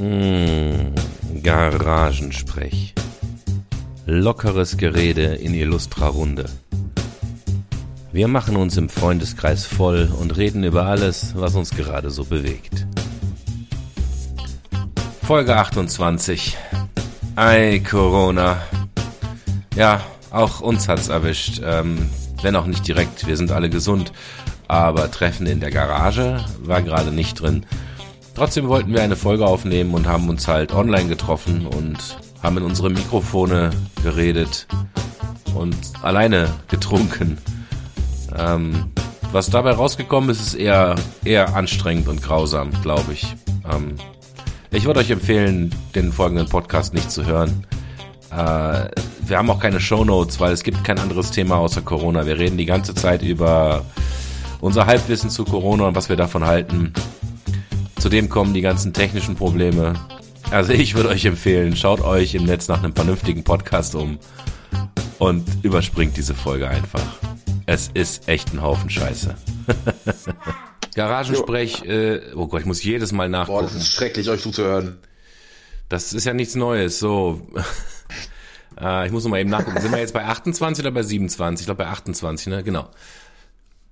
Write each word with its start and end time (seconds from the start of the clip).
Mmh, 0.00 0.94
Garagensprech. 1.42 2.94
Lockeres 4.06 4.78
Gerede 4.78 5.34
in 5.34 5.52
illustrer 5.52 6.06
Runde. 6.06 6.46
Wir 8.10 8.26
machen 8.26 8.56
uns 8.56 8.78
im 8.78 8.88
Freundeskreis 8.88 9.66
voll 9.66 10.10
und 10.18 10.38
reden 10.38 10.64
über 10.64 10.86
alles, 10.86 11.34
was 11.36 11.54
uns 11.54 11.72
gerade 11.72 12.08
so 12.08 12.24
bewegt. 12.24 12.86
Folge 15.22 15.54
28. 15.58 16.56
Ei, 17.36 17.82
Corona. 17.86 18.56
Ja, 19.76 20.00
auch 20.30 20.62
uns 20.62 20.88
hat's 20.88 21.10
erwischt. 21.10 21.60
Ähm, 21.62 22.08
wenn 22.40 22.56
auch 22.56 22.66
nicht 22.66 22.88
direkt, 22.88 23.26
wir 23.26 23.36
sind 23.36 23.52
alle 23.52 23.68
gesund. 23.68 24.12
Aber 24.66 25.10
Treffen 25.10 25.46
in 25.46 25.60
der 25.60 25.70
Garage 25.70 26.42
war 26.62 26.80
gerade 26.80 27.12
nicht 27.12 27.38
drin. 27.38 27.66
Trotzdem 28.40 28.68
wollten 28.68 28.94
wir 28.94 29.02
eine 29.02 29.16
Folge 29.16 29.44
aufnehmen 29.44 29.92
und 29.92 30.06
haben 30.06 30.30
uns 30.30 30.48
halt 30.48 30.72
online 30.72 31.10
getroffen 31.10 31.66
und 31.66 31.98
haben 32.42 32.56
in 32.56 32.62
unsere 32.62 32.88
Mikrofone 32.88 33.68
geredet 34.02 34.66
und 35.54 35.76
alleine 36.00 36.48
getrunken. 36.68 37.36
Ähm, 38.34 38.92
was 39.30 39.50
dabei 39.50 39.72
rausgekommen 39.72 40.30
ist, 40.30 40.40
ist 40.40 40.54
eher, 40.54 40.94
eher 41.22 41.54
anstrengend 41.54 42.08
und 42.08 42.22
grausam, 42.22 42.70
glaube 42.80 43.12
ich. 43.12 43.36
Ähm, 43.70 43.96
ich 44.70 44.86
würde 44.86 45.00
euch 45.00 45.10
empfehlen, 45.10 45.74
den 45.94 46.10
folgenden 46.10 46.48
Podcast 46.48 46.94
nicht 46.94 47.10
zu 47.10 47.26
hören. 47.26 47.66
Äh, 48.30 48.88
wir 49.26 49.36
haben 49.36 49.50
auch 49.50 49.60
keine 49.60 49.80
Show 49.80 50.02
Notes, 50.02 50.40
weil 50.40 50.54
es 50.54 50.62
gibt 50.62 50.82
kein 50.82 50.98
anderes 50.98 51.30
Thema 51.30 51.56
außer 51.56 51.82
Corona. 51.82 52.24
Wir 52.24 52.38
reden 52.38 52.56
die 52.56 52.64
ganze 52.64 52.94
Zeit 52.94 53.20
über 53.20 53.84
unser 54.62 54.86
Halbwissen 54.86 55.28
zu 55.28 55.44
Corona 55.44 55.88
und 55.88 55.94
was 55.94 56.08
wir 56.08 56.16
davon 56.16 56.46
halten. 56.46 56.94
Zudem 58.00 58.30
kommen 58.30 58.54
die 58.54 58.62
ganzen 58.62 58.94
technischen 58.94 59.36
Probleme. 59.36 59.92
Also 60.50 60.72
ich 60.72 60.94
würde 60.94 61.10
euch 61.10 61.26
empfehlen, 61.26 61.76
schaut 61.76 62.00
euch 62.00 62.34
im 62.34 62.44
Netz 62.44 62.66
nach 62.66 62.82
einem 62.82 62.94
vernünftigen 62.94 63.44
Podcast 63.44 63.94
um 63.94 64.18
und 65.18 65.46
überspringt 65.62 66.16
diese 66.16 66.34
Folge 66.34 66.66
einfach. 66.66 67.04
Es 67.66 67.90
ist 67.92 68.26
echt 68.26 68.54
ein 68.54 68.62
Haufen 68.62 68.88
Scheiße. 68.88 69.34
Garagensprech, 70.94 71.84
äh, 71.84 72.20
oh 72.34 72.46
Gott, 72.46 72.60
ich 72.60 72.66
muss 72.66 72.82
jedes 72.82 73.12
Mal 73.12 73.28
nachgucken. 73.28 73.58
Boah, 73.58 73.62
das 73.64 73.74
ist 73.74 73.92
schrecklich, 73.92 74.30
euch 74.30 74.40
zuzuhören. 74.40 74.96
Das 75.90 76.14
ist 76.14 76.24
ja 76.24 76.32
nichts 76.32 76.54
Neues, 76.54 76.98
so. 77.00 77.42
äh, 78.80 79.04
ich 79.06 79.12
muss 79.12 79.24
noch 79.24 79.30
mal 79.30 79.40
eben 79.40 79.50
nachgucken. 79.50 79.78
Sind 79.78 79.92
wir 79.92 79.98
jetzt 79.98 80.14
bei 80.14 80.24
28 80.24 80.82
oder 80.82 80.90
bei 80.90 81.02
27? 81.02 81.64
Ich 81.64 81.66
glaube 81.66 81.84
bei 81.84 81.90
28, 81.90 82.46
ne? 82.46 82.62
Genau. 82.64 82.88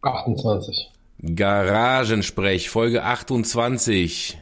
28. 0.00 0.92
Garagensprech, 1.20 2.70
Folge 2.70 3.02
28. 3.02 4.38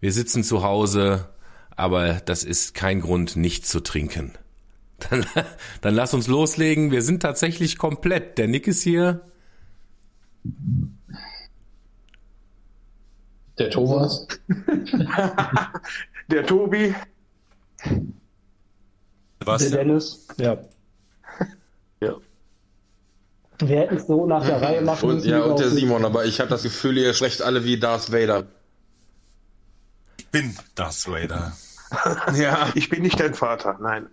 Wir 0.00 0.12
sitzen 0.12 0.44
zu 0.44 0.62
Hause, 0.62 1.28
aber 1.74 2.14
das 2.14 2.44
ist 2.44 2.74
kein 2.74 3.00
Grund, 3.00 3.36
nicht 3.36 3.66
zu 3.66 3.80
trinken. 3.80 4.32
Dann, 5.10 5.24
dann 5.80 5.94
lass 5.94 6.12
uns 6.12 6.26
loslegen. 6.26 6.90
Wir 6.90 7.02
sind 7.02 7.22
tatsächlich 7.22 7.78
komplett. 7.78 8.36
Der 8.36 8.48
Nick 8.48 8.66
ist 8.66 8.82
hier. 8.82 9.20
Der 13.60 13.70
Thomas. 13.70 14.26
Der 16.28 16.44
Tobi. 16.44 16.96
Was? 19.38 19.68
Der 19.70 19.84
Dennis. 19.84 20.26
Ja. 20.36 20.58
Wir 23.58 23.78
hätten 23.80 23.96
es 23.96 24.06
so 24.06 24.26
nach 24.26 24.44
der 24.46 24.62
Reihe 24.62 24.82
machen 24.82 25.08
Und, 25.08 25.14
müssen. 25.16 25.30
ja, 25.30 25.42
und 25.42 25.58
der 25.58 25.68
Simon, 25.70 26.04
aber 26.04 26.24
ich 26.24 26.38
habe 26.40 26.50
das 26.50 26.62
Gefühl, 26.62 26.96
ihr 26.98 27.12
sprecht 27.14 27.42
alle 27.42 27.64
wie 27.64 27.78
Darth 27.78 28.12
Vader. 28.12 28.44
Ich 30.18 30.26
bin 30.28 30.56
Darth 30.74 31.06
Vader. 31.08 31.52
Ja. 32.34 32.68
Ich 32.74 32.90
bin 32.90 33.00
nicht 33.00 33.18
dein 33.18 33.32
Vater, 33.32 33.78
nein. 33.80 34.08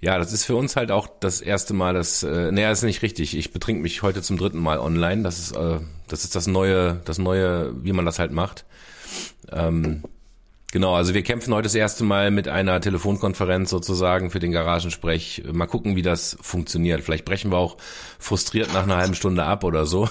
Ja, 0.00 0.16
das 0.16 0.32
ist 0.32 0.44
für 0.44 0.54
uns 0.54 0.76
halt 0.76 0.92
auch 0.92 1.08
das 1.18 1.40
erste 1.40 1.74
Mal, 1.74 1.94
das, 1.94 2.22
äh, 2.22 2.52
naja, 2.52 2.70
ist 2.70 2.84
nicht 2.84 3.02
richtig. 3.02 3.36
Ich 3.36 3.52
betrink 3.52 3.82
mich 3.82 4.02
heute 4.02 4.22
zum 4.22 4.38
dritten 4.38 4.60
Mal 4.60 4.78
online. 4.78 5.24
Das 5.24 5.40
ist, 5.40 5.56
äh, 5.56 5.80
das 6.06 6.22
ist 6.22 6.36
das 6.36 6.46
neue, 6.46 7.00
das 7.04 7.18
neue, 7.18 7.72
wie 7.84 7.92
man 7.92 8.06
das 8.06 8.20
halt 8.20 8.30
macht. 8.30 8.64
Ähm, 9.50 10.04
genau, 10.72 10.94
also 10.94 11.14
wir 11.14 11.22
kämpfen 11.22 11.52
heute 11.54 11.64
das 11.64 11.74
erste 11.74 12.04
Mal 12.04 12.30
mit 12.30 12.48
einer 12.48 12.80
Telefonkonferenz 12.80 13.70
sozusagen 13.70 14.30
für 14.30 14.38
den 14.40 14.52
Garagensprech. 14.52 15.44
Mal 15.52 15.66
gucken, 15.66 15.96
wie 15.96 16.02
das 16.02 16.36
funktioniert. 16.40 17.02
Vielleicht 17.02 17.24
brechen 17.24 17.50
wir 17.50 17.58
auch 17.58 17.76
frustriert 18.18 18.72
nach 18.72 18.84
einer 18.84 18.96
halben 18.96 19.14
Stunde 19.14 19.44
ab 19.44 19.64
oder 19.64 19.86
so. 19.86 20.08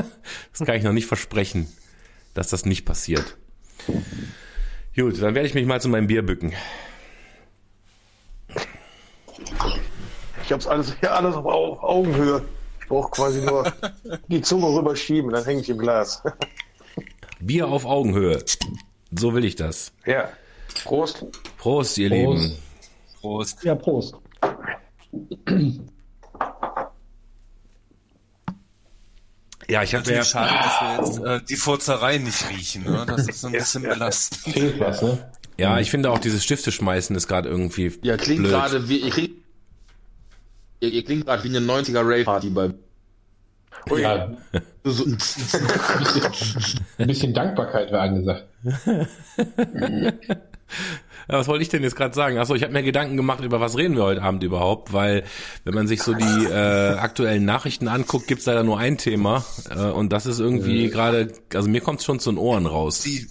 das 0.52 0.66
kann 0.66 0.76
ich 0.76 0.82
noch 0.84 0.92
nicht 0.92 1.06
versprechen, 1.06 1.68
dass 2.34 2.48
das 2.48 2.64
nicht 2.66 2.84
passiert. 2.84 3.36
Gut, 4.96 5.20
dann 5.20 5.34
werde 5.34 5.48
ich 5.48 5.54
mich 5.54 5.66
mal 5.66 5.80
zu 5.80 5.88
meinem 5.88 6.06
Bier 6.06 6.24
bücken. 6.24 6.52
Ich 10.44 10.52
hab's 10.52 10.66
alles, 10.66 10.94
ja, 11.02 11.10
alles 11.12 11.34
auf 11.34 11.46
Au- 11.46 11.80
Augenhöhe. 11.80 12.42
Ich 12.80 12.88
brauche 12.88 13.10
quasi 13.10 13.40
nur 13.40 13.72
die 14.28 14.42
Zunge 14.42 14.66
rüberschieben, 14.66 15.30
dann 15.32 15.44
hänge 15.44 15.60
ich 15.62 15.70
im 15.70 15.78
Glas. 15.78 16.22
Bier 17.40 17.66
auf 17.68 17.84
Augenhöhe. 17.86 18.44
So 19.18 19.34
will 19.34 19.44
ich 19.44 19.56
das. 19.56 19.92
Ja. 20.06 20.28
Prost. 20.84 21.24
Prost, 21.58 21.98
ihr 21.98 22.10
Prost. 22.10 22.42
Lieben. 22.42 22.58
Prost. 23.20 23.64
Ja, 23.64 23.74
Prost. 23.74 24.14
Ja, 29.68 29.82
ich 29.82 29.94
hatte 29.94 30.12
ja, 30.12 30.24
schade, 30.24 30.52
dass 30.52 30.80
wir 30.80 31.32
jetzt 31.32 31.42
äh, 31.42 31.46
die 31.46 31.56
Furzerei 31.56 32.18
nicht 32.18 32.50
riechen. 32.50 32.84
Ne? 32.84 33.04
Das 33.06 33.26
ist 33.28 33.40
so 33.40 33.46
ein 33.46 33.52
bisschen 33.52 33.82
belastend. 33.82 34.42
Fehlt 34.54 34.78
was, 34.78 35.00
ne? 35.00 35.30
ja, 35.56 35.78
ich 35.78 35.90
finde 35.90 36.10
auch 36.10 36.18
dieses 36.18 36.44
Stifte 36.44 36.70
schmeißen 36.70 37.16
ist 37.16 37.28
gerade 37.28 37.48
irgendwie 37.48 37.92
Ja, 38.02 38.16
klingt 38.16 38.44
gerade 38.44 38.88
wie, 38.88 38.98
ihr 38.98 39.10
klingt, 39.10 39.30
ihr, 40.80 40.90
ihr 40.90 41.04
klingt 41.04 41.24
gerade 41.24 41.44
wie 41.44 41.56
eine 41.56 41.60
90er 41.60 42.00
Rave 42.00 42.24
Party 42.24 42.50
bei, 43.88 44.00
Ja, 44.00 44.30
so, 44.84 45.04
ein 46.98 47.06
bisschen 47.06 47.34
Dankbarkeit 47.34 47.90
wäre 47.90 48.00
angesagt. 48.02 48.44
Was 51.26 51.48
wollte 51.48 51.62
ich 51.62 51.68
denn 51.70 51.82
jetzt 51.82 51.96
gerade 51.96 52.14
sagen? 52.14 52.38
Achso, 52.38 52.54
ich 52.54 52.62
habe 52.62 52.72
mir 52.72 52.82
Gedanken 52.82 53.16
gemacht, 53.16 53.42
über 53.42 53.60
was 53.60 53.78
reden 53.78 53.96
wir 53.96 54.02
heute 54.04 54.22
Abend 54.22 54.42
überhaupt, 54.42 54.92
weil 54.92 55.24
wenn 55.64 55.72
man 55.74 55.86
sich 55.86 56.02
so 56.02 56.12
die 56.12 56.44
äh, 56.44 56.96
aktuellen 56.98 57.44
Nachrichten 57.46 57.88
anguckt, 57.88 58.26
gibt's 58.26 58.44
leider 58.44 58.62
nur 58.62 58.78
ein 58.78 58.98
Thema 58.98 59.44
äh, 59.70 59.78
und 59.84 60.12
das 60.12 60.26
ist 60.26 60.38
irgendwie 60.38 60.90
gerade, 60.90 61.32
also 61.54 61.68
mir 61.68 61.80
kommt's 61.80 62.04
schon 62.04 62.20
zu 62.20 62.30
den 62.30 62.38
Ohren 62.38 62.66
raus. 62.66 63.00
Die, 63.00 63.26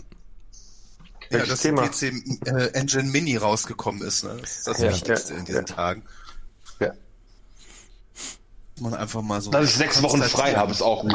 ja, 1.29 1.45
dass 1.45 1.61
Thema? 1.61 1.83
die 1.83 1.89
PC 1.89 2.47
äh, 2.47 2.67
Engine 2.73 3.09
Mini 3.09 3.37
rausgekommen 3.37 4.01
ist. 4.01 4.23
Ne? 4.23 4.37
Das 4.41 4.57
ist 4.57 4.67
das 4.67 4.79
Ja, 4.79 4.89
Wichtigste 4.89 5.33
ja, 5.33 5.39
in 5.39 5.45
diesen 5.45 5.65
ja. 5.65 5.75
Tagen. 5.75 6.03
Man 8.83 8.93
einfach 8.93 9.21
mal 9.21 9.41
so. 9.41 9.49
dass 9.51 9.69
ich 9.69 9.75
sechs 9.75 10.01
Wochen 10.03 10.21
frei 10.21 10.53
habe, 10.55 10.71
ist 10.71 10.81
auch 10.81 11.01
gut. 11.01 11.13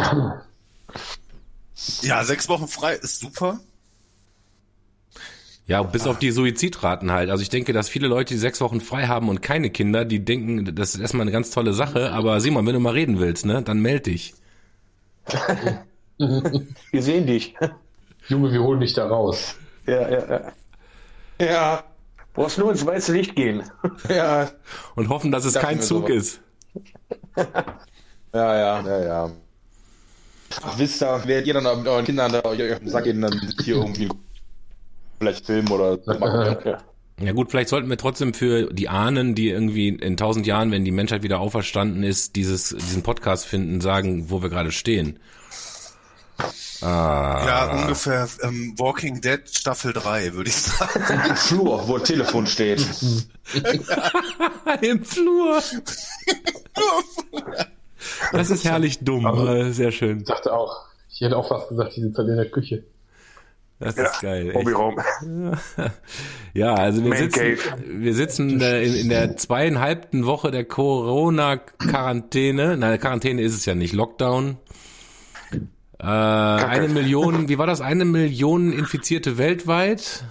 Ja, 2.02 2.24
sechs 2.24 2.48
Wochen 2.48 2.66
frei 2.66 2.94
ist 2.94 3.20
super. 3.20 3.60
Ja, 5.66 5.82
bis 5.82 6.06
auf 6.06 6.18
die 6.18 6.30
Suizidraten 6.30 7.12
halt. 7.12 7.28
Also 7.28 7.42
ich 7.42 7.50
denke, 7.50 7.74
dass 7.74 7.90
viele 7.90 8.08
Leute, 8.08 8.32
die 8.34 8.40
sechs 8.40 8.60
Wochen 8.62 8.80
frei 8.80 9.06
haben 9.06 9.28
und 9.28 9.42
keine 9.42 9.68
Kinder, 9.68 10.06
die 10.06 10.24
denken, 10.24 10.74
das 10.74 10.94
ist 10.94 11.00
erstmal 11.00 11.22
eine 11.22 11.30
ganz 11.32 11.50
tolle 11.50 11.74
Sache. 11.74 12.10
Aber 12.12 12.40
Simon, 12.40 12.66
wenn 12.66 12.72
du 12.72 12.80
mal 12.80 12.94
reden 12.94 13.20
willst, 13.20 13.44
ne, 13.44 13.62
dann 13.62 13.80
meld 13.80 14.06
dich. 14.06 14.34
Wir 16.16 17.02
sehen 17.02 17.26
dich. 17.26 17.54
Junge, 18.28 18.50
wir 18.50 18.62
holen 18.62 18.80
dich 18.80 18.92
da 18.94 19.06
raus. 19.06 19.54
Ja, 19.86 20.08
ja, 20.10 20.26
ja. 20.28 20.52
Ja, 21.40 21.84
Brauchst 22.38 22.56
nur 22.58 22.70
ins 22.70 22.86
weiße 22.86 23.12
Licht 23.12 23.34
gehen. 23.34 23.62
ja, 24.08 24.48
Und 24.94 25.08
hoffen, 25.08 25.32
dass 25.32 25.44
es 25.44 25.54
Dachten 25.54 25.66
kein 25.66 25.80
Zug 25.82 26.06
so. 26.06 26.12
ist. 26.12 26.40
ja, 28.34 28.56
ja, 28.56 28.80
ja, 28.80 29.04
ja. 29.04 29.30
Ach, 30.62 30.78
wisst 30.78 31.02
ihr, 31.02 31.26
werdet 31.26 31.46
ihr 31.46 31.54
dann 31.54 31.78
mit 31.78 31.86
euren 31.86 32.04
Kindern 32.04 32.32
da 32.32 32.44
euch 32.44 32.72
auf 32.72 32.78
den 32.78 32.88
Sack 32.88 33.04
gehen, 33.04 33.20
dann 33.20 33.38
hier 33.62 33.76
irgendwie 33.76 34.08
vielleicht 35.18 35.46
filmen 35.46 35.68
oder 35.68 35.98
so 35.98 36.18
machen. 36.18 36.56
Ja. 36.64 36.78
Ja 37.20 37.32
gut, 37.32 37.50
vielleicht 37.50 37.68
sollten 37.68 37.90
wir 37.90 37.96
trotzdem 37.96 38.32
für 38.32 38.72
die 38.72 38.88
Ahnen, 38.88 39.34
die 39.34 39.48
irgendwie 39.48 39.88
in 39.88 40.16
tausend 40.16 40.46
Jahren, 40.46 40.70
wenn 40.70 40.84
die 40.84 40.92
Menschheit 40.92 41.24
wieder 41.24 41.40
auferstanden 41.40 42.04
ist, 42.04 42.36
dieses, 42.36 42.68
diesen 42.68 43.02
Podcast 43.02 43.44
finden, 43.46 43.80
sagen, 43.80 44.30
wo 44.30 44.40
wir 44.40 44.48
gerade 44.48 44.70
stehen. 44.70 45.18
Ah, 46.80 47.42
Ja, 47.46 47.72
ungefähr 47.82 48.28
ähm, 48.42 48.74
Walking 48.78 49.20
Dead 49.20 49.40
Staffel 49.50 49.92
3, 49.92 50.34
würde 50.34 50.48
ich 50.50 50.56
sagen. 50.56 51.02
Im 51.30 51.36
Flur, 51.36 51.88
wo 51.88 51.96
ein 51.96 52.04
Telefon 52.04 52.46
steht. 52.46 52.86
im 54.82 55.04
Flur. 55.04 55.60
Das 58.32 58.50
ist 58.50 58.64
herrlich 58.64 58.98
dumm, 59.00 59.26
Aber- 59.26 59.54
äh, 59.56 59.72
sehr 59.72 59.90
schön. 59.92 60.18
Ich 60.18 60.24
dachte 60.26 60.52
auch, 60.52 60.84
ich 61.10 61.20
hätte 61.20 61.36
auch 61.36 61.48
fast 61.48 61.68
gesagt, 61.70 61.96
die 61.96 62.00
sind 62.02 62.16
halt 62.16 62.28
in 62.28 62.36
der 62.36 62.48
Küche. 62.50 62.84
Das 63.80 63.96
Ja, 63.96 64.04
ist 64.06 64.20
geil. 64.20 64.52
Hobbyraum. 64.54 65.00
Ja, 66.54 66.74
also 66.74 67.02
wir 67.04 67.10
Man 67.10 67.18
sitzen, 67.18 67.38
Cave. 67.38 67.58
wir 67.86 68.14
sitzen 68.14 68.60
äh, 68.60 68.82
in, 68.82 68.94
in 68.96 69.08
der 69.08 69.36
zweieinhalbten 69.36 70.26
Woche 70.26 70.50
der 70.50 70.64
Corona-Quarantäne. 70.64 72.76
Nein, 72.76 72.98
Quarantäne 72.98 73.40
ist 73.42 73.54
es 73.54 73.64
ja 73.66 73.76
nicht, 73.76 73.92
Lockdown. 73.92 74.56
Äh, 76.00 76.04
eine 76.04 76.88
Million, 76.88 77.48
wie 77.48 77.58
war 77.58 77.66
das? 77.66 77.80
Eine 77.80 78.04
Million 78.04 78.72
Infizierte 78.72 79.36
weltweit, 79.36 80.24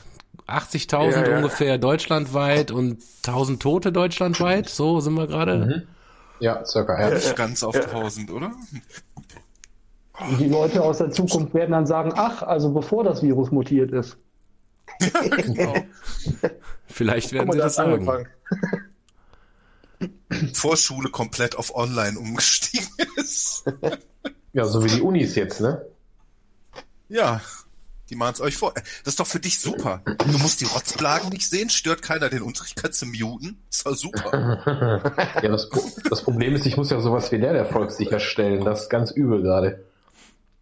80.000 0.47 1.11
Ja, 1.11 1.27
ja. 1.29 1.37
ungefähr 1.37 1.77
deutschlandweit 1.77 2.71
und 2.71 3.03
1000 3.25 3.61
Tote 3.61 3.91
deutschlandweit. 3.91 4.69
So 4.69 5.01
sind 5.01 5.15
wir 5.15 5.27
gerade. 5.27 5.87
Ja, 6.39 6.63
circa. 6.65 6.99
Ja. 6.99 7.13
Nicht 7.13 7.35
ganz 7.35 7.63
auf 7.63 7.75
1000, 7.75 8.31
oder? 8.31 8.51
Die 10.39 10.47
Leute 10.47 10.81
aus 10.83 10.97
der 10.99 11.11
Zukunft 11.11 11.53
werden 11.53 11.71
dann 11.71 11.85
sagen, 11.85 12.11
ach, 12.15 12.41
also 12.41 12.71
bevor 12.71 13.03
das 13.03 13.21
Virus 13.21 13.51
mutiert 13.51 13.91
ist. 13.91 14.17
Genau. 14.99 15.75
Vielleicht 16.87 17.33
werden 17.33 17.51
sie 17.51 17.57
das 17.57 17.75
sagen. 17.75 17.93
angefangen. 17.93 18.27
Vorschule 20.53 21.09
komplett 21.09 21.55
auf 21.55 21.75
online 21.75 22.17
umgestiegen 22.17 22.87
ist. 23.17 23.65
ja, 24.57 24.65
so 24.65 24.83
wie 24.83 24.89
die 24.89 25.01
Unis 25.01 25.35
jetzt, 25.35 25.61
ne? 25.61 25.85
Ja, 27.09 27.41
die 28.09 28.15
machen 28.15 28.33
es 28.33 28.41
euch 28.41 28.57
vor. 28.57 28.73
Das 28.73 29.13
ist 29.13 29.19
doch 29.19 29.27
für 29.27 29.39
dich 29.39 29.59
super. 29.59 30.01
Du 30.03 30.37
musst 30.39 30.61
die 30.61 30.65
Rotzblagen 30.65 31.29
nicht 31.29 31.47
sehen, 31.47 31.69
stört 31.69 32.01
keiner 32.01 32.27
den 32.27 32.41
Unterricht, 32.41 32.75
kannst 32.75 33.03
du 33.03 33.05
muten. 33.05 33.59
Ist 33.69 33.85
doch 33.85 33.95
super. 33.95 35.03
Ja, 35.43 35.49
das, 35.49 35.69
das 36.09 36.23
Problem 36.23 36.55
ist, 36.55 36.65
ich 36.65 36.75
muss 36.75 36.89
ja 36.89 36.99
sowas 36.99 37.31
wie 37.31 37.37
der 37.37 37.51
Erfolg 37.51 37.91
sicherstellen. 37.91 38.65
Das 38.65 38.83
ist 38.83 38.89
ganz 38.89 39.11
übel 39.11 39.43
gerade. 39.43 39.85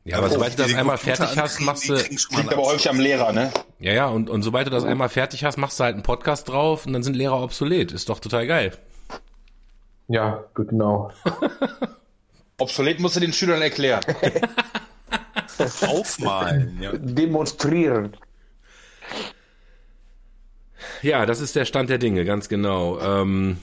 Ja, 0.04 0.18
aber 0.18 0.30
sobald 0.30 0.60
du 0.60 0.64
das 0.64 0.74
einmal 0.74 0.98
Computer 0.98 1.28
fertig 1.28 1.42
hast, 1.42 1.62
machst 1.62 1.88
du, 1.88 1.94
Liegt 1.94 2.52
aber 2.52 2.64
häufig 2.64 2.90
am 2.90 3.00
Lehrer, 3.00 3.32
ne? 3.32 3.50
ja, 3.80 3.94
ja, 3.94 4.08
und, 4.08 4.30
und 4.30 4.42
sobald 4.42 4.68
du 4.68 4.72
das 4.72 4.84
einmal 4.84 5.08
fertig 5.08 5.46
hast, 5.46 5.58
machst 5.58 5.80
du 5.80 5.86
halt 5.86 5.94
einen 5.94 6.04
Podcast 6.04 6.50
drauf 6.50 6.86
und 6.86 6.92
dann 6.92 7.02
sind 7.02 7.16
Lehrer 7.16 7.42
obsolet. 7.42 7.94
Ist 7.94 8.10
doch 8.10 8.20
total 8.20 8.46
geil. 8.46 8.74
Ja, 10.10 10.44
gut, 10.54 10.68
genau. 10.68 11.12
Obsolet 12.58 13.00
musst 13.00 13.16
du 13.16 13.20
den 13.20 13.34
Schülern 13.34 13.62
erklären. 13.62 14.04
Aufmalen, 15.88 16.82
ja. 16.82 16.92
Demonstrieren. 16.94 18.16
Ja, 21.02 21.26
das 21.26 21.40
ist 21.40 21.56
der 21.56 21.66
Stand 21.66 21.90
der 21.90 21.98
Dinge, 21.98 22.26
ganz 22.26 22.50
genau. 22.50 23.00
Ähm, 23.00 23.58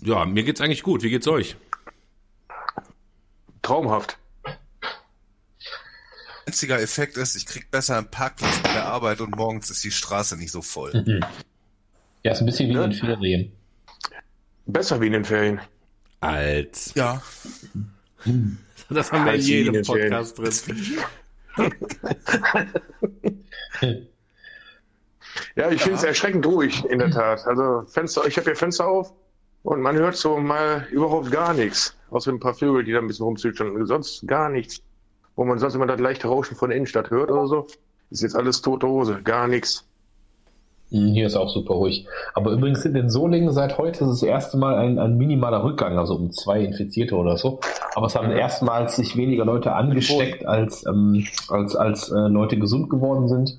ja, 0.00 0.24
mir 0.24 0.42
geht's 0.44 0.60
eigentlich 0.60 0.82
gut. 0.82 1.02
Wie 1.02 1.10
geht's 1.10 1.28
euch? 1.28 1.56
Traumhaft. 3.62 4.18
Einziger 6.46 6.80
Effekt 6.80 7.16
ist, 7.16 7.36
ich 7.36 7.46
krieg 7.46 7.70
besser 7.70 7.96
einen 7.98 8.10
Parkplatz 8.10 8.58
bei 8.62 8.72
der 8.72 8.86
Arbeit 8.86 9.20
und 9.20 9.36
morgens 9.36 9.70
ist 9.70 9.84
die 9.84 9.90
Straße 9.92 10.36
nicht 10.36 10.50
so 10.50 10.60
voll. 10.60 11.22
Ja, 12.22 12.32
ist 12.32 12.40
ein 12.40 12.46
bisschen 12.46 12.68
wie 12.68 12.74
Ja. 12.74 12.84
in 12.84 12.90
den 12.90 12.98
Ferien. 12.98 13.52
Besser 14.66 15.00
wie 15.00 15.06
in 15.06 15.12
den 15.12 15.24
Ferien. 15.24 15.60
Als. 16.22 16.94
Ja, 16.94 17.20
Das 18.88 19.12
haben 19.12 19.24
wir 19.26 19.34
in 19.34 19.40
jedem. 19.40 19.82
Podcast 19.84 20.38
drin. 20.38 20.52
Ja, 25.56 25.70
ich 25.70 25.82
finde 25.82 25.98
es 25.98 26.04
erschreckend 26.04 26.44
ruhig, 26.46 26.84
in 26.84 26.98
der 26.98 27.10
Tat. 27.10 27.46
Also 27.46 27.84
Fenster, 27.86 28.26
ich 28.26 28.36
habe 28.36 28.50
ja 28.50 28.54
Fenster 28.54 28.86
auf 28.86 29.12
und 29.62 29.80
man 29.80 29.96
hört 29.96 30.16
so 30.16 30.36
mal 30.38 30.86
überhaupt 30.90 31.30
gar 31.30 31.54
nichts. 31.54 31.96
Außer 32.10 32.30
ein 32.30 32.40
paar 32.40 32.54
Vögel, 32.54 32.84
die 32.84 32.92
da 32.92 32.98
ein 32.98 33.06
bisschen 33.06 33.24
rumzwitschern. 33.24 33.86
Sonst 33.86 34.26
gar 34.26 34.48
nichts. 34.50 34.82
Wo 35.36 35.44
man 35.44 35.58
sonst 35.58 35.74
immer 35.74 35.86
das 35.86 36.00
leichte 36.00 36.28
Rauschen 36.28 36.56
von 36.56 36.68
der 36.68 36.76
Innenstadt 36.76 37.10
hört 37.10 37.30
oder 37.30 37.46
so. 37.46 37.66
Ist 38.10 38.22
jetzt 38.22 38.36
alles 38.36 38.60
tote 38.60 38.86
Hose, 38.86 39.22
gar 39.22 39.48
nichts. 39.48 39.86
Mhm, 40.92 41.14
Hier 41.14 41.26
ist 41.26 41.36
auch 41.36 41.48
super 41.48 41.74
ruhig. 41.74 42.06
Aber 42.34 42.50
übrigens 42.50 42.84
in 42.84 42.92
den 42.92 43.08
Solingen 43.08 43.50
seit 43.52 43.78
heute 43.78 44.04
ist 44.04 44.10
das 44.10 44.22
erste 44.22 44.58
Mal 44.58 44.76
ein, 44.76 44.98
ein 44.98 45.16
minimaler 45.16 45.64
Rückgang, 45.64 45.98
also 45.98 46.14
um 46.14 46.30
zwei 46.32 46.60
Infizierte 46.60 47.16
oder 47.16 47.38
so. 47.38 47.60
Aber 47.94 48.06
es 48.06 48.14
haben 48.14 48.30
erstmals 48.30 48.96
sich 48.96 49.16
weniger 49.16 49.46
Leute 49.46 49.72
angesteckt, 49.72 50.46
als, 50.46 50.84
ähm, 50.86 51.26
als, 51.48 51.74
als 51.74 52.10
äh, 52.10 52.28
Leute 52.28 52.58
gesund 52.58 52.90
geworden 52.90 53.28
sind. 53.28 53.58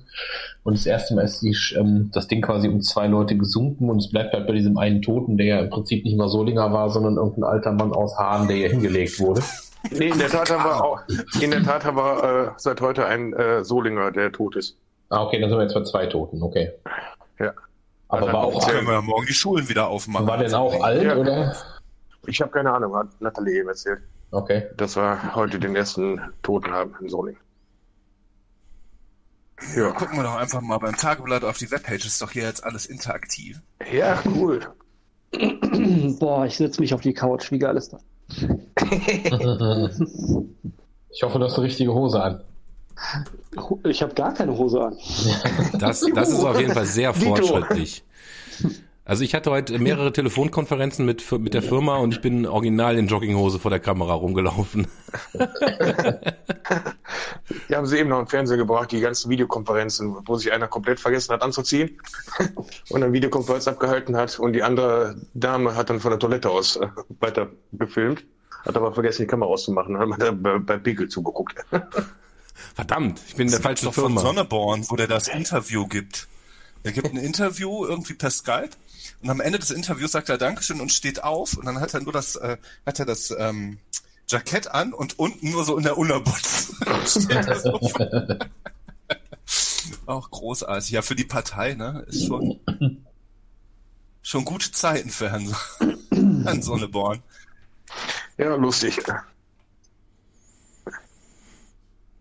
Und 0.62 0.76
das 0.76 0.86
erste 0.86 1.14
Mal 1.14 1.22
ist 1.22 1.42
die, 1.42 1.56
ähm, 1.76 2.10
das 2.14 2.28
Ding 2.28 2.40
quasi 2.40 2.68
um 2.68 2.80
zwei 2.80 3.08
Leute 3.08 3.36
gesunken 3.36 3.90
und 3.90 3.98
es 3.98 4.10
bleibt 4.10 4.32
halt 4.32 4.46
bei 4.46 4.52
diesem 4.52 4.78
einen 4.78 5.02
Toten, 5.02 5.36
der 5.36 5.46
ja 5.46 5.58
im 5.58 5.70
Prinzip 5.70 6.04
nicht 6.04 6.16
mal 6.16 6.28
Solinger 6.28 6.72
war, 6.72 6.88
sondern 6.88 7.16
irgendein 7.16 7.44
alter 7.44 7.72
Mann 7.72 7.92
aus 7.92 8.16
Hahn, 8.16 8.46
der 8.46 8.56
hier 8.56 8.70
hingelegt 8.70 9.18
wurde. 9.18 9.42
Nee, 9.90 10.08
in 10.08 10.18
der 10.18 10.28
Tat 10.28 10.50
haben 10.50 10.64
wir 10.64 10.82
auch, 10.82 11.00
in 11.42 11.50
der 11.50 11.62
Tat 11.62 11.84
haben 11.84 11.96
wir 11.98 12.24
äh, 12.24 12.50
seit 12.56 12.80
heute 12.80 13.04
einen 13.04 13.34
äh, 13.34 13.64
Solinger, 13.64 14.12
der 14.12 14.32
tot 14.32 14.56
ist. 14.56 14.78
Ah, 15.10 15.22
okay, 15.22 15.38
dann 15.40 15.50
sind 15.50 15.58
wir 15.58 15.64
jetzt 15.64 15.74
bei 15.74 15.82
zwei 15.82 16.06
Toten, 16.06 16.42
okay. 16.42 16.70
Ja. 17.38 17.52
Aber 18.08 18.20
Also 18.22 18.32
war 18.32 18.44
auch, 18.44 18.68
können 18.68 18.86
wir 18.86 18.92
ja 18.94 19.00
morgen 19.00 19.26
die 19.26 19.32
Schulen 19.32 19.68
wieder 19.68 19.88
aufmachen. 19.88 20.26
war 20.26 20.38
denn 20.38 20.54
auch 20.54 20.82
alt, 20.82 21.02
Ja. 21.02 21.16
oder? 21.16 21.56
Ich 22.26 22.40
habe 22.40 22.50
keine 22.52 22.72
Ahnung, 22.72 22.94
hat 22.94 23.08
Nathalie 23.20 23.60
eben 23.60 23.68
erzählt, 23.68 24.00
Okay. 24.30 24.66
dass 24.76 24.96
wir 24.96 25.34
heute 25.34 25.58
den 25.58 25.74
ersten 25.76 26.20
Toten 26.42 26.70
haben 26.72 26.94
in 27.00 27.08
Solingen. 27.08 27.40
Ja. 29.76 29.90
Gucken 29.92 30.16
wir 30.16 30.24
doch 30.24 30.36
einfach 30.36 30.60
mal 30.60 30.78
beim 30.78 30.96
Tageblatt 30.96 31.44
auf 31.44 31.58
die 31.58 31.70
Webpage. 31.70 32.04
Ist 32.06 32.20
doch 32.20 32.30
hier 32.32 32.42
jetzt 32.44 32.64
alles 32.64 32.86
interaktiv. 32.86 33.60
Ja, 33.92 34.18
cool. 34.34 34.60
Boah, 36.18 36.44
ich 36.46 36.56
setze 36.56 36.80
mich 36.80 36.92
auf 36.94 37.00
die 37.00 37.14
Couch. 37.14 37.50
Wie 37.50 37.58
geil 37.58 37.76
ist 37.76 37.92
das? 37.92 38.02
Ich 41.16 41.22
hoffe, 41.22 41.38
du 41.38 41.44
hast 41.44 41.56
die 41.56 41.60
richtige 41.60 41.94
Hose 41.94 42.20
an. 42.20 42.42
Ich 43.84 44.02
habe 44.02 44.14
gar 44.14 44.34
keine 44.34 44.56
Hose 44.56 44.80
an. 44.82 44.96
Das, 45.78 46.04
das 46.14 46.30
ist 46.30 46.44
auf 46.44 46.58
jeden 46.58 46.72
Fall 46.72 46.86
sehr 46.86 47.12
fortschrittlich. 47.12 48.04
Also 49.06 49.22
ich 49.22 49.34
hatte 49.34 49.50
heute 49.50 49.78
mehrere 49.78 50.12
Telefonkonferenzen 50.12 51.04
mit, 51.04 51.30
mit 51.32 51.52
der 51.52 51.62
Firma 51.62 51.98
und 51.98 52.14
ich 52.14 52.22
bin 52.22 52.46
original 52.46 52.96
in 52.96 53.06
Jogginghose 53.06 53.58
vor 53.58 53.70
der 53.70 53.80
Kamera 53.80 54.14
rumgelaufen. 54.14 54.86
Die 57.68 57.76
haben 57.76 57.84
sie 57.86 57.98
eben 57.98 58.08
noch 58.08 58.20
im 58.20 58.26
Fernsehen 58.26 58.56
gebracht, 58.56 58.92
die 58.92 59.00
ganzen 59.00 59.28
Videokonferenzen, 59.30 60.16
wo 60.24 60.36
sich 60.36 60.50
einer 60.52 60.68
komplett 60.68 61.00
vergessen 61.00 61.34
hat 61.34 61.42
anzuziehen 61.42 61.98
und 62.88 63.02
eine 63.02 63.12
Videokonferenz 63.12 63.68
abgehalten 63.68 64.16
hat 64.16 64.38
und 64.38 64.54
die 64.54 64.62
andere 64.62 65.16
Dame 65.34 65.76
hat 65.76 65.90
dann 65.90 66.00
von 66.00 66.12
der 66.12 66.18
Toilette 66.18 66.48
aus 66.48 66.76
äh, 66.76 66.88
weiter 67.20 67.50
gefilmt, 67.72 68.24
hat 68.64 68.74
aber 68.74 68.94
vergessen, 68.94 69.22
die 69.22 69.26
Kamera 69.26 69.50
auszumachen, 69.50 69.98
hat 69.98 70.42
bei, 70.42 70.58
bei 70.58 70.78
Pickel 70.78 71.08
zugeguckt. 71.08 71.62
Verdammt, 72.74 73.20
ich 73.26 73.34
bin 73.34 73.46
in 73.46 73.50
der 73.50 73.58
Das 73.58 73.64
falschen 73.64 73.86
doch 73.86 73.94
von 73.94 74.04
Firma. 74.04 74.20
Sonneborn, 74.20 74.86
wo 74.88 74.96
der 74.96 75.08
das 75.08 75.28
Interview 75.28 75.86
gibt. 75.86 76.28
Er 76.82 76.92
gibt 76.92 77.10
ein 77.12 77.16
Interview 77.16 77.86
irgendwie 77.86 78.14
per 78.14 78.30
Skype 78.30 78.70
und 79.22 79.30
am 79.30 79.40
Ende 79.40 79.58
des 79.58 79.70
Interviews 79.70 80.12
sagt 80.12 80.28
er 80.28 80.38
Dankeschön 80.38 80.80
und 80.80 80.92
steht 80.92 81.24
auf 81.24 81.56
und 81.56 81.64
dann 81.66 81.80
hat 81.80 81.94
er 81.94 82.00
nur 82.00 82.12
das, 82.12 82.36
äh, 82.36 82.58
hat 82.84 82.98
er 82.98 83.06
das 83.06 83.34
ähm, 83.36 83.78
Jackett 84.28 84.68
an 84.68 84.92
und 84.92 85.18
unten 85.18 85.50
nur 85.50 85.64
so 85.64 85.76
in 85.76 85.82
der 85.84 85.96
Unterbutz. 85.98 86.72
steht 87.06 87.46
er 87.46 87.58
so. 87.60 87.80
Auch 90.06 90.30
großartig. 90.30 90.90
Ja, 90.90 91.02
für 91.02 91.14
die 91.14 91.24
Partei, 91.24 91.74
ne? 91.74 92.04
Ist 92.08 92.26
schon, 92.26 92.60
schon 94.22 94.44
gute 94.44 94.72
Zeiten 94.72 95.10
für 95.10 95.30
Herrn, 95.30 95.54
Herrn 96.44 96.62
Sonneborn. 96.62 97.22
Ja, 98.38 98.54
lustig. 98.56 98.98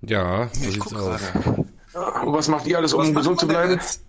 Ja, 0.05 0.49
so 0.51 0.63
Ich 0.67 0.73
sieht's 0.73 0.93
aus. 0.93 1.21
gerade. 1.21 1.65
Und 2.25 2.33
was 2.33 2.47
macht 2.47 2.67
ihr 2.67 2.77
alles, 2.77 2.93
um 2.93 3.13
gesund 3.13 3.39
zu 3.39 3.47
bleiben? 3.47 3.71
jetzt? 3.73 4.03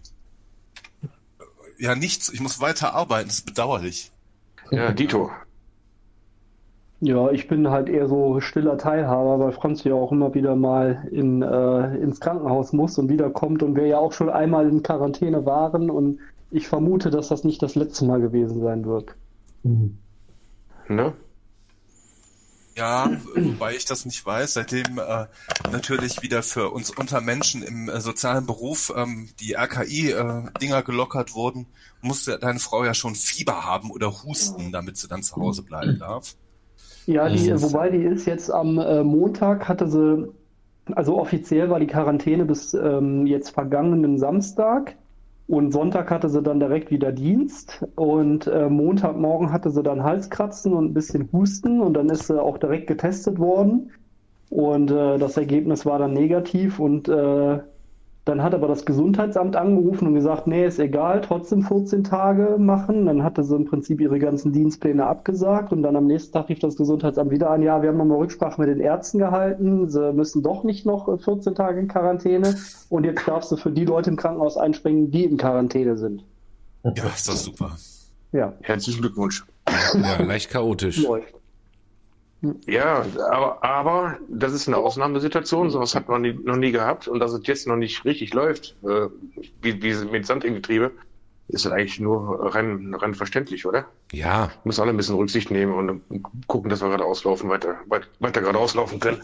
Ja, 1.79 1.95
nichts. 1.95 2.33
Ich 2.33 2.41
muss 2.41 2.61
weiter 2.61 2.95
arbeiten. 2.95 3.29
Das 3.29 3.39
ist 3.39 3.47
bedauerlich. 3.47 4.11
Ja, 4.71 4.93
Dito. 4.93 5.31
Ja, 7.01 7.31
ich 7.31 7.49
bin 7.49 7.69
halt 7.69 7.89
eher 7.91 8.09
so 8.09 8.41
stiller 8.41 8.79
Teilhaber, 8.79 9.39
weil 9.39 9.53
Franz 9.53 9.85
ja 9.85 9.93
auch 9.95 10.11
immer 10.11 10.33
wieder 10.33 10.57
mal 10.57 11.07
in, 11.11 11.43
äh, 11.43 11.97
ins 11.97 12.21
Krankenhaus 12.21 12.73
muss 12.73 12.97
und 12.99 13.11
wiederkommt 13.11 13.63
und 13.63 13.77
wir 13.77 13.87
ja 13.87 13.99
auch 13.99 14.13
schon 14.13 14.31
einmal 14.31 14.69
in 14.69 14.83
Quarantäne 14.83 15.45
waren 15.45 15.91
und 15.91 16.19
ich 16.51 16.67
vermute, 16.69 17.11
dass 17.11 17.29
das 17.29 17.45
nicht 17.45 17.63
das 17.63 17.75
letzte 17.75 18.07
Mal 18.07 18.21
gewesen 18.21 18.63
sein 18.63 18.87
wird. 18.87 19.15
Ne? 20.89 21.13
Ja, 22.77 23.09
wobei 23.35 23.77
ich 23.77 23.85
das 23.85 24.05
nicht 24.05 24.25
weiß, 24.27 24.55
seitdem 24.55 24.99
äh, 24.99 25.27
natürlich 25.71 26.23
wieder 26.23 26.43
für 26.43 26.71
uns 26.71 26.91
unter 26.91 27.21
Menschen 27.21 27.63
im 27.63 27.89
äh, 27.89 28.01
sozialen 28.01 28.47
Beruf 28.47 28.93
ähm, 28.97 29.29
die 29.39 29.55
RKI-Dinger 29.55 30.83
gelockert 30.83 31.35
wurden, 31.35 31.67
musste 32.01 32.39
deine 32.39 32.59
Frau 32.59 32.85
ja 32.85 32.93
schon 32.93 33.15
Fieber 33.15 33.65
haben 33.65 33.91
oder 33.91 34.25
husten, 34.25 34.73
damit 34.73 34.97
sie 34.97 35.07
dann 35.07 35.23
zu 35.23 35.37
Hause 35.37 35.63
bleiben 35.63 35.99
darf. 36.01 36.35
Ja, 37.07 37.29
die, 37.29 37.63
wobei 37.63 37.91
die 37.91 38.03
ist 38.03 38.27
jetzt 38.27 38.51
am 38.51 38.79
äh, 38.79 39.05
Montag 39.05 39.69
hatte 39.69 39.89
sie, 39.89 40.29
also 40.93 41.19
offiziell 41.19 41.71
war 41.71 41.79
die 41.79 41.87
Quarantäne 41.87 42.45
bis 42.45 42.75
ähm, 42.75 43.27
jetzt 43.27 43.51
vergangenen 43.51 44.19
Samstag 44.19 44.97
und 45.47 45.73
Sonntag 45.73 46.11
hatte 46.11 46.29
sie 46.31 46.43
dann 46.43 46.59
direkt 46.59 46.91
wieder 46.91 47.13
Dienst. 47.13 47.85
Und 47.97 48.47
äh, 48.47 48.69
Montagmorgen 48.69 49.53
hatte 49.53 49.71
sie 49.71 49.83
dann 49.83 50.03
Halskratzen 50.03 50.73
und 50.73 50.87
ein 50.87 50.95
bisschen 50.95 51.29
Husten. 51.33 51.81
Und 51.81 51.95
dann 51.95 52.09
ist 52.09 52.29
sie 52.29 52.41
auch 52.41 52.59
direkt 52.59 52.87
getestet 52.87 53.39
worden. 53.39 53.91
Und 54.49 54.91
äh, 54.91 55.19
das 55.19 55.37
Ergebnis 55.37 55.85
war 55.85 55.99
dann 55.99 56.15
negativ. 56.15 56.81
Und 56.81 57.09
äh, 57.09 57.59
Dann 58.25 58.43
hat 58.43 58.55
aber 58.55 58.69
das 58.69 58.87
Gesundheitsamt 58.87 59.55
angerufen 59.55 60.09
und 60.09 60.15
gesagt, 60.15 60.47
nee, 60.47 60.67
ist 60.67 60.79
egal, 60.79 61.21
trotzdem 61.21 61.63
14 61.63 62.05
Tage 62.05 62.57
machen. 62.59 63.05
Dann 63.05 63.23
hatte 63.23 63.45
sie 63.45 63.55
im 63.55 63.67
Prinzip 63.67 64.01
ihre 64.01 64.19
ganzen 64.19 64.51
Dienstpläne 64.51 65.05
abgesagt 65.05 65.73
und 65.73 65.83
dann 65.83 65.95
am 65.95 66.07
nächsten 66.07 66.33
Tag 66.33 66.49
rief 66.49 66.59
das 66.59 66.77
Gesundheitsamt 66.77 67.31
wieder 67.31 67.51
an, 67.51 67.61
ja, 67.63 67.83
wir 67.83 67.91
haben 67.91 67.99
nochmal 67.99 68.17
Rücksprache 68.19 68.59
mit 68.61 68.71
den 68.71 68.81
Ärzten 68.81 69.19
gehalten, 69.19 69.91
sie 69.91 70.13
müssen 70.15 70.43
doch 70.43 70.65
nicht 70.65 70.87
noch 70.87 71.21
14 71.23 71.55
Tage 71.55 71.81
in 71.81 71.89
Quarantäne 71.89 72.55
und 72.89 73.05
jetzt 73.05 73.29
darfst 73.29 73.53
du 73.53 73.57
für 73.57 73.71
die 73.71 73.85
Leute 73.85 74.09
im 74.09 74.17
Krankenhaus 74.17 74.57
einspringen, 74.57 75.11
die 75.11 75.25
in 75.25 75.37
Quarantäne 75.37 75.99
sind. 75.99 76.25
Ja, 76.83 77.05
ist 77.15 77.29
doch 77.29 77.37
super. 77.37 77.77
Ja, 78.33 78.55
Herzlichen 78.63 79.03
Glückwunsch. 79.03 79.45
Ja, 79.95 80.23
leicht 80.23 80.51
chaotisch. 80.51 81.03
läuft. 81.03 81.35
Ja, 82.67 83.05
aber, 83.31 83.63
aber 83.65 84.19
das 84.29 84.53
ist 84.53 84.69
eine 84.69 84.77
Ausnahmesituation, 84.77 85.71
sowas 85.71 85.95
hat 85.95 86.09
man 86.09 86.23
nie, 86.23 86.33
noch 86.33 86.57
nie 86.57 86.73
gehabt 86.73 87.09
und 87.09 87.21
dass 87.21 87.33
es 87.33 87.47
jetzt 87.47 87.67
noch 87.67 87.77
nicht 87.77 88.05
richtig 88.05 88.35
läuft, 88.35 88.77
äh, 88.83 89.07
wie, 89.63 89.83
wie 89.83 89.95
mit 90.07 90.27
Sand 90.27 90.45
im 90.45 90.55
Getriebe, 90.55 90.93
ist 91.49 91.67
eigentlich 91.67 92.01
nur 92.01 92.55
rein, 92.55 92.95
rein 92.95 93.15
verständlich, 93.15 93.67
oder? 93.67 93.87
Ja, 94.13 94.49
Wir 94.49 94.53
müssen 94.65 94.81
alle 94.83 94.91
ein 94.91 94.97
bisschen 94.97 95.15
Rücksicht 95.17 95.51
nehmen 95.51 95.75
und 95.75 96.03
gucken, 96.47 96.71
dass 96.71 96.81
wir 96.83 96.89
gerade 96.89 97.05
auslaufen, 97.05 97.51
weiter, 97.51 97.77
weiter, 97.87 98.07
weiter 98.19 98.41
gerade 98.41 98.59
auslaufen 98.59 98.99
können. 99.01 99.23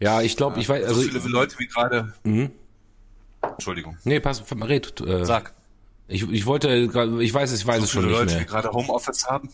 ja, 0.00 0.22
ich 0.22 0.36
glaube, 0.36 0.58
ich 0.60 0.68
weiß, 0.68 0.84
also, 0.84 1.00
so 1.00 1.08
viele 1.08 1.28
Leute 1.28 1.58
wie 1.58 1.66
gerade. 1.66 2.12
Mhm. 2.24 2.50
Entschuldigung. 3.42 3.96
nee, 4.04 4.20
pass, 4.20 4.42
red, 4.62 5.00
äh, 5.02 5.24
Sag. 5.24 5.52
ich, 6.08 6.28
ich 6.30 6.46
wollte, 6.46 6.68
ich 7.20 7.34
weiß, 7.34 7.52
ich 7.52 7.66
weiß 7.66 7.78
so 7.78 7.84
es 7.84 7.90
schon 7.90 8.02
viele 8.04 8.12
nicht 8.12 8.20
Leute, 8.20 8.32
mehr. 8.34 8.42
wie 8.42 8.46
gerade 8.46 8.70
Homeoffice 8.70 9.26
haben, 9.26 9.48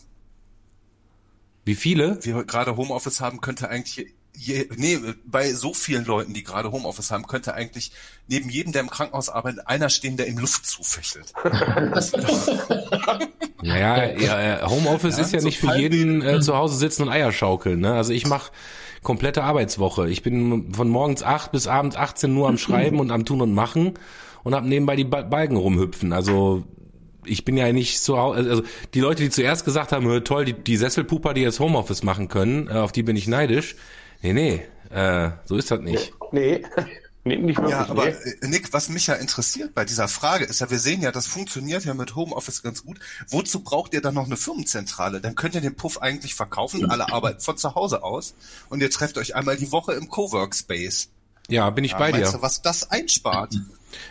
Wie 1.65 1.75
viele? 1.75 2.17
wie 2.23 2.33
gerade 2.45 2.75
Homeoffice 2.77 3.21
haben, 3.21 3.41
könnte 3.41 3.69
eigentlich 3.69 4.07
je, 4.33 4.67
nee, 4.77 4.97
bei 5.25 5.53
so 5.53 5.73
vielen 5.73 6.05
Leuten, 6.05 6.33
die 6.33 6.43
gerade 6.43 6.71
Homeoffice 6.71 7.11
haben, 7.11 7.27
könnte 7.27 7.53
eigentlich 7.53 7.91
neben 8.27 8.49
jedem, 8.49 8.71
der 8.71 8.81
im 8.81 8.89
Krankenhaus 8.89 9.29
arbeitet, 9.29 9.67
einer 9.67 9.89
stehen, 9.89 10.17
der 10.17 10.27
ihm 10.27 10.37
Luft 10.37 10.65
zufächelt. 10.65 11.33
Naja, 13.61 14.11
ja, 14.61 14.69
Homeoffice 14.69 15.17
Ja, 15.17 15.23
ist 15.23 15.33
ja 15.33 15.39
so 15.39 15.47
nicht 15.47 15.59
für 15.59 15.75
jeden 15.75 16.21
äh, 16.21 16.39
zu 16.41 16.55
Hause 16.55 16.75
sitzen 16.77 17.03
und 17.03 17.09
Eier 17.09 17.31
schaukeln. 17.31 17.79
Ne? 17.79 17.93
Also 17.93 18.13
ich 18.13 18.25
mache 18.25 18.51
komplette 19.03 19.43
Arbeitswoche. 19.43 20.09
Ich 20.09 20.23
bin 20.23 20.73
von 20.73 20.89
morgens 20.89 21.23
8 21.23 21.51
bis 21.51 21.67
abends 21.67 21.95
18 21.95 22.33
nur 22.33 22.47
am 22.47 22.57
Schreiben 22.57 22.99
und 22.99 23.11
am 23.11 23.25
Tun 23.25 23.41
und 23.41 23.53
Machen 23.53 23.93
und 24.43 24.55
hab 24.55 24.63
nebenbei 24.63 24.95
die 24.95 25.03
Ba- 25.03 25.23
Balken 25.23 25.57
rumhüpfen. 25.57 26.13
Also 26.13 26.63
ich 27.25 27.45
bin 27.45 27.57
ja 27.57 27.71
nicht 27.71 27.99
so, 27.99 28.17
au- 28.17 28.31
also 28.33 28.63
die 28.93 28.99
Leute, 28.99 29.23
die 29.23 29.29
zuerst 29.29 29.65
gesagt 29.65 29.91
haben, 29.91 30.23
toll, 30.23 30.45
die, 30.45 30.53
die 30.53 30.77
Sesselpuper, 30.77 31.33
die 31.33 31.41
jetzt 31.41 31.59
Homeoffice 31.59 32.03
machen 32.03 32.27
können, 32.27 32.67
äh, 32.67 32.73
auf 32.73 32.91
die 32.91 33.03
bin 33.03 33.15
ich 33.15 33.27
neidisch. 33.27 33.75
Nee, 34.21 34.33
nee, 34.33 34.61
äh, 34.95 35.31
so 35.45 35.55
ist 35.57 35.71
das 35.71 35.79
nicht. 35.81 36.13
Nee, 36.31 36.63
nee 37.23 37.37
nicht 37.37 37.57
wirklich. 37.57 37.71
Ja, 37.71 37.87
aber 37.89 38.05
nee. 38.05 38.11
äh, 38.41 38.47
Nick, 38.47 38.73
was 38.73 38.89
mich 38.89 39.07
ja 39.07 39.15
interessiert 39.15 39.73
bei 39.73 39.85
dieser 39.85 40.07
Frage 40.07 40.45
ist 40.45 40.59
ja, 40.61 40.69
wir 40.69 40.79
sehen 40.79 41.01
ja, 41.01 41.11
das 41.11 41.27
funktioniert 41.27 41.85
ja 41.85 41.93
mit 41.93 42.15
Homeoffice 42.15 42.61
ganz 42.63 42.83
gut. 42.83 42.99
Wozu 43.29 43.61
braucht 43.61 43.93
ihr 43.93 44.01
dann 44.01 44.13
noch 44.15 44.25
eine 44.25 44.37
Firmenzentrale? 44.37 45.21
Dann 45.21 45.35
könnt 45.35 45.55
ihr 45.55 45.61
den 45.61 45.75
Puff 45.75 46.01
eigentlich 46.01 46.35
verkaufen, 46.35 46.89
alle 46.89 47.11
arbeiten 47.11 47.39
von 47.39 47.57
zu 47.57 47.73
Hause 47.75 48.03
aus 48.03 48.33
und 48.69 48.81
ihr 48.81 48.89
trefft 48.89 49.17
euch 49.17 49.35
einmal 49.35 49.57
die 49.57 49.71
Woche 49.71 49.93
im 49.93 50.07
Coworkspace. 50.09 51.09
Ja, 51.49 51.69
bin 51.71 51.83
ich 51.83 51.91
Ja, 51.91 51.97
bei 51.97 52.11
dir. 52.11 52.31
du, 52.31 52.41
was 52.41 52.61
das 52.61 52.91
einspart? 52.91 53.55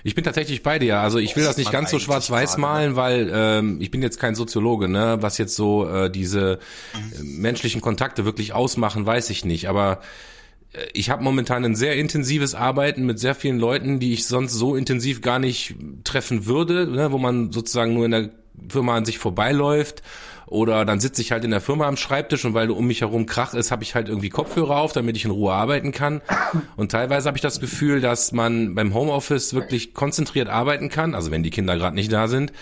Ich 0.05 0.15
bin 0.15 0.25
tatsächlich 0.25 0.63
bei 0.63 0.79
dir. 0.79 0.99
Also 1.01 1.19
ich 1.19 1.37
will 1.37 1.45
das 1.45 1.57
nicht 1.57 1.73
ganz 1.73 1.91
so 1.91 1.99
schwarz-weiß 1.99 2.51
gerade, 2.51 2.61
malen, 2.61 2.97
weil 2.97 3.31
ähm, 3.33 3.79
ich 3.81 3.91
bin 3.91 4.03
jetzt 4.03 4.19
kein 4.19 4.35
Soziologe, 4.35 4.89
ne? 4.89 5.19
Was 5.21 5.39
jetzt 5.39 5.55
so 5.55 5.89
äh, 5.89 6.11
diese 6.11 6.59
äh, 6.95 7.23
menschlichen 7.23 7.81
Kontakte 7.81 8.25
wirklich 8.25 8.53
ausmachen, 8.53 9.07
weiß 9.07 9.31
ich 9.31 9.45
nicht. 9.45 9.69
Aber 9.69 10.01
äh, 10.73 10.87
ich 10.93 11.11
habe 11.11 11.23
momentan 11.23 11.65
ein 11.65 11.77
sehr 11.77 11.97
intensives 11.97 12.55
Arbeiten 12.55 13.05
mit 13.05 13.19
sehr 13.19 13.35
vielen 13.35 13.59
Leuten, 13.59 14.01
die 14.01 14.13
ich 14.13 14.27
sonst 14.27 14.53
so 14.53 14.77
intensiv 14.77 15.21
gar 15.21 15.39
nicht 15.39 15.75
treffen 16.05 16.47
würde, 16.47 16.87
ne? 16.87 17.13
wo 17.13 17.19
man 17.19 17.53
sozusagen 17.53 17.95
nur 17.95 18.05
in 18.05 18.11
der 18.11 18.31
Firma 18.69 18.97
an 18.97 19.05
sich 19.05 19.19
vorbeiläuft. 19.19 20.03
Oder 20.51 20.85
dann 20.85 20.99
sitze 20.99 21.23
ich 21.23 21.31
halt 21.31 21.45
in 21.45 21.53
der 21.53 21.61
Firma 21.61 21.87
am 21.87 21.97
Schreibtisch 21.97 22.45
und 22.45 22.55
weil 22.55 22.71
um 22.73 22.85
mich 22.89 23.03
herum 23.03 23.25
Krach 23.25 23.55
ist, 23.55 23.71
habe 23.71 23.85
ich 23.85 23.95
halt 23.95 24.09
irgendwie 24.09 24.31
Kopfhörer 24.31 24.79
auf, 24.79 24.93
damit 24.93 25.17
ich 25.17 25.25
in 25.25 25.31
Ruhe 25.31 25.53
arbeiten 25.53 25.93
kann. 25.93 26.23
Und 26.77 26.91
teilweise 26.91 27.29
habe 27.29 27.39
ich 27.39 27.43
das 27.43 27.61
Gefühl, 27.61 28.01
dass 28.01 28.33
man 28.33 28.75
beim 28.75 28.93
Homeoffice 28.93 29.55
wirklich 29.55 29.95
konzentriert 29.95 30.49
arbeiten 30.49 30.89
kann, 30.89 31.15
also 31.15 31.31
wenn 31.31 31.45
die 31.45 31.51
Kinder 31.51 31.77
gerade 31.77 31.95
nicht 31.95 32.11
da 32.11 32.27
sind. 32.27 32.53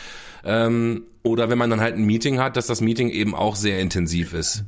Ähm, 0.45 1.04
oder 1.23 1.49
wenn 1.49 1.57
man 1.57 1.71
dann 1.71 1.80
halt 1.80 1.97
ein 1.97 2.04
Meeting 2.04 2.38
hat, 2.38 2.59
dass 2.59 2.66
das 2.66 2.83
Meeting 2.83 3.09
eben 3.09 3.35
auch 3.35 3.57
sehr 3.57 3.80
intensiv 3.80 4.35
ist. 4.35 4.64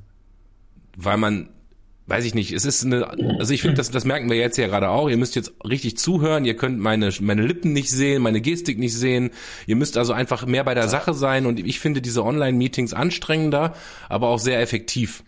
Weil 0.97 1.19
man 1.19 1.50
weiß 2.11 2.25
ich 2.25 2.35
nicht, 2.35 2.52
es 2.52 2.64
ist 2.64 2.85
eine, 2.85 3.09
also 3.38 3.55
ich 3.55 3.62
finde, 3.62 3.76
das, 3.76 3.90
das 3.93 4.05
merken 4.05 4.29
wir 4.29 4.37
jetzt 4.37 4.59
ja 4.59 4.67
gerade 4.67 4.90
auch. 4.90 5.09
Ihr 5.09 5.17
müsst 5.17 5.37
jetzt 5.37 5.52
richtig 5.67 5.97
zuhören, 5.97 6.45
ihr 6.45 6.57
könnt 6.57 6.81
meine, 6.81 7.11
meine 7.21 7.43
Lippen 7.43 7.73
nicht 7.73 7.90
sehen, 7.90 8.23
meine 8.23 8.40
Gestik 8.40 8.79
nicht 8.79 8.95
sehen. 8.95 9.31
Ihr 9.67 9.76
müsst 9.76 9.97
also 9.97 10.12
einfach 10.12 10.45
mehr 10.45 10.64
bei 10.64 10.75
der 10.75 10.88
Sache 10.88 11.14
sein 11.14 11.47
und 11.47 11.61
ich 11.61 11.79
finde 11.79 12.02
diese 12.02 12.25
Online-Meetings 12.25 12.95
anstrengender, 12.95 13.75
aber 14.09 14.29
auch 14.29 14.40
sehr 14.40 14.61
effektiv. 14.61 15.23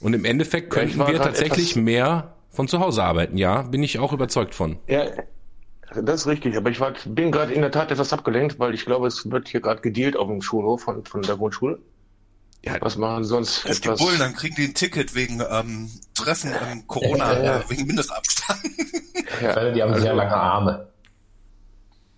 Und 0.00 0.12
im 0.12 0.26
Endeffekt 0.26 0.74
Ja, 0.74 0.80
könnten 0.82 0.98
war 0.98 1.08
wir 1.08 1.16
tatsächlich 1.16 1.76
mehr 1.76 2.34
von 2.50 2.68
zu 2.68 2.78
Hause 2.80 3.02
arbeiten, 3.02 3.38
ja, 3.38 3.62
bin 3.62 3.82
ich 3.82 3.98
auch 3.98 4.12
überzeugt 4.12 4.54
von. 4.54 4.76
Ja, 4.88 5.06
das 5.94 6.22
ist 6.22 6.26
richtig, 6.26 6.56
aber 6.56 6.68
ich 6.68 6.78
war, 6.78 6.92
bin 7.06 7.32
gerade 7.32 7.54
in 7.54 7.62
der 7.62 7.70
Tat 7.70 7.90
etwas 7.90 8.12
abgelenkt, 8.12 8.58
weil 8.58 8.74
ich 8.74 8.84
glaube, 8.84 9.06
es 9.06 9.30
wird 9.30 9.48
hier 9.48 9.60
gerade 9.60 9.80
gedealt 9.80 10.16
auf 10.16 10.28
dem 10.28 10.42
Schulhof 10.42 10.82
von, 10.82 11.04
von 11.06 11.22
der 11.22 11.36
Grundschule. 11.36 11.78
Ja. 12.66 12.76
Was 12.80 12.96
machen 12.96 13.24
sonst 13.24 13.64
die 13.64 13.68
etwas? 13.68 14.00
Bullen, 14.00 14.18
dann 14.18 14.34
kriegen 14.34 14.56
die 14.56 14.64
ein 14.64 14.74
Ticket 14.74 15.14
wegen 15.14 15.40
ähm, 15.50 15.88
Treffen 16.14 16.52
im 16.72 16.86
Corona, 16.86 17.32
Ja, 17.34 17.42
ja. 17.44 17.58
Äh, 17.60 17.70
wegen 17.70 17.86
Mindestabstand. 17.86 18.60
Ja, 19.40 19.70
Die 19.70 19.82
haben 19.82 19.92
also- 19.92 20.02
sehr 20.02 20.14
lange 20.14 20.34
Arme. 20.36 20.88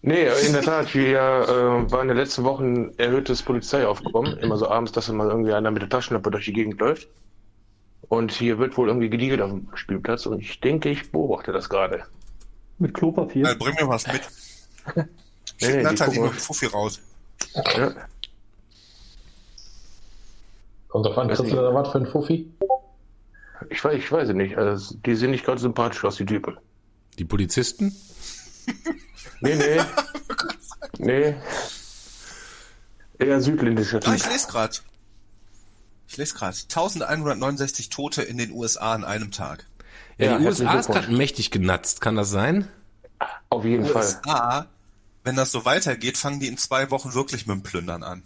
Nee, 0.01 0.29
in 0.47 0.53
der 0.53 0.63
Tat, 0.63 0.95
wir 0.95 1.19
äh, 1.19 1.91
waren 1.91 2.03
in 2.03 2.09
den 2.09 2.17
letzten 2.17 2.45
Wochen 2.45 2.93
erhöhtes 2.99 3.43
Polizeiaufkommen. 3.43 4.39
Immer 4.39 4.57
so 4.57 4.69
abends, 4.71 4.93
dass 4.93 5.09
immer 5.09 5.27
irgendwie 5.27 5.53
einer 5.53 5.71
mit 5.73 5.83
der 5.83 5.89
Taschenlampe 5.89 6.31
durch 6.31 6.45
die 6.45 6.53
Gegend 6.53 6.81
läuft. 6.81 7.09
Und 8.09 8.31
hier 8.31 8.59
wird 8.59 8.77
wohl 8.77 8.89
irgendwie 8.89 9.11
gediegelt 9.11 9.43
auf 9.43 9.51
dem 9.51 9.69
Spielplatz. 9.75 10.25
Und 10.27 10.41
ich 10.41 10.61
denke, 10.61 10.89
ich 10.89 11.11
beobachte 11.11 11.53
das 11.53 11.69
gerade. 11.69 12.05
Mit 12.79 12.95
Klopapier. 12.95 13.49
Äh, 13.51 13.55
bring 13.57 13.75
mir 13.75 13.89
was 13.89 14.07
mit. 14.07 14.23
Schick 15.61 15.75
nee, 15.77 15.83
Nathalie 15.83 16.21
mit 16.21 16.31
dem 16.31 16.39
Fuffi 16.39 16.67
raus. 16.67 17.01
Ja. 17.77 17.93
Kommt 20.89 21.07
drauf 21.07 21.19
an, 21.19 21.29
kriegst 21.29 21.53
du 21.53 21.57
da 21.57 21.75
was 21.75 21.91
für 21.93 21.99
ein 21.99 22.07
Fuffi? 22.07 22.51
Ich 23.71 23.85
weiß, 23.85 23.95
ich 23.97 24.11
weiß 24.11 24.29
es 24.29 24.35
nicht. 24.35 24.57
Also, 24.57 24.95
die 25.05 25.15
sehen 25.15 25.31
nicht 25.33 25.45
ganz 25.45 25.61
sympathisch 25.63 26.05
aus, 26.05 26.17
die 26.17 26.25
Typen. 26.27 26.57
Die 27.19 27.25
Polizisten? 27.25 27.95
Nee, 29.41 29.55
nee. 29.57 29.81
nee. 30.99 31.35
Eher 33.19 33.41
südländischer 33.41 33.99
Ah, 33.99 34.01
Typ. 34.01 34.15
ich 34.15 34.27
lese 34.31 34.47
gerade. 34.49 34.77
Ich 36.07 36.17
lese 36.17 36.35
gerade. 36.35 36.57
1169 36.57 37.89
Tote 37.91 38.23
in 38.23 38.39
den 38.39 38.53
USA 38.53 38.93
an 38.95 39.05
einem 39.05 39.31
Tag. 39.31 39.67
Ja, 40.19 40.33
Ja, 40.33 40.39
die 40.39 40.47
USA 40.47 40.79
ist 40.79 40.87
gerade 40.89 41.13
mächtig 41.13 41.51
genatzt, 41.51 42.01
kann 42.01 42.15
das 42.17 42.31
sein? 42.31 42.69
Auf 43.51 43.65
jeden 43.65 43.85
Fall. 43.87 43.97
USA, 44.05 44.67
wenn 45.25 45.37
das 45.37 45.51
so 45.51 45.65
weitergeht, 45.65 46.17
fangen 46.17 46.39
die 46.41 46.47
in 46.47 46.57
zwei 46.57 46.91
Wochen 46.91 47.15
wirklich 47.15 47.47
mit 47.47 47.57
dem 47.57 47.63
Plündern 47.63 48.03
an. 48.03 48.23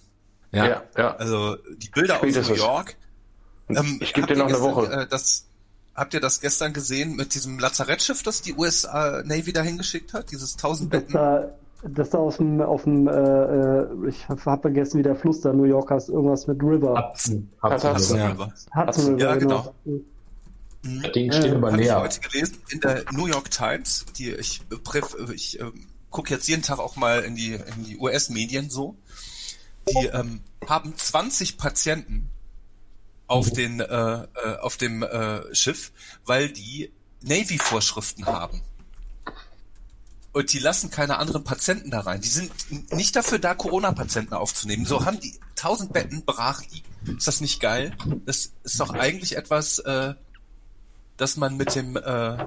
Ja. 0.52 0.66
Ja, 0.66 0.82
ja. 0.96 1.16
Also 1.16 1.56
die 1.76 1.88
Bilder 1.88 2.16
aus 2.16 2.22
New 2.22 2.28
Spätestens. 2.30 2.58
York. 2.58 2.96
Ähm, 3.68 3.98
Ich 4.00 4.12
gebe 4.12 4.26
dir 4.26 4.36
noch 4.36 4.48
ihr 4.48 4.56
eine 4.56 4.64
gestern, 4.64 4.74
Woche. 4.76 4.92
Äh, 4.92 5.06
das, 5.08 5.46
habt 5.94 6.14
ihr 6.14 6.20
das 6.20 6.40
gestern 6.40 6.72
gesehen 6.72 7.16
mit 7.16 7.34
diesem 7.34 7.58
Lazarettschiff, 7.58 8.22
das 8.22 8.42
die 8.42 8.54
US 8.54 8.84
Navy 8.84 9.52
da 9.52 9.62
hingeschickt 9.62 10.12
hat? 10.14 10.30
Dieses 10.30 10.52
1000 10.54 10.92
Das 10.92 11.00
Betten? 11.02 11.14
da, 11.14 11.48
das 11.84 12.10
da 12.10 12.18
aus 12.18 12.36
dem, 12.36 12.60
auf 12.60 12.84
dem, 12.84 13.08
äh, 13.08 13.12
äh, 13.12 14.08
ich 14.08 14.28
habe 14.28 14.40
vergessen, 14.40 14.98
wie 14.98 15.02
der 15.02 15.16
Fluss 15.16 15.40
da 15.40 15.52
New 15.52 15.64
York 15.64 15.90
heißt, 15.90 16.10
irgendwas 16.10 16.46
mit 16.46 16.62
River. 16.62 17.10
Hudson. 17.12 17.50
Hudson. 17.62 17.94
Hudson. 17.94 18.18
Ja. 18.18 18.28
River. 18.28 18.52
Hudson 18.74 19.18
Ja, 19.18 19.32
River, 19.32 19.74
Das 20.84 21.12
Ding 21.12 21.32
steht 21.32 21.52
aber 21.54 21.72
Habe 21.72 21.80
ich 21.80 21.86
näher. 21.88 22.00
heute 22.00 22.20
gelesen 22.20 22.58
in 22.70 22.80
der 22.80 23.04
New 23.12 23.26
York 23.26 23.50
Times. 23.50 24.04
Die 24.18 24.30
ich 24.32 24.60
äh, 24.70 24.76
präf, 24.76 25.16
ich 25.34 25.60
äh, 25.60 25.64
gucke 26.10 26.34
jetzt 26.34 26.46
jeden 26.48 26.62
Tag 26.62 26.78
auch 26.78 26.96
mal 26.96 27.20
in 27.20 27.36
die 27.36 27.54
in 27.54 27.84
die 27.84 27.96
US-Medien 27.98 28.68
so. 28.68 28.96
Die 29.88 30.06
ähm, 30.06 30.42
haben 30.68 30.96
20 30.96 31.58
Patienten 31.58 32.30
auf 33.26 33.50
den 33.50 33.80
äh, 33.80 33.84
äh, 33.84 34.26
auf 34.60 34.76
dem 34.76 35.02
äh, 35.02 35.54
Schiff, 35.54 35.92
weil 36.24 36.50
die 36.50 36.92
Navy-Vorschriften 37.22 38.26
haben. 38.26 38.62
Und 40.32 40.52
die 40.52 40.58
lassen 40.58 40.90
keine 40.90 41.18
anderen 41.18 41.44
Patienten 41.44 41.90
da 41.90 42.00
rein. 42.00 42.20
Die 42.20 42.28
sind 42.28 42.52
nicht 42.92 43.14
dafür 43.16 43.38
da, 43.38 43.54
Corona-Patienten 43.54 44.34
aufzunehmen. 44.34 44.86
So 44.86 45.04
haben 45.04 45.20
die 45.20 45.38
1000 45.56 45.92
Betten 45.92 46.24
brach 46.24 46.62
liegen. 46.70 47.16
Ist 47.18 47.28
das 47.28 47.40
nicht 47.40 47.60
geil? 47.60 47.94
Das 48.24 48.52
ist 48.64 48.80
doch 48.80 48.90
eigentlich 48.94 49.36
etwas, 49.36 49.78
äh, 49.80 50.14
dass 51.16 51.36
man 51.36 51.56
mit 51.56 51.74
dem, 51.74 51.96
äh, 51.96 52.46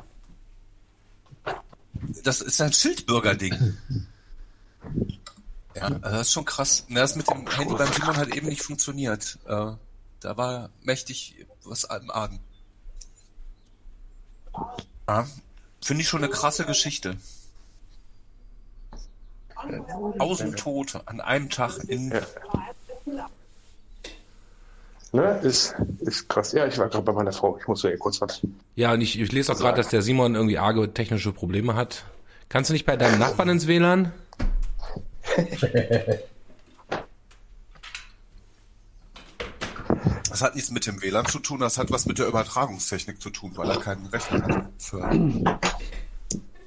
das 2.23 2.41
ist 2.41 2.59
ein 2.61 2.73
Schildbürger-Ding. 2.73 3.77
Ja, 5.75 5.83
also 5.83 5.99
das 6.01 6.21
ist 6.27 6.33
schon 6.33 6.45
krass. 6.45 6.85
Na, 6.87 7.01
Das 7.01 7.15
mit 7.15 7.29
dem 7.29 7.47
Handy 7.49 7.73
beim 7.75 7.91
Simon 7.91 8.15
hat 8.15 8.35
eben 8.35 8.47
nicht 8.47 8.63
funktioniert. 8.63 9.37
Äh, 9.45 9.71
da 10.21 10.37
war 10.37 10.69
mächtig 10.81 11.45
was 11.63 11.83
im 11.83 12.09
Argen. 12.11 12.39
Ja. 15.07 15.27
Finde 15.81 16.01
ich 16.01 16.07
schon 16.07 16.23
eine 16.23 16.31
krasse 16.31 16.65
Geschichte. 16.65 17.17
Tausend 20.17 20.57
Tote 20.59 21.07
an 21.07 21.21
einem 21.21 21.49
Tag 21.49 21.77
in. 21.87 22.11
Ja. 22.11 23.29
Ne, 25.11 25.39
ist, 25.43 25.75
ist 25.99 26.27
krass. 26.27 26.51
Ja, 26.51 26.67
ich 26.67 26.77
war 26.77 26.89
gerade 26.89 27.03
bei 27.03 27.13
meiner 27.13 27.31
Frau. 27.31 27.57
Ich 27.57 27.67
muss 27.67 27.83
ja 27.83 27.95
kurz 27.97 28.19
was. 28.19 28.41
Ja, 28.75 28.91
und 28.93 29.01
ich, 29.01 29.17
ich 29.19 29.31
lese 29.31 29.53
auch 29.53 29.57
gerade, 29.57 29.77
dass 29.77 29.87
der 29.87 30.01
Simon 30.01 30.35
irgendwie 30.35 30.57
arge 30.57 30.93
technische 30.93 31.31
Probleme 31.31 31.75
hat. 31.75 32.03
Kannst 32.49 32.69
du 32.69 32.73
nicht 32.73 32.85
bei 32.85 32.97
deinem 32.97 33.19
Nachbarn 33.19 33.49
ins 33.49 33.65
WLAN? 33.65 34.11
Das 40.29 40.41
hat 40.41 40.55
nichts 40.55 40.71
mit 40.71 40.85
dem 40.85 41.01
WLAN 41.01 41.25
zu 41.27 41.39
tun, 41.39 41.59
das 41.59 41.77
hat 41.77 41.91
was 41.91 42.05
mit 42.05 42.19
der 42.19 42.27
Übertragungstechnik 42.27 43.21
zu 43.21 43.29
tun, 43.29 43.51
weil 43.55 43.69
er 43.69 43.79
keinen 43.79 44.05
Rechner 44.07 44.43
hat. 44.43 44.69
Für 44.77 45.59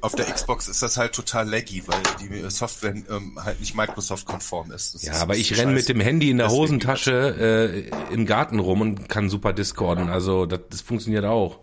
auf 0.00 0.14
der 0.14 0.26
Xbox 0.26 0.68
ist 0.68 0.80
das 0.80 0.96
halt 0.96 1.12
total 1.12 1.48
laggy, 1.48 1.82
weil 1.86 2.00
die 2.20 2.48
Software 2.50 2.94
ähm, 3.10 3.36
halt 3.44 3.58
nicht 3.58 3.74
Microsoft-konform 3.74 4.70
ist. 4.70 4.94
Das 4.94 5.02
Ja, 5.02 5.12
ist 5.12 5.20
aber 5.22 5.36
ich 5.36 5.58
renn 5.58 5.74
mit 5.74 5.88
dem 5.88 6.00
Handy 6.00 6.30
in 6.30 6.38
der 6.38 6.46
Deswegen- 6.46 6.62
Hosentasche 6.62 7.90
äh, 7.90 8.14
im 8.14 8.24
Garten 8.24 8.60
rum 8.60 8.80
und 8.80 9.08
kann 9.08 9.28
super 9.28 9.52
discorden. 9.52 10.08
Also 10.08 10.46
das, 10.46 10.60
das 10.70 10.80
funktioniert 10.82 11.24
auch. 11.24 11.58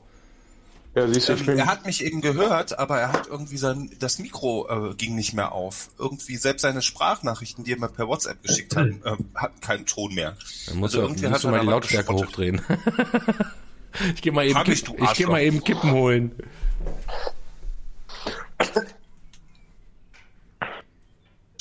Ja, 0.96 1.08
siehst 1.08 1.28
du, 1.28 1.34
ich 1.34 1.42
Ähm, 1.42 1.46
bin, 1.46 1.58
er 1.60 1.66
hat 1.66 1.86
mich 1.86 2.04
eben 2.04 2.22
gehört, 2.22 2.80
aber 2.80 3.00
er 3.00 3.12
hat 3.12 3.28
irgendwie 3.28 3.58
sein, 3.58 3.92
das 4.00 4.18
Mikro 4.18 4.92
äh, 4.92 4.96
ging 4.96 5.16
nicht 5.16 5.34
mehr 5.34 5.52
auf. 5.52 5.90
Irgendwie 6.00 6.38
selbst 6.38 6.62
seine 6.62 6.82
Sprachnachrichten, 6.82 7.66
die 7.66 7.74
er 7.74 7.80
mir 7.80 7.90
per 7.90 8.08
WhatsApp 8.08 8.42
geschickt 8.42 8.76
hat, 8.78 8.88
äh, 8.88 9.18
hatten 9.36 9.60
keinen 9.60 9.86
Ton 9.86 10.16
mehr. 10.16 10.38
Dann 10.68 10.78
musst 10.78 10.96
Also 10.96 11.02
du, 11.02 11.04
irgendwie 11.04 11.28
musst 11.28 11.44
du 11.44 11.48
hat 11.50 11.52
mal 11.52 11.58
er 11.58 11.64
die 11.64 11.70
Lautstärke 11.70 12.14
gespottet. 12.14 12.30
hochdrehen. 12.30 12.62
ich 14.16 14.22
gehe 14.22 14.32
mal 14.32 14.46
eben, 14.46 14.64
Kipp, 14.64 14.86
du 14.86 14.96
ich 15.04 15.14
geh 15.14 15.26
mal 15.26 15.42
eben 15.42 15.64
Kippen 15.64 15.92
holen. 15.92 16.32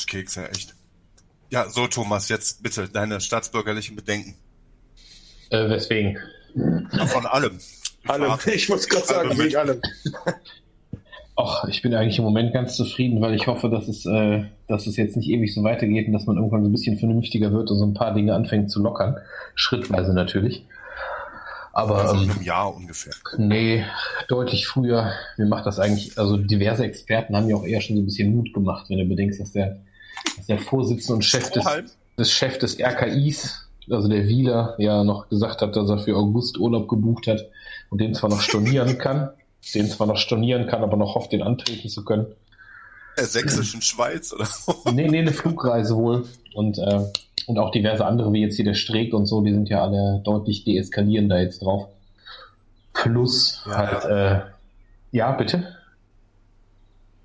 Kekse, 0.06 0.48
echt. 0.50 0.74
Ja, 1.50 1.68
so 1.68 1.88
Thomas, 1.88 2.28
jetzt 2.28 2.62
bitte 2.62 2.88
deine 2.88 3.20
staatsbürgerlichen 3.20 3.96
Bedenken. 3.96 4.36
Äh, 5.50 5.68
weswegen? 5.68 6.18
Von 7.08 7.26
allem. 7.26 7.58
Alle, 8.06 8.28
warte. 8.28 8.52
ich 8.52 8.68
muss 8.68 8.88
gerade 8.88 9.06
sagen, 9.06 9.28
Moment. 9.28 9.46
wegen 9.46 9.56
allem. 9.56 9.80
Ach, 11.36 11.64
ich 11.64 11.82
bin 11.82 11.94
eigentlich 11.94 12.18
im 12.18 12.24
Moment 12.24 12.52
ganz 12.52 12.76
zufrieden, 12.76 13.20
weil 13.20 13.34
ich 13.34 13.48
hoffe, 13.48 13.68
dass 13.68 13.88
es, 13.88 14.06
äh, 14.06 14.44
dass 14.68 14.86
es 14.86 14.96
jetzt 14.96 15.16
nicht 15.16 15.28
ewig 15.28 15.52
so 15.52 15.64
weitergeht 15.64 16.06
und 16.06 16.12
dass 16.12 16.26
man 16.26 16.36
irgendwann 16.36 16.62
so 16.62 16.68
ein 16.68 16.72
bisschen 16.72 16.96
vernünftiger 16.96 17.52
wird 17.52 17.70
und 17.70 17.78
so 17.78 17.84
ein 17.84 17.94
paar 17.94 18.14
Dinge 18.14 18.34
anfängt 18.34 18.70
zu 18.70 18.80
lockern. 18.80 19.16
Schrittweise 19.56 20.14
natürlich. 20.14 20.64
Aber 21.72 21.96
Also 21.96 22.14
in 22.14 22.22
ähm, 22.22 22.30
einem 22.30 22.42
Jahr 22.42 22.74
ungefähr. 22.74 23.14
nee, 23.36 23.84
deutlich 24.28 24.68
früher. 24.68 25.10
Mir 25.36 25.46
macht 25.46 25.66
das 25.66 25.80
eigentlich, 25.80 26.16
also 26.16 26.36
diverse 26.36 26.84
Experten 26.84 27.36
haben 27.36 27.48
ja 27.48 27.56
auch 27.56 27.64
eher 27.64 27.80
schon 27.80 27.96
so 27.96 28.02
ein 28.02 28.06
bisschen 28.06 28.34
Mut 28.34 28.52
gemacht, 28.54 28.88
wenn 28.88 28.98
du 28.98 29.04
bedenkst, 29.04 29.40
dass 29.40 29.50
der, 29.50 29.80
dass 30.36 30.46
der 30.46 30.58
Vorsitzende 30.60 31.14
und 31.14 31.24
Chef 31.24 31.50
des, 31.50 31.64
des 32.16 32.30
Chef 32.30 32.58
des 32.58 32.78
RKIs, 32.78 33.68
also 33.90 34.06
der 34.06 34.28
Wieler, 34.28 34.76
ja 34.78 35.02
noch 35.02 35.28
gesagt 35.28 35.62
hat, 35.62 35.74
dass 35.74 35.90
er 35.90 35.98
für 35.98 36.14
August 36.16 36.58
Urlaub 36.58 36.88
gebucht 36.88 37.26
hat 37.26 37.44
und 37.94 38.00
den 38.00 38.12
zwar 38.12 38.28
noch 38.28 38.40
stornieren 38.40 38.98
kann, 38.98 39.30
den 39.72 39.88
zwar 39.88 40.08
noch 40.08 40.16
stornieren 40.16 40.66
kann, 40.66 40.82
aber 40.82 40.96
noch 40.96 41.14
hofft, 41.14 41.30
den 41.30 41.44
antreten 41.44 41.88
zu 41.88 42.04
können. 42.04 42.26
Der 43.16 43.26
sächsischen 43.26 43.82
Schweiz 43.82 44.32
oder 44.32 44.46
so. 44.46 44.90
Nee, 44.90 45.06
nee, 45.06 45.20
eine 45.20 45.32
Flugreise 45.32 45.94
wohl. 45.94 46.26
Und, 46.54 46.76
äh, 46.78 47.04
und 47.46 47.56
auch 47.56 47.70
diverse 47.70 48.04
andere, 48.04 48.32
wie 48.32 48.40
jetzt 48.40 48.56
hier 48.56 48.64
der 48.64 48.74
Streeck 48.74 49.14
und 49.14 49.26
so, 49.26 49.42
die 49.42 49.52
sind 49.52 49.68
ja 49.68 49.84
alle 49.84 50.20
deutlich 50.24 50.64
deeskalieren 50.64 51.28
da 51.28 51.38
jetzt 51.38 51.62
drauf. 51.62 51.86
Plus 52.94 53.62
Ja, 53.64 53.76
halt, 53.76 54.04
äh, 54.06 54.40
ja, 55.12 55.30
bitte? 55.30 55.76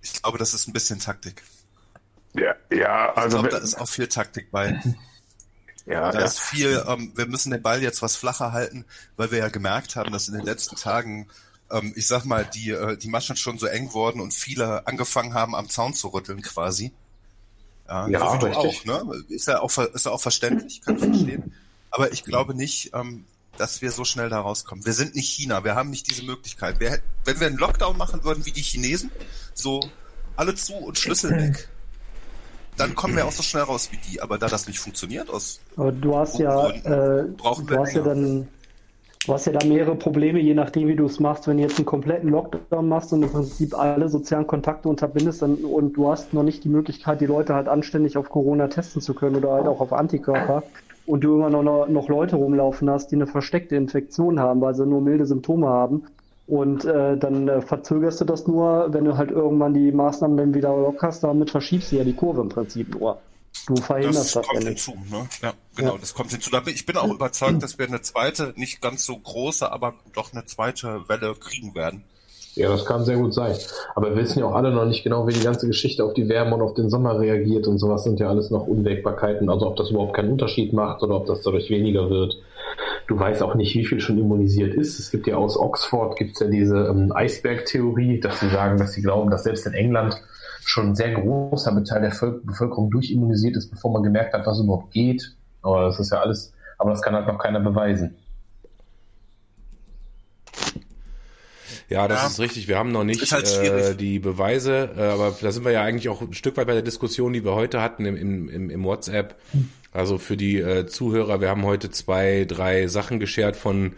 Ich 0.04 0.22
glaube, 0.22 0.38
das 0.38 0.54
ist 0.54 0.68
ein 0.68 0.74
bisschen 0.74 1.00
Taktik. 1.00 1.42
Ja, 2.36 2.54
ja 2.72 3.10
Ich 3.14 3.18
also 3.18 3.38
glaube, 3.40 3.50
da 3.50 3.58
ist 3.58 3.74
auch 3.82 3.90
viel 3.90 4.08
Taktik 4.08 4.52
bei. 4.52 4.80
Ja, 5.90 6.12
Da 6.12 6.20
ja. 6.20 6.26
ist 6.26 6.40
viel, 6.40 6.84
ähm, 6.88 7.12
wir 7.16 7.26
müssen 7.26 7.52
den 7.52 7.62
Ball 7.62 7.82
jetzt 7.82 8.02
was 8.02 8.16
flacher 8.16 8.52
halten, 8.52 8.86
weil 9.18 9.32
wir 9.32 9.40
ja 9.40 9.50
gemerkt 9.50 9.96
haben, 9.96 10.12
dass 10.12 10.28
in 10.28 10.36
den 10.36 10.46
letzten 10.46 10.76
Tagen, 10.76 11.28
ähm, 11.72 11.94
ich 11.96 12.08
sag 12.08 12.26
mal, 12.26 12.46
die, 12.46 12.70
äh, 12.70 12.96
die 12.96 13.10
Maschen 13.10 13.36
schon 13.36 13.58
so 13.58 13.66
eng 13.66 13.92
wurden 13.94 14.22
und 14.22 14.34
viele 14.34 14.86
angefangen 14.88 15.34
haben, 15.34 15.56
am 15.56 15.68
Zaun 15.68 15.94
zu 15.96 16.10
rütteln 16.10 16.42
quasi. 16.42 16.92
Ja, 17.88 18.08
Ja, 18.08 18.20
so 18.40 18.46
richtig. 18.46 18.92
auch, 18.92 19.04
ne? 19.04 19.24
Ist 19.30 19.48
ja 19.48 19.62
auch, 19.62 19.76
ist 19.78 20.06
ja 20.06 20.12
auch 20.12 20.22
verständlich, 20.22 20.82
kann 20.82 20.96
ich 20.98 21.04
verstehen. 21.04 21.54
Aber 21.90 22.12
ich 22.12 22.24
glaube 22.24 22.54
nicht, 22.54 22.92
ähm, 22.94 23.26
dass 23.58 23.82
wir 23.82 23.92
so 23.92 24.06
schnell 24.06 24.30
da 24.30 24.42
rauskommen. 24.42 24.86
Wir 24.86 24.94
sind 24.94 25.16
nicht 25.16 25.28
China, 25.28 25.64
wir 25.64 25.74
haben 25.74 25.90
nicht 25.90 26.08
diese 26.08 26.24
Möglichkeit. 26.24 26.80
Wir, 26.80 27.00
wenn 27.26 27.40
wir 27.40 27.48
einen 27.48 27.58
Lockdown 27.58 27.98
machen 27.98 28.24
würden 28.24 28.46
wie 28.46 28.52
die 28.52 28.62
Chinesen, 28.62 29.12
so 29.56 29.82
alle 30.36 30.54
zu 30.54 30.76
und 30.76 31.00
Schlüssel 31.00 31.32
weg, 31.32 31.68
dann 32.80 32.96
kommen 32.96 33.16
wir 33.16 33.26
auch 33.26 33.32
so 33.32 33.44
schnell 33.44 33.64
raus 33.64 33.90
wie 33.92 33.98
die. 33.98 34.22
Aber 34.22 34.38
da 34.38 34.48
das 34.48 34.68
nicht 34.68 34.80
funktioniert 34.80 35.30
aus 35.30 35.60
Aber 35.76 35.92
du 35.92 36.16
hast 36.16 36.40
ja, 36.40 36.70
äh, 36.70 37.26
du 37.36 37.44
hast 37.44 37.94
ja 37.94 38.02
dann, 38.02 38.48
du 39.26 39.34
hast 39.34 39.46
ja 39.46 39.52
da 39.52 39.66
mehrere 39.66 39.96
Probleme, 39.96 40.40
je 40.40 40.54
nachdem, 40.54 40.88
wie 40.88 40.96
du 40.96 41.06
es 41.06 41.20
machst. 41.20 41.48
Wenn 41.48 41.58
du 41.58 41.64
jetzt 41.64 41.78
einen 41.78 41.86
kompletten 41.86 42.30
Lockdown 42.30 42.88
machst 42.88 43.12
und 43.14 43.24
im 43.24 43.30
Prinzip 43.30 43.78
alle 43.78 44.10
sozialen 44.10 44.48
Kontakte 44.48 44.90
unterbindest 44.90 45.42
dann, 45.42 45.56
und 45.56 45.94
du 45.94 46.10
hast 46.10 46.34
noch 46.34 46.44
nicht 46.44 46.64
die 46.64 46.70
Möglichkeit, 46.70 47.22
die 47.22 47.26
Leute 47.26 47.54
halt 47.54 47.68
anständig 47.68 48.18
auf 48.18 48.30
Corona 48.30 48.68
testen 48.68 49.02
zu 49.02 49.14
können 49.14 49.36
oder 49.36 49.52
halt 49.52 49.68
auch 49.68 49.82
auf 49.82 49.94
Antikörper 49.94 50.64
und 51.06 51.24
du 51.24 51.36
immer 51.36 51.50
noch, 51.50 51.88
noch 51.88 52.08
Leute 52.08 52.36
rumlaufen 52.36 52.90
hast, 52.90 53.08
die 53.08 53.16
eine 53.16 53.26
versteckte 53.28 53.76
Infektion 53.76 54.40
haben, 54.40 54.62
weil 54.62 54.76
sie 54.76 54.86
nur 54.86 55.02
milde 55.02 55.26
Symptome 55.26 55.68
haben. 55.68 56.04
Und 56.50 56.84
äh, 56.84 57.16
dann 57.16 57.48
äh, 57.48 57.62
verzögerst 57.62 58.22
du 58.22 58.26
das 58.26 58.48
nur, 58.48 58.88
wenn 58.92 59.06
du 59.06 59.16
halt 59.16 59.30
irgendwann 59.30 59.76
die 59.76 59.92
Maßnahmen 59.92 60.36
dann 60.36 60.54
wieder 60.56 60.76
lockerst, 60.76 61.24
damit 61.24 61.52
verschiebst 61.52 61.92
du 61.92 61.98
ja 61.98 62.04
die 62.04 62.16
Kurve 62.16 62.42
im 62.42 62.50
Prinzip 62.50 63.00
nur. 63.00 63.20
Du 63.68 63.76
verhinderst 63.76 64.18
Das 64.18 64.32
das, 64.32 64.48
kommt 64.48 64.64
hinzu, 64.64 64.94
ne? 65.12 65.28
Ja, 65.44 65.54
genau, 65.76 65.94
Ja. 65.94 65.98
das 66.00 66.16
kommt 66.16 66.32
hinzu. 66.32 66.50
Ich 66.66 66.86
bin 66.88 66.98
auch 66.98 67.12
überzeugt, 67.14 67.62
dass 67.62 67.78
wir 67.78 67.88
eine 67.88 68.02
zweite, 68.02 68.54
nicht 68.56 68.82
ganz 68.82 69.06
so 69.06 69.16
große, 69.16 69.72
aber 69.72 69.94
doch 70.16 70.34
eine 70.34 70.46
zweite 70.46 71.08
Welle 71.08 71.36
kriegen 71.40 71.76
werden. 71.76 72.04
Ja, 72.56 72.70
das 72.70 72.84
kann 72.84 73.06
sehr 73.06 73.18
gut 73.18 73.34
sein. 73.34 73.56
Aber 73.94 74.10
wir 74.10 74.24
wissen 74.24 74.40
ja 74.40 74.46
auch 74.46 74.56
alle 74.56 74.72
noch 74.72 74.86
nicht 74.86 75.04
genau, 75.04 75.28
wie 75.28 75.34
die 75.34 75.44
ganze 75.44 75.68
Geschichte 75.68 76.04
auf 76.04 76.14
die 76.16 76.28
Wärme 76.30 76.56
und 76.56 76.62
auf 76.64 76.74
den 76.74 76.90
Sommer 76.90 77.20
reagiert 77.20 77.68
und 77.68 77.78
sowas 77.78 78.04
sind 78.04 78.20
ja 78.20 78.28
alles 78.28 78.50
noch 78.50 78.66
Unwägbarkeiten. 78.66 79.50
Also 79.52 79.68
ob 79.68 79.76
das 79.76 79.92
überhaupt 79.92 80.16
keinen 80.16 80.32
Unterschied 80.32 80.74
macht 80.74 81.04
oder 81.04 81.16
ob 81.16 81.28
das 81.28 81.42
dadurch 81.42 81.70
weniger 81.70 82.10
wird. 82.10 82.38
Du 83.10 83.20
weißt 83.20 83.42
auch 83.42 83.56
nicht, 83.56 83.74
wie 83.74 83.86
viel 83.86 84.00
schon 84.00 84.20
immunisiert 84.20 84.76
ist. 84.76 85.00
Es 85.00 85.10
gibt 85.10 85.26
ja 85.26 85.36
aus 85.36 85.58
Oxford 85.58 86.16
gibt's 86.16 86.42
ja 86.42 86.48
diese 86.48 86.78
ähm, 86.78 87.12
Eisberg-Theorie, 87.12 88.20
dass 88.20 88.40
sie 88.40 88.50
sagen, 88.50 88.78
dass 88.78 88.94
sie 88.94 89.02
glauben, 89.02 89.32
dass 89.32 89.46
selbst 89.46 89.66
in 89.66 89.74
England 89.74 90.22
schon 90.64 90.90
ein 90.90 90.96
sehr 90.96 91.16
großer 91.16 91.84
Teil 91.86 92.02
der 92.02 92.12
Völk 92.12 92.46
Bevölkerung 92.46 92.92
durchimmunisiert 92.92 93.58
ist, 93.58 93.72
bevor 93.72 93.92
man 93.94 94.04
gemerkt 94.04 94.36
hat, 94.36 94.46
was 94.46 94.60
überhaupt 94.60 94.92
geht. 94.92 95.36
Aber 95.64 95.86
das 95.86 96.00
ist 96.00 96.12
ja 96.12 96.20
alles, 96.20 96.54
aber 96.78 96.92
das 96.92 97.02
kann 97.02 97.16
halt 97.16 97.26
noch 97.26 97.40
keiner 97.40 97.60
beweisen. 97.60 98.16
Ja, 101.90 102.08
das 102.08 102.22
Ja. 102.22 102.28
ist 102.28 102.40
richtig. 102.40 102.68
Wir 102.68 102.78
haben 102.78 102.92
noch 102.92 103.04
nicht 103.04 103.32
halt 103.32 103.48
äh, 103.58 103.96
die 103.96 104.20
Beweise, 104.20 104.92
äh, 104.96 105.02
aber 105.02 105.36
da 105.42 105.52
sind 105.52 105.66
wir 105.66 105.72
ja 105.72 105.84
eigentlich 105.84 106.08
auch 106.10 106.22
ein 106.22 106.34
Stück 106.34 106.56
weit 106.58 106.68
bei 106.68 106.74
der 106.74 106.84
Diskussion, 106.84 107.34
die 107.34 107.44
wir 107.44 107.56
heute 107.56 107.82
hatten 107.82 108.06
im, 108.06 108.16
im, 108.16 108.50
im, 108.50 108.70
im 108.70 108.84
WhatsApp. 108.84 109.36
Also 109.92 110.20
für 110.20 110.38
die 110.38 110.58
äh, 110.60 110.86
Zuhörer, 110.86 111.42
wir 111.42 111.50
haben 111.50 111.64
heute 111.64 111.90
zwei, 111.90 112.46
drei 112.48 112.88
Sachen 112.88 113.20
geschert 113.20 113.56
von 113.56 113.94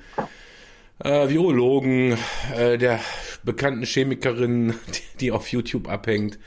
äh, 1.03 1.27
Virologen, 1.29 2.17
äh, 2.57 2.77
der 2.77 2.99
bekannten 3.43 3.83
Chemikerin, 3.85 4.73
die, 4.95 5.17
die 5.19 5.31
auf 5.31 5.47
YouTube 5.49 5.89
abhängt. 5.89 6.39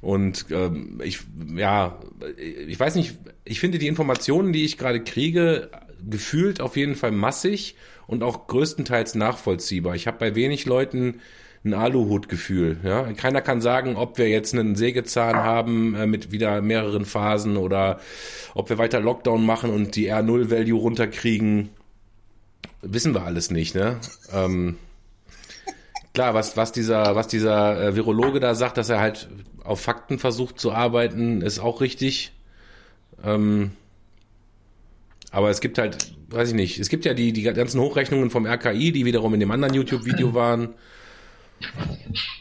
Und 0.00 0.46
ähm, 0.50 1.00
ich, 1.04 1.20
ja, 1.54 1.98
ich 2.66 2.80
weiß 2.80 2.94
nicht, 2.94 3.16
ich 3.44 3.60
finde 3.60 3.78
die 3.78 3.86
Informationen, 3.86 4.52
die 4.52 4.64
ich 4.64 4.78
gerade 4.78 5.04
kriege, 5.04 5.70
gefühlt 6.08 6.60
auf 6.62 6.76
jeden 6.76 6.94
Fall 6.96 7.12
massig 7.12 7.76
und 8.10 8.24
auch 8.24 8.48
größtenteils 8.48 9.14
nachvollziehbar. 9.14 9.94
Ich 9.94 10.08
habe 10.08 10.18
bei 10.18 10.34
wenig 10.34 10.66
Leuten 10.66 11.20
ein 11.64 11.74
Aluhutgefühl. 11.74 12.78
Ja? 12.82 13.04
Keiner 13.12 13.40
kann 13.40 13.60
sagen, 13.60 13.94
ob 13.94 14.18
wir 14.18 14.28
jetzt 14.28 14.52
einen 14.52 14.74
Sägezahn 14.74 15.36
haben 15.36 15.94
äh, 15.94 16.06
mit 16.06 16.32
wieder 16.32 16.60
mehreren 16.60 17.04
Phasen 17.04 17.56
oder 17.56 18.00
ob 18.54 18.68
wir 18.68 18.78
weiter 18.78 19.00
Lockdown 19.00 19.46
machen 19.46 19.70
und 19.70 19.94
die 19.94 20.10
R0-Value 20.10 20.80
runterkriegen. 20.80 21.68
Wissen 22.82 23.14
wir 23.14 23.22
alles 23.22 23.52
nicht, 23.52 23.76
ne? 23.76 23.98
Ähm, 24.32 24.76
klar, 26.12 26.34
was, 26.34 26.56
was 26.56 26.72
dieser, 26.72 27.14
was 27.14 27.28
dieser 27.28 27.80
äh, 27.80 27.94
Virologe 27.94 28.40
da 28.40 28.56
sagt, 28.56 28.76
dass 28.76 28.88
er 28.88 28.98
halt 28.98 29.28
auf 29.62 29.80
Fakten 29.80 30.18
versucht 30.18 30.58
zu 30.58 30.72
arbeiten, 30.72 31.42
ist 31.42 31.60
auch 31.60 31.80
richtig. 31.80 32.32
Ähm, 33.22 33.70
aber 35.30 35.50
es 35.50 35.60
gibt 35.60 35.78
halt, 35.78 36.14
weiß 36.28 36.48
ich 36.48 36.54
nicht, 36.54 36.78
es 36.78 36.88
gibt 36.88 37.04
ja 37.04 37.14
die, 37.14 37.32
die 37.32 37.42
ganzen 37.42 37.80
Hochrechnungen 37.80 38.30
vom 38.30 38.46
RKI, 38.46 38.92
die 38.92 39.04
wiederum 39.04 39.34
in 39.34 39.40
dem 39.40 39.50
anderen 39.50 39.74
YouTube-Video 39.74 40.34
waren. 40.34 40.74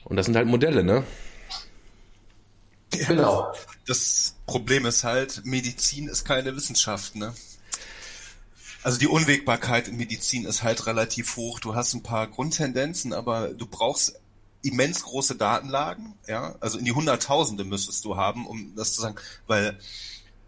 Und 0.06 0.15
das 0.15 0.25
sind 0.25 0.36
halt 0.36 0.47
Modelle, 0.47 0.84
ne? 0.84 1.04
Genau. 2.91 3.54
Das 3.86 4.36
Problem 4.45 4.86
ist 4.86 5.04
halt, 5.04 5.45
Medizin 5.45 6.08
ist 6.08 6.25
keine 6.25 6.56
Wissenschaft, 6.56 7.15
ne? 7.15 7.34
Also 8.82 8.97
die 8.97 9.08
Unwägbarkeit 9.08 9.89
in 9.89 9.97
Medizin 9.97 10.45
ist 10.45 10.63
halt 10.63 10.88
relativ 10.88 11.36
hoch. 11.36 11.60
Du 11.60 11.75
hast 11.75 11.93
ein 11.93 12.02
paar 12.02 12.28
Grundtendenzen, 12.28 13.13
aber 13.13 13.49
du 13.49 13.65
brauchst 13.65 14.19
immens 14.62 15.04
große 15.04 15.36
Datenlagen, 15.36 16.13
ja, 16.28 16.56
also 16.60 16.78
in 16.78 16.86
die 16.86 16.91
Hunderttausende 16.91 17.63
müsstest 17.63 18.04
du 18.06 18.17
haben, 18.17 18.45
um 18.45 18.75
das 18.75 18.93
zu 18.93 19.02
sagen, 19.02 19.15
weil 19.47 19.78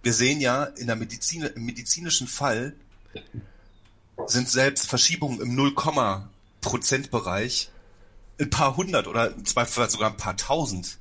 wir 0.03 0.13
sehen 0.13 0.41
ja 0.41 0.63
in 0.63 0.87
der 0.87 0.95
Medizin, 0.95 1.43
im 1.43 1.65
medizinischen 1.65 2.27
Fall 2.27 2.75
sind 4.27 4.49
selbst 4.49 4.87
Verschiebungen 4.87 5.41
im 5.41 5.55
0, 5.55 5.75
Prozentbereich 6.61 7.69
ein 8.39 8.49
paar 8.49 8.75
hundert 8.77 9.07
oder 9.07 9.33
im 9.33 9.45
Zweifel 9.45 9.89
sogar 9.89 10.09
ein 10.09 10.17
paar 10.17 10.37
tausend 10.37 10.97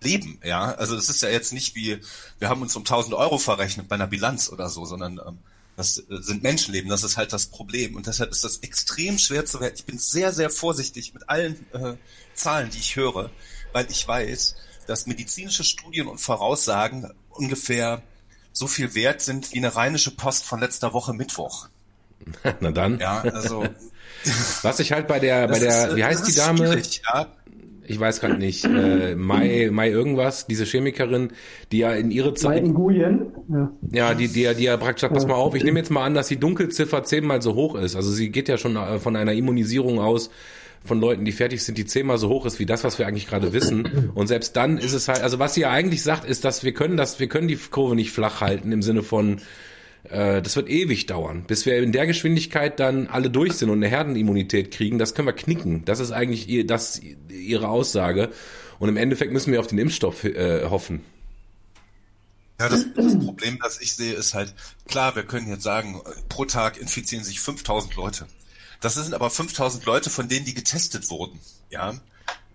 Leben, 0.00 0.40
ja. 0.44 0.72
Also 0.74 0.96
es 0.96 1.08
ist 1.08 1.22
ja 1.22 1.28
jetzt 1.28 1.52
nicht 1.52 1.74
wie, 1.74 2.00
wir 2.38 2.48
haben 2.48 2.62
uns 2.62 2.76
um 2.76 2.82
1000 2.82 3.14
Euro 3.14 3.38
verrechnet 3.38 3.88
bei 3.88 3.96
einer 3.96 4.06
Bilanz 4.06 4.48
oder 4.48 4.68
so, 4.68 4.84
sondern 4.84 5.20
ähm, 5.26 5.38
das 5.76 5.98
äh, 5.98 6.04
sind 6.20 6.42
Menschenleben, 6.42 6.88
das 6.88 7.02
ist 7.02 7.16
halt 7.16 7.32
das 7.32 7.46
Problem. 7.46 7.96
Und 7.96 8.06
deshalb 8.06 8.30
ist 8.30 8.44
das 8.44 8.58
extrem 8.58 9.18
schwer 9.18 9.44
zu 9.44 9.60
werden. 9.60 9.74
Ich 9.76 9.84
bin 9.84 9.98
sehr, 9.98 10.32
sehr 10.32 10.50
vorsichtig 10.50 11.14
mit 11.14 11.28
allen 11.28 11.66
äh, 11.72 11.94
Zahlen, 12.34 12.70
die 12.70 12.78
ich 12.78 12.94
höre, 12.94 13.30
weil 13.72 13.90
ich 13.90 14.06
weiß, 14.06 14.54
dass 14.88 15.06
medizinische 15.06 15.64
Studien 15.64 16.08
und 16.08 16.18
Voraussagen 16.18 17.10
ungefähr 17.30 18.02
so 18.52 18.66
viel 18.66 18.94
wert 18.94 19.20
sind 19.20 19.52
wie 19.52 19.58
eine 19.58 19.76
rheinische 19.76 20.10
Post 20.10 20.44
von 20.44 20.60
letzter 20.60 20.92
Woche 20.92 21.12
Mittwoch. 21.12 21.68
Na 22.60 22.70
dann. 22.70 22.98
Ja, 22.98 23.20
also. 23.20 23.64
Was 24.62 24.80
ich 24.80 24.92
halt 24.92 25.06
bei 25.06 25.20
der, 25.20 25.46
bei 25.46 25.58
der, 25.58 25.88
ist, 25.88 25.96
wie 25.96 26.04
heißt 26.04 26.26
die 26.26 26.34
Dame? 26.34 26.82
Ja? 27.04 27.28
Ich 27.86 27.98
weiß 27.98 28.20
gerade 28.20 28.36
nicht, 28.36 28.64
äh, 28.64 29.14
Mai, 29.14 29.70
Mai 29.72 29.88
irgendwas, 29.88 30.46
diese 30.46 30.66
Chemikerin, 30.66 31.30
die 31.72 31.78
ja 31.78 31.92
in 31.92 32.10
ihre 32.10 32.34
Zeit. 32.34 32.62
Mai 32.62 32.68
Nguyen? 32.68 33.32
Ja. 33.48 33.70
ja, 33.92 34.14
die, 34.14 34.28
die, 34.28 34.52
die 34.54 34.64
ja 34.64 34.76
praktisch 34.76 35.02
sagt, 35.02 35.14
pass 35.14 35.26
mal 35.26 35.34
auf, 35.34 35.54
ich 35.54 35.64
nehme 35.64 35.78
jetzt 35.78 35.90
mal 35.90 36.04
an, 36.04 36.14
dass 36.14 36.28
die 36.28 36.38
Dunkelziffer 36.38 37.04
zehnmal 37.04 37.40
so 37.40 37.54
hoch 37.54 37.76
ist. 37.76 37.96
Also 37.96 38.10
sie 38.10 38.30
geht 38.30 38.48
ja 38.48 38.58
schon 38.58 38.76
äh, 38.76 38.98
von 38.98 39.16
einer 39.16 39.32
Immunisierung 39.32 40.00
aus, 40.00 40.30
von 40.84 41.00
Leuten, 41.00 41.24
die 41.24 41.32
fertig 41.32 41.62
sind, 41.62 41.78
die 41.78 41.86
zehnmal 41.86 42.18
so 42.18 42.28
hoch 42.28 42.46
ist 42.46 42.58
wie 42.58 42.66
das, 42.66 42.84
was 42.84 42.98
wir 42.98 43.06
eigentlich 43.06 43.26
gerade 43.26 43.52
wissen. 43.52 44.10
Und 44.14 44.26
selbst 44.26 44.56
dann 44.56 44.78
ist 44.78 44.92
es 44.92 45.08
halt, 45.08 45.22
also 45.22 45.38
was 45.38 45.54
sie 45.54 45.62
ja 45.62 45.70
eigentlich 45.70 46.02
sagt, 46.02 46.24
ist, 46.24 46.44
dass 46.44 46.64
wir 46.64 46.72
können 46.72 46.96
das, 46.96 47.20
wir 47.20 47.28
können 47.28 47.48
die 47.48 47.56
Kurve 47.56 47.94
nicht 47.94 48.12
flach 48.12 48.40
halten 48.40 48.72
im 48.72 48.82
Sinne 48.82 49.02
von, 49.02 49.40
äh, 50.04 50.42
das 50.42 50.56
wird 50.56 50.68
ewig 50.68 51.06
dauern, 51.06 51.44
bis 51.46 51.66
wir 51.66 51.78
in 51.78 51.92
der 51.92 52.06
Geschwindigkeit 52.06 52.78
dann 52.80 53.06
alle 53.06 53.30
durch 53.30 53.54
sind 53.54 53.70
und 53.70 53.78
eine 53.78 53.88
Herdenimmunität 53.88 54.70
kriegen. 54.70 54.98
Das 54.98 55.14
können 55.14 55.28
wir 55.28 55.32
knicken. 55.32 55.84
Das 55.84 56.00
ist 56.00 56.12
eigentlich 56.12 56.48
ihr, 56.48 56.66
das 56.66 57.00
ihre 57.28 57.68
Aussage. 57.68 58.30
Und 58.78 58.88
im 58.88 58.96
Endeffekt 58.96 59.32
müssen 59.32 59.52
wir 59.52 59.60
auf 59.60 59.66
den 59.66 59.78
Impfstoff 59.78 60.24
äh, 60.24 60.66
hoffen. 60.66 61.00
Ja, 62.60 62.68
das, 62.68 62.86
das 62.94 63.18
Problem, 63.18 63.58
das 63.62 63.80
ich 63.80 63.94
sehe, 63.94 64.14
ist 64.14 64.34
halt, 64.34 64.52
klar, 64.88 65.14
wir 65.14 65.22
können 65.22 65.48
jetzt 65.48 65.62
sagen, 65.62 66.00
pro 66.28 66.44
Tag 66.44 66.76
infizieren 66.76 67.24
sich 67.24 67.40
5000 67.40 67.94
Leute. 67.94 68.26
Das 68.80 68.94
sind 68.94 69.14
aber 69.14 69.30
5000 69.30 69.84
Leute, 69.84 70.10
von 70.10 70.28
denen 70.28 70.44
die 70.44 70.54
getestet 70.54 71.10
wurden. 71.10 71.40
Ja, 71.70 71.94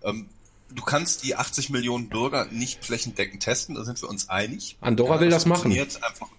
ähm, 0.04 0.30
du 0.74 0.84
kannst 0.84 1.24
die 1.24 1.36
80 1.36 1.70
Millionen 1.70 2.10
Bürger 2.10 2.46
nicht 2.46 2.84
flächendeckend 2.84 3.44
testen, 3.44 3.76
da 3.76 3.84
sind 3.84 4.02
wir 4.02 4.10
uns 4.10 4.30
einig. 4.30 4.78
Andorra 4.82 5.16
ja, 5.16 5.22
will 5.22 5.30
das, 5.30 5.44
das 5.44 5.50
machen. 5.50 5.72
Einfach 5.72 6.30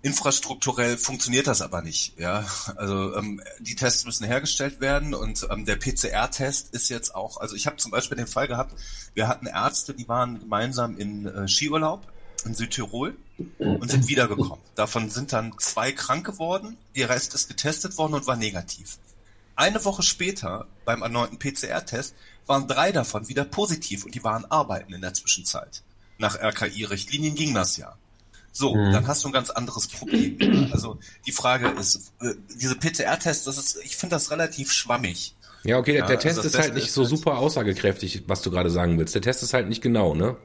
Infrastrukturell 0.00 0.96
funktioniert 0.96 1.48
das 1.48 1.60
aber 1.60 1.82
nicht. 1.82 2.16
Ja, 2.18 2.46
also 2.76 3.16
ähm, 3.16 3.42
die 3.58 3.74
Tests 3.74 4.04
müssen 4.04 4.24
hergestellt 4.24 4.80
werden 4.80 5.12
und 5.12 5.46
ähm, 5.50 5.64
der 5.64 5.74
PCR-Test 5.74 6.72
ist 6.72 6.88
jetzt 6.88 7.16
auch. 7.16 7.38
Also 7.38 7.56
ich 7.56 7.66
habe 7.66 7.78
zum 7.78 7.90
Beispiel 7.90 8.16
den 8.16 8.28
Fall 8.28 8.46
gehabt, 8.46 8.74
wir 9.14 9.26
hatten 9.26 9.46
Ärzte, 9.46 9.94
die 9.94 10.08
waren 10.08 10.38
gemeinsam 10.38 10.96
in 10.96 11.26
äh, 11.26 11.48
Skiurlaub 11.48 12.06
in 12.44 12.54
Südtirol 12.54 13.16
und 13.58 13.90
sind 13.90 14.08
wiedergekommen. 14.08 14.58
Davon 14.74 15.10
sind 15.10 15.32
dann 15.32 15.54
zwei 15.58 15.92
krank 15.92 16.26
geworden, 16.26 16.76
der 16.96 17.08
Rest 17.08 17.34
ist 17.34 17.48
getestet 17.48 17.96
worden 17.98 18.14
und 18.14 18.26
war 18.26 18.36
negativ. 18.36 18.98
Eine 19.56 19.84
Woche 19.84 20.02
später, 20.02 20.66
beim 20.84 21.02
erneuten 21.02 21.38
PCR-Test, 21.38 22.14
waren 22.46 22.66
drei 22.66 22.92
davon 22.92 23.28
wieder 23.28 23.44
positiv 23.44 24.04
und 24.04 24.14
die 24.14 24.24
waren 24.24 24.44
arbeiten 24.44 24.92
in 24.92 25.00
der 25.00 25.14
Zwischenzeit. 25.14 25.82
Nach 26.18 26.36
RKI-Richtlinien 26.40 27.34
ging 27.34 27.54
das 27.54 27.76
ja. 27.76 27.96
So, 28.52 28.74
mhm. 28.74 28.92
dann 28.92 29.06
hast 29.06 29.22
du 29.22 29.28
ein 29.28 29.32
ganz 29.32 29.50
anderes 29.50 29.86
Problem. 29.86 30.68
Also 30.72 30.98
die 31.26 31.32
Frage 31.32 31.68
ist, 31.68 32.12
äh, 32.20 32.34
diese 32.60 32.74
PCR-Tests, 32.74 33.44
das 33.44 33.58
ist, 33.58 33.78
ich 33.84 33.96
finde 33.96 34.16
das 34.16 34.30
relativ 34.30 34.72
schwammig. 34.72 35.34
Ja, 35.64 35.78
okay, 35.78 35.92
der, 35.92 36.06
der 36.06 36.16
ja, 36.16 36.20
Test 36.20 36.38
also 36.38 36.48
ist 36.48 36.58
halt 36.58 36.74
nicht 36.74 36.92
so 36.92 37.02
halt 37.02 37.10
super 37.10 37.38
aussagekräftig, 37.38 38.24
was 38.26 38.42
du 38.42 38.50
gerade 38.50 38.70
sagen 38.70 38.98
willst. 38.98 39.14
Der 39.14 39.22
Test 39.22 39.42
ist 39.42 39.54
halt 39.54 39.68
nicht 39.68 39.82
genau, 39.82 40.14
ne? 40.14 40.36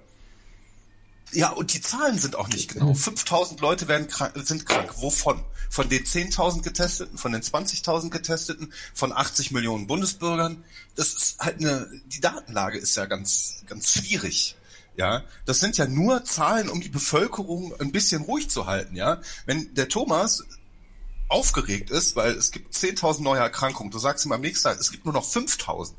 Ja, 1.34 1.50
und 1.50 1.74
die 1.74 1.82
Zahlen 1.82 2.19
sind 2.19 2.36
auch 2.36 2.48
nicht 2.48 2.74
genau. 2.74 2.93
5000 2.93 3.60
Leute 3.60 3.88
werden 3.88 4.08
krank, 4.08 4.34
sind 4.43 4.65
krank. 4.65 4.93
Wovon? 4.98 5.43
Von 5.69 5.89
den 5.89 6.04
10.000 6.04 6.62
Getesteten, 6.62 7.17
von 7.17 7.32
den 7.32 7.41
20.000 7.41 8.10
Getesteten, 8.10 8.72
von 8.93 9.12
80 9.12 9.52
Millionen 9.52 9.88
Bundesbürgern. 9.88 10.63
Das 10.96 11.13
ist 11.13 11.39
halt 11.39 11.60
eine, 11.60 11.88
die 12.06 12.22
Datenlage 12.22 12.78
ist 12.78 12.96
ja 12.96 13.06
ganz, 13.06 13.63
ganz 13.67 13.91
schwierig. 13.91 14.56
Ja, 14.96 15.24
das 15.46 15.60
sind 15.60 15.78
ja 15.78 15.88
nur 15.88 16.24
Zahlen, 16.24 16.69
um 16.69 16.80
die 16.80 16.89
Bevölkerung 16.89 17.74
ein 17.80 17.91
bisschen 17.91 18.22
ruhig 18.22 18.50
zu 18.50 18.67
halten. 18.67 18.96
Ja, 18.96 19.22
wenn 19.46 19.74
der 19.74 19.89
Thomas 19.89 20.43
aufgeregt 21.30 21.89
ist, 21.89 22.15
weil 22.15 22.34
es 22.34 22.52
gibt 22.52 22.76
10.000 22.76 23.24
neue 23.24 23.39
Erkrankungen, 23.39 23.91
du 23.91 23.98
sagst 23.98 24.26
ihm 24.26 24.32
am 24.32 24.41
nächsten 24.41 24.65
Tag, 24.69 24.80
es 24.80 24.91
gibt 24.91 25.06
nur 25.06 25.13
noch 25.13 25.26
5.000. 25.26 25.93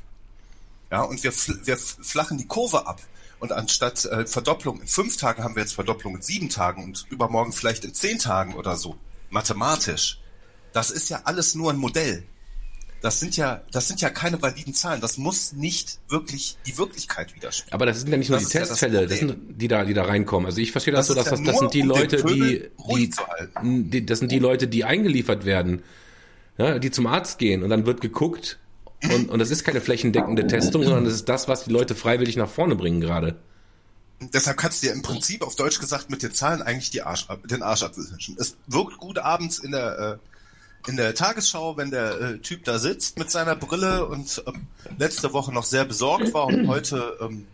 Ja, 0.91 1.01
und 1.01 1.21
wir, 1.23 1.33
wir 1.33 1.77
flachen 1.77 2.37
die 2.37 2.47
Kurve 2.47 2.87
ab. 2.87 3.01
Und 3.39 3.51
anstatt 3.51 4.05
äh, 4.05 4.25
Verdopplung 4.25 4.81
in 4.81 4.87
fünf 4.87 5.17
Tagen 5.17 5.43
haben 5.43 5.55
wir 5.55 5.61
jetzt 5.61 5.73
Verdopplung 5.73 6.15
in 6.15 6.21
sieben 6.21 6.49
Tagen 6.49 6.83
und 6.83 7.05
übermorgen 7.09 7.51
vielleicht 7.51 7.85
in 7.85 7.93
zehn 7.93 8.17
Tagen 8.17 8.55
oder 8.55 8.75
so. 8.75 8.95
Mathematisch. 9.29 10.19
Das 10.73 10.91
ist 10.91 11.09
ja 11.09 11.21
alles 11.25 11.55
nur 11.55 11.71
ein 11.71 11.77
Modell. 11.77 12.23
Das 13.01 13.19
sind 13.19 13.37
ja, 13.37 13.61
das 13.71 13.87
sind 13.87 14.01
ja 14.01 14.09
keine 14.09 14.41
validen 14.41 14.73
Zahlen. 14.73 14.99
Das 14.99 15.17
muss 15.17 15.53
nicht 15.53 15.99
wirklich 16.09 16.57
die 16.65 16.77
Wirklichkeit 16.77 17.35
widerspiegeln. 17.35 17.73
Aber 17.73 17.85
das 17.85 17.99
sind 17.99 18.09
ja 18.09 18.17
nicht 18.17 18.29
nur 18.29 18.39
das 18.39 18.47
die 18.49 18.57
Testfälle, 18.57 19.01
ja 19.01 19.05
das 19.05 19.19
sind, 19.19 19.37
die 19.61 19.67
da, 19.67 19.85
die 19.85 19.93
da 19.93 20.05
reinkommen. 20.05 20.47
Also 20.47 20.59
ich 20.59 20.71
verstehe 20.71 20.93
das, 20.93 21.07
das 21.07 21.07
so, 21.07 21.13
dass 21.13 21.29
das, 21.29 21.43
das 21.43 21.59
sind 21.59 21.73
die 21.73 21.81
um 21.83 21.89
Leute, 21.89 22.23
die, 22.23 22.69
die, 22.89 23.11
die, 23.91 24.05
das 24.05 24.19
sind 24.19 24.31
die 24.31 24.39
Leute, 24.39 24.67
die 24.67 24.85
eingeliefert 24.85 25.45
werden, 25.45 25.83
ja, 26.57 26.79
die 26.79 26.89
zum 26.89 27.05
Arzt 27.05 27.37
gehen 27.37 27.63
und 27.63 27.69
dann 27.69 27.85
wird 27.85 28.01
geguckt, 28.01 28.57
und, 29.13 29.29
und 29.29 29.39
das 29.39 29.51
ist 29.51 29.63
keine 29.63 29.81
flächendeckende 29.81 30.47
Testung, 30.47 30.83
sondern 30.83 31.05
das 31.05 31.13
ist 31.13 31.29
das, 31.29 31.47
was 31.47 31.65
die 31.65 31.71
Leute 31.71 31.95
freiwillig 31.95 32.35
nach 32.37 32.49
vorne 32.49 32.75
bringen 32.75 33.01
gerade. 33.01 33.35
Deshalb 34.33 34.57
kannst 34.57 34.81
du 34.81 34.87
dir 34.87 34.93
im 34.93 35.01
Prinzip 35.01 35.41
auf 35.41 35.55
Deutsch 35.55 35.79
gesagt 35.79 36.09
mit 36.09 36.23
den 36.23 36.31
Zahlen 36.31 36.61
eigentlich 36.61 36.89
die 36.89 37.01
Arsch, 37.01 37.27
den 37.45 37.61
Arsch 37.61 37.83
abwischen. 37.83 38.37
Es 38.39 38.55
wirkt 38.67 38.97
gut 38.97 39.17
abends 39.19 39.59
in 39.59 39.71
der 39.71 40.19
äh, 40.19 40.89
in 40.89 40.97
der 40.97 41.15
Tagesschau, 41.15 41.77
wenn 41.77 41.91
der 41.91 42.21
äh, 42.21 42.37
Typ 42.39 42.63
da 42.63 42.77
sitzt 42.79 43.17
mit 43.17 43.31
seiner 43.31 43.55
Brille 43.55 44.05
und 44.05 44.43
ähm, 44.45 44.67
letzte 44.97 45.33
Woche 45.33 45.51
noch 45.51 45.63
sehr 45.63 45.85
besorgt 45.85 46.33
war 46.33 46.45
und 46.45 46.67
heute 46.67 47.17
ähm, 47.21 47.47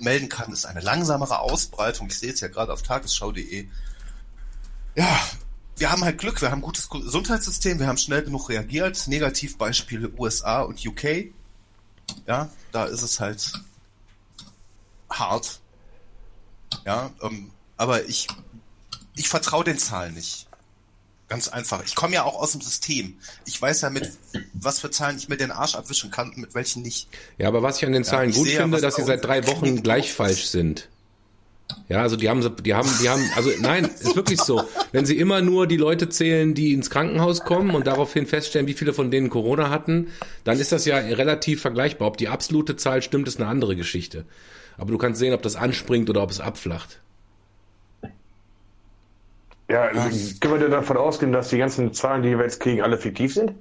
melden 0.00 0.28
kann, 0.28 0.52
ist 0.52 0.66
eine 0.66 0.80
langsamere 0.80 1.38
Ausbreitung. 1.40 2.08
Ich 2.08 2.18
sehe 2.18 2.32
es 2.32 2.40
ja 2.40 2.48
gerade 2.48 2.72
auf 2.72 2.82
tagesschau.de. 2.82 3.68
Ja, 4.96 5.20
wir 5.76 5.90
haben 5.90 6.04
halt 6.04 6.18
Glück, 6.18 6.40
wir 6.40 6.50
haben 6.50 6.58
ein 6.60 6.62
gutes 6.62 6.88
Gesundheitssystem, 6.88 7.78
wir 7.78 7.86
haben 7.86 7.98
schnell 7.98 8.22
genug 8.22 8.48
reagiert. 8.48 9.06
Negativbeispiele 9.08 10.12
USA 10.16 10.62
und 10.62 10.84
UK. 10.86 11.26
Ja, 12.26 12.50
da 12.72 12.84
ist 12.84 13.02
es 13.02 13.20
halt 13.20 13.52
hart. 15.10 15.60
Ja, 16.84 17.10
ähm, 17.22 17.50
aber 17.76 18.04
ich, 18.04 18.28
ich 19.16 19.28
vertraue 19.28 19.64
den 19.64 19.78
Zahlen 19.78 20.14
nicht. 20.14 20.46
Ganz 21.28 21.48
einfach. 21.48 21.82
Ich 21.84 21.94
komme 21.94 22.14
ja 22.14 22.24
auch 22.24 22.36
aus 22.36 22.52
dem 22.52 22.60
System. 22.60 23.18
Ich 23.46 23.60
weiß 23.60 23.80
ja, 23.80 23.90
mit 23.90 24.12
was 24.52 24.80
für 24.80 24.90
Zahlen 24.90 25.16
ich 25.16 25.28
mir 25.28 25.36
den 25.38 25.50
Arsch 25.50 25.74
abwischen 25.74 26.10
kann 26.10 26.28
und 26.28 26.36
mit 26.36 26.54
welchen 26.54 26.82
nicht. 26.82 27.08
Ja, 27.38 27.48
aber 27.48 27.62
was 27.62 27.78
ich 27.78 27.86
an 27.86 27.92
den 27.92 28.04
Zahlen 28.04 28.30
ja, 28.30 28.36
gut 28.36 28.48
finde, 28.48 28.76
ja, 28.76 28.82
dass 28.82 28.96
sie 28.96 29.04
seit 29.04 29.24
drei 29.24 29.46
Wochen 29.46 29.76
gleich 29.82 30.12
falsch 30.12 30.46
sind. 30.46 30.88
Ja, 31.88 32.02
also 32.02 32.16
die 32.16 32.28
haben, 32.28 32.40
die 32.62 32.74
haben, 32.74 32.88
die 33.02 33.08
haben, 33.08 33.22
also 33.36 33.50
nein, 33.60 33.84
ist 34.00 34.16
wirklich 34.16 34.40
so. 34.40 34.62
Wenn 34.92 35.06
sie 35.06 35.18
immer 35.18 35.40
nur 35.40 35.66
die 35.66 35.76
Leute 35.76 36.08
zählen, 36.08 36.54
die 36.54 36.72
ins 36.72 36.90
Krankenhaus 36.90 37.44
kommen 37.44 37.74
und 37.74 37.86
daraufhin 37.86 38.26
feststellen, 38.26 38.66
wie 38.66 38.74
viele 38.74 38.92
von 38.92 39.10
denen 39.10 39.30
Corona 39.30 39.70
hatten, 39.70 40.08
dann 40.44 40.58
ist 40.58 40.72
das 40.72 40.84
ja 40.84 40.96
relativ 40.96 41.60
vergleichbar. 41.62 42.08
Ob 42.08 42.16
die 42.16 42.28
absolute 42.28 42.76
Zahl 42.76 43.02
stimmt, 43.02 43.28
ist 43.28 43.40
eine 43.40 43.48
andere 43.48 43.76
Geschichte. 43.76 44.24
Aber 44.76 44.92
du 44.92 44.98
kannst 44.98 45.20
sehen, 45.20 45.34
ob 45.34 45.42
das 45.42 45.56
anspringt 45.56 46.10
oder 46.10 46.22
ob 46.22 46.30
es 46.30 46.40
abflacht. 46.40 47.00
Ja, 49.68 49.88
können 49.88 50.40
wir 50.40 50.58
denn 50.58 50.70
davon 50.70 50.96
ausgehen, 50.96 51.32
dass 51.32 51.48
die 51.48 51.58
ganzen 51.58 51.92
Zahlen, 51.94 52.22
die 52.22 52.36
wir 52.36 52.44
jetzt 52.44 52.60
kriegen, 52.60 52.82
alle 52.82 52.98
fiktiv 52.98 53.32
sind? 53.32 53.54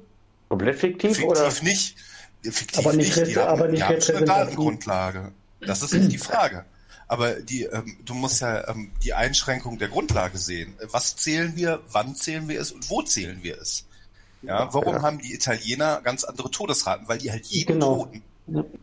Komplett 0.49 0.77
fiktiv? 0.77 1.17
Fiktiv 1.17 1.29
oder? 1.29 1.49
nicht. 1.63 1.95
Fiktiv 2.43 2.79
aber 2.79 2.93
nicht, 2.93 3.15
nicht. 3.15 3.27
Die 3.29 3.37
haben, 3.37 3.47
aber 3.47 3.67
nicht 3.69 3.81
die 3.81 3.83
haben 3.85 4.17
eine 4.17 4.25
Datengrundlage. 4.25 5.31
Das 5.61 5.81
ist 5.81 5.93
nicht 5.93 6.11
die 6.11 6.17
Frage. 6.17 6.65
Aber 7.07 7.33
die, 7.33 7.63
ähm, 7.63 7.97
du 8.05 8.13
musst 8.13 8.41
ja 8.41 8.67
ähm, 8.69 8.91
die 9.03 9.13
Einschränkung 9.13 9.77
der 9.77 9.89
Grundlage 9.89 10.37
sehen. 10.37 10.73
Was 10.91 11.15
zählen 11.15 11.53
wir, 11.55 11.81
wann 11.91 12.15
zählen 12.15 12.47
wir 12.47 12.59
es 12.59 12.71
und 12.71 12.89
wo 12.89 13.01
zählen 13.01 13.39
wir 13.41 13.59
es? 13.59 13.85
Ja, 14.41 14.73
warum 14.73 14.95
ja. 14.95 15.01
haben 15.01 15.19
die 15.19 15.33
Italiener 15.33 16.01
ganz 16.01 16.23
andere 16.23 16.51
Todesraten? 16.51 17.07
Weil 17.07 17.17
die 17.17 17.31
halt 17.31 17.45
jeden 17.45 17.73
genau. 17.73 18.05
Toten, 18.05 18.23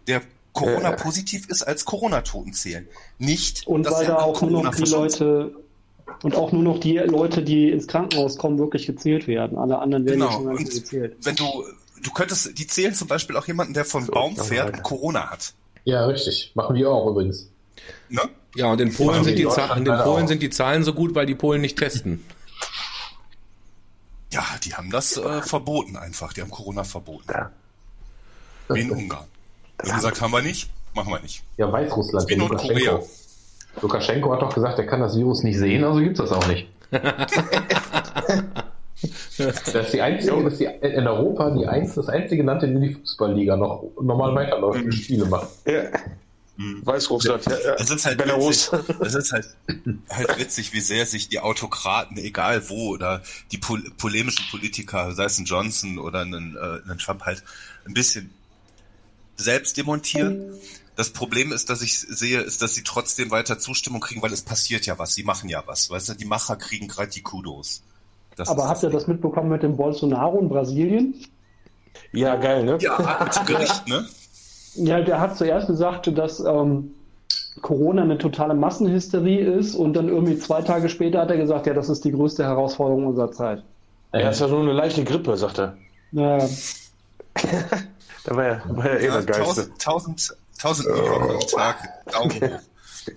der 0.06 0.22
Corona-positiv 0.52 1.48
ist, 1.48 1.62
als 1.62 1.85
Corona-Toten 1.85 2.52
zählen. 2.52 2.88
Nicht, 3.18 3.66
und 3.66 3.88
weil 3.90 4.06
da 4.06 4.16
auch 4.16 4.40
nur 4.42 4.62
noch 4.64 4.74
die 4.74 4.90
Leute 4.90 5.54
und 6.22 6.35
auch 6.35 6.52
nur 6.52 6.62
noch 6.62 6.80
die 6.80 6.98
Leute, 6.98 7.42
die 7.42 7.70
ins 7.70 7.87
Krankenhaus 7.87 8.37
kommen, 8.37 8.59
wirklich 8.59 8.87
gezählt 8.87 9.28
werden. 9.28 9.59
Alle 9.59 9.78
anderen 9.78 10.04
werden 10.06 10.20
genau. 10.20 10.33
schon 10.33 10.44
gar 10.46 10.54
nicht 10.54 10.72
gezählt. 10.72 11.16
Wenn 11.22 11.37
du 11.37 11.44
du 12.02 12.11
könntest, 12.11 12.59
die 12.59 12.66
zählen 12.66 12.94
zum 12.94 13.09
Beispiel 13.09 13.37
auch 13.37 13.46
jemanden, 13.46 13.74
der 13.74 13.85
von 13.85 14.06
Baum 14.06 14.35
dann 14.35 14.46
fährt 14.46 14.74
und 14.74 14.83
Corona 14.83 15.30
hat. 15.30 15.54
Ja, 15.85 16.06
richtig. 16.06 16.52
Machen 16.54 16.76
wir 16.76 16.90
auch 16.90 17.11
übrigens. 17.11 17.50
Ne? 18.09 18.23
Ja, 18.57 18.73
und 18.73 18.81
in 18.81 18.93
Polen, 18.93 19.23
sind 19.25 19.38
die 19.38 19.43
in 19.43 19.85
den 19.85 19.99
Polen 19.99 20.27
sind 20.27 20.43
die 20.43 20.51
Zahlen 20.51 20.83
so 20.83 20.93
gut, 20.93 21.14
weil 21.14 21.27
die 21.27 21.35
Polen 21.35 21.61
nicht 21.61 21.79
testen. 21.79 22.25
Ja, 24.33 24.45
die 24.64 24.75
haben 24.75 24.90
das 24.90 25.16
äh, 25.16 25.43
verboten 25.43 25.97
einfach. 25.97 26.33
Die 26.33 26.40
haben 26.40 26.51
Corona 26.51 26.85
verboten. 26.85 27.31
Ja. 27.31 27.51
Wie 28.69 28.81
in 28.81 28.90
Ungarn. 28.90 29.27
Die 29.85 29.90
haben 29.90 29.97
gesagt, 29.97 30.21
haben 30.21 30.33
wir 30.33 30.43
nicht, 30.43 30.71
machen 30.95 31.12
wir 31.12 31.21
nicht. 31.21 31.43
Ja, 31.57 31.73
Weißrussland. 31.73 32.29
Wie 32.29 32.35
in 32.35 32.38
Nordkorea. 32.40 32.93
Lukaschenko. 32.93 33.09
Lukaschenko 33.83 34.33
hat 34.33 34.43
doch 34.43 34.55
gesagt, 34.55 34.79
er 34.79 34.87
kann 34.87 35.01
das 35.01 35.16
Virus 35.16 35.43
nicht 35.43 35.59
sehen, 35.59 35.85
also 35.85 36.01
gibt's 36.01 36.19
das 36.19 36.33
auch 36.33 36.47
nicht. 36.47 36.69
das 39.38 39.75
ist 39.75 39.93
die 39.93 40.03
einzige, 40.03 40.43
das 40.43 40.53
ist 40.55 40.61
die, 40.61 40.64
in 40.64 41.07
Europa 41.07 41.51
die 41.51 41.66
einzige, 41.66 42.01
das 42.01 42.09
einzige 42.09 42.43
Land, 42.43 42.62
in 42.62 42.75
dem 42.75 42.83
die 42.83 42.95
Fußballliga 42.95 43.57
noch 43.57 43.85
normal 44.01 44.35
weiterläuft 44.35 44.85
und 44.85 44.93
Spiele 44.93 45.27
macht. 45.27 45.49
Ja. 45.66 45.85
Weißrussland, 46.83 47.46
ja, 47.46 47.59
ja. 47.59 47.75
Es 47.75 47.90
ist 47.90 48.05
halt 48.05 48.18
Belarus. 48.18 48.73
witzig, 48.73 48.96
es 49.01 49.14
ist 49.14 49.33
halt, 49.33 49.49
halt 50.11 50.38
witzig, 50.38 50.73
wie 50.73 50.81
sehr 50.81 51.07
sich 51.07 51.29
die 51.29 51.40
Autokraten, 51.40 52.16
egal 52.18 52.68
wo, 52.68 52.90
oder 52.90 53.23
die 53.51 53.59
pol 53.59 53.83
polemischen 53.96 54.44
Politiker, 54.51 55.14
sei 55.14 55.25
es 55.25 55.38
ein 55.38 55.46
Johnson 55.46 55.99
oder 55.99 56.20
ein, 56.20 56.57
äh, 56.57 56.90
ein 56.90 56.99
Trump 56.99 57.23
halt, 57.23 57.42
ein 57.87 57.94
bisschen 57.94 58.31
selbst 59.37 59.77
demontieren. 59.77 60.55
Das 60.96 61.11
Problem 61.11 61.51
ist, 61.53 61.70
dass 61.70 61.81
ich 61.81 61.99
sehe, 61.99 62.40
ist, 62.40 62.61
dass 62.61 62.75
sie 62.75 62.83
trotzdem 62.83 63.31
weiter 63.31 63.59
Zustimmung 63.59 64.01
kriegen, 64.03 64.20
weil 64.20 64.33
es 64.33 64.42
passiert 64.42 64.85
ja 64.85 64.99
was. 64.99 65.14
Sie 65.14 65.23
machen 65.23 65.49
ja 65.49 65.62
was. 65.66 65.88
Weißt 65.88 66.11
du, 66.11 66.14
die 66.14 66.27
Macher 66.27 66.57
kriegen 66.57 66.88
gerade 66.88 67.11
die 67.11 67.23
Kudos. 67.23 67.83
Das 68.37 68.49
Aber 68.49 68.68
habt 68.68 68.83
ihr 68.83 68.90
das 68.90 69.07
mitbekommen 69.07 69.49
mit 69.49 69.62
dem 69.62 69.77
Bolsonaro 69.77 70.38
in 70.40 70.49
Brasilien? 70.49 71.14
ja, 72.12 72.37
geil, 72.37 72.64
ne? 72.64 72.79
Ja, 72.81 73.31
zu 73.31 73.44
Gericht, 73.44 73.88
ne? 73.88 74.07
Ja, 74.74 75.00
der 75.00 75.20
hat 75.20 75.37
zuerst 75.37 75.66
gesagt, 75.66 76.16
dass 76.16 76.40
ähm, 76.40 76.92
Corona 77.61 78.02
eine 78.02 78.18
totale 78.18 78.54
Massenhysterie 78.54 79.40
ist 79.40 79.74
und 79.74 79.94
dann 79.94 80.09
irgendwie 80.09 80.38
zwei 80.38 80.62
Tage 80.62 80.88
später 80.88 81.20
hat 81.20 81.30
er 81.30 81.37
gesagt, 81.37 81.66
ja, 81.66 81.74
das 81.74 81.88
ist 81.88 82.04
die 82.04 82.12
größte 82.12 82.44
Herausforderung 82.44 83.06
unserer 83.06 83.33
Zeit. 83.33 83.62
Er 84.12 84.30
ist 84.30 84.40
ja 84.40 84.48
nur 84.48 84.61
eine 84.61 84.72
leichte 84.72 85.04
Grippe, 85.04 85.37
sagt 85.37 85.59
er. 85.59 85.76
Ja, 86.12 86.38
Da 88.24 88.37
war 88.37 88.44
er, 88.44 88.62
war 88.68 88.85
er 88.87 89.00
eh 89.00 89.06
Ja, 89.06 89.20
der 89.20 89.24
Geiste. 89.24 89.42
tausend, 89.42 89.83
tausend, 89.83 90.37
tausend 90.61 90.88
Millionen 90.90 91.30
am 91.30 91.40
Tag. 91.40 91.76
Daumen 92.12 92.33
hoch. 92.33 92.61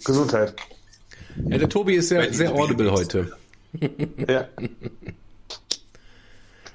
Gesundheit. 0.06 0.54
Ja, 1.46 1.58
der 1.58 1.70
Tobi 1.70 1.96
ist 1.96 2.10
sehr, 2.10 2.32
sehr 2.34 2.54
audible 2.54 2.92
heute. 2.92 3.32
Ja. 4.28 4.46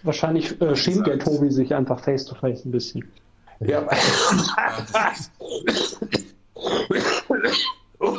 wahrscheinlich 0.02 0.60
äh, 0.60 0.74
schämt 0.76 1.06
der 1.06 1.18
Tobi 1.18 1.50
sich 1.50 1.74
einfach 1.74 2.00
face 2.00 2.24
to 2.24 2.34
face 2.34 2.64
ein 2.64 2.72
bisschen. 2.72 3.08
Ja. 3.60 3.86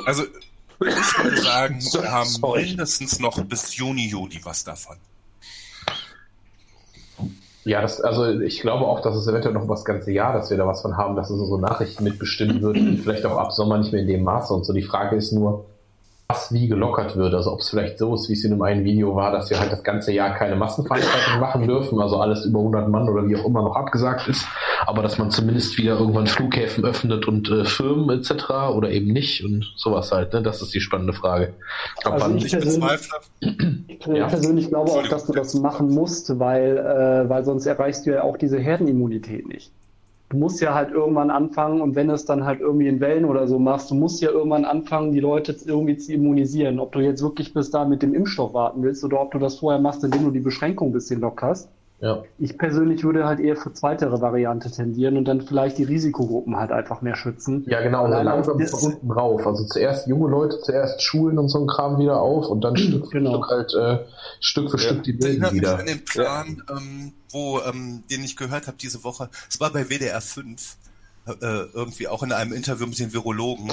Also, 0.05 0.23
ich 0.23 1.23
würde 1.23 1.41
sagen, 1.41 1.79
wir 1.93 2.11
haben 2.11 2.29
sorry. 2.29 2.63
mindestens 2.63 3.19
noch 3.19 3.41
bis 3.43 3.75
Juni, 3.75 4.07
Juli 4.07 4.39
was 4.43 4.63
davon. 4.63 4.97
Ja, 7.65 7.81
das, 7.81 8.01
also 8.01 8.27
ich 8.39 8.61
glaube 8.61 8.85
auch, 8.85 9.01
dass 9.01 9.15
es 9.15 9.27
eventuell 9.27 9.53
noch 9.53 9.67
das 9.67 9.83
ganze 9.85 10.11
Jahr, 10.11 10.33
dass 10.33 10.49
wir 10.49 10.57
da 10.57 10.65
was 10.65 10.81
von 10.81 10.97
haben, 10.97 11.15
dass 11.15 11.29
es 11.29 11.37
so 11.37 11.57
Nachrichten 11.57 12.03
mitbestimmen 12.03 12.61
wird, 12.61 12.77
und 12.77 12.97
vielleicht 12.99 13.25
auch 13.25 13.37
ab 13.37 13.51
Sommer 13.51 13.77
nicht 13.77 13.91
mehr 13.91 14.01
in 14.01 14.07
dem 14.07 14.23
Maße 14.23 14.53
und 14.53 14.65
so. 14.65 14.73
Die 14.73 14.81
Frage 14.81 15.17
ist 15.17 15.33
nur, 15.33 15.65
was 16.29 16.53
wie 16.53 16.67
gelockert 16.67 17.15
wird. 17.17 17.33
Also 17.33 17.51
ob 17.51 17.59
es 17.59 17.69
vielleicht 17.69 17.97
so 17.97 18.13
ist, 18.13 18.29
wie 18.29 18.33
es 18.33 18.43
in 18.43 18.51
dem 18.51 18.61
einen 18.61 18.85
Video 18.85 19.15
war, 19.15 19.31
dass 19.31 19.49
wir 19.49 19.59
halt 19.59 19.71
das 19.71 19.83
ganze 19.83 20.13
Jahr 20.13 20.35
keine 20.35 20.55
Massenveranstaltungen 20.55 21.39
machen 21.39 21.67
dürfen, 21.67 21.99
also 21.99 22.17
alles 22.19 22.45
über 22.45 22.59
100 22.59 22.87
Mann 22.87 23.09
oder 23.09 23.27
wie 23.27 23.35
auch 23.35 23.45
immer 23.45 23.63
noch 23.63 23.75
abgesagt 23.75 24.27
ist, 24.27 24.45
aber 24.85 25.01
dass 25.03 25.17
man 25.17 25.31
zumindest 25.31 25.77
wieder 25.77 25.97
irgendwann 25.99 26.27
Flughäfen 26.27 26.85
öffnet 26.85 27.27
und 27.27 27.49
äh, 27.49 27.65
Firmen 27.65 28.09
etc. 28.19 28.49
oder 28.75 28.89
eben 28.91 29.11
nicht 29.11 29.43
und 29.43 29.65
sowas 29.75 30.11
halt. 30.11 30.33
Ne? 30.33 30.41
Das 30.41 30.61
ist 30.61 30.73
die 30.73 30.79
spannende 30.81 31.13
Frage. 31.13 31.53
Ab 32.03 32.13
Also 32.13 32.25
wann- 32.25 32.37
ich- 32.37 32.45
Ich 32.45 32.51
persönlich- 32.53 32.79
bezweifle, 32.79 33.19
Ich 33.87 34.05
Ja. 34.05 34.27
persönlich 34.27 34.67
glaube 34.69 34.91
auch, 34.91 35.07
dass 35.07 35.25
du 35.25 35.33
das 35.33 35.53
machen 35.55 35.89
musst, 35.89 36.39
weil, 36.39 36.77
äh, 36.77 37.29
weil 37.29 37.43
sonst 37.43 37.65
erreichst 37.65 38.05
du 38.05 38.11
ja 38.11 38.23
auch 38.23 38.37
diese 38.37 38.57
Herdenimmunität 38.57 39.47
nicht. 39.47 39.71
Du 40.29 40.37
musst 40.37 40.61
ja 40.61 40.75
halt 40.75 40.91
irgendwann 40.91 41.31
anfangen 41.31 41.81
und 41.81 41.95
wenn 41.95 42.07
du 42.07 42.13
es 42.13 42.23
dann 42.23 42.45
halt 42.45 42.59
irgendwie 42.61 42.87
in 42.87 42.99
Wellen 42.99 43.25
oder 43.25 43.47
so 43.47 43.57
machst, 43.57 43.89
du 43.89 43.95
musst 43.95 44.21
ja 44.21 44.29
irgendwann 44.29 44.63
anfangen, 44.63 45.11
die 45.11 45.19
Leute 45.19 45.55
irgendwie 45.65 45.97
zu 45.97 46.13
immunisieren. 46.13 46.79
Ob 46.79 46.91
du 46.91 46.99
jetzt 46.99 47.23
wirklich 47.23 47.51
bis 47.53 47.71
da 47.71 47.83
mit 47.83 48.03
dem 48.03 48.13
Impfstoff 48.13 48.53
warten 48.53 48.83
willst 48.83 49.03
oder 49.03 49.19
ob 49.21 49.31
du 49.31 49.39
das 49.39 49.55
vorher 49.55 49.81
machst, 49.81 50.03
indem 50.03 50.25
du 50.25 50.31
die 50.31 50.39
Beschränkung 50.39 50.89
ein 50.89 50.93
bisschen 50.93 51.19
lockerst. 51.19 51.67
Ja. 52.01 52.23
Ich 52.37 52.57
persönlich 52.57 53.03
würde 53.03 53.25
halt 53.25 53.39
eher 53.39 53.55
für 53.57 53.73
zweitere 53.73 54.21
Variante 54.21 54.71
tendieren 54.71 55.17
und 55.17 55.25
dann 55.25 55.41
vielleicht 55.41 55.77
die 55.77 55.83
Risikogruppen 55.83 56.55
halt 56.57 56.71
einfach 56.71 57.01
mehr 57.01 57.15
schützen. 57.15 57.65
Ja, 57.67 57.81
genau, 57.81 58.05
Allein 58.05 58.25
langsam 58.25 58.59
von 58.59 58.79
unten 58.93 59.11
rauf. 59.11 59.45
Also 59.45 59.65
zuerst 59.65 60.07
junge 60.07 60.29
Leute, 60.29 60.59
zuerst 60.61 61.01
Schulen 61.01 61.37
und 61.37 61.49
so 61.49 61.59
ein 61.59 61.67
Kram 61.67 61.99
wieder 61.99 62.21
auf 62.21 62.47
und 62.47 62.61
dann 62.63 62.77
Stück 62.77 63.07
für 63.07 63.19
Genau. 63.19 63.43
Stück 63.43 63.49
halt 63.49 63.73
äh, 63.73 64.05
Stück 64.39 64.71
für 64.71 64.77
Stück 64.79 65.03
die 65.03 65.13
Bilden 65.13 65.43
erinnert 65.43 65.51
mich 65.53 65.61
wieder. 65.61 65.79
an 65.79 65.85
den 65.85 66.05
Plan, 66.05 66.63
ähm, 66.69 67.13
wo, 67.31 67.59
ähm, 67.61 68.03
den 68.09 68.23
ich 68.23 68.37
gehört 68.37 68.67
habe 68.67 68.77
diese 68.81 69.03
Woche. 69.03 69.29
Es 69.49 69.59
war 69.59 69.71
bei 69.71 69.89
WDR 69.89 70.21
5, 70.21 70.77
äh, 71.27 71.33
irgendwie 71.73 72.07
auch 72.07 72.23
in 72.23 72.31
einem 72.31 72.53
Interview 72.53 72.87
mit 72.87 72.97
den 72.99 73.13
Virologen, 73.13 73.71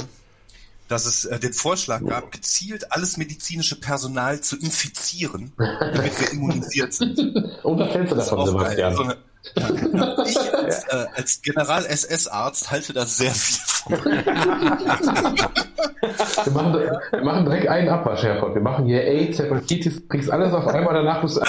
dass 0.88 1.06
es 1.06 1.24
äh, 1.24 1.38
den 1.38 1.52
Vorschlag 1.52 2.04
gab, 2.04 2.32
gezielt 2.32 2.92
alles 2.92 3.16
medizinische 3.16 3.76
Personal 3.80 4.40
zu 4.40 4.56
infizieren, 4.56 5.52
damit 5.56 6.20
wir 6.20 6.32
immunisiert 6.32 6.92
sind. 6.94 7.18
Und 7.64 7.78
was 7.78 7.94
hältst 7.94 8.12
du 8.12 8.16
davon. 8.16 8.46
Sebastian? 8.46 8.94
So 8.94 9.02
eine, 9.02 9.12
ja. 9.12 9.18
Ich 10.26 10.38
als, 10.54 10.84
äh, 10.88 11.06
als 11.14 11.40
General-SS-Arzt 11.42 12.70
halte 12.70 12.92
das 12.92 13.16
sehr 13.16 13.30
viel 13.32 13.64
von. 13.66 13.92
Wir 14.02 14.24
machen, 16.52 16.90
wir 17.12 17.22
machen 17.24 17.44
direkt 17.44 17.68
einen 17.68 17.88
Abwasch, 17.88 18.22
Herford. 18.24 18.54
Wir 18.54 18.62
machen 18.62 18.86
hier 18.86 19.02
AIDS, 19.04 19.38
Hepatitis, 19.38 20.02
kriegst 20.08 20.30
alles 20.30 20.52
auf 20.52 20.66
einmal, 20.66 20.94
danach 20.94 21.22
bist 21.22 21.36
du... 21.36 21.42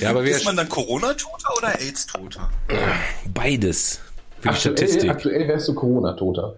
Ja, 0.00 0.10
aber 0.10 0.24
wir 0.24 0.32
Ist 0.32 0.44
man 0.44 0.56
dann 0.56 0.68
Corona-Toter 0.68 1.56
oder 1.56 1.80
AIDS-Toter? 1.80 2.50
beides. 3.32 4.00
Für 4.40 4.42
die 4.42 4.48
Aktuell, 4.48 4.76
Statistik. 4.76 5.10
aktuell 5.10 5.48
wärst 5.48 5.68
du 5.68 5.74
Corona-Toter. 5.74 6.56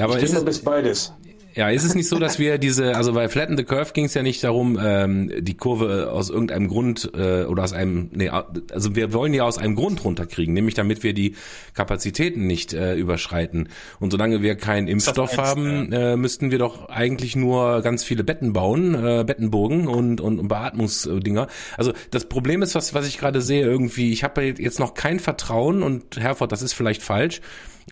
Ja, 0.00 0.06
aber 0.06 0.16
Ich 0.16 0.24
ist 0.24 0.32
denke, 0.32 0.48
es, 0.50 0.56
bis 0.56 0.64
beides. 0.64 1.12
Ja, 1.54 1.68
ist 1.68 1.84
es 1.84 1.94
nicht 1.94 2.08
so, 2.08 2.18
dass 2.18 2.38
wir 2.38 2.56
diese, 2.56 2.96
also 2.96 3.12
bei 3.12 3.28
Flatten 3.28 3.56
the 3.58 3.64
Curve 3.64 3.92
ging 3.92 4.06
es 4.06 4.14
ja 4.14 4.22
nicht 4.22 4.42
darum, 4.42 4.78
ähm, 4.82 5.30
die 5.40 5.54
Kurve 5.58 6.10
aus 6.10 6.30
irgendeinem 6.30 6.68
Grund 6.68 7.10
äh, 7.14 7.42
oder 7.44 7.64
aus 7.64 7.74
einem, 7.74 8.08
nee, 8.12 8.30
also 8.30 8.94
wir 8.94 9.12
wollen 9.12 9.34
ja 9.34 9.44
aus 9.44 9.58
einem 9.58 9.74
Grund 9.74 10.02
runterkriegen, 10.02 10.54
nämlich 10.54 10.74
damit 10.74 11.02
wir 11.02 11.12
die 11.12 11.34
Kapazitäten 11.74 12.46
nicht 12.46 12.72
äh, 12.72 12.94
überschreiten. 12.94 13.68
Und 13.98 14.10
solange 14.10 14.40
wir 14.40 14.54
keinen 14.54 14.88
Impfstoff 14.88 15.38
eins, 15.38 15.48
haben, 15.48 15.92
äh, 15.92 16.16
müssten 16.16 16.50
wir 16.50 16.58
doch 16.58 16.88
eigentlich 16.88 17.36
nur 17.36 17.82
ganz 17.82 18.04
viele 18.04 18.24
Betten 18.24 18.54
bauen, 18.54 18.94
äh, 18.94 19.24
Bettenburgen 19.26 19.86
und, 19.86 20.22
und, 20.22 20.38
und 20.38 20.48
Beatmungsdinger. 20.48 21.48
Also 21.76 21.92
das 22.10 22.26
Problem 22.26 22.62
ist, 22.62 22.74
was, 22.74 22.94
was 22.94 23.06
ich 23.06 23.18
gerade 23.18 23.42
sehe, 23.42 23.66
irgendwie, 23.66 24.12
ich 24.12 24.24
habe 24.24 24.44
jetzt 24.44 24.78
noch 24.78 24.94
kein 24.94 25.18
Vertrauen 25.20 25.82
und 25.82 26.16
Herford, 26.18 26.52
das 26.52 26.62
ist 26.62 26.72
vielleicht 26.72 27.02
falsch, 27.02 27.42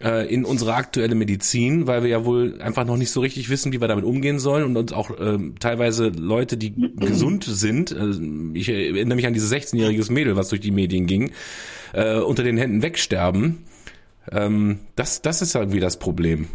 äh, 0.02 0.32
in 0.32 0.44
unsere 0.44 0.74
aktuelle 0.74 1.14
Medizin, 1.14 1.86
weil 1.86 2.02
wir 2.02 2.10
ja 2.10 2.24
wohl 2.24 2.60
einfach 2.60 2.84
noch 2.84 2.96
nicht 2.96 3.10
so 3.10 3.20
richtig 3.20 3.48
wissen, 3.48 3.72
wie 3.72 3.80
wir 3.80 3.88
damit 3.88 4.04
umgehen 4.04 4.38
sollen 4.38 4.64
und 4.64 4.76
uns 4.76 4.92
auch 4.92 5.10
ähm, 5.20 5.54
teilweise 5.58 6.08
Leute, 6.08 6.56
die 6.56 6.74
gesund 6.96 7.44
sind, 7.44 7.92
äh, 7.92 8.58
ich 8.58 8.68
erinnere 8.68 9.16
mich 9.16 9.26
an 9.26 9.34
dieses 9.34 9.52
16-jähriges 9.52 10.12
Mädel, 10.12 10.36
was 10.36 10.48
durch 10.48 10.60
die 10.60 10.70
Medien 10.70 11.06
ging, 11.06 11.32
äh, 11.92 12.18
unter 12.18 12.42
den 12.42 12.56
Händen 12.56 12.82
wegsterben. 12.82 13.64
Ähm, 14.30 14.80
das, 14.96 15.22
das 15.22 15.42
ist 15.42 15.54
irgendwie 15.54 15.80
das 15.80 15.98
Problem. 15.98 16.48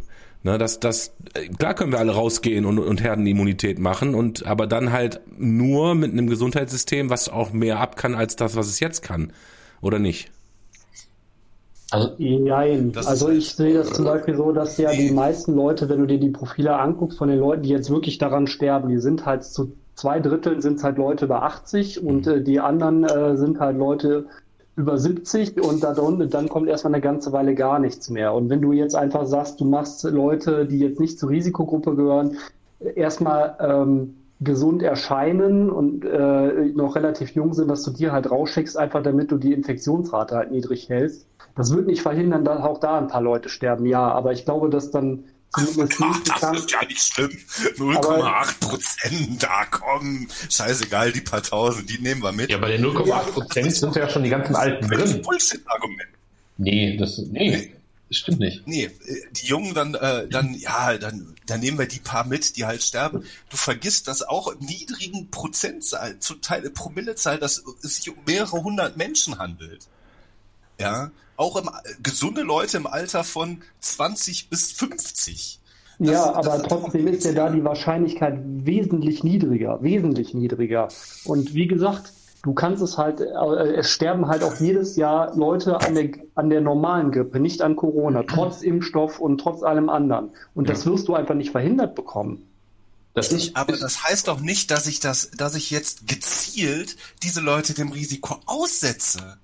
Ne, 0.43 0.57
das, 0.57 0.81
das, 0.81 1.13
äh, 1.35 1.47
klar 1.47 1.73
können 1.73 1.93
wir 1.93 1.99
alle 1.99 2.11
rausgehen 2.11 2.65
und, 2.65 2.77
und 2.77 3.01
Herdenimmunität 3.01 3.79
machen, 3.79 4.13
und 4.13 4.45
aber 4.45 4.67
dann 4.67 4.91
halt 4.91 5.21
nur 5.37 5.95
mit 5.95 6.11
einem 6.11 6.27
Gesundheitssystem, 6.27 7.09
was 7.09 7.29
auch 7.29 7.53
mehr 7.53 7.79
ab 7.79 7.95
kann 7.95 8.13
als 8.13 8.35
das, 8.35 8.55
was 8.55 8.67
es 8.67 8.81
jetzt 8.81 9.03
kann. 9.03 9.31
Oder 9.81 9.99
nicht? 9.99 10.31
Also, 11.93 12.11
Nein, 12.17 12.91
also 12.95 13.29
ich 13.29 13.53
sehe 13.53 13.75
das 13.75 13.91
zum 13.91 14.05
Beispiel 14.05 14.35
so, 14.35 14.51
dass 14.51 14.77
ja 14.77 14.91
die 14.91 15.11
meisten 15.11 15.55
Leute, 15.55 15.89
wenn 15.89 15.99
du 15.99 16.07
dir 16.07 16.19
die 16.19 16.29
Profile 16.29 16.77
anguckst 16.79 17.17
von 17.17 17.29
den 17.29 17.39
Leuten, 17.39 17.63
die 17.63 17.69
jetzt 17.69 17.89
wirklich 17.89 18.17
daran 18.17 18.47
sterben, 18.47 18.89
die 18.89 18.97
sind 18.97 19.25
halt 19.25 19.43
zu 19.43 19.73
zwei 19.95 20.19
Dritteln 20.19 20.61
sind 20.61 20.83
halt 20.83 20.97
Leute 20.97 21.25
über 21.25 21.43
80 21.43 22.03
und 22.03 22.27
äh, 22.27 22.41
die 22.41 22.59
anderen 22.59 23.03
äh, 23.03 23.37
sind 23.37 23.59
halt 23.59 23.77
Leute 23.77 24.25
über 24.75 24.97
70 24.97 25.61
und 25.63 25.83
da 25.83 25.93
drunter, 25.93 26.25
dann 26.25 26.49
kommt 26.49 26.67
erstmal 26.67 26.95
eine 26.95 27.01
ganze 27.01 27.31
Weile 27.31 27.53
gar 27.53 27.77
nichts 27.77 28.09
mehr. 28.09 28.33
Und 28.33 28.49
wenn 28.49 28.61
du 28.61 28.71
jetzt 28.71 28.95
einfach 28.95 29.25
sagst, 29.27 29.61
du 29.61 29.65
machst 29.65 30.03
Leute, 30.03 30.65
die 30.65 30.79
jetzt 30.79 30.99
nicht 30.99 31.19
zur 31.19 31.29
Risikogruppe 31.29 31.95
gehören, 31.95 32.37
erstmal 32.95 33.55
ähm, 33.59 34.15
gesund 34.41 34.81
erscheinen 34.81 35.69
und 35.69 36.03
äh, 36.05 36.71
noch 36.73 36.95
relativ 36.95 37.35
jung 37.35 37.53
sind, 37.53 37.69
dass 37.69 37.83
du 37.83 37.91
die 37.91 38.09
halt 38.09 38.29
rausschickst, 38.29 38.77
einfach 38.77 39.03
damit 39.03 39.31
du 39.31 39.37
die 39.37 39.53
Infektionsrate 39.53 40.35
halt 40.35 40.51
niedrig 40.51 40.89
hältst. 40.89 41.27
Das 41.55 41.71
wird 41.71 41.87
nicht 41.87 42.01
verhindern, 42.01 42.43
dass 42.43 42.61
auch 42.61 42.79
da 42.79 42.97
ein 42.97 43.07
paar 43.07 43.21
Leute 43.21 43.49
sterben, 43.49 43.85
ja, 43.85 44.11
aber 44.11 44.31
ich 44.31 44.45
glaube, 44.45 44.69
dass 44.69 44.89
dann 44.91 45.25
zumindest 45.55 46.01
Ach, 46.01 46.23
das 46.23 46.39
bekannt. 46.39 46.57
ist 46.57 46.71
ja 46.71 46.85
nicht 46.85 47.01
schlimm. 47.01 47.31
0,8 47.77 48.59
Prozent, 48.59 49.43
da 49.43 49.65
komm. 49.69 50.27
Scheißegal, 50.49 51.11
die 51.11 51.21
paar 51.21 51.43
Tausend, 51.43 51.89
die 51.89 51.99
nehmen 51.99 52.23
wir 52.23 52.31
mit. 52.31 52.49
Ja, 52.49 52.57
bei 52.57 52.71
den 52.71 52.83
0,8 52.83 53.31
Prozent 53.31 53.75
sind 53.75 53.95
ja 53.95 54.09
schon 54.09 54.23
die 54.23 54.29
ganzen 54.29 54.55
Alten 54.55 54.87
drin. 54.87 55.21
Bullshit-Argument. 55.21 56.09
Nee, 56.57 56.97
das, 56.97 57.17
nee, 57.17 57.73
das 58.09 58.17
stimmt 58.17 58.39
nicht. 58.39 58.67
Nee, 58.67 58.85
äh, 58.85 58.91
die 59.31 59.47
Jungen 59.47 59.73
dann, 59.73 59.95
äh, 59.95 60.27
dann, 60.27 60.53
ja, 60.55 60.97
dann, 60.97 61.35
dann 61.45 61.59
nehmen 61.59 61.77
wir 61.77 61.87
die 61.87 61.99
paar 61.99 62.25
mit, 62.25 62.57
die 62.57 62.65
halt 62.65 62.81
sterben. 62.83 63.23
Du 63.49 63.57
vergisst, 63.57 64.07
dass 64.07 64.23
auch 64.23 64.47
im 64.47 64.65
niedrigen 64.65 65.29
Prozentzahl, 65.29 66.17
zum 66.19 66.41
Teil 66.41 66.69
Promillezahl, 66.69 67.37
dass 67.37 67.63
es 67.83 67.95
sich 67.97 68.09
um 68.09 68.17
mehrere 68.25 68.63
hundert 68.63 68.97
Menschen 68.97 69.37
handelt. 69.39 69.87
Ja, 70.79 71.11
auch 71.37 71.55
im, 71.55 71.69
gesunde 72.01 72.41
Leute 72.41 72.77
im 72.77 72.87
Alter 72.87 73.23
von 73.23 73.61
20 73.79 74.49
bis 74.49 74.71
50. 74.71 75.59
Das- 75.99 76.09
Ja, 76.11 76.33
aber 76.33 76.61
trotzdem 76.63 77.07
ist 77.07 77.23
ja 77.23 77.33
da 77.33 77.49
die 77.49 77.63
Wahrscheinlichkeit 77.63 78.39
wesentlich 78.43 79.23
niedriger, 79.23 79.81
wesentlich 79.81 80.33
niedriger. 80.33 80.87
Und 81.25 81.53
wie 81.53 81.67
gesagt, 81.67 82.11
du 82.41 82.53
kannst 82.53 82.81
es 82.81 82.97
halt, 82.97 83.21
äh, 83.21 83.75
es 83.75 83.89
sterben 83.89 84.27
halt 84.27 84.43
auch 84.43 84.59
jedes 84.59 84.95
Jahr 84.95 85.35
Leute 85.35 85.79
an 85.81 85.95
der, 85.95 86.09
an 86.35 86.49
der 86.49 86.61
normalen 86.61 87.11
Grippe, 87.11 87.39
nicht 87.39 87.61
an 87.61 87.75
Corona, 87.75 88.23
trotz 88.23 88.61
Impfstoff 88.63 89.19
und 89.19 89.37
trotz 89.39 89.61
allem 89.63 89.89
anderen. 89.89 90.31
Und 90.55 90.67
das 90.69 90.85
wirst 90.85 91.07
du 91.07 91.15
einfach 91.15 91.35
nicht 91.35 91.51
verhindert 91.51 91.95
bekommen. 91.95 92.47
Das 93.13 93.31
ist, 93.31 93.55
Aber 93.55 93.73
das 93.77 94.03
heißt 94.03 94.27
doch 94.27 94.39
nicht, 94.39 94.71
dass 94.71 94.87
ich 94.87 94.99
das, 94.99 95.29
dass 95.37 95.53
ich 95.53 95.69
jetzt 95.69 96.07
gezielt 96.07 96.97
diese 97.21 97.41
Leute 97.41 97.75
dem 97.75 97.91
Risiko 97.91 98.39
aussetze. 98.47 99.37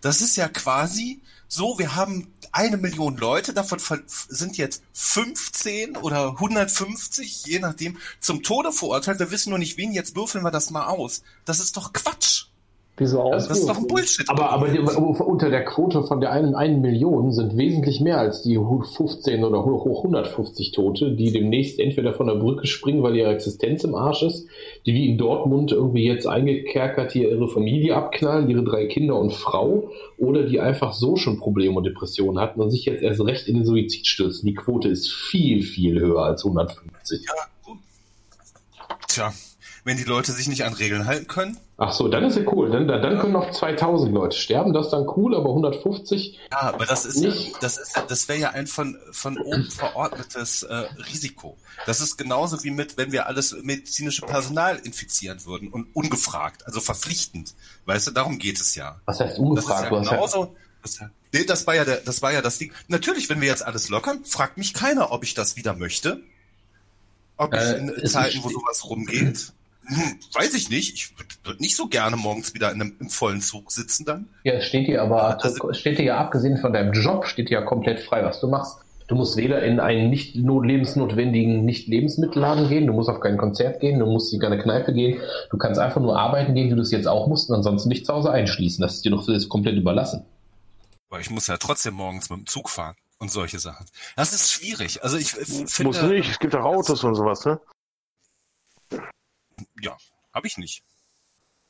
Das 0.00 0.20
ist 0.20 0.36
ja 0.36 0.48
quasi 0.48 1.20
so, 1.48 1.78
wir 1.78 1.94
haben 1.94 2.32
eine 2.52 2.76
Million 2.76 3.16
Leute, 3.16 3.52
davon 3.52 3.78
sind 4.06 4.56
jetzt 4.56 4.82
15 4.94 5.96
oder 5.96 6.30
150, 6.30 7.44
je 7.46 7.58
nachdem, 7.58 7.98
zum 8.20 8.42
Tode 8.42 8.72
verurteilt. 8.72 9.18
Wir 9.18 9.30
wissen 9.30 9.50
nur 9.50 9.58
nicht 9.58 9.76
wen, 9.76 9.92
jetzt 9.92 10.16
würfeln 10.16 10.42
wir 10.42 10.50
das 10.50 10.70
mal 10.70 10.86
aus. 10.86 11.22
Das 11.44 11.60
ist 11.60 11.76
doch 11.76 11.92
Quatsch. 11.92 12.45
Wieso 12.98 13.20
aus? 13.20 13.46
Das 13.46 13.58
ist 13.58 13.68
doch 13.68 13.76
ein 13.76 13.86
Bullshit. 13.86 14.28
aber, 14.30 14.50
aber 14.50 14.68
die, 14.68 14.78
unter 14.78 15.50
der 15.50 15.66
Quote 15.66 16.02
von 16.04 16.20
der 16.20 16.32
einen, 16.32 16.54
einen 16.54 16.80
Million 16.80 17.30
sind 17.30 17.56
wesentlich 17.58 18.00
mehr 18.00 18.18
als 18.18 18.42
die 18.42 18.56
15 18.56 19.44
oder 19.44 19.64
hoch 19.66 19.98
150 19.98 20.72
Tote, 20.72 21.12
die 21.12 21.30
demnächst 21.30 21.78
entweder 21.78 22.14
von 22.14 22.26
der 22.26 22.36
Brücke 22.36 22.66
springen, 22.66 23.02
weil 23.02 23.14
ihre 23.16 23.34
Existenz 23.34 23.84
im 23.84 23.94
Arsch 23.94 24.22
ist, 24.22 24.46
die 24.86 24.94
wie 24.94 25.10
in 25.10 25.18
Dortmund 25.18 25.72
irgendwie 25.72 26.06
jetzt 26.06 26.26
eingekerkert 26.26 27.12
hier 27.12 27.30
ihre 27.30 27.48
Familie 27.48 27.96
abknallen, 27.96 28.48
ihre 28.48 28.64
drei 28.64 28.86
Kinder 28.86 29.18
und 29.18 29.34
Frau, 29.34 29.90
oder 30.16 30.44
die 30.44 30.60
einfach 30.60 30.94
so 30.94 31.16
schon 31.16 31.38
Probleme 31.38 31.76
und 31.76 31.84
Depressionen 31.84 32.40
hatten 32.40 32.62
und 32.62 32.70
sich 32.70 32.86
jetzt 32.86 33.02
erst 33.02 33.20
recht 33.20 33.46
in 33.46 33.56
den 33.56 33.64
Suizid 33.66 34.06
stürzen. 34.06 34.46
Die 34.46 34.54
Quote 34.54 34.88
ist 34.88 35.12
viel, 35.12 35.62
viel 35.62 36.00
höher 36.00 36.22
als 36.22 36.46
150. 36.46 37.26
Tja, 39.08 39.32
wenn 39.86 39.96
die 39.96 40.04
Leute 40.04 40.32
sich 40.32 40.48
nicht 40.48 40.64
an 40.64 40.74
Regeln 40.74 41.06
halten 41.06 41.26
können, 41.26 41.58
Ach 41.78 41.92
so, 41.92 42.08
dann 42.08 42.24
ist 42.24 42.36
ja 42.36 42.42
cool. 42.52 42.70
Dann, 42.70 42.88
dann 42.88 43.02
dann 43.02 43.18
können 43.20 43.34
noch 43.34 43.50
2000 43.50 44.10
Leute 44.12 44.34
sterben, 44.36 44.72
das 44.72 44.86
ist 44.86 44.92
dann 44.92 45.06
cool, 45.14 45.34
aber 45.36 45.50
150 45.50 46.38
Ja, 46.50 46.60
aber 46.62 46.86
das 46.86 47.04
ist 47.04 47.20
ja, 47.20 47.28
Nicht. 47.28 47.62
das 47.62 47.76
ist, 47.76 47.92
das 48.08 48.28
wäre 48.28 48.38
ja 48.38 48.50
ein 48.50 48.66
von, 48.66 48.98
von 49.12 49.36
oben 49.38 49.70
verordnetes 49.70 50.62
äh, 50.62 50.74
Risiko. 51.12 51.56
Das 51.84 52.00
ist 52.00 52.16
genauso 52.16 52.64
wie 52.64 52.70
mit, 52.70 52.96
wenn 52.96 53.12
wir 53.12 53.26
alles 53.26 53.54
medizinische 53.62 54.22
Personal 54.22 54.76
infizieren 54.84 55.44
würden 55.44 55.68
und 55.68 55.94
ungefragt, 55.94 56.66
also 56.66 56.80
verpflichtend. 56.80 57.54
Weißt 57.84 58.06
du, 58.06 58.10
darum 58.10 58.38
geht 58.38 58.58
es 58.58 58.74
ja. 58.74 59.00
Was 59.04 59.20
heißt 59.20 59.32
Das 59.32 59.38
ist 59.38 59.38
ungefragt? 59.44 59.90
ja 59.92 59.98
ja- 60.02 60.10
genauso. 60.10 60.56
Das, 60.82 60.98
nee, 61.32 61.44
das 61.44 61.66
war 61.66 61.74
ja 61.74 61.84
der, 61.84 61.96
das 61.98 62.22
war 62.22 62.32
ja 62.32 62.40
das 62.40 62.56
Ding. 62.58 62.72
Natürlich, 62.88 63.28
wenn 63.28 63.40
wir 63.42 63.48
jetzt 63.48 63.64
alles 63.66 63.88
lockern, 63.90 64.24
fragt 64.24 64.56
mich 64.56 64.72
keiner, 64.72 65.12
ob 65.12 65.24
ich 65.24 65.34
das 65.34 65.56
wieder 65.56 65.74
möchte. 65.74 66.22
Ob 67.36 67.52
ich 67.52 67.60
Äh, 67.60 67.78
in 67.78 67.88
es 67.90 68.12
Zeiten, 68.12 68.42
wo 68.42 68.48
sowas 68.48 68.84
rumgeht. 68.88 69.52
Hm, 69.86 70.18
weiß 70.34 70.54
ich 70.54 70.68
nicht. 70.70 70.94
Ich 70.94 71.14
würde 71.44 71.60
nicht 71.62 71.76
so 71.76 71.86
gerne 71.86 72.16
morgens 72.16 72.54
wieder 72.54 72.72
in 72.72 72.80
einem, 72.80 72.96
im 72.98 73.08
vollen 73.08 73.40
Zug 73.40 73.70
sitzen 73.70 74.04
dann. 74.04 74.28
Ja, 74.44 74.54
es 74.54 74.64
steht 74.64 74.88
dir 74.88 75.02
aber, 75.02 75.42
Also- 75.42 75.72
steht 75.72 75.98
dir 75.98 76.04
ja 76.04 76.18
abgesehen 76.18 76.58
von 76.58 76.72
deinem 76.72 76.92
Job, 76.92 77.26
steht 77.26 77.50
dir 77.50 77.60
ja 77.60 77.62
komplett 77.62 78.00
frei, 78.00 78.24
was 78.24 78.40
du 78.40 78.48
machst. 78.48 78.78
Du 79.08 79.14
musst 79.14 79.36
weder 79.36 79.62
in 79.62 79.78
einen 79.78 80.10
nicht 80.10 80.34
not 80.34 80.66
lebensnotwendigen 80.66 81.64
Nicht-Lebensmittelladen 81.64 82.68
gehen, 82.68 82.88
du 82.88 82.92
musst 82.92 83.08
auf 83.08 83.20
kein 83.20 83.36
Konzert 83.36 83.78
gehen, 83.80 84.00
du 84.00 84.06
musst 84.06 84.32
in 84.34 84.40
keine 84.40 84.58
Kneipe 84.60 84.92
gehen, 84.92 85.20
du 85.50 85.58
kannst 85.58 85.78
einfach 85.80 86.00
nur 86.00 86.18
arbeiten 86.18 86.54
gehen, 86.54 86.70
wie 86.70 86.74
du 86.74 86.82
es 86.82 86.90
jetzt 86.90 87.06
auch 87.06 87.28
musst, 87.28 87.48
und 87.48 87.54
ansonsten 87.54 87.88
nicht 87.88 88.04
zu 88.04 88.12
Hause 88.12 88.32
einschließen. 88.32 88.82
Das 88.82 88.94
ist 88.94 89.04
dir 89.04 89.10
doch 89.10 89.24
das 89.24 89.36
ist 89.36 89.48
komplett 89.48 89.76
überlassen. 89.76 90.24
Aber 91.08 91.20
ich 91.20 91.30
muss 91.30 91.46
ja 91.46 91.56
trotzdem 91.56 91.94
morgens 91.94 92.30
mit 92.30 92.40
dem 92.40 92.46
Zug 92.46 92.68
fahren 92.68 92.96
und 93.18 93.30
solche 93.30 93.60
Sachen. 93.60 93.86
Das 94.16 94.32
ist 94.32 94.50
schwierig. 94.50 95.04
Also 95.04 95.16
ich 95.18 95.30
finde. 95.30 95.84
Muss 95.90 96.02
nicht, 96.02 96.28
es 96.28 96.40
gibt 96.40 96.56
auch 96.56 96.64
Autos 96.64 97.04
und 97.04 97.14
sowas, 97.14 97.44
ne? 97.44 97.60
Ja, 99.82 99.96
habe 100.32 100.46
ich 100.46 100.58
nicht. 100.58 100.82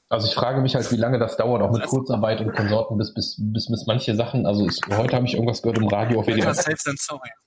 Also 0.09 0.29
ich 0.29 0.35
frage 0.35 0.61
mich 0.61 0.77
halt, 0.77 0.91
wie 0.93 0.97
lange 0.97 1.19
das 1.19 1.37
dauert, 1.37 1.63
auch 1.63 1.73
mit 1.73 1.83
Kurzarbeit 1.83 2.41
und 2.41 2.53
Konsorten, 2.55 2.97
bis, 2.97 3.13
bis, 3.13 3.37
bis, 3.41 3.69
bis 3.69 3.87
manche 3.87 4.15
Sachen, 4.15 4.47
also 4.47 4.65
ich, 4.65 4.79
heute 4.97 5.17
habe 5.17 5.27
ich 5.27 5.35
irgendwas 5.35 5.63
gehört 5.63 5.79
im 5.79 5.89
Radio 5.89 6.21
auf 6.21 6.27
WDR 6.27 6.55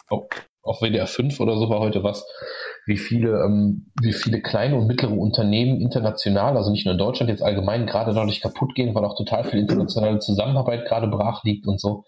auf, 0.09 0.25
auf 0.61 0.81
WDR 0.81 1.07
5 1.07 1.39
oder 1.39 1.55
so 1.55 1.69
war 1.69 1.79
heute 1.79 2.03
was, 2.03 2.25
wie 2.85 2.97
viele, 2.97 3.45
ähm, 3.45 3.91
wie 4.01 4.11
viele 4.11 4.41
kleine 4.41 4.75
und 4.75 4.87
mittlere 4.87 5.17
Unternehmen 5.17 5.79
international, 5.79 6.57
also 6.57 6.69
nicht 6.69 6.85
nur 6.85 6.93
in 6.93 6.97
Deutschland, 6.97 7.29
jetzt 7.29 7.43
allgemein 7.43 7.85
gerade 7.85 8.13
dadurch 8.13 8.41
kaputt 8.41 8.75
gehen, 8.75 8.93
weil 8.93 9.05
auch 9.05 9.15
total 9.15 9.45
viel 9.45 9.59
internationale 9.59 10.19
Zusammenarbeit 10.19 10.85
gerade 10.85 11.07
brach 11.07 11.45
liegt 11.45 11.65
und 11.65 11.79
so. 11.79 12.03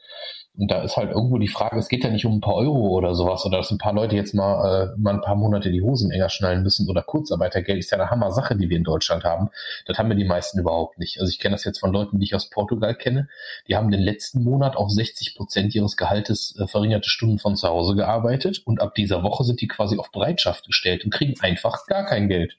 Und 0.53 0.69
da 0.69 0.83
ist 0.83 0.97
halt 0.97 1.11
irgendwo 1.11 1.37
die 1.37 1.47
Frage, 1.47 1.79
es 1.79 1.87
geht 1.87 2.03
ja 2.03 2.09
nicht 2.09 2.25
um 2.25 2.37
ein 2.37 2.41
paar 2.41 2.55
Euro 2.55 2.89
oder 2.89 3.15
sowas, 3.15 3.45
oder 3.45 3.59
dass 3.59 3.71
ein 3.71 3.77
paar 3.77 3.93
Leute 3.93 4.17
jetzt 4.17 4.33
mal, 4.33 4.93
äh, 4.93 4.99
mal 4.99 5.13
ein 5.13 5.21
paar 5.21 5.35
Monate 5.35 5.71
die 5.71 5.81
Hosen 5.81 6.11
enger 6.11 6.27
schnallen 6.29 6.61
müssen 6.61 6.89
oder 6.89 7.03
Kurzarbeitergeld 7.03 7.79
ist 7.79 7.91
ja 7.91 7.97
eine 7.97 8.09
Hammer-Sache, 8.09 8.57
die 8.57 8.69
wir 8.69 8.75
in 8.75 8.83
Deutschland 8.83 9.23
haben. 9.23 9.49
Das 9.85 9.97
haben 9.97 10.09
wir 10.09 10.17
die 10.17 10.25
meisten 10.25 10.59
überhaupt 10.59 10.99
nicht. 10.99 11.19
Also 11.21 11.29
ich 11.29 11.39
kenne 11.39 11.55
das 11.55 11.63
jetzt 11.63 11.79
von 11.79 11.93
Leuten, 11.93 12.19
die 12.19 12.25
ich 12.25 12.35
aus 12.35 12.49
Portugal 12.49 12.95
kenne. 12.95 13.29
Die 13.69 13.77
haben 13.77 13.91
den 13.91 14.01
letzten 14.01 14.43
Monat 14.43 14.75
auf 14.75 14.89
60 14.89 15.35
Prozent 15.35 15.73
ihres 15.73 15.95
Gehaltes 15.95 16.57
äh, 16.59 16.67
verringerte 16.67 17.09
Stunden 17.09 17.39
von 17.39 17.55
zu 17.55 17.69
Hause 17.69 17.95
gearbeitet 17.95 18.61
und 18.65 18.81
ab 18.81 18.93
dieser 18.95 19.23
Woche 19.23 19.45
sind 19.45 19.61
die 19.61 19.69
quasi 19.69 19.97
auf 19.97 20.11
Bereitschaft 20.11 20.65
gestellt 20.65 21.05
und 21.05 21.13
kriegen 21.13 21.39
einfach 21.39 21.85
gar 21.85 22.05
kein 22.05 22.27
Geld. 22.27 22.57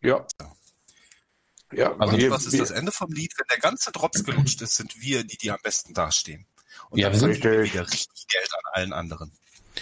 Ja. 0.00 0.26
Ja, 1.72 1.96
Also 1.98 2.30
Was 2.30 2.46
ist 2.46 2.52
wir, 2.52 2.60
das 2.60 2.70
Ende 2.70 2.92
vom 2.92 3.10
Lied? 3.12 3.32
Wenn 3.36 3.46
der 3.50 3.58
ganze 3.58 3.92
Drops 3.92 4.24
gelutscht 4.24 4.60
ist, 4.60 4.76
sind 4.76 5.00
wir 5.00 5.24
die, 5.24 5.38
die 5.38 5.50
am 5.50 5.58
besten 5.62 5.94
dastehen. 5.94 6.46
Und 6.92 6.98
Ja, 6.98 7.08
dann 7.08 7.18
verdienen 7.18 7.42
wir 7.42 7.60
richtig. 7.60 7.72
wieder 7.74 7.90
richtig 7.90 8.26
Geld 8.28 8.48
an 8.52 8.72
allen 8.74 8.92
anderen. 8.92 9.32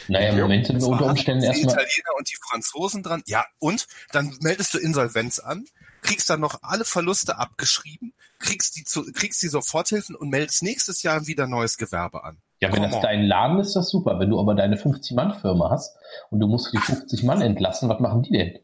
Naja, 0.07 0.29
im 0.31 0.39
Moment 0.39 0.67
sind 0.67 0.81
wir 0.81 0.87
unter 0.87 1.07
Umständen 1.07 1.41
die 1.41 1.47
erstmal. 1.49 1.75
Italiener 1.75 2.11
und 2.17 2.31
die 2.31 2.37
Franzosen 2.49 3.03
dran. 3.03 3.23
Ja, 3.27 3.45
und 3.59 3.89
dann 4.13 4.37
meldest 4.41 4.73
du 4.75 4.79
Insolvenz 4.79 5.41
an, 5.41 5.65
kriegst 6.03 6.31
dann 6.31 6.41
noch 6.41 6.61
alle 6.63 6.85
Verluste 6.85 7.39
abgeschrieben, 7.39 8.13
kriegst 8.39 8.77
die, 8.77 8.85
zu, 8.85 9.03
kriegst 9.13 9.43
die 9.43 9.49
Soforthilfen 9.49 10.15
und 10.15 10.31
meldest 10.31 10.63
nächstes 10.63 11.03
Jahr 11.03 11.27
wieder 11.27 11.49
neues 11.49 11.77
Gewerbe 11.77 12.23
an. 12.23 12.39
Ja, 12.61 12.69
wenn 12.69 12.77
Come 12.77 12.87
das 12.87 12.97
on. 12.97 13.03
dein 13.03 13.25
Laden 13.25 13.59
ist, 13.59 13.69
ist 13.69 13.77
das 13.77 13.91
super. 13.91 14.21
Wenn 14.21 14.31
du 14.31 14.39
aber 14.39 14.55
deine 14.55 14.77
50-Mann-Firma 14.77 15.71
hast 15.71 15.97
und 16.31 16.39
du 16.39 16.47
musst 16.47 16.73
die 16.73 16.79
50 16.79 17.25
Mann 17.25 17.43
entlassen, 17.43 17.89
was 17.89 17.99
machen 17.99 18.23
die 18.23 18.31
denn? 18.33 18.59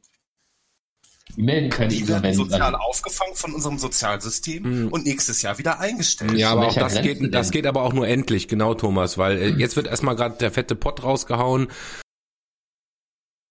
Die 1.36 1.42
melden 1.42 1.70
keine 1.70 1.88
Die 1.92 2.08
werden 2.08 2.32
sozial 2.34 2.74
an. 2.74 2.80
aufgefangen 2.80 3.34
von 3.34 3.52
unserem 3.54 3.78
Sozialsystem 3.78 4.84
Mhm. 4.84 4.88
und 4.88 5.04
nächstes 5.04 5.42
Jahr 5.42 5.58
wieder 5.58 5.78
eingestellt. 5.80 6.32
Ja, 6.34 6.52
aber 6.52 6.68
auch 6.68 6.74
das 6.74 6.94
Grenze 6.94 7.02
geht, 7.20 7.34
das 7.34 7.48
denn? 7.48 7.52
geht 7.52 7.66
aber 7.66 7.82
auch 7.82 7.92
nur 7.92 8.08
endlich, 8.08 8.48
genau, 8.48 8.74
Thomas, 8.74 9.18
weil 9.18 9.38
äh, 9.38 9.48
jetzt 9.50 9.76
wird 9.76 9.86
erstmal 9.86 10.16
gerade 10.16 10.36
der 10.38 10.50
fette 10.50 10.74
Pott 10.74 11.02
rausgehauen. 11.02 11.68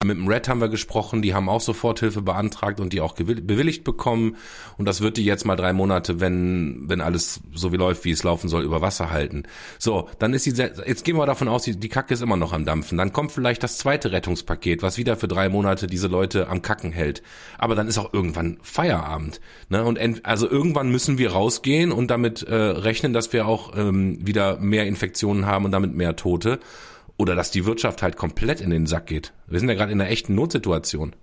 Mit 0.03 0.17
dem 0.17 0.27
Red 0.27 0.49
haben 0.49 0.59
wir 0.59 0.67
gesprochen, 0.67 1.21
die 1.21 1.33
haben 1.33 1.47
auch 1.47 1.61
Soforthilfe 1.61 2.21
beantragt 2.21 2.81
und 2.81 2.91
die 2.91 2.99
auch 2.99 3.13
bewilligt 3.15 3.85
bekommen. 3.85 4.35
Und 4.77 4.85
das 4.85 4.99
wird 4.99 5.15
die 5.15 5.23
jetzt 5.23 5.45
mal 5.45 5.55
drei 5.55 5.71
Monate, 5.71 6.19
wenn, 6.19 6.83
wenn 6.89 6.99
alles 6.99 7.39
so 7.53 7.71
wie 7.71 7.77
läuft, 7.77 8.03
wie 8.03 8.11
es 8.11 8.21
laufen 8.21 8.49
soll, 8.49 8.65
über 8.65 8.81
Wasser 8.81 9.09
halten. 9.09 9.43
So, 9.79 10.09
dann 10.19 10.33
ist 10.33 10.45
die, 10.45 10.51
jetzt 10.51 11.05
gehen 11.05 11.15
wir 11.15 11.25
davon 11.25 11.47
aus, 11.47 11.63
die, 11.63 11.79
die 11.79 11.87
Kacke 11.87 12.13
ist 12.13 12.21
immer 12.21 12.35
noch 12.35 12.51
am 12.51 12.65
Dampfen. 12.65 12.97
Dann 12.97 13.13
kommt 13.13 13.31
vielleicht 13.31 13.63
das 13.63 13.77
zweite 13.77 14.11
Rettungspaket, 14.11 14.83
was 14.83 14.97
wieder 14.97 15.15
für 15.15 15.29
drei 15.29 15.47
Monate 15.47 15.87
diese 15.87 16.07
Leute 16.07 16.49
am 16.49 16.61
Kacken 16.61 16.91
hält. 16.91 17.23
Aber 17.57 17.73
dann 17.73 17.87
ist 17.87 17.97
auch 17.97 18.13
irgendwann 18.13 18.57
Feierabend. 18.61 19.39
Ne? 19.69 19.85
Und 19.85 19.97
ent, 19.97 20.25
also 20.25 20.49
irgendwann 20.49 20.91
müssen 20.91 21.17
wir 21.17 21.31
rausgehen 21.31 21.93
und 21.93 22.11
damit 22.11 22.43
äh, 22.43 22.53
rechnen, 22.53 23.13
dass 23.13 23.31
wir 23.31 23.47
auch 23.47 23.75
ähm, 23.77 24.19
wieder 24.27 24.57
mehr 24.57 24.85
Infektionen 24.87 25.45
haben 25.45 25.63
und 25.63 25.71
damit 25.71 25.95
mehr 25.95 26.17
Tote. 26.17 26.59
Oder 27.17 27.35
dass 27.35 27.51
die 27.51 27.65
Wirtschaft 27.65 28.01
halt 28.01 28.17
komplett 28.17 28.59
in 28.61 28.69
den 28.69 28.87
Sack 28.87 29.05
geht. 29.07 29.33
Wir 29.47 29.59
sind 29.59 29.69
ja 29.69 29.75
gerade 29.75 29.91
in 29.91 30.01
einer 30.01 30.09
echten 30.09 30.35
Notsituation. 30.35 31.15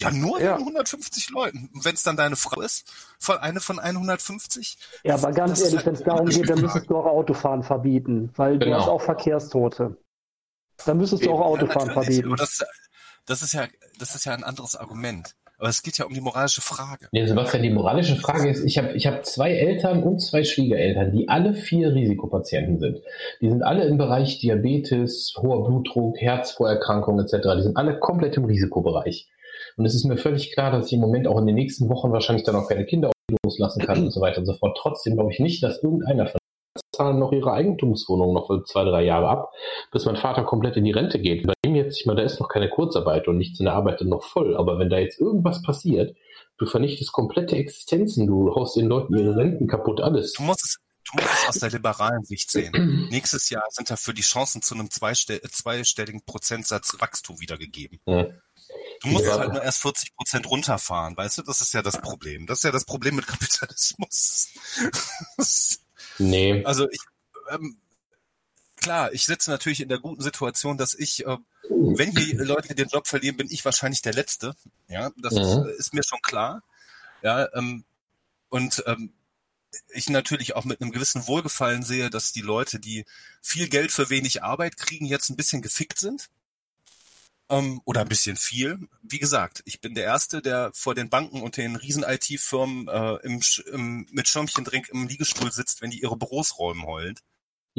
Ja, 0.00 0.10
nur 0.10 0.40
Ja. 0.40 0.54
wegen 0.56 0.64
150 0.64 1.30
Leuten. 1.30 1.70
Und 1.74 1.84
wenn 1.84 1.94
es 1.94 2.02
dann 2.02 2.16
deine 2.16 2.36
Frau 2.36 2.60
ist, 2.60 2.90
von 3.18 3.36
eine 3.38 3.60
von 3.60 3.78
150? 3.78 4.78
Ja, 5.04 5.14
aber 5.14 5.32
ganz 5.32 5.60
ehrlich, 5.60 5.76
halt 5.76 5.86
wenn 5.86 5.94
es 5.94 6.02
darum 6.02 6.28
geht, 6.28 6.48
dann 6.48 6.60
müsstest 6.60 6.88
du 6.88 6.96
auch 6.96 7.06
Autofahren 7.06 7.62
verbieten, 7.62 8.30
weil 8.36 8.58
Genau. 8.58 8.76
du 8.76 8.80
hast 8.82 8.88
auch 8.88 9.02
Verkehrstote. 9.02 9.96
Dann 10.86 10.96
müsstest 10.96 11.24
du 11.24 11.32
auch 11.32 11.40
Ja, 11.40 11.44
Autofahren 11.46 11.88
natürlich, 11.88 12.20
verbieten. 12.22 12.36
Das, 12.36 12.64
das 13.26 13.42
ist 13.42 13.52
ja, 13.52 13.66
das 13.98 14.14
ist 14.14 14.24
ja 14.24 14.32
ein 14.34 14.44
anderes 14.44 14.76
Argument. 14.76 15.34
Aber 15.58 15.68
es 15.68 15.82
geht 15.82 15.98
ja 15.98 16.06
um 16.06 16.14
die 16.14 16.20
moralische 16.20 16.60
Frage. 16.60 17.08
Nee, 17.10 17.26
Sebastian, 17.26 17.64
die 17.64 17.70
moralische 17.70 18.14
Frage 18.14 18.48
ist, 18.48 18.64
ich 18.64 18.78
habe 18.78 18.92
ich 18.92 19.08
hab 19.08 19.26
zwei 19.26 19.52
Eltern 19.52 20.04
und 20.04 20.20
zwei 20.20 20.44
Schwiegereltern, 20.44 21.10
die 21.10 21.28
alle 21.28 21.52
vier 21.52 21.92
Risikopatienten 21.92 22.78
sind. 22.78 23.00
Die 23.40 23.48
sind 23.48 23.62
alle 23.62 23.84
im 23.84 23.98
Bereich 23.98 24.38
Diabetes, 24.38 25.34
hoher 25.36 25.64
Blutdruck, 25.64 26.16
Herzvorerkrankungen 26.20 27.24
etc. 27.26 27.48
Die 27.56 27.62
sind 27.62 27.76
alle 27.76 27.98
komplett 27.98 28.36
im 28.36 28.44
Risikobereich. 28.44 29.28
Und 29.76 29.84
es 29.84 29.96
ist 29.96 30.04
mir 30.04 30.16
völlig 30.16 30.52
klar, 30.52 30.70
dass 30.70 30.86
ich 30.86 30.92
im 30.92 31.00
Moment 31.00 31.26
auch 31.26 31.38
in 31.38 31.46
den 31.46 31.56
nächsten 31.56 31.88
Wochen 31.88 32.12
wahrscheinlich 32.12 32.44
dann 32.44 32.54
auch 32.54 32.68
keine 32.68 32.84
Kinder 32.84 33.10
loslassen 33.44 33.84
kann 33.84 34.04
und 34.04 34.12
so 34.12 34.20
weiter 34.20 34.38
und 34.38 34.46
so 34.46 34.54
fort. 34.54 34.78
Trotzdem 34.80 35.14
glaube 35.14 35.32
ich 35.32 35.40
nicht, 35.40 35.62
dass 35.62 35.82
irgendeiner 35.82 36.26
von 36.26 36.38
zahlen 36.92 37.18
noch 37.18 37.32
ihre 37.32 37.52
Eigentumswohnung 37.52 38.34
noch 38.34 38.48
zwei, 38.64 38.84
drei 38.84 39.04
Jahre 39.04 39.28
ab, 39.28 39.52
bis 39.92 40.04
mein 40.04 40.16
Vater 40.16 40.44
komplett 40.44 40.76
in 40.76 40.84
die 40.84 40.92
Rente 40.92 41.18
geht. 41.18 41.46
Bei 41.46 41.54
ihm 41.64 41.74
jetzt, 41.74 42.00
ich 42.00 42.06
meine, 42.06 42.20
da 42.20 42.26
ist 42.26 42.40
noch 42.40 42.48
keine 42.48 42.68
Kurzarbeit 42.68 43.28
und 43.28 43.38
nichts 43.38 43.58
in 43.60 43.66
der 43.66 43.74
Arbeit 43.74 44.00
noch 44.02 44.24
voll. 44.24 44.56
Aber 44.56 44.78
wenn 44.78 44.90
da 44.90 44.98
jetzt 44.98 45.20
irgendwas 45.20 45.62
passiert, 45.62 46.16
du 46.58 46.66
vernichtest 46.66 47.12
komplette 47.12 47.56
Existenzen, 47.56 48.26
du 48.26 48.54
haust 48.54 48.76
den 48.76 48.86
Leuten 48.86 49.16
ihre 49.16 49.36
Renten 49.36 49.66
kaputt, 49.66 50.00
alles. 50.00 50.32
Du 50.32 50.42
musst 50.42 50.64
es, 50.64 50.78
du 51.10 51.22
musst 51.22 51.34
es 51.34 51.48
aus 51.48 51.58
der 51.58 51.70
liberalen 51.70 52.24
Sicht 52.24 52.50
sehen. 52.50 53.08
Nächstes 53.10 53.50
Jahr 53.50 53.64
sind 53.70 53.90
dafür 53.90 54.14
die 54.14 54.22
Chancen 54.22 54.62
zu 54.62 54.74
einem 54.74 54.90
zweistell 54.90 55.40
zweistelligen 55.40 56.22
Prozentsatz 56.24 56.96
Wachstum 56.98 57.40
wiedergegeben. 57.40 58.00
Ja. 58.06 58.26
Du 59.00 59.08
musst 59.08 59.24
ja. 59.24 59.38
halt 59.38 59.52
nur 59.52 59.62
erst 59.62 59.80
40 59.82 60.16
Prozent 60.16 60.50
runterfahren, 60.50 61.16
weißt 61.16 61.38
du? 61.38 61.42
Das 61.42 61.60
ist 61.60 61.72
ja 61.72 61.82
das 61.82 62.00
Problem. 62.00 62.46
Das 62.46 62.58
ist 62.58 62.64
ja 62.64 62.72
das 62.72 62.84
Problem 62.84 63.16
mit 63.16 63.26
Kapitalismus. 63.26 64.48
nee. 66.18 66.64
Also 66.64 66.88
ich, 66.90 67.00
ähm, 67.50 67.78
klar, 68.76 69.12
ich 69.12 69.24
sitze 69.24 69.50
natürlich 69.50 69.80
in 69.80 69.88
der 69.88 69.98
guten 69.98 70.22
Situation, 70.22 70.78
dass 70.78 70.94
ich, 70.94 71.26
äh, 71.26 71.36
wenn 71.68 72.16
hier 72.16 72.44
Leute 72.44 72.74
den 72.74 72.88
Job 72.88 73.06
verlieren, 73.06 73.36
bin 73.36 73.50
ich 73.50 73.64
wahrscheinlich 73.64 74.02
der 74.02 74.14
Letzte. 74.14 74.54
Ja, 74.88 75.10
das 75.16 75.34
mhm. 75.34 75.40
ist, 75.40 75.78
ist, 75.78 75.94
mir 75.94 76.02
schon 76.02 76.20
klar. 76.22 76.62
Ja, 77.22 77.52
ähm, 77.54 77.84
und 78.48 78.82
ähm, 78.86 79.12
ich 79.90 80.08
natürlich 80.08 80.56
auch 80.56 80.64
mit 80.64 80.80
einem 80.80 80.92
gewissen 80.92 81.26
Wohlgefallen 81.26 81.82
sehe, 81.82 82.08
dass 82.08 82.32
die 82.32 82.40
Leute, 82.40 82.80
die 82.80 83.04
viel 83.42 83.68
Geld 83.68 83.92
für 83.92 84.08
wenig 84.08 84.42
Arbeit 84.42 84.76
kriegen, 84.76 85.04
jetzt 85.04 85.28
ein 85.28 85.36
bisschen 85.36 85.60
gefickt 85.60 85.98
sind 85.98 86.30
ähm, 87.50 87.80
oder 87.84 88.02
ein 88.02 88.08
bisschen 88.08 88.36
viel. 88.36 88.78
Wie 89.02 89.18
gesagt, 89.18 89.62
ich 89.64 89.80
bin 89.80 89.94
der 89.94 90.04
Erste, 90.04 90.42
der 90.42 90.70
vor 90.74 90.94
den 90.94 91.08
Banken 91.08 91.42
und 91.42 91.56
den 91.56 91.76
riesen 91.76 92.04
IT-Firmen 92.04 92.88
äh, 92.88 93.16
im, 93.24 93.40
im, 93.72 94.06
mit 94.10 94.28
Schirmchendrink 94.28 94.88
im 94.90 95.08
Liegestuhl 95.08 95.50
sitzt, 95.50 95.82
wenn 95.82 95.90
die 95.90 96.00
ihre 96.00 96.16
Büros 96.16 96.58
räumen 96.58 96.84
heulend. 96.84 97.20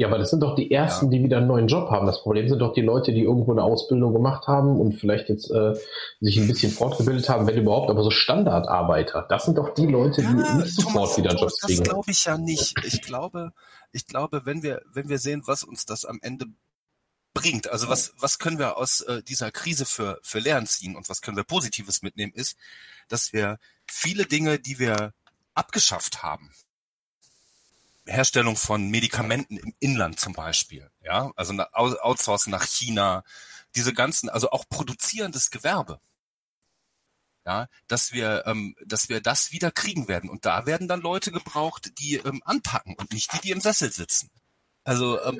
Ja, 0.00 0.06
aber 0.06 0.16
das 0.16 0.30
sind 0.30 0.40
doch 0.40 0.54
die 0.54 0.70
Ersten, 0.70 1.06
ja. 1.06 1.10
die 1.10 1.24
wieder 1.24 1.36
einen 1.36 1.46
neuen 1.46 1.68
Job 1.68 1.90
haben. 1.90 2.06
Das 2.06 2.22
Problem 2.22 2.48
sind 2.48 2.58
doch 2.60 2.72
die 2.72 2.80
Leute, 2.80 3.12
die 3.12 3.20
irgendwo 3.20 3.52
eine 3.52 3.62
Ausbildung 3.62 4.14
gemacht 4.14 4.46
haben 4.46 4.80
und 4.80 4.94
vielleicht 4.94 5.28
jetzt 5.28 5.50
äh, 5.50 5.74
sich 6.20 6.38
ein 6.38 6.46
bisschen 6.46 6.72
fortgebildet 6.72 7.28
haben, 7.28 7.46
wenn 7.46 7.58
überhaupt, 7.58 7.90
aber 7.90 8.02
so 8.02 8.10
Standardarbeiter. 8.10 9.26
Das 9.28 9.44
sind 9.44 9.58
doch 9.58 9.74
die 9.74 9.86
Leute, 9.86 10.22
die 10.22 10.28
ja, 10.28 10.54
nicht 10.54 10.74
sofort 10.74 11.18
wieder 11.18 11.34
Jobs 11.36 11.58
das 11.58 11.66
kriegen. 11.66 11.84
Das 11.84 11.88
glaube 11.90 12.10
ich 12.10 12.24
ja 12.24 12.38
nicht. 12.38 12.82
Ich 12.86 13.02
glaube, 13.02 13.52
ich 13.92 14.06
glaube, 14.06 14.46
wenn 14.46 14.62
wir, 14.62 14.80
wenn 14.90 15.10
wir 15.10 15.18
sehen, 15.18 15.42
was 15.44 15.64
uns 15.64 15.84
das 15.84 16.06
am 16.06 16.18
Ende 16.22 16.46
bringt. 17.40 17.68
Also 17.68 17.88
was, 17.88 18.12
was 18.18 18.38
können 18.38 18.58
wir 18.58 18.76
aus 18.76 19.00
äh, 19.02 19.22
dieser 19.22 19.50
Krise 19.50 19.86
für, 19.86 20.20
für 20.22 20.40
Lernen 20.40 20.66
ziehen 20.66 20.96
und 20.96 21.08
was 21.08 21.22
können 21.22 21.36
wir 21.36 21.44
Positives 21.44 22.02
mitnehmen, 22.02 22.32
ist, 22.34 22.56
dass 23.08 23.32
wir 23.32 23.58
viele 23.86 24.26
Dinge, 24.26 24.58
die 24.58 24.78
wir 24.78 25.14
abgeschafft 25.54 26.22
haben, 26.22 26.52
Herstellung 28.06 28.56
von 28.56 28.88
Medikamenten 28.88 29.56
im 29.56 29.74
Inland 29.78 30.18
zum 30.18 30.32
Beispiel, 30.32 30.90
ja, 31.02 31.30
also 31.36 31.54
Outsourcen 31.72 32.50
nach 32.50 32.64
China, 32.64 33.24
diese 33.74 33.92
ganzen, 33.92 34.28
also 34.28 34.50
auch 34.50 34.64
produzierendes 34.68 35.50
Gewerbe, 35.50 36.00
ja, 37.46 37.68
dass 37.86 38.12
wir, 38.12 38.44
ähm, 38.46 38.74
dass 38.84 39.08
wir 39.08 39.20
das 39.20 39.52
wieder 39.52 39.70
kriegen 39.70 40.08
werden. 40.08 40.28
Und 40.28 40.44
da 40.44 40.66
werden 40.66 40.88
dann 40.88 41.00
Leute 41.00 41.30
gebraucht, 41.30 41.98
die 41.98 42.16
ähm, 42.16 42.42
anpacken 42.44 42.94
und 42.96 43.12
nicht 43.12 43.32
die, 43.32 43.40
die 43.40 43.50
im 43.50 43.60
Sessel 43.60 43.92
sitzen. 43.92 44.30
Also 44.84 45.22
ähm, 45.22 45.38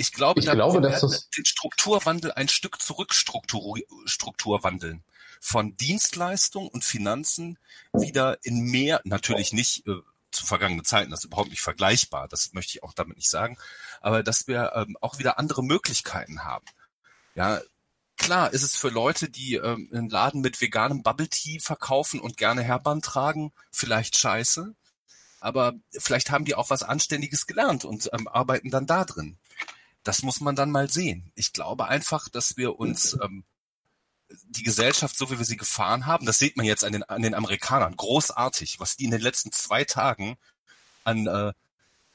ich 0.00 0.12
glaube, 0.12 0.40
ich 0.40 0.46
da 0.46 0.54
glaube 0.54 0.80
dass 0.80 1.02
das 1.02 1.28
den 1.28 1.44
Strukturwandel 1.44 2.32
ein 2.32 2.48
Stück 2.48 2.80
zurück 2.80 3.12
Strukturwandeln 3.12 5.04
von 5.40 5.76
Dienstleistung 5.76 6.68
und 6.68 6.84
Finanzen 6.84 7.58
wieder 7.92 8.38
in 8.42 8.60
mehr, 8.60 9.02
natürlich 9.04 9.52
nicht 9.52 9.86
äh, 9.86 9.96
zu 10.30 10.46
vergangenen 10.46 10.86
Zeiten, 10.86 11.10
das 11.10 11.20
ist 11.20 11.26
überhaupt 11.26 11.50
nicht 11.50 11.60
vergleichbar, 11.60 12.28
das 12.28 12.54
möchte 12.54 12.70
ich 12.78 12.82
auch 12.82 12.94
damit 12.94 13.18
nicht 13.18 13.28
sagen, 13.28 13.58
aber 14.00 14.22
dass 14.22 14.46
wir 14.46 14.72
ähm, 14.74 14.96
auch 15.02 15.18
wieder 15.18 15.38
andere 15.38 15.62
Möglichkeiten 15.62 16.44
haben. 16.44 16.64
Ja, 17.34 17.60
klar 18.16 18.54
ist 18.54 18.62
es 18.62 18.76
für 18.76 18.88
Leute, 18.88 19.28
die 19.28 19.56
ähm, 19.56 19.90
einen 19.92 20.08
Laden 20.08 20.40
mit 20.40 20.62
veganem 20.62 21.02
Bubble 21.02 21.28
Tea 21.28 21.60
verkaufen 21.60 22.20
und 22.20 22.38
gerne 22.38 22.62
Herband 22.62 23.04
tragen, 23.04 23.52
vielleicht 23.70 24.16
scheiße, 24.16 24.74
aber 25.40 25.74
vielleicht 25.90 26.30
haben 26.30 26.46
die 26.46 26.54
auch 26.54 26.70
was 26.70 26.82
Anständiges 26.82 27.46
gelernt 27.46 27.84
und 27.84 28.08
ähm, 28.14 28.28
arbeiten 28.28 28.70
dann 28.70 28.86
da 28.86 29.04
drin 29.04 29.36
das 30.02 30.22
muss 30.22 30.40
man 30.40 30.56
dann 30.56 30.70
mal 30.70 30.90
sehen. 30.90 31.30
Ich 31.34 31.52
glaube 31.52 31.88
einfach, 31.88 32.28
dass 32.28 32.56
wir 32.56 32.78
uns 32.78 33.16
ähm, 33.22 33.44
die 34.48 34.62
Gesellschaft, 34.62 35.16
so 35.16 35.30
wie 35.30 35.38
wir 35.38 35.44
sie 35.44 35.56
gefahren 35.56 36.06
haben, 36.06 36.26
das 36.26 36.38
sieht 36.38 36.56
man 36.56 36.66
jetzt 36.66 36.84
an 36.84 36.92
den, 36.92 37.02
an 37.04 37.22
den 37.22 37.34
Amerikanern, 37.34 37.96
großartig, 37.96 38.80
was 38.80 38.96
die 38.96 39.04
in 39.04 39.10
den 39.10 39.20
letzten 39.20 39.52
zwei 39.52 39.84
Tagen 39.84 40.36
an, 41.04 41.26
äh, 41.26 41.52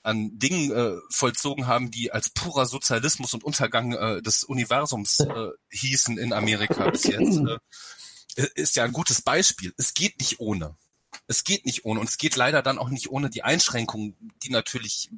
an 0.04 0.38
Dingen 0.38 0.72
äh, 0.72 1.00
vollzogen 1.10 1.68
haben, 1.68 1.92
die 1.92 2.12
als 2.12 2.30
purer 2.30 2.66
Sozialismus 2.66 3.34
und 3.34 3.44
Untergang 3.44 3.94
äh, 3.94 4.22
des 4.22 4.44
Universums 4.44 5.20
äh, 5.20 5.50
hießen 5.70 6.18
in 6.18 6.34
Amerika 6.34 6.90
bis 6.90 7.04
jetzt, 7.04 7.40
äh, 8.36 8.48
ist 8.56 8.76
ja 8.76 8.84
ein 8.84 8.94
gutes 8.94 9.22
Beispiel. 9.22 9.74
Es 9.78 9.94
geht 9.94 10.20
nicht 10.20 10.40
ohne. 10.40 10.76
Es 11.28 11.44
geht 11.44 11.66
nicht 11.66 11.86
ohne. 11.86 12.00
Und 12.00 12.10
es 12.10 12.18
geht 12.18 12.36
leider 12.36 12.62
dann 12.62 12.78
auch 12.78 12.90
nicht 12.90 13.10
ohne 13.10 13.30
die 13.30 13.44
Einschränkungen, 13.44 14.16
die 14.44 14.52
natürlich 14.52 15.10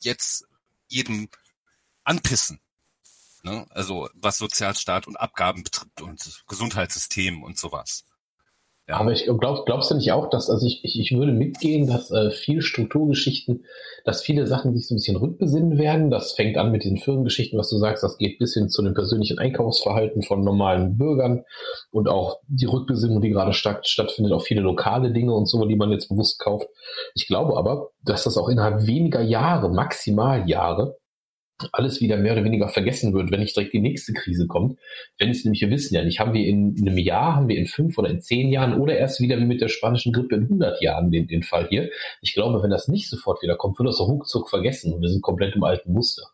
jetzt 0.00 0.46
jedem 0.88 1.28
anpissen. 2.04 2.60
Ne? 3.42 3.66
Also 3.70 4.08
was 4.14 4.38
Sozialstaat 4.38 5.06
und 5.06 5.16
Abgaben 5.16 5.64
betrifft 5.64 6.00
und 6.00 6.44
Gesundheitssystem 6.46 7.42
und 7.42 7.58
sowas. 7.58 8.04
Ja. 8.86 8.96
Aber 8.96 9.12
ich 9.12 9.24
glaub, 9.24 9.64
glaubst 9.64 9.90
du 9.90 9.94
nicht 9.94 10.12
auch, 10.12 10.28
dass, 10.28 10.50
also 10.50 10.66
ich, 10.66 10.84
ich, 10.84 11.00
ich 11.00 11.16
würde 11.16 11.32
mitgehen, 11.32 11.86
dass 11.86 12.10
äh, 12.10 12.30
viel 12.30 12.60
Strukturgeschichten, 12.60 13.64
dass 14.04 14.20
viele 14.20 14.46
Sachen 14.46 14.74
sich 14.74 14.86
so 14.86 14.94
ein 14.94 14.96
bisschen 14.96 15.16
rückbesinnen 15.16 15.78
werden. 15.78 16.10
Das 16.10 16.32
fängt 16.32 16.58
an 16.58 16.70
mit 16.70 16.84
den 16.84 16.98
Firmengeschichten, 16.98 17.58
was 17.58 17.70
du 17.70 17.78
sagst, 17.78 18.02
das 18.02 18.18
geht 18.18 18.38
bis 18.38 18.52
hin 18.52 18.68
zu 18.68 18.82
dem 18.82 18.92
persönlichen 18.92 19.38
Einkaufsverhalten 19.38 20.22
von 20.22 20.44
normalen 20.44 20.98
Bürgern 20.98 21.44
und 21.92 22.08
auch 22.08 22.40
die 22.46 22.66
Rückbesinnung, 22.66 23.22
die 23.22 23.30
gerade 23.30 23.54
statt, 23.54 23.88
stattfindet, 23.88 24.34
auch 24.34 24.42
viele 24.42 24.60
lokale 24.60 25.12
Dinge 25.12 25.32
und 25.32 25.46
so, 25.46 25.64
die 25.64 25.76
man 25.76 25.90
jetzt 25.90 26.10
bewusst 26.10 26.38
kauft. 26.38 26.68
Ich 27.14 27.26
glaube 27.26 27.56
aber, 27.56 27.88
dass 28.02 28.24
das 28.24 28.36
auch 28.36 28.50
innerhalb 28.50 28.86
weniger 28.86 29.22
Jahre, 29.22 29.70
maximal 29.70 30.46
Jahre, 30.46 30.98
alles 31.72 32.00
wieder 32.00 32.16
mehr 32.16 32.32
oder 32.32 32.44
weniger 32.44 32.68
vergessen 32.68 33.14
wird, 33.14 33.30
wenn 33.30 33.40
nicht 33.40 33.56
direkt 33.56 33.72
die 33.72 33.80
nächste 33.80 34.12
Krise 34.12 34.46
kommt. 34.46 34.78
Wenn 35.18 35.30
es 35.30 35.44
nämlich, 35.44 35.60
wir 35.60 35.70
wissen 35.70 35.94
ja 35.94 36.04
nicht, 36.04 36.18
haben 36.18 36.34
wir 36.34 36.44
in, 36.44 36.76
einem 36.80 36.98
Jahr, 36.98 37.36
haben 37.36 37.48
wir 37.48 37.56
in 37.56 37.66
fünf 37.66 37.96
oder 37.96 38.10
in 38.10 38.20
zehn 38.20 38.50
Jahren 38.50 38.80
oder 38.80 38.96
erst 38.96 39.20
wieder 39.20 39.38
wie 39.38 39.44
mit 39.44 39.60
der 39.60 39.68
spanischen 39.68 40.12
Grippe 40.12 40.34
in 40.34 40.42
100 40.44 40.82
Jahren 40.82 41.10
den, 41.10 41.28
den 41.28 41.42
Fall 41.42 41.68
hier. 41.68 41.90
Ich 42.20 42.34
glaube, 42.34 42.62
wenn 42.62 42.70
das 42.70 42.88
nicht 42.88 43.08
sofort 43.08 43.42
wieder 43.42 43.56
kommt, 43.56 43.78
wird 43.78 43.88
das 43.88 44.00
ruckzuck 44.00 44.50
vergessen 44.50 44.92
und 44.92 45.00
wir 45.00 45.08
sind 45.08 45.22
komplett 45.22 45.54
im 45.54 45.64
alten 45.64 45.92
Muster. 45.92 46.24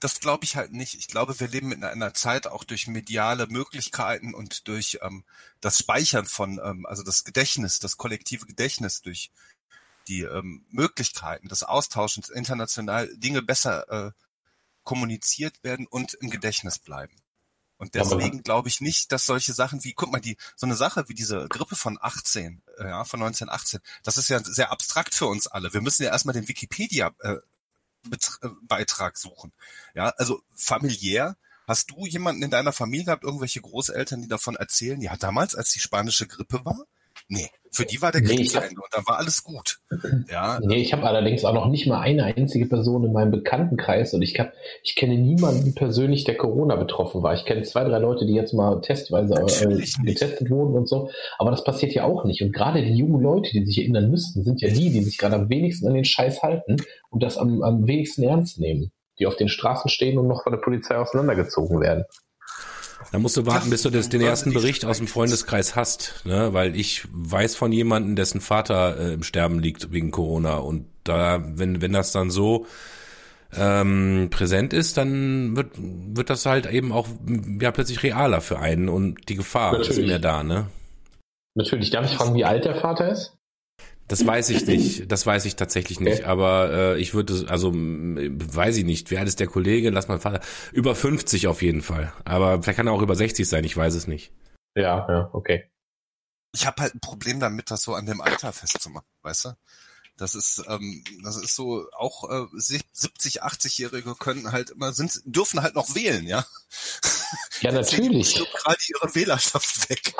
Das 0.00 0.20
glaube 0.20 0.44
ich 0.44 0.56
halt 0.56 0.72
nicht. 0.72 0.94
Ich 0.94 1.08
glaube, 1.08 1.38
wir 1.40 1.48
leben 1.48 1.72
in 1.72 1.82
einer 1.82 2.14
Zeit 2.14 2.46
auch 2.46 2.64
durch 2.64 2.86
mediale 2.86 3.46
Möglichkeiten 3.46 4.34
und 4.34 4.68
durch 4.68 4.98
ähm, 5.02 5.24
das 5.60 5.78
Speichern 5.78 6.26
von, 6.26 6.60
ähm, 6.62 6.86
also 6.86 7.02
das 7.02 7.24
Gedächtnis, 7.24 7.78
das 7.78 7.96
kollektive 7.96 8.46
Gedächtnis, 8.46 9.02
durch 9.02 9.30
die 10.08 10.22
ähm, 10.22 10.66
Möglichkeiten 10.70 11.48
des 11.48 11.62
Austauschens 11.62 12.28
international 12.28 13.08
Dinge 13.16 13.42
besser 13.42 14.08
äh, 14.08 14.10
kommuniziert 14.84 15.62
werden 15.64 15.86
und 15.86 16.14
im 16.14 16.30
Gedächtnis 16.30 16.78
bleiben. 16.78 17.16
Und 17.76 17.94
deswegen 17.94 18.42
glaube 18.42 18.68
ich 18.68 18.80
nicht, 18.80 19.10
dass 19.10 19.26
solche 19.26 19.52
Sachen 19.52 19.82
wie, 19.84 19.94
guck 19.94 20.12
mal, 20.12 20.20
die, 20.20 20.36
so 20.56 20.66
eine 20.66 20.76
Sache 20.76 21.08
wie 21.08 21.14
diese 21.14 21.48
Grippe 21.48 21.76
von 21.76 21.98
18, 22.00 22.62
äh, 22.78 22.84
ja, 22.84 23.04
von 23.04 23.20
1918, 23.20 23.80
das 24.02 24.16
ist 24.16 24.28
ja 24.28 24.42
sehr 24.42 24.70
abstrakt 24.70 25.14
für 25.14 25.26
uns 25.26 25.48
alle. 25.48 25.72
Wir 25.74 25.80
müssen 25.80 26.04
ja 26.04 26.10
erstmal 26.10 26.34
den 26.34 26.48
Wikipedia, 26.48 27.14
äh, 27.20 27.36
äh, 28.10 28.48
Beitrag 28.62 29.18
suchen. 29.18 29.52
Ja, 29.94 30.10
also 30.10 30.42
familiär, 30.54 31.36
hast 31.66 31.90
du 31.90 32.06
jemanden 32.06 32.42
in 32.42 32.50
deiner 32.50 32.72
Familie 32.72 33.06
gehabt, 33.06 33.24
irgendwelche 33.24 33.60
Großeltern, 33.60 34.22
die 34.22 34.28
davon 34.28 34.56
erzählen, 34.56 35.00
ja, 35.00 35.16
damals, 35.16 35.54
als 35.54 35.70
die 35.72 35.80
spanische 35.80 36.26
Grippe 36.26 36.64
war? 36.64 36.86
Nee, 37.28 37.50
für 37.74 37.84
die 37.84 38.00
war 38.00 38.12
der 38.12 38.22
Krieg 38.22 38.38
nee, 38.38 38.44
zu 38.44 38.58
Ende 38.58 38.76
und 38.76 38.88
da 38.92 39.02
war 39.06 39.18
alles 39.18 39.42
gut. 39.42 39.80
Ja. 40.30 40.60
Nee, 40.62 40.76
ich 40.76 40.92
habe 40.92 41.02
allerdings 41.02 41.44
auch 41.44 41.52
noch 41.52 41.68
nicht 41.68 41.86
mal 41.86 42.00
eine 42.00 42.24
einzige 42.24 42.66
Person 42.66 43.04
in 43.04 43.12
meinem 43.12 43.32
Bekanntenkreis 43.32 44.14
und 44.14 44.22
ich, 44.22 44.38
hab, 44.38 44.52
ich 44.82 44.94
kenne 44.94 45.18
niemanden 45.18 45.74
persönlich, 45.74 46.24
der 46.24 46.36
Corona 46.36 46.76
betroffen 46.76 47.22
war. 47.22 47.34
Ich 47.34 47.44
kenne 47.44 47.62
zwei, 47.62 47.84
drei 47.84 47.98
Leute, 47.98 48.26
die 48.26 48.34
jetzt 48.34 48.52
mal 48.54 48.80
testweise 48.80 49.34
äh, 49.34 50.04
getestet 50.04 50.50
wurden 50.50 50.74
und 50.74 50.88
so, 50.88 51.10
aber 51.38 51.50
das 51.50 51.64
passiert 51.64 51.92
ja 51.94 52.04
auch 52.04 52.24
nicht. 52.24 52.42
Und 52.42 52.52
gerade 52.52 52.82
die 52.82 52.94
jungen 52.94 53.20
Leute, 53.20 53.50
die 53.50 53.64
sich 53.66 53.80
erinnern 53.80 54.10
müssten, 54.10 54.44
sind 54.44 54.60
ja 54.60 54.68
die, 54.68 54.90
die 54.90 55.02
sich 55.02 55.18
gerade 55.18 55.34
am 55.34 55.48
wenigsten 55.48 55.88
an 55.88 55.94
den 55.94 56.04
Scheiß 56.04 56.42
halten 56.42 56.76
und 57.10 57.22
das 57.22 57.36
am, 57.36 57.62
am 57.62 57.86
wenigsten 57.86 58.22
ernst 58.22 58.60
nehmen, 58.60 58.92
die 59.18 59.26
auf 59.26 59.36
den 59.36 59.48
Straßen 59.48 59.88
stehen 59.88 60.18
und 60.18 60.28
noch 60.28 60.44
von 60.44 60.52
der 60.52 60.60
Polizei 60.60 60.96
auseinandergezogen 60.96 61.80
werden. 61.80 62.04
Da 63.14 63.20
musst 63.20 63.36
du 63.36 63.46
warten, 63.46 63.70
bis 63.70 63.82
du 63.82 63.90
das, 63.90 64.08
den 64.08 64.22
ersten 64.22 64.52
Bericht 64.52 64.84
aus 64.84 64.98
dem 64.98 65.06
Freundeskreis 65.06 65.76
hast, 65.76 66.22
ne? 66.24 66.52
Weil 66.52 66.74
ich 66.74 67.04
weiß 67.12 67.54
von 67.54 67.70
jemandem, 67.70 68.16
dessen 68.16 68.40
Vater 68.40 68.98
äh, 68.98 69.12
im 69.12 69.22
Sterben 69.22 69.60
liegt 69.60 69.92
wegen 69.92 70.10
Corona. 70.10 70.56
Und 70.56 70.86
da, 71.04 71.40
wenn, 71.46 71.80
wenn 71.80 71.92
das 71.92 72.10
dann 72.10 72.32
so 72.32 72.66
ähm, 73.56 74.30
präsent 74.32 74.72
ist, 74.72 74.96
dann 74.96 75.54
wird, 75.54 75.76
wird 75.76 76.28
das 76.28 76.44
halt 76.44 76.66
eben 76.66 76.90
auch 76.90 77.06
ja 77.60 77.70
plötzlich 77.70 78.02
realer 78.02 78.40
für 78.40 78.58
einen 78.58 78.88
und 78.88 79.28
die 79.28 79.36
Gefahr 79.36 79.78
Natürlich. 79.78 79.98
ist 79.98 80.06
mehr 80.08 80.18
da, 80.18 80.42
ne? 80.42 80.66
Natürlich. 81.54 81.90
Darf 81.90 82.10
ich 82.10 82.16
fragen, 82.16 82.34
wie 82.34 82.44
alt 82.44 82.64
der 82.64 82.74
Vater 82.74 83.12
ist? 83.12 83.33
Das 84.08 84.26
weiß 84.26 84.50
ich 84.50 84.66
nicht. 84.66 85.10
Das 85.10 85.24
weiß 85.24 85.46
ich 85.46 85.56
tatsächlich 85.56 85.98
nicht. 85.98 86.20
Okay. 86.20 86.24
Aber 86.24 86.70
äh, 86.72 87.00
ich 87.00 87.14
würde, 87.14 87.46
also 87.48 87.72
weiß 87.74 88.76
ich 88.76 88.84
nicht. 88.84 89.10
Wer 89.10 89.22
ist 89.22 89.40
der 89.40 89.46
Kollege? 89.46 89.90
Lass 89.90 90.08
mal 90.08 90.20
Vater. 90.20 90.40
Über 90.72 90.94
50 90.94 91.46
auf 91.46 91.62
jeden 91.62 91.80
Fall. 91.82 92.12
Aber 92.24 92.62
vielleicht 92.62 92.76
kann 92.76 92.86
er 92.86 92.92
auch 92.92 93.02
über 93.02 93.16
60 93.16 93.48
sein. 93.48 93.64
Ich 93.64 93.76
weiß 93.76 93.94
es 93.94 94.06
nicht. 94.06 94.32
Ja, 94.74 95.06
ja, 95.08 95.30
okay. 95.32 95.70
Ich 96.52 96.66
habe 96.66 96.82
halt 96.82 96.94
ein 96.94 97.00
Problem 97.00 97.40
damit, 97.40 97.70
das 97.70 97.82
so 97.82 97.94
an 97.94 98.06
dem 98.06 98.20
Alter 98.20 98.52
festzumachen, 98.52 99.08
weißt 99.22 99.46
du? 99.46 99.56
Das 100.16 100.36
ist, 100.36 100.62
ähm, 100.68 101.02
das 101.24 101.36
ist 101.36 101.56
so, 101.56 101.88
auch 101.92 102.30
äh, 102.30 102.46
70, 102.52 103.42
80-Jährige 103.42 104.14
können 104.14 104.52
halt 104.52 104.70
immer, 104.70 104.92
sind, 104.92 105.20
dürfen 105.24 105.62
halt 105.62 105.74
noch 105.74 105.96
wählen, 105.96 106.26
ja? 106.26 106.46
Ja, 107.60 107.72
natürlich. 107.72 108.34
Gerade 108.34 108.78
ihre 108.88 109.14
Wählerschaft 109.14 109.90
weg. 109.90 110.14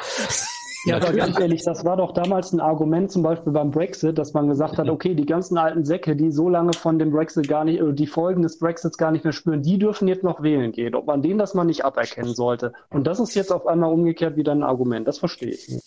Ja, 0.85 0.97
aber 0.97 1.13
ganz 1.13 1.39
ehrlich, 1.39 1.63
das 1.65 1.85
war 1.85 1.97
doch 1.97 2.13
damals 2.13 2.53
ein 2.53 2.61
Argument 2.61 3.11
zum 3.11 3.23
Beispiel 3.23 3.53
beim 3.53 3.71
Brexit, 3.71 4.19
dass 4.19 4.33
man 4.35 4.49
gesagt 4.49 4.77
hat, 4.79 4.89
okay, 4.89 5.15
die 5.15 5.25
ganzen 5.27 5.57
alten 5.57 5.85
Säcke, 5.85 6.15
die 6.17 6.31
so 6.31 6.49
lange 6.49 6.73
von 6.75 6.99
dem 6.99 7.11
Brexit 7.11 7.49
gar 7.49 7.65
nicht, 7.65 7.81
oder 7.81 7.93
die 7.93 8.07
Folgen 8.07 8.43
des 8.43 8.59
Brexits 8.59 8.99
gar 8.99 9.11
nicht 9.11 9.25
mehr 9.25 9.33
spüren, 9.33 9.63
die 9.63 9.79
dürfen 9.79 10.09
jetzt 10.09 10.23
noch 10.25 10.43
wählen 10.43 10.73
gehen. 10.73 10.95
Ob 10.95 11.07
man 11.07 11.23
denen 11.23 11.39
das 11.39 11.55
mal 11.55 11.65
nicht 11.65 11.85
aberkennen 11.85 12.35
sollte. 12.35 12.73
Und 12.91 13.07
das 13.07 13.19
ist 13.21 13.35
jetzt 13.35 13.53
auf 13.53 13.67
einmal 13.67 13.93
umgekehrt 13.93 14.37
wieder 14.37 14.53
ein 14.53 14.63
Argument. 14.63 15.09
Das 15.09 15.19
verstehe 15.19 15.51
ich. 15.55 15.79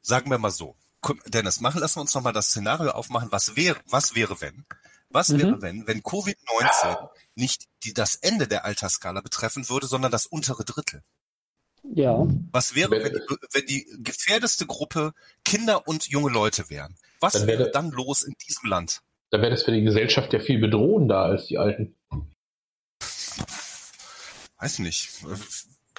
Sagen 0.00 0.30
wir 0.30 0.38
mal 0.38 0.50
so. 0.50 0.74
Dennis, 1.26 1.60
machen, 1.60 1.80
lassen 1.80 1.96
wir 1.96 2.02
uns 2.02 2.14
nochmal 2.14 2.32
das 2.32 2.48
Szenario 2.48 2.90
aufmachen. 2.90 3.28
Was 3.32 3.56
wäre, 3.56 3.76
was 3.88 4.14
wäre, 4.14 4.40
wenn? 4.40 4.64
Was 5.10 5.28
Mhm. 5.28 5.38
wäre, 5.38 5.62
wenn, 5.62 5.86
wenn 5.86 6.00
Covid-19 6.00 7.08
nicht 7.34 7.66
die, 7.84 7.92
das 7.92 8.14
Ende 8.16 8.48
der 8.48 8.64
Altersskala 8.64 9.20
betreffen 9.20 9.68
würde, 9.68 9.86
sondern 9.86 10.10
das 10.10 10.26
untere 10.26 10.64
Drittel? 10.64 11.02
Ja. 11.84 12.26
Was 12.52 12.74
wäre, 12.74 12.90
Wenn- 12.90 13.04
wenn 13.04 13.12
die, 13.12 13.36
wenn 13.52 13.66
die 13.66 13.86
gefährdeste 14.02 14.66
Gruppe 14.66 15.12
Kinder 15.44 15.86
und 15.88 16.06
junge 16.08 16.30
Leute 16.30 16.70
wären? 16.70 16.96
Was 17.20 17.34
Dann 17.34 17.46
wäre 17.46 17.58
wäre- 17.60 17.70
dann 17.70 17.90
los 17.90 18.22
in 18.22 18.34
diesem 18.48 18.68
Land? 18.68 19.00
Da 19.30 19.40
wäre 19.40 19.50
das 19.50 19.62
für 19.62 19.72
die 19.72 19.82
Gesellschaft 19.82 20.32
ja 20.32 20.40
viel 20.40 20.58
bedrohender 20.60 21.18
als 21.18 21.46
die 21.46 21.58
Alten. 21.58 21.94
Weiß 24.58 24.78
nicht. 24.78 25.10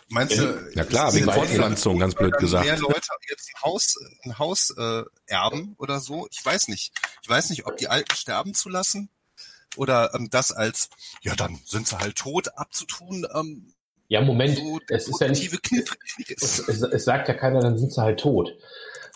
Meinst 0.09 0.37
du? 0.37 0.71
Ja 0.75 0.85
klar, 0.85 1.13
wegen 1.13 1.25
Fortpflanzung, 1.31 1.99
ganz 1.99 2.13
blöd 2.15 2.37
gesagt. 2.37 2.65
Mehr 2.65 2.77
Leute 2.77 3.07
jetzt 3.29 3.49
ein 3.49 3.61
Haus, 3.63 3.95
ein 4.23 4.37
Haus 4.39 4.69
äh, 4.77 5.03
erben 5.25 5.75
oder 5.79 5.99
so? 5.99 6.27
Ich 6.31 6.45
weiß 6.45 6.67
nicht. 6.67 6.93
Ich 7.23 7.29
weiß 7.29 7.49
nicht, 7.49 7.65
ob 7.65 7.77
die 7.77 7.87
Alten 7.87 8.15
sterben 8.15 8.53
zu 8.53 8.69
lassen 8.69 9.09
oder 9.75 10.13
ähm, 10.13 10.29
das 10.29 10.51
als, 10.51 10.89
ja, 11.21 11.35
dann 11.35 11.59
sind 11.65 11.87
sie 11.87 11.97
halt 11.97 12.15
tot 12.15 12.49
abzutun. 12.55 13.25
Ähm, 13.33 13.73
Ja, 14.09 14.21
Moment, 14.21 14.57
so 14.57 14.79
es 14.89 15.07
ist 15.07 15.21
ja 15.21 15.27
nicht, 15.27 15.51
es, 16.29 16.67
es, 16.67 16.81
es 16.81 17.05
sagt 17.05 17.27
ja 17.27 17.33
keiner, 17.33 17.61
dann 17.61 17.77
sind 17.77 17.93
sie 17.93 18.01
halt 18.01 18.19
tot. 18.19 18.55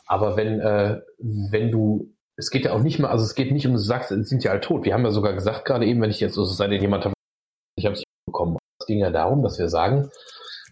Aber 0.08 0.38
wenn, 0.38 0.60
äh, 0.60 1.02
wenn 1.18 1.72
du, 1.72 2.14
es 2.38 2.50
geht 2.50 2.66
ja 2.66 2.74
auch 2.74 2.82
nicht 2.82 3.00
mal, 3.00 3.10
also 3.10 3.24
es 3.26 3.36
geht 3.36 3.52
nicht 3.52 3.68
um, 3.68 3.74
du 3.74 3.80
sagst, 3.80 4.10
sind 4.10 4.44
ja 4.44 4.52
halt 4.52 4.64
tot. 4.64 4.86
Wir 4.86 4.94
haben 4.94 5.04
ja 5.04 5.12
sogar 5.12 5.34
gesagt, 5.34 5.66
gerade 5.66 5.86
eben, 5.86 6.02
wenn 6.02 6.10
ich 6.10 6.20
jetzt, 6.20 6.38
also 6.38 6.50
es 6.50 6.58
sei 6.58 6.68
denn, 6.68 6.82
jemand 6.82 7.06
hat, 7.06 7.14
ich 7.76 7.86
habe 7.86 7.96
es 7.96 8.04
bekommen. 8.26 8.58
Es 8.80 8.88
ging 8.88 9.00
ja 9.00 9.12
darum, 9.12 9.44
dass 9.44 9.60
wir 9.60 9.70
sagen, 9.70 10.10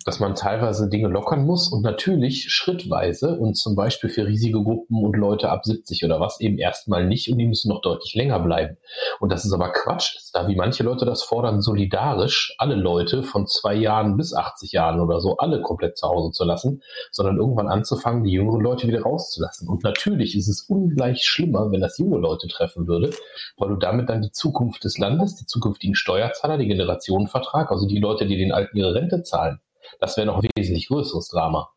dass 0.05 0.19
man 0.19 0.35
teilweise 0.35 0.87
Dinge 0.87 1.07
lockern 1.07 1.45
muss 1.45 1.67
und 1.67 1.81
natürlich 1.81 2.51
schrittweise 2.51 3.37
und 3.37 3.55
zum 3.55 3.75
Beispiel 3.75 4.09
für 4.09 4.27
riesige 4.27 4.61
Gruppen 4.61 5.03
und 5.03 5.17
Leute 5.17 5.49
ab 5.49 5.65
70 5.65 6.05
oder 6.05 6.19
was 6.19 6.39
eben 6.39 6.59
erstmal 6.59 7.05
nicht 7.05 7.31
und 7.31 7.39
die 7.39 7.47
müssen 7.47 7.69
noch 7.69 7.81
deutlich 7.81 8.13
länger 8.13 8.39
bleiben. 8.39 8.77
Und 9.19 9.31
das 9.31 9.45
ist 9.45 9.51
aber 9.51 9.71
Quatsch, 9.71 10.17
da 10.31 10.47
wie 10.47 10.55
manche 10.55 10.83
Leute 10.83 11.05
das 11.05 11.23
fordern, 11.23 11.59
solidarisch 11.59 12.53
alle 12.59 12.75
Leute 12.75 13.23
von 13.23 13.47
zwei 13.47 13.73
Jahren 13.73 14.15
bis 14.15 14.35
80 14.35 14.71
Jahren 14.71 14.99
oder 14.99 15.19
so 15.19 15.37
alle 15.37 15.61
komplett 15.61 15.97
zu 15.97 16.07
Hause 16.07 16.31
zu 16.31 16.45
lassen, 16.45 16.83
sondern 17.11 17.37
irgendwann 17.37 17.67
anzufangen, 17.67 18.23
die 18.23 18.31
jüngeren 18.31 18.61
Leute 18.61 18.87
wieder 18.87 19.01
rauszulassen. 19.01 19.67
Und 19.67 19.83
natürlich 19.83 20.37
ist 20.37 20.47
es 20.47 20.61
ungleich 20.69 21.25
schlimmer, 21.25 21.71
wenn 21.71 21.81
das 21.81 21.97
junge 21.97 22.19
Leute 22.19 22.47
treffen 22.47 22.87
würde, 22.87 23.09
weil 23.57 23.69
du 23.69 23.75
damit 23.75 24.09
dann 24.09 24.21
die 24.21 24.31
Zukunft 24.31 24.83
des 24.83 24.99
Landes, 24.99 25.35
die 25.35 25.47
zukünftigen 25.47 25.95
Steuerzahler, 25.95 26.59
die 26.59 26.67
Generationenvertrag, 26.67 27.71
also 27.71 27.87
die 27.87 27.99
Leute, 27.99 28.27
die 28.27 28.37
den 28.37 28.51
Alten 28.51 28.77
ihre 28.77 28.93
Rente 28.93 29.23
zahlen, 29.23 29.59
das 29.99 30.17
wäre 30.17 30.27
noch 30.27 30.41
ein 30.41 30.49
wesentlich 30.55 30.87
größeres 30.87 31.29
Drama. 31.29 31.69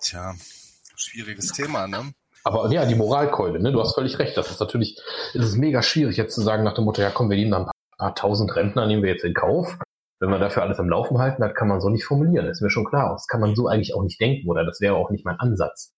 Tja, 0.00 0.34
schwieriges 0.96 1.52
Thema, 1.52 1.86
ne? 1.86 2.12
Aber 2.44 2.70
ja, 2.70 2.84
die 2.84 2.94
Moralkeule, 2.94 3.58
ne? 3.60 3.72
du 3.72 3.80
hast 3.80 3.94
völlig 3.94 4.18
recht. 4.18 4.36
Das 4.36 4.50
ist 4.50 4.60
natürlich, 4.60 5.00
es 5.32 5.44
ist 5.44 5.56
mega 5.56 5.82
schwierig 5.82 6.18
jetzt 6.18 6.34
zu 6.34 6.42
sagen 6.42 6.62
nach 6.62 6.74
dem 6.74 6.84
Motto, 6.84 7.00
ja 7.00 7.10
komm, 7.10 7.30
wir 7.30 7.38
nehmen 7.38 7.50
da 7.50 7.58
ein 7.58 7.64
paar, 7.64 7.72
paar 7.96 8.14
tausend 8.14 8.54
Rentner, 8.54 8.86
nehmen 8.86 9.02
wir 9.02 9.10
jetzt 9.10 9.24
in 9.24 9.32
Kauf. 9.32 9.78
Wenn 10.20 10.30
wir 10.30 10.38
dafür 10.38 10.62
alles 10.62 10.78
am 10.78 10.88
Laufen 10.88 11.18
halten, 11.18 11.42
das 11.42 11.54
kann 11.54 11.68
man 11.68 11.80
so 11.80 11.88
nicht 11.88 12.04
formulieren. 12.04 12.46
Das 12.46 12.58
ist 12.58 12.62
mir 12.62 12.70
schon 12.70 12.84
klar. 12.84 13.12
Das 13.12 13.26
kann 13.26 13.40
man 13.40 13.54
so 13.54 13.66
eigentlich 13.66 13.94
auch 13.94 14.02
nicht 14.02 14.20
denken 14.20 14.48
oder 14.48 14.64
das 14.64 14.80
wäre 14.80 14.94
auch 14.94 15.10
nicht 15.10 15.24
mein 15.24 15.40
Ansatz. 15.40 15.94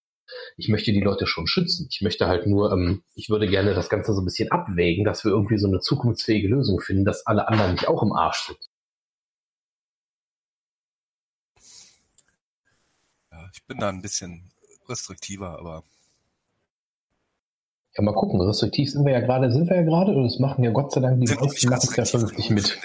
Ich 0.56 0.68
möchte 0.68 0.92
die 0.92 1.00
Leute 1.00 1.26
schon 1.26 1.46
schützen. 1.46 1.88
Ich 1.90 2.00
möchte 2.02 2.26
halt 2.26 2.46
nur, 2.46 2.72
ähm, 2.72 3.02
ich 3.14 3.28
würde 3.28 3.46
gerne 3.48 3.74
das 3.74 3.88
Ganze 3.88 4.14
so 4.14 4.20
ein 4.22 4.24
bisschen 4.24 4.50
abwägen, 4.50 5.04
dass 5.04 5.24
wir 5.24 5.32
irgendwie 5.32 5.58
so 5.58 5.68
eine 5.68 5.80
zukunftsfähige 5.80 6.48
Lösung 6.48 6.80
finden, 6.80 7.04
dass 7.04 7.26
alle 7.26 7.48
anderen 7.48 7.72
nicht 7.72 7.88
auch 7.88 8.02
im 8.02 8.12
Arsch 8.12 8.46
sind. 8.46 8.58
Ja, 13.30 13.48
ich 13.52 13.55
bin 13.66 13.78
da 13.78 13.88
ein 13.88 14.02
bisschen 14.02 14.50
restriktiver, 14.88 15.58
aber 15.58 15.82
Ja, 17.96 18.02
mal 18.02 18.14
gucken, 18.14 18.40
restriktiv 18.40 18.90
sind 18.90 19.04
wir 19.04 19.12
ja 19.12 19.20
gerade, 19.20 19.50
sind 19.50 19.68
wir 19.68 19.76
ja 19.76 19.82
gerade, 19.82 20.12
und 20.12 20.26
es 20.26 20.38
machen 20.38 20.62
ja 20.64 20.70
Gott 20.70 20.92
sei 20.92 21.00
Dank 21.00 21.20
die 21.20 21.26
sind 21.26 21.40
meisten 21.40 21.68
machen 21.68 21.88
es 21.90 21.96
ja 21.96 22.04
vernünftig 22.04 22.50
mit. 22.50 22.80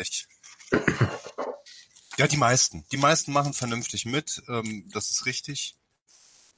Ja, 2.17 2.27
die 2.27 2.37
meisten. 2.37 2.85
Die 2.91 2.97
meisten 2.97 3.31
machen 3.31 3.53
vernünftig 3.53 4.05
mit. 4.05 4.43
Ähm, 4.47 4.89
das 4.93 5.09
ist 5.09 5.25
richtig. 5.25 5.75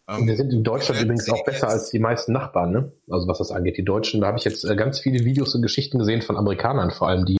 Und 0.07 0.25
wir 0.25 0.33
Ähm, 0.33 0.37
sind 0.37 0.51
in 0.51 0.63
Deutschland 0.63 0.99
wir 0.99 1.05
übrigens 1.05 1.29
auch 1.29 1.45
besser 1.45 1.69
als 1.69 1.89
die 1.89 1.99
meisten 1.99 2.33
Nachbarn, 2.33 2.71
ne? 2.71 2.91
Also 3.09 3.27
was 3.27 3.37
das 3.37 3.51
angeht. 3.51 3.77
Die 3.77 3.85
Deutschen, 3.85 4.21
da 4.21 4.27
habe 4.27 4.37
ich 4.37 4.43
jetzt 4.43 4.65
äh, 4.65 4.75
ganz 4.75 4.99
viele 4.99 5.23
Videos 5.23 5.55
und 5.55 5.61
Geschichten 5.61 5.99
gesehen 5.99 6.21
von 6.21 6.35
Amerikanern, 6.35 6.91
vor 6.91 7.07
allem 7.07 7.25
die, 7.25 7.37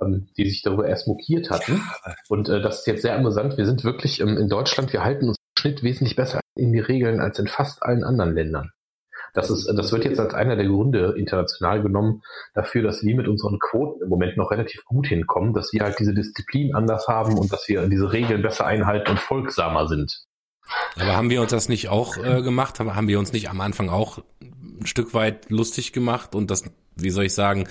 ähm, 0.00 0.28
die 0.36 0.48
sich 0.48 0.62
darüber 0.62 0.86
erst 0.86 1.08
mokiert 1.08 1.50
hatten. 1.50 1.82
Und 2.28 2.48
äh, 2.48 2.60
das 2.60 2.80
ist 2.80 2.86
jetzt 2.86 3.02
sehr 3.02 3.16
amüsant. 3.16 3.56
Wir 3.56 3.66
sind 3.66 3.84
wirklich 3.84 4.20
ähm, 4.20 4.36
in 4.36 4.48
Deutschland, 4.48 4.92
wir 4.92 5.04
halten 5.04 5.28
uns 5.28 5.36
im 5.38 5.60
Schnitt 5.60 5.82
wesentlich 5.82 6.16
besser 6.16 6.40
in 6.56 6.72
die 6.72 6.80
Regeln 6.80 7.20
als 7.20 7.38
in 7.38 7.46
fast 7.46 7.82
allen 7.82 8.04
anderen 8.04 8.34
Ländern. 8.34 8.70
Das 9.34 9.50
ist, 9.50 9.66
äh, 9.66 9.74
das 9.74 9.92
wird 9.92 10.04
jetzt 10.04 10.20
als 10.20 10.34
einer 10.34 10.56
der 10.56 10.66
Gründe 10.66 11.14
international 11.16 11.82
genommen 11.82 12.22
dafür, 12.54 12.82
dass 12.82 13.02
wir 13.04 13.14
mit 13.14 13.28
unseren 13.28 13.58
Quoten 13.58 14.02
im 14.02 14.08
Moment 14.08 14.36
noch 14.36 14.50
relativ 14.50 14.84
gut 14.84 15.06
hinkommen, 15.06 15.54
dass 15.54 15.72
wir 15.72 15.82
halt 15.82 15.98
diese 15.98 16.14
Disziplin 16.14 16.74
anders 16.74 17.06
haben 17.08 17.38
und 17.38 17.52
dass 17.52 17.68
wir 17.68 17.88
diese 17.88 18.12
Regeln 18.12 18.42
besser 18.42 18.66
einhalten 18.66 19.12
und 19.12 19.20
folgsamer 19.20 19.88
sind. 19.88 20.24
Aber 20.96 21.16
haben 21.16 21.30
wir 21.30 21.40
uns 21.40 21.50
das 21.50 21.68
nicht 21.68 21.88
auch 21.88 22.16
äh, 22.18 22.42
gemacht? 22.42 22.78
Haben, 22.78 22.94
haben 22.94 23.08
wir 23.08 23.18
uns 23.18 23.32
nicht 23.32 23.48
am 23.48 23.60
Anfang 23.60 23.88
auch 23.88 24.18
ein 24.40 24.86
Stück 24.86 25.14
weit 25.14 25.50
lustig 25.50 25.92
gemacht 25.92 26.34
und 26.34 26.50
das, 26.50 26.64
wie 27.00 27.10
soll 27.10 27.24
ich 27.24 27.34
sagen, 27.34 27.66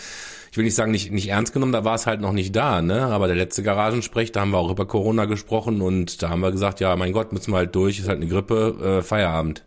ich 0.51 0.57
will 0.57 0.65
nicht 0.65 0.75
sagen, 0.75 0.91
nicht, 0.91 1.11
nicht 1.11 1.30
ernst 1.30 1.53
genommen, 1.53 1.71
da 1.71 1.84
war 1.84 1.95
es 1.95 2.07
halt 2.07 2.21
noch 2.21 2.32
nicht 2.32 2.55
da, 2.55 2.82
ne? 2.82 3.05
Aber 3.05 3.28
der 3.28 3.36
letzte 3.36 3.63
Garagensprech, 3.63 4.32
da 4.32 4.41
haben 4.41 4.51
wir 4.51 4.57
auch 4.57 4.71
über 4.71 4.88
Corona 4.88 5.25
gesprochen 5.25 5.82
und 5.82 6.23
da 6.23 6.30
haben 6.30 6.39
wir 6.41 6.51
gesagt, 6.51 6.80
ja, 6.80 6.95
mein 6.95 7.13
Gott, 7.13 7.34
müssen 7.34 7.51
wir 7.51 7.57
halt 7.57 7.75
durch, 7.75 7.99
ist 7.99 8.07
halt 8.07 8.17
eine 8.17 8.28
Grippe, 8.28 8.99
äh, 8.99 9.03
Feierabend. 9.03 9.66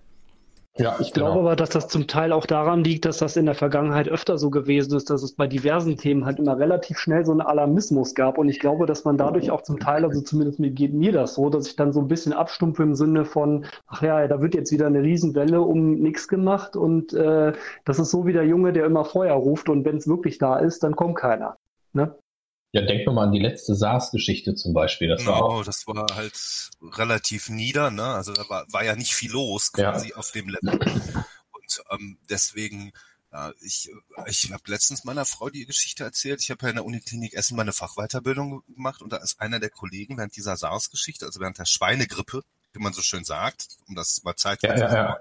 Ja, 0.80 0.96
Ich 0.98 1.12
glaube 1.12 1.40
aber, 1.40 1.56
dass 1.56 1.68
das 1.68 1.88
zum 1.88 2.06
Teil 2.06 2.32
auch 2.32 2.46
daran 2.46 2.82
liegt, 2.82 3.04
dass 3.04 3.18
das 3.18 3.36
in 3.36 3.44
der 3.44 3.54
Vergangenheit 3.54 4.08
öfter 4.08 4.38
so 4.38 4.48
gewesen 4.48 4.96
ist, 4.96 5.10
dass 5.10 5.22
es 5.22 5.34
bei 5.34 5.46
diversen 5.46 5.98
Themen 5.98 6.24
halt 6.24 6.38
immer 6.38 6.58
relativ 6.58 6.98
schnell 6.98 7.26
so 7.26 7.32
einen 7.32 7.42
Alarmismus 7.42 8.14
gab. 8.14 8.38
Und 8.38 8.48
ich 8.48 8.60
glaube, 8.60 8.86
dass 8.86 9.04
man 9.04 9.18
dadurch 9.18 9.50
auch 9.50 9.60
zum 9.60 9.78
Teil, 9.78 10.06
also 10.06 10.22
zumindest 10.22 10.58
mir 10.58 10.70
geht 10.70 10.94
mir 10.94 11.12
das 11.12 11.34
so, 11.34 11.50
dass 11.50 11.66
ich 11.66 11.76
dann 11.76 11.92
so 11.92 12.00
ein 12.00 12.08
bisschen 12.08 12.32
abstumpfe 12.32 12.82
im 12.82 12.94
Sinne 12.94 13.26
von, 13.26 13.66
ach 13.88 14.00
ja, 14.00 14.26
da 14.26 14.40
wird 14.40 14.54
jetzt 14.54 14.72
wieder 14.72 14.86
eine 14.86 15.02
Riesenwelle 15.02 15.60
um 15.60 15.96
nichts 16.00 16.28
gemacht 16.28 16.76
und 16.76 17.12
äh, 17.12 17.52
das 17.84 17.98
ist 17.98 18.10
so 18.10 18.24
wie 18.24 18.32
der 18.32 18.46
Junge, 18.46 18.72
der 18.72 18.86
immer 18.86 19.04
Feuer 19.04 19.34
ruft 19.34 19.68
und 19.68 19.84
wenn 19.84 19.98
es 19.98 20.08
wirklich 20.08 20.38
da 20.38 20.56
ist, 20.56 20.82
dann 20.82 20.96
kommt 20.96 21.16
keiner. 21.16 21.56
Ne? 21.92 22.14
Ja, 22.72 22.82
denk 22.82 23.04
nur 23.04 23.14
mal 23.14 23.24
an 23.24 23.32
die 23.32 23.40
letzte 23.40 23.74
SARS-Geschichte 23.74 24.54
zum 24.54 24.72
Beispiel. 24.72 25.08
Das 25.08 25.26
war 25.26 25.40
Genau, 25.40 25.62
das 25.64 25.86
war 25.88 26.06
halt 26.14 26.70
relativ 26.80 27.48
nieder, 27.48 27.90
ne? 27.90 28.04
Also 28.04 28.32
da 28.32 28.48
war, 28.48 28.64
war 28.72 28.84
ja 28.84 28.94
nicht 28.94 29.14
viel 29.14 29.32
los 29.32 29.72
Ja. 29.76 29.90
quasi 29.90 30.14
auf 30.14 30.30
dem 30.30 30.48
Level. 30.48 30.78
Und 31.50 31.82
ähm, 31.90 32.18
deswegen, 32.28 32.92
ja, 33.32 33.52
ich, 33.60 33.90
ich 34.26 34.52
habe 34.52 34.62
letztens 34.66 35.02
meiner 35.02 35.24
Frau 35.24 35.50
die 35.50 35.66
Geschichte 35.66 36.04
erzählt. 36.04 36.40
Ich 36.42 36.50
habe 36.50 36.62
ja 36.62 36.68
in 36.70 36.76
der 36.76 36.84
Uniklinik 36.84 37.34
Essen 37.34 37.56
meine 37.56 37.72
Fachweiterbildung 37.72 38.62
gemacht 38.68 39.02
und 39.02 39.12
da 39.12 39.16
ist 39.16 39.40
einer 39.40 39.58
der 39.58 39.70
Kollegen 39.70 40.16
während 40.16 40.36
dieser 40.36 40.56
SARS-Geschichte, 40.56 41.26
also 41.26 41.40
während 41.40 41.58
der 41.58 41.66
Schweinegrippe, 41.66 42.42
wie 42.72 42.80
man 42.80 42.92
so 42.92 43.02
schön 43.02 43.24
sagt, 43.24 43.66
um 43.88 43.96
das 43.96 44.22
mal 44.22 44.36
zeitlich 44.36 44.70
ja, 44.70 44.76
zu 44.76 44.82
ja, 44.84 44.94
ja. 44.94 45.20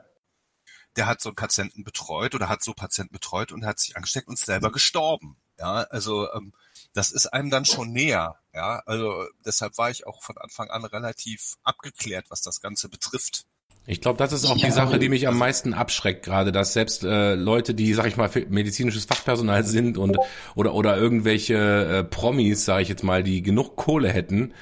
der 0.95 1.07
hat 1.07 1.19
so 1.19 1.29
einen 1.29 1.35
Patienten 1.35 1.83
betreut 1.83 2.35
oder 2.35 2.47
hat 2.47 2.61
so 2.63 2.73
Patienten 2.73 3.13
betreut 3.13 3.51
und 3.51 3.65
hat 3.65 3.79
sich 3.79 3.97
angesteckt 3.97 4.27
und 4.27 4.35
ist 4.35 4.45
selber 4.45 4.71
gestorben. 4.71 5.37
Ja, 5.57 5.81
also 5.89 6.31
ähm, 6.33 6.53
das 6.93 7.11
ist 7.11 7.27
einem 7.27 7.49
dann 7.49 7.65
schon 7.65 7.91
näher, 7.91 8.35
Ja, 8.53 8.81
also 8.85 9.25
deshalb 9.45 9.77
war 9.77 9.89
ich 9.91 10.07
auch 10.07 10.23
von 10.23 10.37
Anfang 10.37 10.69
an 10.69 10.85
relativ 10.85 11.55
abgeklärt, 11.63 12.25
was 12.29 12.41
das 12.41 12.61
Ganze 12.61 12.89
betrifft. 12.89 13.45
Ich 13.85 14.01
glaube, 14.01 14.17
das 14.17 14.33
ist 14.33 14.45
auch 14.45 14.57
die 14.57 14.69
Sache, 14.69 14.99
die 14.99 15.09
mich 15.09 15.27
am 15.27 15.37
meisten 15.37 15.73
abschreckt, 15.73 16.23
gerade, 16.23 16.51
dass 16.51 16.73
selbst 16.73 17.03
äh, 17.03 17.33
Leute, 17.33 17.73
die, 17.73 17.93
sag 17.93 18.05
ich 18.05 18.17
mal, 18.17 18.29
medizinisches 18.49 19.05
Fachpersonal 19.05 19.63
sind 19.63 19.97
und 19.97 20.17
oder 20.53 20.75
oder 20.75 20.97
irgendwelche 20.97 21.55
äh, 21.55 22.03
Promis, 22.03 22.65
sage 22.65 22.83
ich 22.83 22.89
jetzt 22.89 23.03
mal, 23.03 23.23
die 23.23 23.41
genug 23.41 23.77
Kohle 23.77 24.09
hätten, 24.09 24.53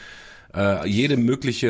äh, 0.55 0.87
jede 0.87 1.17
mögliche 1.17 1.67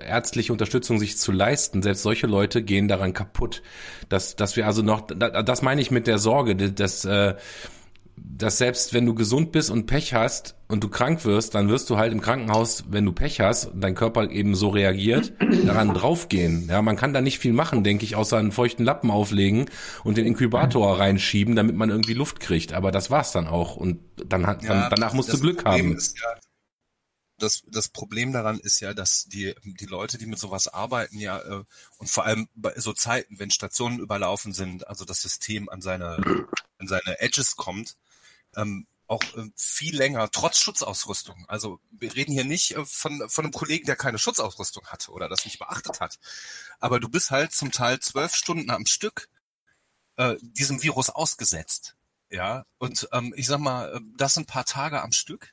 äh, 0.00 0.06
ärztliche 0.06 0.52
Unterstützung 0.52 0.98
sich 0.98 1.18
zu 1.18 1.30
leisten, 1.30 1.82
selbst 1.82 2.02
solche 2.02 2.26
Leute 2.26 2.62
gehen 2.62 2.88
daran 2.88 3.12
kaputt. 3.12 3.62
Dass, 4.08 4.36
dass 4.36 4.56
wir 4.56 4.66
also 4.66 4.82
noch, 4.82 5.06
das 5.08 5.62
meine 5.62 5.80
ich 5.80 5.90
mit 5.90 6.06
der 6.06 6.18
Sorge, 6.18 6.56
dass, 6.56 7.04
äh, 7.04 7.34
dass 8.24 8.58
selbst 8.58 8.92
wenn 8.94 9.04
du 9.04 9.14
gesund 9.14 9.52
bist 9.52 9.70
und 9.70 9.86
Pech 9.86 10.14
hast 10.14 10.54
und 10.68 10.82
du 10.82 10.88
krank 10.88 11.24
wirst, 11.24 11.54
dann 11.54 11.68
wirst 11.68 11.90
du 11.90 11.96
halt 11.96 12.12
im 12.12 12.20
Krankenhaus, 12.20 12.84
wenn 12.88 13.04
du 13.04 13.12
Pech 13.12 13.40
hast 13.40 13.70
dein 13.74 13.94
Körper 13.94 14.30
eben 14.30 14.54
so 14.54 14.68
reagiert, 14.68 15.32
daran 15.66 15.92
draufgehen. 15.92 16.68
Ja, 16.68 16.82
man 16.82 16.96
kann 16.96 17.12
da 17.12 17.20
nicht 17.20 17.38
viel 17.38 17.52
machen, 17.52 17.84
denke 17.84 18.04
ich, 18.04 18.14
außer 18.14 18.36
einen 18.36 18.52
feuchten 18.52 18.84
Lappen 18.84 19.10
auflegen 19.10 19.66
und 20.04 20.16
den 20.16 20.26
Inkubator 20.26 20.98
reinschieben, 20.98 21.56
damit 21.56 21.76
man 21.76 21.90
irgendwie 21.90 22.14
Luft 22.14 22.40
kriegt. 22.40 22.72
Aber 22.72 22.92
das 22.92 23.10
war's 23.10 23.32
dann 23.32 23.46
auch. 23.46 23.76
Und 23.76 24.00
dann 24.24 24.46
hat, 24.46 24.62
Ja, 24.62 24.68
dann, 24.68 24.90
danach 24.90 25.14
musst 25.14 25.28
du 25.28 25.32
das 25.32 25.40
Glück 25.40 25.64
Problem 25.64 25.86
haben. 25.86 25.96
Ist 25.96 26.18
ja, 26.20 26.34
das, 27.42 27.62
das 27.66 27.88
Problem 27.88 28.32
daran 28.32 28.60
ist 28.60 28.80
ja, 28.80 28.94
dass 28.94 29.24
die, 29.24 29.54
die 29.64 29.86
Leute, 29.86 30.16
die 30.16 30.26
mit 30.26 30.38
sowas 30.38 30.68
arbeiten, 30.68 31.18
ja, 31.18 31.40
äh, 31.40 31.64
und 31.98 32.08
vor 32.08 32.24
allem 32.24 32.48
bei 32.54 32.72
so 32.76 32.92
Zeiten, 32.92 33.38
wenn 33.38 33.50
Stationen 33.50 33.98
überlaufen 33.98 34.52
sind, 34.52 34.86
also 34.86 35.04
das 35.04 35.22
System 35.22 35.68
an 35.68 35.82
seine, 35.82 36.18
an 36.78 36.86
seine 36.86 37.20
Edges 37.20 37.56
kommt, 37.56 37.96
ähm, 38.56 38.86
auch 39.06 39.22
äh, 39.36 39.50
viel 39.56 39.96
länger, 39.96 40.30
trotz 40.30 40.58
Schutzausrüstung. 40.58 41.44
Also 41.48 41.80
wir 41.90 42.14
reden 42.14 42.32
hier 42.32 42.44
nicht 42.44 42.76
äh, 42.76 42.84
von, 42.84 43.28
von 43.28 43.44
einem 43.44 43.52
Kollegen, 43.52 43.86
der 43.86 43.96
keine 43.96 44.18
Schutzausrüstung 44.18 44.86
hatte 44.86 45.12
oder 45.12 45.28
das 45.28 45.44
nicht 45.44 45.58
beachtet 45.58 46.00
hat. 46.00 46.18
Aber 46.80 46.98
du 46.98 47.08
bist 47.08 47.30
halt 47.30 47.52
zum 47.52 47.70
Teil 47.70 48.00
zwölf 48.00 48.34
Stunden 48.34 48.70
am 48.70 48.86
Stück 48.86 49.28
äh, 50.16 50.36
diesem 50.40 50.82
Virus 50.82 51.10
ausgesetzt. 51.10 51.96
Ja, 52.30 52.64
und 52.78 53.08
ähm, 53.12 53.34
ich 53.36 53.46
sag 53.46 53.58
mal, 53.58 53.94
äh, 53.94 54.00
das 54.16 54.38
ein 54.38 54.46
paar 54.46 54.64
Tage 54.64 55.02
am 55.02 55.12
Stück 55.12 55.52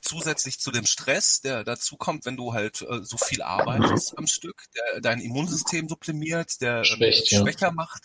zusätzlich 0.00 0.58
zu 0.58 0.70
dem 0.70 0.86
Stress, 0.86 1.40
der 1.40 1.64
dazu 1.64 1.96
kommt, 1.96 2.24
wenn 2.24 2.36
du 2.36 2.52
halt 2.52 2.82
äh, 2.82 3.02
so 3.02 3.16
viel 3.16 3.42
arbeitest 3.42 4.16
am 4.18 4.26
Stück, 4.26 4.64
der 4.74 5.00
dein 5.00 5.20
Immunsystem 5.20 5.88
supprimiert, 5.88 6.60
der 6.60 6.78
ähm, 6.78 6.84
Schwächt, 6.84 7.30
ja. 7.30 7.40
schwächer 7.40 7.72
macht, 7.72 8.04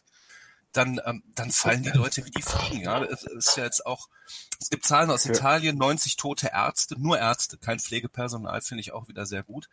dann, 0.73 0.99
ähm, 1.05 1.23
dann 1.35 1.51
fallen 1.51 1.83
die 1.83 1.89
Leute 1.89 2.25
wie 2.25 2.31
die 2.31 2.41
Fliegen. 2.41 2.83
Ja, 2.83 3.03
es 3.03 3.23
ist 3.23 3.57
ja 3.57 3.63
jetzt 3.65 3.85
auch, 3.85 4.07
es 4.59 4.69
gibt 4.69 4.85
Zahlen 4.85 5.09
aus. 5.09 5.25
Italien, 5.25 5.77
90 5.77 6.17
tote 6.17 6.49
Ärzte, 6.53 6.95
nur 6.99 7.19
Ärzte, 7.19 7.57
kein 7.57 7.79
Pflegepersonal, 7.79 8.61
finde 8.61 8.81
ich 8.81 8.93
auch 8.93 9.07
wieder 9.07 9.25
sehr 9.25 9.43
gut. 9.43 9.67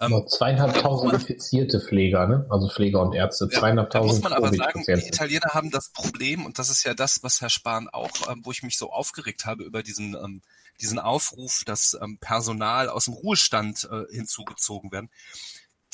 Ähm, 0.00 0.10
Genau, 0.10 0.26
zweieinhalbtausend 0.26 1.12
infizierte 1.12 1.80
Pfleger, 1.80 2.26
ne? 2.26 2.46
Also 2.50 2.68
Pfleger 2.68 3.02
und 3.02 3.14
Ärzte, 3.14 3.46
Ja, 3.46 3.50
Da 3.50 3.60
zweieinhalbtausend 3.60 4.12
muss 4.12 4.22
man 4.22 4.32
aber 4.32 4.54
sagen, 4.54 4.84
die. 4.86 4.92
Italiener 4.92 5.50
haben 5.54 5.70
das 5.70 5.88
Problem, 5.90 6.46
und 6.46 6.58
das 6.58 6.70
ist 6.70 6.84
ja 6.84 6.94
das, 6.94 7.22
was 7.22 7.40
Herr 7.40 7.50
Spahn 7.50 7.88
auch, 7.88 8.10
ähm, 8.30 8.42
wo 8.44 8.52
ich 8.52 8.62
mich 8.62 8.78
so 8.78 8.92
aufgeregt 8.92 9.44
habe 9.44 9.64
über 9.64 9.82
diesen, 9.82 10.14
ähm, 10.14 10.42
diesen 10.80 11.00
Aufruf, 11.00 11.62
dass 11.66 11.98
ähm, 12.00 12.18
Personal 12.18 12.88
aus 12.88 13.06
dem 13.06 13.14
Ruhestand 13.14 13.88
äh, 13.90 14.04
hinzugezogen 14.14 14.92
werden. 14.92 15.10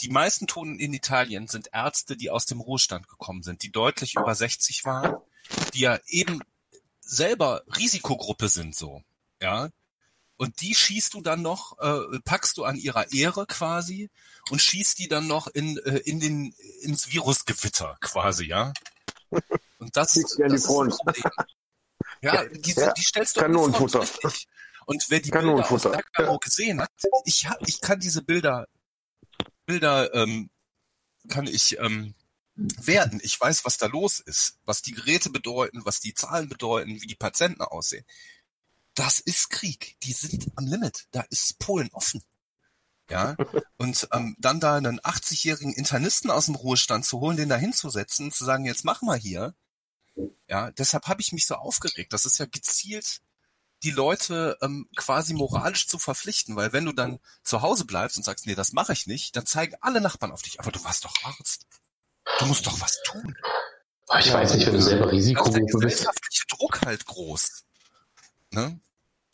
Die 0.01 0.09
meisten 0.09 0.47
Toten 0.47 0.79
in 0.79 0.93
Italien 0.93 1.49
sind 1.49 1.69
Ärzte, 1.73 2.17
die 2.17 2.31
aus 2.31 2.47
dem 2.47 2.61
Ruhestand 2.61 3.09
gekommen 3.09 3.43
sind, 3.43 3.63
die 3.63 3.71
deutlich 3.71 4.17
über 4.17 4.35
60 4.35 4.85
waren, 4.85 5.17
die 5.73 5.81
ja 5.81 5.99
eben 6.07 6.41
selber 7.01 7.63
Risikogruppe 7.77 8.49
sind 8.49 8.75
so, 8.75 9.03
ja. 9.41 9.69
Und 10.37 10.61
die 10.63 10.75
schießt 10.75 11.15
du 11.15 11.21
dann 11.21 11.43
noch, 11.43 11.79
äh, 11.79 12.19
packst 12.25 12.57
du 12.57 12.65
an 12.65 12.77
ihrer 12.77 13.13
Ehre 13.13 13.47
quasi 13.47 14.11
und 14.51 14.61
schießt 14.61 14.99
die 14.99 15.07
dann 15.07 15.29
noch 15.29 15.47
in, 15.47 15.79
äh, 15.79 15.99
in 15.99 16.19
den, 16.19 16.53
ins 16.81 17.13
Virusgewitter 17.13 17.97
quasi, 18.01 18.47
ja. 18.47 18.73
Und 19.79 19.97
das, 19.97 20.13
Schießt 20.13 20.39
die 20.39 20.43
das 20.43 20.53
ist 20.55 20.67
Front. 20.67 20.93
das 20.93 20.99
Problem. 20.99 21.33
Ja, 22.21 22.45
die, 22.45 22.73
Ja, 22.73 22.93
die 22.93 23.03
stellst 23.03 23.37
du 23.37 23.41
Kanonenfutter. 23.41 24.05
Und 24.87 25.05
wer 25.09 25.21
die 25.21 25.31
Bilder 25.31 25.39
aus 25.39 25.79
Kanonenfutter. 25.79 25.91
Bergamo 25.91 26.39
gesehen 26.39 26.81
hat, 26.81 26.91
ich, 27.25 27.47
ich 27.61 27.81
kann 27.81 28.01
diese 28.01 28.23
Bilder, 28.23 28.67
Bilder 29.67 30.15
ähm, 30.15 30.51
kann 31.29 31.47
ich 31.47 31.79
ähm, 31.79 32.15
werten. 32.55 33.21
Ich 33.23 33.41
weiß, 33.41 33.65
was 33.65 33.79
da 33.79 33.87
los 33.87 34.21
ist, 34.21 34.59
was 34.65 34.83
die 34.83 34.93
Geräte 34.93 35.31
bedeuten, 35.31 35.85
was 35.85 36.01
die 36.01 36.15
Zahlen 36.15 36.49
bedeuten, 36.49 37.01
wie 37.01 37.07
die 37.07 37.15
Patienten 37.15 37.62
aussehen. 37.62 38.05
Das 38.95 39.19
ist 39.19 39.51
Krieg. 39.51 39.97
Die 40.03 40.12
sind 40.12 40.47
am 40.57 40.67
Limit. 40.67 41.07
Da 41.11 41.23
ist 41.31 41.59
Polen 41.59 41.91
offen. 41.93 42.23
Ja, 43.11 43.37
und 43.77 44.09
ähm, 44.12 44.37
dann 44.39 44.61
da 44.61 44.77
einen 44.77 45.01
80-jährigen 45.01 45.75
Internisten 45.75 46.31
aus 46.31 46.47
dem 46.47 46.55
Ruhestand 46.55 47.05
zu 47.05 47.21
holen, 47.21 47.37
den 47.37 47.49
da 47.49 47.57
hinzusetzen, 47.57 48.33
zu 48.33 48.45
sagen, 48.45 48.65
jetzt 48.65 48.85
mach 48.85 49.03
mal 49.03 49.19
hier. 49.19 49.55
Ja, 50.49 50.71
deshalb 50.71 51.07
habe 51.07 51.21
ich 51.21 51.33
mich 51.33 51.47
so 51.47 51.57
aufgeregt. 51.57 52.12
Das 52.12 52.25
ist 52.25 52.39
ja 52.39 52.47
gezielt, 52.47 53.21
die 53.85 53.91
Leute 53.91 54.57
ähm, 54.62 54.89
quasi 54.97 55.35
moralisch 55.35 55.87
zu 55.87 55.99
verpflichten, 55.99 56.57
weil 56.57 56.72
wenn 56.72 56.85
du 56.87 56.93
dann 56.93 57.20
zu 57.43 57.62
Hause 57.62 57.85
bleibst 57.85 58.16
und 58.16 58.24
sagst, 58.24 58.47
nee, 58.47 58.55
das 58.55 58.72
mache 58.72 58.93
ich 58.95 59.07
nicht, 59.07 59.37
dann 59.37 59.47
zeigen 59.47 59.76
alle 59.80 60.01
Nachbarn 60.01 60.32
auf 60.32 60.43
dich. 60.43 60.59
Aber 60.59 60.72
du 60.72 60.82
warst 60.85 61.05
doch 61.05 61.14
Arzt. 61.24 61.66
Du 62.39 62.47
musst 62.47 62.66
doch 62.66 62.80
was 62.80 63.01
tun. 63.05 63.37
Ah, 64.09 64.18
Ich 64.18 64.32
weiß 64.32 64.55
nicht, 64.55 64.66
wenn 64.66 64.74
du 64.74 64.80
selber 64.82 65.05
Also 65.05 65.11
der 65.11 65.18
Risikogruppe 65.18 65.61
bist. 65.61 65.72
gesellschaftliche 65.74 66.45
Druck 66.49 66.80
halt 66.82 67.05
groß. 67.07 67.64
Ne? 68.51 68.80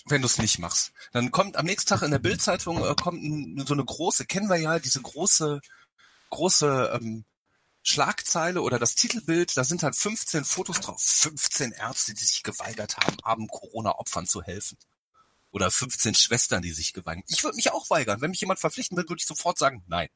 Wenn 0.07 0.23
du 0.23 0.27
es 0.27 0.39
nicht 0.39 0.59
machst. 0.59 0.93
Dann 1.13 1.31
kommt 1.31 1.57
am 1.57 1.67
nächsten 1.67 1.89
Tag 1.89 2.03
in 2.03 2.11
der 2.11 2.19
Bildzeitung 2.19 2.85
äh, 2.85 2.95
kommt 2.95 3.23
ein, 3.23 3.65
so 3.67 3.75
eine 3.75 3.85
große, 3.85 4.27
kennen 4.27 4.49
wir 4.49 4.57
ja, 4.57 4.79
diese 4.79 5.01
große, 5.01 5.61
große 6.31 6.99
ähm, 7.01 7.25
Schlagzeile 7.83 8.63
oder 8.63 8.79
das 8.79 8.95
Titelbild, 8.95 9.57
da 9.57 9.65
sind 9.65 9.83
halt 9.83 9.97
15 9.97 10.45
Fotos 10.45 10.81
drauf. 10.81 11.01
15 11.01 11.73
Ärzte, 11.73 12.15
die 12.15 12.25
sich 12.25 12.43
geweigert 12.43 12.99
haben, 12.99 13.17
armen 13.23 13.49
Corona-Opfern 13.49 14.27
zu 14.27 14.43
helfen. 14.43 14.79
Oder 15.51 15.71
15 15.71 16.15
Schwestern, 16.15 16.63
die 16.63 16.73
sich 16.73 16.93
geweigert 16.93 17.25
Ich 17.29 17.43
würde 17.43 17.57
mich 17.57 17.73
auch 17.73 17.91
weigern. 17.91 18.21
Wenn 18.21 18.31
mich 18.31 18.41
jemand 18.41 18.61
verpflichten 18.61 18.97
will, 18.97 19.09
würde 19.09 19.21
ich 19.21 19.27
sofort 19.27 19.59
sagen, 19.59 19.83
nein. 19.89 20.09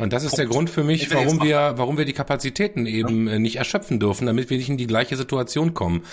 Und 0.00 0.12
das 0.12 0.22
ist 0.22 0.38
der 0.38 0.44
Punkt. 0.44 0.54
Grund 0.54 0.70
für 0.70 0.84
mich, 0.84 1.12
warum 1.12 1.42
wir, 1.42 1.74
warum 1.74 1.98
wir 1.98 2.04
die 2.04 2.12
Kapazitäten 2.12 2.86
eben 2.86 3.26
äh, 3.26 3.40
nicht 3.40 3.56
erschöpfen 3.56 3.98
dürfen, 3.98 4.26
damit 4.26 4.48
wir 4.48 4.56
nicht 4.56 4.68
in 4.68 4.76
die 4.76 4.86
gleiche 4.86 5.16
Situation 5.16 5.74
kommen. 5.74 6.04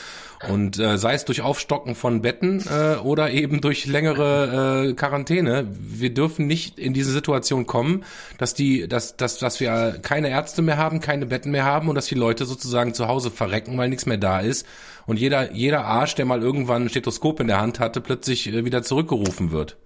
Und 0.50 0.80
äh, 0.80 0.98
sei 0.98 1.14
es 1.14 1.24
durch 1.24 1.42
Aufstocken 1.42 1.94
von 1.94 2.24
Betten 2.24 2.64
äh, 2.68 2.96
oder 2.96 3.30
eben 3.30 3.62
durch 3.62 3.86
längere 3.86 4.88
äh, 4.90 4.94
Quarantäne, 4.94 5.68
wir 5.70 6.12
dürfen 6.12 6.48
nicht 6.48 6.80
in 6.80 6.94
diese 6.96 7.12
Situation 7.12 7.68
kommen, 7.68 8.04
dass 8.40 8.56
die, 8.56 8.88
dass, 8.88 9.18
dass, 9.18 9.38
dass 9.38 9.60
wir 9.60 10.00
keine 10.02 10.30
Ärzte 10.30 10.64
mehr 10.64 10.78
haben, 10.78 11.00
keine 11.00 11.28
Betten 11.28 11.52
mehr 11.52 11.66
haben 11.66 11.88
und 11.88 11.94
dass 11.94 12.08
die 12.08 12.16
Leute 12.16 12.48
sozusagen 12.48 12.96
zu 12.96 13.08
Hause 13.08 13.30
verrecken, 13.30 13.78
weil 13.78 13.90
nichts 13.90 14.08
mehr 14.08 14.18
da 14.18 14.40
ist. 14.40 14.66
Und 15.06 15.20
jeder, 15.20 15.52
jeder 15.54 15.86
Arsch, 15.86 16.16
der 16.16 16.26
mal 16.26 16.42
irgendwann 16.42 16.86
ein 16.86 16.90
Stethoskop 16.90 17.40
in 17.40 17.48
der 17.48 17.62
Hand 17.62 17.80
hatte, 17.80 18.02
plötzlich 18.02 18.48
äh, 18.48 18.66
wieder 18.66 18.82
zurückgerufen 18.82 19.52
wird. 19.52 19.78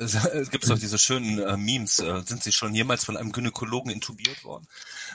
Es 0.00 0.14
es 0.14 0.50
gibt 0.50 0.68
doch 0.68 0.78
diese 0.78 0.98
schönen 0.98 1.38
äh, 1.38 1.56
Memes. 1.56 1.98
Äh, 1.98 2.22
sind 2.24 2.42
Sie 2.42 2.52
schon 2.52 2.74
jemals 2.74 3.04
von 3.04 3.16
einem 3.16 3.32
Gynäkologen 3.32 3.92
intubiert 3.92 4.44
worden? 4.44 4.66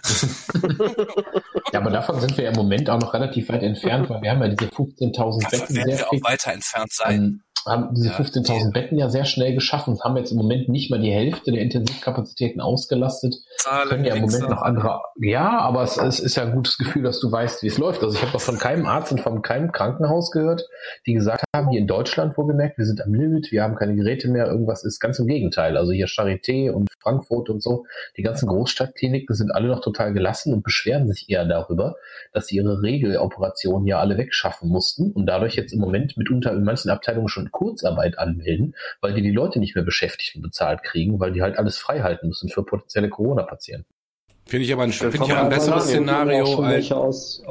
Ja, 1.74 1.82
aber 1.82 1.90
davon 1.90 2.22
sind 2.22 2.38
wir 2.38 2.46
ja 2.46 2.52
im 2.52 2.56
Moment 2.56 2.90
auch 2.90 3.00
noch 3.00 3.14
relativ 3.14 3.50
weit 3.50 3.62
entfernt, 3.62 4.10
weil 4.10 4.22
wir 4.22 4.32
haben 4.32 4.42
ja 4.42 4.48
diese 4.48 4.70
15.000 4.72 5.12
Davon 5.18 5.60
Betten 5.60 5.76
werden 5.76 5.90
sehr 5.90 5.98
wir 5.98 6.08
auch 6.08 6.24
weiter 6.24 6.54
entfernt 6.54 6.94
sein. 6.94 7.44
Haben 7.66 7.96
diese 7.96 8.10
Ja, 8.10 8.16
15.000 8.16 8.74
Betten 8.74 8.98
ja 8.98 9.10
sehr 9.10 9.26
schnell 9.26 9.56
geschaffen, 9.56 10.00
haben 10.04 10.16
jetzt 10.18 10.32
im 10.32 10.38
Moment 10.38 10.70
nicht 10.70 10.92
mal 10.92 11.00
die 11.00 11.12
Hälfte 11.12 11.52
der 11.52 11.62
Intensivkapazitäten 11.62 12.62
ausgelastet. 12.62 13.38
Zahlen, 13.58 13.90
können 13.90 14.06
ja 14.06 14.14
im 14.14 14.22
Moment 14.22 14.50
noch 14.50 14.62
andere. 14.62 15.02
Ja, 15.20 15.60
aber 15.60 15.82
es, 15.82 15.98
es 15.98 16.20
ist 16.20 16.36
ja 16.36 16.44
ein 16.44 16.54
gutes 16.54 16.78
Gefühl, 16.78 17.02
dass 17.02 17.20
du 17.20 17.32
weißt, 17.32 17.64
wie 17.64 17.68
es 17.68 17.80
läuft. 17.80 18.04
Also 18.04 18.16
ich 18.16 18.22
habe 18.22 18.32
doch 18.32 18.42
von 18.42 18.60
keinem 18.60 18.86
Arzt 18.86 19.12
und 19.12 19.20
von 19.20 19.42
keinem 19.42 19.72
Krankenhaus 19.72 20.30
gehört, 20.30 20.68
die 21.08 21.14
gesagt 21.14 21.44
haben, 21.56 21.70
hier 21.70 21.80
in 21.80 21.88
Deutschland 21.88 22.38
wohlgemerkt, 22.38 22.78
wir 22.78 22.86
sind 22.86 23.02
am 23.02 23.14
Limit, 23.14 23.52
wir 23.52 23.64
haben 23.64 23.76
keine 23.76 23.96
Geräte 23.96 24.28
mehr, 24.28 24.46
irgendwas 24.46 24.84
ist 24.84 25.00
ganz 25.00 25.18
im 25.18 25.26
Gegenteil. 25.26 25.76
Also 25.76 25.92
hier 25.92 26.08
Charité 26.08 26.70
und 26.70 26.88
Frankfurt 27.00 27.50
und 27.50 27.64
so, 27.64 27.86
die 28.18 28.22
ganzen 28.22 28.48
Großstadtkliniken 28.48 29.36
sind 29.36 29.52
alle 29.52 29.70
noch 29.70 29.82
total 29.82 30.14
gelassen 30.14 30.54
und 30.54 30.64
beschweren 30.64 31.08
sich 31.08 31.30
eher 31.30 31.46
darüber, 31.46 31.96
dass 32.32 32.48
sie 32.48 32.58
ihre 32.58 32.84
Regeloperationen 32.84 33.88
ja 33.88 34.00
alle 34.00 34.18
wegschaffen 34.18 34.70
mussten 34.70 35.12
und 35.12 35.26
dadurch 35.26 35.56
jetzt 35.56 35.74
im 35.74 35.80
Moment 35.80 36.18
mitunter 36.18 36.52
in 36.52 36.64
manchen 36.64 36.90
Abteilungen 36.90 37.28
schon 37.28 37.45
Kurzarbeit 37.52 38.18
anmelden, 38.20 38.76
weil 39.02 39.14
die 39.14 39.22
die 39.22 39.32
Leute 39.32 39.60
nicht 39.60 39.76
mehr 39.76 39.84
beschäftigt 39.84 40.36
und 40.36 40.42
bezahlt 40.42 40.84
kriegen, 40.84 41.20
weil 41.20 41.32
die 41.32 41.42
halt 41.42 41.58
alles 41.58 41.78
frei 41.78 42.02
halten 42.02 42.28
müssen 42.28 42.50
für 42.50 42.64
potenzielle 42.64 43.10
Corona-Patienten. 43.10 43.88
Finde 44.48 44.66
ich 44.66 44.74
aber 44.74 44.84
ein, 44.84 44.90
Das 44.90 45.00
finde 45.00 45.18
ich 45.26 45.32
aber 45.32 45.42
ein 45.44 45.50
besseres 45.50 45.86
Szenario 45.86 46.46
als, 46.62 46.70
welche 46.72 46.96
aus, 46.98 47.42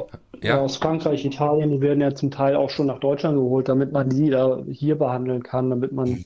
Ja. 0.41 0.59
aus 0.61 0.77
Frankreich, 0.77 1.25
Italien, 1.25 1.71
die 1.71 1.81
werden 1.81 1.99
ja 1.99 2.15
zum 2.15 2.31
Teil 2.31 2.55
auch 2.55 2.69
schon 2.69 2.85
nach 2.87 2.99
Deutschland 2.99 3.35
geholt, 3.37 3.67
damit 3.67 3.91
man 3.91 4.09
die 4.09 4.29
da 4.29 4.63
hier 4.69 4.97
behandeln 4.97 5.43
kann, 5.43 5.69
damit 5.69 5.91
man 5.91 6.23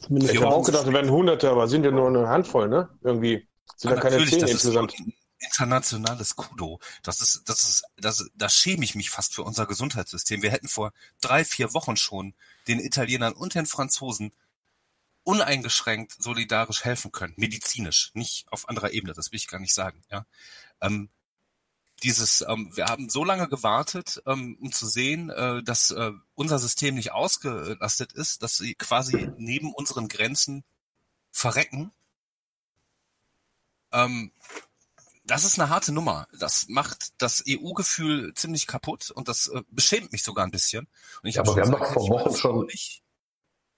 zumindest 0.00 0.32
Ich 0.32 0.40
habe 0.40 0.54
auch 0.54 0.64
gedacht, 0.64 0.86
es 0.86 0.92
wären 0.92 1.10
Hunderte, 1.10 1.50
aber 1.50 1.68
sind 1.68 1.84
ja 1.84 1.90
nur 1.90 2.08
eine 2.08 2.26
Handvoll, 2.28 2.68
ne? 2.68 2.88
Irgendwie 3.02 3.46
sind 3.76 3.90
Ja, 3.90 3.96
da 3.96 4.02
keine 4.02 4.16
natürlich, 4.16 4.30
zehn 4.32 4.40
das 4.40 4.50
ist 4.52 4.64
insgesamt. 4.64 4.94
internationales 5.38 6.36
Kudo. 6.36 6.78
Das 7.02 7.20
ist, 7.20 7.42
das 7.48 7.62
ist, 7.62 7.84
das, 7.96 8.30
da 8.34 8.48
schäme 8.48 8.84
ich 8.84 8.94
mich 8.94 9.10
fast 9.10 9.34
für 9.34 9.42
unser 9.42 9.66
Gesundheitssystem. 9.66 10.42
Wir 10.42 10.50
hätten 10.50 10.68
vor 10.68 10.92
drei, 11.20 11.44
vier 11.44 11.74
Wochen 11.74 11.96
schon 11.96 12.32
den 12.68 12.80
Italienern 12.80 13.32
und 13.32 13.54
den 13.54 13.66
Franzosen 13.66 14.32
uneingeschränkt 15.24 16.20
solidarisch 16.20 16.84
helfen 16.84 17.12
können, 17.12 17.34
medizinisch, 17.36 18.10
nicht 18.14 18.46
auf 18.50 18.68
anderer 18.68 18.92
Ebene, 18.92 19.12
das 19.12 19.30
will 19.30 19.36
ich 19.36 19.48
gar 19.48 19.60
nicht 19.60 19.74
sagen. 19.74 20.02
Ja, 20.10 20.26
ähm, 20.80 21.10
dieses, 22.02 22.44
ähm, 22.48 22.70
wir 22.74 22.86
haben 22.86 23.08
so 23.08 23.24
lange 23.24 23.48
gewartet, 23.48 24.22
ähm, 24.26 24.58
um 24.60 24.72
zu 24.72 24.86
sehen, 24.88 25.30
äh, 25.30 25.62
dass 25.62 25.90
äh, 25.92 26.12
unser 26.34 26.58
System 26.58 26.96
nicht 26.96 27.12
ausgelastet 27.12 28.12
ist, 28.12 28.42
dass 28.42 28.56
sie 28.56 28.74
quasi 28.74 29.30
neben 29.38 29.72
unseren 29.72 30.08
Grenzen 30.08 30.64
verrecken. 31.30 31.92
Ähm, 33.92 34.32
das 35.24 35.44
ist 35.44 35.58
eine 35.58 35.70
harte 35.70 35.92
Nummer. 35.92 36.26
Das 36.38 36.66
macht 36.68 37.10
das 37.18 37.44
EU-Gefühl 37.48 38.34
ziemlich 38.34 38.66
kaputt 38.66 39.10
und 39.10 39.28
das 39.28 39.48
äh, 39.48 39.62
beschämt 39.68 40.12
mich 40.12 40.22
sogar 40.22 40.44
ein 40.44 40.50
bisschen. 40.50 40.88
Und 41.22 41.28
ich 41.28 41.36
ja, 41.36 41.42
aber 41.42 41.56
wir 41.56 41.62
haben 41.62 41.72
doch 41.72 41.92
vor 41.92 42.08
Wochen 42.08 42.34
schon, 42.34 42.68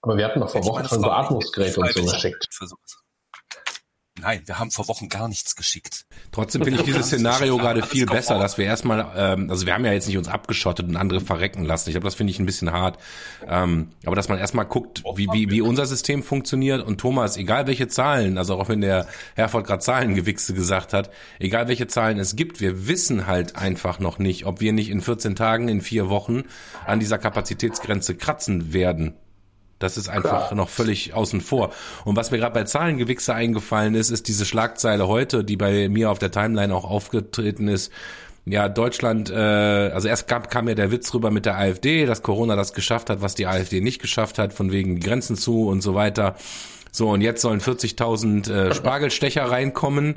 aber 0.01 0.17
wir 0.17 0.25
hatten 0.25 0.39
doch 0.39 0.49
vor 0.49 0.65
Wochen 0.65 0.87
schon 0.87 1.01
Beatmungsgeräte 1.01 1.79
und 1.79 1.93
so 1.93 2.03
geschickt. 2.03 2.47
Nein, 4.25 4.41
wir 4.45 4.57
haben 4.57 4.71
vor 4.71 4.87
Wochen 4.87 5.07
gar 5.07 5.27
nichts 5.27 5.55
geschickt. 5.55 6.07
Trotzdem 6.31 6.63
finde 6.63 6.79
ich 6.79 6.85
dieses 6.87 7.05
Szenario 7.05 7.57
gerade 7.57 7.83
viel 7.83 8.07
besser, 8.07 8.39
dass 8.39 8.57
wir 8.57 8.65
erstmal, 8.65 9.05
ähm, 9.15 9.51
also 9.51 9.67
wir 9.67 9.75
haben 9.75 9.85
ja 9.85 9.93
jetzt 9.93 10.07
nicht 10.07 10.17
uns 10.17 10.27
abgeschottet 10.27 10.87
und 10.87 10.95
andere 10.95 11.21
verrecken 11.21 11.63
lassen. 11.63 11.89
Ich 11.89 11.93
glaube, 11.93 12.05
das 12.05 12.15
finde 12.15 12.31
ich 12.31 12.39
ein 12.39 12.47
bisschen 12.47 12.71
hart. 12.71 12.97
Ähm, 13.47 13.89
aber 14.03 14.15
dass 14.15 14.27
man 14.27 14.39
erstmal 14.39 14.65
guckt, 14.65 15.03
wie, 15.15 15.27
wie, 15.31 15.51
wie 15.51 15.61
unser 15.61 15.85
System 15.85 16.23
funktioniert 16.23 16.83
und 16.83 16.99
Thomas, 16.99 17.37
egal 17.37 17.67
welche 17.67 17.87
Zahlen, 17.87 18.39
also 18.39 18.55
auch 18.59 18.67
wenn 18.67 18.81
der 18.81 19.05
Herford 19.35 19.67
gerade 19.67 19.83
Zahlengewichse 19.83 20.55
gesagt 20.55 20.93
hat, 20.93 21.11
egal 21.37 21.67
welche 21.67 21.85
Zahlen 21.85 22.17
es 22.17 22.35
gibt, 22.35 22.61
wir 22.61 22.87
wissen 22.87 23.27
halt 23.27 23.55
einfach 23.55 23.99
noch 23.99 24.17
nicht, 24.17 24.47
ob 24.47 24.59
wir 24.59 24.73
nicht 24.73 24.89
in 24.89 25.01
14 25.01 25.35
Tagen, 25.35 25.67
in 25.67 25.81
vier 25.81 26.09
Wochen 26.09 26.45
an 26.87 26.99
dieser 26.99 27.19
Kapazitätsgrenze 27.19 28.15
kratzen 28.15 28.73
werden. 28.73 29.13
Das 29.79 29.97
ist 29.97 30.07
einfach 30.07 30.47
Klar. 30.47 30.55
noch 30.55 30.69
völlig 30.69 31.13
außen 31.13 31.41
vor. 31.41 31.71
Und 32.05 32.15
was 32.15 32.31
mir 32.31 32.37
gerade 32.37 32.53
bei 32.53 32.63
Zahlengewichse 32.63 33.33
eingefallen 33.33 33.93
ist, 33.95 34.09
ist 34.09 34.27
diese 34.27 34.45
Schlagzeile 34.45 35.07
heute, 35.07 35.43
die 35.43 35.57
bei 35.57 35.89
mir 35.89 36.11
auf 36.11 36.19
der 36.19 36.31
Timeline 36.31 36.73
auch 36.73 36.85
aufgetreten 36.85 37.67
ist. 37.67 37.91
Ja, 38.45 38.69
Deutschland, 38.69 39.31
äh, 39.31 39.35
also 39.35 40.07
erst 40.07 40.27
gab, 40.27 40.51
kam 40.51 40.67
ja 40.69 40.75
der 40.75 40.91
Witz 40.91 41.13
rüber 41.13 41.31
mit 41.31 41.45
der 41.45 41.57
AfD, 41.57 42.05
dass 42.05 42.21
Corona 42.21 42.55
das 42.55 42.73
geschafft 42.73 43.09
hat, 43.09 43.21
was 43.21 43.33
die 43.33 43.47
AfD 43.47 43.81
nicht 43.81 43.99
geschafft 43.99 44.37
hat, 44.37 44.53
von 44.53 44.71
wegen 44.71 44.99
Grenzen 44.99 45.35
zu 45.35 45.67
und 45.67 45.81
so 45.81 45.95
weiter. 45.95 46.35
So, 46.95 47.09
und 47.09 47.19
jetzt 47.19 47.41
sollen 47.41 47.59
40.000 47.59 48.49
äh, 48.49 48.73
Spargelstecher 48.73 49.43
reinkommen. 49.51 50.15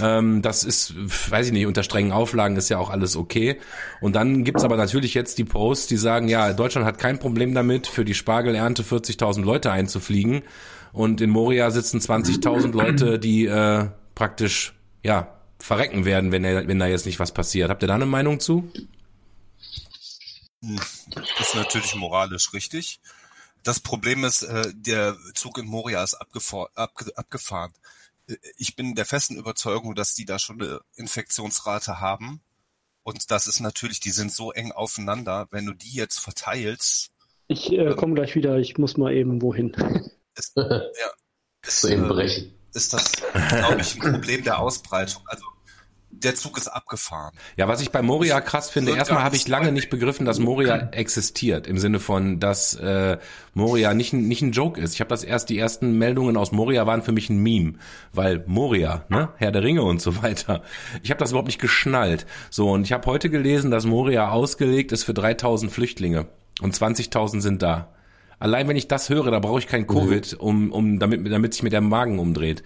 Ähm, 0.00 0.42
das 0.42 0.62
ist, 0.62 0.94
weiß 1.30 1.48
ich 1.48 1.52
nicht, 1.52 1.66
unter 1.66 1.82
strengen 1.82 2.12
Auflagen 2.12 2.54
ist 2.54 2.68
ja 2.68 2.78
auch 2.78 2.90
alles 2.90 3.16
okay. 3.16 3.58
Und 4.00 4.14
dann 4.14 4.44
gibt's 4.44 4.62
aber 4.62 4.76
natürlich 4.76 5.14
jetzt 5.14 5.38
die 5.38 5.44
Posts, 5.44 5.88
die 5.88 5.96
sagen, 5.96 6.28
ja, 6.28 6.52
Deutschland 6.52 6.86
hat 6.86 6.98
kein 6.98 7.18
Problem 7.18 7.52
damit, 7.52 7.88
für 7.88 8.04
die 8.04 8.14
Spargelernte 8.14 8.84
40.000 8.84 9.42
Leute 9.42 9.72
einzufliegen. 9.72 10.42
Und 10.92 11.20
in 11.20 11.30
Moria 11.30 11.72
sitzen 11.72 11.98
20.000 11.98 12.72
Leute, 12.72 13.18
die 13.18 13.46
äh, 13.46 13.88
praktisch, 14.14 14.74
ja, 15.02 15.34
verrecken 15.58 16.04
werden, 16.04 16.30
wenn, 16.30 16.44
er, 16.44 16.68
wenn 16.68 16.78
da 16.78 16.86
jetzt 16.86 17.06
nicht 17.06 17.18
was 17.18 17.32
passiert. 17.32 17.70
Habt 17.70 17.82
ihr 17.82 17.88
da 17.88 17.96
eine 17.96 18.06
Meinung 18.06 18.38
zu? 18.38 18.70
Hm, 20.62 20.78
ist 21.40 21.56
natürlich 21.56 21.96
moralisch 21.96 22.52
richtig. 22.52 23.00
Das 23.62 23.80
Problem 23.80 24.24
ist, 24.24 24.42
äh, 24.42 24.72
der 24.74 25.16
Zug 25.34 25.58
in 25.58 25.66
Moria 25.66 26.02
ist 26.02 26.14
abgefahr 26.14 26.70
abge 26.74 27.16
abgefahren. 27.16 27.72
Äh, 28.28 28.36
ich 28.56 28.76
bin 28.76 28.94
der 28.94 29.06
festen 29.06 29.36
Überzeugung, 29.36 29.94
dass 29.94 30.14
die 30.14 30.24
da 30.24 30.38
schon 30.38 30.60
eine 30.60 30.80
Infektionsrate 30.94 32.00
haben. 32.00 32.40
Und 33.02 33.30
das 33.30 33.46
ist 33.46 33.60
natürlich, 33.60 34.00
die 34.00 34.10
sind 34.10 34.32
so 34.32 34.52
eng 34.52 34.72
aufeinander, 34.72 35.48
wenn 35.50 35.66
du 35.66 35.72
die 35.72 35.92
jetzt 35.92 36.18
verteilst. 36.18 37.10
Ich 37.48 37.72
äh, 37.72 37.94
komme 37.96 38.14
gleich 38.14 38.34
wieder, 38.34 38.58
ich 38.58 38.78
muss 38.78 38.96
mal 38.96 39.12
eben 39.12 39.42
wohin. 39.42 39.72
Ist, 40.36 40.56
ja, 40.56 40.82
ist, 41.66 41.84
äh, 41.84 42.50
ist 42.72 42.94
das, 42.94 43.12
glaube 43.48 43.80
ich, 43.80 44.00
ein 44.00 44.12
Problem 44.12 44.44
der 44.44 44.60
Ausbreitung. 44.60 45.22
Also 45.26 45.44
der 46.10 46.34
Zug 46.34 46.58
ist 46.58 46.68
abgefahren. 46.68 47.32
Ja, 47.56 47.68
was 47.68 47.80
ich 47.80 47.90
bei 47.90 48.02
Moria 48.02 48.40
krass 48.40 48.70
finde, 48.70 48.94
erstmal 48.94 49.22
habe 49.22 49.36
ich 49.36 49.48
lange 49.48 49.72
nicht 49.72 49.90
begriffen, 49.90 50.26
dass 50.26 50.38
Moria 50.38 50.90
existiert, 50.92 51.66
im 51.66 51.78
Sinne 51.78 52.00
von, 52.00 52.40
dass 52.40 52.74
äh, 52.74 53.18
Moria 53.54 53.94
nicht, 53.94 54.12
nicht 54.12 54.42
ein 54.42 54.52
Joke 54.52 54.80
ist. 54.80 54.94
Ich 54.94 55.00
habe 55.00 55.08
das 55.08 55.24
erst, 55.24 55.48
die 55.48 55.58
ersten 55.58 55.98
Meldungen 55.98 56.36
aus 56.36 56.52
Moria 56.52 56.86
waren 56.86 57.02
für 57.02 57.12
mich 57.12 57.30
ein 57.30 57.42
Meme, 57.42 57.74
weil 58.12 58.44
Moria, 58.46 59.04
ne, 59.08 59.30
Herr 59.36 59.52
der 59.52 59.62
Ringe 59.62 59.82
und 59.82 60.02
so 60.02 60.22
weiter. 60.22 60.62
Ich 61.02 61.10
habe 61.10 61.18
das 61.18 61.30
überhaupt 61.30 61.48
nicht 61.48 61.60
geschnallt. 61.60 62.26
So, 62.50 62.70
und 62.70 62.82
ich 62.82 62.92
habe 62.92 63.06
heute 63.06 63.30
gelesen, 63.30 63.70
dass 63.70 63.86
Moria 63.86 64.30
ausgelegt 64.30 64.92
ist 64.92 65.04
für 65.04 65.14
3000 65.14 65.70
Flüchtlinge 65.72 66.26
und 66.60 66.74
20.000 66.74 67.40
sind 67.40 67.62
da. 67.62 67.92
Allein 68.38 68.68
wenn 68.68 68.76
ich 68.76 68.88
das 68.88 69.10
höre, 69.10 69.30
da 69.30 69.38
brauche 69.38 69.58
ich 69.58 69.66
kein 69.68 69.86
Covid, 69.86 70.34
um, 70.34 70.72
um 70.72 70.98
damit, 70.98 71.30
damit 71.30 71.52
sich 71.52 71.62
mir 71.62 71.70
der 71.70 71.82
Magen 71.82 72.18
umdreht. 72.18 72.62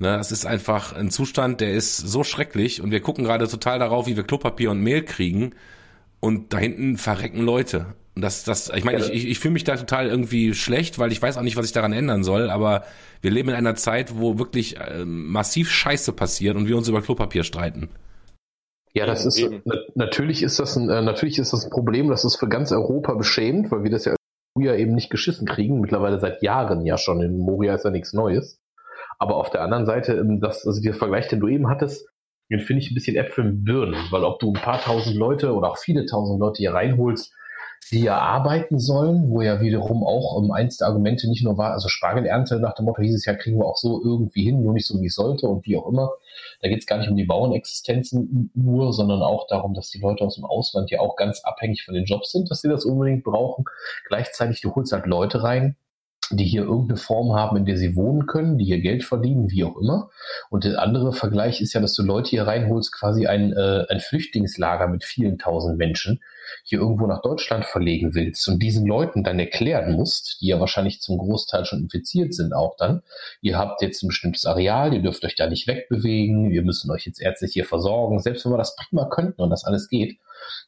Ne, 0.00 0.16
das 0.16 0.30
ist 0.30 0.46
einfach 0.46 0.94
ein 0.94 1.10
Zustand, 1.10 1.60
der 1.60 1.72
ist 1.72 1.96
so 1.96 2.22
schrecklich 2.22 2.80
und 2.80 2.92
wir 2.92 3.00
gucken 3.00 3.24
gerade 3.24 3.48
total 3.48 3.80
darauf, 3.80 4.06
wie 4.06 4.16
wir 4.16 4.22
Klopapier 4.22 4.70
und 4.70 4.80
Mehl 4.80 5.04
kriegen 5.04 5.54
und 6.20 6.52
da 6.52 6.58
hinten 6.58 6.96
verrecken 6.96 7.42
Leute. 7.42 7.86
Und 8.14 8.22
das, 8.22 8.44
das, 8.44 8.70
ich 8.74 8.84
meine, 8.84 8.98
ich, 8.98 9.10
ich, 9.10 9.28
ich 9.28 9.38
fühle 9.40 9.54
mich 9.54 9.64
da 9.64 9.76
total 9.76 10.06
irgendwie 10.06 10.54
schlecht, 10.54 11.00
weil 11.00 11.10
ich 11.10 11.20
weiß 11.20 11.36
auch 11.36 11.42
nicht, 11.42 11.56
was 11.56 11.66
ich 11.66 11.72
daran 11.72 11.92
ändern 11.92 12.22
soll, 12.22 12.48
aber 12.48 12.84
wir 13.22 13.32
leben 13.32 13.48
in 13.48 13.56
einer 13.56 13.74
Zeit, 13.74 14.16
wo 14.16 14.38
wirklich 14.38 14.78
äh, 14.78 15.04
massiv 15.04 15.68
Scheiße 15.70 16.12
passiert 16.12 16.56
und 16.56 16.68
wir 16.68 16.76
uns 16.76 16.88
über 16.88 17.02
Klopapier 17.02 17.42
streiten. 17.42 17.88
Ja, 18.94 19.04
das 19.04 19.26
ist 19.26 19.44
natürlich 19.94 20.42
ist 20.42 20.58
das 20.58 20.76
ein 20.76 20.88
äh, 20.88 21.02
natürlich 21.02 21.38
ist 21.38 21.52
das 21.52 21.64
ein 21.64 21.70
Problem, 21.70 22.08
das 22.08 22.24
ist 22.24 22.36
für 22.36 22.48
ganz 22.48 22.72
Europa 22.72 23.14
beschämend, 23.14 23.70
weil 23.70 23.82
wir 23.82 23.90
das 23.90 24.04
ja 24.04 24.16
früher 24.56 24.76
eben 24.76 24.94
nicht 24.94 25.10
geschissen 25.10 25.46
kriegen, 25.46 25.80
mittlerweile 25.80 26.18
seit 26.20 26.42
Jahren 26.42 26.86
ja 26.86 26.98
schon. 26.98 27.20
In 27.20 27.38
Moria 27.38 27.74
ist 27.74 27.84
ja 27.84 27.90
nichts 27.90 28.12
Neues. 28.12 28.58
Aber 29.18 29.36
auf 29.36 29.50
der 29.50 29.62
anderen 29.62 29.86
Seite, 29.86 30.14
ähm, 30.14 30.40
das, 30.40 30.66
also 30.66 30.80
der 30.80 30.94
Vergleich, 30.94 31.28
den 31.28 31.40
du 31.40 31.48
eben 31.48 31.68
hattest, 31.68 32.08
den 32.50 32.60
finde 32.60 32.82
ich 32.82 32.90
ein 32.90 32.94
bisschen 32.94 33.16
Äpfel 33.16 33.44
mit 33.44 33.64
Birnen, 33.64 34.06
weil 34.10 34.24
ob 34.24 34.38
du 34.38 34.48
ein 34.52 34.60
paar 34.60 34.80
tausend 34.80 35.16
Leute 35.16 35.54
oder 35.54 35.70
auch 35.70 35.78
viele 35.78 36.06
tausend 36.06 36.40
Leute 36.40 36.58
hier 36.58 36.72
reinholst, 36.72 37.32
die 37.90 38.02
ja 38.02 38.18
arbeiten 38.18 38.78
sollen, 38.78 39.30
wo 39.30 39.40
ja 39.40 39.60
wiederum 39.60 40.02
auch 40.02 40.34
um, 40.34 40.50
eins 40.50 40.78
der 40.78 40.88
Argumente 40.88 41.28
nicht 41.28 41.44
nur 41.44 41.56
war, 41.56 41.72
also 41.72 41.88
Spargelernte 41.88 42.58
nach 42.58 42.74
dem 42.74 42.86
Motto, 42.86 43.02
dieses 43.02 43.24
Jahr 43.24 43.36
kriegen 43.36 43.58
wir 43.58 43.66
auch 43.66 43.76
so 43.76 44.02
irgendwie 44.02 44.44
hin, 44.44 44.62
nur 44.62 44.72
nicht 44.72 44.86
so 44.86 45.00
wie 45.00 45.06
es 45.06 45.14
sollte 45.14 45.46
und 45.46 45.64
wie 45.64 45.76
auch 45.76 45.88
immer. 45.88 46.10
Da 46.60 46.68
geht 46.68 46.80
es 46.80 46.86
gar 46.86 46.98
nicht 46.98 47.08
um 47.08 47.16
die 47.16 47.24
Bauernexistenzen 47.24 48.50
nur, 48.54 48.92
sondern 48.92 49.22
auch 49.22 49.46
darum, 49.46 49.74
dass 49.74 49.90
die 49.90 50.00
Leute 50.00 50.24
aus 50.24 50.34
dem 50.34 50.44
Ausland 50.44 50.90
ja 50.90 51.00
auch 51.00 51.16
ganz 51.16 51.42
abhängig 51.44 51.84
von 51.84 51.94
den 51.94 52.04
Jobs 52.04 52.32
sind, 52.32 52.50
dass 52.50 52.60
sie 52.60 52.68
das 52.68 52.84
unbedingt 52.84 53.24
brauchen. 53.24 53.64
Gleichzeitig, 54.08 54.60
du 54.60 54.74
holst 54.74 54.92
halt 54.92 55.06
Leute 55.06 55.42
rein, 55.42 55.76
die 56.30 56.44
hier 56.44 56.62
irgendeine 56.62 56.98
Form 56.98 57.34
haben, 57.34 57.56
in 57.56 57.64
der 57.64 57.76
sie 57.76 57.96
wohnen 57.96 58.26
können, 58.26 58.58
die 58.58 58.64
hier 58.64 58.80
Geld 58.80 59.04
verdienen, 59.04 59.50
wie 59.50 59.64
auch 59.64 59.76
immer. 59.76 60.10
Und 60.50 60.64
der 60.64 60.80
andere 60.80 61.12
Vergleich 61.12 61.60
ist 61.60 61.72
ja, 61.72 61.80
dass 61.80 61.94
du 61.94 62.02
Leute 62.02 62.30
hier 62.30 62.46
reinholst, 62.46 62.92
quasi 62.92 63.26
ein, 63.26 63.52
äh, 63.52 63.86
ein 63.88 64.00
Flüchtlingslager 64.00 64.88
mit 64.88 65.04
vielen 65.04 65.38
tausend 65.38 65.78
Menschen, 65.78 66.20
hier 66.64 66.80
irgendwo 66.80 67.06
nach 67.06 67.22
Deutschland 67.22 67.64
verlegen 67.64 68.14
willst 68.14 68.48
und 68.48 68.62
diesen 68.62 68.86
Leuten 68.86 69.22
dann 69.22 69.38
erklären 69.38 69.92
musst, 69.92 70.40
die 70.40 70.48
ja 70.48 70.60
wahrscheinlich 70.60 71.00
zum 71.00 71.18
Großteil 71.18 71.64
schon 71.64 71.80
infiziert 71.80 72.34
sind 72.34 72.54
auch 72.54 72.76
dann, 72.76 73.02
ihr 73.40 73.58
habt 73.58 73.82
jetzt 73.82 74.02
ein 74.02 74.08
bestimmtes 74.08 74.46
Areal, 74.46 74.94
ihr 74.94 75.02
dürft 75.02 75.24
euch 75.24 75.34
da 75.34 75.48
nicht 75.48 75.66
wegbewegen, 75.66 76.50
wir 76.50 76.62
müssen 76.62 76.90
euch 76.90 77.06
jetzt 77.06 77.20
ärztlich 77.20 77.52
hier 77.52 77.64
versorgen, 77.64 78.18
selbst 78.20 78.44
wenn 78.44 78.52
wir 78.52 78.58
das 78.58 78.76
prima 78.76 79.06
könnten 79.08 79.42
und 79.42 79.50
das 79.50 79.64
alles 79.64 79.88
geht, 79.88 80.18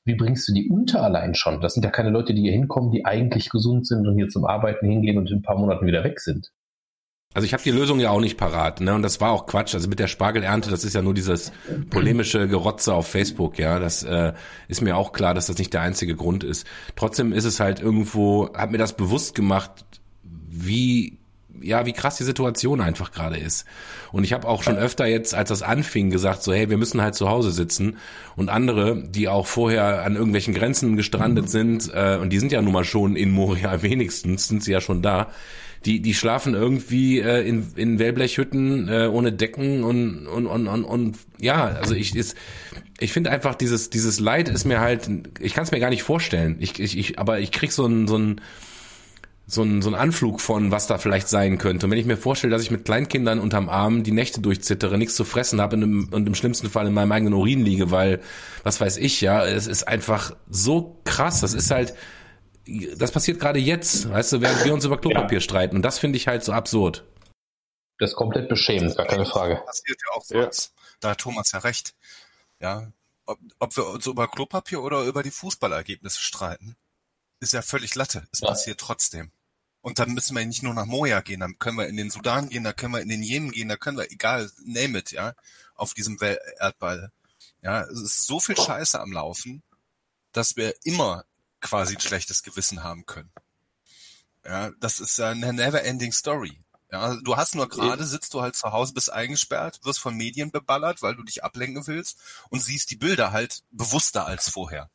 wie 0.05 0.15
bringst 0.15 0.49
du 0.49 0.53
die 0.53 0.69
unter 0.69 1.03
allein 1.03 1.35
schon? 1.35 1.61
Das 1.61 1.75
sind 1.75 1.85
ja 1.85 1.91
keine 1.91 2.11
Leute, 2.11 2.35
die 2.35 2.43
hier 2.43 2.53
hinkommen, 2.53 2.91
die 2.91 3.05
eigentlich 3.05 3.51
gesund 3.51 3.87
sind 3.87 4.07
und 4.07 4.17
hier 4.17 4.29
zum 4.29 4.45
Arbeiten 4.45 4.87
hingehen 4.87 5.19
und 5.19 5.31
in 5.31 5.39
ein 5.39 5.43
paar 5.43 5.59
Monaten 5.59 5.87
wieder 5.87 6.05
weg 6.05 6.21
sind. 6.21 6.51
Also 7.33 7.47
ich 7.47 7.53
habe 7.53 7.63
die 7.63 7.71
Lösung 7.71 8.01
ja 8.01 8.11
auch 8.11 8.21
nicht 8.21 8.37
parat, 8.37 8.81
ne? 8.81 8.93
Und 8.93 9.03
das 9.03 9.21
war 9.21 9.31
auch 9.31 9.47
Quatsch. 9.47 9.75
Also 9.75 9.89
mit 9.89 10.01
der 10.01 10.09
Spargelernte, 10.09 10.69
das 10.69 10.83
ist 10.83 10.97
ja 10.97 11.03
nur 11.03 11.15
dieses 11.15 11.53
polemische 11.89 12.49
Gerotze 12.49 12.93
auf 12.93 13.07
Facebook, 13.07 13.57
ja. 13.57 13.79
Das 13.79 14.03
äh, 14.03 14.33
ist 14.67 14.81
mir 14.81 14.97
auch 14.97 15.13
klar, 15.13 15.33
dass 15.33 15.47
das 15.47 15.59
nicht 15.59 15.73
der 15.73 15.83
einzige 15.83 16.17
Grund 16.17 16.43
ist. 16.43 16.67
Trotzdem 16.97 17.33
ist 17.33 17.45
es 17.45 17.61
halt 17.61 17.79
irgendwo, 17.79 18.53
hat 18.53 18.73
mir 18.73 18.79
das 18.79 18.97
bewusst 18.97 19.37
gemacht, 19.37 19.85
wie 20.25 21.20
ja, 21.61 21.87
wie 21.87 21.93
krass 21.93 22.17
die 22.17 22.25
Situation 22.25 22.81
einfach 22.81 23.13
gerade 23.13 23.37
ist. 23.37 23.67
Und 24.13 24.25
ich 24.25 24.33
habe 24.33 24.49
auch 24.49 24.63
schon 24.63 24.77
öfter 24.77 25.07
jetzt, 25.07 25.35
als 25.35 25.49
das 25.51 25.63
anfing, 25.63 26.11
gesagt, 26.11 26.43
so, 26.43 26.53
hey, 26.53 26.71
wir 26.71 26.79
müssen 26.79 27.03
halt 27.03 27.15
zu 27.15 27.29
Hause 27.29 27.51
sitzen. 27.51 27.99
Und 28.37 28.49
andere, 28.49 29.03
die 29.03 29.29
auch 29.29 29.47
vorher 29.47 30.03
an 30.03 30.15
irgendwelchen 30.15 30.55
Grenzen 30.55 30.97
gestrandet 30.97 31.47
mhm. 31.47 31.49
sind, 31.49 31.91
äh, 31.95 32.19
und 32.21 32.31
die 32.31 32.39
sind 32.39 32.53
ja 32.53 32.63
nun 32.63 32.73
mal 32.73 32.85
schon 32.85 33.17
in 33.17 33.31
Moria 33.31 33.83
wenigstens, 33.83 34.49
sind 34.49 34.63
sie 34.63 34.73
ja 34.73 34.81
schon 34.81 35.03
da, 35.03 35.29
die, 35.85 36.01
die 36.01 36.15
schlafen 36.15 36.55
irgendwie 36.55 37.21
äh, 37.21 37.47
in, 37.47 37.73
in 37.77 37.99
Wellblechhütten 37.99 38.89
äh, 38.89 39.09
ohne 39.11 39.33
Decken 39.33 39.83
und, 39.83 40.27
und, 40.27 40.47
und, 40.47 40.69
und, 40.69 40.85
und 40.85 41.17
ja, 41.39 41.65
also 41.65 41.95
ich 41.95 42.15
ist, 42.15 42.37
ich 42.99 43.13
finde 43.13 43.31
einfach 43.31 43.55
dieses, 43.55 43.89
dieses 43.89 44.21
Leid 44.21 44.51
ist 44.51 44.67
mir 44.67 44.81
halt, 44.81 45.09
ich 45.41 45.55
kann 45.55 45.65
es 45.65 45.71
mir 45.71 45.81
gar 45.81 45.89
nicht 45.89 46.03
vorstellen. 46.03 46.57
Ich, 46.61 46.79
ich, 46.79 46.99
ich, 46.99 47.19
aber 47.19 47.41
ich 47.41 47.51
krieg 47.51 47.73
so 47.73 47.87
ein, 47.87 48.07
so 48.07 48.19
ein 48.19 48.43
so 49.51 49.63
ein, 49.63 49.83
so 49.83 49.91
ein 49.91 49.97
Anflug 49.97 50.41
von, 50.41 50.71
was 50.71 50.87
da 50.87 50.99
vielleicht 50.99 51.29
sein 51.29 51.59
könnte. 51.59 51.87
Und 51.87 51.91
wenn 51.91 51.99
ich 51.99 52.07
mir 52.07 52.17
vorstelle, 52.17 52.53
dass 52.53 52.63
ich 52.63 52.71
mit 52.71 52.85
Kleinkindern 52.85 53.41
unterm 53.41 53.69
Arm 53.69 54.05
die 54.05 54.13
Nächte 54.13 54.41
durchzittere, 54.41 54.97
nichts 54.97 55.17
zu 55.17 55.25
fressen 55.25 55.61
habe 55.61 55.77
und 55.77 56.27
im 56.27 56.35
schlimmsten 56.37 56.71
Fall 56.71 56.87
in 56.87 56.95
meinem 56.95 57.11
eigenen 57.11 57.35
Urin 57.35 57.65
liege, 57.65 57.91
weil, 57.91 58.21
was 58.63 58.81
weiß 58.81 58.97
ich, 58.99 59.21
ja, 59.21 59.45
es 59.45 59.67
ist 59.67 59.89
einfach 59.89 60.37
so 60.49 61.01
krass. 61.05 61.41
Das 61.41 61.55
ist 61.55 61.73
halt, 61.73 61.95
das 62.97 63.11
passiert 63.11 63.41
gerade 63.41 63.59
jetzt, 63.59 64.09
weißt 64.09 64.35
du, 64.35 64.41
während 64.41 64.65
wir 64.65 64.73
uns 64.73 64.85
über 64.85 65.01
Klopapier 65.01 65.39
ja. 65.39 65.43
streiten. 65.43 65.75
Und 65.75 65.83
das 65.83 65.99
finde 65.99 66.17
ich 66.17 66.29
halt 66.29 66.45
so 66.45 66.53
absurd. 66.53 67.05
Das 67.99 68.11
ist 68.11 68.17
komplett 68.17 68.49
beschämend, 68.49 68.97
gar 68.97 69.07
keine 69.07 69.27
Frage. 69.27 69.57
Das 69.67 69.67
passiert 69.67 69.99
ja 70.01 70.17
auch 70.17 70.25
sonst. 70.25 70.73
Ja. 70.75 70.83
Da 71.01 71.11
hat 71.11 71.19
Thomas 71.19 71.51
ja 71.53 71.59
recht. 71.59 71.95
Ja, 72.61 72.93
ob, 73.27 73.39
ob 73.59 73.77
wir 73.77 73.87
uns 73.89 74.07
über 74.07 74.29
Klopapier 74.29 74.81
oder 74.81 75.03
über 75.03 75.23
die 75.25 75.31
Fußballergebnisse 75.31 76.21
streiten, 76.21 76.77
ist 77.41 77.53
ja 77.53 77.63
völlig 77.63 77.95
Latte. 77.97 78.29
Es 78.33 78.41
ja. 78.41 78.49
passiert 78.49 78.79
trotzdem. 78.79 79.33
Und 79.83 79.99
dann 79.99 80.13
müssen 80.13 80.37
wir 80.37 80.45
nicht 80.45 80.63
nur 80.63 80.75
nach 80.75 80.87
Moja 80.87 81.21
gehen, 81.21 81.41
dann 81.41 81.59
können 81.59 81.79
wir 81.79 81.87
in 81.87 81.97
den 81.97 82.11
Sudan 82.11 82.49
gehen, 82.51 82.65
da 82.65 82.73
können 82.73 82.93
wir 82.93 83.01
in 83.01 83.09
den 83.09 83.23
Jemen 83.23 83.51
gehen, 83.51 83.69
da 83.69 83.77
können 83.77 83.97
wir, 83.97 84.11
egal, 84.11 84.51
name 84.65 84.99
it, 84.99 85.11
ja, 85.13 85.35
auf 85.75 85.95
diesem 85.95 86.19
Erdball. 86.59 87.11
Ja, 87.63 87.83
es 87.83 88.01
ist 88.01 88.27
so 88.27 88.41
viel 88.41 88.57
Scheiße 88.57 89.01
am 89.01 89.13
Laufen, 89.13 89.63
dass 90.33 90.57
wir 90.57 90.75
immer 90.85 91.25
quasi 91.61 91.95
ein 91.95 92.01
schlechtes 92.01 92.43
Gewissen 92.43 92.83
haben 92.85 93.07
können. 93.07 93.31
Ja, 94.45 94.71
das 94.81 95.01
ist 95.01 95.19
ja 95.19 95.31
eine 95.31 95.53
never 95.53 95.83
ending 95.83 96.13
story. 96.13 96.63
Ja, 96.93 97.15
du 97.17 97.37
hast 97.37 97.55
nur 97.55 97.69
gerade, 97.69 98.05
sitzt 98.05 98.35
du 98.35 98.41
halt 98.41 98.57
zu 98.57 98.73
Hause, 98.73 98.95
bist 98.95 99.13
eingesperrt, 99.13 99.81
wirst 99.85 100.01
von 100.01 100.17
Medien 100.17 100.51
beballert, 100.51 101.03
weil 101.03 101.15
du 101.15 101.23
dich 101.23 101.45
ablenken 101.45 101.87
willst 101.87 102.19
und 102.49 102.61
siehst 102.61 102.91
die 102.91 102.97
Bilder 102.97 103.33
halt 103.33 103.63
bewusster 103.71 104.27
als 104.27 104.51
vorher. 104.51 104.91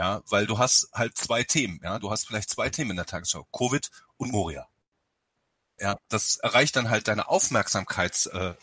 Ja, 0.00 0.22
weil 0.30 0.46
du 0.46 0.56
hast 0.56 0.88
halt 0.94 1.18
zwei 1.18 1.42
Themen, 1.42 1.78
ja, 1.84 1.98
du 1.98 2.10
hast 2.10 2.26
vielleicht 2.26 2.48
zwei 2.48 2.70
Themen 2.70 2.92
in 2.92 2.96
der 2.96 3.04
Tagesschau, 3.04 3.46
Covid 3.52 3.90
und 4.16 4.32
Moria. 4.32 4.66
Ja, 5.78 5.98
das 6.08 6.36
erreicht 6.36 6.74
dann 6.76 6.88
halt 6.88 7.06
deine 7.06 7.28
Aufmerksamkeitsgrenze 7.28 8.56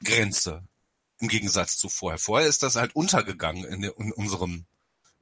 äh, 0.00 0.62
im 1.20 1.28
Gegensatz 1.28 1.76
zu 1.76 1.90
vorher. 1.90 2.18
Vorher 2.18 2.48
ist 2.48 2.62
das 2.62 2.76
halt 2.76 2.96
untergegangen 2.96 3.64
in, 3.64 3.82
in 3.82 4.12
unserem 4.12 4.64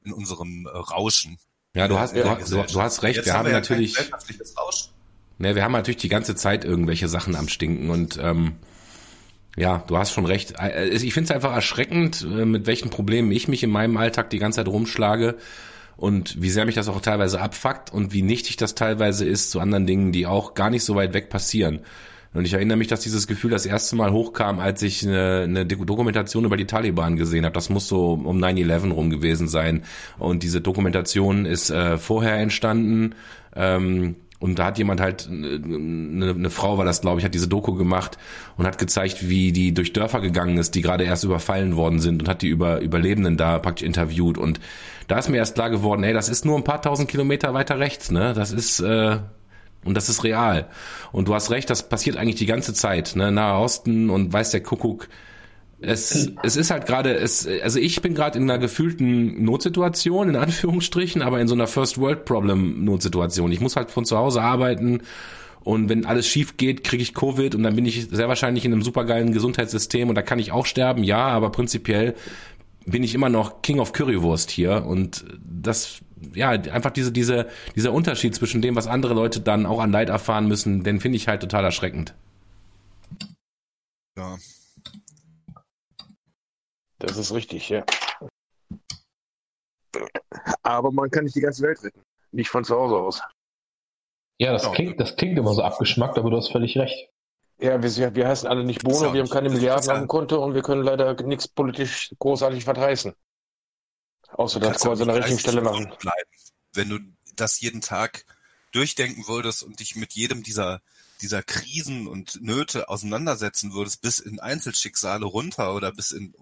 in 0.04 0.12
unserem 0.12 0.66
äh, 0.66 0.70
Rauschen. 0.70 1.40
Ja, 1.74 1.88
du 1.88 1.98
hast, 1.98 2.14
du, 2.14 2.22
du, 2.22 2.62
du, 2.62 2.80
hast 2.80 3.02
recht. 3.02 3.16
Jetzt 3.16 3.26
wir 3.26 3.34
haben, 3.34 3.46
wir 3.46 3.54
natürlich, 3.54 3.98
ne, 5.38 5.56
wir 5.56 5.64
haben 5.64 5.72
natürlich 5.72 6.00
die 6.00 6.08
ganze 6.08 6.36
Zeit 6.36 6.64
irgendwelche 6.64 7.08
Sachen 7.08 7.34
am 7.34 7.48
Stinken 7.48 7.90
und 7.90 8.18
ähm, 8.18 8.60
ja, 9.56 9.84
du 9.86 9.96
hast 9.96 10.12
schon 10.12 10.26
recht. 10.26 10.54
Äh, 10.58 10.88
ich 10.88 11.14
finde 11.14 11.28
es 11.28 11.30
einfach 11.30 11.54
erschreckend, 11.54 12.22
äh, 12.22 12.44
mit 12.44 12.66
welchen 12.66 12.90
Problemen 12.90 13.30
ich 13.32 13.48
mich 13.48 13.62
in 13.62 13.70
meinem 13.70 13.96
Alltag 13.96 14.30
die 14.30 14.38
ganze 14.38 14.56
Zeit 14.56 14.68
rumschlage 14.68 15.36
und 15.96 16.40
wie 16.42 16.50
sehr 16.50 16.66
mich 16.66 16.74
das 16.74 16.88
auch 16.88 17.00
teilweise 17.00 17.40
abfuckt 17.40 17.92
und 17.92 18.12
wie 18.12 18.22
nichtig 18.22 18.56
das 18.56 18.74
teilweise 18.74 19.24
ist 19.24 19.50
zu 19.50 19.60
anderen 19.60 19.86
Dingen, 19.86 20.12
die 20.12 20.26
auch 20.26 20.54
gar 20.54 20.70
nicht 20.70 20.84
so 20.84 20.94
weit 20.96 21.14
weg 21.14 21.30
passieren. 21.30 21.80
Und 22.34 22.44
ich 22.44 22.52
erinnere 22.52 22.76
mich, 22.76 22.88
dass 22.88 22.98
dieses 22.98 23.28
Gefühl 23.28 23.52
das 23.52 23.64
erste 23.64 23.94
Mal 23.94 24.10
hochkam, 24.10 24.58
als 24.58 24.82
ich 24.82 25.06
eine, 25.06 25.42
eine 25.42 25.64
Dokumentation 25.64 26.44
über 26.44 26.56
die 26.56 26.66
Taliban 26.66 27.14
gesehen 27.14 27.44
habe. 27.44 27.54
Das 27.54 27.70
muss 27.70 27.86
so 27.86 28.14
um 28.14 28.42
9-11 28.42 28.90
rum 28.90 29.08
gewesen 29.08 29.46
sein. 29.46 29.84
Und 30.18 30.42
diese 30.42 30.60
Dokumentation 30.60 31.46
ist 31.46 31.70
äh, 31.70 31.96
vorher 31.96 32.34
entstanden. 32.38 33.14
Ähm, 33.54 34.16
und 34.44 34.58
da 34.58 34.66
hat 34.66 34.76
jemand 34.76 35.00
halt, 35.00 35.26
eine, 35.26 36.34
eine 36.34 36.50
Frau 36.50 36.76
war 36.76 36.84
das, 36.84 37.00
glaube 37.00 37.18
ich, 37.18 37.24
hat 37.24 37.32
diese 37.32 37.48
Doku 37.48 37.72
gemacht 37.72 38.18
und 38.58 38.66
hat 38.66 38.76
gezeigt, 38.76 39.26
wie 39.26 39.52
die 39.52 39.72
durch 39.72 39.94
Dörfer 39.94 40.20
gegangen 40.20 40.58
ist, 40.58 40.74
die 40.74 40.82
gerade 40.82 41.04
erst 41.04 41.24
überfallen 41.24 41.76
worden 41.76 41.98
sind 41.98 42.20
und 42.20 42.28
hat 42.28 42.42
die 42.42 42.48
über 42.48 42.82
Überlebenden 42.82 43.38
da 43.38 43.58
praktisch 43.58 43.86
interviewt. 43.86 44.36
Und 44.36 44.60
da 45.08 45.18
ist 45.18 45.30
mir 45.30 45.38
erst 45.38 45.54
klar 45.54 45.70
geworden, 45.70 46.02
hey, 46.02 46.12
das 46.12 46.28
ist 46.28 46.44
nur 46.44 46.58
ein 46.58 46.62
paar 46.62 46.82
tausend 46.82 47.08
Kilometer 47.08 47.54
weiter 47.54 47.78
rechts, 47.78 48.10
ne? 48.10 48.34
Das 48.34 48.52
ist 48.52 48.80
äh, 48.80 49.16
und 49.82 49.94
das 49.94 50.10
ist 50.10 50.24
real. 50.24 50.68
Und 51.10 51.26
du 51.26 51.34
hast 51.34 51.50
recht, 51.50 51.70
das 51.70 51.88
passiert 51.88 52.18
eigentlich 52.18 52.36
die 52.36 52.44
ganze 52.44 52.74
Zeit, 52.74 53.16
ne? 53.16 53.32
Nahe 53.32 53.58
Osten 53.58 54.10
und 54.10 54.30
weiß 54.30 54.50
der 54.50 54.62
Kuckuck 54.62 55.08
es, 55.80 56.32
es 56.42 56.56
ist 56.56 56.70
halt 56.70 56.86
gerade, 56.86 57.14
es, 57.14 57.46
also 57.62 57.78
ich 57.78 58.00
bin 58.00 58.14
gerade 58.14 58.38
in 58.38 58.50
einer 58.50 58.58
gefühlten 58.58 59.44
Notsituation, 59.44 60.28
in 60.28 60.36
Anführungsstrichen, 60.36 61.22
aber 61.22 61.40
in 61.40 61.48
so 61.48 61.54
einer 61.54 61.66
First 61.66 61.98
World 61.98 62.24
Problem 62.24 62.84
Notsituation. 62.84 63.52
Ich 63.52 63.60
muss 63.60 63.76
halt 63.76 63.90
von 63.90 64.04
zu 64.04 64.16
Hause 64.16 64.42
arbeiten 64.42 65.02
und 65.62 65.88
wenn 65.88 66.06
alles 66.06 66.26
schief 66.28 66.56
geht, 66.56 66.84
kriege 66.84 67.02
ich 67.02 67.14
Covid 67.14 67.54
und 67.54 67.62
dann 67.62 67.76
bin 67.76 67.86
ich 67.86 68.08
sehr 68.10 68.28
wahrscheinlich 68.28 68.64
in 68.64 68.72
einem 68.72 68.82
supergeilen 68.82 69.32
Gesundheitssystem 69.32 70.08
und 70.08 70.14
da 70.14 70.22
kann 70.22 70.38
ich 70.38 70.52
auch 70.52 70.66
sterben, 70.66 71.04
ja, 71.04 71.26
aber 71.26 71.50
prinzipiell 71.50 72.14
bin 72.86 73.02
ich 73.02 73.14
immer 73.14 73.30
noch 73.30 73.62
King 73.62 73.80
of 73.80 73.92
Currywurst 73.92 74.50
hier 74.50 74.84
und 74.86 75.24
das 75.42 76.00
ja, 76.34 76.50
einfach 76.50 76.90
diese, 76.90 77.12
diese, 77.12 77.48
dieser 77.76 77.92
Unterschied 77.92 78.34
zwischen 78.34 78.62
dem, 78.62 78.76
was 78.76 78.86
andere 78.86 79.14
Leute 79.14 79.40
dann 79.40 79.66
auch 79.66 79.80
an 79.80 79.92
Leid 79.92 80.08
erfahren 80.08 80.48
müssen, 80.48 80.82
den 80.82 81.00
finde 81.00 81.16
ich 81.16 81.28
halt 81.28 81.40
total 81.40 81.64
erschreckend. 81.64 82.14
Ja, 84.16 84.36
das 87.04 87.16
ist 87.16 87.32
richtig, 87.32 87.68
ja. 87.68 87.84
Aber 90.62 90.90
man 90.90 91.10
kann 91.10 91.24
nicht 91.24 91.36
die 91.36 91.40
ganze 91.40 91.62
Welt 91.62 91.82
retten. 91.82 92.02
Nicht 92.32 92.50
von 92.50 92.64
zu 92.64 92.74
Hause 92.74 92.96
aus. 92.96 93.22
Ja, 94.38 94.52
das, 94.52 94.70
klingt, 94.72 94.98
das 94.98 95.16
klingt 95.16 95.38
immer 95.38 95.54
so 95.54 95.62
abgeschmackt, 95.62 96.18
aber 96.18 96.30
du 96.30 96.36
hast 96.36 96.50
völlig 96.50 96.76
recht. 96.76 97.10
Ja, 97.58 97.80
wir, 97.80 98.14
wir 98.14 98.28
heißen 98.28 98.48
alle 98.48 98.64
nicht 98.64 98.82
Bono, 98.82 99.14
wir 99.14 99.22
haben 99.22 99.30
keine 99.30 99.48
Milliarden 99.48 99.90
auf 99.90 99.98
dem 99.98 100.08
Konto 100.08 100.42
und 100.44 100.54
wir 100.54 100.62
können 100.62 100.82
leider 100.82 101.14
nichts 101.22 101.46
politisch 101.46 102.12
großartig 102.18 102.64
verheißen. 102.64 103.14
Außer 104.30 104.58
das 104.58 104.82
quasi 104.82 105.02
an 105.02 105.08
der 105.08 105.18
richtigen 105.18 105.38
Stelle 105.38 105.60
machen. 105.60 105.92
Bleiben, 106.00 106.30
wenn 106.72 106.88
du 106.88 106.98
das 107.36 107.60
jeden 107.60 107.80
Tag 107.80 108.24
durchdenken 108.72 109.28
würdest 109.28 109.62
und 109.62 109.78
dich 109.78 109.94
mit 109.94 110.14
jedem 110.14 110.42
dieser 110.42 110.80
dieser 111.20 111.42
Krisen 111.42 112.06
und 112.06 112.42
Nöte 112.42 112.88
auseinandersetzen 112.88 113.72
würdest, 113.72 114.02
bis 114.02 114.18
in 114.18 114.40
Einzelschicksale 114.40 115.24
runter 115.24 115.74
oder 115.74 115.92
bis 115.92 116.10
in 116.10 116.34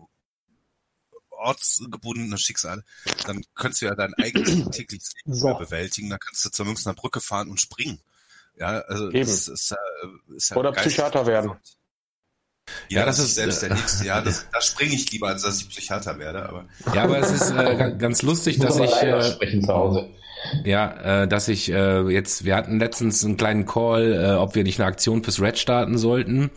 ortsgebundene 1.43 2.39
Schicksale, 2.39 2.85
dann 3.27 3.45
könntest 3.55 3.83
du 3.83 3.87
ja 3.87 3.95
dein 3.95 4.15
eigenes 4.15 4.71
tägliches 4.71 5.13
Leben 5.25 5.37
so. 5.37 5.55
bewältigen. 5.55 6.11
Dann 6.11 6.19
kannst 6.19 6.45
du 6.45 6.51
zur 6.51 6.67
Münchner 6.67 6.95
Brücke 6.95 7.21
fahren 7.21 7.51
und 7.51 7.61
springen. 7.61 8.01
Ja, 8.59 8.81
also 8.81 9.09
Eben. 9.11 9.21
das 9.21 9.49
ist, 9.49 9.73
äh, 9.73 10.37
ist 10.37 10.51
ja 10.51 10.57
Oder 10.57 10.73
Psychiater 10.73 11.27
werden. 11.27 11.53
Ja, 12.89 13.01
ja, 13.01 13.07
das, 13.07 13.17
das 13.17 13.27
ist 13.27 13.35
selbst 13.35 13.63
der 13.63 13.75
nächste. 13.75 14.05
Ja, 14.07 14.21
das, 14.25 14.47
da 14.53 14.61
springe 14.61 14.95
ich 14.95 15.11
lieber, 15.11 15.29
als 15.29 15.43
dass 15.43 15.61
ich 15.61 15.69
Psychiater 15.69 16.19
werde. 16.19 16.49
Aber 16.49 16.67
ja, 16.95 17.03
aber 17.03 17.19
es 17.19 17.31
ist 17.31 17.51
äh, 17.51 17.95
ganz 17.99 18.23
lustig, 18.23 18.59
dass 18.59 18.79
ich 18.79 18.93
äh, 19.03 20.11
ja, 20.65 21.23
äh, 21.23 21.29
dass 21.29 21.49
ich 21.49 21.71
äh, 21.71 22.09
jetzt, 22.09 22.45
wir 22.45 22.57
hatten 22.57 22.79
letztens 22.79 23.25
einen 23.25 23.37
kleinen 23.37 23.65
Call, 23.67 24.13
äh, 24.13 24.35
ob 24.35 24.55
wir 24.55 24.65
nicht 24.65 24.81
eine 24.81 24.89
Aktion 24.89 25.23
fürs 25.23 25.41
Red 25.41 25.59
starten 25.59 25.99
sollten 25.99 26.51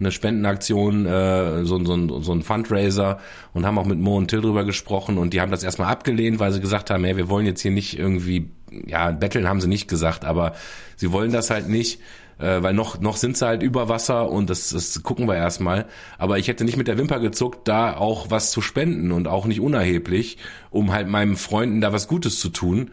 eine 0.00 0.10
Spendenaktion, 0.10 1.06
äh, 1.06 1.64
so, 1.64 1.84
so, 1.84 2.20
so 2.20 2.32
ein 2.32 2.42
Fundraiser 2.42 3.20
und 3.52 3.66
haben 3.66 3.78
auch 3.78 3.84
mit 3.84 3.98
Mo 3.98 4.16
und 4.16 4.28
Till 4.28 4.40
drüber 4.40 4.64
gesprochen 4.64 5.18
und 5.18 5.34
die 5.34 5.40
haben 5.40 5.50
das 5.50 5.62
erstmal 5.62 5.92
abgelehnt, 5.92 6.40
weil 6.40 6.52
sie 6.52 6.60
gesagt 6.60 6.90
haben, 6.90 7.04
hey, 7.04 7.16
wir 7.16 7.28
wollen 7.28 7.46
jetzt 7.46 7.60
hier 7.60 7.70
nicht 7.70 7.98
irgendwie, 7.98 8.50
ja, 8.86 9.10
betteln 9.10 9.46
haben 9.46 9.60
sie 9.60 9.68
nicht 9.68 9.88
gesagt, 9.88 10.24
aber 10.24 10.54
sie 10.96 11.12
wollen 11.12 11.32
das 11.32 11.50
halt 11.50 11.68
nicht, 11.68 12.00
äh, 12.38 12.62
weil 12.62 12.72
noch, 12.72 13.00
noch 13.00 13.16
sind 13.16 13.36
sie 13.36 13.46
halt 13.46 13.62
über 13.62 13.88
Wasser 13.88 14.30
und 14.30 14.48
das, 14.48 14.70
das 14.70 15.02
gucken 15.02 15.28
wir 15.28 15.36
erstmal. 15.36 15.86
Aber 16.18 16.38
ich 16.38 16.48
hätte 16.48 16.64
nicht 16.64 16.78
mit 16.78 16.88
der 16.88 16.98
Wimper 16.98 17.20
gezuckt, 17.20 17.68
da 17.68 17.96
auch 17.96 18.30
was 18.30 18.50
zu 18.50 18.62
spenden 18.62 19.12
und 19.12 19.28
auch 19.28 19.46
nicht 19.46 19.60
unerheblich, 19.60 20.38
um 20.70 20.92
halt 20.92 21.08
meinen 21.08 21.36
Freunden 21.36 21.80
da 21.80 21.92
was 21.92 22.08
Gutes 22.08 22.40
zu 22.40 22.48
tun. 22.48 22.90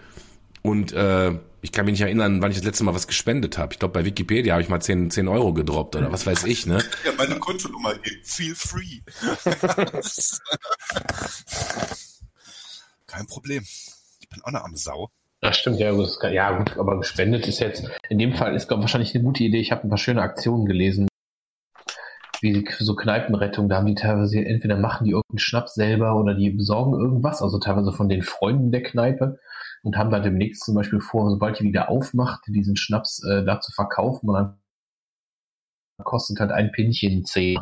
Und 0.61 0.91
äh, 0.91 1.31
ich 1.61 1.71
kann 1.71 1.85
mich 1.85 1.93
nicht 1.93 2.01
erinnern, 2.01 2.41
wann 2.41 2.51
ich 2.51 2.57
das 2.57 2.65
letzte 2.65 2.83
Mal 2.83 2.93
was 2.93 3.07
gespendet 3.07 3.57
habe. 3.57 3.73
Ich 3.73 3.79
glaube, 3.79 3.93
bei 3.93 4.05
Wikipedia 4.05 4.53
habe 4.53 4.61
ich 4.61 4.69
mal 4.69 4.79
10, 4.79 5.09
10 5.11 5.27
Euro 5.27 5.53
gedroppt 5.53 5.95
oder 5.95 6.11
was 6.11 6.25
weiß 6.25 6.43
ich, 6.45 6.65
ne? 6.65 6.77
Ja, 7.05 7.11
meine 7.17 7.39
Kontonummer 7.39 7.95
geben. 7.95 8.21
Feel 8.23 8.55
free. 8.55 9.01
Kein 13.07 13.25
Problem. 13.27 13.63
Ich 14.19 14.29
bin 14.29 14.41
auch 14.43 14.47
eine 14.47 14.61
arme 14.61 14.77
Sau. 14.77 15.09
Das 15.39 15.57
stimmt, 15.57 15.79
ja 15.79 15.91
gut, 15.91 16.09
ja 16.31 16.57
gut, 16.57 16.77
aber 16.77 16.97
gespendet 16.97 17.47
ist 17.47 17.59
jetzt, 17.59 17.89
in 18.09 18.17
dem 18.17 18.33
Fall 18.33 18.55
ist 18.55 18.67
glaube 18.67 18.81
wahrscheinlich 18.81 19.13
eine 19.13 19.23
gute 19.23 19.43
Idee. 19.43 19.59
Ich 19.59 19.71
habe 19.71 19.83
ein 19.83 19.89
paar 19.89 19.99
schöne 19.99 20.21
Aktionen 20.21 20.65
gelesen, 20.65 21.07
wie 22.41 22.67
so 22.79 22.95
Kneipenrettung, 22.95 23.69
da 23.69 23.77
haben 23.77 23.85
die 23.85 23.95
teilweise, 23.95 24.39
entweder 24.39 24.77
machen 24.77 25.05
die 25.05 25.11
irgendeinen 25.11 25.39
Schnaps 25.39 25.75
selber 25.75 26.15
oder 26.15 26.33
die 26.33 26.49
besorgen 26.49 26.93
irgendwas, 26.99 27.41
also 27.41 27.59
teilweise 27.59 27.91
von 27.91 28.09
den 28.09 28.23
Freunden 28.23 28.71
der 28.71 28.83
Kneipe 28.83 29.39
und 29.87 29.97
haben 29.97 30.11
dann 30.11 30.21
demnächst 30.21 30.65
zum 30.65 30.75
Beispiel 30.75 30.99
vor, 30.99 31.29
sobald 31.29 31.59
die 31.59 31.63
wieder 31.63 31.89
aufmacht, 31.89 32.41
diesen 32.47 32.75
Schnaps 32.75 33.23
äh, 33.23 33.45
da 33.45 33.61
zu 33.61 33.71
verkaufen 33.71 34.29
und 34.29 34.35
dann 34.35 34.59
kostet 36.03 36.41
halt 36.41 36.51
ein 36.51 36.73
Pinchen 36.73 37.23
10. 37.23 37.57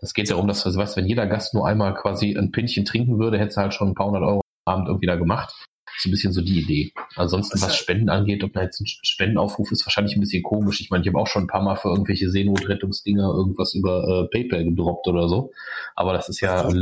Das 0.00 0.12
geht 0.12 0.30
darum, 0.30 0.46
dass, 0.46 0.64
also, 0.66 0.78
weißt, 0.78 0.96
wenn 0.98 1.06
jeder 1.06 1.26
Gast 1.26 1.54
nur 1.54 1.66
einmal 1.66 1.94
quasi 1.94 2.36
ein 2.36 2.52
Pinchen 2.52 2.84
trinken 2.84 3.18
würde, 3.18 3.38
hätte 3.38 3.48
es 3.48 3.56
halt 3.56 3.72
schon 3.72 3.88
ein 3.88 3.94
paar 3.94 4.06
hundert 4.06 4.22
Euro 4.22 4.42
am 4.66 4.74
Abend 4.74 4.88
irgendwie 4.88 5.06
da 5.06 5.16
gemacht. 5.16 5.54
Das 5.86 5.96
ist 5.98 6.06
ein 6.06 6.10
bisschen 6.10 6.32
so 6.32 6.42
die 6.42 6.60
Idee. 6.60 6.92
Ansonsten, 7.14 7.60
was 7.62 7.76
Spenden 7.76 8.10
angeht, 8.10 8.44
ob 8.44 8.52
da 8.52 8.62
jetzt 8.62 8.80
ein 8.80 8.86
Spendenaufruf 8.86 9.72
ist, 9.72 9.86
wahrscheinlich 9.86 10.14
ein 10.14 10.20
bisschen 10.20 10.42
komisch. 10.42 10.80
Ich 10.82 10.90
meine, 10.90 11.02
ich 11.02 11.08
habe 11.08 11.18
auch 11.18 11.26
schon 11.26 11.44
ein 11.44 11.48
paar 11.48 11.62
Mal 11.62 11.76
für 11.76 11.88
irgendwelche 11.88 12.28
Seenotrettungsdinger 12.28 13.28
irgendwas 13.28 13.72
über 13.72 14.04
äh, 14.06 14.28
PayPal 14.28 14.64
gedroppt 14.64 15.08
oder 15.08 15.28
so. 15.28 15.52
Aber 15.94 16.12
das 16.12 16.28
ist 16.28 16.40
ja. 16.40 16.62
Das, 16.62 16.74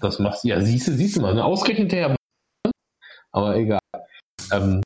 das 0.00 0.18
machst 0.20 0.44
du 0.44 0.48
ja, 0.48 0.60
siehst 0.60 0.88
du, 0.88 0.92
siehst 0.92 1.16
du 1.16 1.22
mal, 1.22 1.34
ne? 1.34 1.44
ausgerechnet 1.44 1.90
der 1.90 2.15
aber 3.36 3.56
egal. 3.56 3.78
Ähm, 4.50 4.82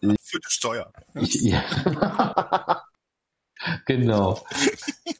Für 0.00 0.38
die 0.40 0.50
Steuer. 0.50 0.92
Ich, 1.14 1.34
ja. 1.42 1.62
genau. 3.86 4.44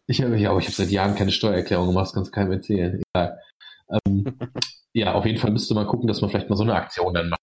Ich 0.07 0.20
habe 0.22 0.36
ja, 0.36 0.51
aber 0.51 0.59
ich 0.59 0.66
habe 0.66 0.74
seit 0.74 0.90
Jahren 0.90 1.14
keine 1.14 1.30
Steuererklärung 1.30 1.86
gemacht, 1.86 2.07
das 2.07 2.14
kannst 2.14 2.30
du 2.30 2.34
keinem 2.34 2.53
erzählen. 2.53 3.01
Egal. 3.14 3.40
Ähm, 3.88 4.38
ja, 4.93 5.14
auf 5.14 5.24
jeden 5.24 5.38
Fall 5.38 5.53
müsste 5.53 5.74
man 5.74 5.86
gucken, 5.86 6.09
dass 6.09 6.20
man 6.20 6.30
vielleicht 6.30 6.51
mal 6.51 6.57
so 6.57 6.64
eine 6.64 6.74
Aktion 6.74 7.14
dann 7.14 7.28
macht. 7.28 7.40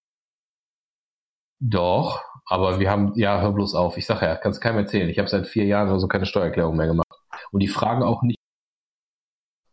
Doch, 1.61 2.21
aber 2.45 2.79
wir 2.79 2.89
haben, 2.89 3.13
ja, 3.15 3.39
hör 3.39 3.53
bloß 3.53 3.75
auf. 3.75 3.97
Ich 3.97 4.05
sage 4.05 4.25
ja, 4.25 4.35
kannst 4.35 4.59
keinem 4.59 4.79
erzählen. 4.79 5.09
Ich 5.09 5.19
habe 5.19 5.29
seit 5.29 5.47
vier 5.47 5.65
Jahren 5.65 5.89
oder 5.89 5.99
so 5.99 6.07
keine 6.07 6.25
Steuererklärung 6.25 6.75
mehr 6.75 6.87
gemacht. 6.87 7.07
Und 7.51 7.61
die 7.61 7.67
fragen 7.69 8.03
auch 8.03 8.21
nicht. 8.21 8.37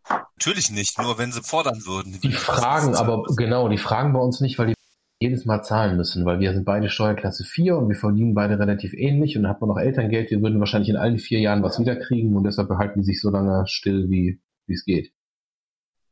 Natürlich 0.08 0.70
nicht, 0.70 0.98
nur 1.00 1.18
wenn 1.18 1.32
sie 1.32 1.42
fordern 1.42 1.84
würden. 1.84 2.20
Die 2.20 2.32
fragen 2.32 2.94
aber, 2.94 3.24
genau, 3.36 3.68
die 3.68 3.78
fragen 3.78 4.12
bei 4.12 4.20
uns 4.20 4.40
nicht, 4.40 4.58
weil 4.58 4.68
die 4.68 4.75
jedes 5.20 5.46
Mal 5.46 5.62
zahlen 5.62 5.96
müssen, 5.96 6.24
weil 6.24 6.40
wir 6.40 6.52
sind 6.52 6.64
beide 6.64 6.90
Steuerklasse 6.90 7.44
4 7.44 7.76
und 7.78 7.88
wir 7.88 7.96
verdienen 7.96 8.34
beide 8.34 8.58
relativ 8.58 8.92
ähnlich 8.92 9.36
und 9.36 9.42
man 9.42 9.56
noch 9.60 9.78
Elterngeld, 9.78 10.30
wir 10.30 10.42
würden 10.42 10.60
wahrscheinlich 10.60 10.90
in 10.90 10.96
allen 10.96 11.18
vier 11.18 11.40
Jahren 11.40 11.62
was 11.62 11.80
wiederkriegen 11.80 12.36
und 12.36 12.44
deshalb 12.44 12.68
behalten 12.68 13.00
die 13.00 13.06
sich 13.06 13.20
so 13.20 13.30
lange 13.30 13.66
still, 13.66 14.10
wie 14.10 14.40
es 14.68 14.84
geht. 14.84 15.12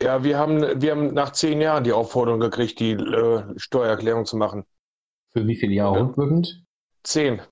Ja, 0.03 0.25
wir 0.25 0.39
haben, 0.39 0.81
wir 0.81 0.91
haben 0.91 1.15
nach 1.15 1.33
zehn 1.33 1.61
Jahren 1.61 1.85
die 1.85 1.93
Aufforderung 1.93 2.41
gekriegt, 2.41 2.81
die 2.81 2.93
äh, 2.93 3.43
Steuererklärung 3.57 4.25
zu 4.25 4.37
machen. 4.37 4.65
Für 5.33 5.47
wie 5.47 5.57
viele 5.57 5.75
Jahre 5.75 5.97
Ja. 5.97 6.03
rückwirkend? 6.05 6.65
Zehn. 7.03 7.43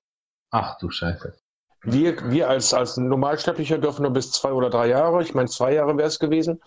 Ach 0.51 0.77
du 0.77 0.89
Scheiße. 0.89 1.35
Wir, 1.83 2.31
wir 2.31 2.49
als, 2.49 2.73
als 2.73 2.97
Normalsterblicher 2.97 3.77
dürfen 3.77 4.03
nur 4.03 4.11
bis 4.13 4.31
zwei 4.31 4.53
oder 4.53 4.69
drei 4.69 4.87
Jahre. 4.87 5.21
Ich 5.21 5.33
meine, 5.33 5.49
zwei 5.49 5.73
Jahre 5.73 5.97
wäre 5.97 6.07
es 6.07 6.19
gewesen. 6.19 6.59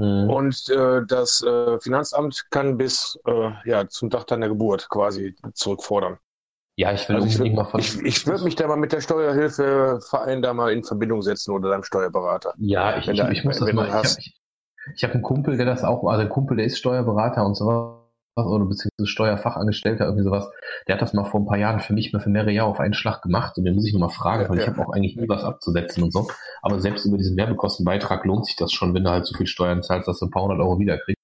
Hm. 0.00 0.30
Und 0.30 0.68
äh, 0.70 1.02
das 1.06 1.42
äh, 1.42 1.78
Finanzamt 1.80 2.46
kann 2.50 2.76
bis 2.78 3.18
äh, 3.26 3.50
ja, 3.64 3.86
zum 3.88 4.08
Tag 4.10 4.26
deiner 4.28 4.48
Geburt 4.48 4.88
quasi 4.88 5.34
zurückfordern. 5.52 6.18
Ja, 6.76 6.92
ich 6.92 7.06
will 7.08 7.16
Also 7.16 7.26
unbedingt 7.28 7.54
würd- 7.54 7.62
mal 7.64 7.70
von. 7.70 7.80
Ich, 7.80 8.00
ich 8.00 8.26
würde 8.26 8.44
mich 8.44 8.54
da 8.54 8.66
mal 8.66 8.76
mit 8.76 8.92
der 8.92 9.02
Steuerhilfeverein 9.02 10.40
da 10.40 10.54
mal 10.54 10.72
in 10.72 10.82
Verbindung 10.84 11.20
setzen 11.20 11.52
oder 11.52 11.68
deinem 11.70 11.82
Steuerberater. 11.84 12.54
Ja, 12.58 12.96
ich, 12.96 13.06
Wenn 13.06 13.16
ich, 13.16 13.22
ich 13.22 13.44
muss 13.44 13.58
das 13.58 13.68
wenn 13.68 13.76
mal. 13.76 13.86
Ich 13.86 13.92
habe 13.92 14.02
hast. 14.04 14.18
ich, 14.18 14.40
ich 14.94 15.04
hab 15.04 15.12
einen 15.12 15.22
Kumpel, 15.22 15.56
der 15.58 15.66
das 15.66 15.84
auch, 15.84 16.02
also 16.04 16.22
ein 16.22 16.30
Kumpel, 16.30 16.56
der 16.56 16.66
ist 16.66 16.78
Steuerberater 16.78 17.44
und 17.44 17.54
sowas, 17.54 17.99
oder 18.46 18.64
beziehungsweise 18.64 19.06
Steuerfachangestellter, 19.06 20.04
irgendwie 20.04 20.24
sowas. 20.24 20.50
Der 20.86 20.94
hat 20.94 21.02
das 21.02 21.12
mal 21.12 21.24
vor 21.24 21.40
ein 21.40 21.46
paar 21.46 21.58
Jahren 21.58 21.80
für 21.80 21.92
mich 21.92 22.12
mal 22.12 22.20
für 22.20 22.30
mehrere 22.30 22.52
Jahre 22.52 22.68
auf 22.68 22.80
einen 22.80 22.94
Schlag 22.94 23.22
gemacht 23.22 23.56
und 23.58 23.64
den 23.64 23.74
muss 23.74 23.86
ich 23.86 23.92
nochmal 23.92 24.10
fragen, 24.10 24.42
Ja, 24.42 24.48
weil 24.48 24.58
ich 24.58 24.66
ja. 24.66 24.72
habe 24.72 24.86
auch 24.86 24.92
eigentlich 24.92 25.16
nie 25.16 25.28
was 25.28 25.44
abzusetzen 25.44 26.02
und 26.02 26.12
so. 26.12 26.28
Aber 26.62 26.80
selbst 26.80 27.04
über 27.06 27.16
diesen 27.16 27.36
Werbekostenbeitrag 27.36 28.24
lohnt 28.24 28.46
sich 28.46 28.56
das 28.56 28.72
schon, 28.72 28.94
wenn 28.94 29.04
du 29.04 29.10
halt 29.10 29.26
so 29.26 29.36
viel 29.36 29.46
Steuern 29.46 29.82
zahlst, 29.82 30.08
dass 30.08 30.18
du 30.18 30.26
ein 30.26 30.30
paar 30.30 30.42
hundert 30.42 30.60
Euro 30.60 30.78
wiederkriegst. 30.78 31.20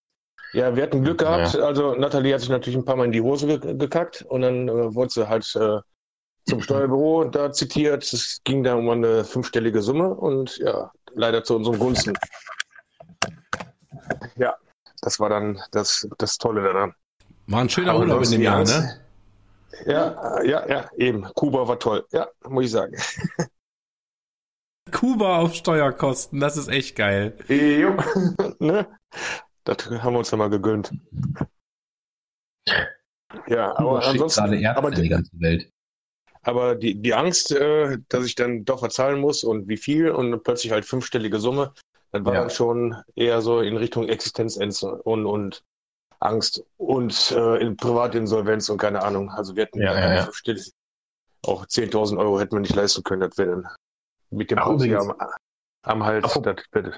Ja, 0.53 0.75
wir 0.75 0.83
hatten 0.85 1.03
Glück 1.03 1.19
gehabt. 1.19 1.57
Also 1.57 1.95
Nathalie 1.95 2.33
hat 2.33 2.41
sich 2.41 2.49
natürlich 2.49 2.79
ein 2.79 2.85
paar 2.85 2.97
Mal 2.97 3.05
in 3.05 3.13
die 3.13 3.21
Hose 3.21 3.47
ge 3.59 3.75
gekackt 3.75 4.25
und 4.29 4.41
dann 4.43 4.69
äh, 4.69 4.95
wurde 4.95 5.11
sie 5.11 5.29
halt 5.29 5.55
äh, 5.57 5.81
zum 6.47 6.63
Steuerbüro 6.63 7.25
da 7.31 7.53
zitiert. 7.53 8.11
Es 8.13 8.41
ging 8.45 8.65
da 8.65 8.75
um 8.75 8.89
eine 8.89 9.25
fünfstellige 9.25 9.83
Summe 9.83 10.15
und 10.15 10.57
ja, 10.59 10.91
leider 11.15 11.45
zu 11.45 11.57
unseren 11.57 11.79
Gunsten. 11.79 12.15
Ja, 14.37 14.57
das 15.03 15.21
war 15.21 15.29
dann 15.29 15.61
das, 15.73 16.09
das 16.19 16.39
Tolle 16.39 16.63
daran. 16.63 16.95
War 17.47 17.61
ein 17.61 17.69
schöner 17.69 17.93
Aber 17.93 18.01
Urlaub 18.01 18.25
in 18.25 18.31
dem 18.31 18.39
die 18.41 18.45
Jahr, 18.45 18.65
ne? 18.65 19.01
Ja, 19.87 20.39
äh, 20.39 20.49
ja, 20.49 20.69
ja, 20.69 20.91
eben. 20.97 21.25
Kuba 21.35 21.69
war 21.69 21.79
toll. 21.79 22.07
Ja, 22.13 22.29
muss 22.49 22.65
ich 22.67 22.71
sagen. 22.71 22.95
Kuba 24.93 25.39
auf 25.39 25.55
Steuerkosten, 25.55 26.41
das 26.41 26.57
ist 26.57 26.69
echt 26.69 26.97
geil. 26.97 27.37
Jo, 27.49 27.97
ne? 28.59 28.87
Das 29.65 29.79
haben 29.91 30.15
wir 30.15 30.19
uns 30.19 30.31
ja 30.31 30.37
mal 30.39 30.49
gegönnt. 30.51 30.93
Ja, 33.49 33.77
aber 33.77 33.89
Kuba 33.89 34.03
schickt 34.03 34.13
ansonsten, 34.23 34.67
aber 34.67 34.89
in 34.93 35.03
die 35.03 35.09
ganze 35.09 35.31
Welt. 35.41 35.71
Aber 36.43 36.77
die, 36.77 36.95
die 37.03 37.13
Angst, 37.15 37.51
äh, 37.51 37.99
dass 38.09 38.25
ich 38.25 38.37
dann 38.37 38.65
doch 38.65 38.83
was 38.83 38.95
zahlen 38.95 39.21
muss 39.21 39.43
und 39.43 39.69
wie 39.69 39.77
viel 39.77 40.11
und 40.11 40.43
plötzlich 40.45 40.71
halt 40.71 40.85
fünfstellige 40.85 41.41
Summe, 41.41 41.75
das 42.13 42.25
war 42.25 42.35
Ja. 42.35 42.41
dann 42.43 42.51
schon 42.51 42.95
eher 43.17 43.43
so 43.43 43.61
in 43.61 43.77
Richtung 43.77 44.09
Existenzängste 44.09 45.03
und, 45.03 45.27
und 45.27 45.65
Angst 46.21 46.65
und 46.79 47.33
äh, 47.33 47.57
in 47.59 47.77
Privatinsolvenz 47.77 48.69
und 48.69 48.79
keine 48.79 49.03
Ahnung. 49.03 49.31
Also 49.31 49.55
wir 49.57 49.65
hätten 49.65 49.81
Ja, 49.81 49.95
ja, 49.99 50.15
ja. 50.15 50.23
fünfstellig- 50.25 50.73
auch 51.45 51.65
10.000 51.67 52.19
Euro 52.19 52.41
hätten 52.41 52.53
wir 52.57 52.61
nicht 52.61 52.75
leisten 52.75 53.03
können. 53.05 53.21
Das 53.29 53.39
wäre 53.39 53.51
dann 53.51 53.69
mit 54.31 54.51
dem 54.51 54.59
übrigens. 54.59 55.09
am, 55.09 55.15
am 55.83 56.05
Hals, 56.05 56.25
Apropos- 56.25 56.55
das 56.57 56.65
wäre 56.73 56.91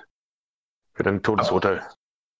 wär 0.94 1.04
dann 1.04 1.16
ein 1.16 1.22
Todesurteil. 1.22 1.82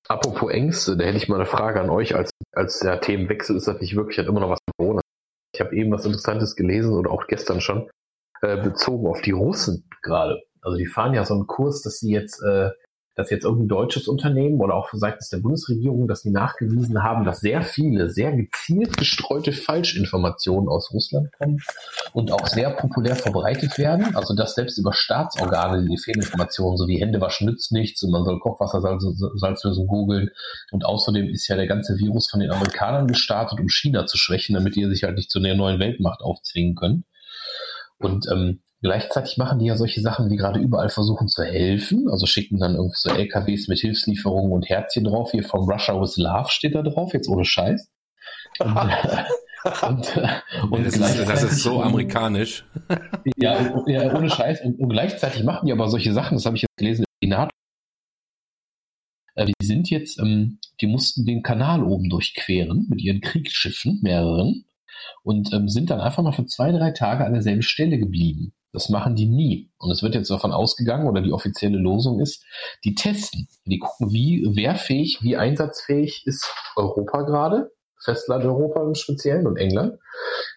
Apropos 0.09 0.51
Ängste, 0.51 0.97
da 0.97 1.05
hätte 1.05 1.19
ich 1.19 1.29
mal 1.29 1.37
eine 1.37 1.47
Frage 1.47 1.81
an 1.81 1.91
euch. 1.91 2.15
Als, 2.15 2.31
als 2.53 2.79
der 2.81 3.01
Themenwechsel 3.01 3.57
ist 3.57 3.69
das 3.69 3.79
nicht 3.81 3.95
wirklich, 3.95 4.19
hat 4.19 4.27
immer 4.27 4.41
noch 4.41 4.49
was 4.51 4.59
mit 4.67 4.77
Corona. 4.79 5.01
Ich 5.55 5.61
habe 5.61 5.75
eben 5.77 5.91
was 5.93 6.05
Interessantes 6.07 6.57
gelesen 6.57 6.95
oder 6.95 7.11
auch 7.11 7.27
gestern 7.27 7.61
schon, 7.61 7.91
äh, 8.41 8.57
bezogen 8.63 9.07
auf 9.07 9.21
die 9.21 9.33
Russen 9.33 9.87
gerade. 10.03 10.41
Also 10.63 10.79
die 10.79 10.87
fahren 10.87 11.13
ja 11.15 11.25
so 11.27 11.35
einen 11.35 11.47
Kurs, 11.47 11.83
dass 11.83 11.99
sie 11.99 12.11
jetzt, 12.11 12.41
äh, 12.43 12.71
dass 13.19 13.31
jetzt 13.31 13.43
irgendein 13.43 13.67
deutsches 13.67 14.07
Unternehmen 14.07 14.61
oder 14.61 14.75
auch 14.75 14.91
seitens 14.93 15.29
der 15.29 15.39
Bundesregierung, 15.39 16.07
dass 16.07 16.23
sie 16.23 16.31
nachgewiesen 16.31 17.03
haben, 17.03 17.25
dass 17.25 17.41
sehr 17.41 17.63
viele, 17.63 18.09
sehr 18.11 18.31
gezielt 18.31 18.97
gestreute 18.97 19.51
Falschinformationen 19.51 20.69
aus 20.69 20.93
Russland 20.93 21.33
kommen 21.33 21.59
und 22.13 22.31
auch 22.31 22.47
sehr 22.47 22.71
populär 22.71 23.17
verbreitet 23.17 23.77
werden. 23.77 24.15
Also 24.15 24.37
dass 24.37 24.55
selbst 24.55 24.79
über 24.79 24.93
Staatsorgane 24.93 25.85
die 25.85 25.99
Fehlinformationen, 25.99 26.77
so 26.77 26.87
wie 26.87 27.01
Händewaschen 27.01 27.49
nützt 27.49 27.73
nichts 27.73 28.05
und 28.05 28.13
man 28.13 28.25
soll 28.25 28.39
Kochwassersalzlösung 28.39 29.89
googeln. 29.89 30.31
Und 30.71 30.85
außerdem 30.85 31.29
ist 31.29 31.49
ja 31.49 31.57
der 31.57 31.67
ganze 31.67 31.99
Virus 31.99 32.31
von 32.31 32.39
den 32.39 32.53
Amerikanern 32.53 33.09
gestartet, 33.09 33.59
um 33.59 33.69
China 33.69 34.07
zu 34.07 34.17
schwächen, 34.17 34.55
damit 34.55 34.77
die 34.77 34.85
sich 34.85 35.03
halt 35.03 35.17
nicht 35.17 35.33
zu 35.33 35.41
der 35.41 35.57
neuen 35.57 35.81
Weltmacht 35.81 36.21
aufzwingen 36.21 36.77
können. 36.77 37.05
Und 37.99 38.29
ähm, 38.31 38.61
gleichzeitig 38.81 39.37
machen 39.39 39.59
die 39.59 39.67
ja 39.67 39.77
solche 39.77 40.01
Sachen, 40.01 40.29
die 40.29 40.37
gerade 40.37 40.61
überall 40.61 40.89
versuchen 40.89 41.29
zu 41.29 41.43
helfen. 41.45 42.09
Also 42.11 42.27
schicken 42.27 42.59
dann 42.59 42.75
irgendwie 42.75 42.97
so 42.99 43.11
LKWs 43.11 43.69
mit 43.69 43.79
Hilfslieferungen 43.81 44.53
und 44.53 44.69
Herzchen 44.69 45.05
drauf. 45.05 45.31
Hier 45.33 45.45
vom 45.45 45.69
Russia 45.69 46.01
with 46.01 46.17
Love 46.17 46.49
steht 46.51 46.75
da 46.75 46.83
drauf, 46.83 47.13
jetzt 47.13 47.29
ohne 47.29 47.45
Scheiß. 47.45 47.91
Und, 48.61 48.77
äh, 48.77 49.25
und, 49.89 50.17
äh, 50.17 50.29
und 50.71 50.87
Das 50.87 50.97
ist, 50.97 51.29
das 51.29 51.43
ist 51.43 51.63
so 51.63 51.83
amerikanisch. 51.83 52.65
ja, 53.37 53.59
und- 53.73 53.89
ja, 53.89 54.15
ohne 54.15 54.31
Scheiß. 54.31 54.61
Und, 54.63 54.79
und 54.79 54.89
gleichzeitig 54.91 55.43
machen 55.45 55.67
die 55.67 55.73
aber 55.73 55.89
solche 55.89 56.13
Sachen, 56.13 56.37
das 56.37 56.47
habe 56.47 56.57
ich 56.57 56.63
jetzt 56.63 56.77
gelesen, 56.77 57.05
die 57.23 57.29
NATO. 57.29 57.51
Äh, 59.35 59.47
Die 59.47 59.67
sind 59.67 59.91
jetzt, 59.91 60.19
ähm, 60.21 60.59
die 60.81 60.87
mussten 60.87 61.27
den 61.27 61.43
Kanal 61.43 61.83
oben 61.83 62.09
durchqueren 62.09 62.87
mit 62.89 63.03
ihren 63.03 63.21
Kriegsschiffen, 63.21 63.99
mehreren, 64.03 64.65
und 65.23 65.53
ähm, 65.53 65.69
sind 65.69 65.91
dann 65.91 66.01
einfach 66.01 66.23
mal 66.23 66.33
für 66.33 66.47
zwei, 66.47 66.71
drei 66.73 66.91
Tage 66.93 67.25
an 67.25 67.33
derselben 67.33 67.63
Stelle 67.63 67.99
geblieben. 67.99 68.53
Das 68.79 68.91
machen 68.91 69.17
die 69.17 69.27
nie. 69.27 69.73
Und 69.79 69.91
es 69.91 70.05
wird 70.05 70.15
jetzt 70.15 70.31
davon 70.31 70.53
ausgegangen, 70.53 71.09
oder 71.09 71.21
die 71.21 71.33
offizielle 71.33 71.79
Losung 71.79 72.21
ist, 72.21 72.45
die 72.85 72.95
testen. 72.95 73.49
Die 73.67 73.81
gucken, 73.81 74.13
wie 74.13 74.45
wehrfähig, 74.55 75.19
wie 75.21 75.37
einsatzfähig 75.37 76.23
ist 76.27 76.49
Europa 76.77 77.23
gerade, 77.23 77.73
Festland 78.01 78.45
Europa 78.45 78.85
im 78.85 78.95
Speziellen 78.95 79.49
und 79.49 79.57
England 79.57 79.99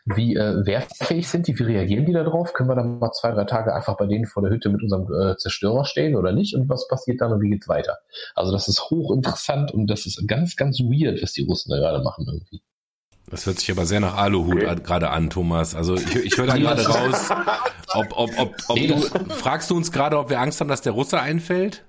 wie 0.06 0.36
äh, 0.36 0.66
wehrfähig 0.66 1.28
sind 1.28 1.48
die, 1.48 1.58
wie 1.58 1.64
reagieren 1.64 2.06
die 2.06 2.14
darauf? 2.14 2.54
Können 2.54 2.70
wir 2.70 2.76
dann 2.76 3.00
mal 3.00 3.12
zwei, 3.12 3.32
drei 3.32 3.46
Tage 3.46 3.74
einfach 3.74 3.98
bei 3.98 4.06
denen 4.06 4.26
vor 4.26 4.44
der 4.44 4.52
Hütte 4.52 4.70
mit 4.70 4.82
unserem 4.82 5.08
äh, 5.14 5.38
Zerstörer 5.38 5.86
stehen 5.86 6.16
oder 6.16 6.32
nicht? 6.32 6.56
Und 6.56 6.70
was 6.70 6.88
passiert 6.88 7.22
dann 7.22 7.34
und 7.34 7.42
wie 7.42 7.50
geht's 7.50 7.68
weiter? 7.68 7.98
Also 8.36 8.52
das 8.52 8.68
ist 8.68 8.90
hochinteressant 8.90 9.72
und 9.72 9.88
das 9.88 10.06
ist 10.06 10.24
ganz, 10.28 10.56
ganz 10.56 10.80
weird, 10.80 11.22
was 11.22 11.34
die 11.34 11.46
Russen 11.46 11.72
da 11.72 11.78
gerade 11.78 12.04
machen 12.04 12.26
irgendwie. 12.28 12.62
Das 13.30 13.46
hört 13.46 13.60
sich 13.60 13.72
aber 13.72 13.86
sehr 13.86 14.00
nach 14.02 14.16
Aluhut 14.18 14.64
Okay. 14.64 14.76
gerade 14.84 15.10
an, 15.10 15.30
Thomas. 15.30 15.74
Also 15.76 15.96
ich, 15.96 16.16
ich 16.16 16.38
höre 16.38 16.48
da 16.48 16.58
gerade 16.58 16.86
raus, 16.86 17.30
ob, 17.94 18.08
ob, 18.12 18.30
ob, 18.38 18.56
ob 18.68 18.76
Nee, 18.76 18.88
du, 18.88 19.02
fragst 19.36 19.70
du 19.70 19.78
uns 19.78 19.92
gerade, 19.92 20.18
ob 20.18 20.30
wir 20.30 20.40
Angst 20.42 20.60
haben, 20.60 20.68
dass 20.68 20.82
der 20.82 20.92
Russe 20.94 21.20
einfällt? 21.20 21.84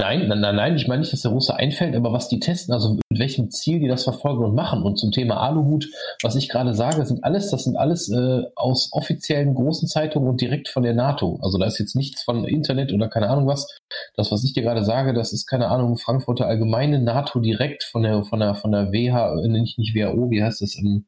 Nein, 0.00 0.28
nein, 0.28 0.40
nein, 0.40 0.56
nein, 0.56 0.76
ich 0.76 0.88
meine 0.88 1.00
nicht, 1.00 1.12
dass 1.12 1.20
der 1.20 1.30
Russe 1.30 1.54
einfällt, 1.56 1.94
aber 1.94 2.10
was 2.10 2.30
die 2.30 2.40
testen, 2.40 2.72
also 2.72 2.94
mit 2.94 3.20
welchem 3.20 3.50
Ziel 3.50 3.80
die 3.80 3.86
das 3.86 4.04
verfolgen 4.04 4.42
und 4.42 4.54
machen. 4.54 4.82
Und 4.82 4.98
zum 4.98 5.12
Thema 5.12 5.42
Aluhut, 5.42 5.90
was 6.22 6.36
ich 6.36 6.48
gerade 6.48 6.72
sage, 6.72 7.04
sind 7.04 7.22
alles, 7.22 7.50
das 7.50 7.64
sind 7.64 7.76
alles 7.76 8.08
äh, 8.08 8.44
aus 8.56 8.88
offiziellen 8.92 9.54
großen 9.54 9.88
Zeitungen 9.88 10.26
und 10.26 10.40
direkt 10.40 10.70
von 10.70 10.84
der 10.84 10.94
NATO. 10.94 11.38
Also 11.42 11.58
da 11.58 11.66
ist 11.66 11.78
jetzt 11.78 11.96
nichts 11.96 12.22
von 12.22 12.46
Internet 12.46 12.94
oder 12.94 13.10
keine 13.10 13.28
Ahnung 13.28 13.46
was. 13.46 13.78
Das, 14.16 14.32
was 14.32 14.42
ich 14.42 14.54
dir 14.54 14.62
gerade 14.62 14.84
sage, 14.84 15.12
das 15.12 15.34
ist 15.34 15.46
keine 15.46 15.68
Ahnung, 15.68 15.98
Frankfurter 15.98 16.46
Allgemeine 16.46 16.98
NATO 16.98 17.38
direkt 17.38 17.84
von 17.84 18.02
der, 18.02 18.24
von 18.24 18.40
der, 18.40 18.54
von 18.54 18.72
der 18.72 18.92
WH, 18.92 19.34
äh, 19.44 19.48
nicht, 19.48 19.78
nicht 19.78 19.94
WHO, 19.94 20.30
wie 20.30 20.42
heißt 20.42 20.62
das? 20.62 20.78
Ähm, 20.78 21.04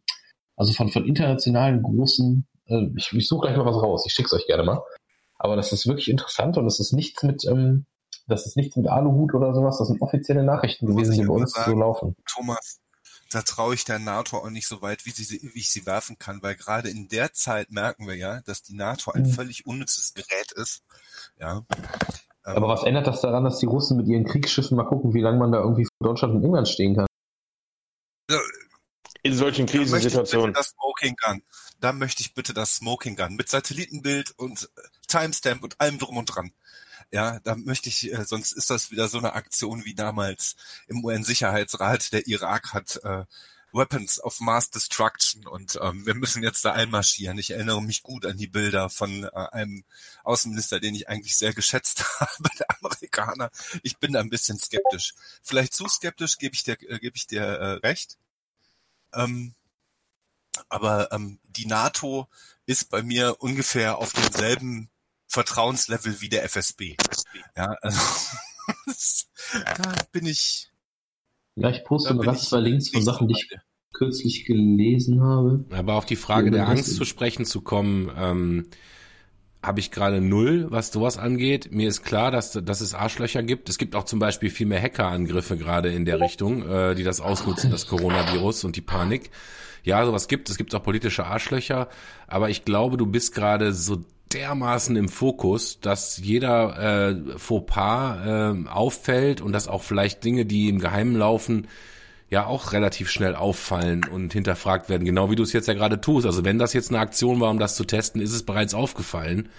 also 0.54 0.74
von, 0.74 0.90
von 0.90 1.06
internationalen 1.06 1.80
großen, 1.82 2.46
äh, 2.66 2.88
ich, 2.98 3.10
ich 3.10 3.26
suche 3.26 3.46
gleich 3.46 3.56
mal 3.56 3.64
was 3.64 3.82
raus, 3.82 4.04
ich 4.06 4.12
schick's 4.12 4.34
euch 4.34 4.46
gerne 4.46 4.64
mal. 4.64 4.82
Aber 5.38 5.56
das 5.56 5.72
ist 5.72 5.86
wirklich 5.86 6.10
interessant 6.10 6.58
und 6.58 6.66
es 6.66 6.78
ist 6.78 6.92
nichts 6.92 7.22
mit, 7.22 7.46
ähm, 7.46 7.86
das 8.26 8.46
ist 8.46 8.56
nichts 8.56 8.76
mit 8.76 8.88
Aluhut 8.88 9.34
oder 9.34 9.54
sowas, 9.54 9.78
das 9.78 9.88
sind 9.88 10.00
offizielle 10.02 10.44
Nachrichten 10.44 10.86
gewesen, 10.86 11.12
die 11.14 11.24
bei 11.24 11.32
uns 11.34 11.52
so 11.52 11.60
sagen. 11.60 11.78
laufen. 11.78 12.16
Thomas, 12.26 12.80
da 13.30 13.42
traue 13.42 13.74
ich 13.74 13.84
der 13.84 13.98
NATO 13.98 14.38
auch 14.38 14.50
nicht 14.50 14.68
so 14.68 14.82
weit, 14.82 15.06
wie, 15.06 15.10
sie, 15.10 15.40
wie 15.54 15.58
ich 15.58 15.70
sie 15.70 15.86
werfen 15.86 16.18
kann, 16.18 16.42
weil 16.42 16.54
gerade 16.54 16.88
in 16.90 17.08
der 17.08 17.32
Zeit 17.32 17.70
merken 17.70 18.06
wir 18.06 18.16
ja, 18.16 18.40
dass 18.42 18.62
die 18.62 18.74
NATO 18.74 19.10
ein 19.12 19.22
Mhm. 19.22 19.30
völlig 19.30 19.66
unnützes 19.66 20.12
Gerät 20.14 20.52
ist. 20.52 20.82
Ja. 21.40 21.64
Ähm, 22.44 22.56
Aber 22.56 22.68
was 22.68 22.82
ändert 22.82 23.06
das 23.06 23.20
daran, 23.20 23.44
dass 23.44 23.58
die 23.58 23.66
Russen 23.66 23.96
mit 23.96 24.06
ihren 24.08 24.24
Kriegsschiffen 24.24 24.76
mal 24.76 24.84
gucken, 24.84 25.14
wie 25.14 25.20
lange 25.20 25.38
man 25.38 25.52
da 25.52 25.58
irgendwie 25.60 25.84
vor 25.84 26.08
Deutschland 26.08 26.34
und 26.34 26.44
England 26.44 26.68
stehen 26.68 26.94
kann? 26.96 27.06
in 29.24 29.34
solchen 29.34 29.66
Da 29.66 29.72
möchte 29.74 29.84
ich 29.84 29.90
bitte 29.92 30.00
Krisensituationen. 30.08 30.54
das 30.54 30.68
Smoking 30.70 31.14
Gun. 31.16 31.42
Da 31.80 31.92
möchte 31.92 32.22
ich 32.22 32.34
bitte 32.34 32.54
das 32.54 32.76
Smoking 32.76 33.14
Gun 33.16 33.36
mit 33.36 33.48
Satellitenbild 33.48 34.32
und 34.36 34.68
Timestamp 35.06 35.62
und 35.62 35.80
allem 35.80 35.98
drum 35.98 36.16
und 36.16 36.26
dran. 36.26 36.52
Ja, 37.12 37.40
da 37.40 37.56
möchte 37.56 37.90
ich, 37.90 38.10
äh, 38.10 38.24
sonst 38.24 38.52
ist 38.52 38.70
das 38.70 38.90
wieder 38.90 39.06
so 39.06 39.18
eine 39.18 39.34
Aktion 39.34 39.84
wie 39.84 39.94
damals 39.94 40.56
im 40.88 41.04
UN-Sicherheitsrat. 41.04 42.12
Der 42.12 42.26
Irak 42.26 42.72
hat 42.72 42.96
äh, 43.04 43.26
Weapons 43.72 44.18
of 44.22 44.40
Mass 44.40 44.70
Destruction 44.70 45.46
und 45.46 45.78
ähm, 45.82 46.06
wir 46.06 46.14
müssen 46.14 46.42
jetzt 46.42 46.64
da 46.64 46.72
einmarschieren. 46.72 47.36
Ich 47.38 47.50
erinnere 47.50 47.82
mich 47.82 48.02
gut 48.02 48.24
an 48.24 48.38
die 48.38 48.46
Bilder 48.46 48.88
von 48.88 49.24
äh, 49.24 49.30
einem 49.30 49.84
Außenminister, 50.24 50.80
den 50.80 50.94
ich 50.94 51.08
eigentlich 51.08 51.36
sehr 51.36 51.52
geschätzt 51.52 52.02
habe, 52.20 52.48
der 52.58 52.66
Amerikaner. 52.80 53.50
Ich 53.82 53.98
bin 53.98 54.12
da 54.12 54.20
ein 54.20 54.30
bisschen 54.30 54.58
skeptisch. 54.58 55.14
Vielleicht 55.42 55.74
zu 55.74 55.88
skeptisch, 55.88 56.38
gebe 56.38 56.54
ich 56.54 56.64
dir, 56.64 56.78
äh, 56.88 56.98
gebe 56.98 57.16
ich 57.16 57.26
dir 57.26 57.42
äh, 57.42 57.72
recht. 57.86 58.16
Ähm, 59.14 59.54
aber 60.70 61.12
ähm, 61.12 61.40
die 61.44 61.66
NATO 61.66 62.28
ist 62.64 62.88
bei 62.90 63.02
mir 63.02 63.36
ungefähr 63.40 63.98
auf 63.98 64.12
demselben 64.12 64.88
Vertrauenslevel 65.32 66.20
wie 66.20 66.28
der 66.28 66.44
FSB. 66.44 66.94
Ja, 67.56 67.74
also 67.80 67.98
da 69.64 69.94
bin 70.12 70.26
ich. 70.26 70.70
Ja, 71.56 71.70
ich 71.70 71.84
poste 71.84 72.12
mal 72.12 72.26
ganz 72.26 72.50
zwei 72.50 72.60
Links 72.60 72.90
von 72.90 73.02
Sachen, 73.02 73.28
die 73.28 73.34
ich 73.34 73.48
kürzlich 73.94 74.44
gelesen 74.44 75.22
habe. 75.22 75.64
Aber 75.70 75.94
auf 75.94 76.04
die 76.04 76.16
Frage 76.16 76.50
der 76.50 76.68
Angst 76.68 76.96
zu 76.96 77.06
sprechen 77.06 77.46
zu 77.46 77.62
kommen, 77.62 78.10
ähm, 78.14 78.66
habe 79.62 79.80
ich 79.80 79.90
gerade 79.90 80.20
null, 80.20 80.66
was 80.70 80.92
sowas 80.92 81.16
angeht. 81.16 81.72
Mir 81.72 81.88
ist 81.88 82.02
klar, 82.02 82.30
dass, 82.30 82.52
dass 82.52 82.82
es 82.82 82.92
Arschlöcher 82.92 83.42
gibt. 83.42 83.70
Es 83.70 83.78
gibt 83.78 83.94
auch 83.94 84.04
zum 84.04 84.18
Beispiel 84.18 84.50
viel 84.50 84.66
mehr 84.66 84.82
Hackerangriffe 84.82 85.56
gerade 85.56 85.90
in 85.92 86.04
der 86.04 86.20
Richtung, 86.20 86.68
äh, 86.68 86.94
die 86.94 87.04
das 87.04 87.22
ausnutzen, 87.22 87.70
das 87.70 87.86
Coronavirus 87.86 88.64
und 88.64 88.76
die 88.76 88.82
Panik. 88.82 89.30
Ja, 89.82 90.04
sowas 90.04 90.28
gibt. 90.28 90.50
Es 90.50 90.58
gibt 90.58 90.74
auch 90.74 90.82
politische 90.82 91.24
Arschlöcher. 91.24 91.88
Aber 92.26 92.50
ich 92.50 92.66
glaube, 92.66 92.98
du 92.98 93.06
bist 93.06 93.34
gerade 93.34 93.72
so 93.72 94.04
dermaßen 94.34 94.96
im 94.96 95.08
Fokus, 95.08 95.80
dass 95.80 96.18
jeder 96.18 97.10
äh, 97.10 97.38
Fauxpas 97.38 98.26
äh, 98.26 98.68
auffällt 98.68 99.40
und 99.40 99.52
dass 99.52 99.68
auch 99.68 99.82
vielleicht 99.82 100.24
Dinge, 100.24 100.44
die 100.46 100.68
im 100.68 100.78
Geheimen 100.78 101.16
laufen, 101.16 101.68
ja 102.30 102.46
auch 102.46 102.72
relativ 102.72 103.10
schnell 103.10 103.34
auffallen 103.34 104.04
und 104.04 104.32
hinterfragt 104.32 104.88
werden, 104.88 105.04
genau 105.04 105.30
wie 105.30 105.36
du 105.36 105.42
es 105.42 105.52
jetzt 105.52 105.68
ja 105.68 105.74
gerade 105.74 106.00
tust. 106.00 106.26
Also 106.26 106.44
wenn 106.44 106.58
das 106.58 106.72
jetzt 106.72 106.90
eine 106.90 106.98
Aktion 106.98 107.40
war, 107.40 107.50
um 107.50 107.58
das 107.58 107.76
zu 107.76 107.84
testen, 107.84 108.22
ist 108.22 108.32
es 108.32 108.44
bereits 108.44 108.72
aufgefallen. 108.72 109.50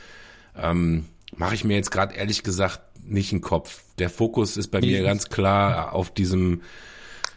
Ähm, 0.58 1.06
Mache 1.36 1.56
ich 1.56 1.64
mir 1.64 1.76
jetzt 1.76 1.92
gerade 1.92 2.16
ehrlich 2.16 2.44
gesagt 2.44 2.82
nicht 3.06 3.32
einen 3.32 3.42
Kopf. 3.42 3.84
Der 3.98 4.10
Fokus 4.10 4.58
ist 4.58 4.70
bei 4.70 4.82
mir 4.82 5.04
ganz 5.04 5.30
klar 5.30 5.94
auf 5.94 6.14
diesem 6.14 6.62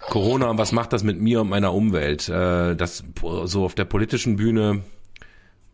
Corona 0.00 0.50
und 0.50 0.58
was 0.58 0.72
macht 0.72 0.92
das 0.92 1.02
mit 1.02 1.18
mir 1.18 1.40
und 1.40 1.48
meiner 1.48 1.72
Umwelt. 1.72 2.28
Äh, 2.28 2.76
das 2.76 3.04
so 3.44 3.64
auf 3.64 3.74
der 3.74 3.84
politischen 3.84 4.36
Bühne 4.36 4.82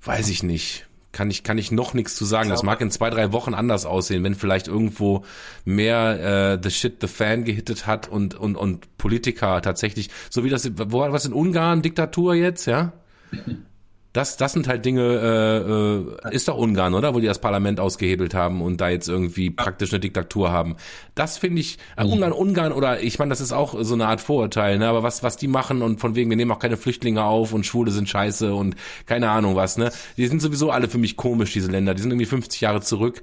weiß 0.02 0.28
ich 0.28 0.42
nicht. 0.42 0.86
Kann 1.12 1.30
ich, 1.30 1.42
kann 1.44 1.58
ich 1.58 1.70
noch 1.70 1.92
nichts 1.92 2.16
zu 2.16 2.24
sagen. 2.24 2.48
Das 2.48 2.62
mag 2.62 2.80
in 2.80 2.90
zwei, 2.90 3.10
drei 3.10 3.32
Wochen 3.32 3.52
anders 3.52 3.84
aussehen, 3.84 4.24
wenn 4.24 4.34
vielleicht 4.34 4.66
irgendwo 4.66 5.24
mehr 5.64 6.54
äh, 6.54 6.60
The 6.62 6.70
Shit 6.70 7.02
the 7.02 7.06
Fan 7.06 7.44
gehittet 7.44 7.86
hat 7.86 8.08
und, 8.08 8.34
und, 8.34 8.56
und 8.56 8.96
Politiker 8.96 9.60
tatsächlich, 9.60 10.08
so 10.30 10.42
wie 10.42 10.48
das, 10.48 10.70
wo 10.74 11.00
war 11.00 11.12
was 11.12 11.26
in 11.26 11.34
Ungarn, 11.34 11.82
Diktatur 11.82 12.34
jetzt, 12.34 12.66
ja? 12.66 12.92
Das, 14.12 14.36
das 14.36 14.52
sind 14.52 14.68
halt 14.68 14.84
Dinge, 14.84 15.02
äh, 15.02 16.28
äh, 16.28 16.34
ist 16.34 16.46
doch 16.48 16.58
Ungarn, 16.58 16.92
oder? 16.92 17.14
Wo 17.14 17.20
die 17.20 17.26
das 17.26 17.40
Parlament 17.40 17.80
ausgehebelt 17.80 18.34
haben 18.34 18.60
und 18.60 18.80
da 18.80 18.90
jetzt 18.90 19.08
irgendwie 19.08 19.48
praktisch 19.50 19.90
eine 19.90 20.00
Diktatur 20.00 20.52
haben. 20.52 20.76
Das 21.14 21.38
finde 21.38 21.62
ich, 21.62 21.78
äh, 21.96 22.04
Ungarn, 22.04 22.32
Ungarn, 22.32 22.72
oder 22.72 23.00
ich 23.00 23.18
meine, 23.18 23.30
das 23.30 23.40
ist 23.40 23.52
auch 23.52 23.74
so 23.80 23.94
eine 23.94 24.06
Art 24.06 24.20
Vorurteil, 24.20 24.78
ne? 24.78 24.86
Aber 24.86 25.02
was, 25.02 25.22
was 25.22 25.38
die 25.38 25.48
machen 25.48 25.80
und 25.80 25.98
von 25.98 26.14
wegen, 26.14 26.28
wir 26.28 26.36
nehmen 26.36 26.50
auch 26.50 26.58
keine 26.58 26.76
Flüchtlinge 26.76 27.24
auf 27.24 27.54
und 27.54 27.64
Schwule 27.64 27.90
sind 27.90 28.08
scheiße 28.08 28.54
und 28.54 28.76
keine 29.06 29.30
Ahnung 29.30 29.56
was, 29.56 29.78
ne? 29.78 29.90
Die 30.18 30.26
sind 30.26 30.42
sowieso 30.42 30.70
alle 30.70 30.88
für 30.88 30.98
mich 30.98 31.16
komisch, 31.16 31.54
diese 31.54 31.70
Länder. 31.70 31.94
Die 31.94 32.02
sind 32.02 32.10
irgendwie 32.10 32.26
50 32.26 32.60
Jahre 32.60 32.82
zurück. 32.82 33.22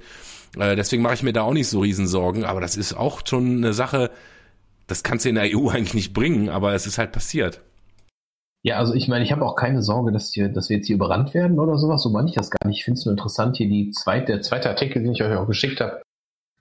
Äh, 0.58 0.74
deswegen 0.74 1.02
mache 1.02 1.14
ich 1.14 1.22
mir 1.22 1.32
da 1.32 1.42
auch 1.42 1.52
nicht 1.52 1.68
so 1.68 1.80
Riesensorgen, 1.80 2.44
aber 2.44 2.60
das 2.60 2.76
ist 2.76 2.94
auch 2.94 3.22
schon 3.24 3.58
eine 3.58 3.72
Sache, 3.72 4.10
das 4.88 5.04
kannst 5.04 5.24
du 5.24 5.28
in 5.28 5.36
der 5.36 5.56
EU 5.56 5.68
eigentlich 5.70 5.94
nicht 5.94 6.12
bringen, 6.12 6.48
aber 6.48 6.74
es 6.74 6.86
ist 6.86 6.98
halt 6.98 7.12
passiert. 7.12 7.60
Ja, 8.62 8.76
also 8.76 8.92
ich 8.94 9.08
meine, 9.08 9.24
ich 9.24 9.32
habe 9.32 9.46
auch 9.46 9.56
keine 9.56 9.82
Sorge, 9.82 10.12
dass, 10.12 10.32
hier, 10.32 10.50
dass 10.50 10.68
wir 10.68 10.76
jetzt 10.76 10.86
hier 10.86 10.96
überrannt 10.96 11.32
werden 11.32 11.58
oder 11.58 11.78
sowas. 11.78 12.02
So 12.02 12.10
meine 12.10 12.28
ich 12.28 12.34
das 12.34 12.50
gar 12.50 12.68
nicht. 12.68 12.78
Ich 12.78 12.84
finde 12.84 12.98
es 12.98 13.06
nur 13.06 13.12
interessant, 13.12 13.56
hier 13.56 13.68
die 13.68 13.90
zweite, 13.90 14.32
der 14.32 14.42
zweite 14.42 14.68
Artikel, 14.68 15.02
den 15.02 15.12
ich 15.12 15.22
euch 15.22 15.34
auch 15.34 15.46
geschickt 15.46 15.80
habe, 15.80 16.02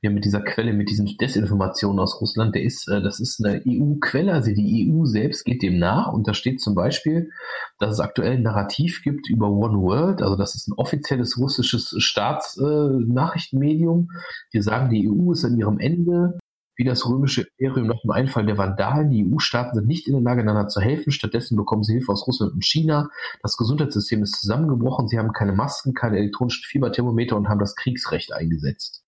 hier 0.02 0.12
mit 0.12 0.24
dieser 0.24 0.42
Quelle, 0.42 0.72
mit 0.72 0.90
diesen 0.90 1.18
Desinformationen 1.18 2.00
aus 2.00 2.22
Russland, 2.22 2.56
der 2.56 2.64
ist, 2.64 2.88
äh, 2.88 3.02
das 3.02 3.20
ist 3.20 3.44
eine 3.44 3.62
EU-Quelle, 3.68 4.32
also 4.32 4.54
die 4.54 4.90
EU 4.90 5.04
selbst 5.06 5.44
geht 5.44 5.62
dem 5.62 5.78
nach 5.78 6.14
und 6.14 6.26
da 6.28 6.34
steht 6.34 6.62
zum 6.62 6.74
Beispiel, 6.74 7.32
dass 7.80 7.92
es 7.92 8.00
aktuell 8.00 8.32
ein 8.34 8.44
Narrativ 8.44 9.02
gibt 9.04 9.30
über 9.30 9.50
One 9.50 9.82
World, 9.82 10.22
also 10.22 10.38
das 10.38 10.56
ist 10.56 10.70
ein 10.70 10.78
offizielles 10.78 11.38
russisches 11.38 11.94
Staatsnachrichtenmedium. 11.98 14.10
die 14.54 14.62
sagen, 14.62 14.90
die 14.90 15.10
EU 15.10 15.34
ist 15.34 15.44
an 15.44 15.58
ihrem 15.58 15.80
Ende, 15.80 16.40
wie 16.80 16.86
das 16.86 17.06
römische 17.06 17.46
Imperium 17.58 17.88
nach 17.88 18.00
dem 18.02 18.12
Einfall 18.12 18.46
der 18.46 18.58
Vandalen. 18.58 19.10
Die 19.10 19.30
EU-Staaten 19.30 19.76
sind 19.76 19.88
nicht 19.88 20.08
in 20.08 20.14
der 20.14 20.22
Lage, 20.22 20.42
einander 20.42 20.70
zu 20.70 20.80
helfen. 20.80 21.12
Stattdessen 21.12 21.58
bekommen 21.58 21.84
sie 21.84 21.92
Hilfe 21.92 22.14
aus 22.14 22.26
Russland 22.26 22.54
und 22.54 22.64
China. 22.64 23.10
Das 23.44 23.58
Gesundheitssystem 23.58 24.24
ist 24.24 24.40
zusammengebrochen. 24.40 25.10
Sie 25.10 25.20
haben 25.20 25.34
keine 25.34 25.52
Masken, 25.52 25.94
keine 25.94 26.18
elektronischen 26.18 26.64
Fieberthermometer 26.64 27.36
und 27.36 27.50
haben 27.50 27.60
das 27.60 27.76
Kriegsrecht 27.76 28.32
eingesetzt. 28.32 29.04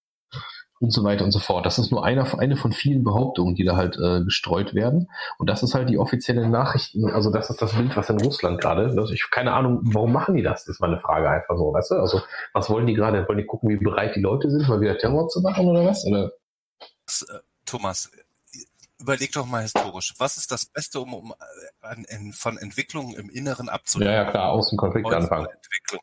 Und 0.82 0.91
so 0.91 1.05
weiter 1.05 1.24
und 1.24 1.32
so 1.32 1.39
fort. 1.39 1.65
Das 1.65 1.78
ist 1.78 1.91
nur 1.91 2.03
einer, 2.03 2.28
eine 2.39 2.57
von 2.57 2.74
vielen 2.74 3.05
Behauptungen, 3.05 3.55
die 3.55 3.63
da 3.63 3.78
halt 3.78 3.97
äh, 3.97 4.22
gestreut 4.26 4.74
werden. 4.74 5.07
Und 5.38 5.49
das 5.49 5.63
ist 5.63 5.74
halt 5.74 5.89
die 5.89 5.97
offizielle 5.97 6.49
Nachrichten. 6.49 7.09
Also 7.09 7.32
das 7.32 7.49
ist 7.51 7.61
das 7.61 7.74
Bild, 7.74 7.95
was 7.95 8.09
in 8.09 8.19
Russland 8.19 8.59
gerade. 8.59 8.88
Also 8.88 9.13
ich 9.13 9.30
keine 9.32 9.53
Ahnung, 9.53 9.80
warum 9.84 10.11
machen 10.11 10.36
die 10.36 10.43
das? 10.43 10.65
Das 10.65 10.76
ist 10.76 10.82
meine 10.82 10.99
Frage 10.99 11.30
einfach 11.30 11.55
so, 11.55 11.72
weißt 11.72 11.91
du? 11.91 11.95
Also 11.95 12.22
was 12.51 12.69
wollen 12.69 12.88
die 12.88 12.95
gerade? 12.95 13.26
Wollen 13.30 13.38
die 13.38 13.45
gucken, 13.45 13.69
wie 13.69 13.78
bereit 13.78 14.17
die 14.17 14.22
Leute 14.22 14.49
sind, 14.49 14.67
mal 14.67 14.82
wieder 14.82 14.97
Terror 14.97 15.30
zu 15.30 15.39
machen 15.41 15.67
oder 15.67 15.86
was? 15.86 16.05
Oder? 16.05 16.32
Thomas, 17.72 18.11
überleg 18.99 19.32
doch 19.32 19.45
mal 19.45 19.61
historisch. 19.61 20.13
Was 20.17 20.36
ist 20.36 20.51
das 20.51 20.65
Beste, 20.65 20.99
um, 20.99 21.13
um 21.13 21.34
an, 21.80 22.03
in, 22.03 22.34
von 22.34 22.57
Entwicklungen 22.57 23.15
im 23.15 23.30
Inneren 23.30 23.69
abzuleiten? 23.69 24.13
Ja, 24.13 24.24
ja, 24.24 24.30
klar, 24.30 24.49
Außenkonflikte 24.49 25.07
Äußere 25.07 25.22
anfangen. 25.22 25.47
Entwicklung. 25.47 26.01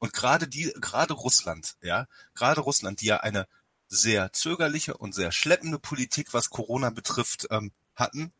Und 0.00 0.12
gerade 0.12 0.48
die, 0.48 0.72
gerade 0.80 1.14
Russland, 1.14 1.76
ja, 1.82 2.06
gerade 2.34 2.62
Russland, 2.62 3.00
die 3.00 3.06
ja 3.06 3.18
eine 3.18 3.46
sehr 3.86 4.32
zögerliche 4.32 4.96
und 4.96 5.14
sehr 5.14 5.30
schleppende 5.30 5.78
Politik, 5.78 6.34
was 6.34 6.50
Corona 6.50 6.90
betrifft, 6.90 7.46
ähm, 7.52 7.70
hatten. 7.94 8.32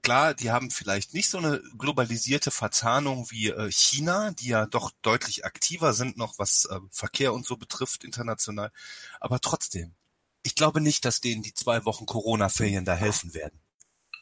Klar, 0.00 0.32
die 0.32 0.50
haben 0.50 0.70
vielleicht 0.70 1.12
nicht 1.12 1.28
so 1.28 1.36
eine 1.38 1.60
globalisierte 1.76 2.50
Verzahnung 2.50 3.30
wie 3.30 3.50
äh, 3.50 3.70
China, 3.70 4.30
die 4.30 4.48
ja 4.48 4.64
doch 4.64 4.92
deutlich 5.02 5.44
aktiver 5.44 5.92
sind 5.92 6.16
noch, 6.16 6.38
was 6.38 6.64
äh, 6.64 6.80
Verkehr 6.90 7.34
und 7.34 7.44
so 7.44 7.58
betrifft 7.58 8.02
international. 8.02 8.72
Aber 9.20 9.40
trotzdem, 9.40 9.94
ich 10.42 10.54
glaube 10.54 10.80
nicht, 10.80 11.04
dass 11.04 11.20
denen 11.20 11.42
die 11.42 11.54
zwei 11.54 11.84
Wochen 11.84 12.06
Corona-Ferien 12.06 12.84
da 12.84 12.94
helfen 12.94 13.34
werden. 13.34 13.60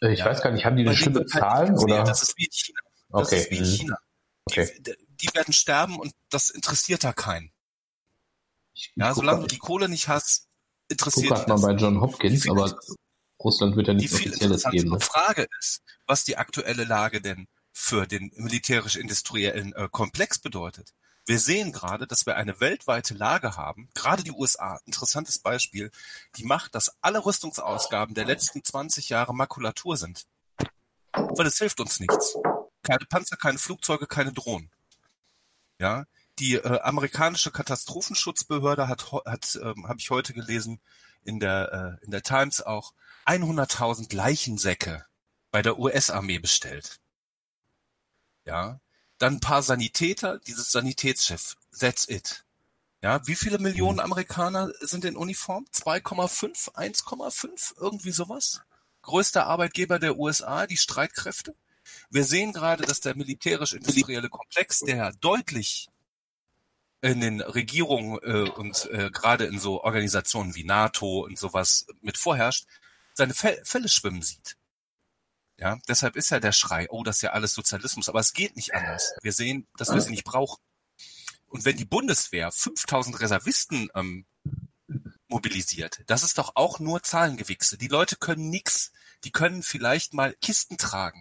Äh, 0.02 0.12
Ich 0.12 0.20
Ja. 0.20 0.26
weiß 0.26 0.42
gar 0.42 0.50
nicht, 0.52 0.64
haben 0.64 0.76
die 0.76 0.86
eine 0.86 0.96
schlimme 0.96 1.20
halt 1.20 1.30
Zahlen 1.30 1.78
oder? 1.78 2.04
Das 2.04 2.22
ist 2.22 2.36
wie 2.36 2.44
in 2.44 2.52
China. 2.52 2.80
Das 3.08 3.26
Okay. 3.28 3.40
ist 3.40 3.50
wie 3.50 3.56
in 3.56 3.62
mhm. 3.64 3.66
China. 3.76 3.98
Okay. 4.46 4.70
Die, 4.80 4.94
die 5.22 5.34
werden 5.34 5.52
sterben 5.52 5.98
und 5.98 6.12
das 6.30 6.50
interessiert 6.50 7.04
da 7.04 7.12
keinen. 7.12 7.52
Ich, 8.74 8.92
Ja, 8.96 9.14
solange 9.14 9.42
du 9.42 9.46
die 9.46 9.58
Kohle 9.58 9.88
nicht 9.88 10.08
hast, 10.08 10.48
ich 10.88 10.96
guck 10.98 11.06
interessiert 11.06 11.28
grad 11.30 11.38
dich 11.40 11.46
mal 11.48 11.54
das. 11.54 11.62
bei 11.62 11.72
John 11.74 11.94
Die 11.94 12.00
Hopkins, 12.00 12.48
aber 12.48 12.78
Russland 13.42 13.76
wird 13.76 13.88
ja 13.88 13.94
die 13.94 14.00
nichts 14.00 14.14
Offizielles 14.14 14.64
geben. 14.64 14.88
Ne? 14.90 14.96
interessantere 14.96 15.00
Frage 15.00 15.46
ist, 15.58 15.82
was 16.06 16.24
die 16.24 16.36
aktuelle 16.36 16.84
Lage 16.84 17.20
denn 17.20 17.46
für 17.72 18.06
den 18.06 18.30
militärisch-industriellen 18.36 19.72
äh, 19.74 19.88
Komplex 19.90 20.38
bedeutet. 20.38 20.92
Wir 21.30 21.38
sehen 21.38 21.70
gerade, 21.70 22.08
dass 22.08 22.26
wir 22.26 22.34
eine 22.34 22.58
weltweite 22.58 23.14
Lage 23.14 23.56
haben, 23.56 23.88
gerade 23.94 24.24
die 24.24 24.32
USA, 24.32 24.80
interessantes 24.84 25.38
Beispiel, 25.38 25.92
die 26.34 26.42
macht, 26.42 26.74
dass 26.74 26.96
alle 27.02 27.24
Rüstungsausgaben 27.24 28.16
der 28.16 28.24
letzten 28.24 28.64
20 28.64 29.10
Jahre 29.10 29.32
Makulatur 29.32 29.96
sind. 29.96 30.26
Weil 31.12 31.46
es 31.46 31.58
hilft 31.58 31.78
uns 31.78 32.00
nichts. 32.00 32.36
Keine 32.82 33.04
Panzer, 33.08 33.36
keine 33.36 33.58
Flugzeuge, 33.58 34.08
keine 34.08 34.32
Drohnen. 34.32 34.72
Ja, 35.78 36.04
die 36.40 36.56
äh, 36.56 36.80
amerikanische 36.80 37.52
Katastrophenschutzbehörde 37.52 38.88
hat, 38.88 39.12
hat 39.12 39.56
ähm, 39.62 39.86
habe 39.86 40.00
ich 40.00 40.10
heute 40.10 40.32
gelesen 40.32 40.80
in 41.22 41.38
der 41.38 41.98
äh, 42.00 42.04
in 42.04 42.10
der 42.10 42.24
Times 42.24 42.60
auch 42.60 42.92
100.000 43.26 44.12
Leichensäcke 44.12 45.06
bei 45.52 45.62
der 45.62 45.78
US-Armee 45.78 46.40
bestellt. 46.40 46.98
Ja, 48.44 48.80
dann 49.20 49.34
ein 49.34 49.40
paar 49.40 49.62
Sanitäter, 49.62 50.38
dieses 50.40 50.72
Sanitätschef, 50.72 51.56
that's 51.78 52.08
it. 52.08 52.44
Ja, 53.02 53.26
wie 53.26 53.36
viele 53.36 53.58
Millionen 53.58 54.00
Amerikaner 54.00 54.72
sind 54.80 55.04
in 55.04 55.16
Uniform? 55.16 55.66
2,5, 55.72 56.74
1,5, 56.74 57.74
irgendwie 57.78 58.10
sowas? 58.10 58.62
Größter 59.02 59.46
Arbeitgeber 59.46 59.98
der 59.98 60.18
USA, 60.18 60.66
die 60.66 60.76
Streitkräfte? 60.76 61.54
Wir 62.10 62.24
sehen 62.24 62.52
gerade, 62.52 62.84
dass 62.84 63.00
der 63.00 63.16
militärisch-industrielle 63.16 64.28
Komplex, 64.28 64.80
der 64.80 65.12
deutlich 65.12 65.88
in 67.02 67.20
den 67.20 67.40
Regierungen 67.40 68.18
äh, 68.22 68.50
und 68.50 68.88
äh, 68.90 69.10
gerade 69.10 69.44
in 69.44 69.58
so 69.58 69.82
Organisationen 69.82 70.54
wie 70.54 70.64
NATO 70.64 71.24
und 71.24 71.38
sowas 71.38 71.86
mit 72.02 72.18
vorherrscht, 72.18 72.66
seine 73.14 73.34
Fälle, 73.34 73.62
Fälle 73.64 73.88
schwimmen 73.88 74.22
sieht. 74.22 74.56
Ja, 75.60 75.78
deshalb 75.86 76.16
ist 76.16 76.30
ja 76.30 76.40
der 76.40 76.52
Schrei, 76.52 76.86
oh, 76.88 77.04
das 77.04 77.16
ist 77.16 77.22
ja 77.22 77.32
alles 77.32 77.52
Sozialismus, 77.52 78.08
aber 78.08 78.20
es 78.20 78.32
geht 78.32 78.56
nicht 78.56 78.74
anders. 78.74 79.12
Wir 79.20 79.32
sehen, 79.32 79.66
dass 79.76 79.92
wir 79.92 80.00
sie 80.00 80.10
nicht 80.10 80.24
brauchen. 80.24 80.62
Und 81.48 81.66
wenn 81.66 81.76
die 81.76 81.84
Bundeswehr 81.84 82.50
5000 82.50 83.20
Reservisten 83.20 83.90
ähm, 83.94 84.24
mobilisiert, 85.28 86.00
das 86.06 86.22
ist 86.22 86.38
doch 86.38 86.52
auch 86.54 86.78
nur 86.78 87.02
Zahlengewichse. 87.02 87.76
Die 87.76 87.88
Leute 87.88 88.16
können 88.16 88.48
nix. 88.48 88.90
Die 89.24 89.32
können 89.32 89.62
vielleicht 89.62 90.14
mal 90.14 90.34
Kisten 90.40 90.78
tragen. 90.78 91.20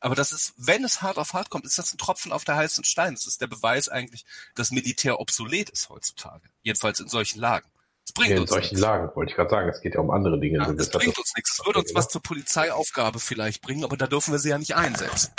Aber 0.00 0.16
das 0.16 0.32
ist, 0.32 0.52
wenn 0.56 0.84
es 0.84 1.00
hart 1.00 1.16
auf 1.16 1.32
hart 1.32 1.48
kommt, 1.48 1.66
ist 1.66 1.78
das 1.78 1.94
ein 1.94 1.98
Tropfen 1.98 2.32
auf 2.32 2.44
der 2.44 2.56
heißen 2.56 2.82
Stein. 2.82 3.14
Das 3.14 3.28
ist 3.28 3.40
der 3.40 3.46
Beweis 3.46 3.88
eigentlich, 3.88 4.24
dass 4.56 4.72
Militär 4.72 5.20
obsolet 5.20 5.70
ist 5.70 5.88
heutzutage. 5.88 6.48
Jedenfalls 6.62 6.98
in 6.98 7.08
solchen 7.08 7.38
Lagen. 7.38 7.70
Es 8.06 8.12
bringt 8.12 8.30
ja, 8.30 8.36
in 8.36 8.42
uns 8.42 8.50
solchen 8.50 8.74
nichts. 8.74 8.80
Lagen, 8.80 9.16
wollte 9.16 9.30
ich 9.30 9.36
gerade 9.36 9.50
sagen. 9.50 9.68
Es 9.68 9.80
geht 9.80 9.94
ja 9.94 10.00
um 10.00 10.10
andere 10.10 10.38
Dinge. 10.38 10.58
Ja, 10.58 10.70
es 10.70 10.90
bringt 10.90 11.18
uns 11.18 11.32
nichts. 11.34 11.58
Es 11.58 11.66
würde 11.66 11.80
uns 11.80 11.94
was 11.94 12.08
zur 12.08 12.22
Polizeiaufgabe 12.22 13.18
vielleicht 13.18 13.62
bringen, 13.62 13.84
aber 13.84 13.96
da 13.96 14.06
dürfen 14.06 14.32
wir 14.32 14.38
sie 14.38 14.50
ja 14.50 14.58
nicht 14.58 14.76
einsetzen. 14.76 15.32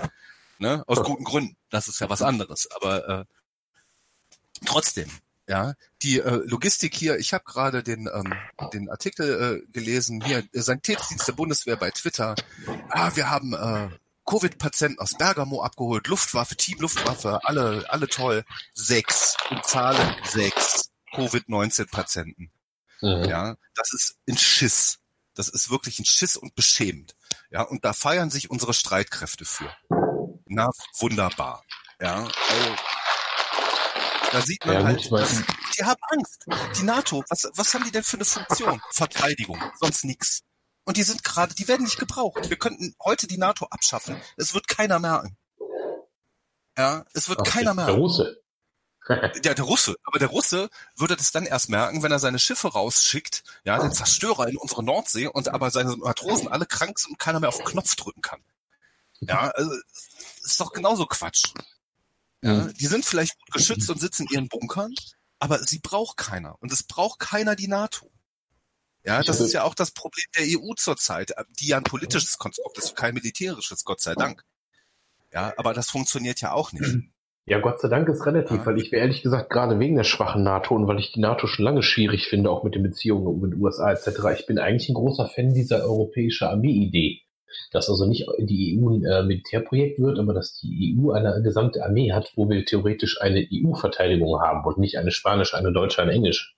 Ne? 0.60 0.84
Aus 0.88 1.04
guten 1.04 1.24
Gründen. 1.24 1.56
Das 1.70 1.88
ist 1.88 2.00
ja 2.02 2.10
was 2.10 2.22
anderes. 2.22 2.68
Aber 2.76 3.08
äh, 3.08 3.26
trotzdem, 4.66 5.10
ja, 5.48 5.76
die 6.02 6.20
äh, 6.20 6.42
Logistik 6.46 6.94
hier, 6.94 7.18
ich 7.18 7.34
habe 7.34 7.46
gerade 7.46 7.84
den, 7.84 8.10
ähm, 8.14 8.34
den 8.74 8.90
Artikel 8.90 9.64
äh, 9.64 9.72
gelesen, 9.72 10.22
hier, 10.22 10.44
Sanitätsdienst 10.52 11.28
der 11.28 11.34
Bundeswehr 11.34 11.78
bei 11.78 11.92
Twitter. 11.92 12.36
Ah, 12.90 13.12
wir 13.16 13.30
haben 13.30 13.54
äh, 13.54 13.90
Covid-Patienten 14.26 15.00
aus 15.00 15.14
Bergamo 15.18 15.62
abgeholt, 15.62 16.08
Luftwaffe, 16.08 16.58
Team 16.58 16.80
Luftwaffe, 16.80 17.40
alle, 17.46 17.86
alle 17.88 18.10
toll. 18.10 18.44
Sechs, 18.74 19.38
in 19.50 19.64
Zahlen 19.64 20.16
sechs 20.26 20.90
Covid-19-Patienten. 21.14 22.52
Mhm. 23.02 23.24
Ja, 23.26 23.56
das 23.76 23.94
ist 23.94 24.16
ein 24.28 24.38
Schiss. 24.38 25.00
Das 25.34 25.50
ist 25.50 25.70
wirklich 25.70 26.00
ein 26.00 26.06
Schiss 26.06 26.36
und 26.36 26.56
beschämend. 26.56 27.16
Ja, 27.52 27.62
und 27.62 27.86
da 27.86 27.94
feiern 27.94 28.32
sich 28.32 28.50
unsere 28.50 28.74
Streitkräfte 28.74 29.46
für. 29.46 29.72
Na, 30.46 30.70
wunderbar. 31.00 31.64
Ja, 32.02 32.24
also, 32.24 32.76
da 34.32 34.42
sieht 34.42 34.66
man 34.66 34.76
ja, 34.76 34.84
halt, 34.84 35.12
dass, 35.12 35.44
die 35.78 35.84
haben 35.84 36.02
Angst. 36.10 36.46
Die 36.78 36.84
NATO, 36.84 37.24
was, 37.30 37.50
was 37.54 37.74
haben 37.74 37.84
die 37.84 37.92
denn 37.92 38.04
für 38.04 38.18
eine 38.18 38.26
Funktion? 38.26 38.82
Verteidigung, 38.92 39.62
sonst 39.80 40.04
nichts. 40.06 40.42
Und 40.86 40.98
die 40.98 41.04
sind 41.04 41.24
gerade, 41.24 41.54
die 41.54 41.68
werden 41.68 41.84
nicht 41.84 42.00
gebraucht. 42.00 42.50
Wir 42.50 42.58
könnten 42.58 42.96
heute 43.04 43.28
die 43.28 43.38
NATO 43.38 43.66
abschaffen. 43.66 44.22
Es 44.38 44.54
wird 44.54 44.68
keiner 44.68 45.00
merken. 45.00 45.38
Ja, 46.78 47.06
es 47.14 47.30
wird 47.30 47.42
Ach, 47.42 47.52
keiner 47.52 47.74
merken. 47.74 47.94
Der 47.94 48.00
Russe. 48.00 48.42
Ja, 49.44 49.54
der 49.54 49.64
Russe. 49.64 49.96
Aber 50.04 50.20
der 50.20 50.28
Russe 50.28 50.70
würde 50.96 51.16
das 51.16 51.32
dann 51.32 51.46
erst 51.46 51.70
merken, 51.70 52.04
wenn 52.04 52.12
er 52.12 52.20
seine 52.20 52.40
Schiffe 52.40 52.70
rausschickt, 52.70 53.44
ja, 53.64 53.80
den 53.80 53.94
Zerstörer 53.94 54.48
in 54.48 54.58
unsere 54.58 54.84
Nordsee 54.84 55.28
und 55.28 55.48
aber 55.50 55.72
seine 55.72 55.96
Matrosen 55.96 56.48
alle 56.48 56.66
krank 56.66 57.00
sind 57.00 57.12
und 57.12 57.20
keiner 57.20 57.40
mehr 57.40 57.50
auf 57.50 57.58
den 57.58 57.66
Knopf 57.66 57.96
drücken 57.96 58.22
kann. 58.22 58.42
Ja, 59.22 59.50
also, 59.50 59.72
ist 60.44 60.60
doch 60.60 60.74
genauso 60.74 61.06
Quatsch. 61.06 61.54
Ja, 62.42 62.66
die 62.66 62.86
sind 62.86 63.06
vielleicht 63.06 63.38
gut 63.40 63.52
geschützt 63.52 63.90
und 63.90 64.00
sitzen 64.00 64.28
in 64.28 64.36
ihren 64.36 64.48
Bunkern, 64.48 64.94
aber 65.40 65.60
sie 65.64 65.80
braucht 65.80 66.18
keiner. 66.18 66.56
Und 66.60 66.72
es 66.72 66.84
braucht 66.84 67.20
keiner 67.20 67.56
die 67.56 67.68
NATO. 67.68 68.12
Ja, 69.04 69.24
das 69.24 69.40
ist 69.40 69.54
ja 69.54 69.64
auch 69.64 69.74
das 69.74 69.92
Problem 69.92 70.26
der 70.36 70.46
EU 70.48 70.74
zurzeit, 70.76 71.32
die 71.60 71.68
ja 71.68 71.78
ein 71.78 71.84
politisches 71.84 72.38
Konstrukt 72.38 72.78
ist, 72.78 72.96
kein 72.96 73.14
militärisches, 73.14 73.86
Gott 73.86 74.02
sei 74.02 74.16
Dank. 74.16 74.44
Ja, 75.32 75.54
aber 75.58 75.74
das 75.74 75.90
funktioniert 75.90 76.42
ja 76.42 76.52
auch 76.52 76.72
nicht. 76.74 76.84
Ja, 77.50 77.60
Gott 77.60 77.80
sei 77.80 77.88
Dank 77.88 78.10
ist 78.10 78.26
relativ, 78.26 78.58
ja. 78.58 78.66
weil 78.66 78.78
ich 78.78 78.92
wäre 78.92 79.04
ehrlich 79.04 79.22
gesagt 79.22 79.50
gerade 79.50 79.80
wegen 79.80 79.96
der 79.96 80.04
schwachen 80.04 80.44
NATO 80.44 80.76
und 80.76 80.86
weil 80.86 81.00
ich 81.00 81.14
die 81.14 81.22
NATO 81.22 81.48
schon 81.48 81.64
lange 81.64 81.82
schwierig 81.82 82.28
finde, 82.28 82.52
auch 82.52 82.64
mit 82.66 82.76
den 82.76 82.84
Beziehungen 82.84 83.40
mit 83.40 83.54
den 83.54 83.62
USA 83.62 83.90
etc. 83.90 84.20
Ich 84.38 84.46
bin 84.46 84.60
eigentlich 84.60 84.90
ein 84.90 84.96
großer 84.96 85.28
Fan 85.28 85.54
dieser 85.54 85.86
europäische 85.86 86.50
Armee-Idee. 86.50 87.22
Dass 87.72 87.90
also 87.90 88.06
nicht 88.06 88.28
die 88.40 88.78
EU 88.78 88.90
ein 88.90 89.06
äh, 89.06 89.24
Militärprojekt 89.24 89.98
wird, 90.00 90.20
aber 90.20 90.34
dass 90.34 90.60
die 90.60 90.98
EU 91.00 91.12
eine 91.12 91.42
gesamte 91.42 91.86
Armee 91.86 92.12
hat, 92.12 92.34
wo 92.36 92.50
wir 92.50 92.66
theoretisch 92.66 93.22
eine 93.22 93.48
EU-Verteidigung 93.50 94.42
haben 94.42 94.66
und 94.66 94.78
nicht 94.78 94.98
eine 94.98 95.12
spanische, 95.12 95.58
eine 95.58 95.72
deutsche, 95.72 96.02
eine 96.02 96.12
englische. 96.12 96.52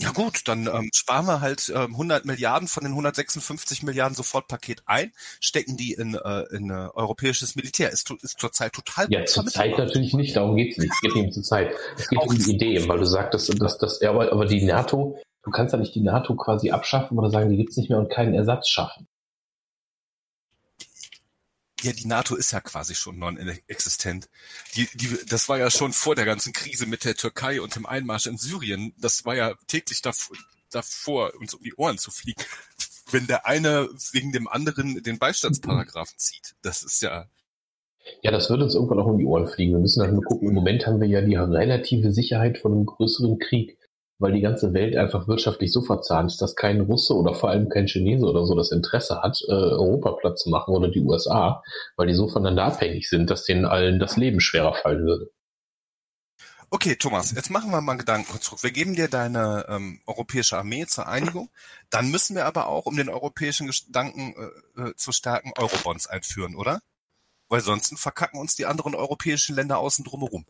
Ja 0.00 0.12
gut, 0.12 0.42
dann 0.46 0.68
ähm, 0.72 0.90
sparen 0.94 1.26
wir 1.26 1.40
halt 1.40 1.72
ähm, 1.74 1.92
100 1.92 2.24
Milliarden 2.24 2.68
von 2.68 2.84
den 2.84 2.92
156 2.92 3.82
Milliarden 3.82 4.14
Sofortpaket 4.14 4.82
ein, 4.86 5.12
stecken 5.40 5.76
die 5.76 5.92
in, 5.92 6.14
äh, 6.14 6.42
in 6.54 6.70
äh, 6.70 6.88
europäisches 6.94 7.56
Militär. 7.56 7.90
Ist, 7.90 8.08
ist 8.22 8.38
zurzeit 8.38 8.72
total 8.74 9.06
Ja, 9.10 9.24
zurzeit 9.24 9.76
natürlich 9.76 10.14
nicht, 10.14 10.36
darum 10.36 10.54
geht's 10.54 10.78
nicht. 10.78 10.92
Es 10.92 11.00
geht 11.00 11.14
nicht 11.16 11.24
um 11.24 11.32
zur 11.32 11.42
Zeit. 11.42 11.74
Es 11.98 12.08
geht 12.08 12.18
Auch 12.20 12.26
um 12.26 12.38
die 12.38 12.52
Idee, 12.52 12.86
weil 12.86 12.98
du 12.98 13.06
sagtest, 13.06 13.60
dass 13.60 13.78
das, 13.78 14.00
aber, 14.02 14.30
aber 14.30 14.46
die 14.46 14.64
NATO, 14.64 15.18
du 15.42 15.50
kannst 15.50 15.72
ja 15.72 15.80
nicht 15.80 15.96
die 15.96 16.02
NATO 16.02 16.36
quasi 16.36 16.70
abschaffen 16.70 17.18
oder 17.18 17.30
sagen, 17.30 17.50
die 17.50 17.56
gibt's 17.56 17.76
nicht 17.76 17.90
mehr 17.90 17.98
und 17.98 18.08
keinen 18.08 18.34
Ersatz 18.34 18.68
schaffen. 18.68 19.08
Ja, 21.82 21.92
die 21.92 22.06
NATO 22.06 22.34
ist 22.34 22.52
ja 22.52 22.60
quasi 22.60 22.94
schon 22.94 23.18
non-existent. 23.18 24.28
Die, 24.74 24.88
die, 24.94 25.16
das 25.28 25.48
war 25.48 25.58
ja 25.58 25.70
schon 25.70 25.92
vor 25.92 26.16
der 26.16 26.24
ganzen 26.24 26.52
Krise 26.52 26.86
mit 26.86 27.04
der 27.04 27.14
Türkei 27.14 27.60
und 27.60 27.76
dem 27.76 27.86
Einmarsch 27.86 28.26
in 28.26 28.36
Syrien. 28.36 28.94
Das 28.98 29.24
war 29.24 29.36
ja 29.36 29.54
täglich 29.68 30.02
davor, 30.02 30.36
davor 30.70 31.32
uns 31.38 31.54
um 31.54 31.62
die 31.62 31.74
Ohren 31.74 31.98
zu 31.98 32.10
fliegen. 32.10 32.42
Wenn 33.10 33.26
der 33.26 33.46
eine 33.46 33.88
wegen 34.12 34.32
dem 34.32 34.48
anderen 34.48 35.02
den 35.02 35.18
Beistandsparagraphen 35.18 36.18
zieht, 36.18 36.56
das 36.62 36.82
ist 36.82 37.00
ja. 37.00 37.26
Ja, 38.22 38.30
das 38.30 38.50
wird 38.50 38.60
uns 38.60 38.74
irgendwann 38.74 39.00
auch 39.00 39.06
um 39.06 39.18
die 39.18 39.24
Ohren 39.24 39.46
fliegen. 39.46 39.72
Wir 39.72 39.80
müssen 39.80 40.02
halt 40.02 40.12
nur 40.12 40.24
gucken. 40.24 40.48
Im 40.48 40.54
Moment 40.54 40.86
haben 40.86 41.00
wir 41.00 41.08
ja 41.08 41.20
die 41.20 41.36
relative 41.36 42.12
Sicherheit 42.12 42.58
von 42.58 42.72
einem 42.72 42.86
größeren 42.86 43.38
Krieg 43.38 43.77
weil 44.18 44.32
die 44.32 44.40
ganze 44.40 44.74
Welt 44.74 44.96
einfach 44.96 45.28
wirtschaftlich 45.28 45.72
so 45.72 45.82
verzahnt 45.82 46.32
ist, 46.32 46.42
dass 46.42 46.56
kein 46.56 46.80
Russe 46.80 47.14
oder 47.14 47.34
vor 47.34 47.50
allem 47.50 47.68
kein 47.68 47.86
Chinese 47.86 48.26
oder 48.26 48.44
so 48.46 48.54
das 48.54 48.72
Interesse 48.72 49.22
hat, 49.22 49.40
äh, 49.48 49.52
Europa 49.52 50.12
platt 50.12 50.38
zu 50.38 50.50
machen 50.50 50.74
oder 50.74 50.88
die 50.88 51.00
USA, 51.00 51.62
weil 51.96 52.08
die 52.08 52.14
so 52.14 52.28
voneinander 52.28 52.64
abhängig 52.64 53.08
sind, 53.08 53.30
dass 53.30 53.44
denen 53.44 53.64
allen 53.64 53.98
das 53.98 54.16
Leben 54.16 54.40
schwerer 54.40 54.74
fallen 54.74 55.04
würde. 55.04 55.30
Okay, 56.70 56.96
Thomas, 56.96 57.32
jetzt 57.32 57.48
machen 57.48 57.70
wir 57.70 57.80
mal 57.80 57.92
einen 57.92 58.00
Gedankenkonstrukt. 58.00 58.62
Wir 58.62 58.72
geben 58.72 58.94
dir 58.94 59.08
deine 59.08 59.64
ähm, 59.68 60.02
europäische 60.06 60.58
Armee 60.58 60.84
zur 60.86 61.08
Einigung. 61.08 61.48
Dann 61.88 62.10
müssen 62.10 62.36
wir 62.36 62.44
aber 62.44 62.66
auch, 62.66 62.84
um 62.84 62.94
den 62.94 63.08
europäischen 63.08 63.68
Gedanken 63.68 64.34
äh, 64.76 64.88
äh 64.88 64.94
zu 64.96 65.12
stärken, 65.12 65.52
Eurobonds 65.56 66.08
einführen, 66.08 66.54
oder? 66.54 66.80
Weil 67.48 67.62
sonst 67.62 67.98
verkacken 67.98 68.38
uns 68.38 68.54
die 68.54 68.66
anderen 68.66 68.94
europäischen 68.94 69.54
Länder 69.56 69.78
außen 69.78 70.04
drumherum. 70.04 70.44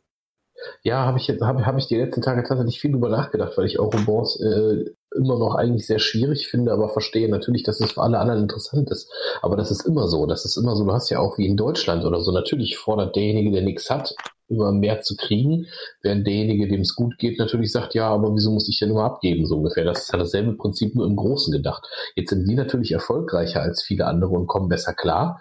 Ja, 0.82 1.04
habe 1.04 1.18
ich 1.18 1.28
habe 1.28 1.66
hab 1.66 1.78
ich 1.78 1.86
die 1.86 1.96
letzten 1.96 2.22
Tage 2.22 2.42
tatsächlich 2.42 2.80
viel 2.80 2.92
drüber 2.92 3.08
nachgedacht, 3.08 3.56
weil 3.56 3.66
ich 3.66 3.78
Eurobonds 3.78 4.40
äh, 4.40 4.84
immer 5.16 5.38
noch 5.38 5.54
eigentlich 5.54 5.86
sehr 5.86 5.98
schwierig 5.98 6.48
finde, 6.48 6.72
aber 6.72 6.88
verstehe 6.88 7.28
natürlich, 7.28 7.62
dass 7.62 7.80
es 7.80 7.92
für 7.92 8.02
alle 8.02 8.18
anderen 8.18 8.42
interessant 8.42 8.90
ist. 8.90 9.10
Aber 9.42 9.56
das 9.56 9.70
ist 9.70 9.86
immer 9.86 10.08
so. 10.08 10.26
Das 10.26 10.44
ist 10.44 10.56
immer 10.56 10.76
so. 10.76 10.84
Du 10.84 10.92
hast 10.92 11.10
ja 11.10 11.20
auch 11.20 11.38
wie 11.38 11.46
in 11.46 11.56
Deutschland 11.56 12.04
oder 12.04 12.20
so. 12.20 12.32
Natürlich 12.32 12.76
fordert 12.76 13.16
derjenige, 13.16 13.52
der 13.52 13.62
nichts 13.62 13.88
hat, 13.90 14.14
immer 14.48 14.72
mehr 14.72 15.00
zu 15.00 15.16
kriegen, 15.16 15.66
während 16.02 16.26
derjenige, 16.26 16.68
dem 16.68 16.80
es 16.80 16.94
gut 16.94 17.18
geht, 17.18 17.38
natürlich 17.38 17.70
sagt, 17.70 17.94
ja, 17.94 18.08
aber 18.08 18.34
wieso 18.34 18.50
muss 18.50 18.68
ich 18.68 18.78
denn 18.78 18.90
immer 18.90 19.04
abgeben, 19.04 19.46
so 19.46 19.56
ungefähr. 19.56 19.84
Das 19.84 20.02
ist 20.02 20.12
ja 20.12 20.18
dasselbe 20.18 20.54
Prinzip 20.54 20.94
nur 20.94 21.06
im 21.06 21.16
Großen 21.16 21.52
gedacht. 21.52 21.86
Jetzt 22.16 22.30
sind 22.30 22.48
wir 22.48 22.56
natürlich 22.56 22.92
erfolgreicher 22.92 23.60
als 23.62 23.82
viele 23.82 24.06
andere 24.06 24.30
und 24.30 24.46
kommen 24.46 24.68
besser 24.68 24.94
klar. 24.94 25.40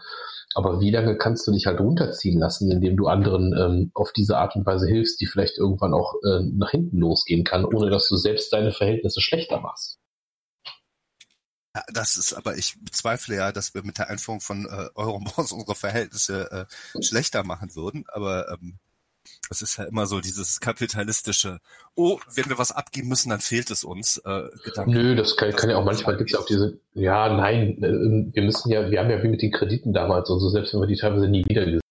Aber 0.57 0.79
wie 0.79 0.89
lange 0.89 1.15
kannst 1.19 1.45
du 1.45 1.51
dich 1.51 1.67
halt 1.67 1.79
runterziehen 1.79 2.39
lassen, 2.39 2.71
indem 2.71 2.97
du 2.97 3.05
anderen 3.05 3.53
ähm, 3.55 3.91
auf 3.93 4.11
diese 4.11 4.39
Art 4.39 4.55
und 4.55 4.65
Weise 4.65 4.87
hilfst, 4.87 5.21
die 5.21 5.27
vielleicht 5.27 5.59
irgendwann 5.59 5.93
auch 5.93 6.15
äh, 6.23 6.39
nach 6.51 6.71
hinten 6.71 6.97
losgehen 6.97 7.43
kann, 7.43 7.63
ohne 7.63 7.91
dass 7.91 8.07
du 8.07 8.15
selbst 8.15 8.51
deine 8.51 8.71
Verhältnisse 8.71 9.21
schlechter 9.21 9.61
machst? 9.61 9.99
Ja, 11.75 11.83
das 11.93 12.17
ist, 12.17 12.33
aber 12.33 12.57
ich 12.57 12.75
bezweifle 12.81 13.35
ja, 13.35 13.51
dass 13.51 13.75
wir 13.75 13.83
mit 13.83 13.99
der 13.99 14.09
Einführung 14.09 14.41
von 14.41 14.65
äh, 14.65 14.89
Eurobonds 14.95 15.51
unsere 15.51 15.75
Verhältnisse 15.75 16.49
äh, 16.49 17.03
schlechter 17.03 17.43
machen 17.43 17.75
würden. 17.75 18.05
Aber 18.07 18.51
ähm, 18.51 18.79
es 19.49 19.61
ist 19.61 19.77
ja 19.77 19.85
immer 19.85 20.05
so 20.07 20.19
dieses 20.19 20.59
kapitalistische, 20.59 21.59
oh, 21.95 22.19
wenn 22.33 22.49
wir 22.49 22.57
was 22.57 22.71
abgeben 22.71 23.09
müssen, 23.09 23.29
dann 23.29 23.39
fehlt 23.39 23.71
es 23.71 23.83
uns. 23.83 24.17
Äh, 24.25 24.43
Gedanken. 24.63 24.91
Nö, 24.91 25.15
das 25.15 25.35
kann, 25.35 25.51
kann 25.53 25.69
ja 25.69 25.77
auch 25.77 25.85
manchmal 25.85 26.17
gibt 26.17 26.31
es 26.31 26.39
auch 26.39 26.45
diese, 26.45 26.79
ja, 26.93 27.33
nein, 27.33 27.81
äh, 27.83 28.33
wir 28.35 28.43
müssen 28.43 28.71
ja, 28.71 28.89
wir 28.89 28.99
haben 28.99 29.09
ja 29.09 29.21
wie 29.23 29.29
mit 29.29 29.41
den 29.41 29.51
Krediten 29.51 29.93
damals 29.93 30.29
und 30.29 30.39
so, 30.39 30.49
selbst 30.49 30.73
wenn 30.73 30.81
wir 30.81 30.87
die 30.87 30.97
teilweise 30.97 31.27
nie 31.27 31.45
wieder 31.45 31.65
gesehen 31.65 31.81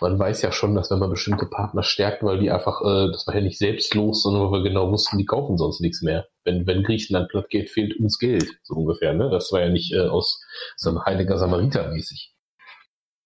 man 0.00 0.18
weiß 0.18 0.42
ja 0.42 0.52
schon, 0.52 0.74
dass 0.74 0.90
wenn 0.90 0.98
man 0.98 1.10
bestimmte 1.10 1.46
Partner 1.46 1.82
stärkt, 1.82 2.22
weil 2.22 2.40
die 2.40 2.50
einfach, 2.50 2.80
äh, 2.80 3.10
das 3.12 3.26
war 3.26 3.34
ja 3.34 3.40
nicht 3.40 3.58
selbstlos, 3.58 4.22
sondern 4.22 4.50
weil 4.50 4.62
wir 4.62 4.70
genau 4.70 4.90
wussten, 4.90 5.18
die 5.18 5.26
kaufen 5.26 5.58
sonst 5.58 5.80
nichts 5.80 6.02
mehr. 6.02 6.26
Wenn, 6.44 6.66
wenn 6.66 6.82
Griechenland 6.82 7.28
platt 7.28 7.50
geht, 7.50 7.70
fehlt 7.70 7.98
uns 7.98 8.18
Geld, 8.18 8.48
so 8.62 8.74
ungefähr. 8.74 9.12
Ne? 9.12 9.28
Das 9.30 9.52
war 9.52 9.60
ja 9.60 9.68
nicht 9.68 9.92
äh, 9.92 10.08
aus 10.08 10.42
so 10.76 10.90
einem 10.90 11.04
heiliger 11.04 11.38
Samariter 11.38 11.88
mäßig. 11.88 12.32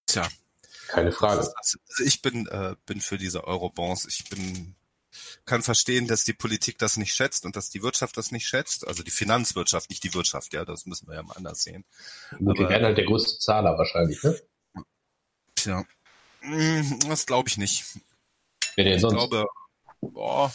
Tja, 0.07 0.27
keine 0.95 1.13
Frage. 1.13 1.41
Also 1.57 1.79
ich 2.05 2.23
bin, 2.23 2.47
äh, 2.47 2.77
bin 2.87 3.01
für 3.01 3.19
diese 3.19 3.45
Eurobonds. 3.45 4.07
Ich 4.07 4.29
bin, 4.29 4.75
kann 5.45 5.63
verstehen, 5.63 6.07
dass 6.07 6.25
die 6.25 6.33
Politik 6.33 6.79
das 6.79 6.97
nicht 6.97 7.15
schätzt 7.15 7.45
und 7.45 7.57
dass 7.57 7.69
die 7.71 7.83
Wirtschaft 7.83 8.17
das 8.17 8.31
nicht 8.31 8.47
schätzt. 8.47 8.87
Also 8.87 9.03
die 9.03 9.11
Finanzwirtschaft, 9.11 9.91
nicht 9.91 10.05
die 10.05 10.15
Wirtschaft, 10.15 10.53
ja, 10.53 10.65
das 10.65 10.87
müssen 10.87 11.09
wir 11.09 11.17
ja 11.17 11.23
mal 11.23 11.35
anders 11.35 11.63
sehen. 11.63 11.85
Gut, 12.39 12.59
wir 12.59 12.69
werden 12.69 12.85
halt 12.85 12.99
der 12.99 13.07
größte 13.07 13.39
Zahler 13.39 13.77
wahrscheinlich, 13.77 14.23
ne? 14.23 14.41
Tja. 15.57 15.85
Hm, 16.41 17.01
das 17.09 17.27
glaube 17.27 17.49
ich 17.49 17.59
nicht. 17.59 17.85
Wer 18.77 18.85
denn 18.85 18.95
ich 18.95 19.01
sonst? 19.01 19.15
glaube, 19.15 19.47
boah, 20.01 20.53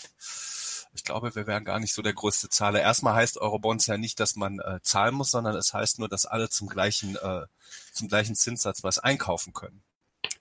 Ich 0.94 1.04
glaube, 1.04 1.34
wir 1.36 1.48
wären 1.48 1.66
gar 1.66 1.80
nicht 1.80 1.94
so 1.94 2.02
der 2.02 2.14
größte 2.14 2.50
Zahler. 2.50 2.82
Erstmal 2.82 3.16
heißt 3.16 3.38
Eurobonds 3.38 3.86
ja 3.88 3.98
nicht, 3.98 4.20
dass 4.20 4.36
man 4.36 4.60
äh, 4.60 4.80
zahlen 4.82 5.16
muss, 5.16 5.32
sondern 5.32 5.56
es 5.56 5.74
heißt 5.74 6.00
nur, 6.00 6.10
dass 6.10 6.26
alle 6.26 6.50
zum 6.50 6.68
gleichen, 6.68 7.16
äh, 7.16 7.46
zum 7.94 8.08
gleichen 8.08 8.36
Zinssatz 8.36 8.84
was 8.84 9.00
einkaufen 9.00 9.54
können. 9.54 9.84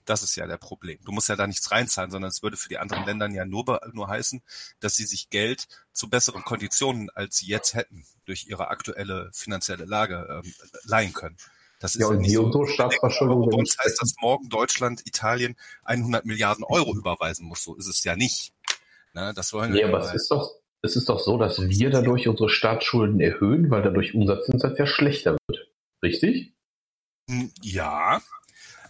Das 0.09 0.23
ist 0.23 0.35
ja 0.35 0.47
der 0.47 0.57
Problem. 0.57 0.97
Du 1.05 1.11
musst 1.11 1.29
ja 1.29 1.35
da 1.35 1.45
nichts 1.45 1.69
reinzahlen, 1.69 2.09
sondern 2.09 2.29
es 2.29 2.41
würde 2.41 2.57
für 2.57 2.67
die 2.67 2.79
anderen 2.79 3.05
Länder 3.05 3.29
ja 3.29 3.45
nur, 3.45 3.79
nur 3.93 4.07
heißen, 4.07 4.41
dass 4.79 4.95
sie 4.95 5.05
sich 5.05 5.29
Geld 5.29 5.67
zu 5.91 6.09
besseren 6.09 6.41
Konditionen, 6.41 7.11
als 7.11 7.37
sie 7.37 7.45
jetzt 7.45 7.75
hätten, 7.75 8.03
durch 8.25 8.47
ihre 8.47 8.69
aktuelle 8.69 9.29
finanzielle 9.33 9.85
Lage 9.85 10.41
ähm, 10.43 10.51
leihen 10.83 11.13
können. 11.13 11.37
Das 11.79 11.93
ist 11.93 12.01
Ja, 12.01 12.07
ja, 12.07 12.13
und 12.13 12.21
nicht 12.21 12.31
die 12.31 12.35
so. 12.37 12.49
Bruttostaatsverschuldung 12.49 13.51
Bei 13.51 13.57
uns 13.57 13.77
heißt 13.77 14.01
das 14.01 14.15
morgen 14.19 14.49
Deutschland, 14.49 15.05
Italien 15.05 15.55
100 15.83 16.25
Milliarden 16.25 16.63
Euro 16.63 16.95
überweisen 16.95 17.45
muss. 17.45 17.63
So 17.63 17.75
ist 17.75 17.85
es 17.87 18.03
ja 18.03 18.15
nicht. 18.15 18.51
Na, 19.13 19.31
das 19.31 19.53
wollen 19.53 19.71
Nee, 19.71 19.81
wir 19.81 19.89
aber 19.89 19.99
ja 19.99 20.05
es 20.07 20.15
ist 20.15 20.31
doch, 20.31 20.55
es 20.81 20.95
ist 20.95 21.07
doch 21.07 21.19
so, 21.19 21.37
dass 21.37 21.61
wir 21.61 21.91
dadurch 21.91 22.27
unsere 22.27 22.49
Staatsschulden 22.49 23.19
erhöhen, 23.21 23.69
weil 23.69 23.83
dadurch 23.83 24.15
unser 24.15 24.41
Zinssatz 24.41 24.79
ja 24.79 24.87
schlechter 24.87 25.37
wird. 25.47 25.67
Richtig? 26.01 26.55
Hm, 27.29 27.51
Ja, 27.61 28.21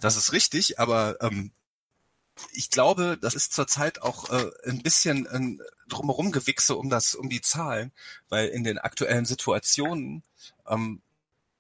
das 0.02 0.18
ist 0.18 0.32
richtig, 0.32 0.80
aber 0.80 1.22
ähm, 1.22 1.52
ich 2.54 2.70
glaube, 2.70 3.18
das 3.20 3.36
ist 3.36 3.54
zurzeit 3.54 4.02
auch 4.02 4.30
äh, 4.30 4.50
ein 4.66 4.82
bisschen 4.82 5.28
ein 5.28 5.62
drumherum 5.88 6.32
gewichse 6.32 6.76
um 6.76 6.90
das, 6.90 7.16
um 7.16 7.30
die 7.30 7.42
Zahlen, 7.42 7.92
weil 8.30 8.48
in 8.48 8.64
den 8.64 8.78
aktuellen 8.78 9.26
Situationen 9.26 10.24
ähm, 10.68 11.02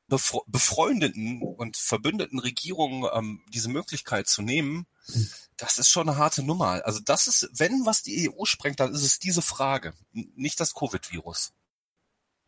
befre 0.07 0.41
befreundeten 0.47 1.41
und 1.41 1.77
verbündeten 1.77 2.39
Regierungen 2.39 3.09
ähm, 3.13 3.41
diese 3.49 3.69
Möglichkeit 3.69 4.27
zu 4.27 4.41
nehmen, 4.41 4.87
das 5.57 5.77
ist 5.77 5.89
schon 5.89 6.09
eine 6.09 6.17
harte 6.17 6.43
Nummer. 6.43 6.81
Also 6.85 6.99
das 6.99 7.27
ist, 7.27 7.49
wenn 7.53 7.85
was 7.85 8.01
die 8.01 8.29
EU 8.29 8.45
sprengt, 8.45 8.79
dann 8.79 8.93
ist 8.93 9.03
es 9.03 9.19
diese 9.19 9.41
Frage, 9.41 9.93
nicht 10.11 10.59
das 10.59 10.73
Covid-Virus. 10.73 11.53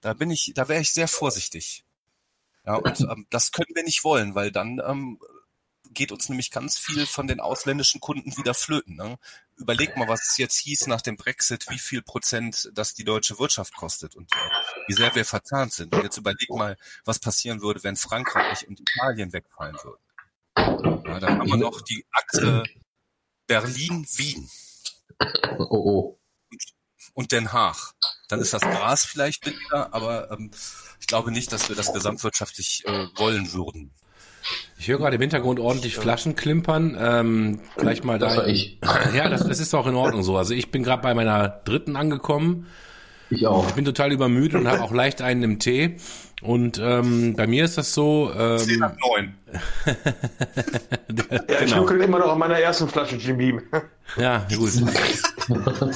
Da 0.02 0.14
bin 0.14 0.32
ich, 0.32 0.54
da 0.56 0.68
wäre 0.68 0.82
ich 0.82 0.94
sehr 0.94 1.08
vorsichtig. 1.08 1.86
Ja, 2.66 2.76
und 2.76 3.00
ähm, 3.02 3.28
das 3.30 3.52
können 3.52 3.74
wir 3.74 3.84
nicht 3.84 4.04
wollen, 4.04 4.36
weil 4.36 4.52
dann 4.52 4.82
ähm, 4.86 5.20
geht 5.94 6.12
uns 6.12 6.30
nämlich 6.30 6.52
ganz 6.52 6.78
viel 6.78 7.06
von 7.06 7.28
den 7.28 7.40
ausländischen 7.40 8.02
Kunden 8.02 8.36
wieder 8.38 8.54
flöten. 8.54 8.96
Ne? 8.96 9.18
Überleg 9.58 9.96
mal, 9.98 10.08
was 10.08 10.30
es 10.30 10.38
jetzt 10.38 10.58
hieß 10.58 10.88
nach 10.88 11.02
dem 11.02 11.18
Brexit, 11.18 11.66
wie 11.70 11.80
viel 11.80 12.02
Prozent 12.02 12.72
das 12.74 12.94
die 12.94 13.04
deutsche 13.04 13.40
Wirtschaft 13.40 13.76
kostet 13.76 14.16
und 14.16 14.32
äh, 14.32 14.36
wie 14.88 14.94
sehr 14.94 15.14
wir 15.16 15.26
verzahnt 15.26 15.74
sind. 15.74 15.94
Und 15.94 16.04
jetzt 16.04 16.18
überleg 16.18 16.50
mal, 16.50 16.78
was 17.06 17.20
passieren 17.20 17.62
würde, 17.62 17.84
wenn 17.84 17.96
Frankreich 17.96 18.68
und 18.68 18.80
Italien 18.80 19.34
wegfallen 19.34 19.78
würden. 19.84 20.02
Ja, 21.06 21.20
dann 21.20 21.40
haben 21.40 21.48
wir 21.48 21.58
noch 21.58 21.82
die 21.82 22.06
Akte 22.12 22.64
Berlin-Wien 23.48 24.50
Oh, 25.58 25.68
oh. 25.70 26.20
und 27.14 27.32
Den 27.32 27.52
Haag. 27.52 27.94
Dann 28.28 28.40
ist 28.40 28.54
das 28.54 28.62
Gras 28.62 29.06
vielleicht 29.06 29.44
billiger, 29.44 29.94
aber 29.94 30.32
ähm, 30.32 30.52
ich 31.00 31.08
glaube 31.08 31.32
nicht, 31.32 31.52
dass 31.52 31.70
wir 31.70 31.76
das 31.76 31.94
gesamtwirtschaftlich 31.94 32.84
äh, 32.86 33.08
wollen 33.16 33.52
würden. 33.54 33.94
Ich 34.80 34.88
höre 34.88 34.98
gerade 34.98 35.16
im 35.16 35.22
Hintergrund 35.22 35.60
ordentlich 35.60 35.96
Flaschen 35.96 36.36
klimpern. 36.36 36.98
Ähm, 37.00 37.60
gleich 37.78 38.04
mal 38.04 38.18
Das 38.20 38.34
da. 38.36 38.42
war 38.42 38.48
ich. 38.48 38.80
Ja, 39.16 39.30
das, 39.30 39.46
das 39.48 39.60
ist 39.60 39.74
auch 39.76 39.86
in 39.88 39.96
Ordnung 39.96 40.24
so. 40.24 40.38
Also 40.38 40.54
ich 40.54 40.72
bin 40.72 40.84
gerade 40.84 41.02
bei 41.04 41.14
meiner 41.14 41.48
dritten 41.66 41.96
angekommen. 41.96 42.66
Ich 43.30 43.46
auch. 43.48 43.68
Ich 43.68 43.74
bin 43.76 43.86
total 43.86 44.12
übermüdet 44.12 44.60
und 44.60 44.68
habe 44.68 44.82
auch 44.82 44.92
leicht 44.92 45.22
einen 45.22 45.44
im 45.44 45.60
Tee. 45.60 45.98
Und 46.42 46.80
ähm, 46.84 47.36
bei 47.38 47.46
mir 47.48 47.64
ist 47.66 47.78
das 47.78 47.94
so. 47.94 48.32
Zehn 48.58 48.74
Ähm, 48.76 48.80
nach 48.80 48.94
neun. 49.08 49.36
Ja, 51.30 51.40
ich 51.60 51.72
Genau. 51.72 51.82
nuckel 51.82 52.02
immer 52.02 52.20
noch 52.20 52.32
an 52.32 52.40
meiner 52.40 52.58
ersten 52.60 52.88
Flasche 52.88 53.16
Jim 53.18 53.38
Beam. 53.38 53.62
ja, 54.18 54.48
gut. 54.58 54.72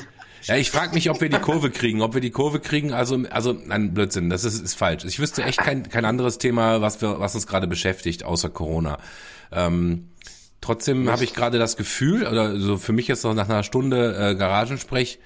Ja, 0.45 0.55
ich 0.57 0.69
frage 0.69 0.93
mich, 0.93 1.09
ob 1.09 1.21
wir 1.21 1.29
die 1.29 1.39
Kurve 1.39 1.71
kriegen, 1.71 2.03
ob 2.03 2.13
wir 2.13 2.21
die 2.21 2.29
Kurve 2.29 2.59
kriegen. 2.59 2.93
Also, 2.93 3.23
also, 3.31 3.53
nein, 3.53 3.95
Blödsinn, 3.95 4.29
das 4.29 4.43
ist, 4.43 4.61
ist 4.61 4.75
falsch. 4.75 5.03
Ich 5.03 5.17
wüsste 5.19 5.43
echt 5.43 5.57
kein, 5.57 5.89
kein 5.89 6.05
anderes 6.05 6.37
Thema, 6.37 6.81
was 6.81 7.01
wir, 7.01 7.19
was 7.19 7.33
uns 7.33 7.47
gerade 7.47 7.65
beschäftigt, 7.65 8.23
außer 8.23 8.49
Corona. 8.49 8.99
Ähm, 9.51 10.09
trotzdem 10.61 11.09
habe 11.09 11.23
ich 11.23 11.33
gerade 11.33 11.57
das 11.57 11.77
Gefühl, 11.77 12.27
oder 12.27 12.59
so 12.59 12.77
für 12.77 12.93
mich 12.93 13.07
jetzt 13.07 13.23
noch 13.23 13.33
nach 13.33 13.49
einer 13.49 13.63
Stunde 13.63 14.15
äh, 14.15 14.35
Garagensprech, 14.35 15.17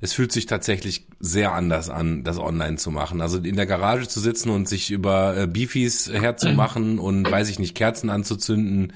es 0.00 0.14
fühlt 0.14 0.32
sich 0.32 0.46
tatsächlich 0.46 1.06
sehr 1.20 1.52
anders 1.52 1.90
an, 1.90 2.24
das 2.24 2.38
online 2.38 2.76
zu 2.76 2.90
machen. 2.90 3.20
Also 3.20 3.38
in 3.38 3.56
der 3.56 3.66
Garage 3.66 4.08
zu 4.08 4.20
sitzen 4.20 4.48
und 4.48 4.68
sich 4.68 4.90
über 4.90 5.36
äh, 5.36 5.46
Beefies 5.46 6.10
herzumachen 6.10 6.98
und 6.98 7.30
weiß 7.30 7.50
ich 7.50 7.58
nicht, 7.58 7.76
Kerzen 7.76 8.08
anzuzünden. 8.08 8.94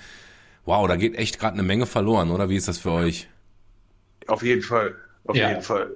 Wow, 0.65 0.89
da 0.89 0.97
geht 0.97 1.17
echt 1.17 1.39
gerade 1.39 1.53
eine 1.53 1.63
Menge 1.63 1.85
verloren, 1.87 2.31
oder? 2.31 2.49
Wie 2.49 2.57
ist 2.57 2.67
das 2.67 2.79
für 2.79 2.93
euch? 2.93 3.29
Auf 4.27 4.43
jeden 4.43 4.63
Fall. 4.63 4.97
Auf 5.27 5.37
Ja. 5.37 5.49
jeden 5.51 5.63
Fall. 5.63 5.91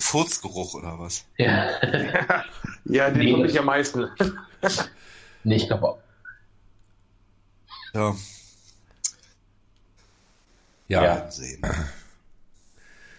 Furzgeruch 0.00 0.74
oder 0.74 0.98
was? 0.98 1.24
Ja. 1.38 1.70
Ja, 2.88 3.10
den 3.10 3.18
Nee, 3.36 3.42
das- 3.42 3.52
ich 3.52 3.58
am 3.58 3.66
meisten. 3.66 4.06
Nee, 5.44 5.56
ich 5.56 5.66
glaube, 5.66 5.98
Ja, 7.94 8.14
Ja, 10.88 11.02
Ja. 11.04 11.30
sehen. 11.30 11.62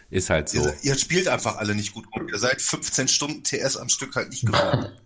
ist 0.10 0.30
halt 0.30 0.48
so. 0.49 0.60
Ihr, 0.60 0.73
ihr 0.84 0.95
spielt 0.98 1.27
einfach 1.27 1.57
alle 1.57 1.76
nicht 1.76 1.94
gut 1.94 2.06
rum. 2.15 2.27
Ihr 2.30 2.39
seid 2.39 2.61
15 2.61 3.07
Stunden 3.10 3.44
TS 3.44 3.76
am 3.77 3.89
Stück 3.89 4.15
halt 4.15 4.30
nicht 4.30 4.45
gewohnt. 4.45 4.91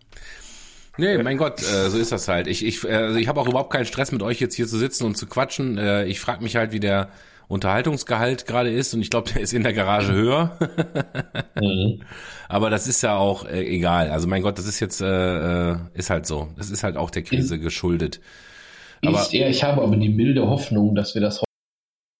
Nee, 0.97 1.17
mein 1.23 1.37
Gott, 1.37 1.63
äh, 1.63 1.89
so 1.89 1.97
ist 1.97 2.11
das 2.11 2.27
halt. 2.27 2.47
Ich, 2.47 2.65
ich, 2.65 2.83
äh, 2.83 2.93
also 2.93 3.17
ich 3.17 3.29
habe 3.29 3.39
auch 3.39 3.47
überhaupt 3.47 3.71
keinen 3.71 3.85
Stress 3.85 4.11
mit 4.11 4.21
euch 4.21 4.41
jetzt 4.41 4.55
hier 4.55 4.67
zu 4.67 4.77
sitzen 4.77 5.05
und 5.05 5.15
zu 5.15 5.25
quatschen. 5.25 5.77
Äh, 5.77 6.03
ich 6.05 6.19
frage 6.19 6.43
mich 6.43 6.57
halt, 6.57 6.73
wie 6.73 6.81
der 6.81 7.09
Unterhaltungsgehalt 7.51 8.47
gerade 8.47 8.71
ist 8.71 8.93
und 8.93 9.01
ich 9.01 9.09
glaube, 9.09 9.29
der 9.31 9.41
ist 9.41 9.53
in 9.53 9.63
der 9.63 9.73
Garage 9.73 10.13
höher. 10.13 10.57
mhm. 11.55 12.01
Aber 12.47 12.69
das 12.69 12.87
ist 12.87 13.01
ja 13.01 13.17
auch 13.17 13.45
äh, 13.45 13.63
egal. 13.63 14.09
Also 14.09 14.27
mein 14.27 14.41
Gott, 14.41 14.57
das 14.57 14.67
ist 14.67 14.79
jetzt 14.79 15.01
äh, 15.01 15.71
äh, 15.71 15.77
ist 15.93 16.09
halt 16.09 16.25
so. 16.25 16.49
Das 16.57 16.69
ist 16.69 16.83
halt 16.83 16.97
auch 16.97 17.09
der 17.09 17.23
Krise 17.23 17.59
geschuldet. 17.59 18.19
Aber- 19.05 19.19
ist 19.19 19.33
eher, 19.33 19.49
ich 19.49 19.63
habe 19.63 19.81
aber 19.81 19.97
die 19.97 20.09
milde 20.09 20.47
Hoffnung, 20.47 20.95
dass 20.95 21.13
wir 21.13 21.21
das 21.21 21.41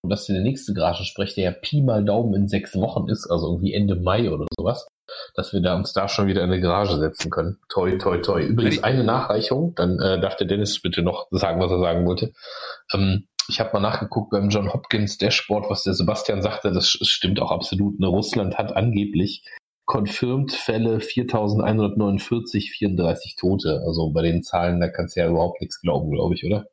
dass 0.07 0.25
der 0.25 0.41
nächste 0.41 0.73
Garagensprech, 0.73 1.35
der 1.35 1.43
ja 1.43 1.51
Pi 1.51 1.81
mal 1.81 2.03
Daumen 2.03 2.33
in 2.33 2.47
sechs 2.47 2.75
Wochen 2.75 3.07
ist, 3.07 3.29
also 3.29 3.47
irgendwie 3.51 3.73
Ende 3.73 3.95
Mai 3.95 4.31
oder 4.31 4.45
sowas, 4.57 4.87
dass 5.35 5.53
wir 5.53 5.61
da 5.61 5.75
uns 5.75 5.93
da 5.93 6.07
schon 6.07 6.27
wieder 6.27 6.43
in 6.43 6.51
eine 6.51 6.59
Garage 6.59 6.97
setzen 6.97 7.29
können. 7.29 7.59
Toi, 7.69 7.97
toi, 7.97 8.17
toi. 8.17 8.41
Übrigens 8.41 8.77
Ja, 8.77 8.83
eine 8.83 9.03
Nachreichung, 9.03 9.73
dann 9.75 9.99
äh, 9.99 10.19
darf 10.19 10.35
der 10.35 10.47
Dennis 10.47 10.81
bitte 10.81 11.03
noch 11.03 11.27
sagen, 11.31 11.61
was 11.61 11.71
er 11.71 11.79
sagen 11.79 12.05
wollte. 12.05 12.33
Ähm, 12.93 13.27
ich 13.51 13.59
habe 13.59 13.71
mal 13.73 13.81
nachgeguckt 13.81 14.31
beim 14.31 14.49
John 14.49 14.71
Hopkins 14.71 15.17
Dashboard, 15.17 15.69
was 15.69 15.83
der 15.83 15.93
Sebastian 15.93 16.41
sagte, 16.41 16.71
das 16.71 16.89
stimmt 16.89 17.41
auch 17.41 17.51
absolut. 17.51 17.99
Ne? 17.99 18.07
Russland 18.07 18.57
hat 18.57 18.73
angeblich 18.75 19.43
confirmed 19.85 20.53
Fälle 20.53 21.01
4149, 21.01 22.71
34 22.71 23.35
Tote. 23.35 23.83
Also 23.85 24.11
bei 24.11 24.21
den 24.21 24.41
Zahlen, 24.41 24.79
da 24.79 24.87
kannst 24.87 25.17
du 25.17 25.19
ja 25.19 25.29
überhaupt 25.29 25.59
nichts 25.59 25.81
glauben, 25.81 26.11
glaube 26.11 26.35
ich, 26.35 26.45
oder? 26.45 26.65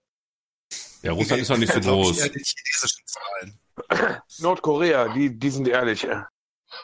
ja, 1.02 1.12
Russland 1.12 1.42
ist 1.42 1.50
doch 1.50 1.58
nicht 1.58 1.72
so 1.72 1.80
ich 1.80 1.86
groß. 1.86 2.16
Zahlen. 2.16 3.58
Nordkorea, 4.38 5.12
die, 5.12 5.36
die 5.36 5.50
sind 5.50 5.68
ehrlich. 5.68 6.06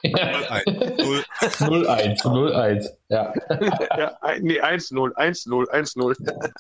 Ja, 0.03 0.16
0-1. 0.65 1.69
0 1.69 1.87
01, 1.87 2.25
01. 2.25 2.99
Ja. 3.09 3.35
ja 3.99 4.19
nee, 4.41 4.59
1-0, 4.61 5.15
1-0, 5.15 5.69
1-0. 5.71 6.53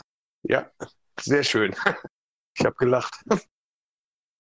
Ja, 0.42 0.70
sehr 1.18 1.42
schön. 1.42 1.74
Ich 2.56 2.64
habe 2.64 2.76
gelacht. 2.76 3.14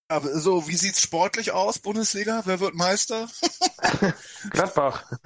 Aber 0.08 0.38
so, 0.38 0.68
wie 0.68 0.76
sieht's 0.76 1.00
sportlich 1.00 1.52
aus, 1.52 1.78
Bundesliga? 1.78 2.42
Wer 2.44 2.60
wird 2.60 2.74
Meister? 2.74 3.28
Gladbach. 4.50 5.10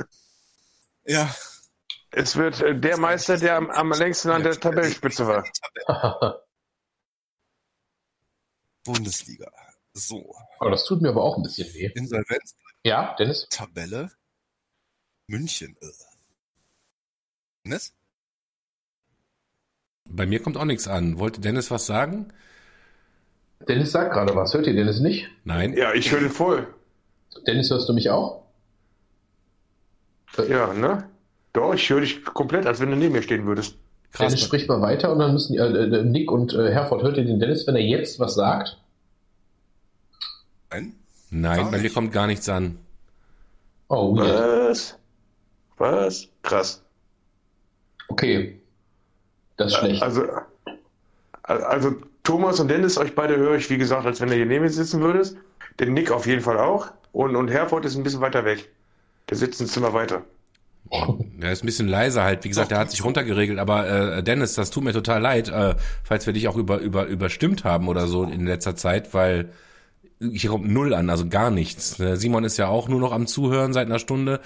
Ja. 1.05 1.35
Es 2.11 2.37
wird 2.37 2.61
äh, 2.61 2.79
der 2.79 2.99
Meister, 2.99 3.39
der 3.39 3.57
am, 3.57 3.71
am 3.71 3.93
längsten 3.93 4.29
an 4.29 4.43
der 4.43 4.61
Tabellenspitze 4.61 5.27
war. 5.27 5.43
Bundesliga. 8.85 9.51
So. 9.95 10.35
Aber 10.59 10.71
das 10.71 10.85
tut 10.85 11.01
mir 11.01 11.09
aber 11.09 11.23
auch 11.23 11.39
ein 11.39 11.43
bisschen 11.43 11.73
weh. 11.73 11.91
Insolvenz, 11.95 12.55
Ja, 12.85 13.15
Dennis? 13.19 13.47
Tabelle. 13.49 14.11
München. 15.29 15.79
Äh. 15.81 15.87
Dennis? 17.65 17.95
Bei 20.05 20.27
mir 20.27 20.43
kommt 20.43 20.59
auch 20.59 20.67
nichts 20.67 20.89
an. 20.89 21.19
Wollte 21.19 21.41
Dennis 21.41 21.71
was 21.71 21.87
sagen? 21.87 22.35
Dennis 23.67 23.93
sagt 23.93 24.13
gerade 24.13 24.35
was. 24.35 24.55
Hört 24.55 24.67
ihr 24.67 24.75
Dennis 24.75 25.01
nicht? 25.01 25.29
Nein. 25.45 25.75
Ja, 25.77 25.93
ich 25.93 26.11
höre 26.11 26.21
den 26.21 26.31
voll. 26.31 26.67
Dennis, 27.47 27.71
hörst 27.71 27.89
du 27.89 27.93
mich 27.93 28.11
auch? 28.11 28.43
Ja, 30.49 30.73
ne? 30.73 31.09
Doch, 31.53 31.75
ich 31.75 31.89
höre 31.91 32.01
dich 32.01 32.25
komplett, 32.25 32.67
als 32.67 32.81
wenn 32.81 32.91
du 32.91 32.97
neben 32.97 33.13
mir 33.13 33.23
stehen 33.23 33.47
würdest. 33.47 33.77
Krass. 34.13 34.29
Dennis, 34.29 34.45
sprich 34.45 34.69
mal 34.69 34.81
weiter 34.81 35.13
und 35.13 35.19
dann 35.19 35.33
müssen 35.33 35.59
äh, 35.59 35.67
äh, 35.67 36.05
Nick 36.05 36.31
und 36.31 36.55
äh, 36.55 36.73
Herford, 36.73 37.03
hört 37.03 37.17
ihr 37.17 37.25
den 37.25 37.41
Dennis, 37.41 37.67
wenn 37.67 37.75
er 37.75 37.83
jetzt 37.83 38.21
was 38.21 38.35
sagt? 38.35 38.79
Nein? 40.71 40.95
Nein, 41.31 41.59
Gar 41.59 41.71
bei 41.73 41.79
mir 41.79 41.91
kommt 41.91 42.13
gar 42.13 42.27
nichts 42.27 42.49
an. 42.49 42.79
Oh, 43.89 44.17
weird. 44.17 44.69
Was? 44.69 44.99
Was? 45.77 46.29
Krass. 46.43 46.83
Okay. 48.09 48.61
Das 49.57 49.73
ist 49.73 49.79
schlecht. 49.79 50.03
Also, 50.03 50.25
also 51.43 51.97
Thomas 52.29 52.61
und 52.61 52.69
Dennis, 52.69 52.99
euch 52.99 53.15
beide 53.15 53.39
höre 53.39 53.55
ich, 53.55 53.71
wie 53.71 53.79
gesagt, 53.79 54.05
als 54.05 54.21
wenn 54.21 54.29
ihr 54.29 54.35
hier 54.35 54.45
neben 54.45 54.63
mir 54.63 54.71
sitzen 54.71 55.01
würdest. 55.01 55.39
Den 55.81 55.95
Nick 55.95 56.11
auf 56.11 56.27
jeden 56.27 56.43
Fall 56.43 56.59
auch. 56.59 56.89
Und, 57.13 57.35
und 57.37 57.49
Herford 57.49 57.87
ist 57.87 57.97
ein 57.97 58.03
bisschen 58.03 58.21
weiter 58.21 58.45
weg. 58.45 58.69
Der 59.31 59.39
sitzt 59.39 59.63
ein 59.63 59.67
Zimmer 59.67 59.95
weiter. 59.95 60.27
Der 61.39 61.53
ist 61.53 61.65
ein 61.65 61.67
bisschen 61.67 61.89
leiser 61.89 62.25
halt. 62.25 62.45
Wie 62.45 62.49
gesagt, 62.49 62.71
der 62.71 62.81
hat 62.81 62.91
sich 62.91 63.03
runtergeregelt. 63.03 63.59
Aber 63.59 63.89
äh, 64.19 64.23
Dennis, 64.23 64.53
das 64.53 64.69
tut 64.69 64.85
mir 64.85 64.93
total 64.93 65.23
leid, 65.23 65.49
äh, 65.49 65.77
falls 66.05 66.27
wir 66.27 66.35
dich 66.35 66.49
auch 66.49 66.59
über, 66.59 66.81
über, 66.81 67.07
überstimmt 67.07 67.65
haben 67.65 67.89
oder 67.89 68.07
so 68.07 68.25
in 68.25 68.45
letzter 68.45 68.77
Zeit, 68.77 69.15
weil 69.15 69.49
hier 70.21 70.51
kommt 70.51 70.69
null 70.71 70.93
an, 70.93 71.09
also 71.09 71.31
gar 71.31 71.51
nichts. 71.51 71.97
Simon 71.97 72.45
ist 72.45 72.59
ja 72.59 72.69
auch 72.69 72.89
nur 72.89 73.01
noch 73.01 73.13
am 73.13 73.27
Zuhören 73.27 73.73
seit 73.73 73.87
einer 73.87 74.01
Stunde. 74.01 74.41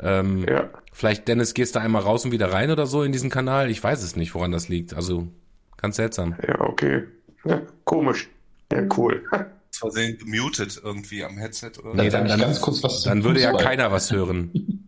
Ähm, 0.00 0.46
Ja. 0.48 0.70
Vielleicht, 0.94 1.28
Dennis, 1.28 1.52
gehst 1.52 1.74
du 1.74 1.80
einmal 1.80 2.00
raus 2.00 2.24
und 2.24 2.32
wieder 2.32 2.54
rein 2.54 2.70
oder 2.70 2.86
so 2.86 3.02
in 3.02 3.12
diesen 3.12 3.28
Kanal? 3.28 3.70
Ich 3.70 3.84
weiß 3.84 4.02
es 4.02 4.16
nicht, 4.16 4.34
woran 4.34 4.50
das 4.50 4.70
liegt. 4.70 4.94
Also 4.94 5.28
ganz 5.76 5.96
seltsam. 5.96 6.34
Ja, 6.46 6.62
okay. 6.62 7.04
Ja, 7.44 7.62
komisch. 7.84 8.28
Ja, 8.72 8.82
cool. 8.96 9.22
Aus 9.30 9.78
Versehen 9.78 10.18
gemutet 10.18 10.80
irgendwie 10.82 11.24
am 11.24 11.38
Headset 11.38 11.72
oder 11.78 11.94
Dann 11.94 11.96
Nee, 12.04 12.10
dann- 12.10 12.26
dann- 12.28 12.40
ganz 12.40 12.60
kurz 12.60 12.82
was 12.82 13.02
Dann 13.02 13.22
würde 13.24 13.40
ja 13.40 13.52
keiner 13.52 13.90
was 13.92 14.10
hören. 14.12 14.50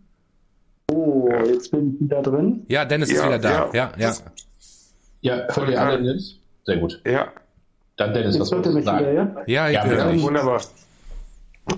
Oh, 0.93 1.29
jetzt 1.47 1.71
bin 1.71 1.95
ich 1.95 2.01
wieder 2.05 2.21
drin. 2.21 2.65
Ja, 2.69 2.85
Dennis 2.85 3.11
ist 3.11 3.19
Ja, 3.19 3.27
wieder 3.27 3.39
da. 3.39 3.71
Ja, 3.73 3.93
ja. 3.97 4.11
ja. 4.11 4.15
Ja, 5.21 5.35
hört 5.55 5.69
ihr 5.71 5.81
alle 5.81 5.99
Dennis? 6.03 6.37
Sehr 6.67 6.79
gut. 6.79 7.01
Ja, 7.07 7.29
Dann 7.97 8.13
Dennis, 8.13 8.41
was 8.41 8.51
Jetzt 8.51 8.57
hört 8.57 8.67
wolltest 8.67 8.89
ihr 8.89 8.93
du 8.93 8.99
mich 8.99 9.15
wieder, 9.15 9.25
sagen? 9.25 9.45
ja? 9.47 9.65
Ja, 9.65 9.69
ich 9.69 9.75
Ja, 9.75 9.85
höre 9.85 9.99
ja, 9.99 10.11
dich. 10.13 10.23
wunderbar. 10.23 10.61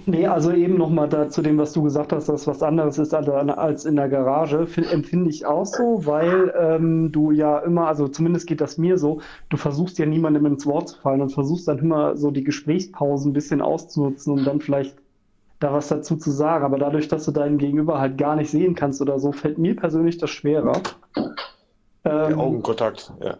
Nee, 0.07 0.27
also 0.27 0.53
eben 0.53 0.79
nochmal 0.79 1.09
da 1.09 1.29
zu 1.29 1.43
dem, 1.43 1.59
was 1.59 1.73
du 1.75 1.83
gesagt 1.83 2.13
hast, 2.13 2.29
dass 2.29 2.47
was 2.47 2.63
anderes 2.63 2.99
ist 2.99 3.15
als 3.15 3.85
in 3.85 3.97
der 3.97 4.09
Garage, 4.09 4.67
fi- 4.67 4.85
empfinde 4.85 5.31
ich 5.31 5.45
auch 5.45 5.67
so, 5.67 6.07
weil 6.07 6.53
ähm, 6.59 7.13
du 7.13 7.31
ja 7.31 7.59
immer, 7.59 7.87
also 7.89 8.09
zumindest 8.09 8.47
geht 8.47 8.61
das 8.61 8.79
mir 8.79 8.97
so, 8.99 9.21
du 9.51 9.57
versuchst 9.57 9.99
ja 9.99 10.07
niemandem 10.07 10.47
ins 10.47 10.67
Wort 10.67 10.89
zu 10.89 11.01
fallen 11.01 11.21
und 11.21 11.31
versuchst 11.31 11.69
dann 11.69 11.79
immer 11.79 12.17
so 12.17 12.31
die 12.31 12.43
Gesprächspausen 12.43 13.31
ein 13.31 13.35
bisschen 13.35 13.61
auszunutzen, 13.61 14.33
um 14.33 14.45
dann 14.45 14.61
vielleicht 14.61 14.97
da 15.61 15.73
was 15.73 15.89
dazu 15.89 16.17
zu 16.17 16.31
sagen. 16.31 16.65
Aber 16.65 16.79
dadurch, 16.79 17.09
dass 17.09 17.25
du 17.25 17.31
deinen 17.31 17.59
Gegenüber 17.59 18.01
halt 18.01 18.19
gar 18.19 18.35
nicht 18.35 18.51
sehen 18.51 18.75
kannst 18.75 19.01
oder 19.03 19.21
so, 19.21 19.31
fällt 19.31 19.59
mir 19.59 19.77
persönlich 19.77 20.19
das 20.19 20.31
schwerer. 20.31 20.73
Ähm, 22.05 22.41
Augenkontakt. 22.41 23.13
Ja. 23.23 23.37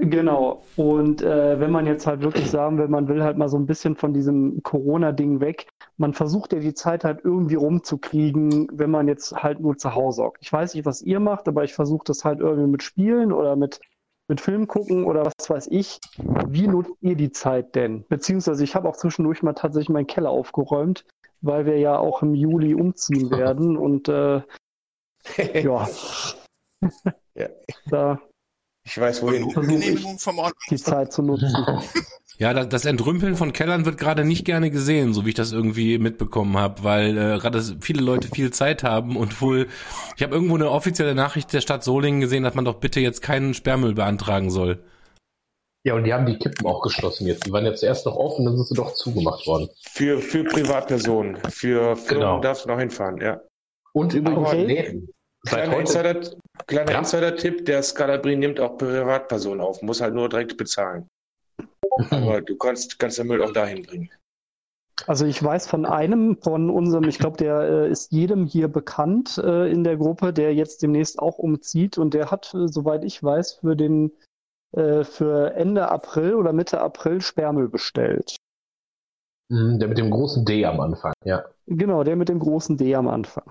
Genau. 0.00 0.62
Und 0.76 1.20
äh, 1.20 1.60
wenn 1.60 1.70
man 1.70 1.86
jetzt 1.86 2.06
halt 2.06 2.22
wirklich 2.22 2.50
sagen 2.50 2.78
will, 2.78 2.88
man 2.88 3.08
will 3.08 3.22
halt 3.22 3.36
mal 3.36 3.48
so 3.48 3.58
ein 3.58 3.66
bisschen 3.66 3.96
von 3.96 4.14
diesem 4.14 4.62
Corona-Ding 4.62 5.40
weg, 5.40 5.66
man 5.98 6.14
versucht 6.14 6.54
ja 6.54 6.60
die 6.60 6.72
Zeit 6.72 7.04
halt 7.04 7.20
irgendwie 7.22 7.56
rumzukriegen, 7.56 8.68
wenn 8.72 8.90
man 8.90 9.08
jetzt 9.08 9.34
halt 9.34 9.60
nur 9.60 9.76
zu 9.76 9.94
Hause 9.94 10.24
hockt. 10.24 10.38
Ich 10.40 10.50
weiß 10.50 10.74
nicht, 10.74 10.86
was 10.86 11.02
ihr 11.02 11.20
macht, 11.20 11.48
aber 11.48 11.64
ich 11.64 11.74
versuche 11.74 12.04
das 12.06 12.24
halt 12.24 12.40
irgendwie 12.40 12.70
mit 12.70 12.82
Spielen 12.82 13.30
oder 13.30 13.56
mit, 13.56 13.80
mit 14.26 14.40
Film 14.40 14.66
gucken 14.66 15.04
oder 15.04 15.26
was 15.26 15.50
weiß 15.50 15.68
ich. 15.70 15.98
Wie 16.48 16.66
nutzt 16.66 16.92
ihr 17.02 17.16
die 17.16 17.32
Zeit 17.32 17.74
denn? 17.74 18.06
Beziehungsweise 18.08 18.64
ich 18.64 18.74
habe 18.74 18.88
auch 18.88 18.96
zwischendurch 18.96 19.42
mal 19.42 19.52
tatsächlich 19.52 19.90
meinen 19.90 20.06
Keller 20.06 20.30
aufgeräumt, 20.30 21.04
weil 21.42 21.66
wir 21.66 21.78
ja 21.78 21.98
auch 21.98 22.22
im 22.22 22.34
Juli 22.34 22.74
umziehen 22.74 23.30
werden 23.30 23.76
und 23.76 24.08
äh, 24.08 24.40
ja. 25.62 25.86
Ja. 27.34 27.48
Da 27.90 28.18
Ich 28.84 28.98
weiß 28.98 29.22
wohin. 29.22 29.48
Genehmigung 29.50 30.18
vom 30.18 30.38
Ort. 30.38 30.54
die 30.70 30.76
Zeit 30.76 31.12
zu 31.12 31.22
nutzen. 31.22 31.54
Ja, 32.38 32.54
das, 32.54 32.70
das 32.70 32.84
Entrümpeln 32.86 33.36
von 33.36 33.52
Kellern 33.52 33.84
wird 33.84 33.98
gerade 33.98 34.24
nicht 34.24 34.46
gerne 34.46 34.70
gesehen, 34.70 35.12
so 35.12 35.26
wie 35.26 35.28
ich 35.28 35.34
das 35.34 35.52
irgendwie 35.52 35.98
mitbekommen 35.98 36.56
habe, 36.56 36.82
weil 36.84 37.10
äh, 37.18 37.38
gerade 37.38 37.62
viele 37.82 38.00
Leute 38.02 38.28
viel 38.28 38.50
Zeit 38.50 38.82
haben 38.82 39.18
und 39.18 39.42
wohl, 39.42 39.66
ich 40.16 40.22
habe 40.22 40.36
irgendwo 40.36 40.54
eine 40.54 40.70
offizielle 40.70 41.14
Nachricht 41.14 41.52
der 41.52 41.60
Stadt 41.60 41.84
Solingen 41.84 42.22
gesehen, 42.22 42.42
dass 42.42 42.54
man 42.54 42.64
doch 42.64 42.76
bitte 42.76 42.98
jetzt 42.98 43.20
keinen 43.20 43.52
Sperrmüll 43.52 43.92
beantragen 43.92 44.50
soll. 44.50 44.82
Ja, 45.84 45.92
und 45.92 46.04
die 46.04 46.14
haben 46.14 46.24
die 46.24 46.38
Kippen 46.38 46.66
auch 46.66 46.80
geschlossen 46.80 47.26
jetzt. 47.26 47.44
Die 47.44 47.52
waren 47.52 47.66
jetzt 47.66 47.82
erst 47.82 48.06
noch 48.06 48.16
offen, 48.16 48.46
dann 48.46 48.56
sind 48.56 48.68
sie 48.68 48.74
doch 48.74 48.94
zugemacht 48.94 49.46
worden. 49.46 49.68
Für, 49.90 50.18
für 50.18 50.42
Privatpersonen. 50.44 51.36
Für 51.50 51.94
Firmen 51.94 52.20
Genau. 52.22 52.40
darfst 52.40 52.64
du 52.64 52.70
noch 52.70 52.78
hinfahren, 52.78 53.20
ja. 53.20 53.42
Und 53.92 54.14
übrigens 54.14 54.48
Okay. 54.48 54.64
Läden. 54.64 55.08
Seit 55.42 55.64
Kleiner 55.64 55.72
heute, 55.72 55.80
Insider, 55.80 56.36
kleiner 56.66 56.92
Ja. 56.92 56.98
Insider-Tipp, 56.98 57.64
der 57.64 57.82
Scalabri 57.82 58.36
nimmt 58.36 58.60
auch 58.60 58.76
Privatpersonen 58.76 59.60
auf, 59.60 59.80
muss 59.82 60.00
halt 60.00 60.14
nur 60.14 60.28
direkt 60.28 60.56
bezahlen. 60.56 61.08
Aber 62.10 62.40
du 62.40 62.56
kannst, 62.56 62.98
kannst 62.98 63.18
den 63.18 63.26
Müll 63.26 63.42
auch 63.42 63.52
dahin 63.52 63.82
bringen. 63.82 64.10
Also 65.06 65.24
ich 65.24 65.42
weiß 65.42 65.66
von 65.66 65.86
einem, 65.86 66.36
von 66.42 66.68
unserem, 66.68 67.04
ich 67.04 67.18
glaube, 67.18 67.38
der 67.38 67.60
äh, 67.62 67.90
ist 67.90 68.12
jedem 68.12 68.44
hier 68.44 68.68
bekannt 68.68 69.38
äh, 69.38 69.70
in 69.70 69.82
der 69.82 69.96
Gruppe, 69.96 70.34
der 70.34 70.54
jetzt 70.54 70.82
demnächst 70.82 71.18
auch 71.18 71.38
umzieht 71.38 71.96
und 71.96 72.12
der 72.12 72.30
hat, 72.30 72.52
äh, 72.54 72.68
soweit 72.68 73.02
ich 73.04 73.22
weiß, 73.22 73.60
für 73.60 73.76
den 73.76 74.12
äh, 74.72 75.04
für 75.04 75.54
Ende 75.54 75.88
April 75.88 76.34
oder 76.34 76.52
Mitte 76.52 76.80
April 76.80 77.22
Sperrmüll 77.22 77.68
bestellt. 77.68 78.36
Mhm, 79.48 79.78
der 79.78 79.88
mit 79.88 79.96
dem 79.96 80.10
großen 80.10 80.44
D 80.44 80.66
am 80.66 80.80
Anfang, 80.80 81.14
ja. 81.24 81.44
Genau, 81.66 82.04
der 82.04 82.16
mit 82.16 82.28
dem 82.28 82.38
großen 82.38 82.76
D 82.76 82.94
am 82.94 83.08
Anfang. 83.08 83.50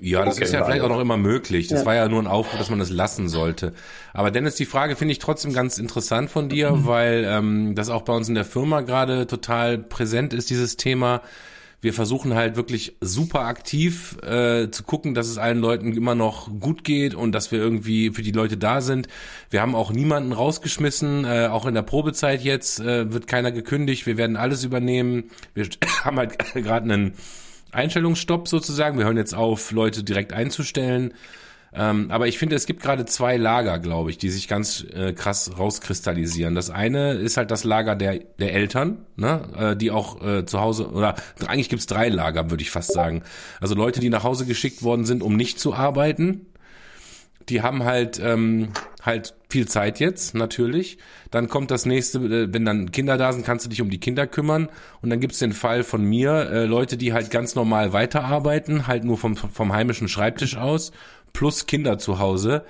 Ja, 0.00 0.24
das 0.24 0.38
ist 0.38 0.52
ja 0.52 0.64
vielleicht 0.64 0.82
auch 0.82 0.88
noch 0.88 1.00
immer 1.00 1.16
möglich. 1.16 1.66
Das 1.68 1.80
Ja. 1.80 1.86
war 1.86 1.94
ja 1.96 2.08
nur 2.08 2.22
ein 2.22 2.26
Aufruf, 2.28 2.58
dass 2.58 2.70
man 2.70 2.78
das 2.78 2.90
lassen 2.90 3.28
sollte. 3.28 3.72
Aber 4.12 4.30
Dennis, 4.30 4.54
die 4.54 4.64
Frage 4.66 4.94
finde 4.94 5.12
ich 5.12 5.18
trotzdem 5.18 5.52
ganz 5.52 5.78
interessant 5.78 6.30
von 6.30 6.48
dir, 6.48 6.70
Mhm. 6.70 6.86
weil 6.86 7.24
ähm, 7.28 7.74
das 7.74 7.88
auch 7.90 8.02
bei 8.02 8.12
uns 8.12 8.28
in 8.28 8.34
der 8.36 8.44
Firma 8.44 8.82
gerade 8.82 9.26
total 9.26 9.76
präsent 9.78 10.32
ist, 10.32 10.50
dieses 10.50 10.76
Thema. 10.76 11.20
Wir 11.80 11.94
versuchen 11.94 12.34
halt 12.34 12.56
wirklich 12.56 12.96
super 13.00 13.42
aktiv 13.42 14.16
äh, 14.22 14.68
zu 14.70 14.82
gucken, 14.82 15.14
dass 15.14 15.28
es 15.28 15.38
allen 15.38 15.58
Leuten 15.60 15.92
immer 15.96 16.16
noch 16.16 16.48
gut 16.58 16.82
geht 16.82 17.14
und 17.14 17.30
dass 17.30 17.52
wir 17.52 17.60
irgendwie 17.60 18.10
für 18.10 18.22
die 18.22 18.32
Leute 18.32 18.56
da 18.56 18.80
sind. 18.80 19.06
Wir 19.50 19.62
haben 19.62 19.76
auch 19.76 19.92
niemanden 19.92 20.32
rausgeschmissen, 20.32 21.24
äh, 21.24 21.46
auch 21.50 21.66
in 21.66 21.74
der 21.74 21.82
Probezeit 21.82 22.42
jetzt 22.42 22.80
äh, 22.80 23.12
wird 23.12 23.28
keiner 23.28 23.52
gekündigt. 23.52 24.06
Wir 24.06 24.16
werden 24.16 24.36
alles 24.36 24.64
übernehmen. 24.64 25.30
Wir 25.54 25.68
haben 26.04 26.16
halt 26.18 26.36
gerade 26.54 26.84
einen 26.92 27.12
Einstellungsstopp 27.72 28.48
sozusagen. 28.48 28.98
Wir 28.98 29.04
hören 29.04 29.16
jetzt 29.16 29.34
auf, 29.34 29.72
Leute 29.72 30.04
direkt 30.04 30.32
einzustellen. 30.32 31.14
Ähm, 31.72 32.10
aber 32.10 32.26
ich 32.26 32.38
finde, 32.38 32.56
es 32.56 32.66
gibt 32.66 32.82
gerade 32.82 33.04
zwei 33.04 33.36
Lager, 33.36 33.78
glaube 33.78 34.10
ich, 34.10 34.18
die 34.18 34.30
sich 34.30 34.48
ganz 34.48 34.84
äh, 34.94 35.12
krass 35.12 35.50
rauskristallisieren. 35.58 36.54
Das 36.54 36.70
eine 36.70 37.12
ist 37.12 37.36
halt 37.36 37.50
das 37.50 37.64
Lager 37.64 37.94
der, 37.94 38.20
der 38.38 38.54
Eltern, 38.54 39.04
ne, 39.16 39.42
äh, 39.56 39.76
die 39.76 39.90
auch 39.90 40.24
äh, 40.24 40.46
zu 40.46 40.60
Hause, 40.60 40.90
oder 40.90 41.14
eigentlich 41.46 41.68
gibt's 41.68 41.86
drei 41.86 42.08
Lager, 42.08 42.50
würde 42.50 42.62
ich 42.62 42.70
fast 42.70 42.92
sagen. 42.92 43.22
Also 43.60 43.74
Leute, 43.74 44.00
die 44.00 44.08
nach 44.08 44.24
Hause 44.24 44.46
geschickt 44.46 44.82
worden 44.82 45.04
sind, 45.04 45.22
um 45.22 45.36
nicht 45.36 45.60
zu 45.60 45.74
arbeiten. 45.74 46.46
Die 47.48 47.62
haben 47.62 47.84
halt 47.84 48.20
ähm, 48.22 48.70
halt 49.02 49.34
viel 49.48 49.66
Zeit 49.66 50.00
jetzt, 50.00 50.34
natürlich. 50.34 50.98
Dann 51.30 51.48
kommt 51.48 51.70
das 51.70 51.86
nächste, 51.86 52.18
äh, 52.18 52.52
wenn 52.52 52.64
dann 52.64 52.92
Kinder 52.92 53.16
da 53.16 53.32
sind, 53.32 53.44
kannst 53.44 53.64
du 53.64 53.70
dich 53.70 53.80
um 53.80 53.90
die 53.90 54.00
Kinder 54.00 54.26
kümmern. 54.26 54.68
Und 55.00 55.10
dann 55.10 55.20
gibt's 55.20 55.38
den 55.38 55.52
Fall 55.52 55.82
von 55.82 56.04
mir, 56.04 56.50
äh, 56.50 56.64
Leute, 56.66 56.96
die 56.96 57.12
halt 57.12 57.30
ganz 57.30 57.54
normal 57.54 57.92
weiterarbeiten, 57.92 58.86
halt 58.86 59.04
nur 59.04 59.18
vom, 59.18 59.36
vom 59.36 59.72
heimischen 59.72 60.08
Schreibtisch 60.08 60.56
aus, 60.56 60.92
plus 61.32 61.66
Kinder 61.66 61.98
zu 61.98 62.18
Hause. 62.18 62.64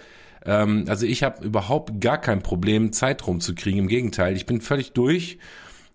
Ähm, 0.44 0.84
also 0.88 1.06
ich 1.06 1.22
habe 1.22 1.44
überhaupt 1.44 2.00
gar 2.00 2.18
kein 2.18 2.42
Problem, 2.42 2.92
Zeit 2.92 3.26
rumzukriegen. 3.26 3.80
Im 3.80 3.88
Gegenteil, 3.88 4.36
ich 4.36 4.46
bin 4.46 4.60
völlig 4.60 4.92
durch, 4.92 5.38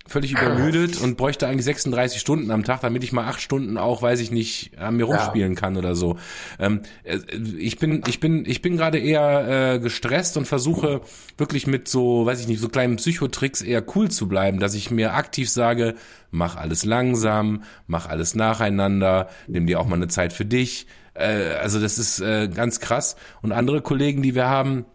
völlig 0.06 0.34
übermüdet 0.34 1.00
und 1.02 1.16
bräuchte 1.18 1.48
eigentlich 1.48 1.66
36 1.66 2.20
Stunden 2.20 2.52
am 2.52 2.64
Tag, 2.64 2.82
damit 2.82 3.04
ich 3.04 3.14
mal 3.14 3.26
acht 3.26 3.42
Stunden 3.42 3.78
auch, 3.78 4.02
weiß 4.02 4.20
ich 4.20 4.32
nicht, 4.32 4.78
an 4.78 4.98
mir 4.98 5.06
rumspielen 5.06 5.56
kann 5.56 5.78
oder 5.78 5.96
so. 5.96 6.18
Ähm, 6.60 6.82
äh, 7.04 7.20
ich 7.58 7.78
bin, 7.78 8.04
ich 8.08 8.20
bin, 8.20 8.46
ich 8.46 8.62
bin 8.62 8.76
gerade 8.76 9.00
eher 9.00 9.76
äh, 9.76 9.80
gestresst 9.80 10.36
und 10.36 10.46
versuche 10.46 11.02
wirklich 11.38 11.68
mit 11.68 11.88
so, 11.88 12.26
weiß 12.26 12.42
ich 12.42 12.48
nicht, 12.48 12.60
so 12.60 12.68
kleinen 12.68 12.98
Psychotricks 12.98 13.62
eher 13.62 13.84
cool 13.96 14.12
zu 14.12 14.28
bleiben, 14.28 14.60
dass 14.60 14.74
ich 14.74 14.92
mir 14.92 15.14
aktiv 15.14 15.50
sage, 15.50 15.96
mach 16.32 16.58
alles 16.58 16.84
langsam, 16.84 17.64
mach 17.88 18.10
alles 18.10 18.36
nacheinander, 18.36 19.30
nimm 19.48 19.68
dir 19.68 19.80
auch 19.80 19.88
mal 19.88 19.96
eine 19.96 20.10
Zeit 20.10 20.34
für 20.34 20.46
dich. 20.46 20.88
Äh, 21.14 21.54
also 21.62 21.80
das 21.80 21.98
ist 21.98 22.20
äh, 22.20 22.50
ganz 22.50 22.80
krass. 22.80 23.16
Und 23.42 23.52
andere 23.52 23.82
Kollegen, 23.82 24.22
die 24.22 24.36
wir 24.36 24.50
haben, 24.50 24.86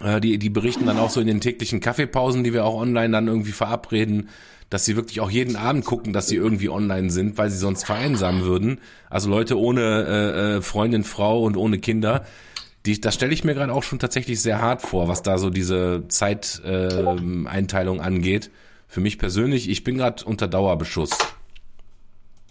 die, 0.00 0.38
die 0.38 0.50
berichten 0.50 0.86
dann 0.86 0.98
auch 0.98 1.10
so 1.10 1.20
in 1.20 1.26
den 1.26 1.40
täglichen 1.40 1.80
Kaffeepausen, 1.80 2.44
die 2.44 2.52
wir 2.52 2.64
auch 2.64 2.74
online 2.74 3.10
dann 3.10 3.28
irgendwie 3.28 3.52
verabreden, 3.52 4.28
dass 4.68 4.84
sie 4.84 4.96
wirklich 4.96 5.20
auch 5.20 5.30
jeden 5.30 5.56
Abend 5.56 5.84
gucken, 5.84 6.12
dass 6.12 6.28
sie 6.28 6.36
irgendwie 6.36 6.68
online 6.68 7.10
sind, 7.10 7.38
weil 7.38 7.50
sie 7.50 7.58
sonst 7.58 7.84
vereinsamen 7.84 8.42
würden. 8.42 8.80
Also 9.08 9.30
Leute 9.30 9.58
ohne 9.58 9.80
äh, 9.80 10.56
äh, 10.56 10.62
Freundin, 10.62 11.04
Frau 11.04 11.42
und 11.42 11.56
ohne 11.56 11.78
Kinder. 11.78 12.26
Die, 12.84 13.00
das 13.00 13.14
stelle 13.14 13.32
ich 13.32 13.44
mir 13.44 13.54
gerade 13.54 13.72
auch 13.72 13.82
schon 13.82 13.98
tatsächlich 13.98 14.40
sehr 14.40 14.60
hart 14.60 14.82
vor, 14.82 15.08
was 15.08 15.22
da 15.22 15.38
so 15.38 15.50
diese 15.50 16.04
Zeiteinteilung 16.08 17.46
äh, 17.46 17.48
Einteilung 17.48 18.00
angeht. 18.00 18.50
Für 18.88 19.00
mich 19.00 19.18
persönlich, 19.18 19.68
ich 19.68 19.82
bin 19.82 19.96
gerade 19.98 20.24
unter 20.24 20.46
Dauerbeschuss. 20.46 21.10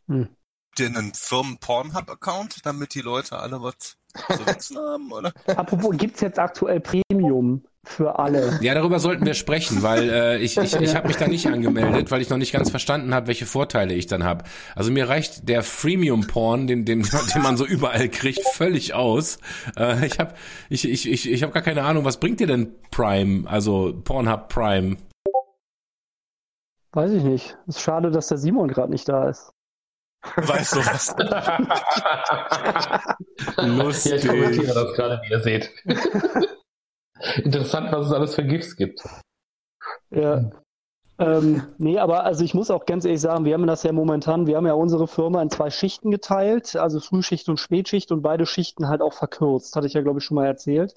dir 0.08 0.88
einen 0.88 1.14
Firmen-Pornhub-Account, 1.14 2.66
damit 2.66 2.94
die 2.96 3.02
Leute 3.02 3.40
alle 3.40 3.62
was 3.62 3.98
haben, 4.18 5.12
oder? 5.12 5.32
Apropos, 5.56 5.96
gibt's 5.98 6.22
jetzt 6.22 6.40
aktuell 6.40 6.80
Premium 6.80 7.64
für 7.84 8.18
alle? 8.20 8.58
Ja, 8.62 8.74
darüber 8.74 9.00
sollten 9.00 9.26
wir 9.26 9.34
sprechen, 9.34 9.84
weil 9.84 10.10
äh, 10.10 10.38
ich, 10.40 10.58
ich, 10.58 10.76
ich 10.76 10.96
habe 10.96 11.08
mich 11.08 11.18
da 11.18 11.28
nicht 11.28 11.48
angemeldet, 11.48 12.12
weil 12.12 12.22
ich 12.22 12.30
noch 12.30 12.38
nicht 12.38 12.52
ganz 12.52 12.70
verstanden 12.70 13.14
habe, 13.14 13.28
welche 13.28 13.46
Vorteile 13.46 13.94
ich 13.94 14.08
dann 14.08 14.24
habe. 14.24 14.44
Also 14.76 14.92
mir 14.92 15.08
reicht 15.08 15.48
der 15.48 15.64
Freemium-Porn, 15.64 16.68
den, 16.68 16.86
den, 16.86 17.04
den 17.04 17.42
man 17.42 17.58
so 17.58 17.66
überall 17.66 18.10
kriegt, 18.10 18.42
völlig 18.54 18.94
aus. 18.94 19.38
Äh, 19.78 20.06
ich 20.06 20.20
habe 20.20 20.34
ich, 20.70 20.90
ich, 20.90 21.10
ich, 21.10 21.32
ich 21.32 21.44
hab 21.44 21.54
gar 21.54 21.64
keine 21.64 21.84
Ahnung, 21.84 22.06
was 22.06 22.20
bringt 22.20 22.40
dir 22.40 22.48
denn 22.48 22.74
Prime, 22.92 23.50
also 23.50 23.94
Pornhub 24.04 24.50
Prime? 24.50 24.98
Weiß 26.92 27.12
ich 27.12 27.24
nicht. 27.24 27.58
Ist 27.68 27.82
schade, 27.82 28.10
dass 28.10 28.28
der 28.28 28.38
Simon 28.38 28.70
gerade 28.70 28.92
nicht 28.92 29.08
da 29.10 29.30
ist. 29.30 29.55
Weiß 30.36 30.72
sowas. 30.72 31.16
Lustig. 33.58 34.12
Ja, 34.12 34.18
ich 34.18 34.28
kommentiere 34.28 34.74
das 34.74 34.94
gerade, 34.96 35.22
wie 35.24 35.32
ihr 35.32 35.40
seht. 35.40 35.72
Interessant, 37.44 37.92
was 37.92 38.08
es 38.08 38.14
alles 38.14 38.36
für 38.36 38.44
GIFs 38.44 38.76
gibt. 38.76 39.02
Ja. 40.12 40.50
Ähm, 41.18 41.64
nee, 41.78 41.98
aber 41.98 42.26
also 42.26 42.44
ich 42.44 42.54
muss 42.54 42.70
auch 42.70 42.86
ganz 42.86 43.06
ehrlich 43.06 43.22
sagen, 43.22 43.46
wir 43.46 43.54
haben 43.54 43.68
das 43.68 43.84
ja 43.84 43.94
momentan, 43.94 44.48
wir 44.48 44.58
haben 44.58 44.68
ja 44.68 44.74
unsere 44.74 45.08
Firma 45.08 45.42
in 45.42 45.50
zwei 45.50 45.70
Schichten 45.70 46.12
geteilt, 46.12 46.76
also 46.76 47.00
Frühschicht 47.00 47.48
und 47.48 47.58
Spätschicht 47.58 48.12
und 48.12 48.22
beide 48.22 48.46
Schichten 48.46 48.90
halt 48.90 49.02
auch 49.02 49.14
verkürzt, 49.14 49.78
hatte 49.78 49.88
ich 49.88 49.94
ja 49.94 50.02
glaube 50.02 50.20
ich 50.20 50.26
schon 50.26 50.36
mal 50.36 50.46
erzählt. 50.46 50.94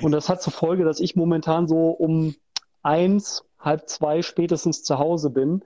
Und 0.00 0.12
das 0.12 0.28
hat 0.28 0.40
zur 0.40 0.54
Folge, 0.54 0.84
dass 0.84 1.00
ich 1.00 1.16
momentan 1.16 1.68
so 1.68 1.90
um 1.90 2.34
eins, 2.82 3.44
halb 3.58 3.88
zwei 3.88 4.22
spätestens 4.22 4.84
zu 4.84 4.98
Hause 4.98 5.30
bin. 5.30 5.64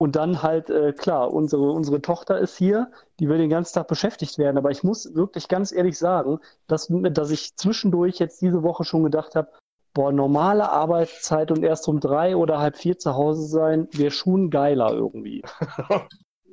Und 0.00 0.14
dann 0.14 0.42
halt, 0.42 0.70
äh, 0.70 0.92
klar, 0.92 1.32
unsere, 1.32 1.72
unsere 1.72 2.00
Tochter 2.00 2.38
ist 2.38 2.56
hier, 2.56 2.90
die 3.18 3.28
will 3.28 3.38
den 3.38 3.50
ganzen 3.50 3.74
Tag 3.74 3.88
beschäftigt 3.88 4.38
werden. 4.38 4.56
Aber 4.56 4.70
ich 4.70 4.84
muss 4.84 5.14
wirklich 5.14 5.48
ganz 5.48 5.72
ehrlich 5.72 5.98
sagen, 5.98 6.38
dass, 6.68 6.86
dass 6.88 7.30
ich 7.30 7.56
zwischendurch 7.56 8.18
jetzt 8.18 8.40
diese 8.40 8.62
Woche 8.62 8.84
schon 8.84 9.02
gedacht 9.02 9.34
habe, 9.34 9.48
boah, 9.94 10.12
normale 10.12 10.70
Arbeitszeit 10.70 11.50
und 11.50 11.64
erst 11.64 11.88
um 11.88 11.98
drei 11.98 12.36
oder 12.36 12.60
halb 12.60 12.76
vier 12.76 12.98
zu 12.98 13.14
Hause 13.14 13.46
sein, 13.46 13.88
wäre 13.90 14.12
schon 14.12 14.50
geiler 14.50 14.92
irgendwie. 14.92 15.42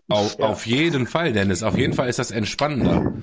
Auf, 0.07 0.37
ja. 0.37 0.49
auf 0.49 0.67
jeden 0.67 1.07
Fall, 1.07 1.33
Dennis. 1.33 1.63
Auf 1.63 1.75
jeden 1.79 1.93
Fall 1.93 2.09
ist 2.09 2.19
das 2.19 2.29
entspannender. 2.29 3.13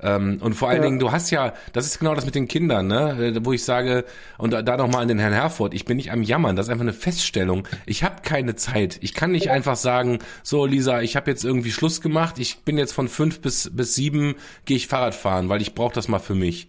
Ähm, 0.00 0.38
und 0.42 0.54
vor 0.54 0.68
allen 0.68 0.82
ja. 0.82 0.84
Dingen, 0.84 0.98
du 0.98 1.10
hast 1.10 1.30
ja, 1.30 1.54
das 1.72 1.86
ist 1.86 1.98
genau 1.98 2.14
das 2.14 2.26
mit 2.26 2.34
den 2.34 2.48
Kindern, 2.48 2.86
ne? 2.86 3.32
Äh, 3.34 3.44
wo 3.44 3.52
ich 3.52 3.64
sage, 3.64 4.04
und 4.36 4.52
da, 4.52 4.62
da 4.62 4.76
nochmal 4.76 5.02
an 5.02 5.08
den 5.08 5.18
Herrn 5.18 5.32
Herford, 5.32 5.72
ich 5.72 5.86
bin 5.86 5.96
nicht 5.96 6.12
am 6.12 6.22
Jammern, 6.22 6.54
das 6.54 6.66
ist 6.66 6.70
einfach 6.70 6.84
eine 6.84 6.92
Feststellung. 6.92 7.66
Ich 7.86 8.04
habe 8.04 8.16
keine 8.22 8.56
Zeit. 8.56 8.98
Ich 9.00 9.14
kann 9.14 9.32
nicht 9.32 9.50
einfach 9.50 9.76
sagen, 9.76 10.18
so 10.42 10.66
Lisa, 10.66 11.00
ich 11.00 11.16
habe 11.16 11.30
jetzt 11.30 11.44
irgendwie 11.44 11.72
Schluss 11.72 12.02
gemacht, 12.02 12.38
ich 12.38 12.58
bin 12.58 12.76
jetzt 12.76 12.92
von 12.92 13.08
fünf 13.08 13.40
bis, 13.40 13.70
bis 13.72 13.94
sieben, 13.94 14.34
gehe 14.66 14.76
ich 14.76 14.86
Fahrrad 14.86 15.14
fahren, 15.14 15.48
weil 15.48 15.62
ich 15.62 15.74
brauche 15.74 15.94
das 15.94 16.08
mal 16.08 16.18
für 16.18 16.34
mich. 16.34 16.68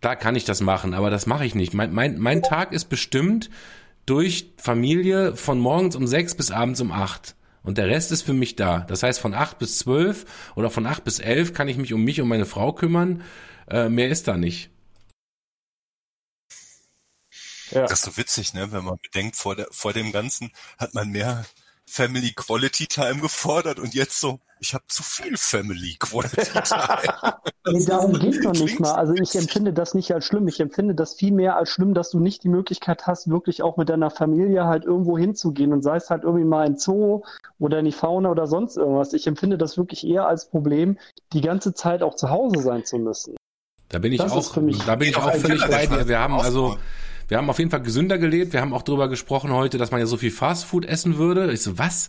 Da 0.00 0.16
kann 0.16 0.34
ich 0.34 0.44
das 0.44 0.60
machen, 0.60 0.92
aber 0.92 1.10
das 1.10 1.26
mache 1.26 1.46
ich 1.46 1.54
nicht. 1.54 1.72
Mein, 1.72 1.92
mein, 1.92 2.18
mein 2.18 2.42
Tag 2.42 2.72
ist 2.72 2.86
bestimmt 2.86 3.48
durch 4.06 4.50
Familie 4.56 5.36
von 5.36 5.58
morgens 5.58 5.94
um 5.94 6.06
sechs 6.06 6.34
bis 6.34 6.50
abends 6.50 6.80
um 6.80 6.90
acht. 6.90 7.35
Und 7.66 7.78
der 7.78 7.88
Rest 7.88 8.12
ist 8.12 8.22
für 8.22 8.32
mich 8.32 8.54
da. 8.54 8.80
Das 8.88 9.02
heißt, 9.02 9.18
von 9.18 9.34
acht 9.34 9.58
bis 9.58 9.78
zwölf 9.78 10.24
oder 10.54 10.70
von 10.70 10.86
acht 10.86 11.02
bis 11.02 11.18
elf 11.18 11.52
kann 11.52 11.66
ich 11.66 11.76
mich 11.76 11.92
um 11.92 12.04
mich 12.04 12.20
und 12.20 12.28
meine 12.28 12.46
Frau 12.46 12.72
kümmern. 12.72 13.24
Äh, 13.68 13.88
mehr 13.88 14.08
ist 14.08 14.28
da 14.28 14.36
nicht. 14.36 14.70
Ja. 17.72 17.82
Das 17.82 17.94
ist 17.94 18.04
so 18.04 18.16
witzig, 18.16 18.54
ne? 18.54 18.70
Wenn 18.70 18.84
man 18.84 18.98
bedenkt, 19.02 19.34
vor, 19.34 19.56
der, 19.56 19.66
vor 19.72 19.92
dem 19.92 20.12
Ganzen 20.12 20.52
hat 20.78 20.94
man 20.94 21.10
mehr 21.10 21.44
Family 21.88 22.32
Quality 22.32 22.86
Time 22.86 23.20
gefordert 23.20 23.78
und 23.78 23.94
jetzt 23.94 24.20
so, 24.20 24.40
ich 24.58 24.74
habe 24.74 24.84
zu 24.88 25.02
viel 25.02 25.36
Family 25.36 25.96
Quality 25.98 26.60
Time. 26.62 27.34
nee, 27.70 27.84
darum 27.84 28.18
geht 28.18 28.42
noch 28.42 28.52
nicht 28.52 28.80
mal. 28.80 28.92
Also 28.92 29.14
ich 29.14 29.34
empfinde 29.36 29.72
das 29.72 29.94
nicht 29.94 30.12
als 30.12 30.24
schlimm. 30.24 30.48
Ich 30.48 30.60
empfinde 30.60 30.94
das 30.94 31.14
viel 31.14 31.32
mehr 31.32 31.56
als 31.56 31.70
schlimm, 31.70 31.94
dass 31.94 32.10
du 32.10 32.18
nicht 32.18 32.42
die 32.42 32.48
Möglichkeit 32.48 33.06
hast, 33.06 33.28
wirklich 33.28 33.62
auch 33.62 33.76
mit 33.76 33.88
deiner 33.88 34.10
Familie 34.10 34.64
halt 34.64 34.84
irgendwo 34.84 35.16
hinzugehen 35.16 35.72
und 35.72 35.82
sei 35.82 35.96
es 35.96 36.10
halt 36.10 36.24
irgendwie 36.24 36.44
mal 36.44 36.66
ein 36.66 36.76
Zoo 36.76 37.22
oder 37.58 37.78
in 37.78 37.84
die 37.84 37.92
Fauna 37.92 38.30
oder 38.30 38.46
sonst 38.46 38.76
irgendwas. 38.76 39.12
Ich 39.12 39.26
empfinde 39.26 39.58
das 39.58 39.76
wirklich 39.76 40.06
eher 40.06 40.26
als 40.26 40.48
Problem, 40.48 40.98
die 41.32 41.40
ganze 41.40 41.74
Zeit 41.74 42.02
auch 42.02 42.16
zu 42.16 42.30
Hause 42.30 42.60
sein 42.60 42.84
zu 42.84 42.98
müssen. 42.98 43.36
Da 43.88 43.98
bin 44.00 44.12
ich 44.12 44.20
das 44.20 44.32
auch, 44.32 44.54
da 44.54 44.96
bin 44.96 45.08
ich 45.08 45.16
auch 45.16 45.32
völlig 45.34 45.64
bei 45.66 45.86
dir. 45.86 46.08
Wir 46.08 46.18
haben 46.18 46.34
also, 46.40 46.76
wir 47.28 47.38
haben 47.38 47.50
auf 47.50 47.58
jeden 47.58 47.70
Fall 47.70 47.82
gesünder 47.82 48.18
gelebt. 48.18 48.52
Wir 48.52 48.60
haben 48.60 48.72
auch 48.72 48.82
darüber 48.82 49.08
gesprochen 49.08 49.52
heute, 49.52 49.78
dass 49.78 49.90
man 49.90 50.00
ja 50.00 50.06
so 50.06 50.16
viel 50.16 50.30
Fastfood 50.30 50.84
essen 50.84 51.18
würde. 51.18 51.52
Ich 51.52 51.62
so, 51.62 51.78
was? 51.78 52.08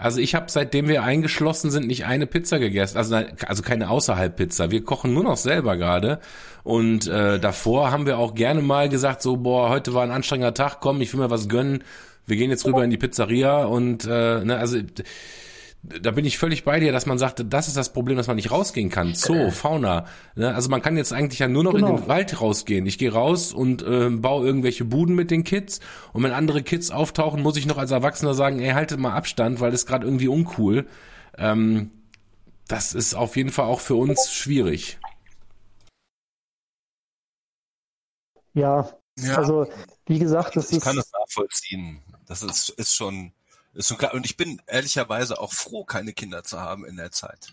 Also 0.00 0.18
ich 0.18 0.34
habe 0.34 0.46
seitdem 0.48 0.88
wir 0.88 1.02
eingeschlossen 1.02 1.70
sind 1.70 1.86
nicht 1.86 2.06
eine 2.06 2.26
Pizza 2.26 2.58
gegessen, 2.58 2.96
also 2.96 3.16
also 3.46 3.62
keine 3.62 3.90
außerhalb 3.90 4.34
Pizza. 4.34 4.70
Wir 4.70 4.82
kochen 4.82 5.12
nur 5.12 5.24
noch 5.24 5.36
selber 5.36 5.76
gerade 5.76 6.20
und 6.64 7.06
äh, 7.06 7.38
davor 7.38 7.90
haben 7.90 8.06
wir 8.06 8.16
auch 8.16 8.34
gerne 8.34 8.62
mal 8.62 8.88
gesagt 8.88 9.20
so 9.20 9.36
boah 9.36 9.68
heute 9.68 9.92
war 9.92 10.02
ein 10.02 10.10
anstrengender 10.10 10.54
Tag, 10.54 10.78
komm 10.80 11.02
ich 11.02 11.12
will 11.12 11.20
mir 11.20 11.28
was 11.28 11.50
gönnen. 11.50 11.84
Wir 12.26 12.36
gehen 12.38 12.48
jetzt 12.48 12.64
rüber 12.64 12.82
in 12.82 12.88
die 12.88 12.96
Pizzeria 12.96 13.64
und 13.64 14.06
äh, 14.06 14.42
ne, 14.42 14.56
also 14.56 14.78
da 15.82 16.10
bin 16.10 16.26
ich 16.26 16.36
völlig 16.36 16.64
bei 16.64 16.78
dir, 16.78 16.92
dass 16.92 17.06
man 17.06 17.18
sagte, 17.18 17.44
das 17.44 17.66
ist 17.66 17.76
das 17.76 17.92
Problem, 17.92 18.18
dass 18.18 18.26
man 18.26 18.36
nicht 18.36 18.50
rausgehen 18.50 18.90
kann. 18.90 19.14
Zoo, 19.14 19.50
Fauna. 19.50 20.06
Ne? 20.34 20.54
Also 20.54 20.68
man 20.68 20.82
kann 20.82 20.96
jetzt 20.96 21.12
eigentlich 21.12 21.38
ja 21.38 21.48
nur 21.48 21.64
noch 21.64 21.72
genau. 21.72 21.88
in 21.88 21.96
den 21.96 22.08
Wald 22.08 22.40
rausgehen. 22.40 22.84
Ich 22.84 22.98
gehe 22.98 23.12
raus 23.12 23.52
und 23.52 23.82
äh, 23.82 24.10
baue 24.10 24.46
irgendwelche 24.46 24.84
Buden 24.84 25.14
mit 25.14 25.30
den 25.30 25.42
Kids. 25.42 25.80
Und 26.12 26.22
wenn 26.22 26.32
andere 26.32 26.62
Kids 26.62 26.90
auftauchen, 26.90 27.42
muss 27.42 27.56
ich 27.56 27.64
noch 27.64 27.78
als 27.78 27.90
Erwachsener 27.92 28.34
sagen, 28.34 28.60
ey, 28.60 28.72
haltet 28.72 29.00
mal 29.00 29.14
Abstand, 29.14 29.60
weil 29.60 29.70
das 29.70 29.86
gerade 29.86 30.06
irgendwie 30.06 30.28
uncool. 30.28 30.86
Ähm, 31.38 31.90
das 32.68 32.94
ist 32.94 33.14
auf 33.14 33.36
jeden 33.36 33.50
Fall 33.50 33.64
auch 33.64 33.80
für 33.80 33.94
uns 33.94 34.30
schwierig. 34.30 34.98
Ja, 38.52 38.90
ja. 39.18 39.36
also 39.36 39.66
wie 40.06 40.18
gesagt, 40.18 40.56
das 40.56 40.66
ich 40.66 40.72
ist. 40.72 40.78
Ich 40.78 40.84
kann 40.84 40.96
das 40.96 41.10
nachvollziehen. 41.12 42.02
Das 42.26 42.42
ist, 42.42 42.68
ist 42.68 42.94
schon 42.94 43.32
ist 43.74 43.88
schon 43.88 43.98
klar. 43.98 44.14
Und 44.14 44.26
ich 44.26 44.36
bin 44.36 44.60
ehrlicherweise 44.66 45.40
auch 45.40 45.52
froh, 45.52 45.84
keine 45.84 46.12
Kinder 46.12 46.42
zu 46.42 46.60
haben 46.60 46.84
in 46.84 46.96
der 46.96 47.12
Zeit. 47.12 47.52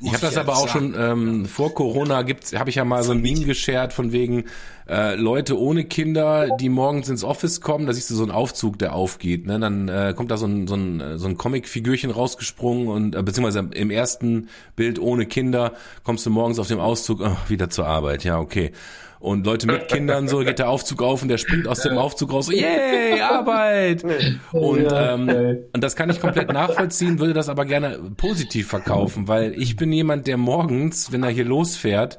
ich 0.00 0.08
habe 0.08 0.20
das 0.20 0.36
aber 0.36 0.56
auch 0.56 0.68
sagen. 0.68 0.94
schon 0.94 1.00
ähm, 1.00 1.46
vor 1.46 1.74
Corona 1.74 2.22
gibt's, 2.22 2.54
habe 2.54 2.70
ich 2.70 2.76
ja 2.76 2.84
mal 2.84 3.02
so 3.02 3.12
ein 3.12 3.20
Meme 3.20 3.44
geshared 3.44 3.92
von 3.92 4.12
wegen 4.12 4.44
äh, 4.88 5.14
Leute 5.16 5.58
ohne 5.58 5.84
Kinder, 5.84 6.56
die 6.58 6.68
morgens 6.68 7.08
ins 7.08 7.24
Office 7.24 7.60
kommen. 7.60 7.86
Da 7.86 7.92
siehst 7.92 8.10
du 8.10 8.14
so 8.14 8.22
einen 8.22 8.32
Aufzug, 8.32 8.78
der 8.78 8.94
aufgeht. 8.94 9.46
Ne? 9.46 9.58
Dann 9.58 9.88
äh, 9.88 10.14
kommt 10.16 10.30
da 10.30 10.36
so 10.36 10.46
ein 10.46 10.66
so 10.66 10.74
ein, 10.74 11.18
so 11.18 11.26
ein 11.26 11.36
Comic-Figürchen 11.36 12.10
rausgesprungen 12.10 12.88
und 12.88 13.14
äh, 13.14 13.22
beziehungsweise 13.22 13.68
im 13.74 13.90
ersten 13.90 14.48
Bild 14.74 14.98
ohne 14.98 15.26
Kinder 15.26 15.74
kommst 16.02 16.24
du 16.24 16.30
morgens 16.30 16.58
auf 16.58 16.68
dem 16.68 16.80
Auszug 16.80 17.20
oh, 17.20 17.36
wieder 17.48 17.68
zur 17.68 17.86
Arbeit. 17.86 18.24
Ja 18.24 18.38
okay. 18.38 18.72
Und 19.18 19.46
Leute 19.46 19.66
mit 19.66 19.88
Kindern, 19.88 20.28
so 20.28 20.38
geht 20.40 20.58
der 20.58 20.68
Aufzug 20.68 21.02
auf 21.02 21.22
und 21.22 21.28
der 21.28 21.38
springt 21.38 21.66
aus 21.66 21.80
dem 21.80 21.96
Aufzug 21.96 22.32
raus, 22.32 22.50
yay, 22.50 23.20
Arbeit! 23.20 24.04
Und, 24.52 24.88
ähm, 24.92 25.64
und 25.72 25.82
das 25.82 25.96
kann 25.96 26.10
ich 26.10 26.20
komplett 26.20 26.52
nachvollziehen, 26.52 27.18
würde 27.18 27.32
das 27.32 27.48
aber 27.48 27.64
gerne 27.64 27.98
positiv 28.16 28.68
verkaufen, 28.68 29.26
weil 29.26 29.54
ich 29.60 29.76
bin 29.76 29.92
jemand, 29.92 30.26
der 30.26 30.36
morgens, 30.36 31.12
wenn 31.12 31.22
er 31.22 31.30
hier 31.30 31.44
losfährt, 31.44 32.18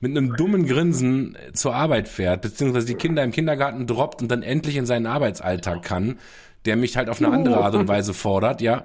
mit 0.00 0.16
einem 0.16 0.34
dummen 0.36 0.66
Grinsen 0.66 1.36
zur 1.52 1.74
Arbeit 1.74 2.08
fährt, 2.08 2.42
beziehungsweise 2.42 2.86
die 2.86 2.94
Kinder 2.94 3.22
im 3.22 3.32
Kindergarten 3.32 3.86
droppt 3.86 4.22
und 4.22 4.30
dann 4.30 4.42
endlich 4.42 4.76
in 4.76 4.86
seinen 4.86 5.06
Arbeitsalltag 5.06 5.82
kann, 5.82 6.18
der 6.64 6.76
mich 6.76 6.96
halt 6.96 7.08
auf 7.08 7.20
eine 7.20 7.32
andere 7.32 7.58
Art 7.58 7.74
und 7.74 7.88
Weise 7.88 8.14
fordert, 8.14 8.60
ja. 8.60 8.84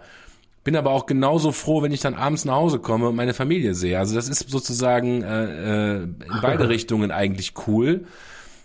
Bin 0.66 0.76
aber 0.76 0.90
auch 0.90 1.06
genauso 1.06 1.52
froh, 1.52 1.84
wenn 1.84 1.92
ich 1.92 2.02
dann 2.02 2.16
abends 2.16 2.44
nach 2.44 2.56
Hause 2.56 2.80
komme 2.80 3.08
und 3.08 3.16
meine 3.16 3.36
Familie 3.36 3.76
sehe. 3.76 4.00
Also 4.00 4.16
das 4.16 4.28
ist 4.28 4.50
sozusagen 4.50 5.22
äh, 5.22 5.44
äh, 5.44 6.04
in 6.04 6.40
beide 6.42 6.68
Richtungen 6.70 7.12
eigentlich 7.12 7.54
cool. 7.68 8.06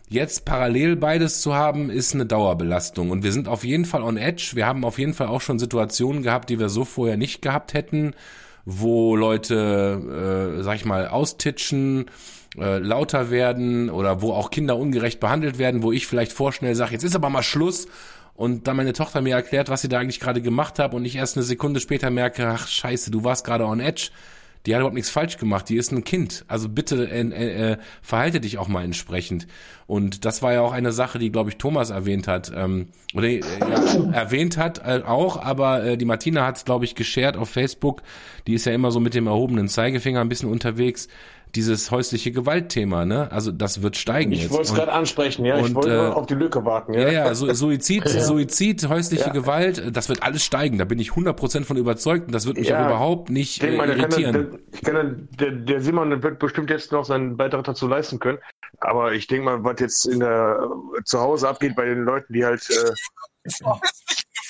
Jetzt 0.08 0.46
parallel 0.46 0.96
beides 0.96 1.42
zu 1.42 1.54
haben, 1.54 1.90
ist 1.90 2.14
eine 2.14 2.24
Dauerbelastung. 2.24 3.10
Und 3.10 3.22
wir 3.22 3.32
sind 3.32 3.48
auf 3.48 3.64
jeden 3.64 3.84
Fall 3.84 4.02
on 4.02 4.16
edge. 4.16 4.52
Wir 4.54 4.66
haben 4.66 4.82
auf 4.84 4.98
jeden 4.98 5.12
Fall 5.12 5.26
auch 5.26 5.42
schon 5.42 5.58
Situationen 5.58 6.22
gehabt, 6.22 6.48
die 6.48 6.58
wir 6.58 6.70
so 6.70 6.86
vorher 6.86 7.18
nicht 7.18 7.42
gehabt 7.42 7.74
hätten, 7.74 8.14
wo 8.64 9.14
Leute, 9.14 10.56
äh, 10.58 10.62
sag 10.62 10.76
ich 10.76 10.86
mal, 10.86 11.06
austitschen, 11.06 12.06
äh, 12.58 12.78
lauter 12.78 13.30
werden 13.30 13.90
oder 13.90 14.22
wo 14.22 14.32
auch 14.32 14.50
Kinder 14.50 14.78
ungerecht 14.78 15.20
behandelt 15.20 15.58
werden, 15.58 15.82
wo 15.82 15.92
ich 15.92 16.06
vielleicht 16.06 16.32
vorschnell 16.32 16.74
sage, 16.74 16.92
jetzt 16.92 17.04
ist 17.04 17.14
aber 17.14 17.28
mal 17.28 17.42
Schluss 17.42 17.86
und 18.40 18.66
dann 18.66 18.76
meine 18.78 18.94
Tochter 18.94 19.20
mir 19.20 19.34
erklärt, 19.34 19.68
was 19.68 19.82
sie 19.82 19.90
da 19.90 19.98
eigentlich 19.98 20.18
gerade 20.18 20.40
gemacht 20.40 20.78
hat 20.78 20.94
und 20.94 21.04
ich 21.04 21.16
erst 21.16 21.36
eine 21.36 21.44
Sekunde 21.44 21.78
später 21.78 22.08
merke, 22.08 22.48
ach 22.48 22.68
scheiße, 22.68 23.10
du 23.10 23.22
warst 23.22 23.44
gerade 23.44 23.66
on 23.66 23.80
edge. 23.80 24.12
Die 24.64 24.74
hat 24.74 24.80
überhaupt 24.80 24.94
nichts 24.94 25.10
falsch 25.10 25.36
gemacht, 25.36 25.68
die 25.68 25.76
ist 25.76 25.92
ein 25.92 26.04
Kind. 26.04 26.46
Also 26.48 26.70
bitte 26.70 27.06
äh, 27.10 27.20
äh, 27.20 27.72
äh, 27.72 27.76
verhalte 28.00 28.40
dich 28.40 28.56
auch 28.56 28.66
mal 28.66 28.82
entsprechend. 28.82 29.46
Und 29.86 30.24
das 30.24 30.40
war 30.40 30.54
ja 30.54 30.62
auch 30.62 30.72
eine 30.72 30.92
Sache, 30.92 31.18
die, 31.18 31.30
glaube 31.30 31.50
ich, 31.50 31.58
Thomas 31.58 31.90
erwähnt 31.90 32.28
hat. 32.28 32.50
Ähm, 32.54 32.88
oder 33.14 33.28
äh, 33.28 33.40
ja, 33.40 34.10
erwähnt 34.12 34.56
hat 34.56 34.78
äh, 34.86 35.02
auch, 35.04 35.42
aber 35.42 35.84
äh, 35.84 35.96
die 35.98 36.06
Martina 36.06 36.46
hat 36.46 36.56
es, 36.56 36.64
glaube 36.64 36.86
ich, 36.86 36.94
geshared 36.94 37.36
auf 37.36 37.50
Facebook. 37.50 38.02
Die 38.46 38.54
ist 38.54 38.64
ja 38.64 38.72
immer 38.72 38.90
so 38.90 39.00
mit 39.00 39.12
dem 39.12 39.26
erhobenen 39.26 39.68
Zeigefinger 39.68 40.22
ein 40.22 40.30
bisschen 40.30 40.50
unterwegs 40.50 41.08
dieses 41.54 41.90
häusliche 41.90 42.32
Gewaltthema, 42.32 43.04
ne? 43.04 43.30
Also 43.30 43.52
das 43.52 43.82
wird 43.82 43.96
steigen 43.96 44.32
ich 44.32 44.42
jetzt. 44.42 44.50
Ich 44.50 44.52
wollte 44.52 44.68
es 44.70 44.74
gerade 44.74 44.92
ansprechen, 44.92 45.44
ja. 45.44 45.56
Und, 45.56 45.68
ich 45.68 45.74
wollte 45.74 45.94
äh, 45.94 46.08
auf 46.08 46.26
die 46.26 46.34
Lücke 46.34 46.64
warten, 46.64 46.94
ja. 46.94 47.00
Ja, 47.00 47.10
ja, 47.10 47.34
so, 47.34 47.52
Suizid, 47.52 48.04
ja. 48.12 48.20
Suizid, 48.20 48.88
häusliche 48.88 49.26
ja. 49.26 49.32
Gewalt, 49.32 49.96
das 49.96 50.08
wird 50.08 50.22
alles 50.22 50.44
steigen. 50.44 50.78
Da 50.78 50.84
bin 50.84 50.98
ich 50.98 51.10
100% 51.10 51.64
von 51.64 51.76
überzeugt 51.76 52.26
und 52.26 52.32
das 52.32 52.46
wird 52.46 52.58
mich 52.58 52.68
ja. 52.68 52.82
auch 52.82 52.86
überhaupt 52.86 53.30
nicht 53.30 53.62
ich 53.62 53.68
äh, 53.68 53.76
mal, 53.76 53.88
irritieren. 53.88 54.32
Der, 54.32 54.42
der, 54.42 54.60
ich 54.72 54.82
kann, 54.82 55.28
der, 55.38 55.50
der 55.50 55.80
Simon 55.80 56.22
wird 56.22 56.38
bestimmt 56.38 56.70
jetzt 56.70 56.92
noch 56.92 57.04
seinen 57.04 57.36
Beitrag 57.36 57.64
dazu 57.64 57.86
leisten 57.86 58.18
können. 58.18 58.38
Aber 58.78 59.12
ich 59.12 59.26
denke 59.26 59.44
mal, 59.44 59.64
was 59.64 59.80
jetzt 59.80 60.06
in 60.06 60.20
der 60.20 60.68
zu 61.04 61.20
Hause 61.20 61.48
abgeht 61.48 61.76
bei 61.76 61.84
den 61.84 62.04
Leuten, 62.04 62.32
die 62.32 62.44
halt 62.44 62.68
äh, 62.70 62.92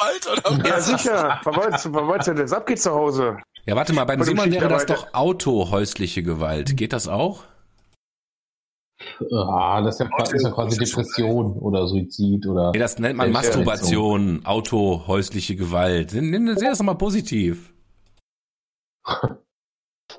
Gewalt, 0.01 0.27
oder? 0.27 0.69
Ja, 0.69 0.81
sicher. 0.81 1.41
Was 1.45 2.25
denn 2.27 2.37
das 2.37 2.53
abgeht 2.53 2.81
zu 2.81 2.91
Hause? 2.93 3.39
Ja, 3.67 3.77
warte 3.77 3.93
mal, 3.93 4.05
beim 4.05 4.23
Simon 4.23 4.51
wäre 4.51 4.69
das 4.69 4.87
doch 4.87 5.13
autohäusliche 5.13 6.23
Gewalt. 6.23 6.77
Geht 6.77 6.93
das 6.93 7.09
auch? 7.09 7.45
Ah, 9.33 9.81
das 9.83 9.99
ist 9.99 10.09
ja, 10.11 10.25
ist 10.25 10.45
ja 10.45 10.51
quasi 10.51 10.79
Depression 10.79 11.53
oder 11.59 11.87
Suizid 11.87 12.47
oder. 12.47 12.71
Nee, 12.73 12.79
das 12.79 12.99
nennt 12.99 13.17
man 13.17 13.33
Masturbation, 13.33 14.45
autohäusliche 14.45 15.57
Gewalt. 15.57 16.11
Seh 16.11 16.21
das 16.21 16.79
doch 16.79 16.85
mal 16.85 16.95
positiv. 16.95 17.73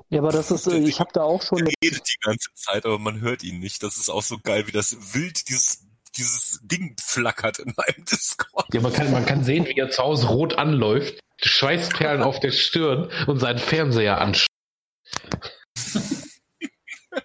Ja, 0.08 0.20
aber 0.20 0.32
das 0.32 0.50
ist, 0.50 0.66
äh, 0.66 0.78
ich 0.78 1.00
habe 1.00 1.10
da 1.12 1.22
auch 1.22 1.42
schon. 1.42 1.58
Der 1.58 1.72
redet 1.84 2.02
die 2.06 2.20
ganze 2.22 2.48
Zeit, 2.54 2.86
aber 2.86 2.98
man 2.98 3.20
hört 3.20 3.44
ihn 3.44 3.60
nicht. 3.60 3.82
Das 3.82 3.96
ist 3.96 4.08
auch 4.08 4.22
so 4.22 4.38
geil, 4.42 4.66
wie 4.66 4.72
das 4.72 5.14
wild 5.14 5.48
dieses 5.48 5.86
dieses 6.16 6.60
Ding 6.62 6.96
flackert 7.00 7.58
in 7.58 7.74
meinem 7.76 8.04
Discord. 8.10 8.66
Ja, 8.72 8.80
man 8.80 8.92
kann, 8.92 9.10
man 9.10 9.26
kann 9.26 9.44
sehen, 9.44 9.66
wie 9.66 9.78
er 9.78 9.90
zu 9.90 10.02
Hause 10.02 10.28
rot 10.28 10.58
anläuft, 10.58 11.18
Schweißperlen 11.44 12.22
auf 12.22 12.40
der 12.40 12.50
Stirn 12.52 13.08
und 13.26 13.38
seinen 13.38 13.58
Fernseher 13.58 14.20
anschaut. 14.20 14.48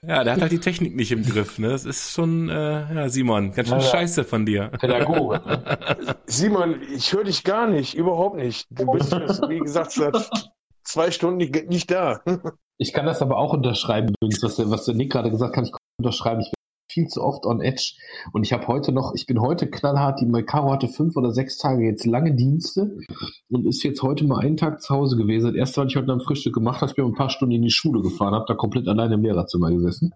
Ja, 0.02 0.24
der 0.24 0.34
hat 0.34 0.42
halt 0.42 0.52
die 0.52 0.60
Technik 0.60 0.96
nicht 0.96 1.12
im 1.12 1.24
Griff, 1.24 1.60
ne? 1.60 1.70
Das 1.70 1.86
ist 1.86 2.12
schon, 2.12 2.50
äh, 2.50 2.94
ja, 2.94 3.10
Simon, 3.10 3.54
ganz 3.54 3.70
schön 3.70 3.80
Ja, 3.80 3.86
scheiße 3.86 4.24
von 4.26 4.46
dir. 4.46 4.70
Pädagoge. 4.80 5.42
ne? 5.46 6.16
Simon, 6.26 6.82
ich 6.94 7.14
höre 7.14 7.24
dich 7.24 7.44
gar 7.44 7.68
nicht, 7.68 7.94
überhaupt 7.94 8.36
nicht. 8.38 8.68
Du 8.70 8.92
bist 8.92 9.12
jetzt, 9.12 9.42
wie 9.48 9.60
gesagt, 9.60 9.92
seit 9.92 10.30
zwei 10.84 11.12
Stunden 11.12 11.38
nicht, 11.38 11.70
nicht 11.70 11.92
da. 11.92 12.22
Ich 12.78 12.94
kann 12.94 13.06
das 13.06 13.22
aber 13.22 13.38
auch 13.38 13.54
unterschreiben, 13.54 14.14
übrigens, 14.22 14.44
was 14.44 14.56
der, 14.58 14.70
was 14.70 14.86
der 14.86 14.96
Nick 14.96 15.12
gerade 15.12 15.32
gesagt 15.32 15.50
hat, 15.50 15.56
kann 15.56 15.66
ich 15.66 15.74
unterschreiben. 16.00 16.42
Ich 16.42 16.52
bin 16.52 16.58
viel 16.90 17.08
zu 17.08 17.24
oft 17.24 17.46
on 17.46 17.62
edge. 17.62 17.94
Und 18.32 18.44
ich 18.44 18.54
habe 18.54 18.68
heute 18.68 18.92
noch, 18.92 19.14
ich 19.16 19.26
bin 19.26 19.42
heute 19.42 19.70
knallhart, 19.70 20.22
die 20.22 20.44
Caro 20.44 20.72
hatte 20.72 20.88
fünf 20.88 21.16
oder 21.16 21.32
sechs 21.32 21.58
Tage 21.58 21.86
jetzt 21.86 22.06
lange 22.06 22.34
Dienste 22.36 22.98
und 23.50 23.68
ist 23.68 23.84
jetzt 23.84 24.02
heute 24.02 24.26
mal 24.26 24.40
einen 24.40 24.58
Tag 24.58 24.82
zu 24.82 24.94
Hause 24.94 25.18
gewesen. 25.18 25.48
Das 25.48 25.56
erste, 25.56 25.82
was 25.82 25.92
ich 25.92 25.96
heute 25.96 26.12
am 26.12 26.22
Frühstück 26.22 26.54
gemacht 26.54 26.82
habe, 26.82 26.90
ich 26.90 26.96
bin 26.96 27.06
ein 27.06 27.14
paar 27.14 27.30
Stunden 27.30 27.56
in 27.56 27.62
die 27.62 27.72
Schule 27.72 28.02
gefahren, 28.02 28.34
habe 28.34 28.46
da 28.48 28.54
komplett 28.54 28.88
alleine 28.88 29.16
im 29.16 29.24
Lehrerzimmer 29.24 29.72
gesessen 29.72 30.14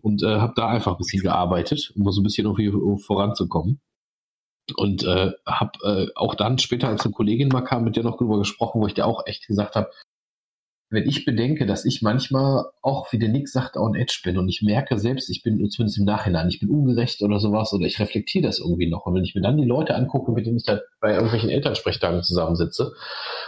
und 0.00 0.22
äh, 0.22 0.40
habe 0.40 0.52
da 0.56 0.68
einfach 0.68 0.92
ein 0.92 0.98
bisschen 0.98 1.22
gearbeitet, 1.22 1.92
um 1.96 2.10
so 2.10 2.20
ein 2.20 2.24
bisschen 2.24 2.46
irgendwie 2.46 2.98
voranzukommen. 3.02 3.80
Und 4.76 5.02
äh, 5.04 5.32
habe 5.44 5.72
äh, 5.84 6.06
auch 6.14 6.34
dann 6.34 6.58
später, 6.58 6.88
als 6.88 7.04
eine 7.04 7.12
Kollegin 7.12 7.48
mal 7.48 7.62
kam, 7.62 7.84
mit 7.84 7.96
der 7.96 8.04
noch 8.04 8.16
drüber 8.16 8.38
gesprochen, 8.38 8.80
wo 8.80 8.86
ich 8.86 8.94
dir 8.94 9.06
auch 9.06 9.26
echt 9.26 9.46
gesagt 9.46 9.74
habe, 9.74 9.90
wenn 10.92 11.08
ich 11.08 11.24
bedenke, 11.24 11.64
dass 11.64 11.86
ich 11.86 12.02
manchmal 12.02 12.66
auch, 12.82 13.10
wie 13.12 13.18
der 13.18 13.30
Nick 13.30 13.48
sagt, 13.48 13.76
on 13.76 13.94
edge 13.94 14.20
bin 14.22 14.36
und 14.36 14.48
ich 14.48 14.60
merke 14.60 14.98
selbst, 14.98 15.30
ich 15.30 15.42
bin 15.42 15.58
zumindest 15.70 15.98
im 15.98 16.04
Nachhinein, 16.04 16.48
ich 16.48 16.60
bin 16.60 16.68
ungerecht 16.68 17.22
oder 17.22 17.40
sowas 17.40 17.72
oder 17.72 17.86
ich 17.86 17.98
reflektiere 17.98 18.44
das 18.44 18.58
irgendwie 18.58 18.90
noch. 18.90 19.06
Und 19.06 19.14
wenn 19.14 19.24
ich 19.24 19.34
mir 19.34 19.40
dann 19.40 19.56
die 19.56 19.66
Leute 19.66 19.94
angucke, 19.94 20.32
mit 20.32 20.44
denen 20.44 20.58
ich 20.58 20.64
da 20.64 20.80
bei 21.00 21.14
irgendwelchen 21.14 21.48
Elternsprechtagen 21.48 22.22
zusammensitze 22.22 22.92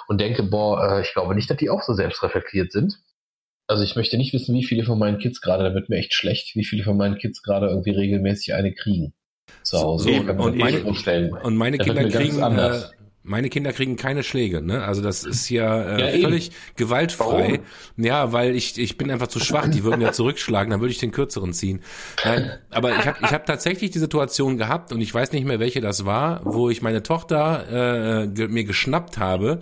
und 0.09 0.23
denke, 0.23 0.43
boah, 0.43 0.97
äh, 0.99 1.03
ich 1.03 1.13
glaube 1.13 1.35
nicht, 1.35 1.51
dass 1.51 1.59
die 1.59 1.69
auch 1.69 1.83
so 1.83 1.93
selbstreflektiert 1.93 2.73
sind. 2.73 2.99
Also 3.67 3.83
ich 3.85 3.95
möchte 3.95 4.17
nicht 4.17 4.33
wissen, 4.33 4.55
wie 4.55 4.65
viele 4.65 4.85
von 4.85 4.99
meinen 4.99 5.19
Kids 5.19 5.43
gerade, 5.43 5.65
da 5.65 5.75
wird 5.75 5.91
mir 5.91 5.97
echt 5.97 6.15
schlecht, 6.15 6.57
wie 6.57 6.65
viele 6.65 6.83
von 6.83 6.97
meinen 6.97 7.19
Kids 7.19 7.43
gerade 7.43 7.69
irgendwie 7.69 7.91
regelmäßig 7.91 8.55
eine 8.55 8.73
kriegen. 8.73 9.13
Zu 9.63 9.79
Hause. 9.79 10.09
So, 10.09 10.21
und 10.21 10.57
meine-. 10.57 10.83
Und 11.43 11.57
meine 11.57 11.77
Kinder 11.77 12.09
kriegen, 12.09 12.43
anders. 12.43 12.93
äh, 12.93 13.04
meine 13.27 13.49
Kinder 13.49 13.73
kriegen 13.73 13.97
keine 13.97 14.23
Schläge, 14.23 14.61
ne? 14.61 14.85
Also 14.85 15.01
das 15.03 15.25
ist 15.25 15.49
ja, 15.49 15.83
äh, 15.83 16.01
Ja, 16.01 16.11
eben. 16.13 16.23
völlig 16.23 16.51
gewaltfrei. 16.77 17.61
Ja, 17.97 18.33
weil 18.33 18.55
ich 18.55 18.79
ich 18.79 18.99
bin 18.99 19.11
einfach 19.11 19.29
zu 19.29 19.41
schwach. 19.41 19.67
Die 19.69 19.83
würden 19.83 20.03
ja 20.03 20.13
zurückschlagen, 20.13 20.71
dann 20.71 20.81
würde 20.81 20.93
ich 20.93 20.99
den 20.99 21.11
kürzeren 21.11 21.55
ziehen. 21.55 21.81
Nein, 22.25 22.53
aber 22.71 22.91
ich 22.97 23.07
habe 23.07 23.19
ich 23.23 23.33
hab 23.33 23.47
tatsächlich 23.47 23.91
die 23.91 23.99
Situation 23.99 24.59
gehabt 24.59 24.93
und 24.93 25.01
ich 25.01 25.13
weiß 25.13 25.33
nicht 25.33 25.47
mehr, 25.47 25.59
welche 25.59 25.81
das 25.81 26.05
war, 26.05 26.43
wo 26.45 26.69
ich 26.69 26.83
meine 26.83 27.03
Tochter 27.03 28.23
äh, 28.25 28.29
ge 28.29 28.49
mir 28.49 28.65
geschnappt 28.65 29.17
habe. 29.19 29.61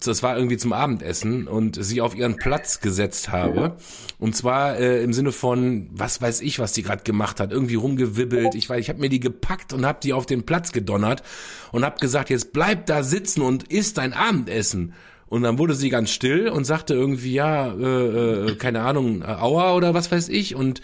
Das 0.00 0.22
war 0.22 0.36
irgendwie 0.36 0.56
zum 0.56 0.72
Abendessen 0.72 1.46
und 1.46 1.82
sie 1.82 2.00
auf 2.00 2.16
ihren 2.16 2.36
Platz 2.36 2.80
gesetzt 2.80 3.30
habe. 3.30 3.76
Und 4.18 4.34
zwar 4.34 4.78
äh, 4.78 5.02
im 5.02 5.12
Sinne 5.12 5.30
von, 5.30 5.90
was 5.92 6.22
weiß 6.22 6.40
ich, 6.40 6.58
was 6.58 6.72
die 6.72 6.82
gerade 6.82 7.02
gemacht 7.02 7.38
hat, 7.38 7.52
irgendwie 7.52 7.74
rumgewibbelt. 7.74 8.54
Ich 8.54 8.68
weiß, 8.68 8.80
ich 8.80 8.88
habe 8.88 9.00
mir 9.00 9.10
die 9.10 9.20
gepackt 9.20 9.74
und 9.74 9.84
habe 9.84 9.98
die 10.02 10.14
auf 10.14 10.24
den 10.24 10.46
Platz 10.46 10.72
gedonnert 10.72 11.22
und 11.70 11.84
habe 11.84 11.98
gesagt, 11.98 12.30
jetzt 12.30 12.54
bleib 12.54 12.86
da 12.86 13.02
sitzen 13.02 13.42
und 13.42 13.70
isst 13.70 13.98
dein 13.98 14.14
Abendessen. 14.14 14.94
Und 15.26 15.42
dann 15.42 15.58
wurde 15.58 15.74
sie 15.74 15.90
ganz 15.90 16.10
still 16.10 16.48
und 16.48 16.64
sagte 16.64 16.94
irgendwie, 16.94 17.34
ja, 17.34 17.72
äh, 17.74 18.52
äh, 18.52 18.56
keine 18.56 18.82
Ahnung, 18.82 19.20
äh, 19.22 19.26
Aua 19.26 19.74
oder 19.74 19.92
was 19.92 20.10
weiß 20.10 20.28
ich 20.28 20.54
und 20.54 20.80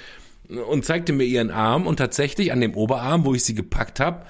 und 0.66 0.84
zeigte 0.84 1.12
mir 1.12 1.24
ihren 1.24 1.52
Arm 1.52 1.86
und 1.86 1.98
tatsächlich 1.98 2.50
an 2.50 2.60
dem 2.60 2.74
Oberarm, 2.74 3.24
wo 3.24 3.34
ich 3.34 3.44
sie 3.44 3.54
gepackt 3.54 4.00
habe, 4.00 4.26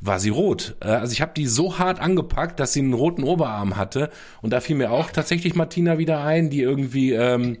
war 0.00 0.20
sie 0.20 0.30
rot. 0.30 0.76
Äh, 0.80 0.88
Also 0.88 1.12
ich 1.12 1.20
habe 1.20 1.32
die 1.36 1.46
so 1.46 1.78
hart 1.78 2.00
angepackt, 2.00 2.60
dass 2.60 2.72
sie 2.72 2.80
einen 2.80 2.94
roten 2.94 3.24
Oberarm 3.24 3.76
hatte. 3.76 4.10
Und 4.42 4.52
da 4.52 4.60
fiel 4.60 4.76
mir 4.76 4.90
auch 4.90 5.10
tatsächlich 5.10 5.54
Martina 5.54 5.98
wieder 5.98 6.22
ein, 6.24 6.50
die 6.50 6.60
irgendwie 6.62 7.12
ähm, 7.12 7.58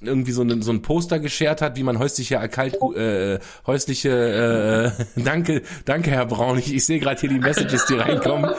irgendwie 0.00 0.32
so, 0.32 0.42
ein 0.42 0.62
so 0.62 0.72
ein 0.72 0.82
Poster 0.82 1.18
geschert 1.18 1.60
hat, 1.60 1.76
wie 1.76 1.82
man 1.82 1.98
häusliche 1.98 2.36
erkalt 2.36 2.76
äh, 2.96 3.38
häusliche 3.66 4.94
äh, 5.16 5.22
danke 5.22 5.60
danke 5.84 6.10
Herr 6.10 6.24
Braun 6.26 6.58
ich, 6.58 6.72
ich 6.74 6.86
sehe 6.86 6.98
gerade 7.00 7.20
hier 7.20 7.28
die 7.28 7.38
Messages 7.38 7.84
die 7.86 7.94
reinkommen 7.94 8.50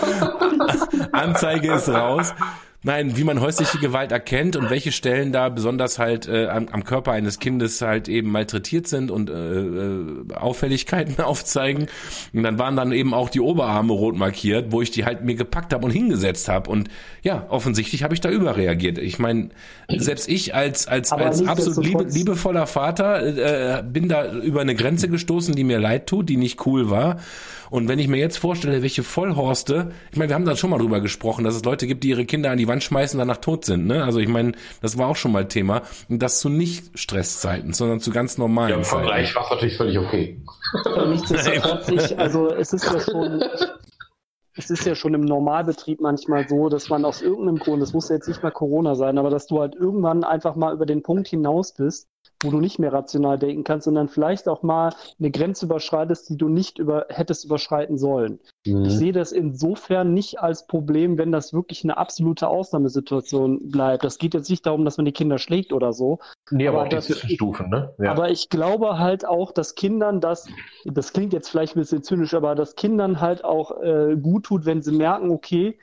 Anzeige 1.12 1.74
ist 1.74 1.90
raus 1.90 2.34
Nein, 2.86 3.18
wie 3.18 3.24
man 3.24 3.42
häusliche 3.42 3.80
Gewalt 3.80 4.12
erkennt 4.12 4.56
und 4.56 4.70
welche 4.70 4.92
Stellen 4.92 5.32
da 5.32 5.50
besonders 5.50 5.98
halt 5.98 6.28
äh, 6.28 6.46
am, 6.46 6.68
am 6.68 6.84
Körper 6.84 7.14
eines 7.14 7.40
Kindes 7.40 7.82
halt 7.82 8.08
eben 8.08 8.30
malträtiert 8.32 8.88
sind 8.88 9.10
und 9.10 9.32
äh, 9.32 9.34
äh, 9.34 10.36
Auffälligkeiten 10.36 11.20
aufzeigen. 11.24 11.88
Und 12.32 12.44
dann 12.44 12.60
waren 12.60 12.76
dann 12.76 12.92
eben 12.92 13.16
auch 13.16 13.30
die 13.30 13.40
Oberarme 13.40 13.92
rot 13.92 14.16
markiert, 14.16 14.72
wo 14.72 14.84
ich 14.84 14.92
die 14.92 15.04
halt 15.04 15.24
mir 15.24 15.34
gepackt 15.34 15.74
habe 15.74 15.84
und 15.84 15.90
hingesetzt 15.90 16.48
habe. 16.48 16.70
Und 16.70 16.90
ja, 17.24 17.48
offensichtlich 17.50 18.04
habe 18.04 18.14
ich 18.14 18.22
da 18.22 18.30
überreagiert. 18.30 19.00
Ich 19.00 19.18
meine, 19.18 19.50
selbst 19.90 20.30
ich 20.30 20.54
als 20.54 20.88
als 20.88 21.12
Aber 21.12 21.26
als 21.26 21.44
absolut 21.44 21.84
liebe, 21.84 22.04
liebevoller 22.04 22.68
Vater 22.68 23.80
äh, 23.80 23.82
bin 23.82 24.10
da 24.10 24.32
über 24.32 24.62
eine 24.62 24.76
Grenze 24.76 25.10
gestoßen, 25.10 25.56
die 25.56 25.64
mir 25.64 25.80
leid 25.80 26.06
tut, 26.06 26.30
die 26.30 26.38
nicht 26.38 26.64
cool 26.68 26.92
war. 26.92 27.18
Und 27.70 27.88
wenn 27.88 28.00
ich 28.00 28.08
mir 28.08 28.18
jetzt 28.18 28.38
vorstelle, 28.38 28.82
welche 28.84 29.04
Vollhorste, 29.04 29.92
ich 30.12 30.18
meine, 30.18 30.30
wir 30.30 30.36
haben 30.36 30.46
da 30.46 30.56
schon 30.56 30.70
mal 30.70 30.78
drüber 30.78 31.02
gesprochen, 31.02 31.44
dass 31.44 31.56
es 31.56 31.66
Leute 31.66 31.88
gibt, 31.88 32.04
die 32.04 32.10
ihre 32.10 32.26
Kinder 32.26 32.52
an 32.52 32.58
die 32.58 32.68
Wand 32.68 32.75
schmeißen, 32.82 33.18
danach 33.18 33.38
tot 33.38 33.66
sind. 33.66 33.88
Ne? 33.88 34.04
Also 34.04 34.20
ich 34.20 34.28
meine, 34.28 34.54
das 34.82 34.98
war 34.98 35.08
auch 35.08 35.16
schon 35.16 35.32
mal 35.32 35.48
Thema. 35.48 35.82
Und 36.10 36.22
das 36.22 36.40
zu 36.40 36.50
nicht 36.50 36.98
Stresszeiten, 36.98 37.74
sondern 37.74 38.00
zu 38.00 38.12
ganz 38.12 38.38
normalen 38.38 38.70
Ja, 38.70 38.76
im 38.78 38.84
Zeiten. 38.84 39.04
Vergleich 39.04 39.36
war 39.36 39.44
es 39.44 39.50
natürlich 39.52 39.78
völlig 39.78 39.98
okay. 39.98 40.42
Nichtsdestotrotz, 41.08 41.90
ich, 41.90 42.20
also 42.20 42.50
es 42.50 42.74
ist 42.74 42.86
ja 42.86 43.00
schon, 43.00 43.44
es 44.56 44.70
ist 44.70 44.86
ja 44.86 44.96
schon 44.96 45.14
im 45.14 45.22
Normalbetrieb 45.22 46.02
manchmal 46.02 46.48
so, 46.48 46.70
dass 46.70 46.90
man 46.90 47.06
aus 47.06 47.22
irgendeinem 47.22 47.60
Grund, 47.60 47.82
das 47.82 47.94
muss 47.94 48.10
ja 48.10 48.16
jetzt 48.16 48.28
nicht 48.28 48.42
mal 48.42 48.52
Corona 48.52 48.96
sein, 48.96 49.18
aber 49.18 49.30
dass 49.30 49.48
du 49.48 49.60
halt 49.60 49.76
irgendwann 49.76 50.24
einfach 50.24 50.56
mal 50.56 50.74
über 50.74 50.86
den 50.86 51.04
Punkt 51.04 51.28
hinaus 51.28 51.74
bist, 51.74 52.08
wo 52.42 52.52
du 52.52 52.60
nicht 52.60 52.80
mehr 52.80 52.94
rational 52.94 53.40
denken 53.40 53.64
kannst, 53.64 53.86
sondern 53.86 54.08
vielleicht 54.08 54.48
auch 54.48 54.64
mal 54.64 54.94
eine 55.20 55.32
Grenze 55.32 55.66
überschreitest, 55.66 56.30
die 56.30 56.38
du 56.38 56.50
nicht 56.50 56.80
über, 56.80 57.08
hättest 57.10 57.46
überschreiten 57.46 57.98
sollen. 57.98 58.40
Mhm. 58.66 58.86
Ich 58.86 58.94
sehe 58.94 59.12
das 59.12 59.32
insofern 59.32 60.14
nicht 60.14 60.40
als 60.40 60.68
Problem, 60.68 61.18
wenn 61.18 61.32
das 61.32 61.54
wirklich 61.54 61.84
eine 61.84 61.98
absolute 61.98 62.48
Ausnahmesituation 62.48 63.70
bleibt. 63.70 64.04
Das 64.04 64.18
geht 64.18 64.34
jetzt 64.34 64.50
nicht 64.50 64.66
darum, 64.66 64.86
dass 64.86 64.98
man 64.98 65.06
die 65.06 65.12
Kinder 65.12 65.38
schlägt 65.40 65.74
oder 65.74 65.94
so, 65.94 66.20
Nee, 66.52 66.68
aber, 66.68 66.78
Aber 66.78 66.86
auch 66.86 66.90
die 66.90 67.00
Zwischenstufen, 67.00 67.70
ne? 67.70 67.94
Ja. 67.98 68.12
aber 68.12 68.30
ich 68.30 68.50
glaube 68.50 69.00
halt 69.00 69.26
auch, 69.26 69.52
dass 69.52 69.74
Kindern 69.74 70.22
das, 70.22 70.48
das 70.86 71.12
klingt 71.12 71.34
jetzt 71.34 71.50
vielleicht 71.50 71.76
ein 71.76 71.80
bisschen 71.80 72.04
zynisch, 72.04 72.36
aber 72.36 72.54
dass 72.54 72.76
Kindern 72.76 73.20
halt 73.20 73.44
auch 73.44 73.82
äh, 73.82 74.16
gut 74.16 74.46
tut, 74.46 74.66
wenn 74.66 74.84
sie 74.84 74.92
merken, 74.92 75.32
okay, 75.32 75.80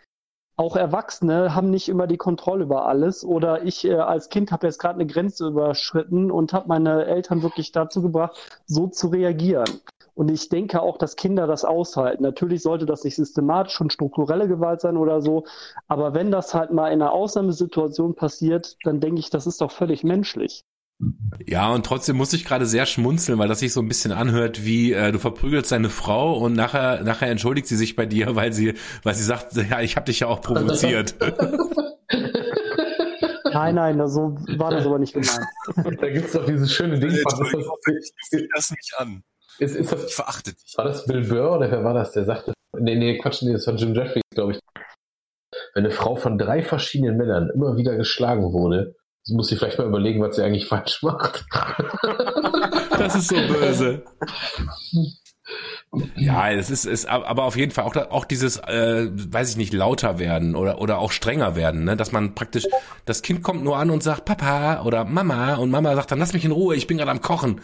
auch 0.56 0.76
Erwachsene 0.76 1.54
haben 1.54 1.70
nicht 1.70 1.88
immer 1.88 2.06
die 2.06 2.16
Kontrolle 2.16 2.64
über 2.64 2.86
alles. 2.86 3.24
Oder 3.24 3.62
ich 3.64 3.84
äh, 3.84 3.94
als 3.94 4.28
Kind 4.28 4.52
habe 4.52 4.66
jetzt 4.66 4.78
gerade 4.78 4.96
eine 4.96 5.06
Grenze 5.06 5.48
überschritten 5.48 6.30
und 6.30 6.52
habe 6.52 6.68
meine 6.68 7.06
Eltern 7.06 7.42
wirklich 7.42 7.72
dazu 7.72 8.02
gebracht, 8.02 8.36
so 8.66 8.86
zu 8.88 9.08
reagieren. 9.08 9.80
Und 10.14 10.30
ich 10.30 10.50
denke 10.50 10.82
auch, 10.82 10.98
dass 10.98 11.16
Kinder 11.16 11.46
das 11.46 11.64
aushalten. 11.64 12.22
Natürlich 12.22 12.62
sollte 12.62 12.84
das 12.84 13.02
nicht 13.02 13.16
systematisch 13.16 13.80
und 13.80 13.92
strukturelle 13.92 14.46
Gewalt 14.46 14.82
sein 14.82 14.98
oder 14.98 15.22
so. 15.22 15.44
Aber 15.88 16.12
wenn 16.12 16.30
das 16.30 16.54
halt 16.54 16.70
mal 16.70 16.88
in 16.88 17.00
einer 17.00 17.12
Ausnahmesituation 17.12 18.14
passiert, 18.14 18.76
dann 18.84 19.00
denke 19.00 19.20
ich, 19.20 19.30
das 19.30 19.46
ist 19.46 19.60
doch 19.62 19.70
völlig 19.70 20.04
menschlich. 20.04 20.64
Ja, 21.47 21.73
und 21.73 21.85
trotzdem 21.85 22.16
muss 22.16 22.32
ich 22.32 22.44
gerade 22.44 22.64
sehr 22.66 22.86
schmunzeln, 22.86 23.39
weil 23.39 23.48
das 23.48 23.59
sich 23.59 23.73
so 23.73 23.81
ein 23.81 23.89
bisschen 23.89 24.12
anhört, 24.12 24.64
wie 24.64 24.93
äh, 24.93 25.10
du 25.10 25.19
verprügelst 25.19 25.73
deine 25.73 25.89
Frau 25.90 26.35
und 26.39 26.52
nachher 26.52 27.02
nachher 27.02 27.28
entschuldigt 27.28 27.66
sie 27.66 27.77
sich 27.77 27.97
bei 27.97 28.06
dir, 28.06 28.36
weil 28.36 28.52
sie 28.52 28.74
weil 29.02 29.14
sie 29.14 29.24
sagt, 29.24 29.55
ja, 29.56 29.81
ich 29.81 29.97
habe 29.97 30.06
dich 30.06 30.20
ja 30.20 30.28
auch 30.28 30.40
provoziert. 30.40 31.14
Nein, 33.55 33.74
nein, 33.74 34.09
so 34.09 34.35
war 34.56 34.70
das 34.70 34.86
aber 34.86 34.98
nicht 34.98 35.12
gemeint. 35.12 35.47
Da 36.01 36.09
gibt 36.10 36.27
es 36.27 36.32
doch 36.32 36.47
dieses 36.47 36.73
schöne 36.73 36.98
Ding 36.98 37.10
Entschuldigung, 37.10 37.77
das, 37.85 37.93
ich 37.93 38.28
fühle 38.31 38.48
das 38.55 38.70
nicht 38.70 38.94
an. 38.97 39.23
ist, 39.59 39.77
ist 39.77 39.93
Ich 39.93 40.01
das, 40.01 40.14
verachte 40.14 40.52
dich. 40.55 40.74
war 40.77 40.86
das 40.86 41.05
Bill 41.06 41.27
Burr 41.28 41.56
oder 41.56 41.70
wer 41.70 41.85
war 41.85 41.93
das, 41.93 42.12
der 42.12 42.24
sagte, 42.24 42.55
nee, 42.78 42.97
nee, 42.97 43.19
Quatsch, 43.19 43.43
nee, 43.43 43.52
das 43.52 43.66
war 43.66 43.74
Jim 43.74 43.94
Jeffries, 43.94 44.23
glaube 44.35 44.52
ich. 44.52 44.60
Wenn 45.74 45.85
eine 45.85 45.93
Frau 45.93 46.16
von 46.16 46.39
drei 46.39 46.62
verschiedenen 46.62 47.19
Männern 47.19 47.51
immer 47.55 47.77
wieder 47.77 47.97
geschlagen 47.97 48.52
wurde, 48.55 48.94
muss 49.28 49.48
sie 49.48 49.56
vielleicht 49.56 49.78
mal 49.78 49.86
überlegen, 49.86 50.20
was 50.20 50.36
sie 50.36 50.42
eigentlich 50.42 50.66
falsch 50.66 51.02
macht. 51.02 51.44
Das 52.98 53.14
ist 53.14 53.28
so 53.28 53.36
böse. 53.36 54.04
Ja, 56.16 56.50
es 56.50 56.70
ist, 56.70 56.86
ist 56.86 57.06
aber 57.06 57.44
auf 57.44 57.56
jeden 57.56 57.72
Fall 57.72 57.84
auch, 57.84 57.94
auch 57.94 58.24
dieses, 58.24 58.56
äh, 58.56 59.10
weiß 59.12 59.50
ich 59.50 59.56
nicht, 59.56 59.74
lauter 59.74 60.18
werden 60.18 60.56
oder, 60.56 60.80
oder 60.80 60.98
auch 60.98 61.12
strenger 61.12 61.54
werden, 61.54 61.84
ne? 61.84 61.96
dass 61.96 62.12
man 62.12 62.34
praktisch, 62.34 62.64
das 63.04 63.20
Kind 63.20 63.42
kommt 63.42 63.62
nur 63.62 63.76
an 63.76 63.90
und 63.90 64.02
sagt 64.02 64.24
Papa 64.24 64.82
oder 64.84 65.04
Mama 65.04 65.56
und 65.56 65.70
Mama 65.70 65.94
sagt 65.94 66.10
dann, 66.10 66.18
lass 66.18 66.32
mich 66.32 66.46
in 66.46 66.52
Ruhe, 66.52 66.76
ich 66.76 66.86
bin 66.86 66.96
gerade 66.96 67.10
am 67.10 67.20
Kochen. 67.20 67.60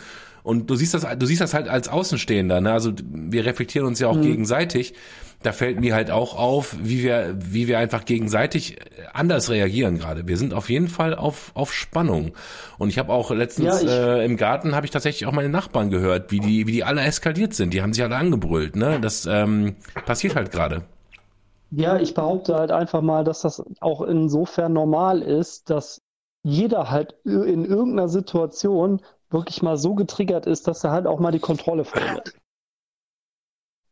Und 0.49 0.71
du 0.71 0.77
siehst 0.77 0.95
das, 0.95 1.07
du 1.19 1.27
siehst 1.27 1.43
das 1.43 1.53
halt 1.53 1.69
als 1.69 1.89
Außenstehender, 1.89 2.63
ne? 2.63 2.73
Also 2.73 2.93
wir 3.13 3.45
reflektieren 3.45 3.87
uns 3.87 4.01
ja 4.01 4.09
auch 4.09 4.17
mhm. 4.17 4.23
gegenseitig. 4.23 4.95
Da 5.43 5.53
fällt 5.53 5.79
mir 5.79 5.95
halt 5.95 6.11
auch 6.11 6.39
auf, 6.39 6.75
wie 6.83 7.03
wir, 7.03 7.37
wie 7.39 7.69
wir 7.69 7.79
einfach 7.79 8.07
gegenseitig 8.07 8.79
anders 9.13 9.51
reagieren 9.51 9.99
gerade. 9.99 10.27
Wir 10.27 10.39
sind 10.39 10.55
auf 10.55 10.71
jeden 10.71 10.89
Fall 10.89 11.15
auf, 11.15 11.51
auf 11.53 11.75
Spannung. 11.75 12.33
Und 12.79 12.89
ich 12.89 12.99
habe 12.99 13.13
auch 13.13 13.31
letztens 13.31 13.83
ja, 13.83 14.17
äh, 14.17 14.25
im 14.25 14.39
Garten 14.39 14.75
habe 14.75 14.87
ich 14.87 14.91
tatsächlich 14.91 15.27
auch 15.27 15.33
meine 15.33 15.51
Nachbarn 15.51 15.91
gehört, 15.91 16.33
wie 16.33 16.41
die, 16.41 16.67
wie 16.67 16.73
die 16.73 16.83
alle 16.83 17.03
eskaliert 17.03 17.53
sind. 17.53 17.75
Die 17.75 17.83
haben 17.83 17.93
sich 17.93 18.03
alle 18.03 18.17
angebrüllt, 18.17 18.75
ne? 18.75 19.01
Das 19.03 19.27
ähm, 19.27 19.77
passiert 20.07 20.35
halt 20.35 20.51
gerade. 20.51 20.81
Ja, 21.73 21.99
ich 21.99 22.15
behaupte 22.15 22.55
halt 22.55 22.71
einfach 22.71 23.03
mal, 23.03 23.23
dass 23.23 23.43
das 23.43 23.63
auch 23.81 24.01
insofern 24.01 24.73
normal 24.73 25.21
ist, 25.21 25.69
dass 25.69 26.01
jeder 26.43 26.91
halt 26.91 27.17
in 27.27 27.67
irgendeiner 27.67 28.09
Situation 28.09 29.03
wirklich 29.31 29.63
mal 29.63 29.77
so 29.77 29.95
getriggert 29.95 30.47
ist, 30.47 30.67
dass 30.67 30.85
er 30.85 30.91
halt 30.91 31.07
auch 31.07 31.21
mal 31.21 31.33
die 31.33 31.39
Kontrolle 31.39 31.85
verliert. 31.85 32.35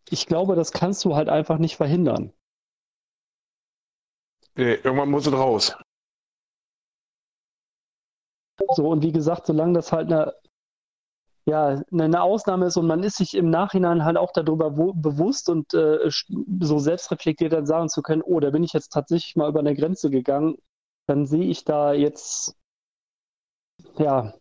Ich 0.09 0.27
glaube, 0.27 0.55
das 0.55 0.73
kannst 0.73 1.05
du 1.05 1.17
halt 1.17 1.29
einfach 1.29 1.59
nicht 1.59 1.77
verhindern. 1.77 2.33
Nee, 4.55 4.75
irgendwann 4.75 5.11
muss 5.11 5.27
es 5.27 5.33
raus. 5.33 5.77
So, 8.75 8.89
und 8.89 9.03
wie 9.03 9.13
gesagt, 9.13 9.47
solange 9.47 9.75
das 9.75 9.93
halt 9.93 10.11
eine, 10.11 10.35
ja, 11.45 11.83
eine 11.93 12.23
Ausnahme 12.23 12.67
ist 12.67 12.77
und 12.77 12.87
man 12.87 13.03
ist 13.03 13.17
sich 13.17 13.35
im 13.35 13.51
Nachhinein 13.51 14.05
halt 14.05 14.17
auch 14.17 14.33
darüber 14.33 14.71
bewusst 14.71 15.49
und 15.51 15.75
äh, 15.75 16.11
so 16.61 16.79
selbstreflektiert 16.79 17.53
dann 17.53 17.67
sagen 17.67 17.89
zu 17.89 18.03
können, 18.03 18.23
oh, 18.23 18.41
da 18.41 18.51
bin 18.51 18.65
ich 18.65 18.73
jetzt 18.73 18.89
tatsächlich 18.89 19.37
mal 19.37 19.49
über 19.49 19.61
eine 19.61 19.75
Grenze 19.75 20.11
gegangen, 20.11 20.57
dann 21.07 21.27
sehe 21.27 21.45
ich 21.45 21.65
da 21.65 21.93
jetzt, 21.93 22.57
ja, 23.99 24.35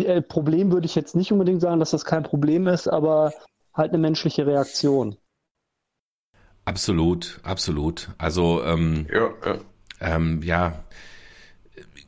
äh, 0.00 0.22
Problem 0.22 0.72
würde 0.72 0.86
ich 0.86 0.94
jetzt 0.94 1.16
nicht 1.16 1.32
unbedingt 1.32 1.60
sagen, 1.60 1.80
dass 1.80 1.90
das 1.90 2.04
kein 2.04 2.22
Problem 2.22 2.66
ist, 2.66 2.88
aber 2.88 3.32
halt 3.72 3.90
eine 3.90 3.98
menschliche 3.98 4.46
Reaktion. 4.46 5.16
Absolut, 6.64 7.40
absolut. 7.42 8.10
Also 8.18 8.62
ähm, 8.64 9.06
ja, 9.12 9.30
ja. 9.44 9.58
Ähm, 10.00 10.42
ja, 10.42 10.84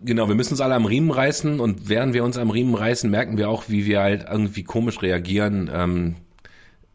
genau, 0.03 0.29
wir 0.29 0.35
müssen 0.35 0.55
uns 0.55 0.61
alle 0.61 0.75
am 0.75 0.87
Riemen 0.87 1.11
reißen 1.11 1.61
und 1.61 1.89
während 1.89 2.15
wir 2.15 2.25
uns 2.25 2.39
am 2.39 2.51
Riemen 2.51 2.75
reißen, 2.75 3.11
merken 3.11 3.39
wir 3.39 3.51
auch, 3.51 3.65
wie 3.69 3.87
wir 3.87 4.01
halt 4.01 4.27
irgendwie 4.31 4.65
komisch 4.65 5.03
reagieren. 5.03 5.71
Ähm, 5.73 6.17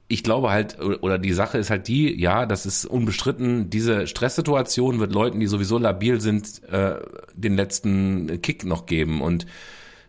ich 0.08 0.24
glaube 0.24 0.50
halt, 0.52 0.78
oder 0.82 1.18
die 1.18 1.32
Sache 1.32 1.58
ist 1.58 1.70
halt 1.70 1.88
die, 1.88 2.20
ja, 2.20 2.46
das 2.46 2.66
ist 2.66 2.86
unbestritten, 2.86 3.70
diese 3.70 4.08
Stresssituation 4.08 5.00
wird 5.00 5.14
Leuten, 5.14 5.40
die 5.40 5.48
sowieso 5.48 5.78
labil 5.78 6.20
sind, 6.20 6.64
äh, 6.70 6.96
den 7.34 7.56
letzten 7.56 8.42
Kick 8.42 8.66
noch 8.66 8.86
geben. 8.88 9.22
Und 9.22 9.46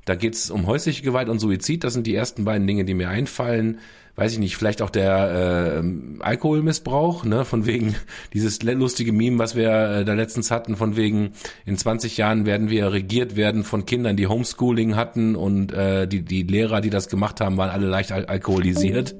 da 0.04 0.14
geht's 0.14 0.50
um 0.50 0.66
häusliche 0.66 1.02
Gewalt 1.02 1.28
und 1.28 1.38
Suizid, 1.38 1.84
das 1.84 1.94
sind 1.94 2.06
die 2.06 2.14
ersten 2.14 2.44
beiden 2.44 2.66
Dinge, 2.66 2.84
die 2.84 2.94
mir 2.94 3.08
einfallen 3.08 3.78
weiß 4.14 4.34
ich 4.34 4.38
nicht, 4.38 4.56
vielleicht 4.56 4.82
auch 4.82 4.90
der 4.90 5.82
äh, 5.82 6.22
Alkoholmissbrauch, 6.22 7.24
ne, 7.24 7.44
von 7.44 7.64
wegen 7.66 7.94
dieses 8.34 8.62
lustige 8.62 9.12
Meme, 9.12 9.38
was 9.38 9.56
wir 9.56 9.70
äh, 9.70 10.04
da 10.04 10.12
letztens 10.14 10.50
hatten, 10.50 10.76
von 10.76 10.96
wegen 10.96 11.32
in 11.64 11.78
20 11.78 12.16
Jahren 12.18 12.44
werden 12.44 12.68
wir 12.68 12.92
regiert 12.92 13.36
werden 13.36 13.64
von 13.64 13.86
Kindern, 13.86 14.16
die 14.16 14.26
Homeschooling 14.26 14.96
hatten 14.96 15.34
und 15.34 15.72
äh, 15.72 16.06
die 16.06 16.22
die 16.22 16.42
Lehrer, 16.42 16.80
die 16.80 16.90
das 16.90 17.08
gemacht 17.08 17.40
haben, 17.40 17.56
waren 17.56 17.70
alle 17.70 17.86
leicht 17.86 18.12
al 18.12 18.26
alkoholisiert. 18.26 19.14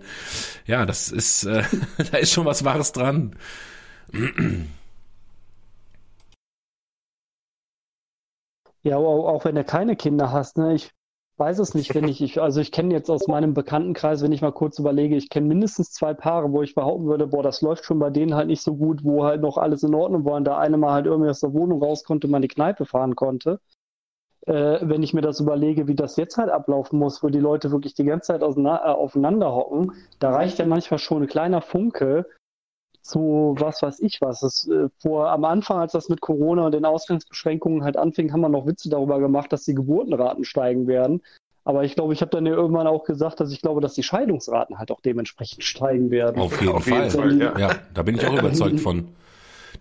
Ja, 0.67 0.85
das 0.85 1.11
ist 1.11 1.45
äh, 1.45 1.63
da 2.13 2.19
ist 2.19 2.33
schon 2.33 2.45
was 2.45 2.65
Wahres 2.65 2.93
dran. 2.93 3.37
Ja, 8.83 8.97
auch, 8.97 9.29
auch 9.29 9.45
wenn 9.45 9.55
du 9.55 9.65
keine 9.65 9.97
Kinder 9.97 10.33
hast, 10.33 10.59
ne? 10.59 10.75
Ich 10.75 10.91
weiß 11.37 11.59
es 11.59 11.75
nicht, 11.75 11.95
wenn 11.95 12.05
ich, 12.09 12.21
ich 12.21 12.41
also 12.41 12.61
ich 12.61 12.73
kenne 12.73 12.95
jetzt 12.95 13.11
aus 13.11 13.27
meinem 13.29 13.55
Bekanntenkreis, 13.55 14.23
wenn 14.23 14.33
ich 14.33 14.43
mal 14.43 14.53
kurz 14.53 14.79
überlege, 14.79 15.17
ich 15.17 15.31
kenne 15.31 15.47
mindestens 15.49 15.93
zwei 15.93 16.15
Paare, 16.15 16.53
wo 16.53 16.63
ich 16.63 16.75
behaupten 16.75 17.07
würde, 17.07 17.27
boah, 17.27 17.43
das 17.43 17.63
läuft 17.63 17.85
schon 17.85 17.99
bei 17.99 18.11
denen 18.11 18.35
halt 18.35 18.49
nicht 18.49 18.63
so 18.63 18.77
gut, 18.77 19.05
wo 19.05 19.25
halt 19.25 19.41
noch 19.41 19.57
alles 19.57 19.83
in 19.83 19.95
Ordnung 19.95 20.25
war 20.25 20.35
und 20.35 20.45
der 20.45 20.59
eine 20.59 20.77
mal 20.77 20.93
halt 20.93 21.07
irgendwie 21.07 21.31
aus 21.31 21.41
der 21.41 21.53
Wohnung 21.53 21.83
raus 21.83 22.05
konnte, 22.05 22.29
mal 22.29 22.39
in 22.39 22.43
die 22.43 22.49
Kneipe 22.49 22.85
fahren 22.85 23.17
konnte. 23.17 23.61
Äh, 24.47 24.81
wenn 24.83 25.05
ich 25.05 25.15
mir 25.15 25.21
das 25.21 25.39
überlege, 25.39 25.87
wie 25.87 25.95
das 25.95 26.17
jetzt 26.17 26.37
halt 26.37 26.51
ablaufen 26.51 26.99
muss, 26.99 27.23
wo 27.23 27.29
die 27.29 27.39
Leute 27.39 27.71
wirklich 27.71 27.95
die 27.95 28.05
ganze 28.05 28.33
Zeit 28.33 28.43
äh, 28.43 28.45
aufeinander 28.45 29.55
hocken, 29.55 29.93
da 30.19 30.31
reicht 30.31 30.59
ja 30.59 30.67
manchmal 30.67 30.99
schon 30.99 31.23
ein 31.23 31.29
kleiner 31.29 31.61
Funke, 31.61 32.27
zu 33.03 33.55
was 33.59 33.83
weiß 33.83 34.01
ich 34.01 34.21
was. 34.21 34.41
Das, 34.41 34.69
äh, 34.69 34.89
vor, 35.01 35.31
am 35.31 35.45
Anfang, 35.45 35.79
als 35.79 35.93
das 35.93 36.09
mit 36.09 36.21
Corona 36.21 36.67
und 36.67 36.73
den 36.73 36.85
Ausgangsbeschränkungen 36.85 37.85
halt 37.85 37.97
anfing, 37.97 38.33
haben 38.33 38.41
wir 38.41 38.49
noch 38.49 38.67
Witze 38.67 38.89
darüber 38.89 39.19
gemacht, 39.19 39.53
dass 39.53 39.65
die 39.65 39.75
Geburtenraten 39.75 40.45
steigen 40.45 40.87
werden. 40.87 41.23
Aber 41.65 41.85
ich 41.85 41.95
glaube, 41.95 42.13
ich 42.13 42.21
habe 42.21 42.31
dann 42.31 42.47
ja 42.47 42.53
irgendwann 42.53 42.87
auch 42.87 43.05
gesagt, 43.05 43.39
dass 43.39 43.53
ich 43.53 43.61
glaube, 43.61 43.81
dass 43.81 43.95
die 43.95 44.03
Scheidungsraten 44.03 44.79
halt 44.79 44.91
auch 44.91 45.01
dementsprechend 45.01 45.63
steigen 45.63 46.11
werden. 46.11 46.41
Auf 46.41 46.61
jeden, 46.61 46.75
Auf 46.75 46.87
jeden 46.87 47.11
Fall. 47.11 47.31
Fall 47.31 47.41
ja. 47.41 47.59
ja, 47.59 47.75
da 47.95 48.03
bin 48.03 48.17
ich 48.17 48.27
auch 48.27 48.37
überzeugt 48.37 48.81
von 48.81 49.09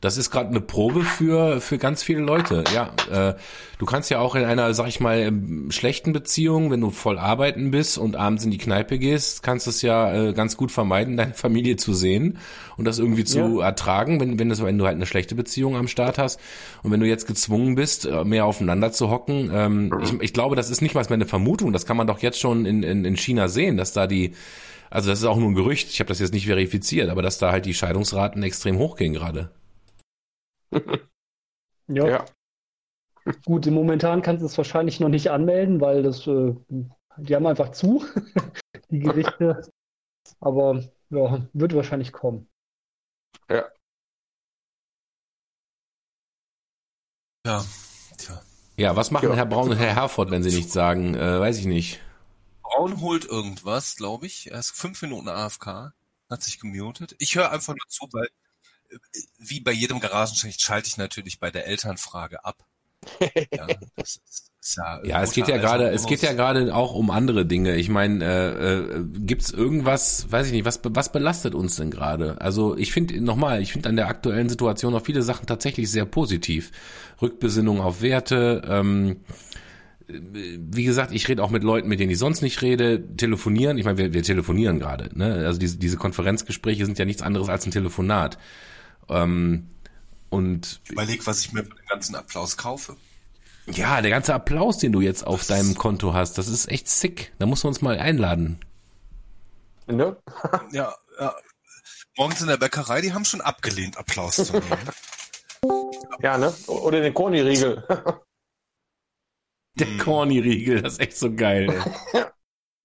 das 0.02 0.18
ist 0.18 0.32
gerade 0.32 0.50
eine 0.50 0.62
Probe 0.62 1.04
für 1.04 1.62
für 1.62 1.78
ganz 1.78 2.02
viele 2.02 2.22
Leute. 2.22 2.64
Ja, 2.74 2.92
äh, 3.12 3.36
du 3.78 3.86
kannst 3.86 4.10
ja 4.10 4.20
auch 4.20 4.34
in 4.34 4.44
einer, 4.44 4.74
sag 4.74 4.88
ich 4.88 5.00
mal, 5.00 5.20
ähm, 5.20 5.70
schlechten 5.70 6.12
Beziehung, 6.12 6.72
wenn 6.72 6.82
du 6.82 6.90
voll 6.90 7.20
arbeiten 7.20 7.70
bist 7.70 8.00
und 8.00 8.16
abends 8.16 8.44
in 8.44 8.50
die 8.50 8.58
Kneipe 8.58 8.98
gehst, 8.98 9.44
kannst 9.44 9.68
du 9.68 9.70
es 9.70 9.84
ja 9.84 10.12
äh, 10.12 10.34
ganz 10.34 10.58
gut 10.58 10.72
vermeiden, 10.72 11.18
deine 11.18 11.36
Familie 11.36 11.76
zu 11.76 11.94
sehen 11.94 12.40
und 12.78 12.86
das 12.86 12.98
irgendwie 12.98 13.26
zu 13.26 13.60
ja. 13.60 13.66
ertragen, 13.66 14.20
wenn 14.20 14.40
wenn 14.40 14.50
das 14.50 14.64
wenn 14.64 14.80
du 14.80 14.86
halt 14.86 14.96
eine 14.96 15.06
schlechte 15.06 15.36
Beziehung 15.36 15.76
am 15.76 15.88
Start 15.88 16.18
hast 16.18 16.40
und 16.82 16.92
wenn 16.92 17.00
du 17.00 17.08
jetzt 17.08 17.28
gezwungen 17.28 17.76
bist, 17.76 18.08
äh, 18.08 18.26
mehr 18.26 18.46
aufeinander 18.46 18.92
zu 18.92 19.12
hocken. 19.12 19.52
Ähm, 19.54 19.94
ich, 20.02 20.20
ich 20.20 20.34
glaube, 20.34 20.56
das 20.56 20.72
ist 20.72 20.82
nicht 20.82 20.96
mal 20.96 21.06
eine 21.08 21.28
Vermutung, 21.28 21.74
das 21.74 21.86
kann 21.86 21.98
man 21.98 22.08
doch 22.08 22.20
jetzt 22.20 22.40
schon 22.40 22.66
in 22.66 22.82
in, 22.82 23.06
in 23.06 23.18
China 23.18 23.48
sehen, 23.48 23.78
dass 23.78 23.94
da 23.94 24.08
die 24.08 24.34
also 24.90 25.10
das 25.10 25.20
ist 25.20 25.26
auch 25.26 25.38
nur 25.38 25.50
ein 25.50 25.56
Gerücht, 25.56 25.90
ich 25.90 26.00
habe 26.00 26.08
das 26.10 26.20
jetzt 26.20 26.34
nicht 26.34 26.48
verifiziert, 26.48 27.10
aber 27.10 27.22
dass 27.22 27.38
da 27.38 27.52
halt 27.52 27.66
die 27.66 27.74
Scheidungsraten 27.74 28.42
extrem 28.44 28.78
hochgehen 28.78 29.14
gerade. 29.14 29.52
ja. 31.88 32.08
ja. 32.08 32.26
Gut, 33.46 33.66
momentan 33.68 34.22
kannst 34.22 34.42
du 34.42 34.48
es 34.48 34.58
wahrscheinlich 34.58 35.00
noch 35.00 35.10
nicht 35.10 35.30
anmelden, 35.30 35.80
weil 35.80 36.02
das, 36.04 36.26
äh, 36.26 36.56
die 37.18 37.36
haben 37.36 37.46
einfach 37.46 37.72
zu, 37.72 38.04
die 38.90 39.00
Gerichte. 39.00 39.62
Aber 40.40 40.84
ja, 41.10 41.48
wird 41.54 41.76
wahrscheinlich 41.76 42.12
kommen. 42.12 42.50
Ja. 43.50 43.66
Ja, 47.46 47.66
tja. 48.18 48.42
Ja, 48.78 48.96
was 48.96 49.12
machen 49.12 49.30
ja. 49.30 49.36
Herr 49.36 49.46
Braun 49.46 49.70
und 49.70 49.78
Herr 49.78 49.96
Herford, 49.96 50.32
wenn 50.32 50.44
sie 50.44 50.56
nichts 50.56 50.74
sagen? 50.74 51.16
Äh, 51.16 51.40
weiß 51.40 51.58
ich 51.58 51.66
nicht. 51.66 52.00
Braun 52.64 53.02
holt 53.02 53.26
irgendwas, 53.26 53.96
glaube 53.96 54.26
ich. 54.26 54.52
Er 54.52 54.60
ist 54.60 54.72
fünf 54.72 55.02
Minuten 55.02 55.28
AFK, 55.28 55.94
hat 56.30 56.42
sich 56.44 56.60
gemutet. 56.60 57.16
Ich 57.20 57.36
höre 57.36 57.52
einfach 57.52 57.74
nur 57.74 57.88
zu, 57.90 58.08
weil 58.12 58.28
wie 59.38 59.60
bei 59.60 59.72
jedem 59.72 60.00
Garagenschicht 60.00 60.62
schalte 60.62 60.88
ich 60.88 60.98
natürlich 60.98 61.40
bei 61.40 61.52
der 61.52 61.68
Elternfrage 61.68 62.44
ab. 62.46 62.66
Ja, 63.52 63.68
ist, 63.98 64.22
ist 64.28 64.78
ja, 64.78 65.04
ja 65.04 65.24
es 65.24 65.32
geht 65.32 65.48
ja 65.48 65.58
gerade, 65.58 65.90
es 65.90 66.06
geht 66.06 66.22
ja 66.22 66.34
gerade 66.34 66.74
auch 66.76 66.94
um 66.94 67.10
andere 67.10 67.46
Dinge. 67.46 67.76
Ich 67.76 67.90
meine, 67.90 68.24
äh, 68.24 68.78
äh, 68.78 69.04
gibt 69.26 69.42
es 69.42 69.52
irgendwas, 69.52 70.32
weiß 70.32 70.48
ich 70.48 70.54
nicht, 70.54 70.66
was 70.66 70.82
was 70.84 71.12
belastet 71.12 71.56
uns 71.56 71.76
denn 71.76 71.90
gerade? 71.90 72.40
Also 72.40 72.78
ich 72.78 72.92
finde 72.92 73.20
nochmal, 73.22 73.62
ich 73.62 73.74
finde 73.74 73.90
an 73.90 73.96
der 73.96 74.08
aktuellen 74.08 74.50
Situation 74.50 74.94
auch 74.94 75.04
viele 75.04 75.24
Sachen 75.24 75.48
tatsächlich 75.48 75.90
sehr 75.90 76.06
positiv. 76.06 76.72
Rückbesinnung 77.22 77.82
auf 77.82 78.02
Werte. 78.02 78.62
Ähm, 78.68 79.22
wie 80.08 80.84
gesagt, 80.84 81.12
ich 81.14 81.28
rede 81.28 81.44
auch 81.44 81.52
mit 81.52 81.64
Leuten, 81.64 81.88
mit 81.88 82.00
denen 82.00 82.12
ich 82.12 82.20
sonst 82.20 82.42
nicht 82.42 82.62
rede, 82.62 83.16
telefonieren. 83.16 83.78
Ich 83.78 83.86
meine, 83.86 83.98
wir, 83.98 84.14
wir 84.14 84.24
telefonieren 84.24 84.80
gerade. 84.80 85.10
Ne? 85.18 85.46
Also 85.46 85.60
diese, 85.60 85.78
diese 85.78 85.98
Konferenzgespräche 85.98 86.86
sind 86.86 87.00
ja 87.00 87.06
nichts 87.06 87.22
anderes 87.22 87.50
als 87.50 87.66
ein 87.66 87.72
Telefonat. 87.72 88.38
Ähm, 89.10 89.70
und 90.30 90.82
ich 90.86 90.92
überleg, 90.92 91.28
was 91.28 91.42
ich 91.42 91.52
mir 91.52 91.64
für 91.64 91.76
den 91.76 91.86
ganzen 91.88 92.16
Applaus 92.16 92.58
kaufe. 92.58 92.96
Ja, 93.68 94.02
der 94.02 94.12
ganze 94.12 94.34
Applaus, 94.34 94.78
den 94.78 94.92
du 94.92 95.02
jetzt 95.02 95.26
auf 95.26 95.40
das 95.40 95.48
deinem 95.48 95.76
Konto 95.76 96.14
hast, 96.14 96.38
das 96.38 96.48
ist 96.48 96.70
echt 96.70 96.88
sick. 96.88 97.34
Da 97.38 97.46
muss 97.46 97.64
man 97.64 97.70
uns 97.70 97.82
mal 97.82 98.00
einladen. 98.00 98.60
Ne? 99.88 100.18
ja, 100.72 100.96
ja. 101.20 101.36
Morgens 102.18 102.42
in 102.42 102.48
der 102.48 102.58
Bäckerei, 102.58 103.02
die 103.02 103.14
haben 103.14 103.26
schon 103.26 103.42
abgelehnt, 103.42 103.98
Applaus 103.98 104.36
zu 104.36 104.54
nehmen. 104.54 104.90
ja, 106.20 106.38
ne? 106.38 106.54
Oder 106.68 107.02
den 107.02 107.14
Corny-Riegel. 107.14 107.86
der. 109.76 109.98
Corny-Riegel, 109.98 110.82
das 110.82 110.94
ist 110.94 111.00
echt 111.00 111.18
so 111.18 111.34
geil. 111.34 111.84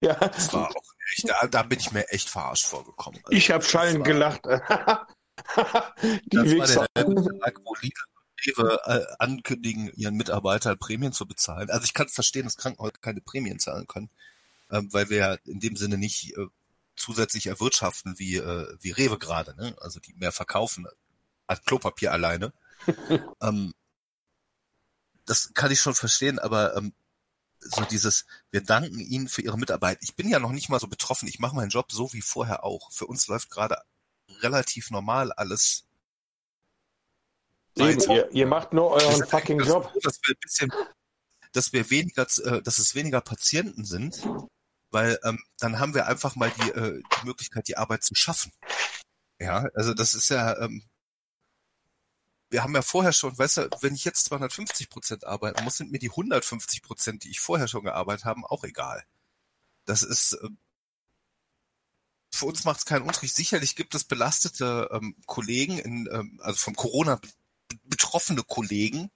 Ja. 0.00 0.14
Das 0.14 0.52
war 0.52 0.70
auch 0.70 0.94
echt, 1.12 1.28
da, 1.28 1.46
da, 1.46 1.62
bin 1.62 1.78
ich 1.78 1.90
mir 1.90 2.08
echt 2.10 2.28
verarscht 2.28 2.66
vorgekommen. 2.66 3.20
Also, 3.24 3.36
ich 3.36 3.50
habe 3.50 3.64
schallend 3.64 4.04
gelacht. 4.04 4.42
Das 6.26 6.44
Wichser. 6.50 6.86
war 6.94 7.04
der 7.04 7.40
Tag, 7.40 7.60
wo 7.64 7.74
Rewe 8.44 8.80
äh, 8.84 9.04
ankündigen, 9.18 9.90
ihren 9.94 10.14
Mitarbeitern 10.14 10.78
Prämien 10.78 11.12
zu 11.12 11.26
bezahlen. 11.26 11.70
Also 11.70 11.84
ich 11.84 11.94
kann 11.94 12.08
verstehen, 12.08 12.44
dass 12.44 12.56
Krankenhäuser 12.56 12.98
keine 13.00 13.20
Prämien 13.20 13.58
zahlen 13.58 13.86
können, 13.86 14.10
ähm, 14.70 14.92
weil 14.92 15.10
wir 15.10 15.16
ja 15.16 15.34
in 15.44 15.60
dem 15.60 15.76
Sinne 15.76 15.98
nicht 15.98 16.36
äh, 16.36 16.46
zusätzlich 16.96 17.46
erwirtschaften 17.46 18.18
wie, 18.18 18.36
äh, 18.36 18.76
wie 18.80 18.90
Rewe 18.90 19.18
gerade, 19.18 19.54
ne? 19.56 19.76
also 19.80 20.00
die 20.00 20.14
mehr 20.14 20.32
verkaufen 20.32 20.86
als 21.46 21.62
Klopapier 21.62 22.12
alleine. 22.12 22.52
ähm, 23.40 23.72
das 25.24 25.52
kann 25.54 25.70
ich 25.70 25.80
schon 25.80 25.94
verstehen, 25.94 26.38
aber 26.38 26.76
ähm, 26.76 26.94
so 27.58 27.82
dieses, 27.84 28.26
wir 28.50 28.60
danken 28.60 29.00
Ihnen 29.00 29.28
für 29.28 29.42
Ihre 29.42 29.58
Mitarbeit. 29.58 29.98
Ich 30.02 30.14
bin 30.14 30.28
ja 30.28 30.38
noch 30.38 30.52
nicht 30.52 30.68
mal 30.68 30.78
so 30.78 30.86
betroffen. 30.86 31.28
Ich 31.28 31.38
mache 31.38 31.56
meinen 31.56 31.70
Job 31.70 31.90
so 31.90 32.12
wie 32.12 32.20
vorher 32.20 32.64
auch. 32.64 32.92
Für 32.92 33.06
uns 33.06 33.26
läuft 33.26 33.50
gerade 33.50 33.78
relativ 34.42 34.90
normal 34.90 35.32
alles. 35.32 35.84
Eben, 37.76 38.00
ihr, 38.10 38.30
ihr 38.32 38.46
macht 38.46 38.72
nur 38.72 38.90
euren 38.90 39.16
sind 39.16 39.28
fucking 39.28 39.60
Job. 39.60 39.90
froh, 39.90 40.00
dass 40.02 40.18
wir 40.22 40.34
ein 40.34 40.40
bisschen, 40.40 40.72
dass 41.52 41.72
wir 41.72 41.90
weniger, 41.90 42.26
äh, 42.44 42.62
dass 42.62 42.78
es 42.78 42.94
weniger 42.94 43.20
Patienten 43.20 43.84
sind, 43.84 44.26
weil 44.90 45.18
ähm, 45.24 45.42
dann 45.58 45.78
haben 45.78 45.94
wir 45.94 46.06
einfach 46.06 46.36
mal 46.36 46.50
die, 46.50 46.70
äh, 46.70 47.02
die 47.20 47.26
Möglichkeit, 47.26 47.68
die 47.68 47.76
Arbeit 47.76 48.02
zu 48.02 48.14
schaffen. 48.14 48.52
Ja, 49.38 49.68
also 49.74 49.92
das 49.92 50.14
ist 50.14 50.30
ja, 50.30 50.58
ähm, 50.58 50.82
wir 52.48 52.62
haben 52.62 52.74
ja 52.74 52.82
vorher 52.82 53.12
schon, 53.12 53.36
weißt 53.36 53.56
du, 53.58 53.70
wenn 53.80 53.94
ich 53.94 54.04
jetzt 54.04 54.24
250 54.26 54.88
Prozent 54.88 55.24
arbeiten 55.24 55.62
muss, 55.64 55.76
sind 55.76 55.92
mir 55.92 55.98
die 55.98 56.10
150 56.10 56.82
Prozent, 56.82 57.24
die 57.24 57.30
ich 57.30 57.40
vorher 57.40 57.68
schon 57.68 57.84
gearbeitet 57.84 58.24
habe, 58.24 58.40
auch 58.50 58.64
egal. 58.64 59.04
Das 59.84 60.02
ist, 60.02 60.32
äh, 60.34 60.48
für 62.36 62.46
uns 62.46 62.64
macht 62.64 62.78
es 62.78 62.84
keinen 62.84 63.02
Unterschied. 63.02 63.34
Sicherlich 63.34 63.74
gibt 63.76 63.94
es 63.94 64.04
belastete 64.04 64.88
ähm, 64.92 65.16
Kollegen, 65.26 65.78
in, 65.78 66.08
ähm, 66.12 66.40
also 66.42 66.58
vom 66.58 66.76
Corona 66.76 67.16
be- 67.16 67.28
betroffene 67.84 68.42
Kollegen 68.42 69.10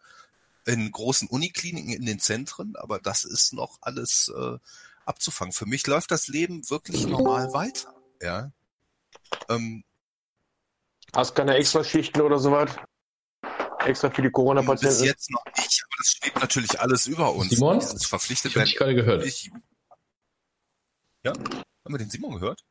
in 0.67 0.91
großen 0.91 1.29
Unikliniken 1.29 1.93
in 1.93 2.05
den 2.05 2.21
Zentren, 2.21 2.77
aber 2.77 2.99
das 2.99 3.25
ist 3.25 3.53
noch 3.53 3.79
alles 3.81 4.33
äh, 4.37 4.59
abzufangen. 5.07 5.53
Für 5.53 5.67
mich 5.67 5.87
läuft 5.87 6.11
das 6.11 6.29
Leben 6.29 6.69
wirklich 6.69 7.07
normal 7.07 7.53
weiter. 7.53 7.95
Ja. 8.21 8.53
Ähm, 9.49 9.85
Hast 11.15 11.35
keine 11.35 11.55
Extraschichten 11.55 12.21
oder 12.21 12.39
sowas? 12.39 12.71
Extra 13.81 14.11
für 14.11 14.23
die 14.23 14.29
bis 14.29 14.33
Corona-Patienten? 14.33 15.05
jetzt 15.05 15.31
noch 15.31 15.45
nicht, 15.57 15.83
aber 15.85 15.97
das 15.99 16.07
steht 16.09 16.37
natürlich 16.37 16.81
alles 16.81 17.07
über 17.07 17.33
uns. 17.33 17.51
Simon? 17.51 17.81
Dieses 17.81 18.07
verpflichtet 18.07 18.53
Ich 18.53 18.57
habe 18.57 18.67
dich 18.67 18.77
gerade 18.77 18.95
gehört. 18.95 19.25
Ich, 19.25 19.51
ja, 21.25 21.33
haben 21.33 21.65
wir 21.85 21.99
den 21.99 22.11
Simon 22.11 22.35
gehört? 22.35 22.63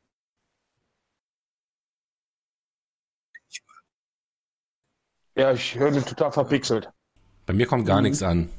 Ja, 5.40 5.54
ich 5.54 5.76
höre 5.76 5.92
mich 5.92 6.04
total 6.04 6.34
verpixelt. 6.34 6.90
Bei 7.46 7.54
mir 7.54 7.66
kommt 7.66 7.88
gar 7.88 8.02
nichts 8.02 8.22
an. 8.22 8.50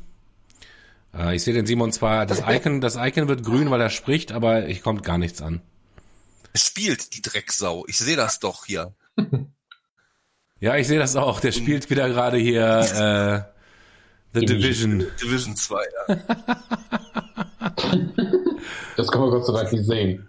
Äh, 1.15 1.37
ich 1.37 1.45
sehe 1.45 1.53
den 1.53 1.67
Simon 1.67 1.93
zwar, 1.93 2.25
das 2.25 2.41
Icon, 2.41 2.81
das 2.81 2.97
Icon 2.97 3.29
wird 3.29 3.45
grün, 3.45 3.71
weil 3.71 3.83
er 3.83 3.91
spricht, 3.91 4.33
aber 4.33 4.67
ich 4.67 4.83
kommt 4.83 5.03
gar 5.03 5.19
nichts 5.19 5.43
an. 5.43 5.61
Er 6.55 6.59
spielt 6.59 7.15
die 7.15 7.21
Drecksau. 7.21 7.85
Ich 7.87 7.99
sehe 7.99 8.17
das 8.17 8.41
doch 8.41 8.65
hier. 8.65 8.95
Ja, 10.63 10.77
ich 10.77 10.87
sehe 10.89 10.99
das 10.99 11.17
auch. 11.17 11.41
Der 11.41 11.53
spielt 11.53 11.89
wieder 11.89 12.07
gerade 12.11 12.37
hier 12.37 13.47
äh, 14.35 14.39
The 14.39 14.45
Division. 14.45 15.07
Division 15.23 15.57
2, 15.57 15.83
ja. 16.09 16.17
Das 18.99 19.11
kann 19.11 19.23
man 19.23 19.31
Gott 19.31 19.47
sei 19.47 19.55
Dank 19.55 19.73
nicht 19.73 19.87
sehen. 19.87 20.29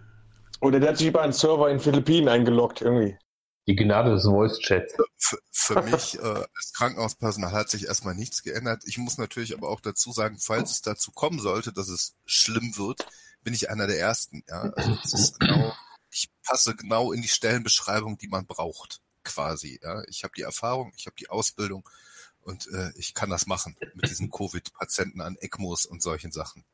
Oder 0.61 0.79
der 0.79 0.91
hat 0.91 0.97
sich 0.99 1.07
über 1.07 1.21
einen 1.21 1.33
Server 1.33 1.69
in 1.69 1.81
Philippinen 1.81 2.29
eingeloggt 2.29 2.81
irgendwie. 2.81 3.17
Die 3.67 3.75
Gnade 3.75 4.11
des 4.11 4.23
Voice-Chats. 4.23 4.95
Für, 5.17 5.37
für 5.51 5.81
mich 5.83 6.17
äh, 6.17 6.21
als 6.21 6.73
Krankenhauspersonal 6.75 7.51
hat 7.51 7.69
sich 7.69 7.85
erstmal 7.85 8.15
nichts 8.15 8.41
geändert. 8.41 8.83
Ich 8.85 8.97
muss 8.97 9.17
natürlich 9.17 9.55
aber 9.55 9.69
auch 9.69 9.81
dazu 9.81 10.11
sagen, 10.11 10.37
falls 10.39 10.71
es 10.71 10.81
dazu 10.81 11.11
kommen 11.11 11.39
sollte, 11.39 11.71
dass 11.71 11.87
es 11.87 12.15
schlimm 12.25 12.75
wird, 12.77 13.05
bin 13.43 13.53
ich 13.53 13.69
einer 13.69 13.87
der 13.87 13.99
Ersten. 13.99 14.43
Ja, 14.47 14.61
also 14.61 14.95
das 14.95 15.13
ist 15.13 15.39
genau, 15.39 15.73
ich 16.11 16.29
passe 16.43 16.75
genau 16.75 17.11
in 17.11 17.21
die 17.21 17.27
Stellenbeschreibung, 17.27 18.17
die 18.17 18.27
man 18.27 18.45
braucht, 18.47 19.01
quasi. 19.23 19.79
Ja, 19.83 20.03
ich 20.07 20.23
habe 20.23 20.33
die 20.35 20.41
Erfahrung, 20.41 20.91
ich 20.97 21.05
habe 21.05 21.15
die 21.19 21.29
Ausbildung 21.29 21.87
und 22.41 22.67
äh, 22.67 22.91
ich 22.95 23.13
kann 23.13 23.29
das 23.29 23.45
machen 23.45 23.77
mit 23.93 24.09
diesen 24.09 24.31
Covid-Patienten 24.31 25.21
an 25.21 25.37
ECMOs 25.39 25.85
und 25.85 26.01
solchen 26.01 26.31
Sachen. 26.31 26.65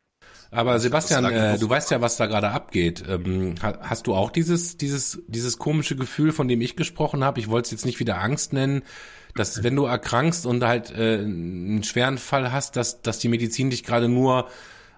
Aber 0.50 0.80
Sebastian, 0.80 1.26
äh, 1.26 1.58
du 1.60 1.70
weißt 1.70 1.92
ja, 1.92 2.00
was 2.02 2.16
da 2.18 2.26
gerade 2.26 2.50
abgeht. 2.52 3.04
Ähm, 3.10 3.56
ha- 3.62 3.80
hast 3.82 4.08
du 4.08 4.16
auch 4.16 4.32
dieses, 4.32 4.78
dieses, 4.78 5.22
dieses 5.28 5.58
komische 5.58 5.96
Gefühl, 5.98 6.32
von 6.32 6.48
dem 6.48 6.62
ich 6.62 6.76
gesprochen 6.78 7.24
habe? 7.24 7.40
Ich 7.40 7.50
wollte 7.50 7.66
es 7.68 7.72
jetzt 7.72 7.86
nicht 7.86 8.00
wieder 8.00 8.22
Angst 8.22 8.54
nennen, 8.54 8.84
dass 9.36 9.62
wenn 9.64 9.76
du 9.76 9.86
erkrankst 9.86 10.46
und 10.46 10.64
halt 10.64 10.90
äh, 10.92 11.20
einen 11.20 11.84
schweren 11.84 12.18
Fall 12.18 12.52
hast, 12.52 12.76
dass, 12.78 13.02
dass 13.02 13.20
die 13.20 13.28
Medizin 13.28 13.70
dich 13.70 13.84
gerade 13.84 14.08
nur, 14.08 14.48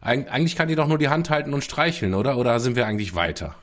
eig 0.02 0.32
eigentlich 0.32 0.56
kann 0.56 0.68
die 0.68 0.76
doch 0.76 0.88
nur 0.88 1.00
die 1.00 1.10
Hand 1.10 1.30
halten 1.32 1.54
und 1.54 1.64
streicheln, 1.64 2.14
oder? 2.14 2.38
Oder 2.38 2.60
sind 2.60 2.76
wir 2.76 2.86
eigentlich 2.86 3.16
weiter? 3.16 3.56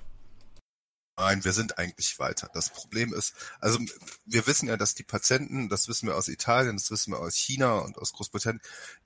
Nein, 1.18 1.44
wir 1.44 1.52
sind 1.52 1.78
eigentlich 1.78 2.18
weiter. 2.18 2.50
Das 2.52 2.68
Problem 2.68 3.14
ist, 3.14 3.34
also 3.58 3.78
wir 4.26 4.46
wissen 4.46 4.68
ja, 4.68 4.76
dass 4.76 4.94
die 4.94 5.02
Patienten, 5.02 5.70
das 5.70 5.88
wissen 5.88 6.06
wir 6.06 6.16
aus 6.16 6.28
Italien, 6.28 6.76
das 6.76 6.90
wissen 6.90 7.12
wir 7.12 7.20
aus 7.20 7.34
China 7.34 7.78
und 7.78 7.96
aus 7.96 8.12
Großbritannien, 8.12 8.60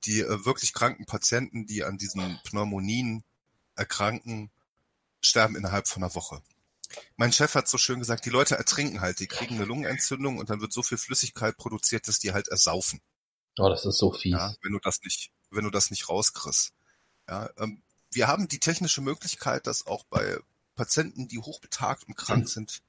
die 0.05 0.21
äh, 0.21 0.45
wirklich 0.45 0.73
kranken 0.73 1.07
Patienten, 1.07 1.67
die 1.67 1.85
an 1.85 1.99
diesen 1.99 2.41
Pneumonien 2.43 3.23
erkranken, 3.77 4.51
sterben 5.21 5.55
innerhalb 5.55 5.87
von 5.87 6.03
einer 6.03 6.15
Woche. 6.17 6.43
Mein 7.17 7.33
Chef 7.33 7.55
hat 7.55 7.69
so 7.69 7.79
schön 7.79 8.01
gesagt, 8.01 8.27
die 8.27 8.31
Leute 8.31 8.57
ertrinken 8.57 9.01
halt, 9.01 9.21
die 9.21 9.29
kriegen 9.29 9.55
eine 9.55 9.65
Lungenentzündung 9.65 10.39
und 10.39 10.51
dann 10.51 10.61
wird 10.61 10.73
so 10.73 10.83
viel 10.83 10.99
Flüssigkeit 10.99 11.57
produziert, 11.57 12.09
dass 12.09 12.19
die 12.19 12.33
halt 12.33 12.49
ersaufen. 12.49 13.01
Oh, 13.57 13.69
das 13.69 13.85
ist 13.85 13.99
so 13.99 14.13
fies. 14.13 14.33
Ja, 14.33 14.55
wenn 14.63 14.73
du 14.73 14.81
das 14.81 15.01
nicht, 15.03 15.31
wenn 15.51 15.65
du 15.65 15.71
das 15.71 15.91
nicht 15.91 16.09
rauskriegst. 16.09 16.73
Ja, 17.29 17.51
ähm, 17.59 17.83
wir 18.11 18.27
haben 18.27 18.49
die 18.49 18.59
technische 18.59 19.01
Möglichkeit, 19.01 19.69
dass 19.69 19.87
auch 19.87 20.03
bei 20.05 20.41
Patienten, 20.77 21.29
die 21.29 21.39
hochbetagt 21.39 22.05
und 22.05 22.17
krank 22.17 22.49
sind, 22.49 22.83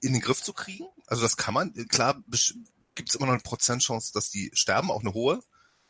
in 0.00 0.12
den 0.12 0.22
Griff 0.22 0.42
zu 0.42 0.52
kriegen. 0.52 0.86
Also 1.06 1.22
das 1.22 1.36
kann 1.36 1.54
man. 1.54 1.72
Klar 1.88 2.22
gibt 2.94 3.08
es 3.08 3.14
immer 3.14 3.26
noch 3.26 3.34
eine 3.34 3.42
Prozentchance, 3.42 4.12
dass 4.12 4.30
die 4.30 4.50
sterben, 4.54 4.90
auch 4.90 5.00
eine 5.00 5.14
hohe. 5.14 5.40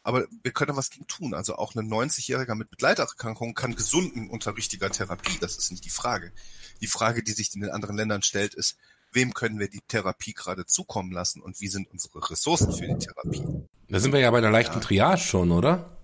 Aber 0.04 0.26
wir 0.42 0.52
können 0.52 0.76
was 0.76 0.90
gegen 0.90 1.06
tun. 1.06 1.32
Also 1.32 1.56
auch 1.56 1.74
ein 1.74 1.88
90-Jähriger 1.88 2.56
mit 2.56 2.70
Begleiterkrankungen 2.70 3.54
kann 3.54 3.76
gesunden 3.76 4.30
unter 4.30 4.56
richtiger 4.56 4.90
Therapie. 4.90 5.38
Das 5.40 5.56
ist 5.56 5.70
nicht 5.70 5.84
die 5.84 5.90
Frage. 5.90 6.32
Die 6.80 6.88
Frage, 6.88 7.22
die 7.22 7.32
sich 7.32 7.54
in 7.54 7.60
den 7.60 7.70
anderen 7.70 7.96
Ländern 7.96 8.22
stellt, 8.22 8.54
ist, 8.54 8.76
wem 9.12 9.32
können 9.32 9.58
wir 9.60 9.68
die 9.68 9.82
Therapie 9.86 10.32
gerade 10.32 10.66
zukommen 10.66 11.12
lassen 11.12 11.40
und 11.40 11.60
wie 11.60 11.68
sind 11.68 11.88
unsere 11.90 12.30
Ressourcen 12.30 12.72
für 12.72 12.86
die 12.86 12.98
Therapie? 12.98 13.44
Da 13.88 14.00
sind 14.00 14.12
wir 14.12 14.20
ja 14.20 14.30
bei 14.30 14.38
einer 14.38 14.50
leichten 14.50 14.78
Ja. 14.78 14.80
Triage 14.80 15.20
schon, 15.20 15.52
oder? 15.52 15.96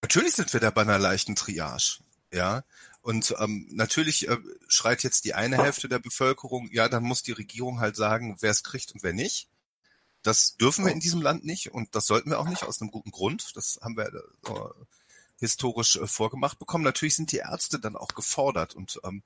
Natürlich 0.00 0.34
sind 0.34 0.52
wir 0.52 0.60
da 0.60 0.70
bei 0.70 0.82
einer 0.82 0.98
leichten 0.98 1.34
Triage, 1.34 1.98
ja. 2.32 2.62
Und 3.00 3.34
ähm, 3.38 3.66
natürlich 3.70 4.28
äh, 4.28 4.38
schreit 4.66 5.02
jetzt 5.02 5.24
die 5.24 5.34
eine 5.34 5.62
Hälfte 5.62 5.88
der 5.88 5.98
Bevölkerung, 5.98 6.68
ja, 6.72 6.88
dann 6.88 7.04
muss 7.04 7.22
die 7.22 7.32
Regierung 7.32 7.80
halt 7.80 7.96
sagen, 7.96 8.36
wer 8.40 8.50
es 8.50 8.62
kriegt 8.62 8.92
und 8.92 9.02
wer 9.02 9.12
nicht. 9.12 9.48
Das 10.22 10.56
dürfen 10.56 10.84
wir 10.84 10.92
in 10.92 11.00
diesem 11.00 11.22
Land 11.22 11.44
nicht 11.44 11.72
und 11.72 11.94
das 11.94 12.06
sollten 12.06 12.30
wir 12.30 12.40
auch 12.40 12.48
nicht 12.48 12.64
aus 12.64 12.80
einem 12.80 12.90
guten 12.90 13.12
Grund. 13.12 13.56
Das 13.56 13.78
haben 13.82 13.96
wir 13.96 14.06
äh, 14.06 14.84
historisch 15.38 15.96
äh, 15.96 16.06
vorgemacht 16.06 16.58
bekommen. 16.58 16.84
Natürlich 16.84 17.14
sind 17.14 17.32
die 17.32 17.38
Ärzte 17.38 17.78
dann 17.78 17.96
auch 17.96 18.08
gefordert 18.08 18.74
und 18.74 19.00
ähm, 19.04 19.22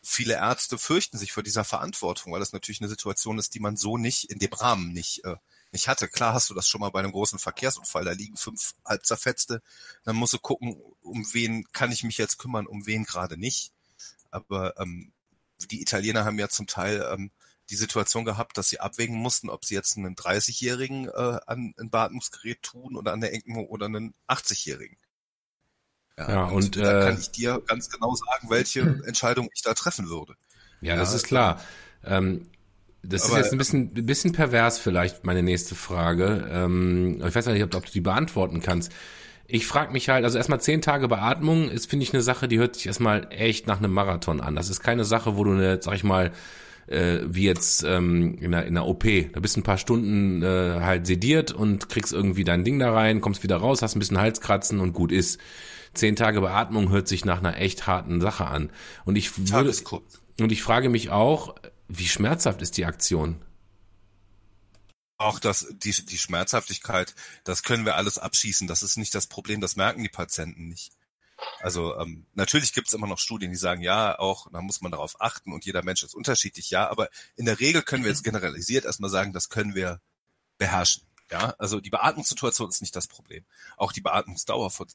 viele 0.00 0.34
Ärzte 0.34 0.78
fürchten 0.78 1.18
sich 1.18 1.32
vor 1.32 1.42
dieser 1.42 1.64
Verantwortung, 1.64 2.32
weil 2.32 2.40
das 2.40 2.52
natürlich 2.52 2.80
eine 2.80 2.88
Situation 2.88 3.38
ist, 3.38 3.54
die 3.54 3.60
man 3.60 3.76
so 3.76 3.98
nicht 3.98 4.30
in 4.30 4.38
dem 4.38 4.52
Rahmen 4.52 4.92
nicht 4.92 5.24
äh, 5.24 5.36
nicht 5.74 5.88
hatte. 5.88 6.08
Klar 6.08 6.32
hast 6.32 6.48
du 6.48 6.54
das 6.54 6.66
schon 6.66 6.80
mal 6.80 6.90
bei 6.90 7.00
einem 7.00 7.12
großen 7.12 7.38
Verkehrsunfall, 7.38 8.04
da 8.04 8.12
liegen 8.12 8.36
fünf 8.36 8.74
halb 8.84 9.04
zerfetzte, 9.04 9.62
dann 10.04 10.16
musst 10.16 10.32
du 10.32 10.38
gucken, 10.38 10.80
um 11.02 11.26
wen 11.34 11.64
kann 11.72 11.92
ich 11.92 12.04
mich 12.04 12.16
jetzt 12.16 12.38
kümmern, 12.38 12.66
um 12.66 12.86
wen 12.86 13.04
gerade 13.04 13.36
nicht. 13.36 13.72
Aber 14.30 14.78
ähm, 14.80 15.12
die 15.70 15.82
Italiener 15.82 16.24
haben 16.24 16.38
ja 16.38 16.48
zum 16.48 16.66
Teil 16.66 17.06
ähm, 17.12 17.30
die 17.70 17.76
Situation 17.76 18.24
gehabt, 18.24 18.58
dass 18.58 18.68
sie 18.68 18.80
abwägen 18.80 19.16
mussten, 19.16 19.50
ob 19.50 19.64
sie 19.64 19.74
jetzt 19.74 19.96
einen 19.96 20.16
30-Jährigen 20.16 21.08
äh, 21.08 21.38
an 21.46 21.74
ein 21.78 21.90
Beatmungsgerät 21.90 22.62
tun 22.62 22.96
oder 22.96 23.12
an 23.12 23.20
der 23.20 23.34
ECMO 23.34 23.62
oder 23.62 23.86
einen 23.86 24.14
80-Jährigen. 24.28 24.96
Ja, 26.16 26.44
und, 26.46 26.76
da 26.76 27.00
äh, 27.00 27.04
kann 27.06 27.18
ich 27.18 27.30
dir 27.30 27.60
ganz 27.66 27.90
genau 27.90 28.14
sagen, 28.14 28.48
welche 28.50 28.80
Entscheidung 29.06 29.50
ich 29.52 29.62
da 29.62 29.74
treffen 29.74 30.08
würde. 30.08 30.36
Ja, 30.80 30.96
das 30.96 31.10
Ja, 31.10 31.16
ist 31.16 31.26
klar. 31.26 31.60
Ähm, 32.04 32.48
das 33.06 33.26
Aber, 33.26 33.38
ist 33.38 33.44
jetzt 33.44 33.52
ein 33.52 33.58
bisschen, 33.58 33.92
ein 33.96 34.06
bisschen 34.06 34.32
pervers 34.32 34.78
vielleicht, 34.78 35.24
meine 35.24 35.42
nächste 35.42 35.74
Frage. 35.74 36.48
Ähm, 36.50 37.22
ich 37.26 37.34
weiß 37.34 37.46
nicht, 37.46 37.62
ob, 37.62 37.74
ob 37.74 37.86
du 37.86 37.92
die 37.92 38.00
beantworten 38.00 38.60
kannst. 38.60 38.92
Ich 39.46 39.66
frage 39.66 39.92
mich 39.92 40.08
halt, 40.08 40.24
also 40.24 40.38
erstmal 40.38 40.60
zehn 40.60 40.80
Tage 40.80 41.08
Beatmung 41.08 41.68
ist, 41.68 41.90
finde 41.90 42.04
ich, 42.04 42.14
eine 42.14 42.22
Sache, 42.22 42.48
die 42.48 42.58
hört 42.58 42.76
sich 42.76 42.86
erstmal 42.86 43.26
echt 43.30 43.66
nach 43.66 43.78
einem 43.78 43.92
Marathon 43.92 44.40
an. 44.40 44.56
Das 44.56 44.70
ist 44.70 44.80
keine 44.80 45.04
Sache, 45.04 45.36
wo 45.36 45.44
du 45.44 45.52
eine, 45.52 45.82
sag 45.82 45.94
ich 45.94 46.04
mal, 46.04 46.32
äh, 46.86 47.20
wie 47.26 47.44
jetzt 47.44 47.82
ähm, 47.84 48.38
in, 48.40 48.54
einer, 48.54 48.66
in 48.66 48.76
einer 48.76 48.86
OP. 48.86 49.04
Da 49.32 49.40
bist 49.40 49.56
ein 49.56 49.62
paar 49.62 49.78
Stunden 49.78 50.42
äh, 50.42 50.80
halt 50.80 51.06
sediert 51.06 51.52
und 51.52 51.88
kriegst 51.88 52.12
irgendwie 52.12 52.44
dein 52.44 52.64
Ding 52.64 52.78
da 52.78 52.92
rein, 52.92 53.20
kommst 53.20 53.42
wieder 53.42 53.56
raus, 53.56 53.82
hast 53.82 53.96
ein 53.96 54.00
bisschen 54.00 54.20
Halskratzen 54.20 54.80
und 54.80 54.92
gut 54.92 55.12
ist. 55.12 55.40
Zehn 55.92 56.16
Tage 56.16 56.40
Beatmung 56.40 56.90
hört 56.90 57.06
sich 57.06 57.24
nach 57.24 57.38
einer 57.38 57.58
echt 57.58 57.86
harten 57.86 58.20
Sache 58.20 58.46
an. 58.46 58.70
Und 59.04 59.16
ich 59.16 59.52
würde, 59.52 59.72
und 60.40 60.52
ich 60.52 60.62
frage 60.62 60.88
mich 60.88 61.10
auch, 61.10 61.54
wie 61.98 62.08
schmerzhaft 62.08 62.62
ist 62.62 62.76
die 62.76 62.84
Aktion? 62.84 63.44
Auch 65.16 65.38
das, 65.38 65.66
die, 65.70 65.92
die 65.92 66.18
Schmerzhaftigkeit, 66.18 67.14
das 67.44 67.62
können 67.62 67.84
wir 67.84 67.96
alles 67.96 68.18
abschießen. 68.18 68.66
Das 68.66 68.82
ist 68.82 68.96
nicht 68.96 69.14
das 69.14 69.26
Problem, 69.26 69.60
das 69.60 69.76
merken 69.76 70.02
die 70.02 70.08
Patienten 70.08 70.68
nicht. 70.68 70.92
Also 71.60 71.98
ähm, 71.98 72.26
natürlich 72.34 72.72
gibt 72.72 72.88
es 72.88 72.92
immer 72.92 73.06
noch 73.06 73.18
Studien, 73.18 73.50
die 73.50 73.56
sagen, 73.56 73.82
ja, 73.82 74.18
auch, 74.18 74.50
da 74.52 74.60
muss 74.60 74.80
man 74.80 74.92
darauf 74.92 75.20
achten 75.20 75.52
und 75.52 75.64
jeder 75.64 75.82
Mensch 75.82 76.02
ist 76.02 76.14
unterschiedlich, 76.14 76.70
ja, 76.70 76.88
aber 76.88 77.08
in 77.36 77.46
der 77.46 77.60
Regel 77.60 77.82
können 77.82 78.04
wir 78.04 78.10
jetzt 78.10 78.24
generalisiert 78.24 78.84
erstmal 78.84 79.10
sagen, 79.10 79.32
das 79.32 79.48
können 79.48 79.74
wir 79.74 80.00
beherrschen. 80.58 81.02
Ja, 81.30 81.54
also 81.58 81.80
die 81.80 81.90
Beatmungssituation 81.90 82.68
ist 82.68 82.82
nicht 82.82 82.94
das 82.94 83.08
Problem. 83.08 83.44
Auch 83.76 83.92
die 83.92 84.02
Beatmungsdauer 84.02 84.70
von, 84.70 84.86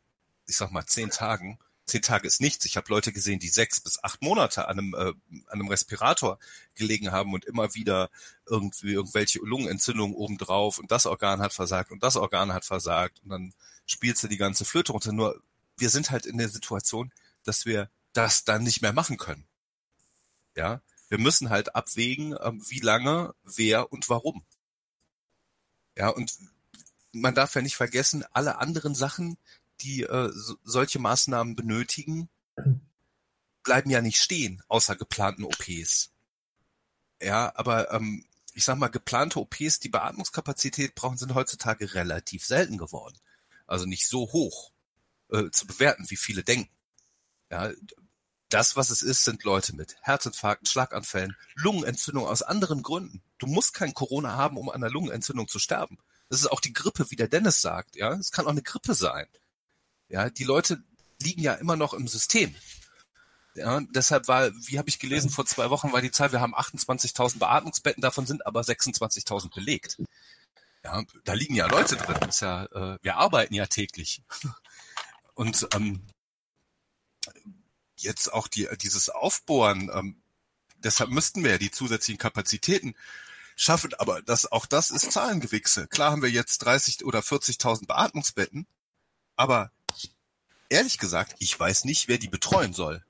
ich 0.47 0.57
sag 0.57 0.71
mal, 0.71 0.85
zehn 0.85 1.09
Tagen. 1.09 1.59
Zehn 1.89 2.01
Tage 2.01 2.27
ist 2.27 2.39
nichts. 2.39 2.65
Ich 2.65 2.77
habe 2.77 2.89
Leute 2.89 3.11
gesehen, 3.11 3.39
die 3.39 3.49
sechs 3.49 3.81
bis 3.81 4.03
acht 4.03 4.21
Monate 4.21 4.67
an 4.67 4.79
einem, 4.79 4.93
äh, 4.93 5.13
an 5.47 5.59
einem 5.59 5.67
Respirator 5.67 6.39
gelegen 6.75 7.11
haben 7.11 7.33
und 7.33 7.45
immer 7.45 7.73
wieder 7.73 8.09
irgendwie 8.45 8.93
irgendwelche 8.93 9.39
Lungenentzündungen 9.39 10.15
obendrauf 10.15 10.77
und 10.77 10.91
das 10.91 11.05
Organ 11.05 11.41
hat 11.41 11.53
versagt 11.53 11.91
und 11.91 12.03
das 12.03 12.15
Organ 12.15 12.53
hat 12.53 12.65
versagt 12.65 13.19
und 13.23 13.29
dann 13.29 13.53
spielst 13.85 14.23
du 14.23 14.27
die 14.27 14.37
ganze 14.37 14.65
Flöte 14.65 14.91
runter. 14.91 15.11
Nur 15.11 15.41
wir 15.77 15.89
sind 15.89 16.11
halt 16.11 16.25
in 16.25 16.37
der 16.37 16.49
Situation, 16.49 17.11
dass 17.43 17.65
wir 17.65 17.89
das 18.13 18.43
dann 18.43 18.63
nicht 18.63 18.81
mehr 18.81 18.93
machen 18.93 19.17
können. 19.17 19.47
Ja, 20.55 20.81
wir 21.09 21.17
müssen 21.17 21.49
halt 21.49 21.75
abwägen, 21.75 22.35
ähm, 22.41 22.63
wie 22.69 22.79
lange, 22.79 23.33
wer 23.43 23.91
und 23.91 24.09
warum. 24.09 24.45
Ja, 25.97 26.09
und 26.09 26.37
man 27.11 27.33
darf 27.33 27.55
ja 27.55 27.61
nicht 27.61 27.75
vergessen, 27.75 28.23
alle 28.31 28.59
anderen 28.59 28.93
Sachen, 28.93 29.37
die 29.81 30.03
äh, 30.03 30.31
so, 30.33 30.55
solche 30.63 30.99
Maßnahmen 30.99 31.55
benötigen, 31.55 32.29
bleiben 33.63 33.89
ja 33.89 34.01
nicht 34.01 34.19
stehen, 34.19 34.61
außer 34.67 34.95
geplanten 34.95 35.43
OPs. 35.43 36.11
Ja, 37.21 37.51
aber 37.55 37.91
ähm, 37.91 38.25
ich 38.53 38.65
sag 38.65 38.77
mal, 38.77 38.87
geplante 38.87 39.39
OPs, 39.39 39.79
die 39.79 39.89
Beatmungskapazität 39.89 40.95
brauchen, 40.95 41.17
sind 41.17 41.33
heutzutage 41.35 41.93
relativ 41.93 42.45
selten 42.45 42.77
geworden. 42.77 43.17
Also 43.67 43.85
nicht 43.85 44.07
so 44.07 44.31
hoch 44.31 44.71
äh, 45.31 45.49
zu 45.51 45.67
bewerten, 45.67 46.09
wie 46.09 46.17
viele 46.17 46.43
denken. 46.43 46.73
Ja, 47.51 47.71
das, 48.49 48.75
was 48.75 48.89
es 48.89 49.01
ist, 49.01 49.23
sind 49.23 49.43
Leute 49.43 49.75
mit 49.75 49.95
Herzinfarkten, 50.01 50.65
Schlaganfällen, 50.65 51.35
Lungenentzündung 51.55 52.25
aus 52.25 52.41
anderen 52.41 52.81
Gründen. 52.81 53.21
Du 53.37 53.47
musst 53.47 53.73
kein 53.73 53.93
Corona 53.93 54.35
haben, 54.35 54.57
um 54.57 54.69
an 54.69 54.75
einer 54.75 54.91
Lungenentzündung 54.91 55.47
zu 55.47 55.59
sterben. 55.59 55.99
Das 56.29 56.39
ist 56.39 56.51
auch 56.51 56.61
die 56.61 56.73
Grippe, 56.73 57.11
wie 57.11 57.15
der 57.15 57.27
Dennis 57.27 57.61
sagt. 57.61 57.95
Ja, 57.95 58.13
es 58.13 58.31
kann 58.31 58.45
auch 58.45 58.51
eine 58.51 58.63
Grippe 58.63 58.93
sein. 58.93 59.27
Ja, 60.09 60.29
die 60.29 60.43
Leute 60.43 60.83
liegen 61.21 61.41
ja 61.41 61.53
immer 61.53 61.75
noch 61.75 61.93
im 61.93 62.07
System. 62.07 62.55
Ja, 63.55 63.81
deshalb 63.81 64.27
war, 64.27 64.51
wie 64.53 64.77
habe 64.77 64.89
ich 64.89 64.99
gelesen, 64.99 65.29
vor 65.29 65.45
zwei 65.45 65.69
Wochen 65.69 65.91
war 65.91 66.01
die 66.01 66.11
Zahl, 66.11 66.31
wir 66.31 66.39
haben 66.39 66.55
28.000 66.55 67.39
Beatmungsbetten, 67.39 68.01
davon 68.01 68.25
sind 68.25 68.45
aber 68.45 68.61
26.000 68.61 69.53
belegt. 69.53 69.97
Ja, 70.83 71.03
da 71.25 71.33
liegen 71.33 71.55
ja 71.55 71.67
Leute 71.67 71.97
drin. 71.97 72.29
Ist 72.29 72.41
ja, 72.41 72.65
äh, 72.65 72.97
wir 73.01 73.17
arbeiten 73.17 73.53
ja 73.53 73.65
täglich. 73.65 74.21
Und 75.33 75.67
ähm, 75.73 76.05
jetzt 77.97 78.31
auch 78.31 78.47
die, 78.47 78.67
dieses 78.81 79.09
Aufbohren, 79.09 79.89
ähm, 79.93 80.21
deshalb 80.77 81.09
müssten 81.09 81.43
wir 81.43 81.51
ja 81.51 81.57
die 81.57 81.71
zusätzlichen 81.71 82.17
Kapazitäten 82.17 82.95
schaffen, 83.55 83.93
aber 83.95 84.21
das, 84.21 84.49
auch 84.51 84.65
das 84.65 84.89
ist 84.89 85.11
Zahlengewichse. 85.11 85.87
Klar 85.87 86.11
haben 86.11 86.21
wir 86.21 86.29
jetzt 86.29 86.59
30 86.59 87.03
oder 87.03 87.19
40.000 87.19 87.87
Beatmungsbetten, 87.87 88.67
aber 89.35 89.71
ehrlich 90.69 90.97
gesagt, 90.97 91.35
ich 91.39 91.59
weiß 91.59 91.85
nicht, 91.85 92.07
wer 92.07 92.17
die 92.17 92.27
betreuen 92.27 92.73
soll. 92.73 93.03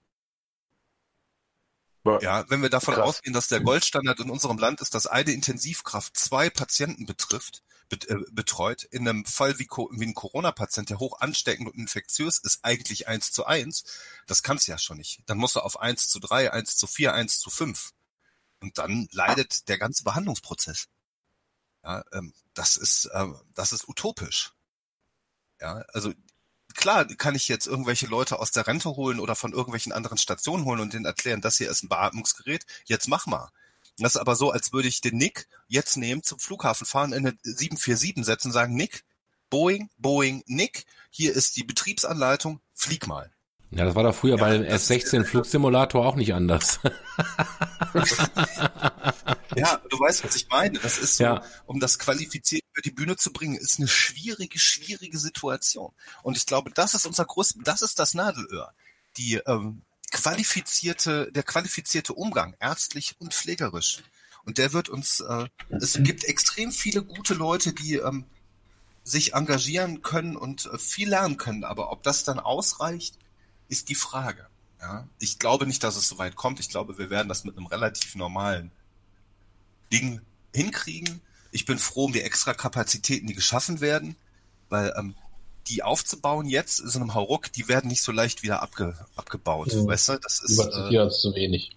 Ja, 2.21 2.49
wenn 2.49 2.61
wir 2.61 2.69
davon 2.69 2.95
Krass. 2.95 3.05
ausgehen, 3.05 3.33
dass 3.33 3.49
der 3.49 3.59
Goldstandard 3.59 4.19
in 4.21 4.29
unserem 4.29 4.57
Land 4.57 4.81
ist, 4.81 4.95
dass 4.95 5.05
eine 5.05 5.31
Intensivkraft 5.31 6.17
zwei 6.17 6.49
Patienten 6.49 7.05
betrifft, 7.05 7.61
äh, 7.91 8.15
betreut. 8.31 8.83
In 8.83 9.07
einem 9.07 9.25
Fall 9.25 9.59
wie, 9.59 9.67
wie 9.67 10.05
ein 10.05 10.13
Corona-Patient, 10.13 10.89
der 10.89 10.99
hoch 10.99 11.19
ansteckend 11.19 11.67
und 11.67 11.75
infektiös 11.75 12.37
ist, 12.37 12.59
eigentlich 12.63 13.07
eins 13.07 13.31
zu 13.31 13.45
eins. 13.45 13.83
Das 14.27 14.43
kannst 14.43 14.67
du 14.67 14.71
ja 14.71 14.77
schon 14.77 14.97
nicht. 14.97 15.21
Dann 15.25 15.37
musst 15.37 15.55
du 15.55 15.59
auf 15.59 15.79
eins 15.79 16.07
zu 16.07 16.19
drei, 16.19 16.51
eins 16.51 16.77
zu 16.77 16.87
vier, 16.87 17.13
eins 17.13 17.39
zu 17.39 17.49
fünf. 17.49 17.91
Und 18.59 18.77
dann 18.77 19.07
leidet 19.11 19.67
der 19.69 19.77
ganze 19.77 20.03
Behandlungsprozess. 20.03 20.87
Ja, 21.83 22.03
ähm, 22.13 22.33
das 22.53 22.75
ist, 22.75 23.05
äh, 23.05 23.27
das 23.55 23.71
ist 23.71 23.87
utopisch. 23.87 24.53
Ja, 25.61 25.83
also 25.93 26.13
klar 26.79 27.05
kann 27.05 27.35
ich 27.35 27.49
jetzt 27.49 27.67
irgendwelche 27.67 28.07
Leute 28.07 28.39
aus 28.39 28.51
der 28.51 28.65
Rente 28.65 28.91
holen 28.91 29.19
oder 29.19 29.35
von 29.35 29.51
irgendwelchen 29.51 29.91
anderen 29.91 30.17
Stationen 30.17 30.63
holen 30.63 30.79
und 30.79 30.93
denen 30.93 31.05
erklären, 31.05 31.41
das 31.41 31.57
hier 31.57 31.69
ist 31.69 31.83
ein 31.83 31.89
Beatmungsgerät, 31.89 32.65
jetzt 32.85 33.09
mach 33.09 33.27
mal. 33.27 33.49
Das 33.97 34.15
ist 34.15 34.21
aber 34.21 34.37
so, 34.37 34.51
als 34.51 34.71
würde 34.71 34.87
ich 34.87 35.01
den 35.01 35.17
Nick 35.17 35.49
jetzt 35.67 35.97
nehmen, 35.97 36.23
zum 36.23 36.39
Flughafen 36.39 36.87
fahren, 36.87 37.11
in 37.11 37.27
eine 37.27 37.37
747 37.43 38.23
setzen, 38.23 38.53
sagen, 38.53 38.75
Nick, 38.75 39.03
Boeing, 39.49 39.89
Boeing, 39.97 40.41
Nick, 40.45 40.85
hier 41.09 41.33
ist 41.33 41.57
die 41.57 41.65
Betriebsanleitung, 41.65 42.61
flieg 42.73 43.07
mal. 43.07 43.29
Ja, 43.71 43.85
das 43.85 43.93
war 43.93 44.03
doch 44.03 44.15
früher 44.15 44.37
ja, 44.37 44.43
bei 44.43 44.55
S16 44.73 45.25
Flugsimulator 45.25 46.05
auch 46.05 46.15
nicht 46.15 46.33
anders. 46.33 46.79
ja, 49.55 49.79
du 49.89 49.99
weißt, 49.99 50.23
was 50.23 50.35
ich 50.35 50.49
meine. 50.49 50.79
Das 50.79 50.97
ist 50.97 51.17
so, 51.17 51.23
ja. 51.23 51.43
um 51.67 51.79
das 51.79 51.99
qualifiziert 51.99 52.63
über 52.73 52.81
die 52.81 52.91
Bühne 52.91 53.15
zu 53.15 53.31
bringen, 53.31 53.55
ist 53.55 53.77
eine 53.77 53.87
schwierige, 53.87 54.57
schwierige 54.57 55.19
Situation. 55.19 55.93
Und 56.23 56.35
ich 56.35 56.47
glaube, 56.47 56.71
das 56.71 56.95
ist 56.95 57.05
unser 57.05 57.25
größtes, 57.25 57.61
das 57.63 57.83
ist 57.83 57.99
das 57.99 58.15
Nadelöhr. 58.15 58.73
Die 59.17 59.35
ähm, 59.45 59.83
qualifizierte, 60.11 61.31
der 61.31 61.43
qualifizierte 61.43 62.13
Umgang, 62.13 62.55
ärztlich 62.59 63.15
und 63.19 63.35
pflegerisch. 63.35 64.01
Und 64.45 64.57
der 64.57 64.73
wird 64.73 64.89
uns, 64.89 65.19
äh, 65.19 65.47
es 65.69 65.99
gibt 66.01 66.23
extrem 66.23 66.71
viele 66.71 67.03
gute 67.03 67.35
Leute, 67.35 67.73
die 67.73 67.97
ähm, 67.97 68.25
sich 69.03 69.33
engagieren 69.33 70.01
können 70.01 70.35
und 70.35 70.65
äh, 70.73 70.79
viel 70.79 71.09
lernen 71.09 71.37
können. 71.37 71.63
Aber 71.63 71.91
ob 71.91 72.01
das 72.01 72.23
dann 72.23 72.39
ausreicht, 72.39 73.15
ist 73.69 73.89
die 73.89 73.95
Frage. 73.95 74.45
Ja? 74.81 75.07
Ich 75.19 75.39
glaube 75.39 75.65
nicht, 75.65 75.83
dass 75.83 75.95
es 75.95 76.07
so 76.07 76.17
weit 76.17 76.35
kommt. 76.35 76.59
Ich 76.59 76.69
glaube, 76.69 76.97
wir 76.97 77.09
werden 77.09 77.29
das 77.29 77.43
mit 77.43 77.57
einem 77.57 77.67
relativ 77.67 78.15
normalen 78.15 78.71
Ding 79.91 80.21
hinkriegen. 80.53 81.21
Ich 81.51 81.65
bin 81.65 81.79
froh 81.79 82.05
um 82.05 82.13
die 82.13 82.21
extra 82.21 82.53
Kapazitäten, 82.53 83.27
die 83.27 83.33
geschaffen 83.33 83.81
werden, 83.81 84.15
weil 84.69 84.93
ähm, 84.97 85.15
die 85.67 85.83
aufzubauen 85.83 86.47
jetzt 86.47 86.79
in 86.79 86.89
so 86.89 86.99
einem 86.99 87.13
Hauruck, 87.13 87.51
die 87.53 87.67
werden 87.67 87.87
nicht 87.87 88.01
so 88.01 88.11
leicht 88.11 88.43
wieder 88.43 88.61
abge, 88.61 88.97
abgebaut. 89.15 89.73
Mhm. 89.73 89.87
Weißt 89.87 90.09
du, 90.09 90.17
das 90.17 90.41
ist. 90.41 90.59
Über 90.59 90.91
äh, 90.91 91.09
zu 91.09 91.33
wenig. 91.35 91.71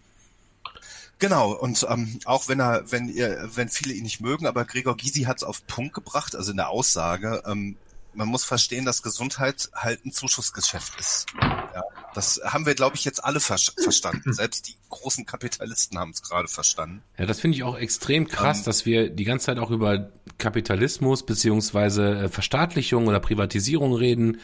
Genau, 1.19 1.52
und 1.52 1.86
ähm, 1.89 2.19
auch 2.24 2.48
wenn 2.48 2.59
er, 2.59 2.90
wenn 2.90 3.09
ihr, 3.09 3.48
wenn 3.55 3.69
viele 3.69 3.94
ihn 3.94 4.02
nicht 4.02 4.20
mögen, 4.20 4.47
aber 4.47 4.64
Gregor 4.64 4.97
Gysi 4.97 5.23
hat 5.23 5.36
es 5.36 5.44
auf 5.44 5.64
Punkt 5.69 5.94
gebracht, 5.94 6.35
also 6.35 6.51
in 6.51 6.56
der 6.56 6.70
Aussage, 6.70 7.44
ähm, 7.47 7.77
man 8.14 8.28
muss 8.28 8.44
verstehen, 8.44 8.84
dass 8.84 9.02
Gesundheit 9.02 9.70
halt 9.74 10.05
ein 10.05 10.12
Zuschussgeschäft 10.12 10.98
ist. 11.01 11.26
Ja, 11.40 11.82
das 12.14 12.40
haben 12.44 12.66
wir, 12.66 12.74
glaube 12.74 12.97
ich, 12.97 13.05
jetzt 13.05 13.24
alle 13.24 13.40
ver 13.40 13.59
verstanden. 13.59 14.32
Selbst 14.32 14.68
die 14.68 14.76
großen 14.90 15.26
Kapitalisten 15.26 15.98
haben 15.98 16.10
es 16.10 16.22
gerade 16.22 16.48
verstanden. 16.48 17.02
Ja, 17.18 17.26
das 17.26 17.40
finde 17.40 17.56
ich 17.56 17.62
auch 17.62 17.76
extrem 17.76 18.28
krass, 18.28 18.59
ähm, 18.59 18.64
dass 18.64 18.86
wir 18.86 19.10
die 19.10 19.24
ganze 19.24 19.47
Zeit 19.47 19.59
auch 19.59 19.70
über 19.70 20.10
Kapitalismus 20.39 21.24
beziehungsweise 21.24 22.24
äh, 22.24 22.28
Verstaatlichung 22.28 23.06
oder 23.06 23.20
Privatisierung 23.20 23.94
reden. 23.94 24.40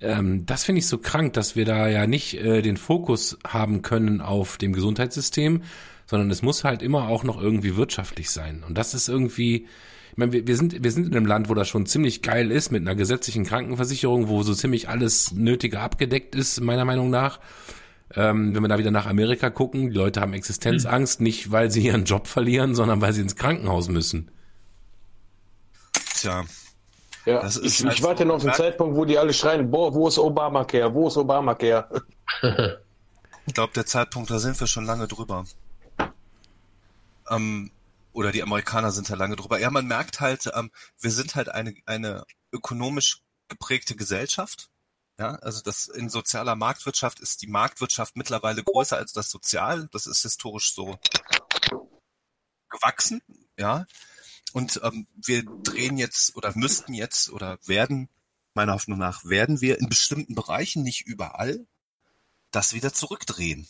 Ähm, 0.00 0.46
das 0.46 0.64
finde 0.64 0.80
ich 0.80 0.88
so 0.88 0.98
krank, 0.98 1.34
dass 1.34 1.54
wir 1.54 1.64
da 1.64 1.88
ja 1.88 2.06
nicht 2.06 2.34
äh, 2.34 2.62
den 2.62 2.76
Fokus 2.76 3.38
haben 3.46 3.82
können 3.82 4.20
auf 4.20 4.58
dem 4.58 4.72
Gesundheitssystem, 4.72 5.62
sondern 6.06 6.30
es 6.30 6.42
muss 6.42 6.64
halt 6.64 6.82
immer 6.82 7.08
auch 7.08 7.22
noch 7.24 7.40
irgendwie 7.40 7.76
wirtschaftlich 7.76 8.30
sein. 8.30 8.64
Und 8.66 8.76
das 8.76 8.94
ist 8.94 9.08
irgendwie, 9.08 9.68
ich 10.12 10.18
meine, 10.18 10.32
wir, 10.32 10.46
wir, 10.46 10.56
sind, 10.58 10.84
wir 10.84 10.92
sind 10.92 11.06
in 11.06 11.16
einem 11.16 11.24
Land, 11.24 11.48
wo 11.48 11.54
das 11.54 11.68
schon 11.68 11.86
ziemlich 11.86 12.20
geil 12.20 12.50
ist, 12.50 12.70
mit 12.70 12.82
einer 12.82 12.94
gesetzlichen 12.94 13.44
Krankenversicherung, 13.44 14.28
wo 14.28 14.42
so 14.42 14.52
ziemlich 14.52 14.90
alles 14.90 15.32
Nötige 15.32 15.80
abgedeckt 15.80 16.34
ist, 16.34 16.60
meiner 16.60 16.84
Meinung 16.84 17.08
nach. 17.08 17.40
Ähm, 18.14 18.54
wenn 18.54 18.62
wir 18.62 18.68
da 18.68 18.76
wieder 18.76 18.90
nach 18.90 19.06
Amerika 19.06 19.48
gucken, 19.48 19.88
die 19.88 19.96
Leute 19.96 20.20
haben 20.20 20.34
Existenzangst, 20.34 21.20
mhm. 21.20 21.24
nicht 21.24 21.50
weil 21.50 21.70
sie 21.70 21.80
ihren 21.86 22.04
Job 22.04 22.26
verlieren, 22.26 22.74
sondern 22.74 23.00
weil 23.00 23.14
sie 23.14 23.22
ins 23.22 23.36
Krankenhaus 23.36 23.88
müssen. 23.88 24.30
Tja. 26.20 26.44
Ja, 27.24 27.40
das 27.40 27.56
ist 27.56 27.80
ich, 27.80 27.86
halt 27.86 27.98
ich 27.98 28.02
warte 28.02 28.26
noch 28.26 28.34
auf 28.34 28.42
den 28.42 28.52
Zeitpunkt, 28.52 28.94
wo 28.94 29.06
die 29.06 29.16
alle 29.16 29.32
schreien, 29.32 29.70
boah, 29.70 29.94
wo 29.94 30.08
ist 30.08 30.18
Obamacare, 30.18 30.92
wo 30.92 31.08
ist 31.08 31.16
Obamacare? 31.16 31.88
ich 33.46 33.54
glaube, 33.54 33.72
der 33.72 33.86
Zeitpunkt, 33.86 34.30
da 34.30 34.38
sind 34.38 34.60
wir 34.60 34.66
schon 34.66 34.84
lange 34.84 35.08
drüber. 35.08 35.44
Ähm, 37.30 37.70
oder 38.12 38.32
die 38.32 38.42
Amerikaner 38.42 38.92
sind 38.92 39.10
da 39.10 39.14
lange 39.14 39.36
drüber. 39.36 39.58
Ja, 39.58 39.70
man 39.70 39.86
merkt 39.86 40.20
halt, 40.20 40.50
ähm, 40.54 40.70
wir 41.00 41.10
sind 41.10 41.34
halt 41.34 41.48
eine, 41.48 41.74
eine 41.86 42.24
ökonomisch 42.52 43.22
geprägte 43.48 43.96
Gesellschaft. 43.96 44.68
Ja, 45.18 45.34
also 45.36 45.62
das 45.62 45.88
in 45.88 46.08
sozialer 46.08 46.56
Marktwirtschaft 46.56 47.20
ist 47.20 47.42
die 47.42 47.46
Marktwirtschaft 47.46 48.16
mittlerweile 48.16 48.64
größer 48.64 48.96
als 48.96 49.12
das 49.12 49.30
Sozial. 49.30 49.88
Das 49.92 50.06
ist 50.06 50.22
historisch 50.22 50.74
so 50.74 50.98
gewachsen, 52.70 53.22
ja. 53.58 53.86
Und 54.52 54.80
ähm, 54.82 55.06
wir 55.14 55.44
drehen 55.44 55.96
jetzt 55.96 56.36
oder 56.36 56.52
müssten 56.56 56.94
jetzt 56.94 57.30
oder 57.30 57.58
werden, 57.66 58.08
meiner 58.54 58.74
Hoffnung 58.74 58.98
nach, 58.98 59.24
werden 59.24 59.60
wir 59.60 59.78
in 59.78 59.88
bestimmten 59.88 60.34
Bereichen, 60.34 60.82
nicht 60.82 61.06
überall, 61.06 61.66
das 62.50 62.74
wieder 62.74 62.92
zurückdrehen. 62.92 63.66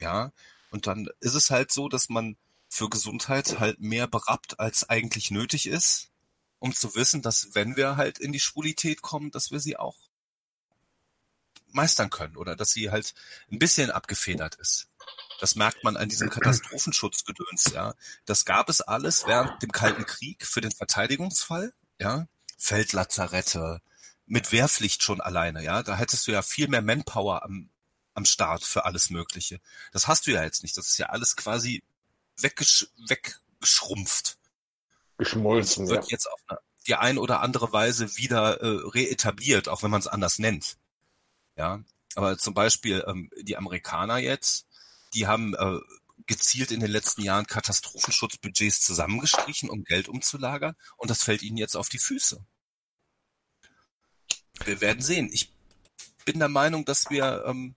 Ja. 0.00 0.32
Und 0.70 0.86
dann 0.86 1.08
ist 1.20 1.34
es 1.34 1.50
halt 1.50 1.72
so, 1.72 1.88
dass 1.88 2.08
man 2.08 2.36
für 2.70 2.88
Gesundheit 2.88 3.58
halt 3.58 3.80
mehr 3.80 4.06
berappt, 4.06 4.60
als 4.60 4.88
eigentlich 4.88 5.30
nötig 5.32 5.66
ist, 5.66 6.10
um 6.60 6.72
zu 6.74 6.94
wissen, 6.94 7.20
dass 7.20 7.48
wenn 7.52 7.76
wir 7.76 7.96
halt 7.96 8.18
in 8.18 8.32
die 8.32 8.40
Schwulität 8.40 9.02
kommen, 9.02 9.32
dass 9.32 9.50
wir 9.50 9.58
sie 9.58 9.76
auch 9.76 9.96
meistern 11.72 12.10
können 12.10 12.36
oder 12.36 12.56
dass 12.56 12.70
sie 12.70 12.90
halt 12.90 13.12
ein 13.50 13.58
bisschen 13.58 13.90
abgefedert 13.90 14.54
ist. 14.54 14.88
Das 15.40 15.56
merkt 15.56 15.82
man 15.82 15.96
an 15.96 16.08
diesem 16.08 16.30
Katastrophenschutzgedöns, 16.30 17.72
ja. 17.74 17.94
Das 18.24 18.44
gab 18.44 18.68
es 18.68 18.80
alles 18.80 19.26
während 19.26 19.62
dem 19.62 19.72
Kalten 19.72 20.06
Krieg 20.06 20.46
für 20.46 20.60
den 20.60 20.72
Verteidigungsfall, 20.72 21.72
ja. 21.98 22.28
Feldlazarette, 22.56 23.80
mit 24.26 24.52
Wehrpflicht 24.52 25.02
schon 25.02 25.20
alleine, 25.20 25.64
ja. 25.64 25.82
Da 25.82 25.96
hättest 25.96 26.26
du 26.26 26.32
ja 26.32 26.42
viel 26.42 26.68
mehr 26.68 26.82
Manpower 26.82 27.42
am, 27.42 27.70
am 28.14 28.26
Start 28.26 28.62
für 28.62 28.84
alles 28.84 29.10
Mögliche. 29.10 29.60
Das 29.92 30.06
hast 30.06 30.26
du 30.26 30.30
ja 30.30 30.44
jetzt 30.44 30.62
nicht. 30.62 30.76
Das 30.76 30.88
ist 30.88 30.98
ja 30.98 31.06
alles 31.06 31.36
quasi 31.36 31.82
weggesch 32.42 32.88
weggeschrumpft. 33.08 34.38
Geschmolzen, 35.18 35.88
Wird 35.88 36.04
ja. 36.04 36.10
jetzt 36.10 36.26
auf 36.26 36.40
eine, 36.46 36.58
die 36.86 36.94
ein 36.94 37.18
oder 37.18 37.40
andere 37.40 37.72
Weise 37.72 38.16
wieder 38.16 38.60
äh, 38.60 38.88
reetabliert, 38.88 39.68
auch 39.68 39.82
wenn 39.82 39.90
man 39.90 40.00
es 40.00 40.06
anders 40.06 40.38
nennt. 40.38 40.78
Ja, 41.56 41.84
aber 42.14 42.38
zum 42.38 42.54
Beispiel 42.54 43.04
ähm, 43.06 43.30
die 43.40 43.56
Amerikaner 43.56 44.18
jetzt, 44.18 44.66
die 45.14 45.26
haben 45.26 45.54
äh, 45.54 45.78
gezielt 46.26 46.70
in 46.70 46.80
den 46.80 46.90
letzten 46.90 47.22
Jahren 47.22 47.46
Katastrophenschutzbudgets 47.46 48.80
zusammengestrichen, 48.80 49.68
um 49.68 49.84
Geld 49.84 50.08
umzulagern, 50.08 50.74
und 50.96 51.10
das 51.10 51.22
fällt 51.22 51.42
ihnen 51.42 51.56
jetzt 51.56 51.76
auf 51.76 51.88
die 51.88 51.98
Füße. 51.98 52.44
Wir 54.64 54.80
werden 54.80 55.02
sehen. 55.02 55.28
Ich 55.32 55.52
bin 56.24 56.38
der 56.38 56.48
Meinung, 56.48 56.84
dass 56.84 57.10
wir 57.10 57.44
ähm, 57.46 57.74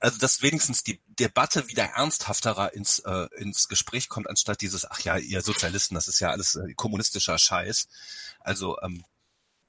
also 0.00 0.18
dass 0.18 0.42
wenigstens 0.42 0.84
die 0.84 1.00
Debatte 1.06 1.68
wieder 1.68 1.84
ernsthafterer 1.84 2.72
ins, 2.72 3.00
äh, 3.00 3.28
ins 3.36 3.68
Gespräch 3.68 4.08
kommt, 4.08 4.28
anstatt 4.28 4.60
dieses, 4.60 4.88
ach 4.90 5.00
ja, 5.00 5.16
ihr 5.16 5.42
Sozialisten, 5.42 5.94
das 5.94 6.08
ist 6.08 6.20
ja 6.20 6.30
alles 6.30 6.56
äh, 6.56 6.74
kommunistischer 6.74 7.38
Scheiß. 7.38 7.88
Also 8.40 8.80
ähm, 8.82 9.04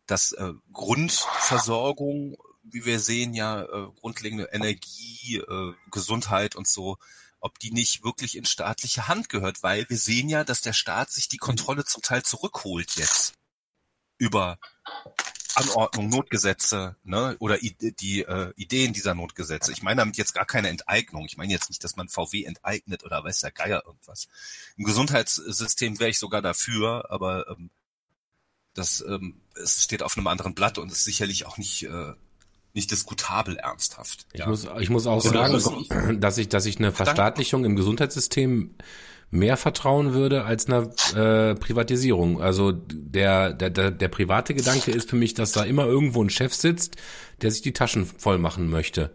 dass 0.06 0.31
äh, 0.31 0.53
Grundversorgung, 0.73 2.35
wie 2.64 2.85
wir 2.85 2.99
sehen, 2.99 3.34
ja, 3.34 3.64
äh, 3.64 3.88
grundlegende 3.99 4.49
Energie, 4.51 5.38
äh, 5.38 5.73
Gesundheit 5.91 6.56
und 6.56 6.68
so, 6.68 6.97
ob 7.39 7.57
die 7.60 7.72
nicht 7.72 8.03
wirklich 8.03 8.35
in 8.35 8.45
staatliche 8.45 9.07
Hand 9.07 9.30
gehört, 9.30 9.64
weil 9.64 9.89
wir 9.89 9.97
sehen 9.97 10.30
ja, 10.30 10.43
dass 10.43 10.61
der 10.61 10.73
Staat 10.73 11.11
sich 11.11 11.30
die 11.30 11.38
Kontrolle 11.38 11.85
zum 11.85 12.01
Teil 12.01 12.23
zurückholt 12.23 12.95
jetzt 12.95 13.34
über 14.18 14.60
Anordnung, 15.56 16.10
Notgesetze, 16.10 16.96
ne, 17.04 17.36
oder 17.40 17.58
die 17.58 18.22
äh, 18.22 18.54
Ideen 18.56 18.94
dieser 18.94 19.16
Notgesetze. 19.16 19.72
Ich 19.72 19.82
meine 19.82 20.02
damit 20.02 20.18
jetzt 20.18 20.34
gar 20.34 20.46
keine 20.46 20.70
Enteignung. 20.70 21.26
Ich 21.26 21.38
meine 21.38 21.52
jetzt 21.52 21.70
nicht, 21.70 21.84
dass 21.84 21.96
man 21.96 22.08
VW 22.08 22.44
enteignet 22.44 23.04
oder 23.04 23.24
weiß 23.24 23.40
der 23.42 23.52
Geier 23.52 23.84
irgendwas. 23.86 24.28
Im 24.78 24.86
Gesundheitssystem 24.86 26.00
wäre 26.00 26.12
ich 26.12 26.20
sogar 26.20 26.42
dafür, 26.42 27.10
aber 27.10 27.48
ähm, 27.50 27.70
das 28.74 29.02
ähm, 29.02 29.42
es 29.56 29.84
steht 29.84 30.04
auf 30.04 30.18
einem 30.18 30.28
anderen 30.28 30.54
Blatt 30.54 30.78
und 30.78 30.92
ist 30.92 31.04
sicherlich 31.04 31.46
auch 31.46 31.58
nicht 31.58 31.84
äh, 31.84 32.14
nicht 32.74 32.92
diskutabel 32.92 33.58
ernsthaft. 33.58 34.28
Ich 34.32 34.42
ja. 34.42 34.48
muss, 34.48 34.68
ich 34.80 34.90
muss 34.90 35.08
auch 35.08 35.22
sagen, 35.22 36.20
dass 36.22 36.38
ich, 36.38 36.50
dass 36.50 36.66
ich 36.66 36.78
eine 36.78 36.92
Verstaatlichung 36.92 37.66
im 37.66 37.76
Gesundheitssystem 37.76 38.76
mehr 39.31 39.57
vertrauen 39.57 40.14
würde 40.14 40.45
als 40.45 40.68
einer 40.68 40.89
äh, 41.15 41.56
Privatisierung. 41.56 42.41
Also 42.41 42.72
der, 42.72 43.53
der, 43.53 43.69
der, 43.69 43.91
der 43.91 44.07
private 44.07 44.53
Gedanke 44.53 44.91
ist 44.91 45.10
für 45.10 45.15
mich, 45.15 45.34
dass 45.34 45.51
da 45.51 45.64
immer 45.64 45.85
irgendwo 45.85 46.23
ein 46.23 46.30
Chef 46.30 46.53
sitzt, 46.53 46.95
der 47.41 47.51
sich 47.51 47.61
die 47.61 47.73
Taschen 47.73 48.06
voll 48.06 48.38
machen 48.38 48.69
möchte. 48.69 49.11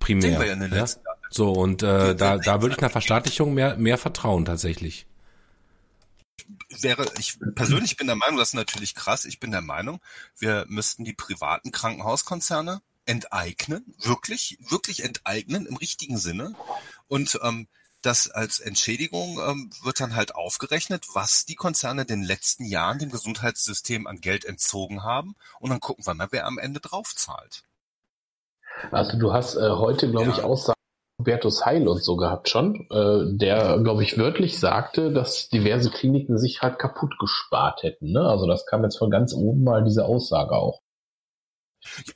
Primär. 0.00 0.44
Ja 0.44 0.52
in 0.52 0.60
den 0.60 0.74
ja? 0.74 0.86
So, 1.30 1.52
und 1.52 1.82
äh, 1.82 2.14
da, 2.14 2.38
da 2.38 2.62
würde 2.62 2.74
ich 2.74 2.80
einer 2.80 2.90
Verstaatlichung 2.90 3.54
mehr, 3.54 3.76
mehr 3.76 3.98
vertrauen 3.98 4.44
tatsächlich. 4.44 5.06
wäre, 6.68 7.06
ich 7.18 7.38
persönlich 7.54 7.96
bin 7.96 8.06
der 8.06 8.16
Meinung, 8.16 8.36
das 8.36 8.48
ist 8.48 8.54
natürlich 8.54 8.94
krass, 8.94 9.24
ich 9.24 9.40
bin 9.40 9.50
der 9.50 9.60
Meinung, 9.60 10.00
wir 10.38 10.64
müssten 10.68 11.04
die 11.04 11.12
privaten 11.12 11.70
Krankenhauskonzerne 11.70 12.82
enteignen, 13.06 13.94
wirklich, 14.00 14.58
wirklich 14.68 15.04
enteignen 15.04 15.66
im 15.66 15.76
richtigen 15.76 16.18
Sinne. 16.18 16.54
Und 17.08 17.38
ähm, 17.42 17.68
das 18.04 18.30
als 18.30 18.60
Entschädigung 18.60 19.38
ähm, 19.46 19.70
wird 19.82 20.00
dann 20.00 20.14
halt 20.14 20.34
aufgerechnet, 20.34 21.06
was 21.14 21.44
die 21.46 21.54
Konzerne 21.54 22.02
in 22.02 22.08
den 22.08 22.22
letzten 22.22 22.64
Jahren 22.64 22.98
dem 22.98 23.10
Gesundheitssystem 23.10 24.06
an 24.06 24.20
Geld 24.20 24.44
entzogen 24.44 25.02
haben. 25.02 25.36
Und 25.58 25.70
dann 25.70 25.80
gucken 25.80 26.06
wir 26.06 26.14
mal, 26.14 26.28
wer 26.30 26.46
am 26.46 26.58
Ende 26.58 26.80
draufzahlt. 26.80 27.64
Also 28.90 29.18
du 29.18 29.32
hast 29.32 29.56
äh, 29.56 29.70
heute, 29.70 30.10
glaube 30.10 30.30
ich, 30.30 30.38
Ja. 30.38 30.44
Aussagen 30.44 30.78
von 31.16 31.26
Hubertus 31.26 31.64
Heil 31.64 31.88
und 31.88 32.02
so 32.02 32.16
gehabt 32.16 32.48
schon, 32.48 32.86
äh, 32.90 33.36
der, 33.36 33.78
glaube 33.78 34.02
ich, 34.02 34.18
wörtlich 34.18 34.58
sagte, 34.58 35.12
dass 35.12 35.48
diverse 35.48 35.90
Kliniken 35.90 36.38
sich 36.38 36.60
halt 36.60 36.78
kaputt 36.78 37.14
gespart 37.18 37.82
hätten. 37.82 38.12
Ne? 38.12 38.20
Also 38.20 38.46
das 38.46 38.66
kam 38.66 38.82
jetzt 38.82 38.98
von 38.98 39.10
ganz 39.10 39.32
oben 39.32 39.64
mal 39.64 39.84
diese 39.84 40.04
Aussage 40.04 40.56
auch. 40.56 40.80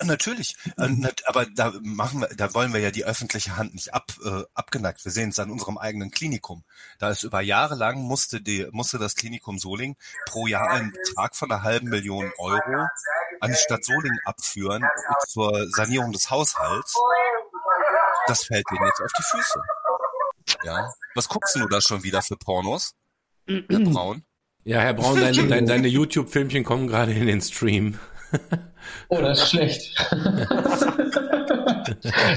Ja, 0.00 0.06
natürlich. 0.06 0.56
Äh, 0.76 0.88
nat- 0.88 1.22
Aber 1.26 1.46
da 1.46 1.72
machen 1.82 2.20
wir, 2.20 2.28
da 2.28 2.54
wollen 2.54 2.72
wir 2.72 2.80
ja 2.80 2.90
die 2.90 3.04
öffentliche 3.04 3.56
Hand 3.56 3.74
nicht 3.74 3.94
ab, 3.94 4.12
äh, 4.24 4.42
abgeneigt. 4.54 5.04
Wir 5.04 5.12
sehen 5.12 5.30
es 5.30 5.38
an 5.38 5.50
unserem 5.50 5.78
eigenen 5.78 6.10
Klinikum. 6.10 6.64
Da 6.98 7.10
ist 7.10 7.22
über 7.22 7.40
Jahre 7.40 7.74
lang 7.74 7.98
musste 8.02 8.40
die, 8.40 8.66
musste 8.72 8.98
das 8.98 9.14
Klinikum 9.14 9.58
Soling 9.58 9.96
pro 10.26 10.46
Jahr 10.46 10.70
einen 10.70 10.92
Betrag 10.92 11.36
von 11.36 11.50
einer 11.50 11.62
halben 11.62 11.88
Million 11.88 12.30
Euro 12.38 12.86
an 13.40 13.50
die 13.50 13.56
Stadt 13.56 13.84
Solingen 13.84 14.18
abführen 14.24 14.84
zur 15.28 15.68
Sanierung 15.70 16.12
des 16.12 16.30
Haushalts. 16.30 16.94
Das 18.26 18.44
fällt 18.44 18.64
denen 18.70 18.86
jetzt 18.86 19.00
auf 19.00 19.12
die 19.18 19.22
Füße. 19.22 19.60
Ja. 20.64 20.92
Was 21.14 21.28
guckst 21.28 21.54
du 21.56 21.66
da 21.68 21.80
schon 21.80 22.02
wieder 22.02 22.22
für 22.22 22.36
Pornos? 22.36 22.94
Herr 23.46 23.60
Braun? 23.80 24.24
Ja, 24.64 24.80
Herr 24.80 24.92
Braun, 24.94 25.20
deine, 25.20 25.46
deine, 25.46 25.66
deine 25.66 25.88
YouTube-Filmchen 25.88 26.64
kommen 26.64 26.88
gerade 26.88 27.12
in 27.12 27.26
den 27.26 27.40
Stream. 27.40 27.98
Oh, 29.08 29.18
das 29.20 29.42
ist 29.42 29.50
schlecht. 29.50 29.94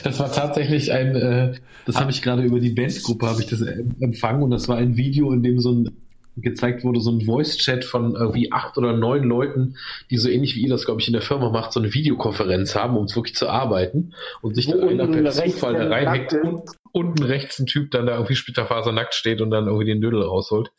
das 0.03 0.19
war 0.19 0.31
tatsächlich 0.31 0.91
ein, 0.91 1.15
äh, 1.15 1.53
das 1.85 1.97
habe 1.97 2.11
ich 2.11 2.22
gerade 2.22 2.43
über 2.43 2.59
die 2.59 2.72
Bandgruppe 2.72 3.27
habe 3.27 3.41
ich 3.41 3.47
das 3.47 3.61
äh, 3.61 3.84
empfangen 3.99 4.43
und 4.43 4.51
das 4.51 4.68
war 4.68 4.77
ein 4.77 4.97
Video, 4.97 5.31
in 5.34 5.43
dem 5.43 5.59
so 5.59 5.72
ein 5.72 5.89
gezeigt 6.38 6.84
wurde, 6.84 7.01
so 7.01 7.11
ein 7.11 7.22
Voice-Chat 7.22 7.84
von 7.84 8.15
irgendwie 8.15 8.51
acht 8.51 8.77
oder 8.77 8.93
neun 8.93 9.23
Leuten, 9.23 9.76
die 10.09 10.18
so 10.18 10.30
ähnlich 10.30 10.55
wie 10.55 10.61
ihr 10.61 10.69
das, 10.69 10.85
glaube 10.85 11.01
ich, 11.01 11.07
in 11.07 11.13
der 11.13 11.22
Firma 11.22 11.49
macht, 11.49 11.73
so 11.73 11.80
eine 11.80 11.93
Videokonferenz 11.93 12.76
haben, 12.76 12.97
um 12.97 13.05
es 13.05 13.15
wirklich 13.15 13.35
zu 13.35 13.49
arbeiten 13.49 14.13
und 14.41 14.55
sich 14.55 14.68
Wo 14.68 14.73
da 14.73 14.88
einer 14.88 15.03
unten 15.03 15.23
per 15.23 15.23
rechts 15.23 15.55
Zufall 15.55 15.73
da 15.73 15.88
reinhackt 15.88 16.34
und 16.34 16.63
unten 16.93 17.23
rechts 17.23 17.59
ein 17.59 17.65
Typ 17.65 17.91
dann 17.91 18.05
da 18.05 18.13
irgendwie 18.13 18.35
splitterfasernackt 18.35 19.13
steht 19.13 19.41
und 19.41 19.51
dann 19.51 19.65
irgendwie 19.65 19.85
den 19.85 20.01
Dödel 20.01 20.22
rausholt. 20.22 20.72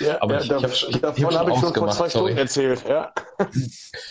Ja, 0.00 0.20
Aber 0.20 0.34
ja, 0.34 0.40
ich- 0.42 0.48
da, 0.48 0.58
ich 0.68 0.88
ich 0.90 0.96
davon 1.00 1.34
habe 1.34 1.50
ich 1.52 1.58
schon 1.58 1.74
vor 1.74 1.88
zwei. 1.90 2.08
Stunden 2.10 2.36
erzählt. 2.36 2.84
Ja. 2.88 3.12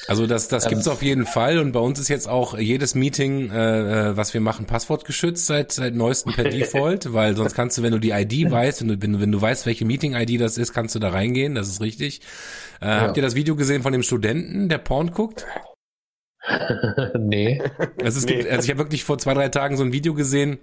Also 0.08 0.28
das, 0.28 0.48
das 0.48 0.68
gibt's 0.68 0.88
auf 0.88 1.02
jeden 1.02 1.26
Fall 1.26 1.58
und 1.60 1.72
bei 1.72 1.80
uns 1.80 2.00
ist 2.00 2.10
jetzt 2.10 2.28
auch 2.28 2.58
jedes 2.58 2.94
Meeting, 2.96 3.50
äh, 3.52 4.10
äh, 4.12 4.18
was 4.18 4.34
wir 4.36 4.42
machen, 4.42 4.66
passwortgeschützt 4.66 5.46
seit 5.48 5.72
seit 5.72 5.96
neuestem 5.96 6.34
per 6.34 6.44
Default, 6.50 7.12
weil 7.14 7.36
sonst 7.36 7.56
kannst 7.56 7.78
du, 7.78 7.84
wenn 7.84 7.92
du 7.92 8.00
die 8.00 8.12
ID 8.12 8.52
weißt, 8.52 8.82
wenn 8.82 8.88
du, 8.90 9.02
wenn, 9.02 9.14
du- 9.14 9.20
wenn 9.22 9.32
du 9.32 9.42
weißt, 9.42 9.66
welche 9.66 9.86
Meeting-ID 9.86 10.40
das 10.40 10.58
ist, 10.60 10.74
kannst 10.74 10.94
du 10.96 11.00
da 11.00 11.10
reingehen, 11.10 11.56
das 11.56 11.68
ist 11.70 11.82
richtig. 11.82 12.22
Äh, 12.82 12.86
Habt 12.88 13.18
ihr 13.18 13.24
das 13.24 13.34
Video 13.36 13.56
gesehen 13.56 13.82
von 13.82 13.92
dem 13.94 14.04
Studenten, 14.04 14.70
der 14.70 14.78
Porn 14.78 15.12
guckt? 15.12 15.46
nee. 17.18 17.62
Also 18.04 18.20
es 18.20 18.26
Nee. 18.26 18.38
gibt, 18.38 18.50
also 18.52 18.64
ich 18.66 18.70
habe 18.70 18.80
wirklich 18.80 19.04
vor 19.04 19.18
zwei, 19.18 19.34
drei 19.34 19.50
Tagen 19.50 19.78
so 19.78 19.84
ein 19.84 19.92
Video 19.94 20.14
gesehen, 20.14 20.60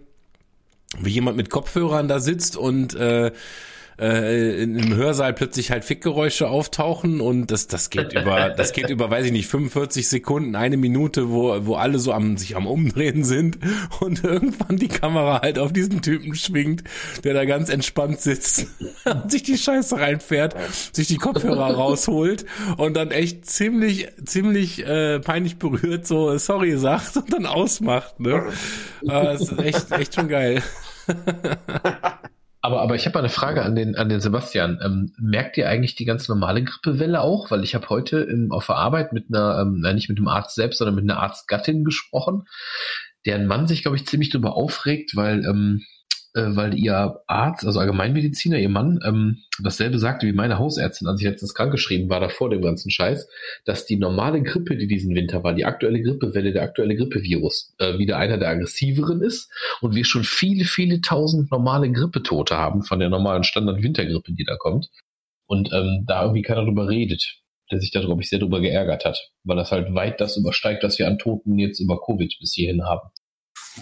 wie 0.98 1.10
jemand 1.10 1.36
mit 1.36 1.50
Kopfhörern 1.50 2.06
da 2.08 2.20
sitzt 2.20 2.56
und 2.56 2.94
äh, 2.94 3.32
äh, 4.00 4.62
in 4.62 4.76
einem 4.76 4.94
Hörsaal 4.94 5.32
plötzlich 5.32 5.70
halt 5.70 5.84
Fickgeräusche 5.84 6.48
auftauchen 6.48 7.20
und 7.20 7.50
das 7.50 7.66
das 7.66 7.90
geht 7.90 8.12
über 8.20 8.50
das 8.50 8.72
geht 8.72 8.90
über 8.90 9.10
weiß 9.10 9.26
ich 9.26 9.32
nicht 9.32 9.48
45 9.48 10.08
Sekunden 10.08 10.56
eine 10.56 10.76
Minute 10.76 11.30
wo 11.30 11.66
wo 11.66 11.74
alle 11.74 11.98
so 11.98 12.12
am 12.12 12.36
sich 12.36 12.56
am 12.56 12.66
umdrehen 12.66 13.24
sind 13.24 13.58
und 14.00 14.24
irgendwann 14.24 14.76
die 14.76 14.88
Kamera 14.88 15.40
halt 15.42 15.58
auf 15.58 15.72
diesen 15.72 16.02
Typen 16.02 16.34
schwingt 16.34 16.84
der 17.24 17.34
da 17.34 17.44
ganz 17.44 17.68
entspannt 17.68 18.20
sitzt 18.20 18.66
und 19.04 19.30
sich 19.30 19.42
die 19.42 19.58
Scheiße 19.58 19.98
reinfährt 19.98 20.54
sich 20.92 21.08
die 21.08 21.16
Kopfhörer 21.16 21.74
rausholt 21.74 22.46
und 22.76 22.94
dann 22.96 23.10
echt 23.10 23.46
ziemlich 23.46 24.08
ziemlich 24.24 24.86
äh, 24.86 25.20
peinlich 25.20 25.58
berührt 25.58 26.06
so 26.06 26.36
sorry 26.38 26.76
sagt 26.78 27.16
und 27.16 27.32
dann 27.32 27.46
ausmacht 27.46 28.20
ne? 28.20 28.42
Äh, 29.02 29.24
das 29.24 29.40
ist 29.40 29.58
echt 29.58 29.90
echt 29.90 30.14
schon 30.14 30.28
geil 30.28 30.62
Aber, 32.64 32.80
aber 32.80 32.94
ich 32.94 33.06
habe 33.06 33.14
mal 33.14 33.20
eine 33.20 33.28
Frage 33.28 33.62
an 33.62 33.74
den, 33.74 33.96
an 33.96 34.08
den 34.08 34.20
Sebastian. 34.20 34.78
Ähm, 34.82 35.12
merkt 35.18 35.56
ihr 35.56 35.68
eigentlich 35.68 35.96
die 35.96 36.04
ganz 36.04 36.28
normale 36.28 36.62
Grippewelle 36.62 37.20
auch? 37.20 37.50
Weil 37.50 37.64
ich 37.64 37.74
habe 37.74 37.88
heute 37.88 38.20
im, 38.20 38.52
auf 38.52 38.66
der 38.66 38.76
Arbeit 38.76 39.12
mit 39.12 39.26
einer, 39.28 39.60
ähm, 39.60 39.80
nicht 39.94 40.08
mit 40.08 40.18
dem 40.18 40.28
Arzt 40.28 40.54
selbst, 40.54 40.78
sondern 40.78 40.94
mit 40.94 41.02
einer 41.02 41.20
Arztgattin 41.20 41.84
gesprochen, 41.84 42.44
deren 43.26 43.46
Mann 43.46 43.66
sich, 43.66 43.82
glaube 43.82 43.96
ich, 43.96 44.06
ziemlich 44.06 44.30
darüber 44.30 44.54
aufregt, 44.54 45.16
weil, 45.16 45.44
ähm, 45.44 45.82
äh, 46.34 46.56
weil 46.56 46.78
ihr 46.78 47.20
Arzt, 47.26 47.66
also 47.66 47.78
Allgemeinmediziner, 47.80 48.58
ihr 48.58 48.68
Mann, 48.68 49.00
ähm, 49.04 49.38
dasselbe 49.62 49.98
sagte 49.98 50.26
wie 50.26 50.32
meine 50.32 50.58
Hausärztin, 50.58 51.08
als 51.08 51.20
ich 51.20 51.26
letztens 51.26 51.54
krankgeschrieben 51.54 52.08
war, 52.08 52.20
davor 52.20 52.50
dem 52.50 52.62
ganzen 52.62 52.90
Scheiß, 52.90 53.28
dass 53.64 53.86
die 53.86 53.96
normale 53.96 54.42
Grippe, 54.42 54.76
die 54.76 54.86
diesen 54.86 55.14
Winter 55.14 55.44
war, 55.44 55.54
die 55.54 55.64
aktuelle 55.64 56.02
Grippewelle, 56.02 56.52
der 56.52 56.62
aktuelle 56.62 56.96
Grippevirus, 56.96 57.74
äh, 57.78 57.98
wieder 57.98 58.16
einer 58.16 58.38
der 58.38 58.48
aggressiveren 58.48 59.20
ist 59.20 59.50
und 59.80 59.94
wir 59.94 60.04
schon 60.04 60.24
viele, 60.24 60.64
viele 60.64 61.00
tausend 61.00 61.50
normale 61.50 61.90
Grippetote 61.92 62.56
haben 62.56 62.82
von 62.82 62.98
der 62.98 63.10
normalen 63.10 63.44
Standard-Wintergrippe, 63.44 64.32
die 64.32 64.44
da 64.44 64.56
kommt. 64.56 64.88
Und 65.46 65.70
ähm, 65.72 66.04
da 66.06 66.22
irgendwie 66.22 66.42
keiner 66.42 66.64
drüber 66.64 66.88
redet, 66.88 67.42
der 67.70 67.80
sich 67.80 67.90
da, 67.90 68.00
glaube 68.00 68.22
ich, 68.22 68.30
sehr 68.30 68.38
drüber 68.38 68.60
geärgert 68.60 69.04
hat, 69.04 69.18
weil 69.44 69.56
das 69.56 69.70
halt 69.70 69.94
weit 69.94 70.18
das 70.20 70.38
übersteigt, 70.38 70.82
was 70.82 70.98
wir 70.98 71.06
an 71.06 71.18
Toten 71.18 71.58
jetzt 71.58 71.78
über 71.78 72.00
Covid 72.00 72.34
bis 72.40 72.54
hierhin 72.54 72.84
haben. 72.84 73.10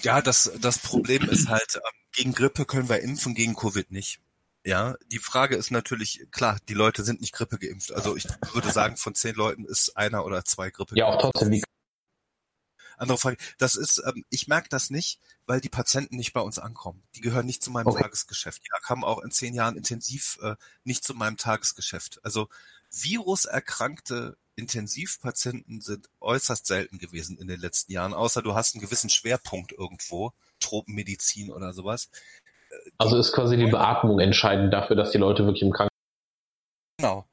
Ja, 0.02 0.20
das, 0.20 0.59
das 0.60 0.78
Problem 0.78 1.28
ist 1.31 1.48
halt, 1.48 1.77
ähm, 1.77 1.99
gegen 2.12 2.32
Grippe 2.32 2.64
können 2.64 2.88
wir 2.88 3.00
impfen, 3.00 3.34
gegen 3.34 3.54
Covid 3.54 3.90
nicht. 3.90 4.20
Ja, 4.64 4.96
die 5.10 5.18
Frage 5.18 5.56
ist 5.56 5.70
natürlich, 5.70 6.26
klar, 6.30 6.58
die 6.68 6.74
Leute 6.74 7.02
sind 7.02 7.20
nicht 7.20 7.32
Grippe 7.32 7.58
geimpft. 7.58 7.92
Also 7.92 8.16
ich 8.16 8.26
würde 8.52 8.70
sagen, 8.70 8.96
von 8.96 9.14
zehn 9.14 9.34
Leuten 9.34 9.64
ist 9.64 9.96
einer 9.96 10.24
oder 10.24 10.44
zwei 10.44 10.70
Grippe 10.70 10.96
Ja, 10.96 11.06
auch 11.06 11.20
trotzdem 11.20 11.50
die 11.50 11.64
Andere 13.00 13.16
Frage, 13.16 13.38
das 13.56 13.76
ist, 13.76 14.02
ähm, 14.06 14.26
ich 14.28 14.46
merke 14.46 14.68
das 14.68 14.90
nicht, 14.90 15.20
weil 15.46 15.62
die 15.62 15.70
Patienten 15.70 16.16
nicht 16.16 16.34
bei 16.34 16.42
uns 16.42 16.58
ankommen. 16.58 17.02
Die 17.14 17.22
gehören 17.22 17.46
nicht 17.46 17.64
zu 17.64 17.70
meinem 17.70 17.86
Okay. 17.86 18.02
Tagesgeschäft. 18.02 18.62
Die 18.62 18.68
kamen 18.82 19.04
auch 19.04 19.20
in 19.20 19.30
zehn 19.30 19.54
Jahren 19.54 19.78
intensiv 19.78 20.38
äh, 20.42 20.56
nicht 20.84 21.02
zu 21.02 21.14
meinem 21.14 21.38
Tagesgeschäft. 21.38 22.20
Also 22.22 22.50
viruserkrankte 22.90 24.36
Intensivpatienten 24.54 25.80
sind 25.80 26.10
äußerst 26.20 26.66
selten 26.66 26.98
gewesen 26.98 27.38
in 27.38 27.48
den 27.48 27.58
letzten 27.58 27.92
Jahren, 27.92 28.12
außer 28.12 28.42
du 28.42 28.54
hast 28.54 28.74
einen 28.74 28.82
gewissen 28.82 29.08
Schwerpunkt 29.08 29.72
irgendwo, 29.72 30.34
Tropenmedizin 30.60 31.50
oder 31.50 31.72
sowas. 31.72 32.10
Also 32.98 33.18
ist 33.18 33.32
quasi 33.32 33.56
die 33.56 33.66
Beatmung 33.66 34.20
entscheidend 34.20 34.72
dafür, 34.72 34.94
dass 34.94 35.10
die 35.10 35.18
Leute 35.18 35.44
wirklich 35.44 35.62
im 35.62 35.72
Krankenhaus 35.72 35.90
Genau. 37.00 37.26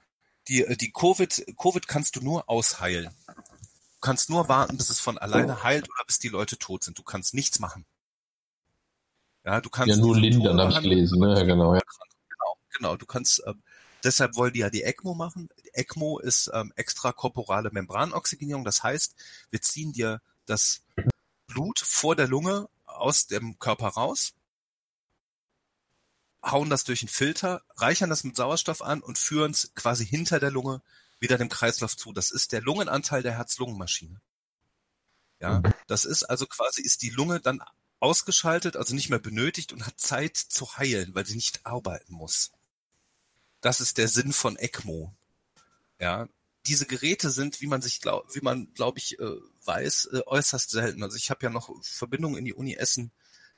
Die, 0.48 0.64
äh, 0.64 0.78
die 0.78 0.92
Covid, 0.92 1.46
Covid 1.58 1.88
kannst 1.88 2.16
du 2.16 2.22
nur 2.22 2.50
ausheilen. 2.50 3.10
Du 3.28 4.00
kannst 4.02 4.30
nur 4.30 4.48
warten, 4.48 4.78
bis 4.78 4.90
es 4.90 5.02
von 5.02 5.18
alleine 5.18 5.64
heilt 5.64 5.90
oder 5.90 6.06
bis 6.06 6.20
die 6.20 6.30
Leute 6.30 6.58
tot 6.58 6.84
sind. 6.84 6.98
Du 6.98 7.04
kannst 7.04 7.34
nichts 7.34 7.60
machen. 7.60 7.86
Ja, 9.44 9.60
du 9.60 9.70
kannst 9.70 9.90
ja 9.90 10.02
nur 10.02 10.16
lindern, 10.16 10.60
habe 10.60 10.72
ich 10.72 10.82
gelesen. 10.82 11.20
Ne? 11.20 11.38
Ja, 11.38 11.44
genau, 11.44 11.74
ja. 11.74 11.82
Genau, 12.30 12.58
genau. 12.78 12.96
Du 12.96 13.06
kannst, 13.06 13.44
ähm, 13.46 13.62
deshalb 14.04 14.36
wollen 14.38 14.54
die 14.54 14.60
ja 14.60 14.70
die 14.70 14.84
ECMO 14.84 15.16
machen. 15.16 15.50
ECMO 15.74 16.20
ist 16.20 16.50
ähm, 16.54 16.72
extrakorporale 16.76 17.70
Membranoxygenierung. 17.72 18.64
Das 18.64 18.84
heißt, 18.84 19.16
wir 19.50 19.62
ziehen 19.62 19.92
dir 19.92 20.22
das 20.46 20.84
Blut 21.48 21.80
vor 21.80 22.16
der 22.16 22.28
Lunge 22.28 22.70
aus 23.00 23.28
dem 23.28 23.60
Körper 23.60 23.90
raus, 23.90 24.34
hauen 26.44 26.70
das 26.70 26.84
durch 26.84 27.02
einen 27.02 27.10
Filter, 27.10 27.64
reichern 27.76 28.10
das 28.10 28.24
mit 28.24 28.36
Sauerstoff 28.36 28.82
an 28.82 29.02
und 29.02 29.18
führen 29.18 29.52
es 29.52 29.74
quasi 29.76 30.06
hinter 30.06 30.40
der 30.40 30.52
Lunge 30.52 30.82
wieder 31.20 31.38
dem 31.38 31.50
Kreislauf 31.50 31.98
zu. 31.98 32.14
Das 32.14 32.32
ist 32.32 32.52
der 32.52 32.62
Lungenanteil 32.62 33.24
der 33.24 33.34
Herz-Lungen-Maschine. 33.38 34.22
Ja, 35.40 35.62
das 35.88 36.06
ist 36.06 36.24
also 36.24 36.48
quasi, 36.48 36.82
ist 36.82 37.02
die 37.02 37.10
Lunge 37.10 37.40
dann 37.40 37.62
ausgeschaltet, 38.00 38.76
also 38.76 38.96
nicht 38.96 39.10
mehr 39.10 39.20
benötigt 39.20 39.72
und 39.74 39.86
hat 39.86 40.00
Zeit 40.00 40.38
zu 40.38 40.78
heilen, 40.78 41.14
weil 41.16 41.26
sie 41.26 41.36
nicht 41.36 41.66
arbeiten 41.66 42.14
muss. 42.14 42.52
Das 43.62 43.82
ist 43.82 43.98
der 43.98 44.08
Sinn 44.08 44.34
von 44.34 44.56
ECMO. 44.56 45.14
Ja, 46.00 46.28
diese 46.68 46.86
Geräte 46.86 47.30
sind, 47.30 47.62
wie 47.62 47.68
man 47.68 47.82
sich 47.82 48.02
glaub, 48.02 48.34
wie 48.36 48.42
man 48.42 48.74
glaube 48.74 49.00
ich 49.00 49.20
äh, 49.20 49.38
weiß, 49.66 50.10
äh, 50.14 50.22
äußerst 50.26 50.70
selten. 50.70 51.04
Also 51.04 51.18
ich 51.18 51.30
habe 51.30 51.44
ja 51.46 51.50
noch 51.50 51.72
Verbindungen 51.84 52.38
in 52.38 52.46
die 52.46 52.54
Uni 52.54 52.76
Essen. 52.76 53.12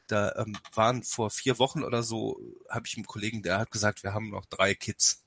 Da 0.08 0.36
ähm, 0.38 0.58
waren 0.74 1.04
vor 1.04 1.30
vier 1.30 1.60
Wochen 1.60 1.84
oder 1.84 2.04
so, 2.04 2.40
habe 2.70 2.88
ich 2.88 2.98
einen 2.98 3.06
Kollegen, 3.06 3.44
der 3.44 3.60
hat 3.60 3.72
gesagt, 3.72 4.04
wir 4.04 4.14
haben 4.14 4.30
noch 4.30 4.46
drei 4.46 4.74
Kids. 4.74 5.24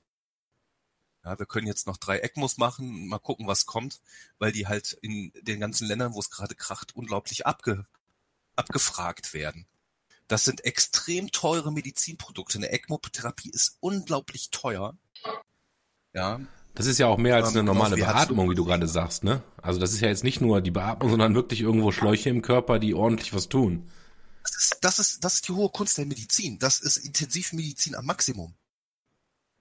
Ja, 1.24 1.38
wir 1.38 1.46
können 1.46 1.68
jetzt 1.68 1.86
noch 1.86 1.98
drei 1.98 2.18
ECMOs 2.18 2.58
machen, 2.58 3.06
mal 3.06 3.20
gucken, 3.20 3.46
was 3.46 3.66
kommt, 3.66 4.00
weil 4.38 4.50
die 4.50 4.66
halt 4.66 4.98
in 5.02 5.32
den 5.42 5.60
ganzen 5.60 5.86
Ländern, 5.86 6.14
wo 6.14 6.20
es 6.20 6.30
gerade 6.30 6.56
kracht, 6.56 6.96
unglaublich 6.96 7.46
abge, 7.46 7.86
abgefragt 8.56 9.32
werden. 9.32 9.66
Das 10.26 10.44
sind 10.44 10.64
extrem 10.64 11.30
teure 11.30 11.72
Medizinprodukte. 11.72 12.58
Eine 12.58 12.72
ECMO-Therapie 12.72 13.50
ist 13.50 13.76
unglaublich 13.80 14.50
teuer. 14.50 14.96
Ja, 16.12 16.40
Das 16.74 16.86
ist 16.86 16.98
ja 16.98 17.06
auch 17.06 17.18
mehr 17.18 17.36
als 17.36 17.50
Ähm, 17.50 17.58
eine 17.58 17.60
genau 17.60 17.74
normale 17.74 17.96
Beatmung, 17.96 18.50
wie 18.50 18.54
du 18.54 18.64
gerade 18.64 18.88
sagst, 18.88 19.24
ne? 19.24 19.42
Also 19.60 19.78
das 19.78 19.92
ist 19.92 20.00
ja 20.00 20.08
jetzt 20.08 20.24
nicht 20.24 20.40
nur 20.40 20.60
die 20.60 20.70
Beatmung, 20.70 21.10
sondern 21.10 21.34
wirklich 21.34 21.60
irgendwo 21.60 21.92
Schläuche 21.92 22.30
im 22.30 22.42
Körper, 22.42 22.78
die 22.78 22.94
ordentlich 22.94 23.34
was 23.34 23.48
tun. 23.48 23.90
Das 24.42 24.56
ist, 24.56 24.78
das 24.80 24.98
ist, 24.98 25.24
das 25.24 25.34
ist 25.34 25.48
die 25.48 25.52
hohe 25.52 25.68
Kunst 25.68 25.98
der 25.98 26.06
Medizin. 26.06 26.58
Das 26.58 26.80
ist 26.80 26.96
Intensivmedizin 26.96 27.94
am 27.94 28.06
Maximum. 28.06 28.54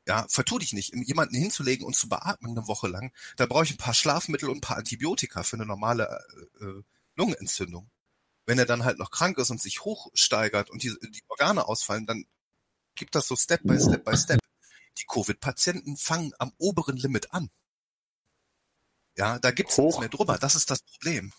Ja, 0.08 0.26
vertu 0.30 0.58
dich 0.58 0.74
nicht, 0.74 0.94
jemanden 0.96 1.36
hinzulegen 1.36 1.86
und 1.86 1.96
zu 1.96 2.10
beatmen 2.10 2.58
eine 2.58 2.68
Woche 2.68 2.88
lang. 2.88 3.14
Da 3.38 3.46
brauche 3.46 3.66
ich 3.66 3.72
ein 3.72 3.78
paar 3.78 3.94
Schlafmittel 3.94 4.50
und 4.50 4.58
ein 4.58 4.62
paar 4.62 4.78
Antibiotika 4.78 5.44
für 5.44 5.58
eine 5.58 5.66
normale 5.66 6.08
äh, 6.60 6.66
äh, 6.66 6.84
Lungenentzündung. 7.16 7.92
Wenn 8.48 8.58
er 8.58 8.66
dann 8.66 8.84
halt 8.84 8.98
noch 8.98 9.12
krank 9.12 9.38
ist 9.38 9.52
und 9.52 9.62
sich 9.62 9.82
hochsteigert 9.82 10.72
und 10.72 10.82
die, 10.82 10.90
die 10.90 11.22
Organe 11.28 11.68
ausfallen, 11.68 12.08
dann 12.08 12.26
gibt 12.96 13.14
das 13.14 13.28
so 13.28 13.36
Step 13.36 13.62
by 13.64 13.80
Step 13.80 14.04
by 14.04 14.18
Step. 14.18 14.40
Die 15.02 15.06
Covid-Patienten 15.08 15.98
fangen 15.98 16.34
am 16.38 16.54
oberen 16.58 16.96
Limit 16.96 17.34
an. 17.34 17.50
Ja, 19.18 19.40
da 19.40 19.52
gibt's 19.52 19.78
nichts 19.78 19.96
Hoch. 19.96 20.00
mehr 20.00 20.10
drüber. 20.10 20.38
Das 20.38 20.56
ist 20.56 20.70
das 20.70 20.82
Problem. 20.84 21.34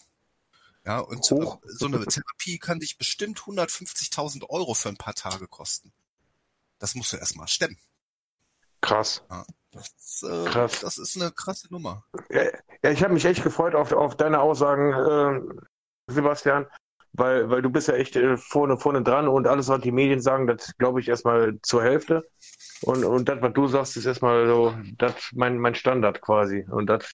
Ja, 0.85 0.99
und 0.99 1.21
Hoch. 1.31 1.61
so 1.65 1.87
eine 1.87 2.05
Therapie 2.05 2.59
kann 2.59 2.81
dich 2.81 2.99
bestimmt 2.99 3.39
150.000 3.39 4.49
Euro 4.51 4.75
für 4.75 4.89
ein 4.89 4.97
paar 4.97 5.15
Tage 5.15 5.47
kosten. 5.47 5.93
Das 6.79 6.97
musst 6.97 7.13
du 7.13 7.17
erstmal 7.17 7.47
stemmen. 7.47 7.79
Krass. 8.81 9.23
Das, 9.71 9.89
ist, 9.97 10.23
äh, 10.25 10.45
Krass. 10.47 10.81
das 10.81 10.99
ist 10.99 11.17
eine 11.17 11.31
krasse 11.31 11.73
Nummer. 11.73 12.05
Ja, 12.31 12.43
ja 12.83 12.91
ich 12.91 13.03
habe 13.03 13.15
mich 13.15 13.25
echt 13.25 13.45
gefreut 13.45 13.77
auf, 13.77 13.93
auf 13.93 14.17
deine 14.17 14.41
Aussagen, 14.41 14.93
äh, 14.93 16.13
Sebastian, 16.13 16.67
weil, 17.15 17.51
weil 17.51 17.63
du 17.63 17.71
bist 17.71 17.89
ja 17.89 17.95
echt 17.95 18.17
äh, 18.17 18.37
vorne, 18.37 18.79
vorne 18.79 19.03
dran 19.03 19.29
und 19.29 19.47
alles, 19.47 19.69
was 19.69 19.81
die 19.81 19.93
Medien 19.93 20.21
sagen, 20.21 20.47
das 20.47 20.77
glaube 20.79 21.01
ich 21.01 21.09
erstmal 21.09 21.59
zur 21.63 21.83
Hälfte. 21.83 22.27
Und, 22.81 23.05
und 23.05 23.29
das, 23.29 23.41
was 23.41 23.53
du 23.53 23.69
sagst, 23.69 23.97
ist 23.97 24.07
erstmal 24.07 24.47
so, 24.47 24.75
das 24.99 25.15
mein, 25.33 25.59
mein 25.59 25.75
Standard 25.75 26.21
quasi. 26.21 26.67
Und 26.69 26.87
das 26.87 27.13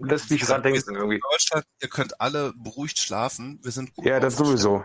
lässt 0.00 0.30
mich 0.30 0.42
dran 0.42 0.62
denken 0.62 0.94
irgendwie. 0.94 1.16
in 1.16 1.20
Deutschland, 1.30 1.66
ihr 1.82 1.88
könnt 1.88 2.20
alle 2.20 2.52
beruhigt 2.56 2.98
schlafen. 2.98 3.60
Wir 3.62 3.72
sind 3.72 3.94
gut 3.94 4.06
Ja, 4.06 4.20
das 4.20 4.36
sowieso. 4.36 4.84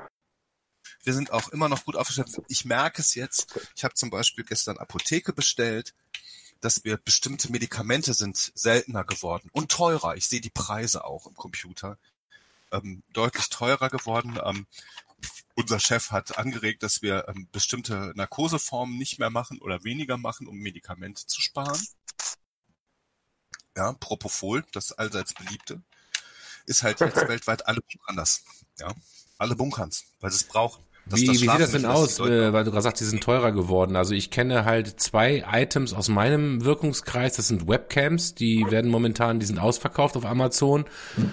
Wir 1.03 1.13
sind 1.13 1.31
auch 1.31 1.49
immer 1.49 1.69
noch 1.69 1.85
gut 1.85 1.95
aufgestellt. 1.95 2.41
Ich 2.47 2.65
merke 2.65 3.01
es 3.01 3.15
jetzt. 3.15 3.57
Ich 3.75 3.83
habe 3.83 3.93
zum 3.93 4.09
Beispiel 4.09 4.43
gestern 4.43 4.77
Apotheke 4.77 5.31
bestellt, 5.31 5.93
dass 6.59 6.83
wir 6.83 6.97
bestimmte 6.97 7.51
Medikamente 7.51 8.13
sind 8.13 8.51
seltener 8.53 9.05
geworden 9.05 9.49
und 9.53 9.71
teurer. 9.71 10.15
Ich 10.15 10.27
sehe 10.27 10.41
die 10.41 10.49
Preise 10.49 11.05
auch 11.05 11.27
im 11.27 11.35
Computer. 11.35 11.97
Ähm, 12.71 13.03
deutlich 13.13 13.49
teurer 13.49 13.89
geworden. 13.89 14.39
Ähm, 14.43 14.67
unser 15.55 15.79
Chef 15.79 16.11
hat 16.11 16.37
angeregt, 16.37 16.83
dass 16.83 17.01
wir 17.01 17.27
ähm, 17.27 17.47
bestimmte 17.51 18.13
Narkoseformen 18.15 18.97
nicht 18.97 19.19
mehr 19.19 19.29
machen 19.29 19.59
oder 19.59 19.83
weniger 19.83 20.17
machen, 20.17 20.47
um 20.47 20.57
Medikamente 20.57 21.25
zu 21.25 21.41
sparen. 21.41 21.81
Ja, 23.75 23.93
Propofol, 23.93 24.65
das 24.71 24.93
allseits 24.93 25.33
beliebte, 25.33 25.81
ist 26.65 26.83
halt 26.83 26.99
jetzt 26.99 27.15
weltweit 27.27 27.67
alle 27.67 27.81
das. 28.15 28.43
Ja, 28.77 28.93
alle 29.37 29.55
bunkern's, 29.55 30.05
weil 30.19 30.31
sie 30.31 30.37
es 30.37 30.43
brauchen. 30.43 30.83
Dass 31.09 31.21
Wie, 31.21 31.25
das 31.25 31.35
wie 31.35 31.39
sieht 31.39 31.59
das 31.59 31.71
denn 31.71 31.85
aus, 31.85 32.19
äh, 32.19 32.53
weil 32.53 32.63
du 32.63 32.71
gerade 32.71 32.83
sagst, 32.83 33.01
die 33.01 33.05
sind 33.05 33.23
teurer 33.23 33.51
geworden? 33.51 33.95
Also 33.95 34.13
ich 34.13 34.29
kenne 34.29 34.65
halt 34.65 34.99
zwei 34.99 35.43
Items 35.51 35.93
aus 35.93 36.07
meinem 36.07 36.63
Wirkungskreis. 36.63 37.35
Das 37.35 37.47
sind 37.47 37.67
Webcams, 37.67 38.35
die 38.35 38.65
werden 38.69 38.91
momentan, 38.91 39.39
die 39.39 39.45
sind 39.45 39.59
ausverkauft 39.59 40.15
auf 40.17 40.25
Amazon. 40.25 40.85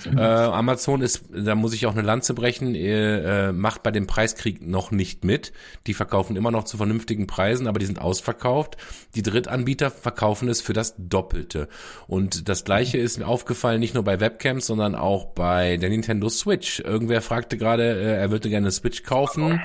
Äh, 0.06 0.20
Amazon 0.20 1.02
ist, 1.02 1.24
da 1.30 1.54
muss 1.54 1.74
ich 1.74 1.86
auch 1.86 1.92
eine 1.92 2.02
Lanze 2.02 2.32
brechen, 2.32 2.74
äh, 2.74 3.48
äh, 3.48 3.52
macht 3.52 3.82
bei 3.82 3.90
dem 3.90 4.06
Preiskrieg 4.06 4.66
noch 4.66 4.90
nicht 4.90 5.24
mit. 5.24 5.52
Die 5.86 5.94
verkaufen 5.94 6.36
immer 6.36 6.50
noch 6.50 6.64
zu 6.64 6.76
vernünftigen 6.76 7.26
Preisen, 7.26 7.66
aber 7.66 7.78
die 7.78 7.86
sind 7.86 8.00
ausverkauft. 8.00 8.76
Die 9.14 9.22
Drittanbieter 9.22 9.90
verkaufen 9.90 10.48
es 10.48 10.60
für 10.60 10.72
das 10.72 10.94
Doppelte. 10.96 11.68
Und 12.06 12.48
das 12.48 12.64
gleiche 12.64 12.98
ist 12.98 13.18
mir 13.18 13.26
aufgefallen, 13.26 13.80
nicht 13.80 13.94
nur 13.94 14.04
bei 14.04 14.20
Webcams, 14.20 14.66
sondern 14.66 14.94
auch 14.94 15.26
bei 15.26 15.76
der 15.76 15.90
Nintendo 15.90 16.28
Switch. 16.28 16.80
Irgendwer 16.80 17.20
fragte 17.20 17.58
gerade, 17.58 17.84
äh, 17.84 18.16
er 18.16 18.30
würde 18.30 18.48
gerne 18.48 18.66
eine 18.66 18.72
Switch 18.72 19.02
kaufen. 19.02 19.60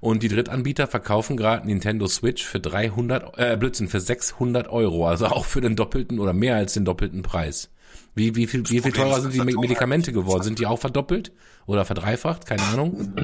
Und 0.00 0.22
die 0.22 0.28
Drittanbieter 0.28 0.86
verkaufen 0.86 1.36
gerade 1.36 1.66
Nintendo 1.66 2.06
Switch 2.06 2.44
für 2.44 2.60
300, 2.60 3.38
äh, 3.38 3.56
Blödsinn, 3.56 3.88
für 3.88 4.00
600 4.00 4.68
Euro. 4.68 5.08
Also 5.08 5.26
auch 5.26 5.46
für 5.46 5.60
den 5.60 5.76
doppelten 5.76 6.18
oder 6.18 6.32
mehr 6.32 6.56
als 6.56 6.74
den 6.74 6.84
doppelten 6.84 7.22
Preis. 7.22 7.70
Wie, 8.14 8.34
wie 8.36 8.46
viel, 8.46 8.68
wie 8.68 8.80
viel 8.80 8.92
teurer 8.92 9.20
sind 9.20 9.34
die 9.34 9.40
Medikamente 9.40 10.12
geworden? 10.12 10.42
Sind 10.42 10.58
die 10.58 10.66
auch 10.66 10.78
verdoppelt 10.78 11.32
oder 11.66 11.84
verdreifacht? 11.84 12.46
Keine 12.46 12.62
Ahnung. 12.62 13.14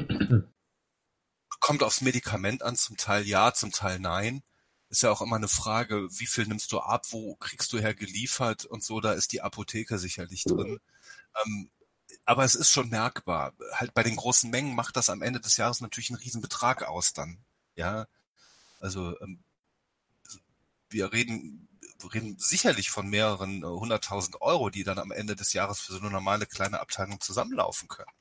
kommt 1.61 1.83
aufs 1.83 2.01
Medikament 2.01 2.63
an, 2.63 2.75
zum 2.75 2.97
Teil 2.97 3.25
ja, 3.25 3.53
zum 3.53 3.71
Teil 3.71 3.99
nein. 3.99 4.43
Ist 4.89 5.03
ja 5.03 5.11
auch 5.11 5.21
immer 5.21 5.37
eine 5.37 5.47
Frage, 5.47 6.09
wie 6.11 6.25
viel 6.25 6.45
nimmst 6.47 6.73
du 6.73 6.79
ab, 6.79 7.05
wo 7.11 7.35
kriegst 7.35 7.71
du 7.71 7.79
her 7.79 7.93
geliefert 7.93 8.65
und 8.65 8.83
so, 8.83 8.99
da 8.99 9.13
ist 9.13 9.31
die 9.31 9.41
Apotheke 9.41 9.97
sicherlich 9.97 10.43
drin. 10.43 10.79
Ähm, 11.45 11.69
aber 12.25 12.43
es 12.43 12.55
ist 12.55 12.71
schon 12.71 12.89
merkbar. 12.89 13.53
Halt 13.73 13.93
bei 13.93 14.03
den 14.03 14.15
großen 14.15 14.49
Mengen 14.49 14.75
macht 14.75 14.97
das 14.97 15.09
am 15.09 15.21
Ende 15.21 15.39
des 15.39 15.57
Jahres 15.57 15.81
natürlich 15.81 16.09
einen 16.09 16.19
Riesenbetrag 16.19 16.83
aus 16.83 17.13
dann. 17.13 17.37
Ja, 17.75 18.07
also 18.79 19.19
ähm, 19.21 19.39
wir 20.89 21.13
reden, 21.13 21.67
reden 22.13 22.37
sicherlich 22.39 22.89
von 22.89 23.09
mehreren 23.09 23.63
äh, 23.63 23.65
hunderttausend 23.65 24.41
Euro, 24.41 24.69
die 24.69 24.83
dann 24.83 24.99
am 24.99 25.11
Ende 25.11 25.35
des 25.35 25.53
Jahres 25.53 25.79
für 25.79 25.93
so 25.93 25.99
eine 25.99 26.11
normale 26.11 26.45
kleine 26.45 26.79
Abteilung 26.79 27.19
zusammenlaufen 27.21 27.87
können. 27.87 28.11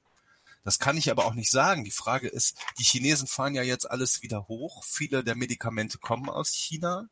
Das 0.63 0.79
kann 0.79 0.97
ich 0.97 1.11
aber 1.11 1.25
auch 1.25 1.35
nicht 1.35 1.51
sagen. 1.51 1.85
Die 1.85 1.91
Frage 1.91 2.29
ist, 2.29 2.59
die 2.79 2.85
Chinesen 2.85 3.27
fahren 3.27 3.55
ja 3.55 3.63
jetzt 3.63 3.91
alles 3.91 4.23
wieder 4.23 4.47
hoch. 4.49 4.85
Viele 4.85 5.25
der 5.25 5.35
Medikamente 5.35 5.99
kommen 5.99 6.29
aus 6.29 6.51
China. 6.51 7.09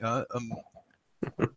Ja, 0.00 0.26
ähm, 0.34 0.56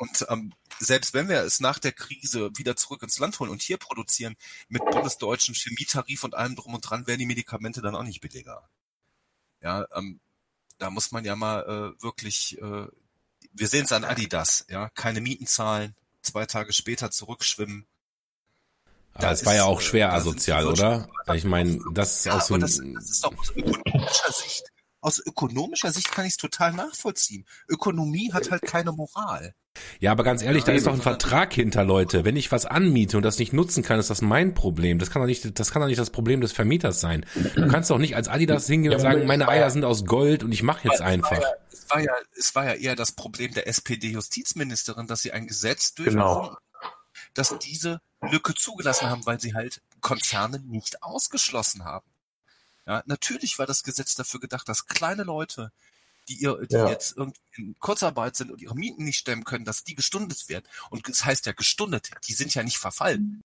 Und 0.00 0.24
ähm, 0.30 0.54
selbst 0.78 1.12
wenn 1.12 1.28
wir 1.28 1.42
es 1.42 1.60
nach 1.60 1.78
der 1.78 1.92
Krise 1.92 2.50
wieder 2.56 2.74
zurück 2.74 3.02
ins 3.02 3.18
Land 3.18 3.38
holen 3.38 3.50
und 3.50 3.60
hier 3.60 3.76
produzieren, 3.76 4.34
mit 4.70 4.82
bundesdeutschen 4.82 5.54
Chemietarif 5.54 6.24
und 6.24 6.34
allem 6.34 6.56
drum 6.56 6.72
und 6.72 6.80
dran, 6.80 7.06
werden 7.06 7.18
die 7.18 7.26
Medikamente 7.26 7.82
dann 7.82 7.94
auch 7.94 8.02
nicht 8.02 8.22
billiger. 8.22 8.66
Ja, 9.60 9.86
ähm, 9.94 10.18
da 10.78 10.88
muss 10.88 11.12
man 11.12 11.26
ja 11.26 11.36
mal 11.36 11.94
äh, 11.98 12.02
wirklich, 12.02 12.56
äh, 12.62 12.86
wir 13.52 13.68
sehen 13.68 13.84
es 13.84 13.92
an 13.92 14.04
Adidas, 14.04 14.64
ja, 14.70 14.88
keine 14.88 15.20
Mieten 15.20 15.46
zahlen, 15.46 15.94
zwei 16.22 16.46
Tage 16.46 16.72
später 16.72 17.10
zurückschwimmen. 17.10 17.86
Aber 19.12 19.32
es 19.32 19.44
war 19.44 19.54
ja 19.54 19.64
auch 19.64 19.82
schwer 19.82 20.14
asozial, 20.14 20.66
oder? 20.66 21.10
Ich 21.34 21.44
meine, 21.44 21.78
das 21.92 22.20
ist 22.20 22.24
ja, 22.24 22.38
auch 22.38 22.40
so 22.40 22.54
ein... 22.54 22.62
Das, 22.62 22.80
das 22.80 23.10
ist 23.10 23.22
doch 23.22 23.36
aus 23.36 23.50
ökonomischer 23.50 24.32
Sicht. 24.32 24.64
Aus 25.00 25.18
ökonomischer 25.18 25.92
Sicht 25.92 26.12
kann 26.12 26.26
ich 26.26 26.32
es 26.32 26.36
total 26.36 26.72
nachvollziehen. 26.72 27.46
Ökonomie 27.68 28.32
hat 28.32 28.50
halt 28.50 28.62
keine 28.62 28.92
Moral. 28.92 29.54
Ja, 30.00 30.12
aber 30.12 30.24
ganz 30.24 30.42
ehrlich, 30.42 30.64
da 30.64 30.72
ist 30.72 30.86
doch 30.86 30.92
ein 30.92 31.00
Vertrag 31.00 31.52
hinter, 31.52 31.84
Leute. 31.84 32.24
Wenn 32.24 32.36
ich 32.36 32.50
was 32.50 32.66
anmiete 32.66 33.16
und 33.16 33.22
das 33.22 33.38
nicht 33.38 33.52
nutzen 33.52 33.82
kann, 33.82 33.98
ist 33.98 34.10
das 34.10 34.20
mein 34.20 34.54
Problem. 34.54 34.98
Das 34.98 35.10
kann 35.10 35.22
doch 35.22 35.26
nicht, 35.26 35.58
das 35.58 35.70
kann 35.70 35.80
doch 35.80 35.88
nicht 35.88 35.98
das 35.98 36.10
Problem 36.10 36.40
des 36.40 36.52
Vermieters 36.52 37.00
sein. 37.00 37.24
Du 37.54 37.68
kannst 37.68 37.90
doch 37.90 37.98
nicht 37.98 38.16
als 38.16 38.28
Adidas 38.28 38.66
hingehen 38.66 38.92
und 38.92 39.00
sagen, 39.00 39.26
meine 39.26 39.48
Eier 39.48 39.70
sind 39.70 39.84
aus 39.84 40.04
Gold 40.04 40.42
und 40.42 40.52
ich 40.52 40.62
mache 40.62 40.88
jetzt 40.88 41.00
einfach. 41.00 41.40
Es 41.70 41.88
war, 41.88 42.00
ja, 42.00 42.12
es 42.36 42.54
war 42.54 42.66
ja 42.66 42.74
eher 42.74 42.96
das 42.96 43.12
Problem 43.12 43.54
der 43.54 43.68
SPD-Justizministerin, 43.68 45.06
dass 45.06 45.22
sie 45.22 45.32
ein 45.32 45.46
Gesetz 45.46 45.94
durchgeführt 45.94 46.24
genau. 46.24 46.56
dass 47.34 47.56
diese 47.58 48.00
Lücke 48.20 48.54
zugelassen 48.54 49.08
haben, 49.08 49.24
weil 49.24 49.40
sie 49.40 49.54
halt 49.54 49.80
Konzerne 50.00 50.60
nicht 50.60 51.02
ausgeschlossen 51.02 51.84
haben. 51.84 52.09
Ja, 52.90 53.04
natürlich 53.06 53.56
war 53.60 53.66
das 53.66 53.84
Gesetz 53.84 54.16
dafür 54.16 54.40
gedacht, 54.40 54.68
dass 54.68 54.86
kleine 54.86 55.22
Leute, 55.22 55.70
die, 56.28 56.34
ihr, 56.42 56.56
die 56.66 56.74
ja. 56.74 56.88
jetzt 56.88 57.16
irgendwie 57.16 57.40
in 57.56 57.78
Kurzarbeit 57.78 58.34
sind 58.34 58.50
und 58.50 58.60
ihre 58.60 58.74
Mieten 58.74 59.04
nicht 59.04 59.18
stemmen 59.18 59.44
können, 59.44 59.64
dass 59.64 59.84
die 59.84 59.94
gestundet 59.94 60.48
werden. 60.48 60.64
Und 60.90 61.08
das 61.08 61.24
heißt 61.24 61.46
ja 61.46 61.52
gestundet, 61.52 62.10
die 62.26 62.32
sind 62.32 62.52
ja 62.52 62.64
nicht 62.64 62.78
verfallen. 62.78 63.44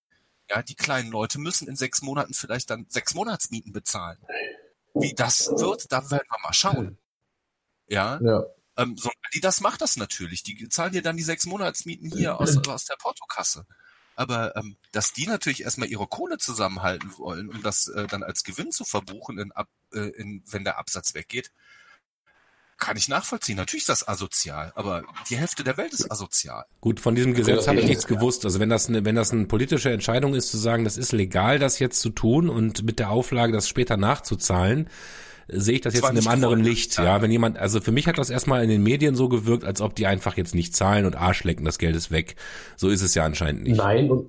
Ja, 0.50 0.64
die 0.64 0.74
kleinen 0.74 1.12
Leute 1.12 1.38
müssen 1.38 1.68
in 1.68 1.76
sechs 1.76 2.02
Monaten 2.02 2.34
vielleicht 2.34 2.72
dann 2.72 2.88
sechs 2.90 3.14
Monatsmieten 3.14 3.72
bezahlen. 3.72 4.18
Wie 4.96 5.14
das 5.14 5.48
wird, 5.52 5.92
da 5.92 6.10
werden 6.10 6.28
wir 6.28 6.40
mal 6.42 6.54
schauen. 6.54 6.98
Ja. 7.88 8.20
ja. 8.24 8.46
Ähm, 8.78 8.98
so, 8.98 9.12
die 9.36 9.42
das 9.42 9.62
macht 9.62 9.82
das 9.82 9.96
natürlich. 9.96 10.42
Die 10.42 10.70
zahlen 10.70 10.94
dir 10.94 11.04
dann 11.04 11.18
die 11.18 11.24
sechs 11.24 11.46
Monatsmieten 11.46 12.10
hier 12.10 12.40
aus, 12.42 12.58
aus 12.68 12.86
der 12.86 12.96
Portokasse. 12.96 13.68
Aber 14.16 14.56
ähm, 14.56 14.78
dass 14.92 15.14
die 15.14 15.28
natürlich 15.28 15.64
erstmal 15.64 15.90
ihre 15.90 16.08
Kohle 16.08 16.38
zusammenhalten 16.38 17.12
wollen, 17.18 17.50
um 17.50 17.62
das 17.62 17.88
äh, 17.88 18.08
dann 18.08 18.24
als 18.24 18.44
Gewinn 18.44 18.72
zu 18.72 18.86
verbuchen, 18.86 19.38
in, 19.38 19.52
ab, 19.52 19.68
äh, 19.94 20.10
in, 20.10 20.44
wenn 20.48 20.64
der 20.64 20.78
Absatz 20.78 21.14
weggeht, 21.14 21.52
kann 22.78 22.98
ich 22.98 23.08
nachvollziehen. 23.08 23.58
Natürlich 23.58 23.84
ist 23.84 23.90
das 23.90 24.08
asozial, 24.08 24.72
aber 24.76 25.04
die 25.30 25.38
Hälfte 25.38 25.64
der 25.64 25.78
Welt 25.78 25.94
ist 25.94 26.12
asozial. 26.12 26.66
Gut, 26.82 27.00
von 27.00 27.16
diesem 27.16 27.34
Gesetz 27.34 27.68
habe 27.68 27.80
ich 27.80 27.88
nichts 27.88 28.06
gewusst. 28.06 28.44
Also 28.46 28.60
wenn 28.60 28.70
das 28.70 28.90
eine, 28.90 29.06
wenn 29.06 29.16
das 29.16 29.32
eine 29.32 29.46
politische 29.46 29.92
Entscheidung 29.92 30.36
ist, 30.36 30.52
zu 30.52 30.58
sagen, 30.58 30.84
das 30.84 30.98
ist 30.98 31.12
legal, 31.12 31.58
das 31.58 31.80
jetzt 31.80 32.02
zu 32.02 32.10
tun 32.10 32.50
und 32.50 32.84
mit 32.84 33.00
der 33.00 33.12
Auflage, 33.12 33.54
das 33.54 33.70
später 33.70 33.98
nachzuzahlen, 33.98 34.90
sehe 35.48 35.76
ich 35.76 35.82
das, 35.82 35.94
jetzt 35.94 36.10
in 36.10 36.18
einem 36.18 36.28
anderen 36.28 36.64
Licht. 36.64 36.98
Ja, 36.98 37.22
wenn 37.22 37.32
jemand, 37.32 37.58
also 37.58 37.82
für 37.82 37.92
mich 37.92 38.08
hat 38.08 38.18
das 38.18 38.30
erstmal 38.30 38.64
in 38.64 38.70
den 38.70 38.84
Medien 38.84 39.16
so 39.16 39.30
gewirkt, 39.30 39.64
als 39.64 39.82
ob 39.82 39.96
die 39.96 40.08
einfach 40.08 40.38
jetzt 40.38 40.56
nicht 40.56 40.76
zahlen 40.76 41.06
und 41.06 41.16
Arsch 41.16 41.44
lecken, 41.44 41.66
das 41.66 41.78
Geld 41.78 41.96
ist 41.96 42.12
weg. 42.12 42.36
So 42.76 42.90
ist 42.90 43.02
es 43.02 43.16
ja 43.16 43.24
anscheinend 43.26 43.64
nicht. 43.64 43.78
Nein, 43.78 44.10
und 44.10 44.28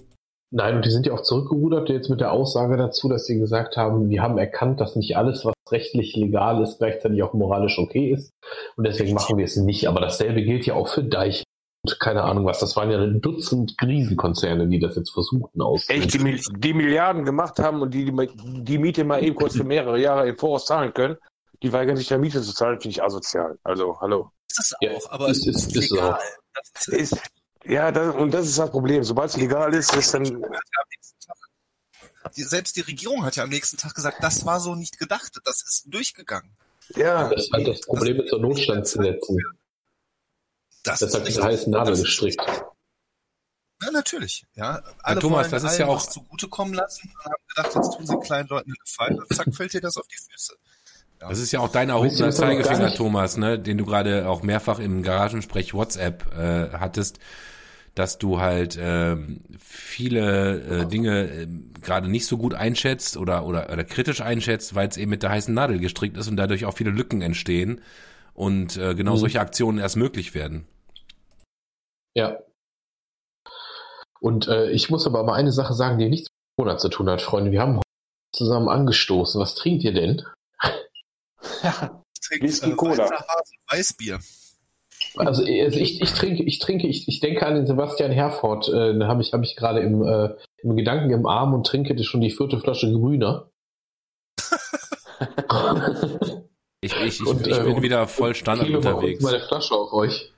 Nein, 0.53 0.77
und 0.77 0.85
die 0.85 0.91
sind 0.91 1.07
ja 1.07 1.13
auch 1.13 1.23
zurückgerudert 1.23 1.89
jetzt 1.89 2.09
mit 2.09 2.21
der 2.21 2.31
Aussage 2.31 2.77
dazu, 2.77 3.09
dass 3.09 3.27
sie 3.27 3.39
gesagt 3.39 3.77
haben, 3.77 4.09
wir 4.09 4.23
haben 4.23 4.39
erkannt, 4.39 4.81
dass 4.81 4.95
nicht 4.95 5.17
alles, 5.17 5.45
was 5.45 5.55
rechtlich 5.71 6.15
legal 6.15 6.63
ist, 6.63 6.79
gleichzeitig 6.79 7.23
auch 7.25 7.35
moralisch 7.35 7.79
okay 7.79 8.13
ist. 8.13 8.31
Und 8.77 8.87
deswegen 8.87 9.13
machen 9.13 9.39
wir 9.39 9.45
es 9.45 9.57
nicht. 9.57 9.89
Aber 9.89 10.01
dasselbe 10.01 10.43
gilt 10.43 10.65
ja 10.65 10.75
auch 10.75 10.87
für 10.87 11.03
Deich 11.03 11.43
keine 12.01 12.23
Ahnung 12.23 12.47
was. 12.47 12.59
Das 12.61 12.77
waren 12.77 12.91
ja 12.91 12.99
ein 12.99 13.21
Dutzend 13.21 13.77
Riesenkonzerne, 13.83 14.67
die 14.67 14.79
das 14.79 14.97
jetzt 14.97 15.11
versuchten 15.11 15.61
aus. 15.61 15.89
Echt, 15.89 16.15
die, 16.15 16.41
die, 16.59 16.75
Milliarden 16.75 17.25
gemacht 17.25 17.59
haben 17.59 17.83
und 17.83 17.93
die, 17.93 18.05
die 18.05 18.31
die 18.63 18.79
Miete 18.79 19.05
mal 19.05 19.23
eben 19.23 19.37
kurz 19.37 19.57
für 19.57 19.65
mehrere 19.65 19.99
Jahre 20.01 20.29
im 20.29 20.37
Voraus 20.37 20.67
zahlen 20.67 20.93
können, 20.93 21.17
die 21.63 21.73
weigern 21.73 21.97
sich 21.97 22.09
der 22.09 22.19
Miete 22.19 22.43
zu 22.43 22.55
zahlen, 22.55 22.81
finde 22.81 22.91
ich 22.91 23.03
asozial. 23.03 23.59
Also, 23.65 23.99
hallo. 24.01 24.31
Ist 24.49 24.59
das 24.59 24.75
auch, 24.75 24.83
ja, 24.83 25.11
aber 25.11 25.29
ist, 25.29 25.47
ist, 25.47 25.67
ist, 25.69 25.77
ist 25.77 25.91
legal. 25.91 26.19
Ist, 26.89 27.17
ja, 27.65 27.91
das, 27.91 28.15
und 28.15 28.33
das 28.33 28.47
ist 28.47 28.59
das 28.59 28.71
Problem. 28.71 29.03
Sobald 29.03 29.31
es 29.31 29.37
legal 29.37 29.75
ist, 29.75 29.95
ist 29.97 30.15
dann. 30.15 30.45
Selbst 32.33 32.77
die 32.77 32.81
Regierung 32.81 33.25
hat 33.25 33.37
ja 33.37 33.45
am 33.45 33.51
nächsten 33.51 33.77
Tag 33.77 33.95
gesagt, 33.95 34.19
das 34.23 34.45
war 34.45 34.61
so 34.61 34.75
nicht 34.75 34.99
gedacht, 34.99 35.33
das 35.45 35.63
ist 35.63 35.85
durchgegangen. 35.87 36.51
Ja. 36.95 37.29
Das 37.29 37.45
ist 37.45 37.53
halt 37.53 37.67
das 37.67 37.81
Problem 37.81 38.19
mit 38.19 38.29
so 38.29 38.39
Notstandsgesetzen. 38.39 39.39
Das, 40.87 41.01
das 41.01 41.15
hat 41.15 41.27
diese 41.27 41.43
heißen 41.43 41.71
Nadel 41.73 41.97
gestrickt. 41.97 42.41
Ja, 43.83 43.91
natürlich. 43.91 44.47
Ja, 44.55 44.83
alle 45.03 45.17
ja, 45.17 45.21
Thomas, 45.21 45.51
das 45.51 45.63
ist 45.65 45.79
ja 45.79 45.87
auch 45.87 46.01
zugutekommen 46.01 46.75
lassen 46.75 47.13
und 47.13 47.25
haben 47.25 47.43
gedacht, 47.49 47.75
jetzt 47.75 47.97
tun 47.97 48.07
sie 48.07 48.19
kleinen 48.21 48.49
Leuten 48.49 48.71
einen 48.71 48.79
Gefallen 48.85 49.21
und 49.21 49.35
zack, 49.35 49.55
fällt 49.55 49.75
dir 49.75 49.83
das 49.83 49.97
auf 49.99 50.07
die 50.07 50.17
Füße. 50.17 50.55
Ja. 51.21 51.29
Das 51.29 51.39
ist 51.39 51.53
ja 51.53 51.61
auch 51.61 51.71
dein 51.71 51.91
erhobener 51.91 52.31
Zeigefinger, 52.31 52.95
Thomas, 52.95 53.37
ne, 53.37 53.59
den 53.59 53.77
du 53.79 53.85
gerade 53.85 54.29
auch 54.29 54.43
mehrfach 54.43 54.79
im 54.79 55.03
Garagensprech 55.03 55.75
WhatsApp 55.75 56.25
äh, 56.35 56.71
hattest 56.79 57.19
dass 57.97 58.19
du 58.19 58.41
halt 58.41 58.77
äh, 58.77 59.17
viele 59.59 60.83
äh, 60.83 60.87
Dinge 60.87 61.29
äh, 61.29 61.47
gerade 61.81 62.09
nicht 62.09 62.27
so 62.27 62.37
gut 62.37 62.53
einschätzt 62.53 63.17
oder, 63.17 63.47
oder, 63.47 63.73
oder 63.73 63.85
kritisch 63.85 64.21
einschätzt, 64.21 64.75
weil 64.75 64.89
es 64.89 64.99
eben 64.99 65.11
mit 65.11 65.23
der 65.23 65.31
heißen 65.31 65.53
Nadel 65.53 65.79
gestrickt 65.79 66.19
ist 66.19 66.29
und 66.29 66.37
dadurch 66.37 66.67
auch 66.67 66.77
viele 66.77 66.91
Lücken 66.91 67.23
entstehen 67.23 67.81
und 68.35 68.77
äh, 68.77 68.95
genau 68.95 69.15
mhm. 69.15 69.19
solche 69.19 69.41
Aktionen 69.41 69.79
erst 69.79 69.97
möglich 69.97 70.35
werden. 70.35 70.67
Ja. 72.17 72.39
Und 74.21 74.49
äh, 74.49 74.71
ich 74.71 74.91
muss 74.91 75.07
aber 75.07 75.23
mal 75.23 75.35
eine 75.35 75.53
Sache 75.53 75.75
sagen, 75.75 75.99
die 75.99 76.09
nichts 76.09 76.31
mit 76.31 76.57
Corona 76.57 76.79
zu 76.79 76.89
tun 76.89 77.09
hat, 77.11 77.21
Freunde. 77.21 77.53
Wir 77.53 77.61
haben 77.61 77.81
zusammen 78.35 78.69
angestoßen. 78.69 79.41
Was 79.41 79.55
trinkt 79.55 79.85
ihr 79.85 79.93
denn? 79.93 80.23
Ja, 81.63 82.03
ich 82.15 82.61
trinke 82.61 82.73
äh, 82.73 82.77
Cola. 82.77 83.11
Weißbier. 83.71 84.19
Also, 85.17 85.45
also 85.45 85.79
ich, 85.79 86.01
ich 86.01 86.13
trinke, 86.13 86.43
ich 86.43 86.59
trinke, 86.59 86.87
ich, 86.87 87.07
ich 87.07 87.21
denke 87.21 87.47
an 87.47 87.55
den 87.55 87.67
Sebastian 87.67 88.11
Herford, 88.11 88.69
äh, 88.69 88.99
habe 89.05 89.23
ich, 89.23 89.33
hab 89.33 89.43
ich 89.43 89.55
gerade 89.55 89.81
im, 89.81 90.03
äh, 90.03 90.35
im 90.63 90.77
Gedanken 90.77 91.11
im 91.11 91.27
Arm 91.27 91.55
und 91.55 91.67
trinke 91.67 92.03
schon 92.03 92.23
die 92.23 92.31
vierte 92.31 92.59
Flasche 92.59 92.91
Grüner. 92.91 93.51
ich, 96.81 96.97
ich, 96.97 97.21
ich, 97.21 97.27
und, 97.27 97.47
ich 97.47 97.59
bin 97.59 97.77
äh, 97.77 97.83
wieder 97.83 98.09
voll 98.09 98.35
Standard 98.35 98.71
unterwegs. 98.71 99.23
Meine 99.23 99.41
Flasche 99.41 99.75
auf 99.75 99.93
euch. 99.93 100.33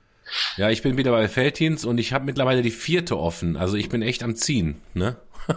Ja, 0.57 0.69
ich 0.69 0.81
bin 0.81 0.97
wieder 0.97 1.11
bei 1.11 1.27
Felddienst 1.27 1.85
und 1.85 1.97
ich 1.97 2.13
habe 2.13 2.25
mittlerweile 2.25 2.61
die 2.61 2.71
vierte 2.71 3.17
offen. 3.17 3.57
Also 3.57 3.75
ich 3.77 3.89
bin 3.89 4.01
echt 4.01 4.23
am 4.23 4.35
Ziehen, 4.35 4.81
ne? 4.93 5.17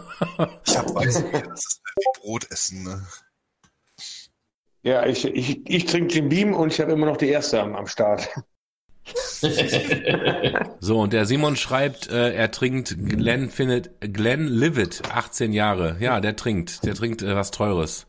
ich 0.65 0.77
habe 0.77 0.95
Weißbier, 0.95 1.41
das 1.41 1.65
ist 1.65 1.81
wie 1.95 2.21
Brot 2.21 2.51
essen, 2.51 2.83
ne? 2.83 3.05
Ja, 4.81 5.05
ich, 5.05 5.25
ich, 5.25 5.61
ich 5.65 5.85
trinke 5.85 6.13
den 6.13 6.29
Beam 6.29 6.53
und 6.53 6.73
ich 6.73 6.81
habe 6.81 6.91
immer 6.91 7.05
noch 7.05 7.17
die 7.17 7.29
erste 7.29 7.61
am, 7.61 7.75
am 7.75 7.87
Start. 7.87 8.29
so, 10.79 10.99
und 11.01 11.13
der 11.13 11.25
Simon 11.25 11.55
schreibt, 11.55 12.09
äh, 12.09 12.33
er 12.33 12.51
trinkt 12.51 12.95
Glenn 12.97 13.49
findet 13.49 13.91
Glenn 14.01 14.47
Livet, 14.47 15.03
18 15.09 15.53
Jahre. 15.53 15.97
Ja, 15.99 16.19
der 16.21 16.35
trinkt, 16.35 16.85
der 16.85 16.95
trinkt 16.95 17.21
äh, 17.21 17.35
was 17.35 17.51
Teures. 17.51 18.07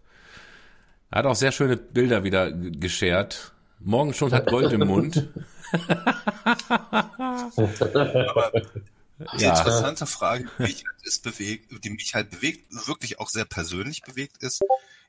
Er 1.10 1.20
hat 1.20 1.26
auch 1.26 1.36
sehr 1.36 1.52
schöne 1.52 1.76
Bilder 1.76 2.24
wieder 2.24 2.50
geschert. 2.52 3.52
Morgen 3.78 4.14
schon 4.14 4.32
hat 4.32 4.48
Gold 4.48 4.72
im 4.72 4.86
Mund. 4.86 5.28
Aber 8.28 8.52
die 9.38 9.44
ja. 9.44 9.56
interessante 9.56 10.06
Frage, 10.06 10.50
die 10.58 10.62
mich, 10.62 10.84
halt 10.84 11.22
bewegt, 11.22 11.84
die 11.84 11.90
mich 11.90 12.14
halt 12.14 12.30
bewegt, 12.30 12.66
wirklich 12.86 13.20
auch 13.20 13.28
sehr 13.28 13.44
persönlich 13.44 14.02
bewegt 14.02 14.42
ist, 14.42 14.62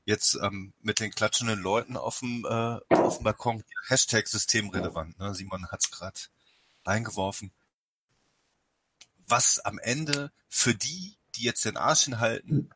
jetzt 0.05 0.37
ähm, 0.41 0.73
mit 0.81 0.99
den 0.99 1.11
klatschenden 1.11 1.59
Leuten 1.59 1.97
auf 1.97 2.19
dem, 2.19 2.45
äh, 2.45 2.79
auf 2.89 3.17
dem 3.17 3.23
Balkon. 3.23 3.63
Hashtag 3.87 4.27
systemrelevant. 4.27 5.17
Ne? 5.19 5.33
Simon 5.33 5.67
hat's 5.71 5.91
gerade 5.91 6.19
eingeworfen. 6.83 7.51
Was 9.27 9.59
am 9.59 9.79
Ende 9.79 10.31
für 10.49 10.75
die, 10.75 11.17
die 11.35 11.43
jetzt 11.43 11.65
den 11.65 11.77
Arsch 11.77 12.03
hinhalten, 12.03 12.69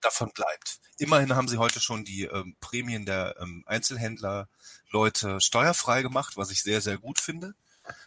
davon 0.00 0.30
bleibt. 0.32 0.80
Immerhin 0.98 1.34
haben 1.34 1.48
sie 1.48 1.58
heute 1.58 1.80
schon 1.80 2.04
die 2.04 2.24
ähm, 2.24 2.56
Prämien 2.60 3.06
der 3.06 3.36
ähm, 3.40 3.64
Einzelhändler 3.66 4.48
Leute 4.90 5.40
steuerfrei 5.40 6.02
gemacht, 6.02 6.36
was 6.36 6.50
ich 6.50 6.62
sehr, 6.62 6.80
sehr 6.80 6.98
gut 6.98 7.20
finde. 7.20 7.54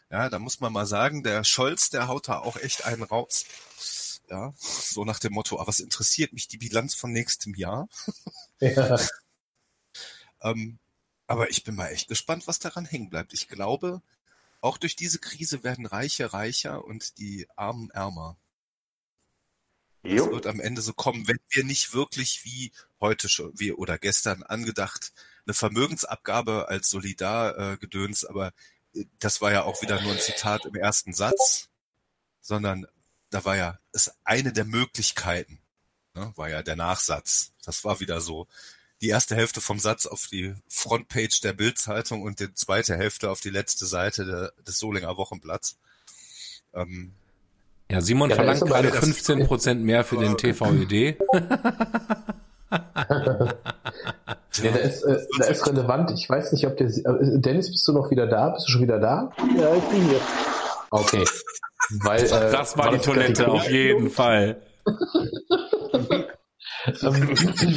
Ja, 0.09 0.29
da 0.29 0.39
muss 0.39 0.59
man 0.59 0.73
mal 0.73 0.85
sagen, 0.85 1.23
der 1.23 1.43
Scholz, 1.43 1.89
der 1.89 2.07
haut 2.07 2.27
da 2.27 2.39
auch 2.39 2.57
echt 2.57 2.85
einen 2.85 3.03
raus. 3.03 3.45
Ja, 4.29 4.53
so 4.57 5.03
nach 5.03 5.19
dem 5.19 5.33
Motto, 5.33 5.57
aber 5.57 5.67
was 5.67 5.79
interessiert 5.79 6.33
mich 6.33 6.47
die 6.47 6.57
Bilanz 6.57 6.95
von 6.95 7.11
nächstem 7.11 7.53
Jahr? 7.53 7.89
Ja. 8.59 8.97
ähm, 10.41 10.79
aber 11.27 11.49
ich 11.49 11.63
bin 11.63 11.75
mal 11.75 11.87
echt 11.87 12.07
gespannt, 12.07 12.47
was 12.47 12.59
daran 12.59 12.85
hängen 12.85 13.09
bleibt. 13.09 13.33
Ich 13.33 13.47
glaube, 13.47 14.01
auch 14.61 14.77
durch 14.77 14.95
diese 14.95 15.19
Krise 15.19 15.63
werden 15.63 15.85
Reiche 15.85 16.33
reicher 16.33 16.85
und 16.85 17.17
die 17.17 17.47
Armen 17.55 17.89
ärmer. 17.89 18.37
Es 20.03 20.25
wird 20.25 20.47
am 20.47 20.59
Ende 20.59 20.81
so 20.81 20.93
kommen, 20.93 21.27
wenn 21.27 21.39
wir 21.49 21.63
nicht 21.63 21.93
wirklich 21.93 22.43
wie 22.43 22.71
heute 22.99 23.29
schon, 23.29 23.51
wie 23.57 23.71
oder 23.71 23.97
gestern 23.97 24.43
angedacht, 24.43 25.13
eine 25.45 25.53
Vermögensabgabe 25.53 26.67
als 26.69 26.89
Solidar-Gedöns, 26.89 28.23
äh, 28.23 28.27
aber 28.27 28.53
das 29.19 29.41
war 29.41 29.51
ja 29.51 29.63
auch 29.63 29.81
wieder 29.81 30.01
nur 30.01 30.11
ein 30.11 30.19
Zitat 30.19 30.65
im 30.65 30.75
ersten 30.75 31.13
Satz, 31.13 31.69
sondern 32.41 32.87
da 33.29 33.45
war 33.45 33.55
ja, 33.55 33.79
ist 33.93 34.13
eine 34.23 34.51
der 34.53 34.65
Möglichkeiten, 34.65 35.59
ne, 36.13 36.33
war 36.35 36.49
ja 36.49 36.63
der 36.63 36.75
Nachsatz. 36.75 37.53
Das 37.63 37.83
war 37.83 37.99
wieder 37.99 38.21
so 38.21 38.47
die 39.01 39.09
erste 39.09 39.35
Hälfte 39.35 39.61
vom 39.61 39.79
Satz 39.79 40.05
auf 40.05 40.27
die 40.27 40.53
Frontpage 40.67 41.41
der 41.41 41.53
Bildzeitung 41.53 42.21
und 42.21 42.39
die 42.39 42.53
zweite 42.53 42.97
Hälfte 42.97 43.31
auf 43.31 43.39
die 43.39 43.49
letzte 43.49 43.85
Seite 43.85 44.25
der, 44.25 44.63
des 44.63 44.77
Solinger 44.77 45.17
Wochenblatts. 45.17 45.77
Ähm, 46.73 47.13
ja, 47.91 48.01
Simon 48.01 48.29
Ja, 48.29 48.35
da 48.37 48.43
verlangt 48.43 48.65
gerade 48.65 48.89
das- 48.89 48.99
15 48.99 49.47
Prozent 49.47 49.83
mehr 49.83 50.03
für 50.03 50.17
den 50.17 50.37
TVÖD. 50.37 51.17
Ja, 52.71 54.71
der 54.71 54.81
ist, 54.81 55.03
äh, 55.03 55.17
der 55.39 55.49
ist 55.49 55.65
relevant. 55.67 56.11
Ich 56.11 56.29
weiß 56.29 56.51
nicht, 56.53 56.65
ob 56.67 56.77
der. 56.77 56.87
Äh, 56.87 57.39
Dennis, 57.39 57.69
bist 57.71 57.87
du 57.87 57.93
noch 57.93 58.11
wieder 58.11 58.27
da? 58.27 58.49
Bist 58.49 58.67
du 58.67 58.71
schon 58.73 58.81
wieder 58.81 58.99
da? 58.99 59.29
Ja, 59.57 59.73
ich 59.75 59.83
bin 59.83 60.01
hier. 60.09 60.19
Okay. 60.89 61.23
Weil, 62.03 62.23
äh, 62.23 62.51
Das 62.51 62.77
war 62.77 62.89
die 62.91 62.97
das 62.97 63.05
Toilette, 63.05 63.47
auf 63.47 63.69
jeden 63.69 64.09
Fall. 64.09 64.61
Ähm, 67.03 67.29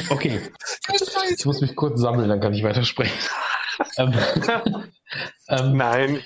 okay. 0.09 0.41
Ich 1.37 1.45
muss 1.45 1.61
mich 1.61 1.77
kurz 1.77 2.01
sammeln, 2.01 2.27
dann 2.31 2.41
kann 2.41 2.55
ich 2.55 2.63
weitersprechen. 2.65 3.13
Ähm, 3.99 4.13
ähm, 5.49 5.77
Nein. 5.77 6.19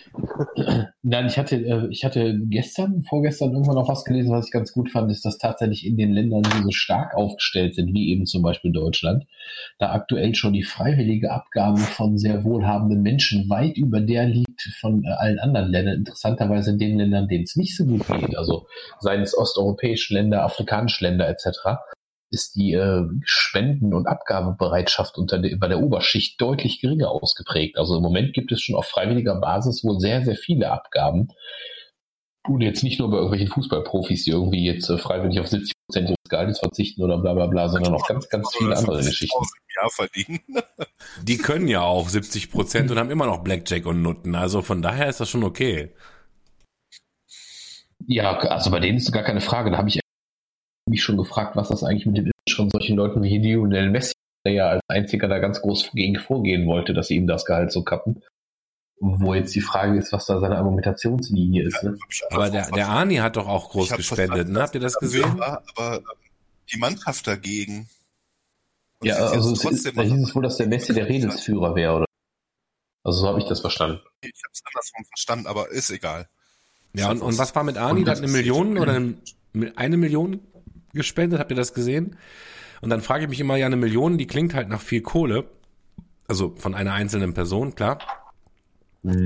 Nein, 1.02 1.26
ich 1.26 1.38
hatte, 1.38 1.56
äh, 1.56 1.88
ich 1.90 2.04
hatte 2.04 2.38
gestern, 2.44 3.02
vorgestern 3.02 3.52
irgendwann 3.52 3.76
noch 3.76 3.88
was 3.88 4.04
gelesen, 4.04 4.30
was 4.30 4.46
ich 4.46 4.52
ganz 4.52 4.72
gut 4.72 4.90
fand, 4.90 5.10
ist, 5.10 5.24
dass 5.24 5.38
tatsächlich 5.38 5.86
in 5.86 5.96
den 5.96 6.12
Ländern, 6.12 6.42
die 6.42 6.62
so 6.62 6.70
stark 6.70 7.14
aufgestellt 7.14 7.74
sind, 7.74 7.94
wie 7.94 8.10
eben 8.10 8.26
zum 8.26 8.42
Beispiel 8.42 8.72
Deutschland, 8.72 9.24
da 9.78 9.92
aktuell 9.92 10.34
schon 10.34 10.52
die 10.52 10.62
freiwillige 10.62 11.30
Abgabe 11.30 11.78
von 11.78 12.18
sehr 12.18 12.44
wohlhabenden 12.44 13.02
Menschen 13.02 13.48
weit 13.48 13.76
über 13.76 14.00
der 14.00 14.26
liegt 14.26 14.62
von 14.80 15.04
äh, 15.04 15.08
allen 15.08 15.38
anderen 15.38 15.70
Ländern. 15.70 15.94
Interessanterweise 15.96 16.70
in 16.70 16.78
den 16.78 16.98
Ländern, 16.98 17.28
denen 17.28 17.44
es 17.44 17.56
nicht 17.56 17.76
so 17.76 17.84
gut 17.84 18.06
geht, 18.06 18.36
also 18.36 18.66
seien 19.00 19.22
es 19.22 19.36
osteuropäische 19.36 20.14
Länder, 20.14 20.44
afrikanische 20.44 21.04
Länder 21.04 21.28
etc., 21.28 21.78
ist 22.30 22.56
die 22.56 22.72
äh, 22.72 23.04
Spenden- 23.24 23.94
und 23.94 24.06
Abgabebereitschaft 24.06 25.16
unter 25.18 25.38
der, 25.38 25.56
bei 25.56 25.68
der 25.68 25.80
Oberschicht 25.80 26.40
deutlich 26.40 26.80
geringer 26.80 27.10
ausgeprägt. 27.10 27.78
Also 27.78 27.96
im 27.96 28.02
Moment 28.02 28.34
gibt 28.34 28.52
es 28.52 28.60
schon 28.60 28.76
auf 28.76 28.86
freiwilliger 28.86 29.40
Basis 29.40 29.84
wohl 29.84 29.98
sehr, 29.98 30.24
sehr 30.24 30.36
viele 30.36 30.70
Abgaben. 30.70 31.28
Und 32.46 32.60
jetzt 32.60 32.82
nicht 32.82 32.98
nur 32.98 33.10
bei 33.10 33.16
irgendwelchen 33.16 33.48
Fußballprofis, 33.48 34.24
die 34.24 34.30
irgendwie 34.30 34.64
jetzt 34.64 34.88
äh, 34.88 34.98
freiwillig 34.98 35.40
auf 35.40 35.48
70 35.48 35.72
Prozent 35.86 36.08
ihres 36.08 36.28
Gehalts 36.28 36.58
verzichten 36.60 37.02
oder 37.02 37.18
bla 37.18 37.34
bla 37.34 37.46
bla, 37.46 37.68
sondern 37.68 37.94
auch 37.94 38.06
ganz, 38.06 38.28
ganz 38.28 38.54
viele 38.56 38.76
andere 38.76 39.00
50.000 39.00 39.06
Geschichten. 39.06 39.44
im 39.44 39.82
Jahr 39.82 39.90
verdienen. 39.90 40.40
Die 41.22 41.38
können 41.38 41.68
ja 41.68 41.82
auch 41.82 42.08
70 42.08 42.50
Prozent 42.50 42.90
und 42.90 42.98
haben 42.98 43.10
immer 43.10 43.26
noch 43.26 43.42
Blackjack 43.42 43.86
und 43.86 44.02
Nutten. 44.02 44.34
Also 44.34 44.62
von 44.62 44.82
daher 44.82 45.08
ist 45.08 45.20
das 45.20 45.28
schon 45.28 45.44
okay. 45.44 45.94
Ja, 48.06 48.38
also 48.38 48.70
bei 48.70 48.80
denen 48.80 48.98
ist 48.98 49.12
gar 49.12 49.24
keine 49.24 49.40
Frage. 49.40 49.70
Da 49.70 49.78
habe 49.78 49.88
ich 49.88 50.00
mich 50.88 51.02
schon 51.02 51.16
gefragt, 51.16 51.56
was 51.56 51.68
das 51.68 51.84
eigentlich 51.84 52.06
mit 52.06 52.16
dem 52.16 52.24
Image 52.26 52.56
von 52.56 52.70
solchen 52.70 52.96
Leuten 52.96 53.22
wie 53.22 53.38
Lionel 53.38 53.90
Messi, 53.90 54.14
der 54.44 54.52
ja 54.52 54.68
als 54.68 54.82
einziger 54.88 55.28
da 55.28 55.38
ganz 55.38 55.60
groß 55.60 55.90
gegen 55.92 56.16
vorgehen 56.16 56.66
wollte, 56.66 56.94
dass 56.94 57.08
sie 57.08 57.16
ihm 57.16 57.26
das 57.26 57.44
Gehalt 57.44 57.72
so 57.72 57.82
kappen. 57.82 58.22
Wo 59.00 59.32
jetzt 59.32 59.54
die 59.54 59.60
Frage 59.60 59.96
ist, 59.96 60.12
was 60.12 60.26
da 60.26 60.40
seine 60.40 60.58
Argumentationslinie 60.58 61.64
ist. 61.64 61.82
Ne? 61.84 61.96
Aber 62.30 62.50
der, 62.50 62.68
der 62.72 62.88
Arni 62.88 63.16
hat 63.16 63.36
doch 63.36 63.46
auch 63.46 63.70
groß 63.70 63.90
gespendet, 63.90 64.48
ne? 64.48 64.60
Habt 64.60 64.74
ihr 64.74 64.80
das 64.80 64.94
gesehen? 64.94 65.38
war, 65.38 65.62
aber 65.76 66.02
die 66.72 66.78
Mannschaft 66.78 67.26
dagegen. 67.28 67.88
Und 68.98 69.06
Ja, 69.06 69.14
also 69.16 69.52
es 69.52 69.64
ist, 69.64 69.96
da 69.96 70.02
hieß 70.02 70.28
es 70.28 70.34
wohl, 70.34 70.42
dass 70.42 70.56
der 70.56 70.66
Messi 70.66 70.92
der 70.94 71.08
Redelsführer 71.08 71.76
wäre, 71.76 71.94
oder? 71.94 72.06
Also 73.04 73.20
so 73.20 73.28
habe 73.28 73.38
ich 73.38 73.46
das 73.46 73.60
verstanden. 73.60 74.00
Ich 74.20 74.42
habe 74.44 74.52
es 74.52 74.62
andersrum 74.66 75.04
verstanden, 75.04 75.46
aber 75.46 75.70
ist 75.70 75.90
egal. 75.90 76.28
Ja, 76.94 77.10
und, 77.10 77.22
und 77.22 77.38
was 77.38 77.54
war 77.54 77.64
mit 77.64 77.76
Arni? 77.76 78.04
Hat 78.04 78.18
eine 78.18 78.28
Million 78.28 78.78
oder 78.78 78.94
eine, 78.94 79.14
eine 79.76 79.96
Million 79.96 80.40
gespendet, 80.98 81.40
habt 81.40 81.50
ihr 81.50 81.56
das 81.56 81.72
gesehen? 81.72 82.16
Und 82.82 82.90
dann 82.90 83.00
frage 83.00 83.24
ich 83.24 83.30
mich 83.30 83.40
immer, 83.40 83.56
ja, 83.56 83.66
eine 83.66 83.76
Million, 83.76 84.18
die 84.18 84.26
klingt 84.26 84.54
halt 84.54 84.68
nach 84.68 84.82
viel 84.82 85.00
Kohle. 85.00 85.44
Also 86.28 86.54
von 86.58 86.74
einer 86.74 86.92
einzelnen 86.92 87.32
Person, 87.32 87.74
klar. 87.74 87.98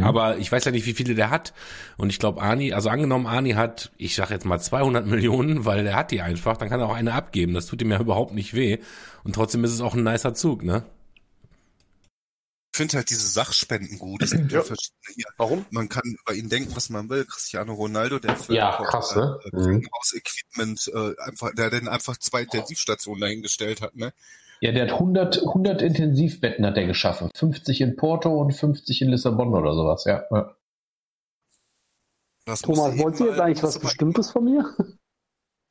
Aber 0.02 0.38
ich 0.38 0.52
weiß 0.52 0.64
ja 0.66 0.70
nicht, 0.70 0.86
wie 0.86 0.92
viele 0.92 1.14
der 1.14 1.30
hat. 1.30 1.52
Und 1.96 2.10
ich 2.10 2.18
glaube, 2.18 2.40
Arni, 2.40 2.72
also 2.72 2.88
angenommen, 2.88 3.26
Arni 3.26 3.52
hat, 3.52 3.90
ich 3.96 4.14
sag 4.14 4.30
jetzt 4.30 4.44
mal 4.44 4.60
200 4.60 5.06
Millionen, 5.08 5.64
weil 5.64 5.86
er 5.86 5.96
hat 5.96 6.10
die 6.10 6.20
einfach, 6.20 6.56
dann 6.56 6.68
kann 6.68 6.80
er 6.80 6.86
auch 6.86 6.94
eine 6.94 7.14
abgeben. 7.14 7.54
Das 7.54 7.66
tut 7.66 7.82
ihm 7.82 7.90
ja 7.90 8.00
überhaupt 8.00 8.34
nicht 8.34 8.54
weh. 8.54 8.78
Und 9.24 9.34
trotzdem 9.34 9.64
ist 9.64 9.72
es 9.72 9.80
auch 9.80 9.94
ein 9.94 10.04
nicer 10.04 10.34
Zug, 10.34 10.62
ne? 10.62 10.84
Ich 12.72 12.78
finde 12.78 12.96
halt 12.96 13.10
diese 13.10 13.26
Sachspenden 13.26 13.98
gut. 13.98 14.22
Es 14.22 14.30
gibt 14.30 14.50
ja. 14.50 14.62
Verschiedene 14.62 15.14
hier. 15.14 15.26
Warum? 15.36 15.66
Man 15.70 15.90
kann 15.90 16.02
über 16.04 16.34
ihn 16.34 16.48
denken, 16.48 16.74
was 16.74 16.88
man 16.88 17.10
will. 17.10 17.26
Cristiano 17.26 17.74
Ronaldo, 17.74 18.18
der 18.18 18.34
für 18.36 18.54
Ja, 18.54 18.82
krass, 18.82 19.14
ne? 19.14 19.38
äh, 19.44 19.48
Mhm. 19.56 19.62
Krankenhausequipment 19.62 20.90
äh, 20.94 21.20
einfach, 21.22 21.52
der 21.54 21.68
dann 21.68 21.88
einfach 21.88 22.16
zwei 22.16 22.42
Intensivstationen 22.42 23.20
dahingestellt 23.20 23.82
hat, 23.82 23.94
ne? 23.94 24.14
Ja, 24.62 24.72
der 24.72 24.84
hat 24.84 24.92
100, 24.92 25.42
100 25.42 25.82
Intensivbetten 25.82 26.64
hat 26.64 26.78
er 26.78 26.86
geschaffen. 26.86 27.30
50 27.34 27.82
in 27.82 27.96
Porto 27.96 28.40
und 28.40 28.52
50 28.52 29.02
in 29.02 29.08
Lissabon 29.10 29.54
oder 29.54 29.74
sowas, 29.74 30.04
ja. 30.06 30.24
ja. 30.30 30.56
Das 32.46 32.62
Thomas, 32.62 32.96
du 32.96 33.00
eben 33.00 33.26
jetzt 33.26 33.40
eigentlich 33.40 33.62
was 33.62 33.78
Bestimmtes 33.80 34.30
von 34.30 34.44
mir? 34.44 34.74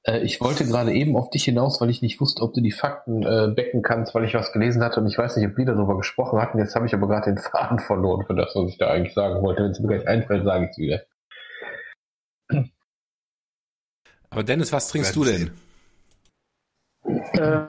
Äh, 0.03 0.19
ich 0.19 0.41
wollte 0.41 0.65
gerade 0.65 0.93
eben 0.93 1.15
auf 1.15 1.29
dich 1.29 1.43
hinaus, 1.43 1.79
weil 1.81 1.89
ich 1.89 2.01
nicht 2.01 2.19
wusste, 2.19 2.41
ob 2.43 2.53
du 2.53 2.61
die 2.61 2.71
Fakten 2.71 3.23
äh, 3.23 3.51
becken 3.53 3.81
kannst, 3.81 4.15
weil 4.15 4.25
ich 4.25 4.33
was 4.33 4.51
gelesen 4.51 4.83
hatte 4.83 4.99
und 4.99 5.07
ich 5.07 5.17
weiß 5.17 5.35
nicht, 5.37 5.47
ob 5.47 5.57
wir 5.57 5.65
darüber 5.65 5.97
gesprochen 5.97 6.41
hatten. 6.41 6.57
Jetzt 6.59 6.75
habe 6.75 6.85
ich 6.85 6.93
aber 6.93 7.07
gerade 7.07 7.33
den 7.33 7.37
Faden 7.37 7.79
verloren 7.79 8.25
für 8.25 8.35
das, 8.35 8.55
was 8.55 8.69
ich 8.69 8.77
da 8.77 8.89
eigentlich 8.89 9.13
sagen 9.13 9.41
wollte. 9.41 9.63
Wenn 9.63 9.71
es 9.71 9.79
mir 9.79 9.87
gleich 9.87 10.07
einfällt, 10.07 10.43
sage 10.43 10.65
ich 10.65 10.71
es 10.71 10.77
wieder. 10.77 11.01
Aber 14.29 14.43
Dennis, 14.43 14.71
was 14.71 14.87
trinkst 14.87 15.15
du 15.15 15.25
denn? 15.25 15.51
äh, 17.03 17.67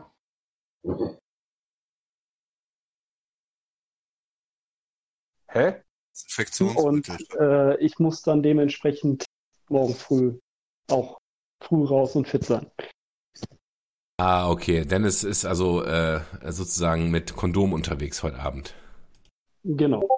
Hä? 5.49 5.69
und 5.69 7.09
Infektionsmittel. 7.09 7.27
äh, 7.41 7.77
ich 7.85 7.99
muss 7.99 8.23
dann 8.23 8.43
dementsprechend 8.43 9.25
morgen 9.69 9.95
früh 9.95 10.39
auch 10.91 11.19
früh 11.63 11.85
raus 11.85 12.17
und 12.17 12.29
fit 12.29 12.45
sein. 12.45 12.67
Ah, 14.19 14.49
okay. 14.51 14.85
Dennis 14.85 15.25
ist 15.25 15.45
also 15.45 15.85
äh, 15.85 16.21
sozusagen 16.47 17.11
mit 17.11 17.35
Kondom 17.35 17.73
unterwegs 17.73 18.23
heute 18.23 18.39
Abend. 18.39 18.75
Genau. 19.65 20.09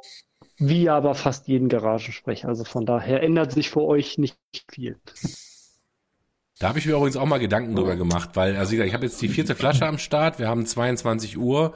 Wie 0.58 0.88
aber 0.88 1.14
fast 1.14 1.48
jeden 1.48 1.68
Garagensprecher. 1.68 2.48
Also 2.48 2.64
von 2.64 2.86
daher 2.86 3.22
ändert 3.22 3.52
sich 3.52 3.70
für 3.70 3.82
euch 3.82 4.18
nicht 4.18 4.36
viel. 4.70 4.98
Da 6.58 6.68
habe 6.68 6.78
ich 6.78 6.86
mir 6.86 6.94
übrigens 6.94 7.16
auch 7.16 7.26
mal 7.26 7.38
Gedanken 7.38 7.74
drüber 7.74 7.96
gemacht, 7.96 8.30
weil, 8.34 8.56
also 8.56 8.76
ich 8.76 8.94
habe 8.94 9.06
jetzt 9.06 9.20
die 9.20 9.28
vierte 9.28 9.56
Flasche 9.56 9.86
am 9.86 9.98
Start, 9.98 10.38
wir 10.38 10.48
haben 10.48 10.64
22 10.64 11.36
Uhr 11.36 11.74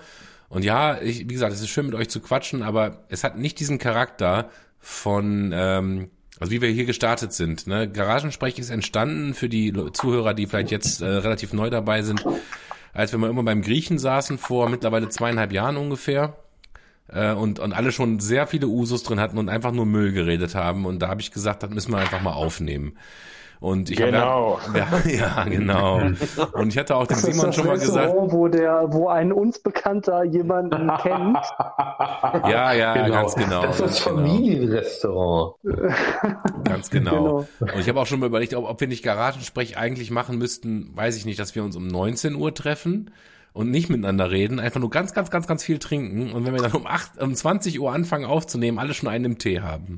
und 0.48 0.64
ja, 0.64 1.00
ich, 1.00 1.20
wie 1.20 1.32
gesagt, 1.32 1.52
es 1.52 1.60
ist 1.60 1.68
schön 1.68 1.86
mit 1.86 1.94
euch 1.94 2.08
zu 2.08 2.20
quatschen, 2.20 2.62
aber 2.62 3.04
es 3.08 3.24
hat 3.24 3.36
nicht 3.36 3.58
diesen 3.58 3.78
Charakter 3.78 4.50
von, 4.78 5.50
ähm, 5.52 6.10
also 6.40 6.52
wie 6.52 6.60
wir 6.60 6.70
hier 6.70 6.84
gestartet 6.84 7.32
sind. 7.32 7.66
Ne? 7.66 7.88
Garagensprech 7.88 8.58
ist 8.58 8.70
entstanden 8.70 9.34
für 9.34 9.48
die 9.48 9.72
Zuhörer, 9.92 10.34
die 10.34 10.46
vielleicht 10.46 10.70
jetzt 10.70 11.00
äh, 11.00 11.06
relativ 11.06 11.52
neu 11.52 11.70
dabei 11.70 12.02
sind, 12.02 12.24
als 12.92 13.12
wir 13.12 13.18
mal 13.18 13.30
immer 13.30 13.42
beim 13.42 13.62
Griechen 13.62 13.98
saßen, 13.98 14.38
vor 14.38 14.68
mittlerweile 14.68 15.08
zweieinhalb 15.08 15.52
Jahren 15.52 15.76
ungefähr. 15.76 16.36
Äh, 17.08 17.32
und, 17.32 17.58
und 17.58 17.72
alle 17.72 17.92
schon 17.92 18.20
sehr 18.20 18.46
viele 18.46 18.68
Usus 18.68 19.02
drin 19.02 19.20
hatten 19.20 19.38
und 19.38 19.48
einfach 19.48 19.72
nur 19.72 19.86
Müll 19.86 20.12
geredet 20.12 20.54
haben. 20.54 20.86
Und 20.86 21.00
da 21.00 21.08
habe 21.08 21.20
ich 21.20 21.30
gesagt, 21.30 21.62
das 21.62 21.70
müssen 21.70 21.92
wir 21.92 21.98
einfach 21.98 22.20
mal 22.20 22.32
aufnehmen. 22.32 22.96
Und 23.60 23.90
ich 23.90 23.96
Genau. 23.96 24.60
habe 24.60 24.78
ja, 25.10 25.36
ja, 25.36 25.44
genau. 25.44 26.00
Und 26.52 26.68
ich 26.68 26.78
hatte 26.78 26.94
auch 26.96 27.06
dem 27.06 27.16
Das 27.16 27.22
Simon 27.22 27.46
das 27.46 27.54
schon 27.56 27.66
mal 27.66 27.78
gesagt, 27.78 28.06
Restaurant, 28.06 28.32
wo 28.32 28.48
der, 28.48 28.92
wo 28.92 29.08
ein 29.08 29.32
uns 29.32 29.58
Bekannter 29.58 30.22
jemanden 30.24 30.90
kennt. 31.02 31.38
ja, 32.48 32.72
ja, 32.72 33.08
ganz 33.08 33.34
genau. 33.34 33.62
Das 33.62 33.80
ist 33.80 33.80
das 33.80 34.04
genau. 34.04 34.16
Familienrestaurant. 34.16 35.54
Ganz 36.64 36.90
genau. 36.90 37.46
Genau. 37.58 37.72
Und 37.74 37.80
ich 37.80 37.88
habe 37.88 38.00
auch 38.00 38.06
schon 38.06 38.20
mal 38.20 38.26
überlegt, 38.26 38.54
ob, 38.54 38.68
ob 38.68 38.80
wir 38.80 38.88
nicht 38.88 39.02
Garagensprech 39.02 39.76
eigentlich 39.76 40.10
machen 40.10 40.38
müssten, 40.38 40.90
weiß 40.94 41.16
ich 41.16 41.24
nicht, 41.24 41.38
dass 41.40 41.54
wir 41.54 41.64
uns 41.64 41.76
um 41.76 41.86
19 41.86 42.34
Uhr 42.34 42.54
treffen 42.54 43.10
und 43.52 43.70
nicht 43.70 43.88
miteinander 43.88 44.30
reden, 44.30 44.60
einfach 44.60 44.80
nur 44.80 44.90
ganz, 44.90 45.14
ganz, 45.14 45.30
ganz, 45.30 45.46
ganz 45.46 45.64
viel 45.64 45.78
trinken 45.78 46.32
und 46.32 46.44
wenn 46.46 46.54
wir 46.54 46.62
dann 46.62 46.72
um 46.72 46.86
8, 46.86 47.20
um 47.22 47.34
20 47.34 47.80
Uhr 47.80 47.92
anfangen 47.92 48.24
aufzunehmen, 48.26 48.78
alle 48.78 48.94
schon 48.94 49.08
einen 49.08 49.24
im 49.24 49.38
Tee 49.38 49.60
haben. 49.60 49.96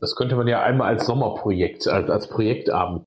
Das 0.00 0.14
könnte 0.14 0.36
man 0.36 0.46
ja 0.46 0.62
einmal 0.62 0.88
als 0.88 1.06
Sommerprojekt, 1.06 1.88
als, 1.88 2.08
als 2.08 2.28
Projektabend. 2.28 3.04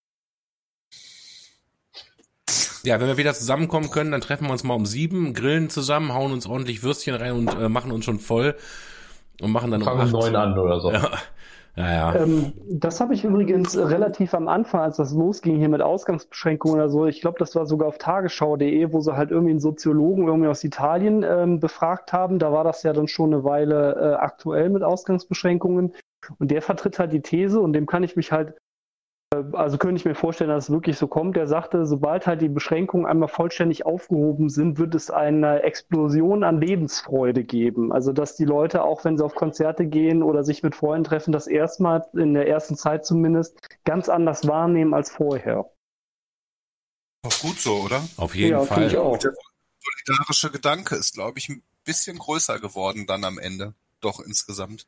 Ja, 2.84 2.99
wenn 2.99 3.07
wir 3.07 3.18
wieder 3.18 3.34
zusammenkommen 3.34 3.91
können, 3.91 4.11
dann 4.11 4.22
treffen 4.22 4.45
wir 4.45 4.52
uns 4.52 4.64
mal 4.64 4.73
um 4.73 4.86
sieben, 4.86 5.34
grillen 5.34 5.69
zusammen, 5.69 6.14
hauen 6.14 6.31
uns 6.31 6.48
ordentlich 6.48 6.81
Würstchen 6.81 7.15
rein 7.15 7.34
und 7.34 7.53
äh, 7.53 7.69
machen 7.69 7.91
uns 7.91 8.06
schon 8.06 8.19
voll 8.19 8.56
und 9.41 9.52
machen 9.52 9.72
dann 9.72 9.81
um 9.81 9.86
Fangen 9.86 10.06
um 10.06 10.11
neun 10.11 10.36
an 10.36 10.57
oder 10.57 10.80
so. 10.80 10.91
Ja, 10.91 11.11
Naja. 11.80 12.14
Ähm, 12.15 12.52
das 12.69 12.99
habe 12.99 13.14
ich 13.14 13.23
übrigens 13.23 13.77
relativ 13.77 14.34
am 14.34 14.49
Anfang, 14.49 14.81
als 14.81 14.98
das 14.98 15.14
losging 15.14 15.57
hier 15.57 15.69
mit 15.69 15.81
Ausgangsbeschränkungen 15.81 16.76
oder 16.76 16.90
so, 16.90 17.06
ich 17.06 17.22
glaube, 17.22 17.40
das 17.40 17.56
war 17.56 17.65
sogar 17.65 17.88
auf 17.88 17.98
tagesschau.de, 17.98 18.91
wo 18.91 18.99
sie 18.99 19.15
halt 19.15 19.31
irgendwie 19.31 19.52
einen 19.52 19.61
Soziologen 19.61 20.27
irgendwie 20.27 20.49
aus 20.49 20.64
Italien 20.64 21.23
ähm, 21.23 21.61
befragt 21.61 22.11
haben. 22.11 22.38
Da 22.38 22.52
war 22.52 22.65
das 22.65 22.84
ja 22.84 22.91
dann 22.91 23.07
schon 23.07 23.34
eine 23.34 23.45
Weile 23.45 23.95
äh, 23.95 24.15
aktuell 24.15 24.69
mit 24.69 24.84
Ausgangsbeschränkungen. 24.84 25.94
Und 26.38 26.52
der 26.52 26.62
vertritt 26.62 27.00
halt 27.00 27.14
die 27.14 27.22
These 27.22 27.60
und 27.60 27.74
dem 27.74 27.86
kann 27.86 28.04
ich 28.04 28.16
mich 28.16 28.32
halt 28.32 28.56
also 29.54 29.78
könnte 29.78 30.00
ich 30.00 30.06
mir 30.06 30.16
vorstellen, 30.16 30.50
dass 30.50 30.66
es 30.66 30.70
wirklich 30.72 30.98
so 30.98 31.08
kommt. 31.08 31.38
Er 31.38 31.46
sagte, 31.46 31.86
sobald 31.86 32.26
halt 32.26 32.41
die 32.41 32.50
Beschränkungen 32.50 33.06
einmal 33.06 33.30
vollständig 33.30 33.86
aufgehoben 33.86 34.50
sind, 34.50 34.80
wird 34.80 34.96
es 34.96 35.12
eine 35.12 35.62
Explosion 35.62 36.44
an 36.44 36.60
Lebensfreude 36.60 37.44
geben. 37.44 37.91
Also 37.91 38.12
dass 38.12 38.36
die 38.36 38.46
Leute, 38.46 38.84
auch 38.84 39.06
wenn 39.06 39.20
sie 39.20 39.24
auf 39.24 39.36
Konzerte 39.36 39.86
gehen 39.86 40.24
oder 40.24 40.44
sich 40.44 40.64
mit 40.64 40.74
Freunden 40.74 41.04
treffen, 41.04 41.32
das 41.32 41.46
erstmal 41.46 42.08
in 42.14 42.34
der 42.34 42.48
ersten 42.48 42.76
Zeit 42.76 43.06
zumindest 43.06 43.56
ganz 43.86 44.10
anders 44.10 44.48
wahrnehmen 44.48 44.96
als 44.96 45.12
vorher. 45.12 45.72
Auch 47.22 47.40
gut 47.41 47.60
so, 47.60 47.82
oder? 47.82 48.02
Auf 48.18 48.34
jeden 48.34 48.52
ja, 48.52 48.64
Fall. 48.64 48.88
Ich 48.88 48.98
auch. 48.98 49.18
Der 49.18 49.34
solidarische 50.08 50.50
Gedanke 50.50 50.96
ist, 50.96 51.14
glaube 51.14 51.38
ich, 51.38 51.50
ein 51.50 51.62
bisschen 51.84 52.18
größer 52.18 52.60
geworden 52.60 53.06
dann 53.06 53.24
am 53.24 53.38
Ende. 53.38 53.76
Doch 54.02 54.20
insgesamt. 54.22 54.88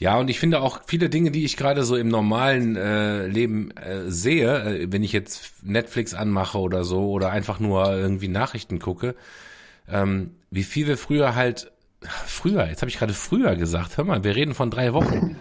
Ja, 0.00 0.16
und 0.18 0.30
ich 0.30 0.38
finde 0.38 0.60
auch 0.60 0.80
viele 0.86 1.08
Dinge, 1.08 1.32
die 1.32 1.44
ich 1.44 1.56
gerade 1.56 1.82
so 1.82 1.96
im 1.96 2.06
normalen 2.08 2.76
äh, 2.76 3.26
Leben 3.26 3.72
äh, 3.72 4.08
sehe, 4.10 4.82
äh, 4.82 4.86
wenn 4.92 5.02
ich 5.02 5.12
jetzt 5.12 5.64
Netflix 5.64 6.14
anmache 6.14 6.58
oder 6.58 6.84
so 6.84 7.10
oder 7.10 7.30
einfach 7.32 7.58
nur 7.58 7.92
irgendwie 7.96 8.28
Nachrichten 8.28 8.78
gucke, 8.78 9.16
ähm, 9.90 10.30
wie 10.52 10.62
viel 10.62 10.86
wir 10.86 10.98
früher 10.98 11.34
halt, 11.34 11.72
früher, 12.26 12.68
jetzt 12.68 12.80
habe 12.82 12.90
ich 12.90 12.98
gerade 12.98 13.12
früher 13.12 13.56
gesagt, 13.56 13.96
hör 13.96 14.04
mal, 14.04 14.22
wir 14.22 14.36
reden 14.36 14.54
von 14.54 14.70
drei 14.70 14.92
Wochen. 14.92 15.36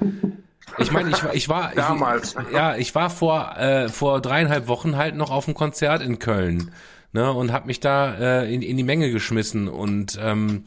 Ich 0.79 0.91
meine, 0.91 1.11
ich, 1.11 1.23
war- 1.23 1.35
ich 1.35 1.49
war, 1.49 1.69
ich, 1.69 1.75
Damals. 1.75 2.35
ja, 2.51 2.75
ich 2.75 2.95
war 2.95 3.09
vor 3.11 3.55
äh, 3.57 3.89
vor 3.89 4.21
dreieinhalb 4.21 4.67
Wochen 4.67 4.95
halt 4.97 5.15
noch 5.15 5.29
auf 5.29 5.47
einem 5.47 5.55
Konzert 5.55 6.01
in 6.01 6.17
Köln, 6.17 6.71
ne, 7.13 7.31
und 7.31 7.51
habe 7.51 7.67
mich 7.67 7.79
da 7.79 8.15
äh, 8.41 8.53
in, 8.53 8.63
in 8.63 8.75
die 8.75 8.84
Menge 8.84 9.11
geschmissen 9.11 9.67
und 9.67 10.19
ähm, 10.21 10.63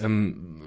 ähm, 0.00 0.62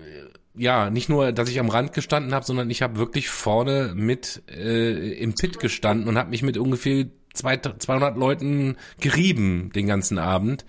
ja, 0.58 0.90
nicht 0.90 1.10
nur, 1.10 1.32
dass 1.32 1.50
ich 1.50 1.60
am 1.60 1.70
Rand 1.70 1.94
gestanden 1.94 2.34
habe, 2.34 2.46
sondern 2.46 2.70
ich 2.70 2.82
habe 2.82 2.98
wirklich 2.98 3.30
vorne 3.30 3.94
mit 3.96 4.44
äh, 4.50 5.14
im 5.14 5.36
Pit 5.36 5.60
gestanden 5.60 6.08
und 6.08 6.18
habe 6.18 6.30
mich 6.30 6.44
mit 6.44 6.58
ungefähr 6.58 7.06
zwei, 7.34 7.58
200 7.58 8.18
Leuten 8.18 8.78
gerieben 9.00 9.72
den 9.76 9.88
ganzen 9.88 10.18
Abend. 10.18 10.66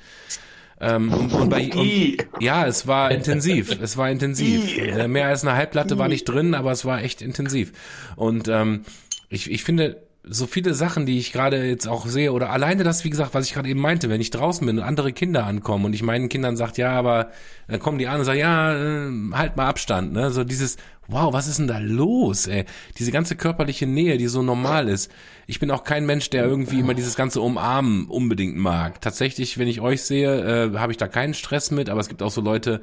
Ähm, 0.80 1.12
und, 1.12 1.32
und 1.32 1.48
bei, 1.48 1.70
und, 1.72 2.16
ja, 2.40 2.66
es 2.66 2.86
war 2.86 3.10
intensiv. 3.10 3.80
Es 3.80 3.96
war 3.96 4.10
intensiv. 4.10 4.76
Äh, 4.76 5.08
mehr 5.08 5.28
als 5.28 5.42
eine 5.42 5.56
Halbplatte 5.56 5.98
war 5.98 6.08
nicht 6.08 6.24
drin, 6.24 6.54
aber 6.54 6.72
es 6.72 6.84
war 6.84 7.02
echt 7.02 7.22
intensiv. 7.22 7.72
Und 8.16 8.48
ähm, 8.48 8.82
ich, 9.28 9.50
ich 9.50 9.64
finde, 9.64 10.05
so 10.28 10.46
viele 10.46 10.74
Sachen, 10.74 11.06
die 11.06 11.18
ich 11.18 11.32
gerade 11.32 11.64
jetzt 11.64 11.86
auch 11.86 12.06
sehe, 12.06 12.32
oder 12.32 12.50
alleine 12.50 12.82
das, 12.82 13.04
wie 13.04 13.10
gesagt, 13.10 13.32
was 13.32 13.46
ich 13.46 13.54
gerade 13.54 13.68
eben 13.68 13.80
meinte, 13.80 14.10
wenn 14.10 14.20
ich 14.20 14.30
draußen 14.30 14.66
bin 14.66 14.78
und 14.78 14.84
andere 14.84 15.12
Kinder 15.12 15.46
ankommen 15.46 15.84
und 15.84 15.92
ich 15.92 16.02
meinen 16.02 16.28
Kindern 16.28 16.56
sagt, 16.56 16.78
ja, 16.78 16.92
aber 16.92 17.30
dann 17.68 17.78
kommen 17.78 17.98
die 17.98 18.08
an 18.08 18.18
und 18.18 18.24
sagen, 18.24 18.40
ja, 18.40 18.74
äh, 18.74 19.10
halt 19.32 19.56
mal 19.56 19.66
Abstand, 19.66 20.12
ne? 20.12 20.30
So 20.30 20.42
dieses, 20.42 20.78
wow, 21.06 21.32
was 21.32 21.46
ist 21.46 21.60
denn 21.60 21.68
da 21.68 21.78
los, 21.78 22.48
ey? 22.48 22.64
Diese 22.98 23.12
ganze 23.12 23.36
körperliche 23.36 23.86
Nähe, 23.86 24.18
die 24.18 24.26
so 24.26 24.42
normal 24.42 24.88
ist. 24.88 25.12
Ich 25.46 25.60
bin 25.60 25.70
auch 25.70 25.84
kein 25.84 26.06
Mensch, 26.06 26.28
der 26.30 26.44
irgendwie 26.44 26.80
immer 26.80 26.94
dieses 26.94 27.14
ganze 27.14 27.40
Umarmen 27.40 28.06
unbedingt 28.06 28.56
mag. 28.56 29.00
Tatsächlich, 29.00 29.58
wenn 29.58 29.68
ich 29.68 29.80
euch 29.80 30.02
sehe, 30.02 30.72
äh, 30.72 30.76
habe 30.76 30.92
ich 30.92 30.98
da 30.98 31.06
keinen 31.06 31.34
Stress 31.34 31.70
mit, 31.70 31.88
aber 31.88 32.00
es 32.00 32.08
gibt 32.08 32.22
auch 32.22 32.32
so 32.32 32.40
Leute, 32.40 32.80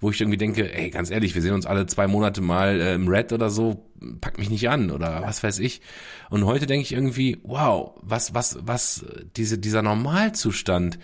wo 0.00 0.10
ich 0.10 0.20
irgendwie 0.20 0.36
denke, 0.36 0.72
ey, 0.74 0.90
ganz 0.90 1.10
ehrlich, 1.10 1.34
wir 1.34 1.42
sehen 1.42 1.54
uns 1.54 1.66
alle 1.66 1.86
zwei 1.86 2.06
Monate 2.06 2.40
mal 2.40 2.80
äh, 2.80 2.94
im 2.94 3.08
Red 3.08 3.32
oder 3.32 3.50
so, 3.50 3.86
pack 4.20 4.38
mich 4.38 4.50
nicht 4.50 4.68
an 4.68 4.90
oder 4.90 5.22
was 5.22 5.42
weiß 5.42 5.58
ich. 5.58 5.80
Und 6.28 6.44
heute 6.44 6.66
denke 6.66 6.82
ich 6.82 6.92
irgendwie, 6.92 7.38
wow, 7.42 7.94
was, 8.02 8.34
was, 8.34 8.58
was, 8.62 9.06
diese, 9.36 9.58
dieser 9.58 9.82
Normalzustand, 9.82 10.98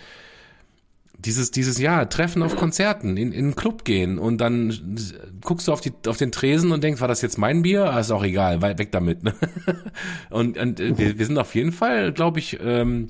dieses, 1.17 1.51
dieses 1.51 1.79
Jahr, 1.79 2.09
Treffen 2.09 2.43
auf 2.43 2.55
Konzerten, 2.55 3.17
in, 3.17 3.31
in 3.31 3.45
einen 3.45 3.55
Club 3.55 3.85
gehen 3.85 4.19
und 4.19 4.39
dann 4.39 4.97
guckst 5.41 5.67
du 5.67 5.73
auf, 5.73 5.81
die, 5.81 5.93
auf 6.07 6.17
den 6.17 6.31
Tresen 6.31 6.71
und 6.71 6.83
denkst, 6.83 7.01
war 7.01 7.07
das 7.07 7.21
jetzt 7.21 7.37
mein 7.37 7.61
Bier? 7.61 7.91
Ah, 7.91 7.99
ist 7.99 8.11
auch 8.11 8.23
egal, 8.23 8.61
weg 8.61 8.91
damit. 8.91 9.23
Ne? 9.23 9.33
Und, 10.29 10.57
und 10.57 10.79
äh, 10.79 10.97
wir, 10.97 11.19
wir 11.19 11.25
sind 11.25 11.37
auf 11.37 11.55
jeden 11.55 11.71
Fall, 11.71 12.11
glaube 12.11 12.39
ich, 12.39 12.59
ähm, 12.61 13.09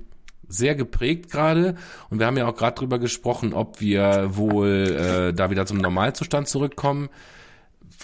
sehr 0.53 0.75
geprägt 0.75 1.31
gerade 1.31 1.75
und 2.09 2.19
wir 2.19 2.25
haben 2.25 2.37
ja 2.37 2.47
auch 2.47 2.55
gerade 2.55 2.75
drüber 2.75 2.99
gesprochen, 2.99 3.53
ob 3.53 3.81
wir 3.81 4.35
wohl 4.35 4.95
äh, 4.97 5.33
da 5.33 5.49
wieder 5.49 5.65
zum 5.65 5.77
Normalzustand 5.77 6.47
zurückkommen. 6.47 7.09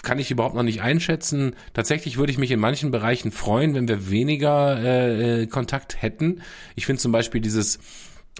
Kann 0.02 0.18
ich 0.18 0.30
überhaupt 0.30 0.54
noch 0.54 0.62
nicht 0.62 0.80
einschätzen. 0.80 1.54
Tatsächlich 1.74 2.16
würde 2.16 2.32
ich 2.32 2.38
mich 2.38 2.50
in 2.50 2.60
manchen 2.60 2.90
Bereichen 2.90 3.32
freuen, 3.32 3.74
wenn 3.74 3.86
wir 3.86 4.10
weniger 4.10 4.78
äh, 4.78 5.42
äh, 5.42 5.46
Kontakt 5.46 6.00
hätten. 6.00 6.40
Ich 6.74 6.86
finde 6.86 7.02
zum 7.02 7.12
Beispiel 7.12 7.42
dieses 7.42 7.78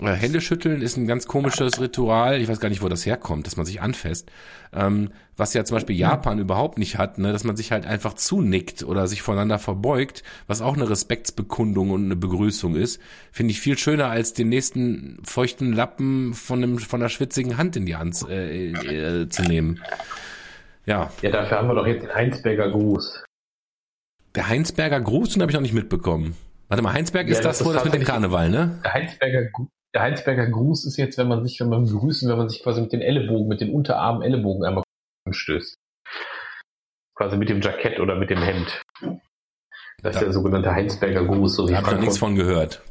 äh, 0.00 0.12
Händeschütteln 0.12 0.80
ist 0.80 0.96
ein 0.96 1.06
ganz 1.06 1.26
komisches 1.26 1.80
Ritual. 1.80 2.40
Ich 2.40 2.48
weiß 2.48 2.60
gar 2.60 2.68
nicht, 2.68 2.82
wo 2.82 2.88
das 2.88 3.04
herkommt, 3.04 3.46
dass 3.46 3.56
man 3.56 3.66
sich 3.66 3.82
anfasst. 3.82 4.30
Ähm, 4.72 5.10
was 5.40 5.54
ja 5.54 5.64
zum 5.64 5.76
Beispiel 5.76 5.96
Japan 5.96 6.38
überhaupt 6.38 6.78
nicht 6.78 6.98
hat, 6.98 7.18
ne, 7.18 7.32
dass 7.32 7.42
man 7.44 7.56
sich 7.56 7.72
halt 7.72 7.86
einfach 7.86 8.14
zunickt 8.14 8.84
oder 8.84 9.06
sich 9.08 9.22
voneinander 9.22 9.58
verbeugt, 9.58 10.22
was 10.46 10.60
auch 10.60 10.76
eine 10.76 10.88
Respektsbekundung 10.88 11.90
und 11.90 12.04
eine 12.04 12.14
Begrüßung 12.14 12.76
ist, 12.76 13.00
finde 13.32 13.52
ich 13.52 13.60
viel 13.60 13.76
schöner 13.78 14.10
als 14.10 14.34
den 14.34 14.50
nächsten 14.50 15.18
feuchten 15.24 15.72
Lappen 15.72 16.34
von 16.34 16.62
einem 16.62 16.78
von 16.78 17.00
einer 17.00 17.08
schwitzigen 17.08 17.56
Hand 17.56 17.74
in 17.74 17.86
die 17.86 17.96
Hand 17.96 18.24
äh, 18.28 18.70
äh, 18.70 19.28
zu 19.28 19.42
nehmen. 19.42 19.82
Ja, 20.86 21.10
Ja, 21.22 21.30
dafür 21.30 21.58
haben 21.58 21.68
wir 21.68 21.74
doch 21.74 21.86
jetzt 21.86 22.02
den 22.02 22.14
Heinsberger 22.14 22.70
Gruß. 22.70 23.24
der 24.34 24.48
Heinsberger 24.48 25.00
Gruß, 25.00 25.30
den 25.30 25.42
habe 25.42 25.50
ich 25.50 25.54
noch 25.54 25.62
nicht 25.62 25.74
mitbekommen. 25.74 26.36
Warte 26.68 26.82
mal, 26.82 26.92
Heinsberg 26.92 27.26
Ja, 27.26 27.32
ist 27.32 27.44
das, 27.44 27.58
das 27.58 27.66
wo 27.66 27.72
das 27.72 27.84
mit 27.84 27.94
dem 27.94 28.04
Karneval, 28.04 28.48
ne? 28.50 28.78
Der 28.84 28.92
Heinsberger, 28.92 29.48
der 29.94 30.02
Heinsberger 30.02 30.48
Gruß 30.48 30.84
ist 30.84 30.98
jetzt, 30.98 31.18
wenn 31.18 31.26
man 31.28 31.42
sich, 31.42 31.58
wenn 31.60 31.68
man 31.68 31.86
begrüßen, 31.86 32.28
wenn 32.30 32.38
man 32.38 32.48
sich 32.48 32.62
quasi 32.62 32.80
mit 32.80 32.92
den 32.92 33.00
Ellenbogen, 33.00 33.48
mit 33.48 33.60
den 33.60 33.72
Unterarmen 33.72 34.22
Ellenbogen 34.22 34.64
einmal 34.64 34.84
anstößt. 35.30 35.76
Quasi 37.16 37.36
mit 37.36 37.48
dem 37.48 37.60
Jackett 37.60 38.00
oder 38.00 38.16
mit 38.16 38.30
dem 38.30 38.42
Hemd. 38.42 38.82
Das 40.02 40.16
ist 40.16 40.20
Ja. 40.20 40.24
der 40.26 40.32
sogenannte 40.32 40.72
Heinsberger 40.72 41.24
Gruß. 41.24 41.54
So 41.54 41.68
wie 41.68 41.72
Da 41.72 41.78
habe 41.78 41.88
ich 41.88 41.92
noch 41.94 42.00
nichts 42.00 42.18
von 42.18 42.34
gehört. 42.34 42.82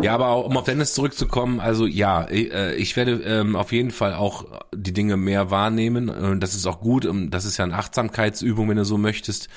Ja, 0.00 0.14
aber 0.14 0.28
auch, 0.28 0.46
um 0.46 0.56
auf 0.56 0.64
Dennis 0.64 0.94
zurückzukommen, 0.94 1.58
also 1.60 1.86
ja, 1.86 2.28
ich, 2.30 2.52
äh, 2.52 2.74
ich 2.74 2.96
werde 2.96 3.22
ähm, 3.24 3.56
auf 3.56 3.72
jeden 3.72 3.90
Fall 3.90 4.14
auch 4.14 4.62
die 4.72 4.92
Dinge 4.92 5.16
mehr 5.16 5.50
wahrnehmen. 5.50 6.08
Und 6.08 6.40
das 6.40 6.54
ist 6.54 6.66
auch 6.66 6.80
gut. 6.80 7.08
Das 7.30 7.44
ist 7.44 7.56
ja 7.56 7.64
eine 7.64 7.76
Achtsamkeitsübung, 7.76 8.68
wenn 8.68 8.76
du 8.76 8.84
so 8.84 8.98
möchtest. 8.98 9.48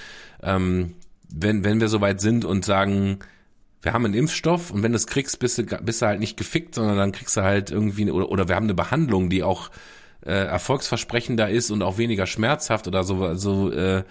Ähm, 0.42 0.96
wenn, 1.30 1.64
wenn 1.64 1.80
wir 1.82 1.88
soweit 1.88 2.22
sind 2.22 2.46
und 2.46 2.66
sagen, 2.66 3.20
wir 3.84 3.94
haben 3.94 4.06
einen 4.06 4.14
Impfstoff 4.14 4.72
und 4.72 4.82
wenn 4.82 4.94
du 4.94 4.96
es 4.96 5.08
kriegst, 5.08 5.40
bist 5.40 5.58
du, 5.58 5.64
bist 5.64 6.02
du 6.02 6.06
halt 6.06 6.20
nicht 6.20 6.38
gefickt, 6.38 6.76
sondern 6.76 6.98
dann 6.98 7.12
kriegst 7.12 7.36
du 7.38 7.42
halt 7.42 7.70
irgendwie, 7.70 8.10
oder, 8.10 8.30
oder 8.30 8.48
wir 8.48 8.56
haben 8.56 8.64
eine 8.64 8.74
Behandlung, 8.74 9.30
die 9.30 9.44
auch 9.44 9.70
äh, 10.26 10.32
erfolgsversprechender 10.32 11.50
ist 11.50 11.70
und 11.70 11.82
auch 11.82 11.98
weniger 11.98 12.26
schmerzhaft 12.26 12.88
oder 12.88 13.04
so, 13.04 13.36
so 13.36 13.72
äh, 13.72 14.04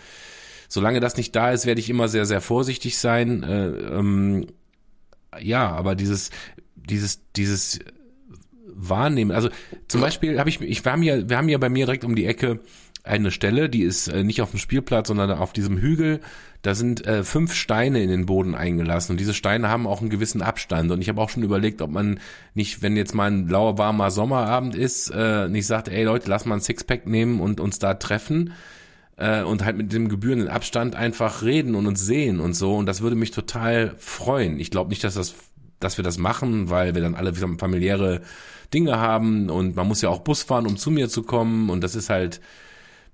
solange 0.68 1.00
das 1.00 1.16
nicht 1.16 1.34
da 1.34 1.50
ist, 1.52 1.64
werde 1.64 1.80
ich 1.80 1.88
immer 1.88 2.08
sehr, 2.08 2.26
sehr 2.26 2.42
vorsichtig 2.42 2.98
sein. 2.98 3.42
Äh, 3.42 3.68
ähm, 3.68 4.46
ja, 5.40 5.70
aber 5.70 5.94
dieses, 5.94 6.30
dieses, 6.76 7.20
dieses 7.32 7.78
Wahrnehmen, 8.66 9.30
also 9.32 9.48
zum 9.88 10.02
Beispiel 10.02 10.38
habe 10.38 10.50
ich, 10.50 10.60
ich 10.60 10.84
wir 10.84 10.92
haben 10.92 11.02
ja, 11.02 11.28
wir 11.28 11.38
haben 11.38 11.48
ja 11.48 11.56
bei 11.56 11.70
mir 11.70 11.86
direkt 11.86 12.04
um 12.04 12.14
die 12.14 12.26
Ecke 12.26 12.60
eine 13.04 13.30
Stelle, 13.30 13.68
die 13.68 13.82
ist 13.82 14.08
äh, 14.08 14.22
nicht 14.22 14.42
auf 14.42 14.50
dem 14.50 14.60
Spielplatz, 14.60 15.08
sondern 15.08 15.30
auf 15.30 15.52
diesem 15.52 15.78
Hügel. 15.78 16.20
Da 16.62 16.74
sind 16.74 17.04
äh, 17.06 17.24
fünf 17.24 17.54
Steine 17.54 18.02
in 18.02 18.08
den 18.08 18.26
Boden 18.26 18.54
eingelassen 18.54 19.12
und 19.12 19.20
diese 19.20 19.34
Steine 19.34 19.68
haben 19.68 19.86
auch 19.86 20.00
einen 20.00 20.10
gewissen 20.10 20.42
Abstand. 20.42 20.90
Und 20.90 21.00
ich 21.00 21.08
habe 21.08 21.20
auch 21.20 21.28
schon 21.28 21.42
überlegt, 21.42 21.82
ob 21.82 21.90
man 21.90 22.20
nicht, 22.54 22.82
wenn 22.82 22.96
jetzt 22.96 23.14
mal 23.14 23.30
ein 23.30 23.46
blauer, 23.46 23.78
warmer 23.78 24.10
Sommerabend 24.10 24.76
ist, 24.76 25.10
äh, 25.10 25.48
nicht 25.48 25.66
sagt, 25.66 25.88
ey 25.88 26.04
Leute, 26.04 26.30
lass 26.30 26.46
mal 26.46 26.54
ein 26.54 26.60
Sixpack 26.60 27.06
nehmen 27.06 27.40
und 27.40 27.58
uns 27.60 27.80
da 27.80 27.94
treffen 27.94 28.52
äh, 29.16 29.42
und 29.42 29.64
halt 29.64 29.76
mit 29.76 29.92
dem 29.92 30.08
gebührenden 30.08 30.48
Abstand 30.48 30.94
einfach 30.94 31.42
reden 31.42 31.74
und 31.74 31.86
uns 31.86 32.06
sehen 32.06 32.38
und 32.38 32.54
so. 32.54 32.76
Und 32.76 32.86
das 32.86 33.00
würde 33.00 33.16
mich 33.16 33.32
total 33.32 33.94
freuen. 33.98 34.60
Ich 34.60 34.70
glaube 34.70 34.90
nicht, 34.90 35.02
dass 35.02 35.14
das 35.14 35.34
dass 35.82 35.96
wir 35.96 36.04
das 36.04 36.18
machen, 36.18 36.70
weil 36.70 36.94
wir 36.94 37.02
dann 37.02 37.14
alle 37.14 37.34
familiäre 37.34 38.22
Dinge 38.72 38.98
haben 38.98 39.50
und 39.50 39.76
man 39.76 39.86
muss 39.86 40.00
ja 40.00 40.08
auch 40.08 40.20
Bus 40.20 40.42
fahren, 40.42 40.66
um 40.66 40.76
zu 40.76 40.90
mir 40.90 41.08
zu 41.08 41.22
kommen 41.22 41.70
und 41.70 41.82
das 41.82 41.94
ist 41.94 42.08
halt 42.08 42.40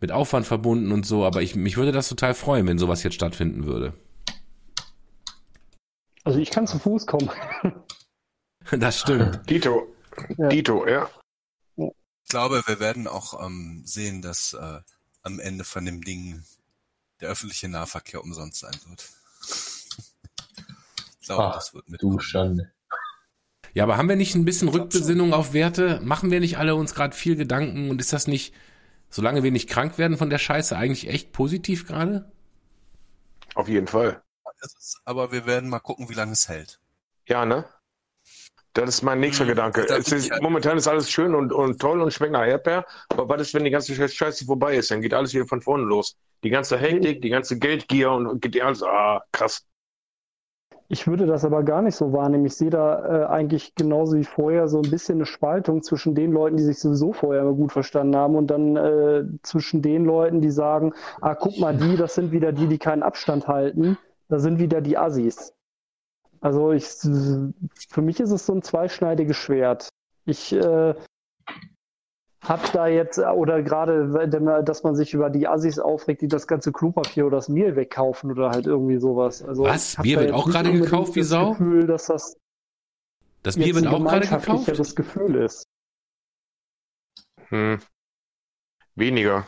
mit 0.01 0.13
Aufwand 0.13 0.47
verbunden 0.47 0.93
und 0.93 1.05
so, 1.05 1.25
aber 1.25 1.43
ich, 1.43 1.57
mich 1.57 1.77
würde 1.77 1.93
das 1.93 2.09
total 2.09 2.35
freuen, 2.35 2.67
wenn 2.67 2.79
sowas 2.79 3.03
jetzt 3.03 3.15
stattfinden 3.15 3.67
würde. 3.67 3.95
Also 6.25 6.39
ich 6.39 6.51
kann 6.51 6.67
zu 6.67 6.79
Fuß 6.79 7.07
kommen. 7.07 7.31
Das 8.71 9.01
stimmt. 9.01 9.49
Dito. 9.49 9.87
Ja. 10.37 10.49
Dito, 10.49 10.87
ja. 10.87 11.09
Ich 11.77 12.29
glaube, 12.29 12.63
wir 12.67 12.81
werden 12.81 13.07
auch 13.07 13.43
ähm, 13.43 13.81
sehen, 13.87 14.21
dass 14.21 14.53
äh, 14.53 14.81
am 15.23 15.41
Ende 15.41 15.65
von 15.65 15.87
dem 15.87 16.03
Ding 16.03 16.45
der 17.21 17.31
öffentliche 17.31 17.71
Nahverkehr 17.71 18.23
umsonst 18.23 18.61
sein 18.61 18.77
wird. 18.87 19.09
Ich 21.21 21.27
glaube, 21.27 21.45
Ach, 21.45 21.55
das 21.55 21.73
wird 21.73 21.89
mit. 21.89 22.03
Du 22.03 22.19
Schande. 22.19 22.71
Ja, 23.73 23.85
aber 23.85 23.97
haben 23.97 24.09
wir 24.09 24.17
nicht 24.17 24.35
ein 24.35 24.45
bisschen 24.45 24.69
Rückbesinnung 24.69 25.33
auf 25.33 25.53
Werte? 25.53 26.01
Machen 26.03 26.31
wir 26.31 26.41
nicht 26.41 26.59
alle 26.59 26.75
uns 26.75 26.95
gerade 26.95 27.17
viel 27.17 27.37
Gedanken 27.37 27.91
und 27.91 28.01
ist 28.01 28.13
das 28.13 28.27
nicht 28.27 28.53
solange 29.11 29.43
wir 29.43 29.51
nicht 29.53 29.69
krank 29.69 29.99
werden 29.99 30.17
von 30.17 30.31
der 30.31 30.39
Scheiße, 30.39 30.77
eigentlich 30.77 31.09
echt 31.09 31.33
positiv 31.33 31.87
gerade? 31.87 32.31
Auf 33.55 33.69
jeden 33.69 33.87
Fall. 33.87 34.23
Ist 34.61 35.01
aber 35.05 35.31
wir 35.31 35.47
werden 35.47 35.71
mal 35.71 35.79
gucken, 35.79 36.09
wie 36.09 36.15
lange 36.15 36.33
es 36.33 36.49
hält. 36.49 36.81
Ja, 37.29 37.45
ne? 37.47 37.65
Das 38.73 38.89
ist 38.89 39.03
mein 39.03 39.21
nächster 39.21 39.45
Hm, 39.45 39.49
Gedanke. 39.51 39.83
ist, 39.83 40.31
halt- 40.31 40.43
momentan 40.43 40.77
ist 40.79 40.87
alles 40.87 41.11
schön 41.11 41.35
und, 41.35 41.53
und 41.53 41.81
toll 41.81 42.01
und 42.01 42.13
schmeckt 42.13 42.33
nach 42.33 42.47
Erdbeer. 42.47 42.85
Aber 43.09 43.29
was 43.29 43.41
ist, 43.43 43.55
wenn 43.55 43.65
die 43.65 43.71
ganze 43.71 43.95
Scheiße 44.09 44.45
vorbei 44.45 44.77
ist? 44.77 44.91
Dann 44.91 45.01
geht 45.01 45.15
alles 45.15 45.33
wieder 45.35 45.47
von 45.47 45.63
vorne 45.63 45.85
los. 45.85 46.17
Die 46.45 46.51
ganze 46.51 46.79
Hektik, 46.79 47.23
die 47.23 47.31
ganze 47.31 47.59
Geldgier 47.59 48.11
und, 48.13 48.27
und 48.27 48.41
geht 48.43 48.61
alles, 48.61 48.83
ah, 48.83 49.23
krass. 49.33 49.65
Ich 50.91 51.07
würde 51.07 51.27
das 51.27 51.45
aber 51.45 51.65
gar 51.65 51.83
nicht 51.83 51.97
so 51.97 52.15
wahrnehmen. 52.15 52.47
Ich 52.47 52.57
sehe 52.57 52.71
da 52.71 53.25
äh, 53.25 53.27
eigentlich 53.27 53.75
genauso 53.75 54.17
wie 54.17 54.25
vorher 54.25 54.69
so 54.69 54.81
ein 54.81 54.91
bisschen 54.91 55.19
eine 55.19 55.27
Spaltung 55.27 55.83
zwischen 55.83 56.15
den 56.15 56.33
Leuten, 56.33 56.57
die 56.57 56.63
sich 56.63 56.79
sowieso 56.79 57.13
vorher 57.13 57.43
immer 57.43 57.53
gut 57.53 57.73
verstanden 57.73 58.17
haben 58.17 58.37
und 58.37 58.47
dann 58.47 58.77
äh, 58.77 59.25
zwischen 59.43 59.83
den 59.83 60.07
Leuten, 60.07 60.41
die 60.41 60.51
sagen, 60.51 60.95
ah, 61.21 61.35
guck 61.35 61.59
mal, 61.59 61.77
die, 61.77 61.97
das 61.97 62.15
sind 62.15 62.33
wieder 62.33 62.53
die, 62.53 62.69
die 62.69 62.79
keinen 62.79 63.03
Abstand 63.03 63.49
halten. 63.49 63.99
Da 64.29 64.39
sind 64.39 64.59
wieder 64.59 64.81
die 64.81 64.97
Assis. 64.97 65.53
Also 66.41 66.73
ich, 66.73 66.87
für 66.87 68.03
mich 68.03 68.21
ist 68.21 68.31
es 68.31 68.47
so 68.47 68.55
ein 68.55 68.63
zweischneidiges 68.63 69.37
Schwert. 69.37 69.91
Ich 70.25 70.55
äh, 70.55 70.95
hab 72.43 72.73
da 72.73 72.87
jetzt, 72.87 73.19
oder 73.19 73.63
gerade, 73.63 74.05
man- 74.41 74.65
dass 74.65 74.83
man 74.85 74.95
sich 74.95 75.13
über 75.15 75.29
die 75.31 75.49
Assis 75.49 75.79
aufregt, 75.79 76.23
die 76.23 76.29
das 76.29 76.47
ganze 76.47 76.73
Klopapier 76.73 77.27
oder 77.27 77.37
das 77.39 77.49
Mehl 77.49 77.75
wegkaufen 77.77 78.31
oder 78.31 78.51
halt 78.51 78.67
irgendwie 78.67 78.99
sowas. 78.99 79.43
Also 79.43 79.65
Was? 79.65 79.97
Bier 79.97 80.21
wird 80.21 80.33
auch 80.33 80.47
gerade 80.49 80.73
gekauft 80.73 81.15
wie 81.17 81.21
das 81.21 81.29
Sau? 81.29 81.51
Gefühl, 81.51 81.87
dass 81.87 82.07
das 82.07 82.37
Das 83.43 83.57
Bier 83.57 83.75
wird 83.75 83.87
auch 83.89 83.99
gerade 84.05 84.21
gekauft? 84.21 84.45
gemeinschaftlicheres 84.47 84.95
Gefühl 84.95 85.35
ist. 85.37 85.65
Hm. 87.49 87.79
Weniger. 88.95 89.47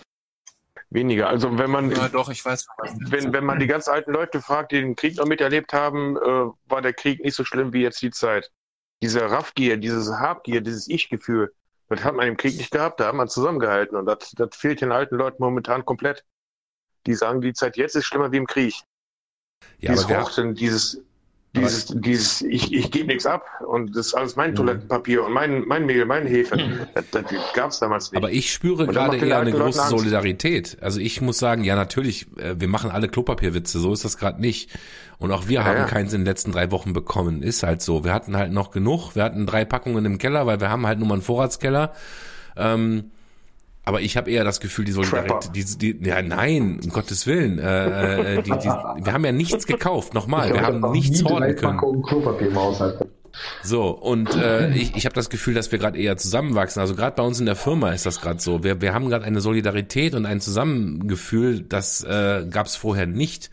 Weniger. 0.90 1.28
Also 1.28 1.56
wenn 1.58 1.70
man, 1.70 1.90
Ja, 1.90 2.08
doch, 2.08 2.30
ich 2.30 2.44
weiß. 2.44 2.66
wenn, 3.08 3.32
wenn 3.32 3.44
man 3.44 3.58
die 3.60 3.66
ganz 3.66 3.86
alten 3.88 4.12
Leute 4.12 4.40
fragt, 4.40 4.72
die 4.72 4.80
den 4.80 4.96
Krieg 4.96 5.16
noch 5.16 5.26
miterlebt 5.26 5.72
haben, 5.72 6.16
äh, 6.16 6.20
war 6.68 6.82
der 6.82 6.92
Krieg 6.92 7.22
nicht 7.22 7.34
so 7.36 7.44
schlimm 7.44 7.72
wie 7.72 7.82
jetzt 7.82 8.02
die 8.02 8.10
Zeit. 8.10 8.50
Diese 9.02 9.30
Raffgier, 9.30 9.76
dieses 9.76 10.10
Habgier, 10.10 10.60
dieses 10.60 10.88
Ich-Gefühl, 10.88 11.52
das 11.90 12.04
hat 12.04 12.14
man 12.14 12.28
im 12.28 12.36
Krieg 12.36 12.56
nicht 12.56 12.70
gehabt, 12.70 13.00
da 13.00 13.08
hat 13.08 13.14
man 13.14 13.28
zusammengehalten 13.28 13.96
und 13.96 14.06
das, 14.06 14.30
das 14.36 14.56
fehlt 14.56 14.80
den 14.80 14.92
alten 14.92 15.16
Leuten 15.16 15.42
momentan 15.42 15.84
komplett. 15.84 16.24
Die 17.06 17.14
sagen, 17.14 17.40
die 17.40 17.52
Zeit 17.52 17.76
jetzt 17.76 17.96
ist 17.96 18.04
schlimmer 18.04 18.30
wie 18.30 18.36
im 18.36 18.46
Krieg. 18.46 18.74
Ja, 19.78 19.90
dieses 19.90 20.04
aber 20.04 20.22
Horten, 20.22 20.54
dieses, 20.54 21.02
dieses, 21.56 21.86
dieses, 21.86 22.42
ich, 22.42 22.72
ich 22.72 22.90
gebe 22.92 23.08
nichts 23.08 23.26
ab 23.26 23.44
und 23.66 23.96
das 23.96 24.08
ist 24.08 24.14
alles 24.14 24.36
mein 24.36 24.54
Toilettenpapier 24.54 25.24
und 25.24 25.32
mein, 25.32 25.66
mein 25.66 25.84
Mehl, 25.84 26.04
meine 26.04 26.28
Hefe. 26.28 26.56
Das, 26.94 27.04
das 27.10 27.24
gab 27.54 27.70
es 27.70 27.80
damals 27.80 28.12
nicht. 28.12 28.18
aber 28.18 28.30
ich 28.30 28.52
spüre 28.52 28.86
gerade 28.86 29.16
eher 29.16 29.40
eine 29.40 29.50
große 29.50 29.80
Angst. 29.80 29.90
Solidarität. 29.90 30.78
Also 30.80 31.00
ich 31.00 31.20
muss 31.20 31.38
sagen, 31.38 31.64
ja 31.64 31.74
natürlich, 31.74 32.26
äh, 32.38 32.60
wir 32.60 32.68
machen 32.68 32.90
alle 32.90 33.08
Klopapierwitze, 33.08 33.80
so 33.80 33.92
ist 33.92 34.04
das 34.04 34.16
gerade 34.16 34.40
nicht. 34.40 34.70
Und 35.18 35.32
auch 35.32 35.48
wir 35.48 35.64
haben 35.64 35.76
ja. 35.76 35.84
keins 35.84 36.12
in 36.12 36.20
den 36.20 36.26
letzten 36.26 36.52
drei 36.52 36.70
Wochen 36.70 36.92
bekommen, 36.92 37.42
ist 37.42 37.62
halt 37.62 37.82
so. 37.82 38.04
Wir 38.04 38.14
hatten 38.14 38.36
halt 38.36 38.52
noch 38.52 38.70
genug, 38.70 39.16
wir 39.16 39.24
hatten 39.24 39.44
drei 39.46 39.64
Packungen 39.64 40.04
im 40.04 40.18
Keller, 40.18 40.46
weil 40.46 40.60
wir 40.60 40.70
haben 40.70 40.86
halt 40.86 40.98
nur 40.98 41.08
mal 41.08 41.14
einen 41.14 41.22
Vorratskeller. 41.22 41.92
Ähm, 42.56 43.10
aber 43.84 44.00
ich 44.00 44.16
habe 44.16 44.30
eher 44.30 44.44
das 44.44 44.60
Gefühl, 44.60 44.84
die 44.84 44.92
Solidarität, 44.92 45.54
die, 45.54 45.94
die, 45.94 46.08
ja 46.08 46.22
nein, 46.22 46.80
um 46.84 46.90
Gottes 46.90 47.26
Willen, 47.26 47.58
äh, 47.58 48.36
äh, 48.36 48.42
die, 48.42 48.50
die, 48.50 48.68
wir 48.68 49.12
haben 49.12 49.24
ja 49.24 49.32
nichts 49.32 49.66
gekauft, 49.66 50.14
nochmal, 50.14 50.52
wir 50.52 50.62
haben 50.62 50.92
nichts 50.92 51.24
horten 51.24 51.56
können. 51.56 51.78
So, 53.62 53.90
und 53.90 54.34
äh, 54.34 54.74
ich, 54.74 54.96
ich 54.96 55.04
habe 55.06 55.14
das 55.14 55.30
Gefühl, 55.30 55.54
dass 55.54 55.70
wir 55.72 55.78
gerade 55.78 55.98
eher 55.98 56.16
zusammenwachsen. 56.16 56.80
Also 56.80 56.94
gerade 56.94 57.14
bei 57.16 57.22
uns 57.22 57.40
in 57.40 57.46
der 57.46 57.56
Firma 57.56 57.92
ist 57.92 58.04
das 58.04 58.20
gerade 58.20 58.40
so. 58.40 58.64
Wir, 58.64 58.80
wir 58.80 58.92
haben 58.92 59.08
gerade 59.08 59.24
eine 59.24 59.40
Solidarität 59.40 60.14
und 60.14 60.26
ein 60.26 60.40
Zusammengefühl, 60.40 61.60
das 61.60 62.02
äh, 62.02 62.46
gab 62.50 62.66
es 62.66 62.76
vorher 62.76 63.06
nicht. 63.06 63.50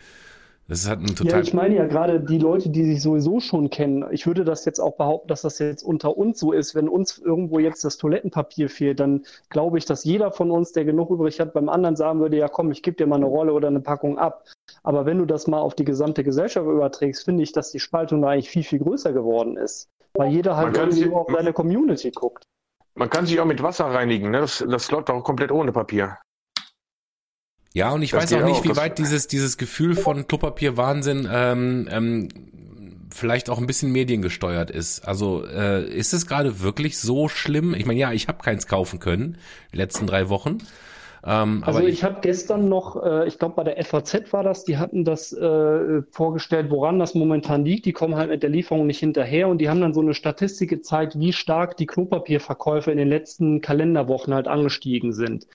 Das 0.69 0.89
hat 0.89 0.99
ein 0.99 1.07
Ja, 1.07 1.15
total. 1.15 1.44
ich 1.44 1.53
meine 1.53 1.76
ja 1.76 1.85
gerade 1.85 2.19
die 2.19 2.39
Leute, 2.39 2.69
die 2.69 2.84
sich 2.84 3.02
sowieso 3.02 3.39
schon 3.39 3.69
kennen. 3.69 4.06
Ich 4.11 4.27
würde 4.27 4.44
das 4.44 4.65
jetzt 4.65 4.80
auch 4.80 4.98
behaupten, 4.98 5.30
dass 5.30 5.44
das 5.44 5.60
jetzt 5.60 5.81
unter 5.81 6.18
uns 6.18 6.39
so 6.39 6.52
ist. 6.52 6.76
Wenn 6.76 6.89
uns 6.89 7.18
irgendwo 7.18 7.60
jetzt 7.60 7.85
das 7.85 7.98
Toilettenpapier 7.98 8.69
fehlt, 8.69 8.99
dann 8.99 9.23
glaube 9.49 9.77
ich, 9.77 9.85
dass 9.85 10.03
jeder 10.03 10.31
von 10.31 10.52
uns, 10.52 10.73
der 10.73 10.84
genug 10.84 11.10
übrig 11.10 11.39
hat, 11.39 11.53
beim 11.53 11.69
anderen 11.69 11.95
sagen 11.95 12.19
würde, 12.19 12.35
ja 12.35 12.49
komm, 12.49 12.72
ich 12.72 12.84
gebe 12.84 12.98
dir 12.98 13.07
mal 13.07 13.15
eine 13.15 13.27
Rolle 13.27 13.53
oder 13.53 13.69
eine 13.69 13.80
Packung 13.80 14.18
ab. 14.18 14.44
Aber 14.84 15.06
wenn 15.06 15.19
du 15.19 15.26
das 15.26 15.48
mal 15.48 15.60
auf 15.60 15.73
die 15.73 15.85
gesamte 15.85 16.26
Gesellschaft 16.26 16.68
überträgst, 16.68 17.23
finde 17.23 17.44
ich, 17.44 17.53
dass 17.53 17.72
die 17.72 17.80
Spaltung 17.80 18.22
da 18.22 18.30
eigentlich 18.30 18.49
viel, 18.49 18.64
viel 18.64 18.80
größer 18.80 19.14
geworden 19.14 19.56
ist. 19.56 19.88
Weil 20.15 20.31
jeder 20.31 20.57
halt 20.57 20.68
Man 20.68 20.73
kann 20.73 20.89
irgendwie 20.89 21.10
nur 21.10 21.22
auf 21.22 21.27
seine 21.31 21.53
Community 21.53 22.11
guckt. 22.11 22.44
Man 22.95 23.10
kann 23.10 23.26
sich 23.26 23.39
auch 23.39 23.45
mit 23.45 23.64
Wasser 23.64 23.85
reinigen, 23.85 24.31
ne? 24.31 24.41
Das, 24.41 24.65
das 24.68 24.91
läuft 24.91 25.10
auch 25.11 25.23
komplett 25.23 25.52
ohne 25.52 25.72
Papier. 25.72 26.18
Ja, 27.78 27.91
und 27.91 28.02
ich 28.02 28.12
das 28.12 28.24
weiß 28.24 28.41
auch 28.41 28.45
nicht, 28.45 28.60
auch. 28.60 28.64
wie 28.66 28.76
weit 28.76 28.98
dieses, 28.98 29.28
dieses 29.28 29.58
Gefühl 29.58 29.95
von 29.95 30.28
Klopapier-Wahnsinn 30.28 31.30
ähm, 31.32 31.88
ähm, 31.91 32.30
vielleicht 33.14 33.52
auch 33.52 33.60
ein 33.60 33.68
bisschen 33.68 33.91
mediengesteuert 33.91 34.72
ist. 34.72 35.08
Also 35.08 35.45
äh, 35.45 35.88
ist 35.88 36.14
es 36.14 36.26
gerade 36.26 36.62
wirklich 36.62 36.98
so 36.98 37.30
schlimm? 37.30 37.76
Ich 37.76 37.86
meine, 37.86 37.99
ja, 37.99 38.12
ich 38.12 38.28
habe 38.28 38.44
keins 38.44 38.66
kaufen 38.66 38.99
können, 38.99 39.38
die 39.74 39.78
letzten 39.78 40.08
drei 40.08 40.28
Wochen. 40.28 40.58
Ähm, 41.24 41.64
Also 41.64 41.80
aber 41.80 41.88
ich 41.88 42.04
habe 42.04 42.18
gestern 42.22 42.68
noch, 42.68 43.04
äh, 43.04 43.28
ich 43.28 43.38
glaube 43.38 43.54
bei 43.56 43.64
der 43.64 43.84
FAZ 43.86 44.34
war 44.34 44.44
das, 44.44 44.64
die 44.64 44.78
hatten 44.78 45.06
das 45.06 45.32
äh, 45.34 46.02
vorgestellt, 46.10 46.72
woran 46.72 46.98
das 46.98 47.14
momentan 47.14 47.64
liegt. 47.64 47.86
Die 47.86 47.94
kommen 47.94 48.16
halt 48.16 48.32
mit 48.32 48.41
der 48.41 48.49
Lieferung 48.49 48.88
nicht 48.88 48.99
hinterher 48.99 49.49
und 49.49 49.60
die 49.60 49.70
haben 49.70 49.82
dann 49.82 49.94
so 49.94 50.02
eine 50.02 50.16
Statistik 50.16 50.70
gezeigt, 50.72 51.20
wie 51.20 51.32
stark 51.32 51.78
die 51.78 51.86
Klopapierverkäufe 51.86 52.91
in 52.91 52.98
den 52.98 53.10
letzten 53.10 53.62
Kalenderwochen 53.62 54.34
halt 54.34 54.48
angestiegen 54.48 55.14
sind. 55.14 55.45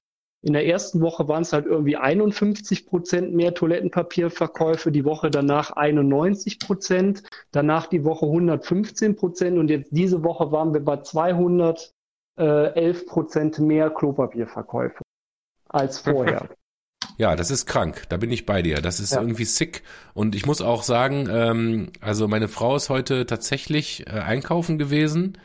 In 0.44 0.54
der 0.54 0.66
ersten 0.66 1.00
Woche 1.00 1.28
waren 1.28 1.42
es 1.42 1.52
halt 1.52 1.66
irgendwie 1.66 1.96
51 1.96 2.86
Prozent 2.86 3.32
mehr 3.32 3.54
Toilettenpapierverkäufe, 3.54 4.90
die 4.90 5.04
Woche 5.04 5.30
danach 5.30 5.70
91 5.70 6.58
Prozent, 6.58 7.22
danach 7.52 7.86
die 7.86 8.04
Woche 8.04 8.26
115 8.26 9.14
Prozent 9.14 9.56
und 9.56 9.70
jetzt 9.70 9.90
diese 9.92 10.24
Woche 10.24 10.50
waren 10.50 10.74
wir 10.74 10.80
bei 10.80 10.96
211 10.96 11.92
Prozent 13.06 13.60
mehr 13.60 13.90
Klopapierverkäufe 13.90 15.02
als 15.68 15.98
vorher. 15.98 16.48
Ja, 17.18 17.36
das 17.36 17.50
ist 17.50 17.66
krank. 17.66 18.04
Da 18.08 18.16
bin 18.16 18.30
ich 18.30 18.46
bei 18.46 18.62
dir. 18.62 18.80
Das 18.80 18.98
ist 18.98 19.12
Ja. 19.12 19.20
irgendwie 19.20 19.44
sick. 19.44 19.82
Und 20.14 20.34
ich 20.34 20.46
muss 20.46 20.62
auch 20.62 20.82
sagen, 20.82 21.28
ähm, 21.30 21.90
also 22.00 22.26
meine 22.26 22.48
Frau 22.48 22.74
ist 22.74 22.88
heute 22.88 23.26
tatsächlich 23.26 24.06
äh, 24.06 24.12
einkaufen 24.20 24.78
gewesen 24.78 25.36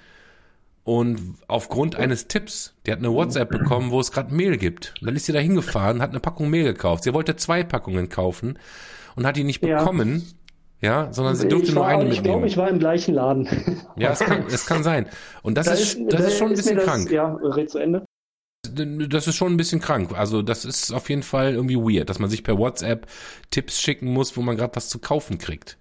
und 0.88 1.36
aufgrund 1.50 1.98
eines 1.98 2.30
Tipps, 2.30 2.74
die 2.86 2.94
hat 2.94 3.00
eine 3.00 3.12
WhatsApp 3.12 3.50
bekommen, 3.50 3.92
wo 3.92 4.00
es 4.00 4.14
gerade 4.14 4.34
Mehl 4.34 4.56
gibt. 4.58 4.94
Und 5.02 5.08
dann 5.08 5.18
ist 5.18 5.26
sie 5.26 5.34
da 5.34 5.40
hingefahren, 5.40 6.02
hat 6.02 6.12
eine 6.12 6.22
Packung 6.22 6.50
Mehl 6.50 6.64
gekauft. 6.64 7.04
Sie 7.04 7.14
wollte 7.14 7.36
zwei 7.36 7.62
Packungen 7.66 8.08
kaufen 8.08 8.58
und 9.18 9.26
hat 9.28 9.36
die 9.36 9.44
nicht 9.44 9.62
Ja. 9.62 9.80
bekommen. 9.80 10.26
Ja, 10.80 11.12
sondern 11.12 11.36
sie 11.36 11.50
durfte 11.50 11.68
ich 11.70 11.74
nur 11.76 11.84
war, 11.84 11.90
eine 11.90 12.06
ich 12.06 12.24
glaube, 12.24 12.42
mitnehmen. 12.42 12.46
ich 12.46 12.56
war 12.56 12.70
im 12.70 12.80
gleichen 12.80 13.16
Laden. 13.16 13.50
Ja, 13.98 14.12
es 14.12 14.20
kann, 14.20 14.46
es 14.48 14.66
kann 14.66 14.82
sein. 14.84 15.08
Und 15.42 15.58
das 15.58 15.66
Da 15.66 15.74
ist, 15.74 16.00
das 16.08 16.22
da 16.22 16.28
ist 16.28 16.38
schon 16.38 16.52
ein 16.52 16.56
bisschen 16.56 16.76
das, 16.78 16.86
krank. 16.86 17.12
Ja, 17.12 17.34
red 17.42 17.70
zu 17.70 17.80
Ende. 17.80 18.06
Das 19.10 19.28
ist 19.28 19.36
schon 19.36 19.52
ein 19.52 19.58
bisschen 19.58 19.82
krank. 19.82 20.18
Also 20.18 20.42
das 20.42 20.64
ist 20.64 20.94
auf 20.94 21.10
jeden 21.10 21.24
Fall 21.24 21.54
irgendwie 21.56 21.76
weird, 21.78 22.10
dass 22.10 22.20
man 22.20 22.30
sich 22.30 22.44
per 22.46 22.58
WhatsApp 22.58 23.08
Tipps 23.52 23.82
schicken 23.82 24.08
muss, 24.14 24.38
wo 24.38 24.42
man 24.42 24.56
gerade 24.56 24.74
was 24.78 24.88
zu 24.88 25.00
kaufen 25.00 25.38
kriegt. 25.38 25.78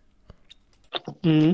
Mhm. 1.23 1.52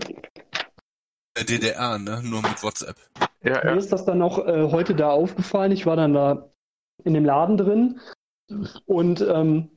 Der 1.36 1.44
DDR, 1.44 1.98
ne? 1.98 2.20
Nur 2.22 2.42
mit 2.42 2.62
WhatsApp. 2.62 2.96
Ja, 3.42 3.64
Mir 3.64 3.70
ja. 3.70 3.74
ist 3.74 3.92
das 3.92 4.04
dann 4.04 4.22
auch 4.22 4.46
äh, 4.46 4.70
heute 4.70 4.94
da 4.94 5.10
aufgefallen. 5.10 5.72
Ich 5.72 5.86
war 5.86 5.96
dann 5.96 6.14
da 6.14 6.50
in 7.04 7.14
dem 7.14 7.24
Laden 7.24 7.56
drin 7.56 8.00
und, 8.86 9.20
ähm, 9.22 9.70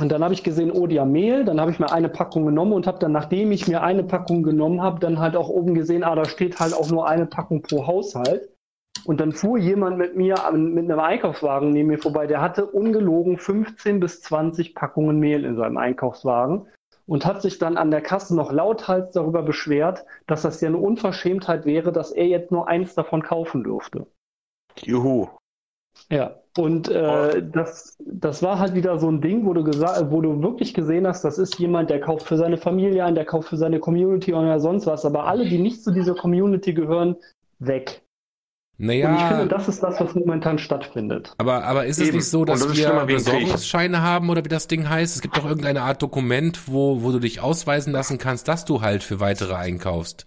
und 0.00 0.10
dann 0.10 0.24
habe 0.24 0.32
ich 0.32 0.42
gesehen, 0.42 0.70
oh, 0.70 0.86
die 0.86 1.00
haben 1.00 1.12
Mehl. 1.12 1.44
Dann 1.44 1.60
habe 1.60 1.70
ich 1.70 1.78
mir 1.78 1.92
eine 1.92 2.08
Packung 2.08 2.46
genommen 2.46 2.72
und 2.72 2.86
habe 2.86 2.98
dann, 2.98 3.12
nachdem 3.12 3.52
ich 3.52 3.68
mir 3.68 3.82
eine 3.82 4.04
Packung 4.04 4.42
genommen 4.42 4.80
habe, 4.80 5.00
dann 5.00 5.18
halt 5.18 5.36
auch 5.36 5.48
oben 5.48 5.74
gesehen, 5.74 6.04
ah, 6.04 6.14
da 6.14 6.24
steht 6.24 6.60
halt 6.60 6.72
auch 6.72 6.90
nur 6.90 7.08
eine 7.08 7.26
Packung 7.26 7.62
pro 7.62 7.86
Haushalt. 7.86 8.48
Und 9.04 9.20
dann 9.20 9.32
fuhr 9.32 9.58
jemand 9.58 9.98
mit 9.98 10.16
mir 10.16 10.36
mit 10.52 10.84
einem 10.90 11.00
Einkaufswagen 11.00 11.70
neben 11.70 11.88
mir 11.88 11.98
vorbei, 11.98 12.26
der 12.28 12.40
hatte 12.40 12.66
ungelogen 12.66 13.36
15 13.36 13.98
bis 13.98 14.22
20 14.22 14.76
Packungen 14.76 15.18
Mehl 15.18 15.44
in 15.44 15.56
seinem 15.56 15.76
Einkaufswagen 15.76 16.68
und 17.06 17.26
hat 17.26 17.42
sich 17.42 17.58
dann 17.58 17.76
an 17.76 17.90
der 17.90 18.00
Kasse 18.00 18.34
noch 18.36 18.52
lauthals 18.52 19.12
darüber 19.12 19.42
beschwert, 19.42 20.04
dass 20.26 20.42
das 20.42 20.60
ja 20.60 20.68
eine 20.68 20.78
Unverschämtheit 20.78 21.64
wäre, 21.64 21.92
dass 21.92 22.12
er 22.12 22.26
jetzt 22.26 22.50
nur 22.52 22.68
eins 22.68 22.94
davon 22.94 23.22
kaufen 23.22 23.64
dürfte. 23.64 24.06
Juhu. 24.80 25.28
Ja, 26.10 26.36
und 26.56 26.88
äh, 26.88 27.42
das, 27.50 27.96
das 28.04 28.42
war 28.42 28.58
halt 28.58 28.74
wieder 28.74 28.98
so 28.98 29.10
ein 29.10 29.20
Ding, 29.20 29.46
wo 29.46 29.54
du 29.54 29.64
gesagt, 29.64 30.10
wo 30.10 30.20
du 30.20 30.42
wirklich 30.42 30.74
gesehen 30.74 31.06
hast, 31.06 31.22
das 31.22 31.38
ist 31.38 31.58
jemand, 31.58 31.90
der 31.90 32.00
kauft 32.00 32.26
für 32.26 32.36
seine 32.36 32.58
Familie 32.58 33.04
ein, 33.04 33.14
der 33.14 33.24
kauft 33.24 33.48
für 33.48 33.56
seine 33.56 33.80
Community 33.80 34.34
oder 34.34 34.60
sonst 34.60 34.86
was, 34.86 35.04
aber 35.04 35.24
alle, 35.24 35.48
die 35.48 35.58
nicht 35.58 35.82
zu 35.82 35.90
dieser 35.90 36.14
Community 36.14 36.74
gehören, 36.74 37.16
weg. 37.58 38.02
Und 38.82 38.90
ich 38.90 39.00
finde, 39.04 39.14
Naja, 39.14 39.44
das 39.46 39.68
ist 39.68 39.80
das, 39.82 40.00
was 40.00 40.14
momentan 40.14 40.58
stattfindet. 40.58 41.34
aber, 41.38 41.62
aber 41.64 41.86
ist 41.86 41.98
es 42.00 42.08
Eben. 42.08 42.16
nicht 42.16 42.28
so, 42.28 42.44
dass 42.44 42.60
das 42.66 42.76
wir 42.76 42.90
Krieg. 42.90 43.06
Besorgungsscheine 43.06 44.02
haben 44.02 44.28
oder 44.28 44.44
wie 44.44 44.48
das 44.48 44.66
Ding 44.66 44.88
heißt? 44.88 45.14
Es 45.14 45.22
gibt 45.22 45.36
doch 45.36 45.44
irgendeine 45.44 45.82
Art 45.82 46.02
Dokument, 46.02 46.62
wo, 46.66 47.02
wo 47.02 47.12
du 47.12 47.20
dich 47.20 47.40
ausweisen 47.40 47.92
lassen 47.92 48.18
kannst, 48.18 48.48
dass 48.48 48.64
du 48.64 48.80
halt 48.80 49.04
für 49.04 49.20
weitere 49.20 49.54
einkaufst. 49.54 50.26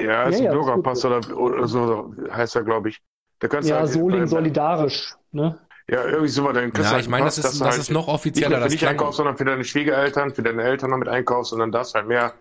Ja, 0.00 0.24
ist 0.24 0.34
Ja, 0.34 0.38
ein 0.38 0.44
ja, 0.46 0.52
Bürgerpass 0.52 1.04
oder, 1.04 1.20
oder 1.38 1.68
so 1.68 2.12
heißt 2.32 2.56
er, 2.56 2.64
glaube 2.64 2.88
ich. 2.88 3.00
Da 3.38 3.46
kannst 3.48 3.68
du 3.68 3.74
Ja, 3.74 3.80
halt- 3.80 3.90
Soling 3.90 4.20
bei- 4.20 4.26
solidarisch, 4.26 5.14
ne? 5.30 5.58
Ja, 5.88 6.04
irgendwie 6.04 6.28
so, 6.28 6.50
dann 6.50 6.72
kriegst 6.72 6.82
Ja, 6.88 6.90
halt 6.94 7.02
ich 7.04 7.08
meine, 7.08 7.26
das 7.26 7.38
ist, 7.38 7.44
das 7.44 7.60
halt 7.60 7.78
ist 7.78 7.90
noch 7.92 8.06
nicht 8.08 8.14
offizieller. 8.14 8.48
nur 8.56 8.62
für 8.62 8.68
dich 8.70 8.78
klang, 8.80 8.90
einkaufst, 8.92 9.18
sondern 9.18 9.36
für 9.36 9.44
deine 9.44 9.62
Schwiegereltern, 9.62 10.34
für 10.34 10.42
deine 10.42 10.62
Eltern 10.64 10.90
noch 10.90 10.98
mit 10.98 11.08
einkaufst 11.08 11.52
und 11.52 11.60
dann 11.60 11.70
darfst 11.70 11.94
du 11.94 11.98
halt 12.00 12.08
mehr 12.08 12.32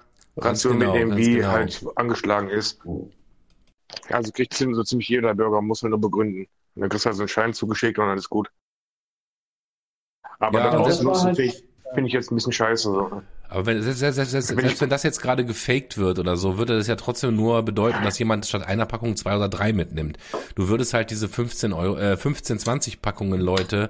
Ganz 0.42 0.66
Ration 0.66 0.80
genau, 0.80 0.94
mitnehmen, 0.94 1.18
wie 1.18 1.36
genau. 1.36 1.50
halt 1.50 1.86
angeschlagen 1.96 2.50
ist. 2.50 2.80
Ja, 4.10 4.18
also 4.18 4.32
kriegt 4.32 4.54
so 4.54 4.84
ziemlich 4.84 5.08
jeder 5.10 5.34
Bürger, 5.36 5.62
muss 5.62 5.82
man 5.84 5.92
nur 5.92 6.02
begründen. 6.02 6.48
Und 6.76 6.82
dann 6.82 6.90
kriegst 6.90 7.06
du 7.06 7.08
halt 7.08 7.18
so 7.18 7.24
einen 7.24 7.30
Schein 7.30 7.54
zugeschickt 7.54 7.98
und 8.00 8.08
dann 8.08 8.18
ist 8.18 8.30
gut. 8.30 8.50
Aber 10.40 10.60
Ja, 10.60 10.78
ausnutzen 10.78 11.08
war 11.08 11.24
halt- 11.24 11.38
finde 11.94 12.08
ich, 12.08 12.14
jetzt 12.14 12.32
ein 12.32 12.36
bisschen 12.36 12.52
scheiße. 12.52 12.84
So. 12.92 13.22
aber 13.48 13.66
wenn, 13.68 13.82
selbst, 13.82 14.00
selbst, 14.00 14.16
selbst, 14.32 14.52
ich- 14.52 14.60
selbst 14.60 14.82
wenn 14.82 14.90
das 14.90 15.04
jetzt 15.04 15.22
gerade 15.22 15.46
gefaked 15.46 15.98
wird 15.98 16.20
oder 16.20 16.36
so, 16.36 16.58
würde 16.58 16.78
das 16.78 16.88
ja 16.88 16.96
trotzdem 16.96 17.36
nur 17.36 17.62
bedeuten, 17.64 18.04
dass 18.04 18.20
jemand 18.20 18.46
statt 18.46 18.64
einer 18.68 18.86
Packung 18.86 19.16
zwei 19.16 19.36
oder 19.38 19.48
drei 19.48 19.72
mitnimmt. 19.72 20.18
Du 20.56 20.68
würdest 20.68 20.94
halt 20.94 21.10
diese 21.12 21.30
15 21.30 21.72
Euro, 21.72 21.98
äh, 21.98 22.18
15, 22.18 22.60
20 22.60 23.02
Packungen 23.02 23.40
Leute 23.40 23.90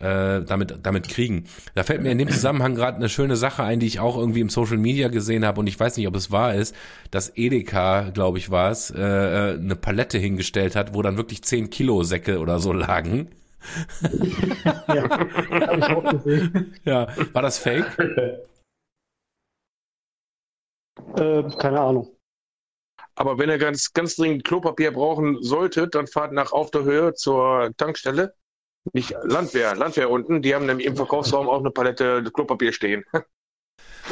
äh, 0.00 0.42
damit, 0.42 0.78
damit 0.82 1.08
kriegen. 1.08 1.44
Da 1.74 1.82
fällt 1.82 2.02
mir 2.02 2.10
in 2.10 2.18
dem 2.18 2.28
Zusammenhang 2.30 2.74
gerade 2.74 2.96
eine 2.96 3.08
schöne 3.08 3.36
Sache 3.36 3.62
ein, 3.62 3.80
die 3.80 3.86
ich 3.86 4.00
auch 4.00 4.16
irgendwie 4.16 4.40
im 4.40 4.48
Social 4.48 4.76
Media 4.76 5.08
gesehen 5.08 5.44
habe 5.44 5.60
und 5.60 5.66
ich 5.66 5.78
weiß 5.78 5.96
nicht, 5.96 6.06
ob 6.06 6.16
es 6.16 6.30
wahr 6.30 6.54
ist, 6.54 6.74
dass 7.10 7.32
Edeka, 7.36 8.10
glaube 8.10 8.38
ich, 8.38 8.50
war 8.50 8.70
es, 8.70 8.90
äh, 8.90 9.00
äh, 9.00 9.54
eine 9.54 9.76
Palette 9.76 10.18
hingestellt 10.18 10.76
hat, 10.76 10.94
wo 10.94 11.02
dann 11.02 11.16
wirklich 11.16 11.42
10 11.42 11.70
Kilo 11.70 12.02
Säcke 12.02 12.38
oder 12.38 12.58
so 12.58 12.72
lagen. 12.72 13.30
Ja, 14.86 15.10
habe 15.10 15.78
ich 15.78 15.84
auch 15.84 16.10
gesehen. 16.10 16.74
Ja, 16.84 17.08
war 17.32 17.42
das 17.42 17.58
fake? 17.58 17.86
Äh, 21.16 21.42
keine 21.58 21.80
Ahnung. 21.80 22.16
Aber 23.16 23.38
wenn 23.38 23.48
ihr 23.48 23.58
ganz, 23.58 23.92
ganz 23.92 24.16
dringend 24.16 24.44
Klopapier 24.44 24.92
brauchen 24.92 25.42
solltet, 25.42 25.94
dann 25.94 26.06
fahrt 26.06 26.32
nach 26.32 26.52
auf 26.52 26.70
der 26.70 26.84
Höhe 26.84 27.14
zur 27.14 27.72
Tankstelle. 27.76 28.34
Nicht 28.92 29.14
Landwehr, 29.24 29.74
Landwehr 29.74 30.10
unten. 30.10 30.42
Die 30.42 30.54
haben 30.54 30.66
nämlich 30.66 30.86
im 30.86 30.96
Verkaufsraum 30.96 31.48
auch 31.48 31.60
eine 31.60 31.70
Palette 31.70 32.22
Klopapier 32.32 32.72
stehen. 32.72 33.04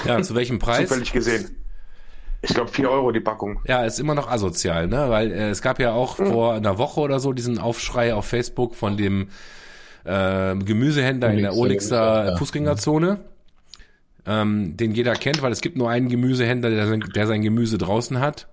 Ja, 0.04 0.20
zu 0.22 0.34
welchem 0.34 0.58
Preis? 0.58 0.88
Zufällig 0.88 1.12
gesehen. 1.12 1.56
Ich 2.42 2.52
glaube 2.52 2.70
4 2.70 2.90
Euro 2.90 3.10
die 3.10 3.20
Packung. 3.20 3.60
Ja, 3.66 3.84
ist 3.84 3.98
immer 3.98 4.14
noch 4.14 4.28
asozial, 4.28 4.86
ne? 4.86 5.08
Weil 5.08 5.32
äh, 5.32 5.48
es 5.48 5.62
gab 5.62 5.80
ja 5.80 5.92
auch 5.92 6.16
vor 6.16 6.54
einer 6.54 6.76
Woche 6.76 7.00
oder 7.00 7.18
so 7.18 7.32
diesen 7.32 7.58
Aufschrei 7.58 8.14
auf 8.14 8.26
Facebook 8.26 8.74
von 8.74 8.98
dem 8.98 9.28
äh, 10.04 10.54
Gemüsehändler 10.56 11.32
in 11.32 11.42
der 11.42 11.56
Olixer, 11.56 12.02
Olixer 12.02 12.30
ja. 12.32 12.36
Fußgängerzone, 12.36 13.20
ähm, 14.26 14.76
den 14.76 14.92
jeder 14.92 15.14
kennt, 15.14 15.40
weil 15.40 15.52
es 15.52 15.62
gibt 15.62 15.78
nur 15.78 15.88
einen 15.88 16.10
Gemüsehändler, 16.10 16.68
der 16.68 16.86
sein, 16.86 17.04
der 17.14 17.26
sein 17.26 17.40
Gemüse 17.40 17.78
draußen 17.78 18.20
hat, 18.20 18.48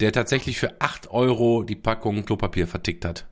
der 0.00 0.10
tatsächlich 0.10 0.58
für 0.58 0.80
8 0.80 1.12
Euro 1.12 1.62
die 1.62 1.76
Packung 1.76 2.24
Klopapier 2.24 2.66
vertickt 2.66 3.04
hat. 3.04 3.26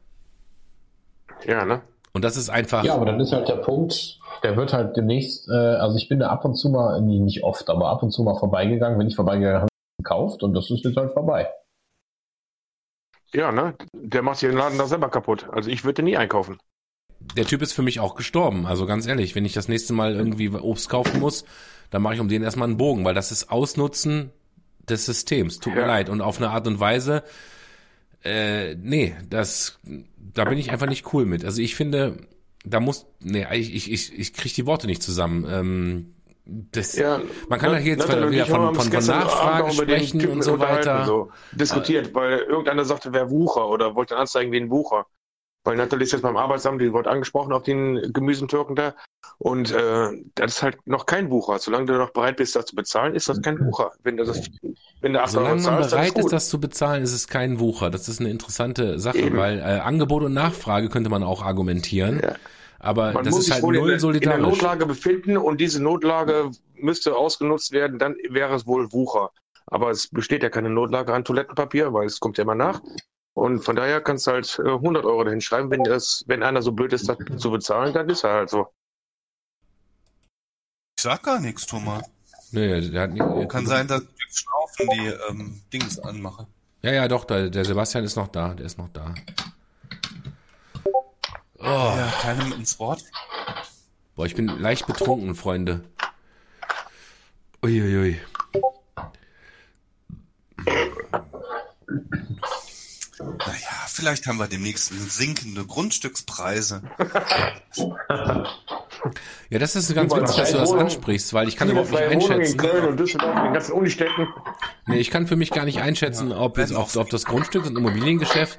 Ja, 1.47 1.65
ne? 1.65 1.83
Und 2.13 2.25
das 2.25 2.37
ist 2.37 2.51
einfach, 2.51 2.85
Ja, 2.85 2.95
aber 2.95 3.07
dann 3.07 3.19
ist 3.21 3.33
halt 3.33 3.49
der 3.49 3.57
Punkt, 3.57 4.19
der 4.43 4.57
wird 4.57 4.73
halt 4.73 4.97
demnächst, 4.97 5.49
äh, 5.49 5.53
also 5.53 5.97
ich 5.97 6.09
bin 6.09 6.19
da 6.19 6.29
ab 6.29 6.45
und 6.45 6.55
zu 6.57 6.69
mal, 6.69 7.01
nee, 7.01 7.19
nicht 7.21 7.43
oft, 7.43 7.69
aber 7.71 7.89
ab 7.89 8.03
und 8.03 8.11
zu 8.11 8.23
mal 8.23 8.39
vorbeigegangen. 8.39 8.99
Wenn 8.99 9.07
ich 9.09 9.17
vorbeigegangen 9.17 9.61
habe, 9.63 9.69
gekauft 9.99 10.43
und 10.43 10.55
das 10.55 10.71
ist 10.71 10.85
jetzt 10.85 10.97
halt 10.97 11.13
vorbei. 11.13 11.49
Ja, 13.33 13.51
ne? 13.53 13.75
Der 13.95 14.23
macht 14.23 14.39
sich 14.39 14.49
den 14.49 14.59
Laden 14.59 14.79
da 14.79 14.87
selber 14.87 15.09
kaputt. 15.09 15.47
Also 15.53 15.71
ich 15.71 15.85
würde 15.85 16.03
nie 16.03 16.17
einkaufen. 16.17 16.59
der 17.37 17.47
Typ 17.47 17.63
ist 17.63 17.73
für 17.73 17.83
mich 17.83 17.99
auch 18.01 18.15
gestorben. 18.15 18.67
Also 18.67 18.85
ganz 18.85 19.07
ehrlich, 19.07 19.35
wenn 19.35 19.45
ich 19.45 19.53
das 19.55 19.69
nächste 19.69 19.93
Mal 19.95 20.15
irgendwie 20.15 20.51
Obst 20.51 20.91
kaufen 20.91 21.19
muss, 21.19 21.45
dann 21.91 22.03
mache 22.03 22.15
ich 22.15 22.21
um 22.21 22.29
den 22.29 22.43
erstmal 22.43 22.69
einen 22.69 22.77
Bogen, 22.77 23.05
weil 23.05 23.15
das 23.15 23.33
ist 23.33 23.51
Ausnutzen 23.51 24.33
des 24.89 25.07
Systems. 25.07 25.61
Tut 25.61 25.75
mir 25.75 25.83
Ja. 25.83 25.87
leid. 25.87 26.09
Und 26.11 26.21
auf 26.21 26.39
eine 26.39 26.51
Art 26.51 26.67
und 26.67 26.81
Weise, 26.81 27.23
äh, 28.25 28.75
nee, 28.75 29.17
das, 29.29 29.79
da 30.17 30.45
bin 30.45 30.59
ich 30.59 30.71
einfach 30.71 30.89
nicht 30.89 31.13
cool 31.13 31.27
mit. 31.27 31.45
Also 31.45 31.61
ich 31.61 31.75
finde, 31.75 32.19
da 32.65 32.81
muss, 32.81 33.07
nee, 33.21 33.47
ich, 33.53 33.75
ich, 33.75 33.93
ich, 33.93 34.19
ich 34.19 34.33
kriege 34.35 34.55
die 34.55 34.67
Worte 34.67 34.87
nicht 34.87 35.03
zusammen. 35.03 35.47
Ähm, 35.49 36.15
das, 36.45 36.97
Ja, 36.97 37.21
man 37.49 37.61
kann 37.61 37.71
ja 37.73 37.79
hier 37.79 37.93
jetzt 37.93 38.09
Nathalie 38.09 38.31
wieder 38.33 38.47
von, 38.47 38.75
von, 38.75 38.91
von 38.91 39.07
Nachfrage 39.07 39.73
sprechen 39.73 40.27
und 40.29 40.43
so 40.43 40.59
weiter. 40.59 41.05
So, 41.05 41.31
diskutiert, 41.53 42.15
weil 42.15 42.41
irgendeiner 42.41 42.85
sagte, 42.85 43.13
wer 43.13 43.31
Wucher 43.31 43.69
oder 43.69 43.95
wollte 43.95 44.17
anzeigen 44.17 44.51
wie 44.51 44.59
ein 44.59 44.71
Wucher. 44.71 45.07
Weil 45.65 45.77
Nathalie 45.77 46.05
ist 46.05 46.13
jetzt 46.13 46.23
beim 46.23 46.37
Arbeitsamt, 46.37 46.81
die 46.81 46.93
wurde 46.93 47.11
angesprochen 47.11 47.53
auf 47.53 47.63
den 47.63 48.13
Gemüsentürken 48.13 48.75
da. 48.75 48.95
Und 49.39 49.71
äh, 49.71 50.11
das 50.35 50.57
ist 50.57 50.63
halt 50.63 50.85
noch 50.87 51.07
kein 51.07 51.31
Wucher. 51.31 51.61
Solange 51.61 51.87
du 51.87 51.93
noch 51.95 52.11
bereit 52.11 52.37
bist, 52.37 52.57
das 52.57 52.67
zu 52.67 52.75
bezahlen, 52.75 53.15
ist 53.15 53.29
das 53.29 53.41
kein 53.41 53.59
Wucher. 53.61 53.93
Wenn 54.03 54.17
du 54.17 54.25
das, 54.25 54.51
wenn 55.03 55.13
du 55.13 55.21
8 55.21 55.37
Euro 55.37 55.45
Solange 55.45 55.63
man 55.63 55.73
zahlst, 55.83 55.91
bereit 55.91 56.19
ist 56.19 56.33
das 56.33 56.49
zu 56.49 56.59
bezahlen, 56.61 57.03
ist 57.03 57.13
es 57.13 57.29
kein 57.29 57.61
Wucher. 57.61 57.91
Das 57.91 58.09
ist 58.09 58.21
eine 58.21 58.31
interessante 58.31 58.99
Sache, 58.99 59.19
Eben. 59.19 59.37
weil 59.37 59.59
äh, 59.59 59.63
Angebot 59.63 60.23
und 60.23 60.33
Nachfrage 60.33 60.89
könnte 60.89 61.11
man 61.11 61.23
auch 61.23 61.43
argumentieren. 61.43 62.21
Ja. 62.23 62.37
Aber 62.79 63.13
Man 63.13 63.25
das 63.25 63.33
muss 63.35 63.41
ist 63.41 63.45
sich 63.47 63.55
halt 63.55 63.63
wohl 63.63 63.75
in, 63.77 63.81
null 63.83 63.89
der- 63.91 63.95
in 63.97 63.99
der 63.99 64.01
solidarisch. 64.01 64.43
Notlage 64.49 64.87
befinden 64.87 65.37
und 65.37 65.61
diese 65.61 65.83
Notlage 65.83 66.51
müsste 66.75 67.15
ausgenutzt 67.17 67.71
werden, 67.73 67.99
dann 67.99 68.17
wäre 68.31 68.55
es 68.55 68.67
wohl 68.67 68.93
Wucher. 68.93 69.31
Aber 69.67 69.91
es 69.91 70.09
besteht 70.09 70.43
ja 70.43 70.51
keine 70.51 70.69
Notlage 70.71 71.13
an 71.15 71.25
Toilettenpapier, 71.25 71.93
weil 71.93 72.07
es 72.07 72.19
kommt 72.19 72.39
ja 72.39 72.43
immer 72.43 72.55
nach. 72.57 72.81
Und 73.35 73.65
von 73.65 73.77
daher 73.77 74.01
kannst 74.01 74.27
du 74.27 74.33
halt 74.33 74.59
äh, 74.65 74.69
100 74.69 75.05
Euro 75.05 75.25
dahin 75.25 75.41
schreiben, 75.41 75.71
wenn, 75.71 75.85
das, 75.85 76.25
wenn 76.27 76.43
einer 76.43 76.61
so 76.61 76.73
blöd 76.73 76.93
ist, 76.93 77.09
das 77.09 77.17
zu 77.39 77.51
bezahlen, 77.51 77.95
dann 77.95 78.09
ist 78.09 78.25
er 78.25 78.33
halt 78.35 78.51
so. 78.51 78.67
Ich 80.99 81.03
sag 81.05 81.23
gar 81.23 81.41
nichts, 81.41 81.67
Thomas. 81.67 82.03
Nee, 82.51 82.81
der 82.91 83.03
hat 83.03 83.13
nie, 83.13 83.47
Kann 83.49 83.67
sein, 83.67 83.87
dass 83.89 84.03
Schnaufen 84.33 84.89
die 84.95 85.07
ähm, 85.29 85.63
Dings 85.73 85.99
anmache. 85.99 86.47
Ja, 86.83 86.93
ja, 86.93 87.09
doch, 87.09 87.25
der, 87.25 87.51
der 87.51 87.65
Sebastian 87.65 88.05
ist 88.05 88.17
noch 88.17 88.29
da. 88.29 88.55
Der 88.55 88.67
ist 88.67 88.79
noch 88.79 88.89
da. 88.89 89.15
Oh, 91.59 91.65
Ja, 91.65 92.13
keinem 92.21 92.53
ins 92.53 92.79
Wort. 92.81 93.05
boah, 94.17 94.27
ich 94.27 94.35
bin 94.35 94.47
leicht 94.49 94.87
betrunken, 94.87 95.35
Freunde. 95.35 95.85
Uiuiui. 97.63 98.19
Naja, 103.39 103.87
vielleicht 103.89 104.27
haben 104.27 104.39
wir 104.39 104.47
demnächst 104.49 104.89
sinkende 105.11 105.65
Grundstückspreise. 105.65 106.83
Ja, 109.51 109.59
das 109.59 109.75
ist 109.77 109.95
ganz 109.95 110.15
witzig, 110.15 110.37
dass 110.37 110.53
du 110.53 110.59
das 110.59 110.73
ansprichst, 110.73 111.33
weil 111.35 111.49
ich 111.49 111.57
kann 111.57 111.69
überhaupt 111.71 111.91
nicht 111.91 112.03
einschätzen. 112.31 112.59
Nee, 114.87 114.99
ich 114.99 115.11
kann 115.11 115.27
für 115.27 115.37
mich 115.37 115.51
gar 115.51 115.65
nicht 115.65 115.81
einschätzen, 115.81 116.33
ob, 116.33 116.59
es, 116.59 116.73
ob, 116.75 116.95
ob 116.97 117.11
das 117.11 117.25
Grundstück 117.25 117.67
und 117.67 117.77
Immobiliengeschäft, 117.77 118.59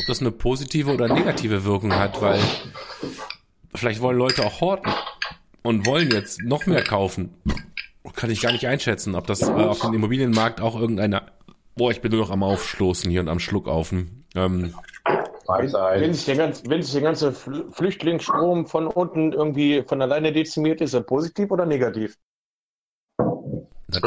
ob 0.00 0.06
das 0.06 0.20
eine 0.20 0.30
positive 0.30 0.92
oder 0.92 1.08
negative 1.12 1.64
Wirkung 1.64 1.94
hat, 1.94 2.20
weil 2.20 2.40
vielleicht 3.74 4.00
wollen 4.00 4.18
Leute 4.18 4.44
auch 4.44 4.60
horten 4.60 4.92
und 5.62 5.86
wollen 5.86 6.10
jetzt 6.10 6.42
noch 6.42 6.66
mehr 6.66 6.82
kaufen. 6.84 7.34
Kann 8.14 8.30
ich 8.30 8.40
gar 8.40 8.52
nicht 8.52 8.66
einschätzen, 8.66 9.14
ob 9.14 9.26
das 9.26 9.42
äh, 9.42 9.46
auf 9.50 9.80
dem 9.80 9.92
Immobilienmarkt 9.94 10.60
auch 10.60 10.78
irgendeine. 10.80 11.22
Boah, 11.78 11.92
ich 11.92 12.00
bin 12.00 12.10
nur 12.10 12.22
noch 12.22 12.30
am 12.30 12.42
Aufstoßen 12.42 13.08
hier 13.08 13.20
und 13.20 13.28
am 13.28 13.38
Schluckaufen. 13.38 14.26
Ähm, 14.34 14.74
Wenn 15.46 16.12
sich, 16.12 16.24
der 16.26 16.34
ganze, 16.36 16.68
wenn 16.68 16.82
sich 16.82 16.92
der 16.92 17.02
ganze 17.02 17.30
Fl- 17.30 17.72
Flüchtlingsstrom 17.72 18.66
von 18.66 18.88
unten 18.88 19.32
irgendwie 19.32 19.84
von 19.86 20.02
alleine 20.02 20.32
dezimiert, 20.32 20.80
ist 20.80 20.94
er 20.94 21.02
positiv 21.02 21.52
oder 21.52 21.66
negativ? 21.66 22.16
das 23.86 24.02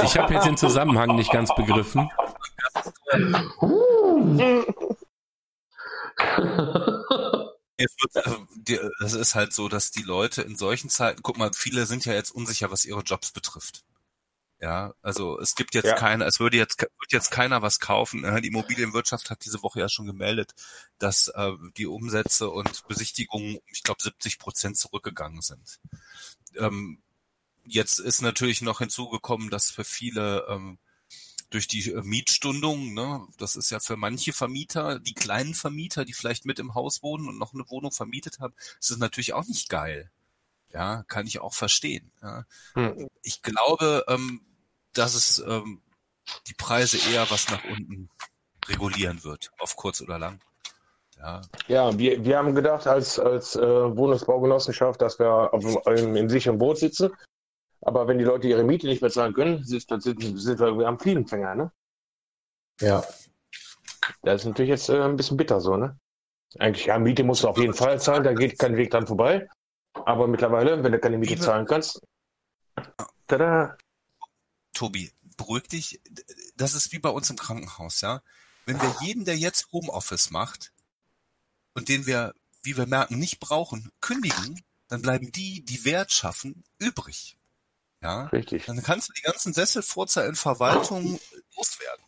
ich 0.00 0.04
ich 0.04 0.18
habe 0.18 0.32
jetzt 0.34 0.46
den 0.46 0.56
Zusammenhang 0.56 1.14
nicht 1.14 1.30
ganz 1.30 1.54
begriffen. 1.54 2.08
Die- 8.56 8.80
Es 9.04 9.14
ist 9.14 9.34
halt 9.34 9.52
so, 9.52 9.68
dass 9.68 9.90
die 9.90 10.02
Leute 10.02 10.40
in 10.42 10.56
solchen 10.56 10.88
Zeiten, 10.88 11.20
guck 11.22 11.36
mal, 11.36 11.50
viele 11.54 11.84
sind 11.86 12.04
ja 12.06 12.14
jetzt 12.14 12.30
unsicher, 12.30 12.70
was 12.70 12.84
ihre 12.86 13.02
Jobs 13.02 13.32
betrifft. 13.32 13.84
Ja, 14.62 14.94
also 15.02 15.40
es 15.40 15.56
gibt 15.56 15.74
jetzt 15.74 15.86
Ja. 15.86 15.94
keine, 15.96 16.24
es 16.24 16.38
würde 16.38 16.56
jetzt, 16.56 16.80
wird 16.80 17.10
jetzt 17.10 17.32
keiner 17.32 17.62
was 17.62 17.80
kaufen. 17.80 18.22
Äh, 18.22 18.40
Die 18.40 18.46
Immobilienwirtschaft 18.48 19.28
hat 19.28 19.44
diese 19.44 19.60
Woche 19.64 19.80
ja 19.80 19.88
schon 19.88 20.06
gemeldet, 20.06 20.52
dass 20.98 21.26
äh, 21.34 21.50
die 21.76 21.86
Umsätze 21.88 22.48
und 22.48 22.86
Besichtigungen, 22.86 23.58
ich 23.66 23.82
glaube, 23.82 24.00
70 24.00 24.38
Prozent 24.38 24.78
zurückgegangen 24.78 25.42
sind. 25.42 25.80
Ähm, 26.56 27.02
jetzt 27.64 27.98
ist 27.98 28.22
natürlich 28.22 28.62
noch 28.62 28.78
hinzugekommen, 28.78 29.50
dass 29.50 29.68
für 29.72 29.82
viele 29.82 30.46
ähm, 30.48 30.78
durch 31.50 31.66
die 31.66 31.90
äh, 31.90 32.02
Mietstundung, 32.02 32.94
ne, 32.94 33.26
das 33.38 33.56
ist 33.56 33.70
ja 33.70 33.80
für 33.80 33.96
manche 33.96 34.32
Vermieter, 34.32 35.00
die 35.00 35.14
kleinen 35.14 35.54
Vermieter, 35.54 36.04
die 36.04 36.12
vielleicht 36.12 36.46
mit 36.46 36.60
im 36.60 36.74
Haus 36.76 37.02
wohnen 37.02 37.26
und 37.28 37.36
noch 37.36 37.52
eine 37.52 37.68
Wohnung 37.68 37.90
vermietet 37.90 38.38
haben, 38.38 38.54
ist 38.78 38.92
es 38.92 38.98
natürlich 38.98 39.32
auch 39.32 39.44
nicht 39.44 39.68
geil. 39.68 40.12
Ja, 40.72 41.02
kann 41.08 41.26
ich 41.26 41.40
auch 41.40 41.52
verstehen. 41.52 42.12
Ja. 42.22 42.46
Hm. 42.74 43.08
Ich 43.22 43.42
glaube, 43.42 44.04
ähm, 44.06 44.40
dass 44.94 45.14
es 45.14 45.38
ähm, 45.46 45.80
die 46.46 46.54
Preise 46.54 46.98
eher 47.12 47.30
was 47.30 47.48
nach 47.50 47.64
unten 47.64 48.08
regulieren 48.68 49.24
wird, 49.24 49.50
auf 49.58 49.76
kurz 49.76 50.00
oder 50.00 50.18
lang. 50.18 50.40
Ja, 51.18 51.40
Ja, 51.68 51.98
wir, 51.98 52.24
wir 52.24 52.38
haben 52.38 52.54
gedacht 52.54 52.86
als, 52.86 53.18
als 53.18 53.56
äh, 53.56 53.60
Wohnungsbaugenossenschaft, 53.60 55.00
dass 55.00 55.18
wir 55.18 55.52
auf, 55.52 55.86
im, 55.86 56.16
im 56.16 56.28
sicheren 56.28 56.58
Boot 56.58 56.78
sitzen. 56.78 57.10
Aber 57.82 58.06
wenn 58.06 58.18
die 58.18 58.24
Leute 58.24 58.48
ihre 58.48 58.62
Miete 58.62 58.86
nicht 58.86 59.02
mehr 59.02 59.10
zahlen 59.10 59.34
können, 59.34 59.64
sind, 59.64 59.90
dann 59.90 60.00
sind, 60.00 60.20
sind 60.38 60.60
wir 60.60 60.86
am 60.86 60.98
Fliegenfänger, 60.98 61.54
ne? 61.54 61.72
Ja. 62.80 63.04
Das 64.22 64.42
ist 64.42 64.46
natürlich 64.46 64.70
jetzt 64.70 64.88
äh, 64.88 65.00
ein 65.00 65.16
bisschen 65.16 65.36
bitter 65.36 65.60
so, 65.60 65.76
ne? 65.76 65.98
Eigentlich, 66.58 66.86
ja, 66.86 66.98
Miete 66.98 67.24
musst 67.24 67.42
du 67.42 67.48
auf 67.48 67.58
jeden 67.58 67.74
Fall 67.74 68.00
zahlen, 68.00 68.24
da 68.24 68.32
geht 68.34 68.58
kein 68.58 68.76
Weg 68.76 68.90
dran 68.90 69.06
vorbei. 69.06 69.48
Aber 70.04 70.26
mittlerweile, 70.26 70.82
wenn 70.82 70.92
du 70.92 70.98
keine 70.98 71.18
Miete 71.18 71.38
zahlen 71.38 71.66
kannst, 71.66 72.00
tada, 73.26 73.76
Tobi, 74.72 75.12
beruhig 75.36 75.68
dich. 75.68 76.00
Das 76.56 76.74
ist 76.74 76.92
wie 76.92 76.98
bei 76.98 77.10
uns 77.10 77.30
im 77.30 77.36
Krankenhaus, 77.36 78.00
ja. 78.00 78.22
Wenn 78.64 78.80
wir 78.80 78.94
jeden, 79.00 79.24
der 79.24 79.36
jetzt 79.36 79.72
Homeoffice 79.72 80.30
macht 80.30 80.72
und 81.74 81.88
den 81.88 82.06
wir, 82.06 82.34
wie 82.62 82.76
wir 82.76 82.86
merken, 82.86 83.18
nicht 83.18 83.40
brauchen, 83.40 83.90
kündigen, 84.00 84.62
dann 84.88 85.02
bleiben 85.02 85.32
die, 85.32 85.64
die 85.64 85.84
Wert 85.84 86.12
schaffen, 86.12 86.64
übrig. 86.78 87.38
Ja. 88.02 88.26
richtig. 88.26 88.66
Dann 88.66 88.82
kannst 88.82 89.08
du 89.08 89.12
die 89.12 89.22
ganzen 89.22 89.52
Sesselfurzer 89.52 90.26
in 90.26 90.34
Verwaltung 90.34 91.20
loswerden. 91.56 92.04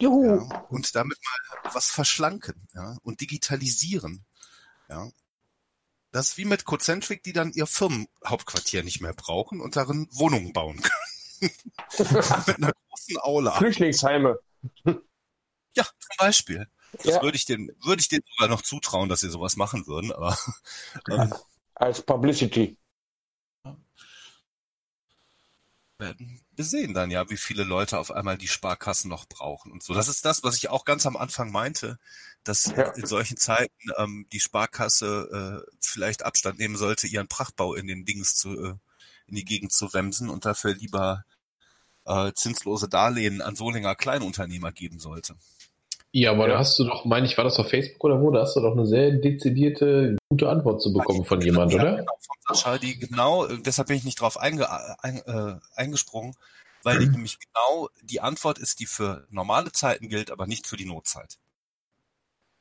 Juhu. 0.00 0.48
Ja, 0.48 0.66
und 0.68 0.94
damit 0.94 1.18
mal 1.24 1.72
was 1.74 1.90
verschlanken, 1.90 2.68
ja, 2.74 2.96
und 3.02 3.20
digitalisieren, 3.20 4.24
ja. 4.88 5.10
Das 6.10 6.30
ist 6.30 6.38
wie 6.38 6.46
mit 6.46 6.64
Cocentric, 6.64 7.22
die 7.22 7.34
dann 7.34 7.52
ihr 7.52 7.66
Firmenhauptquartier 7.66 8.82
nicht 8.82 9.00
mehr 9.00 9.12
brauchen 9.12 9.60
und 9.60 9.76
darin 9.76 10.08
Wohnungen 10.10 10.52
bauen 10.52 10.80
können. 10.80 11.17
mit 11.98 12.56
einer 12.56 12.72
großen 12.88 13.18
Aula. 13.20 13.52
Flüchtlingsheime. 13.58 14.38
Ja, 14.84 15.84
zum 15.84 16.16
Beispiel. 16.18 16.66
Das 16.92 17.14
Ja. 17.16 17.22
würde 17.22 17.36
ich 17.36 17.44
den, 17.44 17.70
würde 17.84 18.00
ich 18.00 18.08
denen 18.08 18.24
sogar 18.36 18.48
noch 18.48 18.62
zutrauen, 18.62 19.08
dass 19.08 19.20
sie 19.20 19.30
sowas 19.30 19.56
machen 19.56 19.86
würden, 19.86 20.10
aber 20.12 20.36
ähm, 21.10 21.34
Als 21.74 22.02
Publicity. 22.02 22.76
werden 25.98 26.40
wir 26.58 26.64
sehen 26.64 26.92
dann 26.92 27.12
ja, 27.12 27.30
wie 27.30 27.36
viele 27.36 27.62
Leute 27.62 27.98
auf 27.98 28.10
einmal 28.10 28.36
die 28.36 28.48
Sparkassen 28.48 29.08
noch 29.08 29.26
brauchen 29.26 29.70
und 29.70 29.80
so. 29.80 29.94
Das 29.94 30.08
ist 30.08 30.24
das, 30.24 30.42
was 30.42 30.56
ich 30.56 30.70
auch 30.70 30.84
ganz 30.84 31.06
am 31.06 31.16
Anfang 31.16 31.52
meinte, 31.52 32.00
dass 32.42 32.64
Ja. 32.76 32.90
in 32.96 33.06
solchen 33.06 33.36
Zeiten 33.36 33.72
ähm, 33.96 34.26
die 34.32 34.40
Sparkasse 34.40 35.64
äh, 35.64 35.70
vielleicht 35.80 36.24
Abstand 36.24 36.58
nehmen 36.58 36.76
sollte, 36.76 37.06
ihren 37.06 37.28
Prachtbau 37.28 37.74
in 37.74 37.86
den 37.86 38.04
Dings 38.04 38.34
zu 38.34 38.60
äh, 38.60 38.74
in 39.28 39.34
die 39.36 39.44
Gegend 39.44 39.72
zu 39.72 39.92
wemsen 39.94 40.28
und 40.30 40.44
dafür 40.44 40.74
lieber 40.74 41.24
äh, 42.06 42.32
zinslose 42.32 42.88
Darlehen 42.88 43.42
an 43.42 43.54
Solinger 43.56 43.94
Kleinunternehmer 43.94 44.72
geben 44.72 44.98
sollte. 44.98 45.34
Ja, 46.10 46.30
aber 46.32 46.46
Ja. 46.48 46.54
da 46.54 46.58
hast 46.60 46.78
du 46.78 46.84
doch, 46.84 47.04
meine 47.04 47.26
ich, 47.26 47.36
war 47.36 47.44
das 47.44 47.58
auf 47.58 47.68
Facebook 47.68 48.02
oder 48.04 48.20
wo? 48.20 48.30
Da 48.30 48.40
hast 48.40 48.56
du 48.56 48.60
doch 48.60 48.72
eine 48.72 48.86
sehr 48.86 49.12
dezidierte, 49.12 50.16
gute 50.30 50.48
Antwort 50.48 50.80
zu 50.80 50.92
bekommen 50.92 51.26
von 51.26 51.40
jemand, 51.42 51.70
ja, 51.72 51.78
oder? 51.82 51.96
Genau, 51.96 52.18
von 52.20 52.36
Sascha, 52.56 52.78
die 52.78 52.98
genau, 52.98 53.46
deshalb 53.46 53.88
bin 53.88 53.98
ich 53.98 54.04
nicht 54.04 54.20
drauf 54.20 54.38
einge, 54.38 54.66
ein, 55.02 55.18
äh, 55.26 55.56
eingesprungen, 55.76 56.34
weil 56.82 56.98
die 56.98 57.08
nämlich 57.10 57.38
genau 57.38 57.90
die 58.02 58.22
Antwort 58.22 58.58
ist, 58.58 58.80
die 58.80 58.86
für 58.86 59.26
normale 59.28 59.70
Zeiten 59.72 60.08
gilt, 60.08 60.30
aber 60.30 60.46
nicht 60.46 60.66
für 60.66 60.78
die 60.78 60.86
Notzeit. 60.86 61.36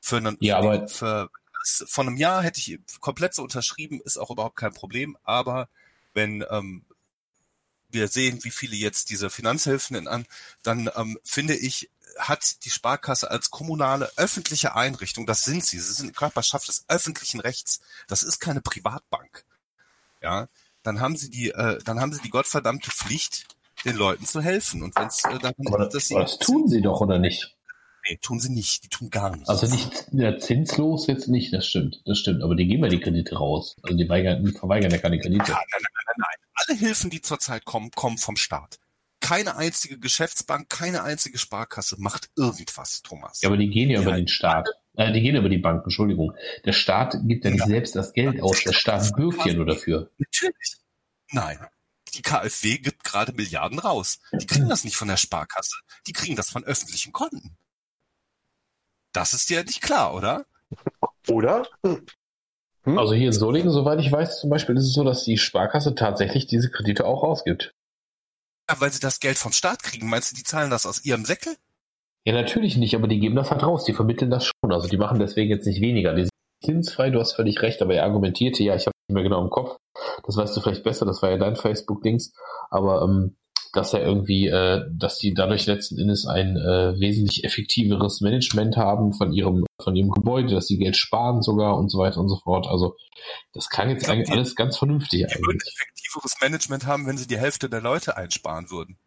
Für, 0.02 0.18
einen, 0.18 0.36
Ja, 0.42 0.62
für, 0.62 0.68
aber- 0.68 0.88
für 0.90 1.30
das, 1.64 1.86
von 1.90 2.08
einem 2.08 2.18
Jahr 2.18 2.44
hätte 2.44 2.60
ich 2.60 2.80
komplett 3.00 3.34
so 3.34 3.44
unterschrieben, 3.44 4.02
ist 4.04 4.18
auch 4.18 4.30
überhaupt 4.30 4.58
kein 4.58 4.74
Problem, 4.74 5.18
aber 5.24 5.70
wenn 6.18 6.44
ähm, 6.50 6.84
wir 7.90 8.10
sehen, 8.10 8.44
wie 8.44 8.52
viele 8.52 8.76
jetzt 8.76 9.10
diese 9.10 9.30
Finanzhilfen 9.30 9.96
in 9.96 10.08
an, 10.10 10.26
dann 10.64 10.90
ähm, 10.96 11.18
finde 11.24 11.56
ich, 11.56 11.90
hat 12.18 12.66
die 12.66 12.70
Sparkasse 12.70 13.30
als 13.32 13.52
kommunale 13.52 14.12
öffentliche 14.18 14.76
Einrichtung, 14.76 15.26
das 15.26 15.46
sind 15.46 15.64
sie, 15.64 15.80
sie 15.80 15.94
sind 15.94 16.16
Körperschaft 16.16 16.68
des 16.68 16.86
öffentlichen 16.88 17.40
Rechts, 17.40 17.80
das 18.08 18.24
ist 18.24 18.40
keine 18.40 18.62
Privatbank. 18.62 19.46
Ja, 20.22 20.48
dann 20.84 21.00
haben 21.00 21.16
sie 21.16 21.30
die, 21.30 21.52
äh, 21.52 21.80
dann 21.84 22.02
haben 22.02 22.12
sie 22.12 22.22
die 22.22 22.30
gottverdammte 22.30 22.92
Pflicht, 22.92 23.46
den 23.86 23.96
Leuten 23.96 24.26
zu 24.26 24.42
helfen. 24.42 24.82
Und 24.82 24.96
wenn 24.96 25.08
es 25.08 25.24
äh, 25.24 25.38
darum 25.38 25.68
Aber 25.68 25.78
geht, 25.78 25.88
dass 25.88 25.94
das, 25.94 26.08
sie 26.08 26.16
aber 26.16 26.24
das 26.24 26.40
tun 26.40 26.68
sie 26.68 26.82
doch, 26.82 27.02
oder 27.02 27.20
nicht? 27.20 27.57
Nee, 28.10 28.18
tun 28.22 28.40
sie 28.40 28.52
nicht, 28.52 28.84
die 28.84 28.90
tun 28.90 29.10
gar 29.10 29.32
nichts. 29.36 29.50
Also 29.50 29.68
nicht 29.68 30.08
ja, 30.12 30.38
zinslos 30.38 31.08
jetzt 31.08 31.28
nicht, 31.28 31.54
das 31.54 31.66
stimmt, 31.68 32.02
das 32.06 32.20
stimmt. 32.20 32.44
Aber 32.44 32.56
die 32.56 32.68
geben 32.68 32.84
ja 32.84 32.90
die 32.90 33.00
Kredite 33.00 33.36
raus. 33.38 33.76
Also 33.84 33.98
die, 33.98 34.08
weigern, 34.10 34.44
die 34.46 34.52
verweigern 34.52 34.92
ja 34.92 34.98
keine 34.98 35.20
Kredite. 35.20 35.52
Ja, 35.52 35.56
nein, 35.56 35.66
nein, 35.72 35.82
nein, 35.82 36.16
nein. 36.18 36.50
Alle 36.68 36.78
Hilfen, 36.78 37.10
die 37.10 37.22
zurzeit 37.22 37.66
kommen, 37.66 37.92
kommen 37.92 38.18
vom 38.18 38.36
Staat. 38.36 38.80
Keine 39.20 39.58
einzige 39.58 40.00
Geschäftsbank, 40.00 40.70
keine 40.70 41.04
einzige 41.04 41.38
Sparkasse 41.38 41.96
macht 42.00 42.30
irgendwas, 42.38 43.02
Thomas. 43.02 43.42
Ja, 43.42 43.50
aber 43.50 43.58
die 43.58 43.70
gehen 43.70 43.90
ja 43.90 43.98
Ja. 44.00 44.02
über 44.08 44.16
den 44.16 44.28
Staat. 44.28 44.68
Äh, 44.96 45.12
die 45.12 45.22
gehen 45.22 45.36
über 45.36 45.50
die 45.50 45.58
Banken, 45.58 45.84
Entschuldigung. 45.86 46.34
Der 46.66 46.74
Staat 46.74 47.18
gibt 47.26 47.44
ja 47.46 47.52
nicht 47.52 47.60
Ja. 47.62 47.68
selbst 47.68 47.96
das 47.96 48.14
Geld 48.14 48.42
aus. 48.42 48.64
Der 48.64 48.74
Staat 48.74 49.16
bürgt 49.16 49.46
ja 49.46 49.54
nur 49.54 49.66
dafür. 49.66 50.12
Natürlich. 50.18 50.78
Nein. 51.32 51.60
Die 52.14 52.22
KfW 52.22 52.78
gibt 52.78 53.04
gerade 53.04 53.34
Milliarden 53.34 53.80
raus. 53.80 54.20
Die 54.40 54.46
kriegen 54.46 54.70
das 54.70 54.84
nicht 54.84 54.96
von 54.96 55.08
der 55.10 55.18
Sparkasse. 55.18 55.76
Die 56.08 56.14
kriegen 56.14 56.36
das 56.36 56.50
von 56.50 56.64
öffentlichen 56.64 57.12
Konten. 57.12 57.58
Das 59.18 59.34
ist 59.34 59.50
dir 59.50 59.64
nicht 59.64 59.82
klar, 59.82 60.14
oder? 60.14 60.46
Oder? 61.28 61.68
Hm? 61.84 63.00
Also 63.00 63.16
hier 63.16 63.26
in 63.26 63.34
Solingen, 63.34 63.72
soweit 63.72 64.00
ich 64.00 64.12
weiß, 64.12 64.40
zum 64.40 64.52
Beispiel 64.52 64.78
ist 64.78 64.84
es 64.84 64.94
so, 64.94 65.04
dass 65.04 65.24
die 65.24 65.40
Sparkasse 65.40 65.96
tatsächlich 65.96 66.46
diese 66.46 66.70
Kredite 66.70 67.04
auch 67.08 67.24
ausgibt. 67.24 67.74
Ja, 68.70 68.80
weil 68.80 68.92
sie 68.94 69.00
das 69.00 69.20
Geld 69.20 69.40
vom 69.40 69.54
Staat 69.54 69.82
kriegen. 69.82 70.08
Meinst 70.08 70.32
du, 70.32 70.36
die 70.36 70.44
zahlen 70.44 70.70
das 70.70 70.86
aus 70.86 71.04
ihrem 71.04 71.26
Säckel? 71.26 71.56
Ja, 72.26 72.34
natürlich 72.34 72.78
nicht, 72.78 72.94
aber 72.94 73.08
die 73.08 73.20
geben 73.20 73.36
das 73.36 73.50
halt 73.50 73.64
raus. 73.64 73.86
Die 73.86 73.94
vermitteln 73.94 74.30
das 74.30 74.46
schon. 74.46 74.72
Also 74.72 74.88
die 74.88 74.98
machen 74.98 75.18
deswegen 75.18 75.50
jetzt 75.50 75.66
nicht 75.66 75.82
weniger. 75.82 76.14
Die 76.14 76.26
sind 76.26 76.32
zinsfrei, 76.64 77.10
du 77.10 77.20
hast 77.20 77.34
völlig 77.34 77.60
recht, 77.64 77.82
aber 77.82 77.96
er 77.96 78.04
argumentierte, 78.04 78.64
ja, 78.64 78.76
ich 78.76 78.86
habe 78.86 78.94
nicht 79.08 79.16
mehr 79.16 79.24
genau 79.24 79.42
im 79.42 79.50
Kopf. 79.50 79.78
Das 80.28 80.38
weißt 80.38 80.56
du 80.56 80.62
vielleicht 80.62 80.84
besser, 80.84 81.08
das 81.08 81.24
war 81.24 81.32
ja 81.32 81.38
dein 81.38 81.56
Facebook-Dings. 81.56 82.34
Aber 82.70 83.02
ähm, 83.02 83.36
dass 83.78 83.94
er 83.94 84.02
irgendwie, 84.02 84.48
äh, 84.48 84.84
dass 84.92 85.20
die 85.20 85.34
dadurch 85.34 85.66
letzten 85.68 86.00
Endes 86.00 86.26
ein 86.26 86.58
äh, 86.58 87.00
wesentlich 87.00 87.44
effektiveres 87.44 88.20
Management 88.22 88.76
haben 88.76 89.14
von 89.14 89.32
ihrem, 89.32 89.66
von 89.82 89.96
ihrem 89.96 90.10
Gebäude, 90.10 90.54
dass 90.56 90.68
sie 90.68 90.78
Geld 90.78 90.98
sparen 90.98 91.42
sogar 91.44 91.78
und 91.78 91.90
so 91.90 92.00
weiter 92.00 92.20
und 92.20 92.28
so 92.30 92.38
fort. 92.38 92.68
Also 92.68 92.98
das 93.54 93.70
kann 93.70 93.90
jetzt 93.90 94.06
glaub, 94.06 94.16
eigentlich 94.16 94.28
die- 94.30 94.34
alles 94.34 94.56
ganz 94.56 94.78
vernünftig 94.78 95.26
Die 95.28 95.36
würden 95.36 95.52
eigentlich. 95.52 95.74
effektiveres 95.76 96.36
Management 96.42 96.86
haben, 96.86 97.06
wenn 97.08 97.18
sie 97.18 97.28
die 97.28 97.38
Hälfte 97.38 97.70
der 97.70 97.82
Leute 97.82 98.18
einsparen 98.18 98.70
würden. 98.72 98.98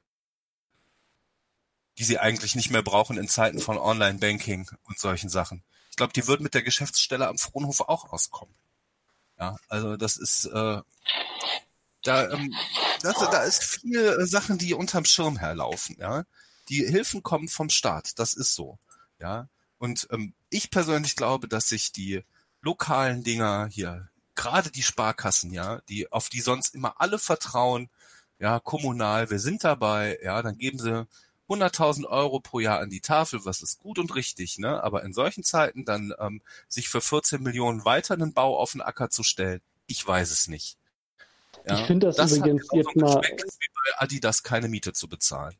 Die 1.99 2.05
sie 2.05 2.19
eigentlich 2.19 2.55
nicht 2.55 2.71
mehr 2.71 2.83
brauchen 2.83 3.19
in 3.19 3.29
Zeiten 3.29 3.59
von 3.59 3.77
Online-Banking 3.77 4.71
und 4.85 4.99
solchen 4.99 5.29
Sachen. 5.29 5.65
Ich 5.91 5.97
glaube, 5.97 6.13
die 6.15 6.27
würden 6.27 6.45
mit 6.45 6.55
der 6.55 6.63
Geschäftsstelle 6.63 7.29
am 7.29 7.37
Frohnhof 7.37 7.81
auch 7.81 8.11
auskommen. 8.13 8.55
Ja, 9.39 9.57
also 9.69 9.97
das 9.97 10.17
ist, 10.17 10.47
äh, 10.47 10.81
da, 12.03 12.31
ähm, 12.31 12.55
das, 13.03 13.19
da 13.19 13.43
ist 13.43 13.63
viel 13.65 13.97
äh, 13.97 14.27
Sachen, 14.27 14.59
die 14.59 14.75
unterm 14.75 15.05
Schirm 15.05 15.37
herlaufen, 15.39 15.97
ja. 15.99 16.25
Die 16.69 16.87
Hilfen 16.87 17.23
kommen 17.23 17.49
vom 17.49 17.69
Staat, 17.69 18.19
das 18.19 18.35
ist 18.35 18.55
so, 18.55 18.79
ja. 19.19 19.49
Und 19.79 20.09
ähm, 20.11 20.35
ich 20.51 20.71
persönlich 20.71 21.17
glaube, 21.17 21.49
dass 21.49 21.69
sich 21.69 21.93
die 21.93 22.23
lokalen 22.63 23.25
Dinger 23.25 23.69
hier, 23.71 24.09
gerade 24.35 24.71
die 24.71 24.83
Sparkassen, 24.83 25.53
ja, 25.53 25.81
die, 25.89 26.11
auf 26.13 26.29
die 26.29 26.41
sonst 26.41 26.75
immer 26.75 27.01
alle 27.01 27.19
vertrauen, 27.19 27.89
ja, 28.39 28.59
kommunal, 28.61 29.31
wir 29.31 29.39
sind 29.39 29.65
dabei, 29.65 30.19
ja, 30.23 30.43
dann 30.43 30.59
geben 30.59 30.79
sie 30.79 31.07
100.000 31.49 32.07
Euro 32.07 32.41
pro 32.41 32.61
Jahr 32.61 32.81
an 32.81 32.91
die 32.91 33.01
Tafel, 33.01 33.45
was 33.45 33.61
ist 33.61 33.79
gut 33.79 33.99
und 33.99 34.15
richtig, 34.15 34.59
ne? 34.59 34.83
Aber 34.83 35.03
in 35.03 35.13
solchen 35.13 35.43
Zeiten 35.43 35.85
dann 35.85 36.15
ähm, 36.19 36.43
sich 36.69 36.89
für 36.89 37.01
14 37.01 37.43
Millionen 37.43 37.85
weiter 37.85 38.15
einen 38.15 38.33
Bau 38.33 38.59
auf 38.59 38.73
den 38.73 38.81
Acker 38.83 39.11
zu 39.11 39.23
stellen, 39.25 39.61
ich 39.87 40.07
weiß 40.07 40.31
es 40.31 40.47
nicht. 40.49 40.80
Ja, 41.71 41.77
Ich 41.77 41.83
finde 41.87 42.07
das 42.09 42.19
hat 42.19 42.31
übrigens 42.37 42.69
genauso 42.69 42.77
jetzt 42.91 42.97
mal- 42.97 43.23
wie 43.23 43.69
bei 43.75 44.03
Adidas 44.05 44.43
keine 44.43 44.69
Miete 44.69 44.93
zu 44.93 45.09
bezahlen. 45.09 45.55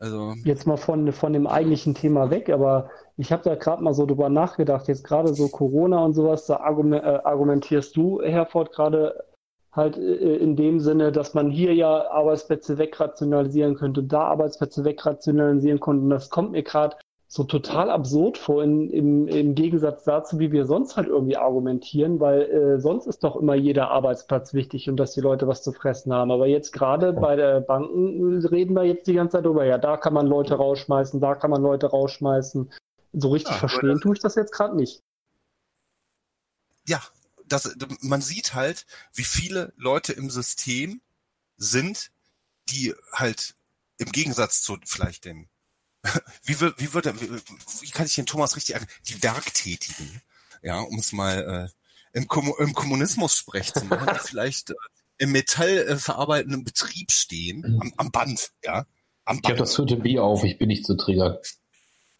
Also, 0.00 0.34
Jetzt 0.44 0.66
mal 0.66 0.76
von, 0.76 1.12
von 1.12 1.32
dem 1.32 1.46
eigentlichen 1.46 1.94
Thema 1.94 2.30
weg, 2.30 2.50
aber 2.50 2.90
ich 3.16 3.32
habe 3.32 3.42
da 3.42 3.54
gerade 3.54 3.82
mal 3.82 3.94
so 3.94 4.06
drüber 4.06 4.28
nachgedacht, 4.28 4.88
jetzt 4.88 5.04
gerade 5.04 5.32
so 5.34 5.48
Corona 5.48 6.04
und 6.04 6.14
sowas, 6.14 6.46
da 6.46 6.56
äh, 6.56 7.00
argumentierst 7.24 7.96
du, 7.96 8.20
Herford, 8.20 8.72
gerade 8.72 9.24
halt 9.72 9.96
äh, 9.96 10.36
in 10.36 10.56
dem 10.56 10.80
Sinne, 10.80 11.12
dass 11.12 11.32
man 11.34 11.50
hier 11.50 11.74
ja 11.74 12.10
Arbeitsplätze 12.10 12.76
wegrationalisieren 12.76 13.76
könnte, 13.76 14.02
da 14.02 14.24
Arbeitsplätze 14.24 14.84
wegrationalisieren 14.84 15.80
konnte. 15.80 16.02
Und 16.04 16.10
das 16.10 16.28
kommt 16.28 16.52
mir 16.52 16.62
gerade 16.62 16.96
so 17.34 17.42
total 17.42 17.90
absurd 17.90 18.38
vor, 18.38 18.62
in, 18.62 18.90
im, 18.90 19.26
im 19.26 19.56
Gegensatz 19.56 20.04
dazu, 20.04 20.38
wie 20.38 20.52
wir 20.52 20.66
sonst 20.66 20.96
halt 20.96 21.08
irgendwie 21.08 21.36
argumentieren, 21.36 22.20
weil 22.20 22.42
äh, 22.42 22.80
sonst 22.80 23.06
ist 23.06 23.24
doch 23.24 23.34
immer 23.34 23.56
jeder 23.56 23.90
Arbeitsplatz 23.90 24.54
wichtig 24.54 24.88
und 24.88 24.96
dass 24.98 25.14
die 25.14 25.20
Leute 25.20 25.48
was 25.48 25.64
zu 25.64 25.72
fressen 25.72 26.12
haben. 26.12 26.30
Aber 26.30 26.46
jetzt 26.46 26.70
gerade 26.70 27.12
bei 27.12 27.34
der 27.34 27.60
Banken 27.60 28.40
äh, 28.40 28.46
reden 28.46 28.74
wir 28.74 28.84
jetzt 28.84 29.08
die 29.08 29.14
ganze 29.14 29.38
Zeit 29.38 29.46
drüber, 29.46 29.64
ja, 29.64 29.78
da 29.78 29.96
kann 29.96 30.14
man 30.14 30.28
Leute 30.28 30.54
rausschmeißen, 30.54 31.20
da 31.20 31.34
kann 31.34 31.50
man 31.50 31.60
Leute 31.60 31.88
rausschmeißen. 31.88 32.72
So 33.14 33.30
richtig 33.30 33.54
Ja, 33.54 33.58
verstehen 33.58 34.00
tue 34.00 34.14
ich 34.14 34.20
das 34.20 34.36
jetzt 34.36 34.52
gerade 34.52 34.76
nicht. 34.76 35.02
ja, 36.86 37.02
das, 37.46 37.74
man 38.00 38.20
sieht 38.20 38.54
halt, 38.54 38.86
wie 39.12 39.24
viele 39.24 39.72
Leute 39.76 40.12
im 40.12 40.30
System 40.30 41.00
sind, 41.56 42.12
die 42.68 42.94
halt 43.12 43.56
im 43.98 44.12
Gegensatz 44.12 44.62
zu 44.62 44.78
vielleicht 44.84 45.24
dem, 45.24 45.48
wie, 46.44 46.60
wird, 46.60 46.80
wie, 46.80 46.92
wird, 46.92 47.20
wie, 47.20 47.30
wie 47.80 47.90
kann 47.90 48.06
ich 48.06 48.14
den 48.14 48.26
Thomas 48.26 48.56
richtig 48.56 48.76
die 49.08 49.22
Werktätigen, 49.22 50.22
ja, 50.62 50.80
um 50.80 50.98
es 50.98 51.12
mal 51.12 51.70
äh, 52.14 52.18
im, 52.18 52.26
Kommu- 52.26 52.58
im 52.58 52.74
Kommunismus 52.74 53.36
sprech 53.36 53.72
zu 53.72 53.84
machen, 53.84 54.08
die 54.14 54.26
vielleicht 54.28 54.70
äh, 54.70 54.74
im 55.18 55.32
metallverarbeitenden 55.32 56.64
Betrieb 56.64 57.12
stehen, 57.12 57.78
am, 57.80 57.92
am 57.96 58.10
Band, 58.10 58.50
ja, 58.64 58.86
am 59.24 59.36
Ich 59.38 59.44
habe 59.44 59.54
Band. 59.56 59.60
das 59.60 59.76
vierte 59.76 59.96
Bier 59.96 60.22
auf, 60.22 60.44
ich 60.44 60.58
bin 60.58 60.68
nicht 60.68 60.84
zu 60.84 60.96
triggern. 60.96 61.38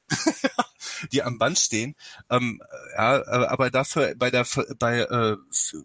die 1.12 1.22
am 1.22 1.38
Band 1.38 1.58
stehen. 1.58 1.94
Ähm, 2.30 2.62
ja, 2.94 3.18
äh, 3.18 3.46
aber 3.46 3.70
dafür 3.70 4.14
bei 4.16 4.30
der 4.30 4.46
bei 4.78 5.00
äh, 5.00 5.36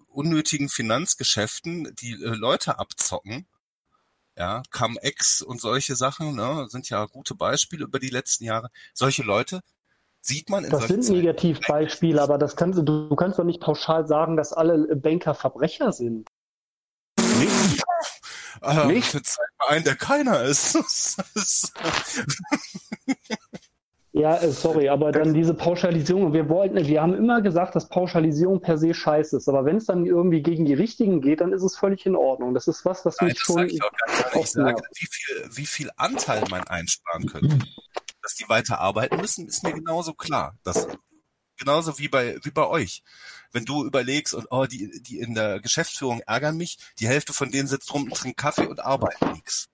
unnötigen 0.07 0.69
Finanzgeschäften 0.69 1.93
die 1.95 2.13
äh, 2.13 2.35
Leute 2.35 2.79
abzocken. 2.79 3.47
Ja, 4.39 4.63
Cum-Ex 4.71 5.41
und 5.41 5.59
solche 5.59 5.97
Sachen 5.97 6.33
ne, 6.35 6.65
sind 6.69 6.89
ja 6.89 7.05
gute 7.05 7.35
Beispiele 7.35 7.83
über 7.83 7.99
die 7.99 8.09
letzten 8.09 8.45
Jahre. 8.45 8.69
Solche 8.93 9.21
Leute 9.21 9.59
sieht 10.21 10.49
man 10.49 10.63
in 10.63 10.71
Das 10.71 10.87
sind 10.87 11.09
Negativbeispiele, 11.09 12.21
aber 12.21 12.37
das 12.37 12.55
kannst, 12.55 12.79
du, 12.79 12.83
du 12.83 13.15
kannst 13.17 13.37
doch 13.37 13.43
nicht 13.43 13.59
pauschal 13.59 14.07
sagen, 14.07 14.37
dass 14.37 14.53
alle 14.53 14.95
Banker 14.95 15.35
Verbrecher 15.35 15.91
sind. 15.91 16.29
Nicht? 17.17 17.83
Zeiten, 18.61 18.89
äh, 18.89 18.93
Nicht? 18.93 19.07
Für 19.07 19.21
zeig 19.21 19.47
mal 19.59 19.75
einen, 19.75 19.83
der 19.83 19.95
keiner 19.95 20.41
ist. 20.43 20.77
Ja, 24.11 24.37
äh, 24.37 24.51
sorry, 24.51 24.89
aber 24.89 25.11
dann 25.11 25.33
diese 25.33 25.53
Pauschalisierung. 25.53 26.33
Wir 26.33 26.49
wollten, 26.49 26.75
wir 26.83 27.01
haben 27.01 27.13
immer 27.13 27.41
gesagt, 27.41 27.75
dass 27.75 27.89
Pauschalisierung 27.89 28.59
per 28.59 28.77
se 28.77 28.93
scheiße 28.93 29.37
ist. 29.37 29.47
Aber 29.47 29.65
wenn 29.65 29.77
es 29.77 29.85
dann 29.85 30.05
irgendwie 30.05 30.41
gegen 30.41 30.65
die 30.65 30.73
Richtigen 30.73 31.21
geht, 31.21 31.41
dann 31.41 31.53
ist 31.53 31.61
es 31.61 31.77
völlig 31.77 32.05
in 32.05 32.15
Ordnung. 32.15 32.55
Das 32.55 32.67
ist 32.67 32.85
was, 32.85 33.05
was 33.05 33.17
Nein, 33.19 33.27
mich 33.27 33.35
das 33.35 33.43
schon. 33.43 33.65
ich. 33.67 33.79
Ich 34.35 34.49
sage, 34.51 34.81
wie 34.95 35.07
viel, 35.11 35.49
wie 35.51 35.65
viel 35.65 35.89
Anteil 35.95 36.43
man 36.49 36.63
einsparen 36.63 37.27
könnte. 37.27 37.59
Dass 38.23 38.35
die 38.35 38.49
weiter 38.49 38.79
arbeiten 38.79 39.17
müssen, 39.17 39.47
ist 39.47 39.63
mir 39.63 39.73
genauso 39.73 40.13
klar. 40.13 40.55
Das, 40.63 40.87
genauso 41.57 41.99
wie 41.99 42.07
bei, 42.07 42.39
wie 42.41 42.51
bei 42.51 42.65
euch. 42.65 43.03
Wenn 43.51 43.65
du 43.65 43.85
überlegst 43.85 44.33
und 44.33 44.47
oh, 44.49 44.65
die, 44.65 45.01
die 45.03 45.19
in 45.19 45.35
der 45.35 45.59
Geschäftsführung 45.59 46.21
ärgern 46.21 46.57
mich, 46.57 46.77
die 46.99 47.07
Hälfte 47.07 47.33
von 47.33 47.51
denen 47.51 47.67
sitzt 47.67 47.93
rum 47.93 48.05
und 48.05 48.15
trinkt 48.15 48.37
Kaffee 48.37 48.67
und 48.67 48.79
arbeitet 48.79 49.33
nichts. 49.33 49.69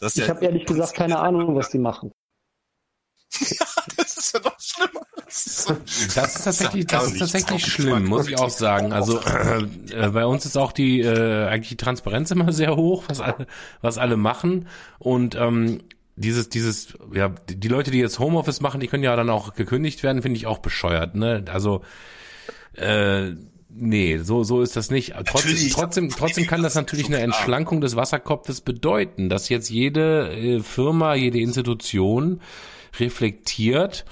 Ich 0.00 0.16
ja 0.16 0.28
habe 0.28 0.44
ehrlich 0.44 0.66
gesagt 0.66 0.94
keine 0.94 1.18
Ahnung, 1.18 1.54
was 1.54 1.70
die 1.70 1.78
machen. 1.78 2.12
Das 3.96 4.16
ist 4.16 4.34
ja 4.34 4.40
noch 4.40 4.58
schlimmer. 4.60 5.06
Das 5.24 5.46
ist, 5.46 5.62
so, 5.62 5.76
Das 6.14 6.36
ist 6.36 6.44
tatsächlich, 6.44 6.86
das 6.86 7.12
ist 7.12 7.18
tatsächlich 7.18 7.66
schlimm, 7.66 8.06
muss 8.06 8.28
ich 8.28 8.38
auch 8.38 8.50
sagen. 8.50 8.92
Also 8.92 9.20
äh, 9.20 10.08
bei 10.10 10.24
uns 10.24 10.46
ist 10.46 10.56
auch 10.56 10.72
die 10.72 11.00
äh, 11.00 11.46
eigentlich 11.46 11.70
die 11.70 11.76
Transparenz 11.76 12.30
immer 12.30 12.52
sehr 12.52 12.76
hoch, 12.76 13.04
was 13.08 13.20
alle, 13.20 13.46
was 13.80 13.98
alle 13.98 14.16
machen 14.16 14.68
und 14.98 15.34
ähm, 15.34 15.80
dieses, 16.16 16.48
dieses, 16.48 16.94
ja, 17.12 17.28
die 17.28 17.68
Leute, 17.68 17.90
die 17.90 17.98
jetzt 17.98 18.18
Homeoffice 18.18 18.60
machen, 18.60 18.80
die 18.80 18.86
können 18.86 19.02
ja 19.02 19.14
dann 19.16 19.28
auch 19.28 19.52
gekündigt 19.54 20.02
werden, 20.02 20.22
finde 20.22 20.38
ich 20.38 20.46
auch 20.46 20.58
bescheuert. 20.58 21.14
Ne? 21.14 21.44
Also 21.52 21.82
äh, 22.72 23.32
nee, 23.68 24.18
so 24.18 24.42
so 24.42 24.62
ist 24.62 24.76
das 24.76 24.90
nicht. 24.90 25.14
Trotzdem, 25.26 25.70
trotzdem, 25.70 26.08
trotzdem 26.10 26.46
kann 26.46 26.62
das 26.62 26.74
natürlich 26.74 27.06
eine. 27.06 27.18
Entschlankung 27.18 27.80
des 27.80 27.96
Wasserkopfes 27.96 28.62
bedeuten, 28.62 29.28
dass 29.28 29.48
jetzt 29.48 29.68
jede 29.68 30.32
äh, 30.32 30.60
Firma, 30.60 31.14
jede 31.14 31.38
Institution 31.38 32.40
reflektiert 33.00 34.04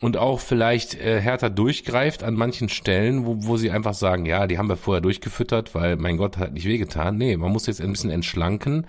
und 0.00 0.16
auch 0.16 0.40
vielleicht 0.40 0.94
äh, 0.94 1.20
härter 1.20 1.50
durchgreift 1.50 2.22
an 2.22 2.34
manchen 2.34 2.68
Stellen, 2.68 3.26
wo, 3.26 3.44
wo 3.44 3.56
sie 3.56 3.70
einfach 3.70 3.94
sagen, 3.94 4.24
ja, 4.26 4.46
die 4.46 4.58
haben 4.58 4.68
wir 4.68 4.76
vorher 4.76 5.02
durchgefüttert, 5.02 5.74
weil 5.74 5.96
mein 5.96 6.16
Gott 6.16 6.38
hat 6.38 6.52
nicht 6.52 6.66
wehgetan. 6.66 7.16
Nee, 7.16 7.36
man 7.36 7.52
muss 7.52 7.66
jetzt 7.66 7.80
ein 7.80 7.92
bisschen 7.92 8.10
entschlanken, 8.10 8.86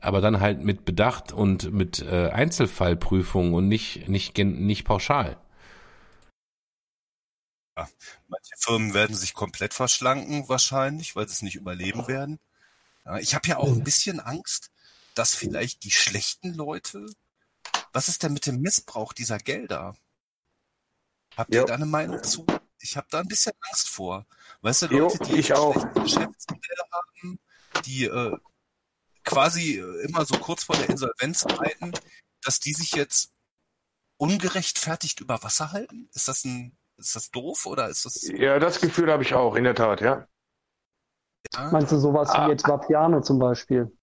aber 0.00 0.20
dann 0.20 0.40
halt 0.40 0.62
mit 0.62 0.84
Bedacht 0.84 1.32
und 1.32 1.72
mit 1.72 2.00
äh, 2.02 2.30
Einzelfallprüfung 2.30 3.54
und 3.54 3.68
nicht 3.68 4.08
nicht 4.08 4.36
nicht 4.36 4.84
pauschal. 4.84 5.36
Manche 8.26 8.54
Firmen 8.58 8.94
werden 8.94 9.14
sich 9.14 9.34
komplett 9.34 9.74
verschlanken 9.74 10.48
wahrscheinlich, 10.48 11.14
weil 11.14 11.28
sie 11.28 11.34
es 11.34 11.42
nicht 11.42 11.54
überleben 11.54 12.08
werden. 12.08 12.40
Ja, 13.04 13.18
ich 13.18 13.34
habe 13.34 13.48
ja 13.48 13.58
auch 13.58 13.72
ein 13.72 13.84
bisschen 13.84 14.18
Angst, 14.18 14.70
dass 15.14 15.34
vielleicht 15.34 15.84
die 15.84 15.90
schlechten 15.90 16.54
Leute, 16.54 17.06
was 17.92 18.08
ist 18.08 18.22
denn 18.22 18.32
mit 18.32 18.46
dem 18.46 18.60
Missbrauch 18.60 19.12
dieser 19.12 19.38
Gelder? 19.38 19.96
Habt 21.36 21.50
ihr 21.54 21.60
Ja. 21.60 21.66
da 21.66 21.74
eine 21.74 21.86
Meinung 21.86 22.22
zu? 22.22 22.44
Ich 22.80 22.96
habe 22.96 23.06
da 23.10 23.20
ein 23.20 23.28
bisschen 23.28 23.52
Angst 23.70 23.88
vor. 23.88 24.26
Weißt 24.60 24.82
du, 24.82 24.86
Jo, 24.86 25.08
Leute, 25.08 25.18
die 25.24 25.36
ich 25.36 25.52
auch. 25.54 25.72
schlechte 25.74 26.00
Geschäftsmodelle 26.02 26.82
haben, 26.92 27.40
die 27.84 28.04
äh, 28.04 28.36
quasi 29.24 29.78
äh, 29.78 30.04
immer 30.06 30.24
so 30.24 30.38
kurz 30.38 30.64
vor 30.64 30.76
der 30.76 30.88
Insolvenz 30.90 31.44
reiten, 31.46 31.92
dass 32.42 32.60
die 32.60 32.72
sich 32.72 32.92
jetzt 32.92 33.32
ungerechtfertigt 34.16 35.20
über 35.20 35.42
Wasser 35.42 35.72
halten? 35.72 36.08
Ist 36.12 36.28
das 36.28 36.44
ein 36.44 36.76
ist 36.96 37.14
das 37.14 37.30
doof 37.30 37.66
oder 37.66 37.88
ist 37.88 38.04
das 38.04 38.22
Ja, 38.26 38.58
das 38.58 38.80
Gefühl 38.80 39.12
habe 39.12 39.22
ich 39.22 39.32
auch, 39.32 39.54
in 39.54 39.62
der 39.62 39.76
Tat, 39.76 40.00
ja. 40.00 40.26
ja? 41.54 41.70
Meinst 41.70 41.92
du 41.92 41.98
sowas 42.00 42.28
Ah. 42.30 42.46
wie 42.46 42.50
jetzt 42.50 42.66
Vapiano 42.66 43.20
zum 43.22 43.38
Beispiel? 43.38 43.96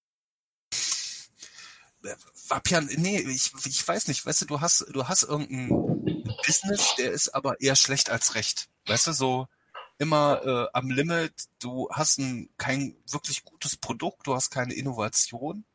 Vapian, 2.47 2.85
nee, 2.97 3.19
ich, 3.19 3.51
ich 3.65 3.87
weiß 3.87 4.07
nicht, 4.07 4.25
weißt 4.25 4.41
du, 4.41 4.45
du 4.45 4.61
hast, 4.61 4.85
du 4.91 5.07
hast 5.07 5.23
irgendein 5.23 5.69
Business, 6.45 6.95
der 6.97 7.11
ist 7.11 7.29
aber 7.29 7.59
eher 7.61 7.75
schlecht 7.75 8.09
als 8.09 8.35
recht. 8.35 8.67
Weißt 8.85 9.07
du, 9.07 9.13
so 9.13 9.47
immer 9.97 10.41
äh, 10.45 10.67
am 10.73 10.89
Limit, 10.89 11.33
du 11.59 11.89
hast 11.91 12.19
ein, 12.19 12.49
kein 12.57 12.95
wirklich 13.09 13.43
gutes 13.43 13.77
Produkt, 13.77 14.27
du 14.27 14.35
hast 14.35 14.51
keine 14.51 14.73
Innovation. 14.73 15.65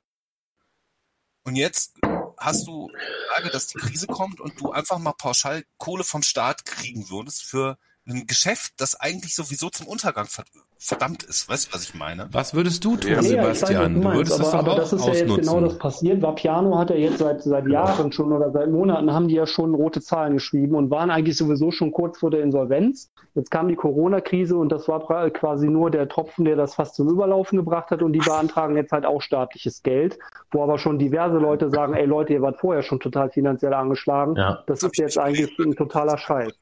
Und 1.43 1.57
jetzt 1.57 1.95
hast 2.39 2.67
du 2.67 2.91
Frage, 3.29 3.51
dass 3.51 3.69
die 3.69 3.79
Krise 3.79 4.07
kommt 4.07 4.41
und 4.41 4.61
du 4.61 4.73
einfach 4.73 4.99
mal 4.99 5.13
pauschal 5.13 5.65
Kohle 5.79 6.05
vom 6.05 6.23
Staat 6.23 6.65
kriegen 6.65 7.09
würdest 7.09 7.43
für 7.45 7.79
ein 8.11 8.27
Geschäft, 8.27 8.73
das 8.79 9.01
eigentlich 9.01 9.35
sowieso 9.35 9.71
zum 9.71 9.87
Untergang 9.87 10.27
ver- 10.27 10.45
verdammt 10.79 11.23
ist. 11.25 11.49
Weißt 11.49 11.69
du, 11.69 11.75
was 11.75 11.83
ich 11.85 11.95
meine? 11.95 12.29
Was 12.33 12.55
würdest 12.55 12.83
du 12.85 12.97
tun, 12.97 13.11
Ja, 13.11 13.19
weiß, 13.19 13.29
Sebastian? 13.29 14.01
du 14.01 14.13
würdest 14.13 14.39
das 14.39 14.49
aber, 14.49 14.51
doch 14.51 14.59
aber 14.59 14.73
auch 14.73 14.77
das 14.79 14.93
ist 14.95 15.05
ja 15.07 15.13
jetzt 15.13 15.23
ausnutzen. 15.25 15.43
genau 15.55 15.61
das 15.61 15.79
passiert. 15.79 16.23
Vapiano 16.23 16.79
hat 16.79 16.91
ja 16.91 16.97
jetzt 16.97 17.19
seit, 17.19 17.43
seit 17.43 17.65
Genau. 17.65 17.75
Jahren 17.75 18.13
schon 18.13 18.33
oder 18.33 18.51
seit 18.51 18.71
Monaten 18.71 19.13
haben 19.13 19.29
die 19.29 19.35
ja 19.35 19.47
schon 19.47 19.75
rote 19.75 20.01
Zahlen 20.01 20.35
geschrieben 20.35 20.75
und 20.75 20.91
waren 20.91 21.11
eigentlich 21.11 21.37
sowieso 21.37 21.71
schon 21.71 21.93
kurz 21.93 22.19
vor 22.19 22.31
der 22.31 22.43
Insolvenz. 22.43 23.11
Jetzt 23.35 23.51
kam 23.51 23.69
die 23.69 23.77
Corona-Krise 23.77 24.57
und 24.57 24.71
das 24.73 24.89
war 24.89 25.01
quasi 25.31 25.69
nur 25.69 25.91
der 25.91 26.09
Tropfen, 26.09 26.45
der 26.47 26.57
das 26.57 26.75
fast 26.75 26.95
zum 26.97 27.09
Überlaufen 27.11 27.59
gebracht 27.59 27.91
hat 27.91 28.03
und 28.03 28.13
die 28.15 28.19
beantragen 28.19 28.77
jetzt 28.77 28.91
halt 28.93 29.05
auch 29.07 29.21
staatliches 29.23 29.83
Geld, 29.83 30.19
wo 30.51 30.63
aber 30.65 30.79
schon 30.79 30.99
diverse 30.99 31.37
Leute 31.37 31.71
sagen, 31.71 31.95
ey 31.95 32.07
Leute, 32.07 32.33
ihr 32.33 32.43
wart 32.43 32.59
vorher 32.59 32.83
schon 32.83 32.99
total 33.01 33.31
finanziell 33.31 33.75
angeschlagen. 33.75 34.35
Ja. 34.37 34.65
Das 34.67 34.83
ist 34.83 34.97
jetzt 34.99 35.19
eigentlich 35.19 35.57
ein 35.59 35.77
totaler 35.77 36.17
Scheiß. 36.19 36.53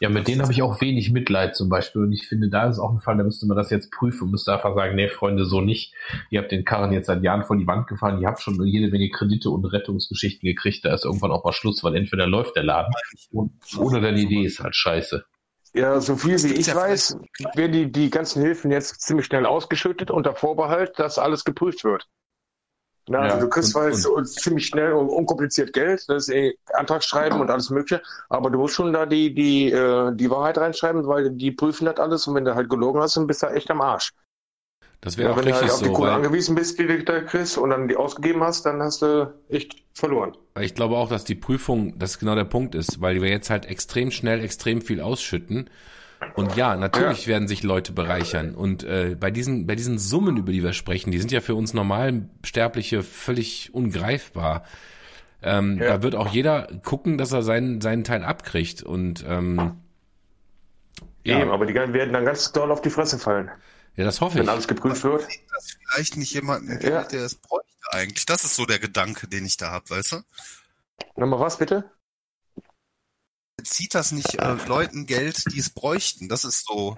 Ja, 0.00 0.08
mit 0.08 0.26
denen 0.26 0.42
habe 0.42 0.52
ich 0.52 0.62
auch 0.62 0.80
wenig 0.80 1.12
Mitleid 1.12 1.54
zum 1.54 1.68
Beispiel. 1.68 2.02
Und 2.02 2.12
ich 2.12 2.26
finde, 2.26 2.48
da 2.48 2.68
ist 2.68 2.78
auch 2.78 2.92
ein 2.92 3.00
Fall, 3.00 3.16
da 3.16 3.24
müsste 3.24 3.46
man 3.46 3.56
das 3.56 3.70
jetzt 3.70 3.92
prüfen, 3.92 4.30
müsste 4.30 4.52
einfach 4.52 4.74
sagen, 4.74 4.96
nee, 4.96 5.08
Freunde, 5.08 5.44
so 5.44 5.60
nicht. 5.60 5.94
Ihr 6.30 6.40
habt 6.40 6.50
den 6.50 6.64
Karren 6.64 6.92
jetzt 6.92 7.06
seit 7.06 7.22
Jahren 7.22 7.44
vor 7.44 7.56
die 7.56 7.66
Wand 7.66 7.86
gefahren, 7.86 8.20
ihr 8.20 8.26
habt 8.26 8.40
schon 8.40 8.62
jede 8.64 8.90
Menge 8.90 9.08
Kredite 9.10 9.50
und 9.50 9.64
Rettungsgeschichten 9.64 10.46
gekriegt, 10.46 10.84
da 10.84 10.94
ist 10.94 11.04
irgendwann 11.04 11.30
auch 11.30 11.44
mal 11.44 11.52
Schluss, 11.52 11.84
weil 11.84 11.94
entweder 11.94 12.26
läuft 12.26 12.56
der 12.56 12.64
Laden 12.64 12.92
und, 13.30 13.52
oder 13.78 14.00
deine 14.00 14.20
Idee 14.20 14.44
ist 14.44 14.60
halt 14.60 14.74
scheiße. 14.74 15.24
Ja, 15.74 16.00
so 16.00 16.14
viel 16.16 16.40
wie 16.42 16.54
ich 16.54 16.68
ja 16.68 16.76
weiß, 16.76 17.18
werden 17.54 17.72
die, 17.72 17.90
die 17.90 18.10
ganzen 18.10 18.42
Hilfen 18.42 18.70
jetzt 18.70 19.00
ziemlich 19.00 19.26
schnell 19.26 19.44
ausgeschüttet 19.44 20.10
unter 20.10 20.34
Vorbehalt, 20.34 20.98
dass 20.98 21.18
alles 21.18 21.44
geprüft 21.44 21.82
wird. 21.82 22.06
Na, 23.06 23.20
Ja, 23.20 23.24
also 23.24 23.38
du 23.38 23.48
kriegst 23.48 23.70
zwar 23.72 23.90
jetzt 23.90 24.40
ziemlich 24.40 24.66
schnell 24.66 24.92
und 24.92 25.08
unkompliziert 25.10 25.74
Geld, 25.74 26.04
das 26.08 26.28
ist 26.28 26.34
eh 26.34 26.54
Antragsschreiben 26.72 27.38
und 27.38 27.50
alles 27.50 27.68
mögliche, 27.68 28.02
aber 28.30 28.48
du 28.50 28.58
musst 28.58 28.74
schon 28.74 28.92
da 28.94 29.04
die, 29.04 29.34
die, 29.34 29.70
äh, 29.70 30.10
die 30.14 30.30
Wahrheit 30.30 30.56
reinschreiben, 30.56 31.06
weil 31.06 31.30
die 31.30 31.50
prüfen 31.52 31.84
das 31.84 31.98
alles 31.98 32.26
und 32.26 32.34
wenn 32.34 32.46
du 32.46 32.54
halt 32.54 32.70
gelogen 32.70 33.02
hast, 33.02 33.16
dann 33.16 33.26
bist 33.26 33.42
du 33.42 33.46
echt 33.48 33.70
am 33.70 33.82
Arsch. 33.82 34.12
Das 35.02 35.18
wäre 35.18 35.28
Ja, 35.28 35.34
auch 35.34 35.38
wenn 35.38 35.46
du 35.46 35.54
halt 35.54 35.70
auf 35.70 35.78
die 35.82 35.84
so, 35.84 35.92
Kohle 35.92 36.12
weil, 36.12 36.16
angewiesen 36.16 36.54
bist, 36.54 36.78
die 36.78 36.86
du 36.86 37.04
da 37.04 37.20
kriegst 37.20 37.58
und 37.58 37.70
dann 37.70 37.88
die 37.88 37.96
ausgegeben 37.96 38.42
hast, 38.42 38.64
dann 38.64 38.82
hast 38.82 39.02
du 39.02 39.32
echt 39.50 39.84
verloren. 39.92 40.34
ich 40.60 40.74
glaube 40.74 40.96
auch, 40.96 41.08
dass 41.08 41.24
die 41.24 41.34
Prüfung, 41.34 41.98
das 41.98 42.18
genau 42.18 42.34
der 42.34 42.44
Punkt 42.44 42.74
ist, 42.74 43.00
weil 43.00 43.20
wir 43.20 43.28
jetzt 43.28 43.50
halt 43.50 43.66
extrem 43.66 44.10
schnell 44.10 44.40
extrem 44.42 44.82
viel 44.82 45.00
ausschütten. 45.00 45.68
Und 46.34 46.56
ja, 46.56 46.76
natürlich 46.76 47.26
werden 47.26 47.46
sich 47.48 47.62
Leute 47.62 47.92
bereichern. 47.92 48.54
Und 48.54 48.82
äh, 48.84 49.16
bei 49.18 49.30
diesen 49.30 49.66
bei 49.66 49.74
diesen 49.76 49.98
Summen, 49.98 50.36
über 50.36 50.52
die 50.52 50.62
wir 50.62 50.72
sprechen, 50.72 51.10
die 51.12 51.18
sind 51.18 51.30
ja 51.32 51.40
für 51.40 51.54
uns 51.54 51.74
normalen 51.74 52.30
Sterbliche 52.42 53.02
völlig 53.02 53.72
ungreifbar. 53.74 54.64
Ähm, 55.42 55.78
Ja. 55.80 55.88
Da 55.98 56.02
wird 56.02 56.14
auch 56.14 56.28
jeder 56.28 56.68
gucken, 56.82 57.18
dass 57.18 57.32
er 57.32 57.42
seinen 57.42 57.80
seinen 57.80 58.02
Teil 58.04 58.24
abkriegt. 58.24 58.82
Und 58.82 59.24
ähm, 59.28 59.76
ja, 61.24 61.40
Eben, 61.40 61.50
aber 61.50 61.66
die 61.66 61.74
werden 61.74 62.12
dann 62.12 62.24
ganz 62.24 62.52
doll 62.52 62.70
auf 62.72 62.80
die 62.82 62.90
Fresse 62.90 63.18
fallen, 63.18 63.50
ja, 63.96 64.04
das 64.04 64.20
hoffe 64.20 64.36
wenn 64.36 64.44
ich. 64.44 64.50
alles 64.50 64.66
geprüft 64.68 65.04
wird. 65.04 65.22
das 65.54 65.76
vielleicht 65.88 66.16
nicht 66.16 66.32
jemanden 66.34 66.78
gibt, 66.78 66.84
Ja. 66.84 67.04
der 67.04 67.24
es 67.24 67.36
bräuchte 67.36 67.68
eigentlich. 67.92 68.26
Das 68.26 68.44
ist 68.44 68.56
so 68.56 68.66
der 68.66 68.78
Gedanke, 68.78 69.28
den 69.28 69.46
ich 69.46 69.56
da 69.56 69.70
habe, 69.70 69.88
weißt 69.90 70.12
du? 70.12 70.16
Nochmal 71.16 71.40
was 71.40 71.58
bitte? 71.58 71.84
Zieht 73.64 73.94
das 73.94 74.12
nicht 74.12 74.34
äh, 74.36 74.56
Leuten 74.66 75.06
Geld, 75.06 75.42
die 75.52 75.58
es 75.58 75.70
bräuchten? 75.70 76.28
Das 76.28 76.44
ist 76.44 76.64
so, 76.66 76.96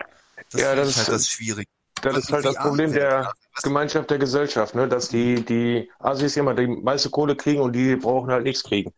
das, 0.50 0.60
Ja, 0.60 0.74
das 0.74 0.96
halt 0.96 1.08
ist- 1.08 1.12
das 1.12 1.28
Schwierige. 1.28 1.70
Das 2.02 2.16
ist 2.18 2.30
halt 2.30 2.44
das 2.44 2.56
Problem 2.56 2.92
der 2.92 3.32
die? 3.56 3.62
Gemeinschaft 3.62 4.10
der 4.10 4.18
Gesellschaft, 4.18 4.74
ne? 4.74 4.86
dass 4.86 5.08
die, 5.08 5.42
die 5.44 5.90
Assis 5.98 6.36
immer 6.36 6.54
die 6.54 6.66
meiste 6.66 7.08
Kohle 7.08 7.34
kriegen 7.36 7.60
und 7.62 7.72
die 7.72 7.96
brauchen 7.96 8.30
halt 8.30 8.44
nichts 8.44 8.62
kriegen. 8.62 8.92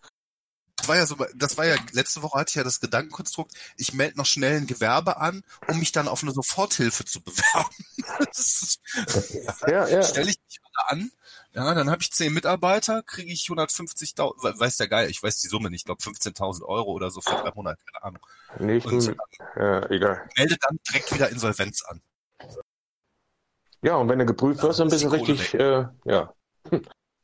Das 0.77 0.89
war 0.89 0.97
ja 0.97 1.07
so, 1.07 1.17
das 1.37 1.57
war 1.57 1.65
ja, 1.67 1.77
letzte 1.93 2.23
Woche 2.23 2.39
hatte 2.41 2.51
ich 2.51 2.55
ja 2.57 2.65
das 2.65 2.81
Gedankenkonstrukt, 2.81 3.53
ich 3.77 3.93
melde 3.95 4.17
noch 4.19 4.27
schnell 4.27 4.57
ein 4.59 4.67
Gewerbe 4.67 5.17
an, 5.19 5.43
um 5.69 5.79
mich 5.79 5.93
dann 5.93 6.09
auf 6.09 6.23
eine 6.23 6.33
Soforthilfe 6.33 7.05
zu 7.05 7.21
bewerben. 7.23 7.75
Das 8.19 8.63
ist, 8.63 8.81
Ja, 9.69 9.87
ja. 9.89 10.03
stelle 10.03 10.31
ich 10.31 10.39
mich 10.45 10.59
an. 10.89 11.11
Ja, 11.55 11.75
dann 11.75 11.91
habe 11.91 12.03
ich 12.03 12.13
zehn 12.13 12.33
Mitarbeiter, 12.35 13.03
kriege 13.03 13.33
ich 13.33 13.41
150.000, 13.47 14.61
weiß 14.61 14.77
der 14.77 14.89
Geil, 14.89 15.11
ich 15.11 15.23
weiß 15.23 15.41
die 15.41 15.49
Summe 15.49 15.71
nicht, 15.71 15.81
ich 15.81 15.85
glaube 15.87 16.03
15.000 16.03 16.63
Euro 16.65 16.93
oder 16.93 17.11
so 17.11 17.21
für 17.21 17.35
drei 17.35 17.51
Monate, 17.55 17.83
keine 17.93 18.05
Ahnung. 18.05 18.27
Nicht, 18.59 18.87
Und 18.87 19.17
ja, 19.57 19.91
egal. 19.91 20.29
melde 20.37 20.57
dann 20.61 20.79
direkt 20.89 21.13
wieder 21.15 21.31
Insolvenz 21.31 21.83
an. 21.85 22.03
Ja, 23.83 23.97
und 23.97 24.09
wenn 24.09 24.19
du 24.19 24.27
geprüft 24.27 24.63
wirst, 24.63 24.81
dann 24.81 24.89
bist 24.89 25.05
du 25.05 25.09
richtig, 25.09 25.55
äh, 25.55 25.87
ja. 26.05 26.33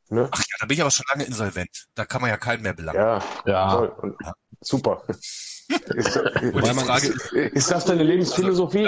Ne? 0.09 0.29
Ach 0.31 0.37
ja, 0.39 0.57
da 0.59 0.67
bin 0.67 0.75
ich 0.75 0.81
aber 0.81 0.91
schon 0.91 1.05
lange 1.11 1.23
insolvent. 1.23 1.87
Da 1.95 2.05
kann 2.05 2.21
man 2.21 2.29
ja 2.29 2.37
keinen 2.37 2.61
mehr 2.61 2.73
belangen. 2.73 2.99
Ja, 2.99 3.23
Ja. 3.47 3.71
toll. 3.71 3.87
Und, 3.87 4.15
super. 4.61 5.01
ist, 5.07 5.65
die 5.67 6.45
ist, 6.45 6.81
Frage 6.81 7.07
ist, 7.07 7.33
ist 7.33 7.71
das 7.71 7.85
deine 7.85 8.03
Lebensphilosophie? 8.03 8.87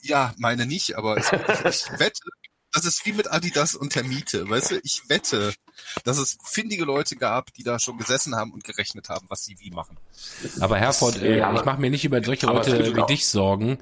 Ja, 0.00 0.32
meine 0.38 0.66
nicht, 0.66 0.96
aber 0.96 1.16
es, 1.16 1.32
ich 1.32 1.98
wette, 1.98 2.20
das 2.72 2.84
ist 2.84 3.04
wie 3.04 3.12
mit 3.12 3.30
Adidas 3.30 3.74
und 3.74 3.94
der 3.94 4.04
Miete, 4.04 4.48
weißt 4.48 4.72
du? 4.72 4.80
Ich 4.82 5.02
wette, 5.08 5.52
dass 6.04 6.18
es 6.18 6.38
findige 6.44 6.84
Leute 6.84 7.16
gab, 7.16 7.52
die 7.54 7.62
da 7.62 7.78
schon 7.78 7.98
gesessen 7.98 8.34
haben 8.34 8.52
und 8.52 8.64
gerechnet 8.64 9.08
haben, 9.08 9.26
was 9.28 9.44
sie 9.44 9.56
wie 9.60 9.70
machen. 9.70 9.96
Aber 10.60 10.78
Herford, 10.78 11.20
äh, 11.22 11.38
Ja, 11.38 11.54
ich 11.54 11.64
mache 11.64 11.80
mir 11.80 11.90
nicht 11.90 12.04
über 12.04 12.22
solche 12.24 12.46
Leute 12.46 12.96
wie 12.96 13.06
dich 13.06 13.26
Sorgen, 13.26 13.78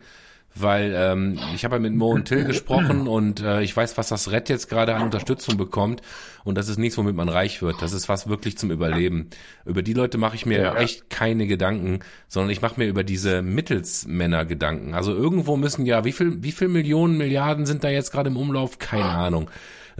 weil 0.54 0.92
ähm, 0.96 1.38
ich 1.54 1.64
habe 1.64 1.76
ja 1.76 1.80
mit 1.80 1.94
Mo 1.94 2.10
und 2.10 2.24
Till 2.26 2.44
gesprochen 2.44 3.06
und 3.08 3.40
äh, 3.40 3.62
ich 3.62 3.76
weiß, 3.76 3.96
was 3.96 4.08
das 4.08 4.30
Red 4.30 4.48
jetzt 4.48 4.68
gerade 4.68 4.94
an 4.94 5.02
Unterstützung 5.02 5.56
bekommt 5.56 6.02
und 6.44 6.58
das 6.58 6.68
ist 6.68 6.78
nichts, 6.78 6.98
womit 6.98 7.14
man 7.14 7.28
reich 7.28 7.62
wird. 7.62 7.82
Das 7.82 7.92
ist 7.92 8.08
was 8.08 8.28
wirklich 8.28 8.58
zum 8.58 8.70
Überleben. 8.70 9.30
Über 9.64 9.82
die 9.82 9.92
Leute 9.92 10.18
mache 10.18 10.36
ich 10.36 10.46
mir 10.46 10.60
Ja. 10.60 10.74
echt 10.76 11.08
keine 11.10 11.46
Gedanken, 11.46 12.00
sondern 12.28 12.50
ich 12.50 12.62
mache 12.62 12.80
mir 12.80 12.86
über 12.88 13.04
diese 13.04 13.42
Mittelsmänner 13.42 14.44
Gedanken. 14.44 14.94
Also 14.94 15.14
irgendwo 15.14 15.56
müssen 15.56 15.86
ja, 15.86 16.04
wie 16.04 16.12
viel, 16.12 16.42
wie 16.42 16.52
viel 16.52 16.68
Millionen, 16.68 17.16
Milliarden 17.16 17.66
sind 17.66 17.84
da 17.84 17.88
jetzt 17.88 18.10
gerade 18.10 18.30
im 18.30 18.36
Umlauf? 18.36 18.78
Keine 18.78 19.10
Ahnung. 19.10 19.50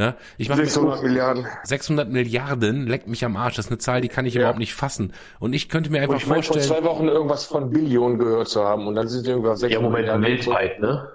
Ja, 0.00 0.14
ich 0.38 0.48
mache 0.48 0.60
mir 0.60 0.64
600 0.64 1.02
Milliarden. 1.02 1.46
600 1.64 2.08
Milliarden 2.08 2.86
leckt 2.86 3.06
mich 3.06 3.24
am 3.24 3.36
Arsch. 3.36 3.56
Das 3.56 3.66
ist 3.66 3.70
eine 3.70 3.78
Zahl, 3.78 4.00
die 4.00 4.08
kann 4.08 4.24
ich 4.24 4.34
Ja. 4.34 4.40
überhaupt 4.40 4.58
nicht 4.58 4.74
fassen. 4.74 5.12
Und 5.38 5.52
ich 5.52 5.68
könnte 5.68 5.90
mir 5.90 5.98
Und 5.98 6.04
einfach 6.04 6.16
ich 6.16 6.26
meine, 6.26 6.42
vor 6.42 6.54
vorstellen, 6.54 6.80
zwei 6.82 6.88
Wochen 6.88 7.06
irgendwas 7.08 7.44
von 7.44 7.70
Billionen 7.70 8.18
gehört 8.18 8.48
zu 8.48 8.64
haben 8.64 8.86
und 8.86 8.94
dann 8.94 9.08
sind 9.08 9.24
wir 9.26 9.32
irgendwas 9.32 9.60
600 9.60 9.72
Ja, 9.72 9.80
Moment, 9.82 10.06
Milliarden. 10.20 10.24
weltweit, 10.24 10.80
ne? 10.80 11.08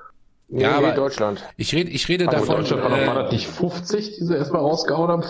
Nee, 0.48 0.62
Ja, 0.62 0.78
aber- 0.78 0.92
Deutschland. 0.92 1.44
ich 1.58 1.74
rede, 1.74 1.90
ich 1.90 2.08
rede 2.08 2.28
Also 2.28 2.40
davon, 2.42 2.58
Deutschland 2.58 2.84
war, 2.84 2.90
doch- 2.92 3.08
war 3.08 3.20
äh, 3.22 3.24
das 3.24 3.32
nicht 3.32 3.48
50, 3.48 4.18
die 4.20 4.26
sie 4.26 4.36
erstmal 4.36 4.62
rausgehauen 4.62 5.10
haben? 5.10 5.24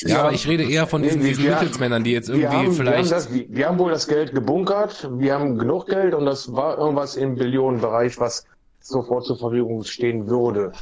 ja, 0.00 0.22
aber 0.22 0.32
ich 0.32 0.48
rede 0.48 0.64
eher 0.64 0.88
von 0.88 1.00
diesen, 1.00 1.20
Nee, 1.22 1.28
diesen 1.28 1.44
Mittelsmännern, 1.44 2.02
die 2.02 2.10
jetzt 2.10 2.26
Wir 2.28 2.34
irgendwie 2.34 2.48
haben, 2.56 2.62
wir, 2.62 2.66
haben 2.70 2.74
vielleicht, 2.74 3.12
das, 3.12 3.32
wir 3.32 3.46
wir 3.48 3.68
haben 3.68 3.78
wohl 3.78 3.92
das 3.92 4.08
Geld 4.08 4.32
gebunkert, 4.34 5.08
wir 5.12 5.32
haben 5.34 5.58
genug 5.58 5.86
Geld 5.86 6.12
und 6.12 6.26
das 6.26 6.52
war 6.52 6.76
irgendwas 6.76 7.14
im 7.14 7.36
Billionenbereich, 7.36 8.18
was 8.18 8.46
sofort 8.80 9.26
zur 9.26 9.38
Verfügung 9.38 9.84
stehen 9.84 10.28
würde. 10.28 10.72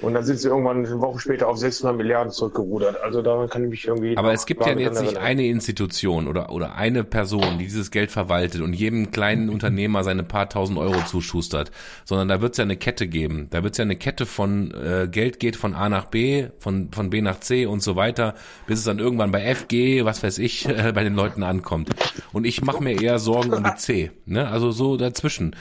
Und 0.00 0.14
dann 0.14 0.24
sind 0.24 0.38
sie 0.38 0.48
irgendwann 0.48 0.86
eine 0.86 1.00
Woche 1.00 1.18
später 1.18 1.48
auf 1.48 1.58
600 1.58 1.96
Milliarden 1.96 2.32
zurückgerudert. 2.32 3.00
Also 3.02 3.20
daran 3.20 3.48
kann 3.48 3.64
ich 3.64 3.70
mich 3.70 3.86
irgendwie. 3.88 4.16
aber 4.16 4.32
es 4.32 4.46
gibt 4.46 4.64
ja 4.64 4.76
jetzt 4.78 5.02
nicht 5.02 5.16
eine 5.16 5.46
Institution 5.46 6.28
oder, 6.28 6.50
oder 6.52 6.76
eine 6.76 7.02
Person, 7.02 7.58
die 7.58 7.64
dieses 7.64 7.90
Geld 7.90 8.10
verwaltet 8.12 8.60
und 8.60 8.74
jedem 8.74 9.10
kleinen 9.10 9.48
Unternehmer 9.50 10.04
seine 10.04 10.22
paar 10.22 10.48
tausend 10.48 10.78
Euro 10.78 11.04
zuschustert, 11.04 11.72
sondern 12.04 12.28
da 12.28 12.40
wird 12.40 12.52
es 12.52 12.58
ja 12.58 12.64
eine 12.64 12.76
Kette 12.76 13.08
geben. 13.08 13.48
Da 13.50 13.62
wird 13.64 13.74
es 13.74 13.78
ja 13.78 13.82
eine 13.82 13.96
Kette 13.96 14.24
von 14.26 14.72
äh, 14.72 15.08
Geld 15.10 15.40
geht 15.40 15.56
von 15.56 15.74
A 15.74 15.88
nach 15.88 16.04
B, 16.04 16.46
von, 16.60 16.90
von 16.92 17.10
B 17.10 17.20
nach 17.20 17.40
C 17.40 17.66
und 17.66 17.82
so 17.82 17.96
weiter, 17.96 18.34
bis 18.66 18.78
es 18.78 18.84
dann 18.84 19.00
irgendwann 19.00 19.32
bei 19.32 19.52
FG, 19.54 20.04
was 20.04 20.22
weiß 20.22 20.38
ich, 20.38 20.68
äh, 20.68 20.92
bei 20.94 21.02
den 21.02 21.14
Leuten 21.14 21.42
ankommt. 21.42 21.90
Und 22.32 22.44
ich 22.44 22.62
mache 22.62 22.82
mir 22.82 23.00
eher 23.00 23.18
Sorgen 23.18 23.52
um 23.52 23.64
die 23.64 23.74
C, 23.76 24.10
ne? 24.26 24.48
Also 24.48 24.70
so 24.70 24.96
dazwischen, 24.96 25.56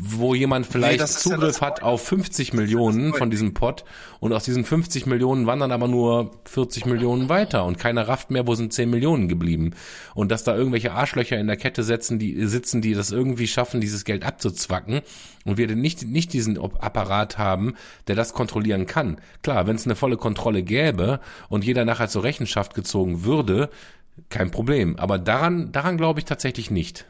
wo 0.00 0.34
jemand 0.34 0.66
vielleicht 0.66 1.00
ja 1.00 1.06
Zugriff 1.06 1.40
das- 1.40 1.62
hat 1.62 1.82
auf 1.82 2.02
50 2.06 2.52
Millionen 2.52 3.14
von 3.14 3.30
diesem 3.30 3.54
Pot 3.54 3.75
und 4.20 4.32
aus 4.32 4.44
diesen 4.44 4.64
50 4.64 5.06
Millionen 5.06 5.46
wandern 5.46 5.72
aber 5.72 5.88
nur 5.88 6.30
40 6.44 6.86
Millionen 6.86 7.28
weiter 7.28 7.64
und 7.64 7.78
keiner 7.78 8.08
rafft 8.08 8.30
mehr, 8.30 8.46
wo 8.46 8.54
sind 8.54 8.72
10 8.72 8.88
Millionen 8.88 9.28
geblieben. 9.28 9.74
Und 10.14 10.30
dass 10.30 10.44
da 10.44 10.56
irgendwelche 10.56 10.92
Arschlöcher 10.92 11.38
in 11.38 11.46
der 11.46 11.56
Kette 11.56 11.82
setzen, 11.82 12.18
die 12.18 12.46
sitzen, 12.46 12.82
die 12.82 12.94
das 12.94 13.10
irgendwie 13.10 13.46
schaffen, 13.46 13.80
dieses 13.80 14.04
Geld 14.04 14.24
abzuzwacken 14.24 15.00
und 15.44 15.58
wir 15.58 15.74
nicht, 15.74 16.06
nicht 16.06 16.32
diesen 16.32 16.58
Apparat 16.58 17.38
haben, 17.38 17.74
der 18.08 18.16
das 18.16 18.32
kontrollieren 18.32 18.86
kann. 18.86 19.18
Klar, 19.42 19.66
wenn 19.66 19.76
es 19.76 19.86
eine 19.86 19.96
volle 19.96 20.16
Kontrolle 20.16 20.62
gäbe 20.62 21.20
und 21.48 21.64
jeder 21.64 21.84
nachher 21.84 22.08
zur 22.08 22.24
Rechenschaft 22.24 22.74
gezogen 22.74 23.24
würde, 23.24 23.70
kein 24.30 24.50
Problem. 24.50 24.96
Aber 24.98 25.18
daran, 25.18 25.72
daran 25.72 25.96
glaube 25.96 26.20
ich 26.20 26.24
tatsächlich 26.24 26.70
nicht. 26.70 27.06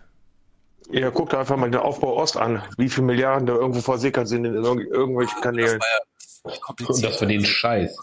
Ja, 0.91 1.11
guck 1.11 1.31
dir 1.31 1.39
einfach 1.39 1.57
mal 1.57 1.71
den 1.71 1.81
Aufbau 1.81 2.17
Ost 2.17 2.37
an, 2.37 2.63
wie 2.79 2.89
viele 2.89 3.07
Milliarden 3.07 3.47
da 3.47 3.55
irgendwo 3.55 3.81
versickert 3.81 4.29
sind 4.29 4.45
in 4.45 4.55
irg 4.55 4.81
irgendwelchen 4.81 5.41
Kanälen. 5.41 5.75
Und 5.75 5.83
Kompliziert. 6.61 7.13
das 7.13 7.19
für 7.19 7.27
den 7.27 7.45
Scheiß. 7.45 7.97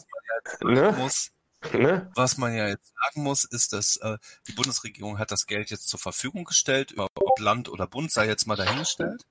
Ne? 0.61 0.91
muss. 0.97 1.31
Ne? 1.71 2.11
Was 2.15 2.37
man 2.37 2.53
ja 2.53 2.67
jetzt 2.67 2.91
sagen 3.03 3.23
muss, 3.23 3.45
ist, 3.45 3.71
dass 3.71 3.95
äh, 3.97 4.17
die 4.47 4.51
Bundesregierung 4.51 5.17
hat 5.17 5.31
das 5.31 5.45
Geld 5.45 5.69
jetzt 5.69 5.87
zur 5.87 5.99
Verfügung 5.99 6.43
gestellt, 6.43 6.93
ob 6.97 7.39
Land 7.39 7.69
oder 7.69 7.87
Bund 7.87 8.11
sei 8.11 8.27
jetzt 8.27 8.47
mal 8.47 8.57
dahingestellt. 8.57 9.25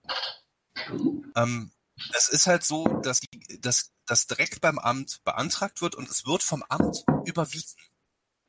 Ähm, 1.36 1.72
es 2.14 2.28
ist 2.28 2.46
halt 2.46 2.64
so, 2.64 2.84
dass 3.02 3.20
die, 3.20 3.60
dass 3.60 3.92
das 4.06 4.26
direkt 4.26 4.60
beim 4.60 4.78
Amt 4.78 5.22
beantragt 5.24 5.82
wird 5.82 5.94
und 5.94 6.08
es 6.08 6.26
wird 6.26 6.42
vom 6.42 6.64
Amt 6.68 7.04
überwiesen. 7.26 7.78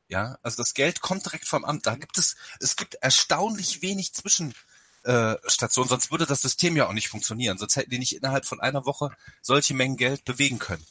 Ja, 0.08 0.38
also 0.42 0.58
das 0.58 0.74
Geld 0.74 1.02
kommt 1.02 1.26
direkt 1.26 1.48
vom 1.48 1.66
Amt. 1.66 1.86
Da 1.86 1.96
gibt 1.96 2.18
es, 2.18 2.36
es 2.60 2.76
gibt 2.76 2.96
erstaunlich 2.96 3.82
wenig 3.82 4.14
Zwischenstationen, 4.14 4.73
äh, 5.04 5.36
Stationen, 5.48 5.90
sonst 5.90 6.12
würde 6.12 6.26
das 6.26 6.42
System 6.42 6.76
ja 6.76 6.88
auch 6.88 6.94
nicht 6.94 7.10
funktionieren. 7.10 7.58
Sonst 7.58 7.76
hätten 7.76 7.92
die 7.92 8.00
nicht 8.00 8.16
innerhalb 8.16 8.46
von 8.46 8.62
einer 8.62 8.86
Woche 8.86 9.12
solche 9.42 9.74
Mengen 9.74 9.98
Geld 9.98 10.26
bewegen 10.26 10.60
können. 10.60 10.86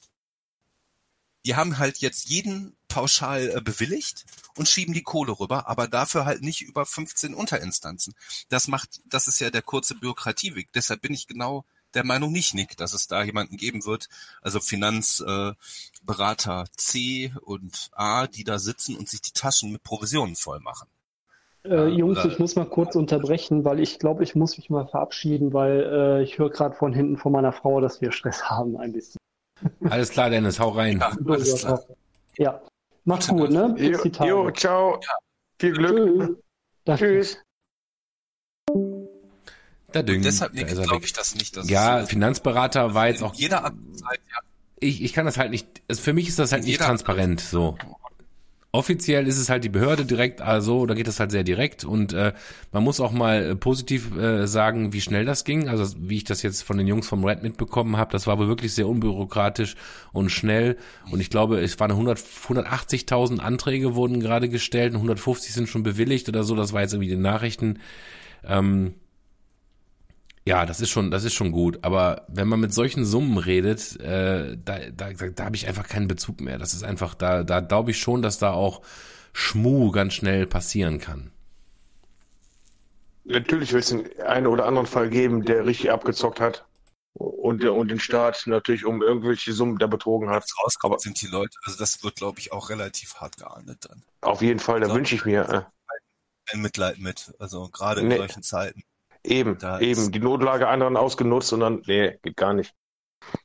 Die 1.45 1.57
haben 1.57 1.79
halt 1.79 1.99
jetzt 1.99 2.29
jeden 2.29 2.77
pauschal 2.89 3.57
äh, 3.57 3.61
bewilligt 3.61 4.25
und 4.57 4.69
schieben 4.69 4.95
die 4.95 5.03
Kohle 5.03 5.33
rüber, 5.33 5.67
aber 5.67 5.89
dafür 5.89 6.25
halt 6.25 6.43
nicht 6.43 6.63
über 6.63 6.87
15 6.87 7.35
Unterinstanzen. 7.35 8.15
Das 8.49 8.69
macht, 8.69 9.01
das 9.07 9.27
ist 9.27 9.41
ja 9.41 9.51
der 9.51 9.63
kurze 9.63 9.95
Bürokratieweg. 9.95 10.73
Deshalb 10.73 11.03
bin 11.03 11.15
ich 11.15 11.27
genau 11.27 11.65
der 11.95 12.05
Meinung 12.05 12.33
nicht, 12.33 12.55
Nick, 12.55 12.77
dass 12.77 12.93
es 12.93 13.07
da 13.07 13.23
jemanden 13.23 13.57
geben 13.57 13.85
wird, 13.85 14.09
also 14.41 14.61
Finanzberater 14.61 16.63
äh, 16.63 16.77
C 16.77 17.35
und 17.43 17.91
A, 17.93 18.27
die 18.27 18.45
da 18.45 18.59
sitzen 18.59 18.97
und 18.97 19.09
sich 19.09 19.21
die 19.21 19.33
Taschen 19.33 19.73
mit 19.73 19.83
Provisionen 19.83 20.37
voll 20.37 20.61
machen. 20.61 20.89
Äh, 21.65 21.89
Jungs, 21.89 22.25
ich 22.25 22.39
muss 22.39 22.57
mal 22.57 22.67
kurz 22.67 22.97
unterbrechen, 22.97 23.65
weil 23.65 23.79
ich 23.79 23.99
glaube, 23.99 24.25
ich 24.25 24.35
muss 24.35 24.57
mich 24.57 24.69
mal 24.69 24.87
verabschieden, 24.87 25.53
weil 25.53 25.81
äh, 25.81 26.23
ich 26.23 26.39
höre 26.39 26.51
gerade 26.51 26.75
von 26.75 26.93
hinten 26.93 27.17
von 27.17 27.33
meiner 27.33 27.53
Frau, 27.53 27.81
dass 27.81 28.01
wir 28.01 28.11
Stress 28.11 28.43
haben 28.51 28.77
ein 28.77 28.93
bisschen. 28.93 29.19
Alles 29.89 30.11
klar, 30.11 30.29
Dennis, 30.29 30.59
hau 30.59 30.71
rein. 30.71 30.99
Ja, 30.99 31.17
alles 31.27 31.61
klar. 31.61 31.85
Ja, 32.37 32.61
macht's 33.05 33.29
gut, 33.29 33.51
ne? 33.51 33.75
Bis 33.77 34.03
die 34.03 34.11
Tage. 34.11 34.31
Jo, 34.31 34.51
ciao. 34.51 35.01
Viel 35.59 35.73
Glück. 35.73 36.43
Tschüss. 36.85 36.99
Tschüss. 36.99 37.39
Da 39.93 40.03
düngt, 40.03 40.25
Deshalb, 40.25 40.57
er 40.57 40.65
glaube 40.65 41.05
ich 41.05 41.13
das 41.13 41.35
nicht. 41.35 41.57
Dass 41.57 41.69
Ja, 41.69 42.07
Finanzberater 42.07 42.95
war 42.95 43.09
jetzt 43.09 43.23
auch 43.23 43.35
jeder 43.35 43.63
Zeit, 43.93 44.21
ja, 44.31 44.39
ich, 44.81 45.03
ich 45.03 45.13
kann 45.13 45.27
das 45.27 45.37
halt 45.37 45.51
nicht, 45.51 45.83
es, 45.87 46.01
für 46.01 46.13
mich 46.13 46.29
ist 46.29 46.39
das 46.39 46.51
halt 46.53 46.65
nicht 46.65 46.81
transparent, 46.81 47.41
so. 47.41 47.77
Offiziell 48.75 49.27
ist 49.29 49.37
es 49.37 49.51
halt 49.51 49.65
die 49.65 49.69
Behörde 49.69 50.07
direkt, 50.07 50.41
also 50.41 50.87
da 50.87 50.95
geht 50.95 51.07
es 51.07 51.21
halt 51.21 51.31
sehr 51.31 51.45
direkt 51.45 51.85
und 51.85 52.15
äh, 52.15 52.33
man 52.73 52.83
muss 52.83 53.01
auch 53.01 53.13
mal 53.13 53.51
äh, 53.51 53.55
positiv 53.55 54.17
äh, 54.17 54.47
sagen, 54.47 54.95
wie 54.95 55.03
schnell 55.03 55.27
das 55.27 55.45
ging. 55.45 55.69
Also 55.69 55.95
wie 55.99 56.17
ich 56.17 56.25
das 56.25 56.41
jetzt 56.41 56.63
von 56.63 56.79
den 56.79 56.87
Jungs 56.87 57.07
vom 57.07 57.23
Red 57.23 57.43
mitbekommen 57.43 57.99
habe, 57.99 58.13
das 58.13 58.27
war 58.27 58.39
wohl 58.39 58.49
wirklich 58.49 58.73
sehr 58.73 58.89
unbürokratisch 58.89 59.77
und 60.15 60.31
schnell. 60.31 60.79
Und 61.11 61.21
ich 61.21 61.29
glaube, 61.29 61.61
es 61.61 61.79
waren 61.81 61.91
100, 61.91 62.19
180.000 62.19 63.41
Anträge 63.41 63.95
wurden 63.95 64.21
gerade 64.21 64.49
gestellt 64.49 64.93
und 64.93 65.01
150 65.01 65.53
sind 65.53 65.69
schon 65.69 65.83
bewilligt 65.83 66.31
oder 66.31 66.43
so. 66.43 66.57
Das 66.57 66.73
war 66.73 66.81
jetzt 66.81 66.95
irgendwie 66.95 67.11
die 67.11 67.17
Nachrichten. 67.17 67.79
Ähm, 68.43 68.95
ja, 70.47 70.67
das 70.67 70.81
ist 70.81 70.91
schon, 70.91 71.11
das 71.11 71.25
ist 71.25 71.35
schon 71.35 71.53
gut. 71.53 71.79
Aber 71.83 72.25
wenn 72.29 72.49
man 72.49 72.61
mit 72.61 72.75
solchen 72.75 73.05
Summen 73.05 73.39
redet, 73.39 73.99
äh, 74.01 74.57
da, 74.63 74.79
da, 74.91 75.13
da, 75.13 75.29
da 75.29 75.45
habe 75.45 75.57
ich 75.57 75.69
einfach 75.69 75.89
keinen 75.89 76.09
Bezug 76.09 76.41
mehr. 76.41 76.59
Das 76.59 76.75
ist 76.75 76.83
einfach, 76.85 77.15
da, 77.15 77.45
da 77.45 77.61
glaube 77.61 77.93
ich 77.93 77.99
schon, 78.01 78.23
dass 78.23 78.39
da 78.39 78.53
auch 78.53 78.83
Schmu 79.33 79.93
ganz 79.93 80.15
schnell 80.15 80.47
passieren 80.47 80.99
kann. 81.01 81.31
Natürlich 83.25 83.73
wird 83.73 83.85
es 83.85 83.91
den 83.91 84.21
einen 84.23 84.47
oder 84.49 84.67
anderen 84.67 84.87
Fall 84.87 85.09
geben, 85.09 85.45
der 85.45 85.65
richtig 85.65 85.91
abgezockt 85.93 86.41
hat 86.41 86.67
und, 87.15 87.65
und 87.65 87.89
den 87.91 88.01
Staat 88.01 88.43
natürlich 88.47 88.85
um 88.85 89.01
irgendwelche 89.03 89.53
Summen 89.53 89.79
da 89.79 89.87
betrogen 89.87 90.29
hat. 90.31 90.43
was 90.43 90.65
rauskommt, 90.65 91.01
sind 91.01 91.21
die 91.23 91.29
Leute, 91.29 91.57
also 91.65 91.79
das 91.79 92.03
wird, 92.03 92.17
glaube 92.17 92.41
ich, 92.41 92.53
auch 92.53 92.69
relativ 92.69 93.15
hart 93.17 93.37
geahndet 93.37 93.79
dann. 93.89 94.03
Auf 94.23 94.43
jeden 94.43 94.59
Fall, 94.61 94.81
da 94.81 94.93
wünsche 94.93 95.15
ich 95.15 95.25
mir. 95.25 95.49
Äh, 95.49 95.63
Kein 96.47 96.63
Mitleid 96.63 96.99
mit, 96.99 97.33
also 97.39 97.69
gerade 97.69 98.01
in 98.01 98.09
Nee. 98.09 98.17
solchen 98.17 98.43
Zeiten. 98.43 98.83
Eben, 99.25 99.59
Da 99.59 99.81
eben. 99.81 100.13
Die 100.13 100.21
Notlage 100.21 100.69
anderen 100.69 100.97
ausgenutzt 100.97 101.53
und 101.53 101.61
dann, 101.61 101.83
nee, 101.87 102.19
geht 102.23 102.37
gar 102.37 102.53
nicht. 102.55 102.75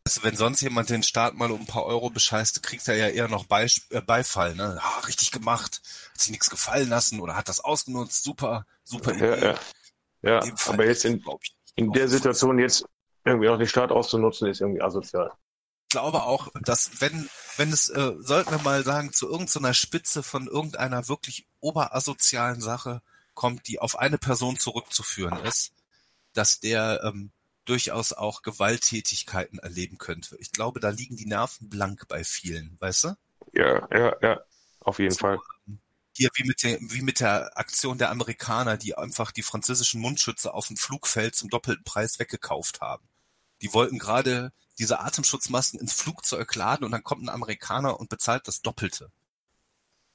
Also 0.06 0.24
wenn 0.24 0.36
sonst 0.36 0.62
jemand 0.62 0.90
den 0.90 1.04
Staat 1.04 1.36
mal 1.36 1.52
um 1.52 1.62
ein 1.62 1.68
paar 1.68 1.86
Euro 1.86 2.10
bescheißt, 2.10 2.64
kriegt 2.64 2.88
er 2.88 2.96
ja 2.96 3.08
eher 3.10 3.28
noch 3.28 3.46
Beisp 3.46 3.92
äh, 3.94 4.02
Beifall. 4.02 4.56
Ne? 4.56 4.80
Ah, 4.82 5.00
richtig 5.02 5.32
gemacht, 5.32 5.82
hat 6.12 6.20
sich 6.20 6.32
nichts 6.32 6.50
gefallen 6.50 6.90
lassen 6.90 7.20
oder 7.20 7.36
hat 7.36 7.48
das 7.48 7.60
ausgenutzt, 7.60 8.24
super, 8.24 8.66
super 8.84 9.14
Ja, 9.16 9.36
Idee. 9.36 9.46
ja. 9.46 9.56
Ja, 10.24 10.42
Fall 10.56 10.74
aber 10.74 10.86
jetzt 10.86 11.06
in, 11.06 11.24
ich, 11.42 11.56
in 11.76 11.92
der 11.92 12.08
Situation 12.08 12.58
jetzt 12.60 12.86
irgendwie 13.24 13.48
noch 13.48 13.58
den 13.58 13.68
Staat 13.68 13.92
auszunutzen, 13.92 14.48
ist 14.50 14.62
irgendwie 14.62 14.82
asozial. 14.82 15.32
glaube 15.90 16.24
auch, 16.24 16.50
dass 16.62 17.02
wenn, 17.02 17.30
wenn 17.58 17.72
es, 17.72 17.90
äh, 17.90 18.14
sollten 18.18 18.52
wir 18.52 18.62
mal 18.62 18.84
sagen, 18.84 19.14
zu 19.14 19.30
irgendeiner 19.30 19.74
Spitze 19.74 20.24
von 20.24 20.48
irgendeiner 20.48 21.08
wirklich 21.08 21.48
oberasozialen 21.60 22.62
Sache 22.62 23.02
kommt, 23.38 23.67
die 23.67 23.80
auf 23.80 23.98
eine 23.98 24.17
Person 24.17 24.57
zurückzuführen 24.57 25.38
ist, 25.45 25.72
dass 26.33 26.59
der 26.59 27.01
ähm, 27.03 27.32
durchaus 27.64 28.11
auch 28.11 28.41
Gewalttätigkeiten 28.41 29.59
erleben 29.59 29.98
könnte. 29.98 30.35
Ich 30.40 30.51
glaube, 30.51 30.80
da 30.80 30.90
liegen 30.90 31.16
die 31.16 31.25
Nerven 31.25 31.69
blank 31.69 32.07
bei 32.07 32.24
vielen, 32.24 32.75
weißt 32.80 33.03
du? 33.06 33.17
Ja, 33.53 33.88
ja, 33.91 34.16
ja. 34.22 34.40
Auf 34.82 34.99
jeden 34.99 35.14
So, 35.14 35.19
Fall. 35.19 35.40
ähm, 35.67 35.80
Hier 36.14 36.30
wie 36.35 36.48
mit, 36.48 36.64
der, 36.64 36.80
wie 36.82 37.01
mit 37.01 37.19
der 37.19 37.57
Aktion 37.57 37.98
der 37.98 38.09
Amerikaner, 38.09 38.75
die 38.75 38.98
einfach 38.98 39.32
die 39.32 39.43
französischen 39.43 40.01
Mundschütze 40.01 40.53
auf 40.53 40.67
dem 40.67 40.77
Flugfeld 40.77 41.35
zum 41.35 41.49
doppelten 41.49 41.83
Preis 41.83 42.19
weggekauft 42.19 42.82
haben. 42.82 43.07
Die 43.61 43.74
wollten 43.74 43.99
gerade 43.99 44.51
diese 44.80 44.99
Atemschutzmasken 44.99 45.80
ins 45.80 45.93
Flugzeug 45.93 46.53
laden 46.56 46.85
und 46.85 46.91
dann 46.91 47.03
kommt 47.03 47.24
ein 47.24 47.30
Amerikaner 47.30 47.99
und 47.99 48.09
bezahlt 48.09 48.48
das 48.48 48.61
Doppelte. 48.61 49.11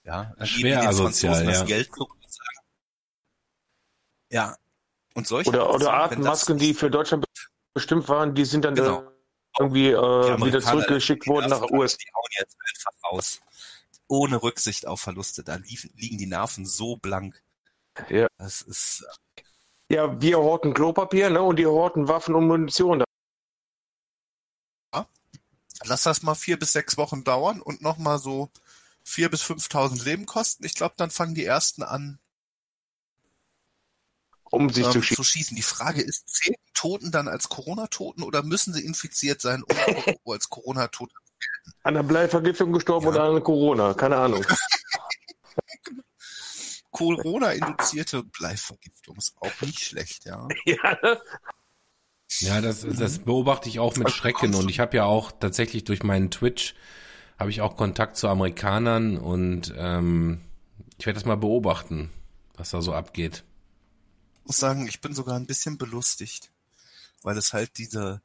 Ja, 0.04 0.32
dann 0.36 0.46
Schwer 0.46 0.62
geben 0.62 0.80
die 0.80 0.80
den 0.80 0.88
asozial, 0.88 1.34
Franzosen 1.34 1.46
ja. 1.46 1.60
das 1.60 1.68
Geld 1.68 1.94
zurück 1.94 2.21
ja. 4.32 4.56
Und 5.14 5.26
solche 5.26 5.50
Oder, 5.50 5.62
Aktionen, 5.64 5.82
oder 5.82 5.94
Atemmasken, 6.04 6.58
die 6.58 6.74
für 6.74 6.90
Deutschland 6.90 7.24
bestimmt 7.74 8.08
waren, 8.08 8.34
die 8.34 8.44
sind 8.44 8.64
dann 8.64 8.74
Genau. 8.74 9.02
äh, 9.02 9.10
irgendwie 9.58 9.88
äh, 9.90 10.44
wieder 10.44 10.60
zurückgeschickt 10.60 11.26
worden 11.26 11.50
nach 11.50 11.60
Nerven, 11.60 11.76
US. 11.78 11.96
Die 11.98 12.06
hauen 12.14 12.28
jetzt 12.38 12.56
einfach 12.56 13.12
raus. 13.12 13.40
Ohne 14.08 14.42
Rücksicht 14.42 14.86
auf 14.86 15.00
Verluste. 15.00 15.44
Da 15.44 15.56
liefen, 15.56 15.90
liegen 15.96 16.18
die 16.18 16.26
Nerven 16.26 16.66
so 16.66 16.96
blank. 16.96 17.42
Ja. 18.08 18.26
Das 18.38 18.62
ist, 18.62 19.04
Ja, 19.90 20.20
wir 20.20 20.38
horten 20.38 20.72
Klopapier, 20.72 21.28
ne? 21.28 21.42
Und 21.42 21.56
die 21.56 21.66
horten 21.66 22.08
Waffen 22.08 22.34
und 22.34 22.46
Munition. 22.46 23.04
lass 25.84 26.04
das 26.04 26.22
mal 26.22 26.34
vier 26.34 26.58
bis 26.58 26.72
sechs 26.72 26.96
Wochen 26.96 27.24
dauern 27.24 27.60
und 27.60 27.82
nochmal 27.82 28.18
so 28.18 28.50
vier 29.04 29.28
bis 29.28 29.42
5.000 29.42 30.04
Leben 30.04 30.26
kosten. 30.26 30.64
Ich 30.64 30.74
glaube, 30.74 30.94
dann 30.96 31.10
fangen 31.10 31.34
die 31.34 31.44
ersten 31.44 31.82
an, 31.82 32.18
um 34.52 34.70
sich 34.70 34.84
ähm, 34.86 34.92
zu 34.92 35.02
schießen. 35.02 35.16
zu 35.16 35.24
schießen. 35.24 35.56
Die 35.56 35.62
Frage 35.62 36.02
ist, 36.02 36.28
zählen 36.28 36.56
die 36.68 36.72
Toten 36.74 37.10
dann 37.10 37.26
als 37.26 37.48
Corona-Toten 37.48 38.22
oder 38.22 38.42
müssen 38.42 38.74
sie 38.74 38.84
infiziert 38.84 39.40
sein, 39.40 39.62
um 39.62 39.76
als 40.32 40.48
Corona-Tote? 40.48 41.14
An 41.82 41.94
der 41.94 42.02
Bleivergiftung 42.02 42.72
gestorben 42.72 43.06
Ja. 43.06 43.12
oder 43.12 43.22
an 43.24 43.42
Corona, 43.42 43.94
keine 43.94 44.16
Ahnung. 44.16 44.44
Corona-induzierte 46.90 48.22
Bleivergiftung 48.22 49.16
ist 49.16 49.34
auch 49.40 49.60
nicht 49.62 49.80
schlecht, 49.80 50.26
ja. 50.26 50.46
ja, 50.66 50.98
ne? 51.02 51.20
Ja, 52.40 52.60
das, 52.60 52.86
das 52.86 53.18
beobachte 53.20 53.68
ich 53.68 53.78
auch 53.78 53.96
mit 53.96 54.10
Schrecken 54.10 54.54
und 54.54 54.70
ich 54.70 54.80
habe 54.80 54.96
ja 54.96 55.04
auch 55.04 55.32
tatsächlich 55.32 55.84
durch 55.84 56.02
meinen 56.02 56.30
Twitch 56.30 56.74
habe 57.38 57.50
ich 57.50 57.60
auch 57.60 57.76
Kontakt 57.76 58.16
zu 58.16 58.28
Amerikanern 58.28 59.18
und 59.18 59.74
ähm, 59.76 60.40
ich 60.98 61.06
werde 61.06 61.18
das 61.18 61.26
mal 61.26 61.36
beobachten, 61.36 62.10
was 62.56 62.70
da 62.70 62.80
so 62.80 62.94
abgeht. 62.94 63.44
Muss 64.44 64.56
sagen, 64.58 64.86
ich 64.86 65.00
bin 65.00 65.14
sogar 65.14 65.36
ein 65.36 65.46
bisschen 65.46 65.78
belustigt, 65.78 66.50
weil 67.22 67.36
es 67.36 67.52
halt 67.52 67.78
diese 67.78 68.20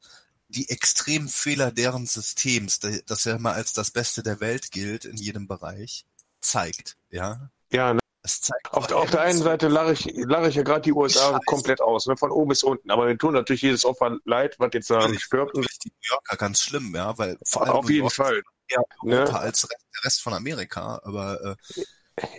die 0.48 0.70
extremen 0.70 1.28
Fehler 1.28 1.70
deren 1.70 2.06
Systems, 2.06 2.80
das 2.80 3.24
ja 3.24 3.36
immer 3.36 3.52
als 3.52 3.74
das 3.74 3.90
Beste 3.90 4.22
der 4.22 4.40
Welt 4.40 4.70
gilt 4.70 5.04
in 5.04 5.16
jedem 5.16 5.46
Bereich, 5.46 6.06
zeigt. 6.40 6.96
Ja, 7.10 7.50
ja 7.70 7.92
ne? 7.92 8.00
es 8.22 8.40
zeigt. 8.40 8.72
auf, 8.72 8.90
auf 8.90 9.10
der 9.10 9.20
einen 9.20 9.42
Seite 9.42 9.68
lache 9.68 9.92
ich, 9.92 10.10
lache 10.14 10.48
ich 10.48 10.54
ja 10.54 10.62
gerade 10.62 10.80
die 10.80 10.92
USA 10.92 11.32
Scheiße. 11.32 11.40
komplett 11.44 11.80
aus, 11.82 12.06
ne? 12.06 12.16
von 12.16 12.30
oben 12.30 12.48
bis 12.48 12.62
unten. 12.62 12.90
Aber 12.90 13.06
wir 13.06 13.18
tun 13.18 13.34
natürlich 13.34 13.60
jedes 13.60 13.84
Opfer 13.84 14.16
leid, 14.24 14.56
was 14.58 14.70
jetzt 14.72 14.88
da 14.90 15.06
nicht 15.06 15.22
stirbt. 15.22 15.54
Die 15.54 15.60
New 15.60 16.08
Yorker 16.08 16.36
ganz 16.36 16.62
schlimm, 16.62 16.94
ja, 16.94 17.16
weil 17.18 17.38
vor 17.44 17.62
allem 17.62 17.72
auf 17.72 17.90
jeden 17.90 18.04
York 18.04 18.14
Fall. 18.14 18.42
Europa 18.70 18.98
Ne? 19.02 19.40
als 19.40 19.62
der 19.62 20.04
Rest 20.04 20.22
von 20.22 20.34
Amerika, 20.34 21.00
aber 21.02 21.56
äh, 21.76 21.82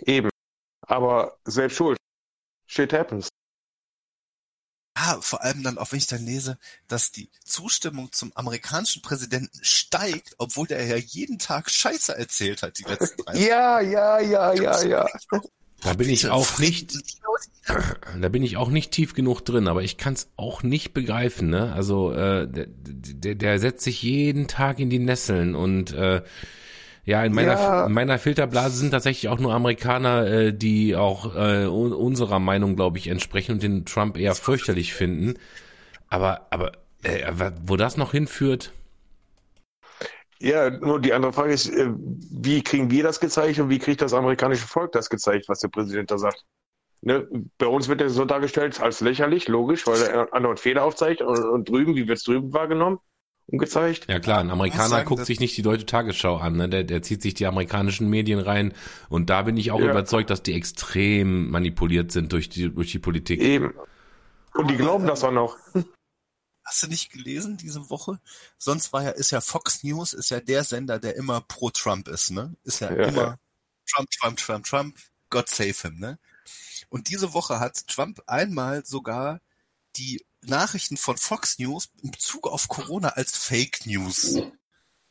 Eben. 0.02 0.30
Aber 0.82 1.38
selbst 1.44 1.76
schuld. 1.76 1.96
Shit 2.66 2.92
happens. 2.92 3.28
Ah, 5.02 5.18
vor 5.22 5.42
allem 5.42 5.62
dann 5.62 5.78
auch, 5.78 5.92
wenn 5.92 5.98
ich 5.98 6.08
dann 6.08 6.26
lese, 6.26 6.58
dass 6.86 7.10
die 7.10 7.30
Zustimmung 7.42 8.12
zum 8.12 8.32
amerikanischen 8.34 9.00
Präsidenten 9.00 9.58
steigt, 9.62 10.34
obwohl 10.36 10.66
der 10.66 10.84
ja 10.84 10.96
jeden 10.96 11.38
Tag 11.38 11.70
Scheiße 11.70 12.16
erzählt 12.16 12.62
hat, 12.62 12.78
die 12.78 12.84
letzten 12.84 13.22
drei 13.22 13.38
Ja, 13.38 13.80
ja, 13.80 14.20
ja, 14.20 14.52
ja, 14.52 14.82
ja. 14.82 15.06
Da 15.82 15.94
bin 15.94 16.10
ich 16.10 16.28
auch 16.28 16.58
nicht, 16.58 16.92
da 18.20 18.28
bin 18.28 18.42
ich 18.42 18.58
auch 18.58 18.68
nicht 18.68 18.90
tief 18.90 19.14
genug 19.14 19.40
drin, 19.40 19.68
aber 19.68 19.82
ich 19.82 19.96
kann 19.96 20.12
es 20.12 20.28
auch 20.36 20.62
nicht 20.62 20.92
begreifen. 20.92 21.48
Ne? 21.48 21.72
Also 21.72 22.12
äh, 22.12 22.46
der, 22.46 22.66
der, 22.68 23.34
der 23.36 23.58
setzt 23.58 23.84
sich 23.84 24.02
jeden 24.02 24.48
Tag 24.48 24.78
in 24.78 24.90
die 24.90 24.98
Nesseln 24.98 25.54
und 25.54 25.92
äh, 25.94 26.22
ja, 27.10 27.24
in 27.24 27.32
meiner, 27.34 27.54
Ja. 27.54 27.86
in 27.86 27.92
meiner 27.92 28.18
Filterblase 28.18 28.76
sind 28.76 28.90
tatsächlich 28.92 29.28
auch 29.30 29.38
nur 29.38 29.52
Amerikaner, 29.54 30.26
äh, 30.26 30.52
die 30.54 30.96
auch 30.96 31.34
äh, 31.36 31.66
un- 31.66 31.92
unserer 31.92 32.38
Meinung, 32.38 32.76
glaube 32.76 32.98
ich, 32.98 33.08
entsprechen 33.08 33.52
und 33.52 33.62
den 33.62 33.84
Trump 33.84 34.16
eher 34.16 34.34
fürchterlich 34.34 34.94
finden. 34.94 35.34
Aber, 36.08 36.46
aber 36.50 36.72
äh, 37.02 37.32
wo 37.64 37.76
das 37.76 37.96
noch 37.96 38.12
hinführt, 38.12 38.72
Ja, 40.42 40.70
nur 40.70 41.00
die 41.00 41.12
andere 41.12 41.32
Frage 41.32 41.52
ist, 41.52 41.68
äh, 41.68 41.90
wie 41.96 42.62
kriegen 42.62 42.90
wir 42.90 43.02
das 43.02 43.20
gezeigt 43.20 43.58
und 43.58 43.68
wie 43.68 43.78
kriegt 43.78 44.00
das 44.00 44.14
amerikanische 44.14 44.66
Volk 44.66 44.92
das 44.92 45.10
gezeigt, 45.10 45.48
was 45.48 45.60
der 45.60 45.68
Präsident 45.68 46.10
da 46.10 46.18
sagt? 46.18 46.44
Ne? 47.02 47.28
Bei 47.58 47.66
uns 47.66 47.88
wird 47.88 48.00
er 48.02 48.10
so 48.10 48.24
dargestellt 48.24 48.80
als 48.80 49.00
lächerlich, 49.00 49.48
logisch, 49.48 49.86
weil 49.86 50.02
er 50.02 50.32
andauernd 50.34 50.60
Fehler 50.60 50.84
aufzeigt 50.84 51.22
und, 51.22 51.38
und 51.44 51.68
drüben, 51.68 51.96
wie 51.96 52.08
wird 52.08 52.18
es 52.18 52.24
drüben 52.24 52.52
wahrgenommen 52.54 52.98
gezeigt? 53.58 54.06
Ja 54.08 54.20
klar, 54.20 54.40
ein 54.40 54.50
Amerikaner 54.50 54.88
sagen, 54.88 55.08
guckt 55.08 55.26
sich 55.26 55.40
nicht 55.40 55.56
die 55.56 55.62
Deutsche 55.62 55.86
Tagesschau 55.86 56.36
an, 56.36 56.56
ne? 56.56 56.68
der, 56.68 56.84
der 56.84 57.02
zieht 57.02 57.22
sich 57.22 57.34
die 57.34 57.46
amerikanischen 57.46 58.08
Medien 58.08 58.38
rein 58.38 58.72
und 59.08 59.30
da 59.30 59.42
bin 59.42 59.56
ich 59.56 59.70
auch 59.70 59.80
Ja. 59.80 59.90
überzeugt, 59.90 60.30
dass 60.30 60.42
die 60.42 60.54
extrem 60.54 61.50
manipuliert 61.50 62.12
sind 62.12 62.32
durch 62.32 62.48
die, 62.48 62.70
durch 62.72 62.92
die 62.92 62.98
Politik. 62.98 63.40
Eben. 63.40 63.74
Und 64.54 64.70
die 64.70 64.76
glauben 64.76 65.06
das 65.06 65.22
auch 65.24 65.32
noch. 65.32 65.56
Hast 66.64 66.82
du 66.82 66.86
nicht 66.88 67.10
gelesen 67.10 67.56
diese 67.56 67.90
Woche? 67.90 68.20
Sonst 68.58 68.92
war 68.92 69.02
ja, 69.02 69.10
ist 69.10 69.30
ja 69.32 69.40
Fox 69.40 69.82
News, 69.82 70.12
ist 70.12 70.30
ja 70.30 70.40
der 70.40 70.62
Sender, 70.64 70.98
der 70.98 71.16
immer 71.16 71.40
pro 71.40 71.70
Trump 71.70 72.06
ist, 72.08 72.30
ne? 72.30 72.54
Ist 72.64 72.80
ja, 72.80 72.92
Ja, 72.92 73.04
immer 73.08 73.22
ja. 73.22 73.36
Trump, 73.88 74.10
Trump, 74.10 74.36
Trump, 74.38 74.66
Trump, 74.66 74.98
God 75.30 75.48
save 75.48 75.74
him, 75.82 75.98
ne? 75.98 76.18
Und 76.88 77.08
diese 77.08 77.32
Woche 77.34 77.58
hat 77.60 77.86
Trump 77.88 78.22
einmal 78.26 78.84
sogar 78.84 79.40
die 79.96 80.24
Nachrichten 80.42 80.96
von 80.96 81.16
Fox 81.16 81.58
News 81.58 81.90
in 82.02 82.10
Bezug 82.10 82.46
auf 82.46 82.68
Corona 82.68 83.10
als 83.10 83.36
Fake 83.36 83.86
News 83.86 84.38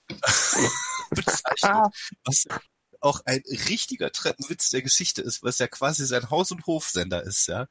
bezeichnet. 1.12 1.94
Was 2.26 2.46
auch 3.02 3.22
ein 3.26 3.42
richtiger 3.70 4.12
Treppenwitz 4.12 4.70
der 4.70 4.82
Geschichte 4.82 5.22
ist, 5.22 5.44
was 5.44 5.60
ja 5.60 5.68
quasi 5.68 6.06
sein 6.06 6.30
Haus- 6.30 6.52
und 6.52 6.66
Hofsender 6.66 7.24
ist, 7.24 7.48
ja. 7.48 7.68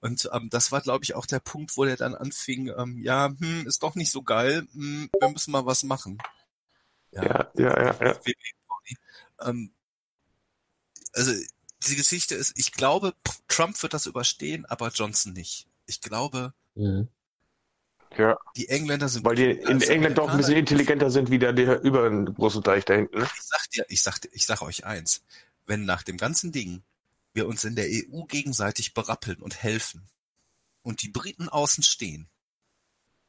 Und 0.00 0.30
ähm, 0.32 0.48
das 0.50 0.72
war, 0.72 0.80
glaube 0.80 1.04
ich, 1.04 1.14
auch 1.14 1.26
der 1.26 1.40
Punkt, 1.40 1.76
wo 1.76 1.84
der 1.84 1.96
dann 1.96 2.14
anfing, 2.14 2.72
ähm, 2.76 2.98
ja, 3.02 3.34
hm, 3.38 3.66
ist 3.66 3.82
doch 3.82 3.94
nicht 3.94 4.10
so 4.10 4.22
geil, 4.22 4.66
hm, 4.72 5.10
wir 5.20 5.28
müssen 5.28 5.50
mal 5.50 5.66
was 5.66 5.82
machen. 5.82 6.18
Ja, 7.12 7.50
ja, 7.54 7.82
ja, 7.82 7.96
ja. 8.00 8.20
Ähm, 9.42 9.74
also 11.12 11.32
die 11.88 11.96
Geschichte 11.96 12.34
ist, 12.34 12.52
ich 12.56 12.72
glaube, 12.72 13.14
Trump 13.48 13.82
wird 13.82 13.94
das 13.94 14.06
überstehen, 14.06 14.64
aber 14.66 14.88
Johnson 14.88 15.32
nicht. 15.32 15.66
Ich 15.86 16.00
glaube, 16.00 16.54
ja. 16.74 18.36
die 18.56 18.68
Engländer 18.68 19.08
sind 19.08 19.24
Weil 19.24 19.36
die 19.36 19.50
in 19.50 19.80
England 19.82 20.18
doch 20.18 20.28
ein 20.30 20.36
bisschen 20.36 20.56
intelligenter 20.56 21.10
sind 21.10 21.30
wie 21.30 21.38
der, 21.38 21.52
der 21.52 21.80
über 21.82 22.08
den 22.08 22.26
großen 22.34 22.62
Teich 22.62 22.84
da 22.84 22.94
hinten. 22.94 23.18
Ne? 23.18 23.24
Ich 23.24 23.42
sag 23.42 23.70
dir, 23.70 23.84
ich 23.88 24.02
sag, 24.02 24.20
dir- 24.20 24.30
ich 24.32 24.46
sag 24.46 24.62
euch 24.62 24.84
eins. 24.84 25.22
Wenn 25.66 25.84
nach 25.84 26.02
dem 26.02 26.16
ganzen 26.16 26.52
Ding 26.52 26.82
wir 27.32 27.46
uns 27.46 27.64
in 27.64 27.76
der 27.76 27.86
EU 27.86 28.24
gegenseitig 28.24 28.92
berappeln 28.94 29.40
und 29.40 29.62
helfen 29.62 30.08
und 30.82 31.02
die 31.02 31.08
Briten 31.08 31.48
außen 31.48 31.84
stehen, 31.84 32.28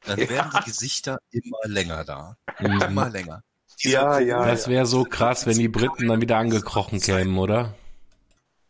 dann 0.04 0.18
Ja. 0.18 0.28
werden 0.28 0.50
die 0.58 0.64
Gesichter 0.70 1.20
immer 1.30 1.58
länger 1.64 2.04
da. 2.04 2.36
Mhm. 2.58 2.80
Immer 2.82 3.10
länger. 3.10 3.44
Diese 3.80 3.94
Ja, 3.94 4.18
ja, 4.18 4.44
Das 4.44 4.66
wäre 4.68 4.86
so 4.86 5.04
krass, 5.04 5.46
wenn 5.46 5.56
die 5.58 5.68
Briten 5.68 6.08
dann 6.08 6.20
wieder 6.20 6.38
angekrochen 6.38 7.00
kämen, 7.00 7.38
oder? 7.38 7.74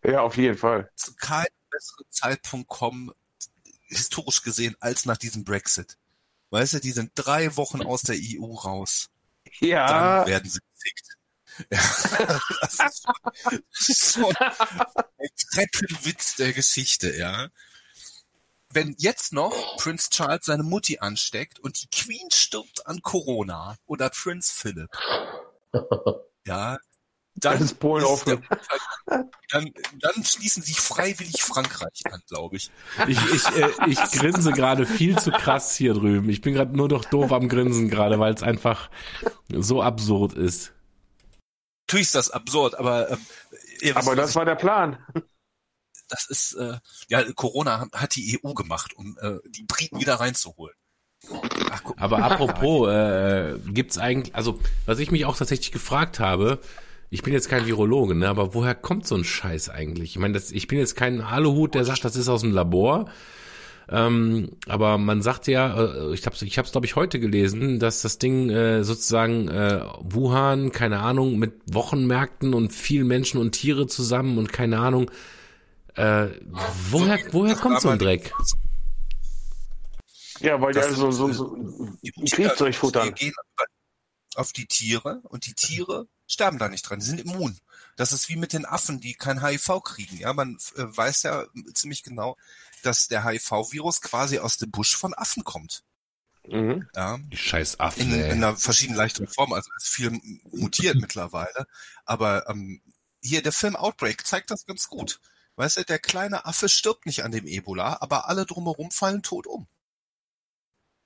Ja, 0.04 0.20
auf 0.20 0.36
jeden 0.36 0.58
Fall. 0.58 0.90
zu 0.96 1.14
keinem 1.14 1.46
besseren 1.70 2.04
Zeitpunkt 2.10 2.68
kommen, 2.68 3.10
historisch 3.96 4.42
gesehen, 4.42 4.76
als 4.80 5.06
nach 5.06 5.16
diesem 5.16 5.44
Brexit. 5.44 5.96
Weißt 6.50 6.74
du, 6.74 6.80
die 6.80 6.92
sind 6.92 7.12
drei 7.14 7.56
Wochen 7.56 7.82
aus 7.82 8.02
der 8.02 8.16
EU 8.18 8.54
raus. 8.54 9.08
Ja, 9.60 9.86
Dann 9.86 10.26
werden 10.26 10.50
sie 10.50 10.60
gefickt. 10.74 11.08
Ja, 11.70 12.40
das 12.60 12.78
ist 12.78 13.02
schon, 13.02 13.62
das 13.70 13.88
ist 13.88 14.12
schon 14.14 14.36
ein 14.36 15.28
Treppenwitz 15.52 16.36
der 16.36 16.52
Geschichte, 16.52 17.14
ja. 17.16 17.48
Wenn 18.70 18.94
jetzt 18.98 19.34
noch 19.34 19.76
Prince 19.76 20.08
Charles 20.08 20.46
seine 20.46 20.62
Mutti 20.62 20.98
ansteckt 20.98 21.58
und 21.58 21.82
die 21.82 21.88
Queen 21.88 22.30
stirbt 22.30 22.86
an 22.86 23.02
Corona 23.02 23.76
oder 23.84 24.08
Prince 24.08 24.52
Philip, 24.54 24.90
ja, 26.46 26.78
dann, 27.44 27.54
Das 27.58 27.60
ist 27.62 27.78
Polen 27.80 28.04
offen. 28.04 28.42
der- 29.06 29.26
dann, 29.50 29.72
dann 30.00 30.24
schließen 30.24 30.62
sich 30.62 30.80
freiwillig 30.80 31.42
Frankreich 31.42 32.02
an, 32.10 32.22
glaube 32.28 32.56
ich. 32.56 32.70
Ich, 33.08 33.18
ich, 33.32 33.46
äh, 33.56 33.70
ich 33.88 33.98
grinse 34.12 34.52
gerade 34.52 34.86
viel 34.86 35.18
zu 35.18 35.30
krass 35.30 35.74
hier 35.74 35.94
drüben. 35.94 36.28
Ich 36.30 36.40
bin 36.40 36.54
gerade 36.54 36.76
nur 36.76 36.88
noch 36.88 37.04
doof 37.04 37.32
am 37.32 37.48
Grinsen 37.48 37.90
gerade, 37.90 38.18
weil 38.18 38.32
es 38.34 38.42
einfach 38.42 38.90
so 39.50 39.82
absurd 39.82 40.32
ist. 40.34 40.72
Natürlich 41.88 42.06
ist 42.06 42.14
das 42.14 42.30
absurd, 42.30 42.76
aber 42.78 43.10
ihr 43.80 43.94
wisst, 43.94 44.06
Aber 44.08 44.16
das 44.16 44.34
war 44.34 44.44
der 44.46 44.54
Plan. 44.54 44.98
das 46.08 46.26
ist 46.26 46.54
äh, 46.54 46.78
ja 47.08 47.22
Corona 47.32 47.86
hat 47.92 48.14
die 48.16 48.40
EU 48.42 48.54
gemacht, 48.54 48.94
um 48.96 49.18
äh, 49.20 49.38
die 49.50 49.64
Briten 49.64 50.00
wieder 50.00 50.14
reinzuholen. 50.14 50.74
Ach, 51.70 51.82
Aber 51.98 52.18
apropos, 52.24 52.88
äh, 52.88 53.58
gibt's 53.66 53.98
eigentlich, 53.98 54.34
also 54.34 54.58
was 54.86 54.98
ich 54.98 55.10
mich 55.10 55.24
auch 55.26 55.36
tatsächlich 55.36 55.70
gefragt 55.70 56.18
habe, 56.18 56.60
ich 57.12 57.22
bin 57.22 57.34
jetzt 57.34 57.50
kein 57.50 57.66
Virologe, 57.66 58.14
ne, 58.14 58.26
aber 58.26 58.54
woher 58.54 58.74
kommt 58.74 59.06
so 59.06 59.14
ein 59.14 59.24
Scheiß 59.24 59.68
eigentlich? 59.68 60.12
Ich 60.12 60.18
meine, 60.18 60.32
das, 60.32 60.50
ich 60.50 60.66
bin 60.66 60.78
jetzt 60.78 60.96
kein 60.96 61.20
Aluhut, 61.20 61.74
der 61.74 61.84
sagt, 61.84 62.06
das 62.06 62.16
ist 62.16 62.30
aus 62.30 62.40
dem 62.40 62.52
Labor. 62.52 63.10
Ähm, 63.90 64.52
aber 64.66 64.96
man 64.96 65.20
sagt 65.20 65.46
ja, 65.46 65.78
äh, 65.78 66.14
ich 66.14 66.24
habe 66.24 66.36
ich 66.40 66.56
hab's 66.56 66.72
glaube 66.72 66.86
ich 66.86 66.96
heute 66.96 67.20
gelesen, 67.20 67.78
dass 67.78 68.00
das 68.00 68.16
Ding 68.16 68.48
äh, 68.48 68.82
sozusagen 68.82 69.48
äh, 69.48 69.84
Wuhan, 70.00 70.72
keine 70.72 71.00
Ahnung, 71.00 71.38
mit 71.38 71.52
Wochenmärkten 71.70 72.54
und 72.54 72.72
vielen 72.72 73.08
Menschen 73.08 73.38
und 73.38 73.52
Tiere 73.52 73.86
zusammen 73.86 74.38
und 74.38 74.50
keine 74.50 74.78
Ahnung. 74.78 75.10
Äh, 75.96 76.28
woher 76.90 77.18
woher 77.32 77.56
kommt 77.56 77.82
so 77.82 77.90
ein 77.90 77.98
Dreck? 77.98 78.32
Ja, 80.40 80.58
weil 80.62 80.72
die 80.72 80.78
Das 80.78 80.86
also 80.86 81.10
so, 81.10 81.30
so, 81.30 81.56
äh, 81.56 82.10
so 82.14 82.36
Kriegzeug 82.36 82.74
futtern. 82.74 83.08
Die 83.08 83.26
gehen 83.26 83.34
auf 84.34 84.52
die 84.52 84.64
Tiere 84.64 85.20
und 85.24 85.44
die 85.44 85.52
Tiere 85.52 86.06
sterben 86.32 86.58
da 86.58 86.68
nicht 86.68 86.82
dran. 86.82 87.00
Die 87.00 87.06
sind 87.06 87.20
immun. 87.20 87.58
Das 87.96 88.12
ist 88.12 88.28
wie 88.28 88.36
mit 88.36 88.52
den 88.52 88.64
Affen, 88.64 89.00
die 89.00 89.14
kein 89.14 89.44
HIV 89.44 89.82
kriegen. 89.84 90.16
Ja, 90.16 90.32
man 90.32 90.56
äh, 90.76 90.84
weiß 90.84 91.22
ja 91.24 91.44
ziemlich 91.74 92.02
genau, 92.02 92.36
dass 92.82 93.08
der 93.08 93.24
HIV-Virus 93.24 94.00
quasi 94.00 94.38
aus 94.38 94.56
dem 94.56 94.70
Busch 94.70 94.96
von 94.96 95.14
Affen 95.14 95.44
kommt. 95.44 95.84
Mhm. 96.48 96.88
Ja, 96.94 97.18
Die 97.30 97.36
scheiß 97.36 97.78
Affen, 97.78 98.12
in, 98.12 98.14
in 98.14 98.30
einer 98.32 98.56
verschiedenen 98.56 98.96
leichteren 98.96 99.28
Form. 99.28 99.52
Also 99.52 99.70
ist 99.76 99.88
viel 99.88 100.10
mutiert 100.50 100.96
mittlerweile. 101.00 101.66
Aber 102.04 102.48
ähm, 102.48 102.80
hier 103.20 103.42
der 103.42 103.52
Film 103.52 103.76
Outbreak 103.76 104.26
zeigt 104.26 104.50
das 104.50 104.66
ganz 104.66 104.88
gut. 104.88 105.20
Weißt 105.56 105.76
du, 105.76 105.84
der 105.84 105.98
kleine 105.98 106.46
Affe 106.46 106.68
stirbt 106.68 107.06
nicht 107.06 107.24
an 107.24 107.30
dem 107.30 107.46
Ebola, 107.46 107.98
aber 108.00 108.28
alle 108.28 108.46
drumherum 108.46 108.90
fallen 108.90 109.22
tot 109.22 109.46
um. 109.46 109.66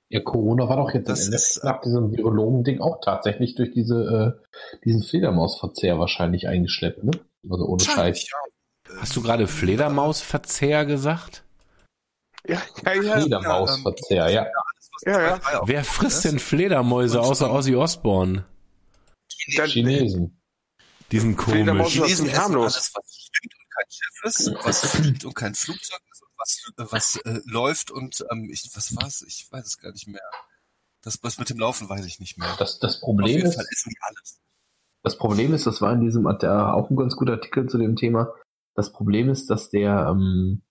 Ja, 0.08 0.20
Corona 0.20 0.68
war 0.68 0.76
doch 0.76 0.94
jetzt 0.94 1.08
Das 1.08 1.20
ist, 1.20 1.26
Endeffekt 1.26 1.64
nach 1.64 1.80
diesem 1.80 2.12
Virologen-Ding 2.12 2.80
auch 2.80 3.00
tatsächlich 3.00 3.56
durch 3.56 3.72
diese, 3.72 4.36
äh, 4.38 4.78
diesen 4.84 5.02
Fledermausverzehr 5.02 5.98
wahrscheinlich 5.98 6.46
eingeschleppt, 6.46 7.02
ne? 7.02 7.10
Also 7.50 7.66
ohne 7.66 7.82
Scheiß. 7.82 8.28
Ja. 8.30 8.98
Hast 9.00 9.16
du 9.16 9.22
gerade 9.22 9.48
Fledermausverzehr 9.48 10.86
gesagt? 10.86 11.42
Ja, 12.46 12.62
ja, 12.84 13.02
ja. 13.02 13.20
Fledermausverzehr, 13.20 14.28
ja. 14.30 14.46
Ja, 15.04 15.20
ja. 15.20 15.40
Wer 15.64 15.84
frisst 15.84 16.24
denn 16.24 16.38
Fledermäuse 16.38 17.20
außer 17.20 17.52
Ozzy 17.52 17.74
Osbourne? 17.74 18.44
Chinesen. 19.28 20.40
Die 21.10 21.18
sind 21.18 21.36
komisch. 21.36 21.66
Das 21.66 21.92
Chinesen 21.92 22.32
harmlos. 22.36 22.74
alles, 22.74 22.92
was 22.94 23.28
schwimmt 23.32 23.54
und 23.58 23.70
kein 23.74 23.90
Schiff 23.90 24.24
ist, 24.24 24.64
was 24.64 24.90
fliegt 24.90 25.24
und 25.24 25.34
kein 25.34 25.54
Flugzeug 25.54 26.00
was, 26.38 26.72
was 26.76 27.16
äh, 27.24 27.40
läuft 27.44 27.90
und 27.90 28.24
ähm, 28.30 28.48
ich, 28.50 28.70
was 28.74 28.94
war's? 28.96 29.22
Ich 29.26 29.46
weiß 29.50 29.66
es 29.66 29.78
gar 29.78 29.92
nicht 29.92 30.06
mehr. 30.06 30.22
Das, 31.02 31.22
was 31.22 31.38
mit 31.38 31.50
dem 31.50 31.58
Laufen 31.58 31.88
weiß 31.88 32.04
ich 32.04 32.18
nicht 32.18 32.38
mehr. 32.38 32.54
Das, 32.58 32.78
das 32.78 33.00
Problem 33.00 33.44
ist. 33.44 33.58
Das 35.02 35.16
Problem 35.18 35.54
ist, 35.54 35.66
das 35.66 35.80
war 35.80 35.92
in 35.92 36.00
diesem 36.00 36.26
äh, 36.26 36.46
auch 36.48 36.90
ein 36.90 36.96
ganz 36.96 37.14
guter 37.14 37.34
Artikel 37.34 37.68
zu 37.68 37.78
dem 37.78 37.94
Thema. 37.94 38.34
Das 38.74 38.92
Problem 38.92 39.28
ist, 39.30 39.48
dass 39.48 39.70
der, 39.70 40.08
ähm, 40.10 40.62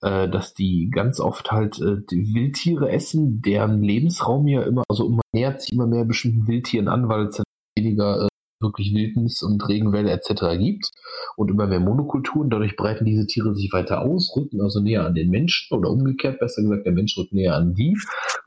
äh, 0.00 0.28
dass 0.28 0.54
die 0.54 0.90
ganz 0.90 1.18
oft 1.18 1.50
halt 1.50 1.80
äh, 1.80 1.96
die 2.08 2.34
Wildtiere 2.34 2.90
essen, 2.90 3.42
deren 3.42 3.82
Lebensraum 3.82 4.46
ja 4.46 4.62
immer, 4.62 4.84
also 4.88 5.08
man 5.08 5.22
nähert 5.32 5.60
sich 5.60 5.72
immer 5.72 5.88
mehr 5.88 6.04
bestimmten 6.04 6.46
Wildtieren 6.46 6.86
an, 6.86 7.08
weil 7.08 7.26
es 7.26 7.42
weniger 7.76 8.26
äh, 8.26 8.28
wirklich 8.62 8.94
Wildnis 8.94 9.42
und 9.42 9.66
Regenwälder 9.68 10.12
etc. 10.12 10.58
gibt 10.58 10.90
und 11.36 11.50
immer 11.50 11.66
mehr 11.66 11.80
Monokulturen. 11.80 12.50
Dadurch 12.50 12.76
breiten 12.76 13.04
diese 13.04 13.26
Tiere 13.26 13.54
sich 13.54 13.72
weiter 13.72 14.02
aus, 14.02 14.34
rücken 14.36 14.60
also 14.60 14.80
näher 14.80 15.04
an 15.04 15.14
den 15.14 15.30
Menschen 15.30 15.76
oder 15.76 15.90
umgekehrt, 15.90 16.38
besser 16.38 16.62
gesagt, 16.62 16.86
der 16.86 16.92
Mensch 16.92 17.16
rückt 17.18 17.32
näher 17.32 17.56
an 17.56 17.74
die. 17.74 17.96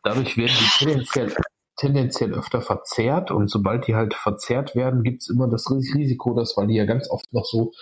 Dadurch 0.04 0.38
werden 0.38 0.56
die 0.60 0.86
tendenziell 0.86 1.34
tendenziell 1.78 2.34
öfter 2.34 2.62
verzehrt 2.62 3.32
und 3.32 3.50
sobald 3.50 3.88
die 3.88 3.96
halt 3.96 4.14
verzehrt 4.14 4.76
werden, 4.76 5.04
gibt's 5.04 5.30
immer 5.30 5.50
das 5.50 5.70
Ris- 5.70 5.94
Risiko, 5.94 6.34
dass, 6.34 6.56
weil 6.56 6.68
die 6.68 6.76
ja 6.76 6.86
ganz 6.86 7.10
oft 7.10 7.32
noch 7.34 7.46
so 7.46 7.74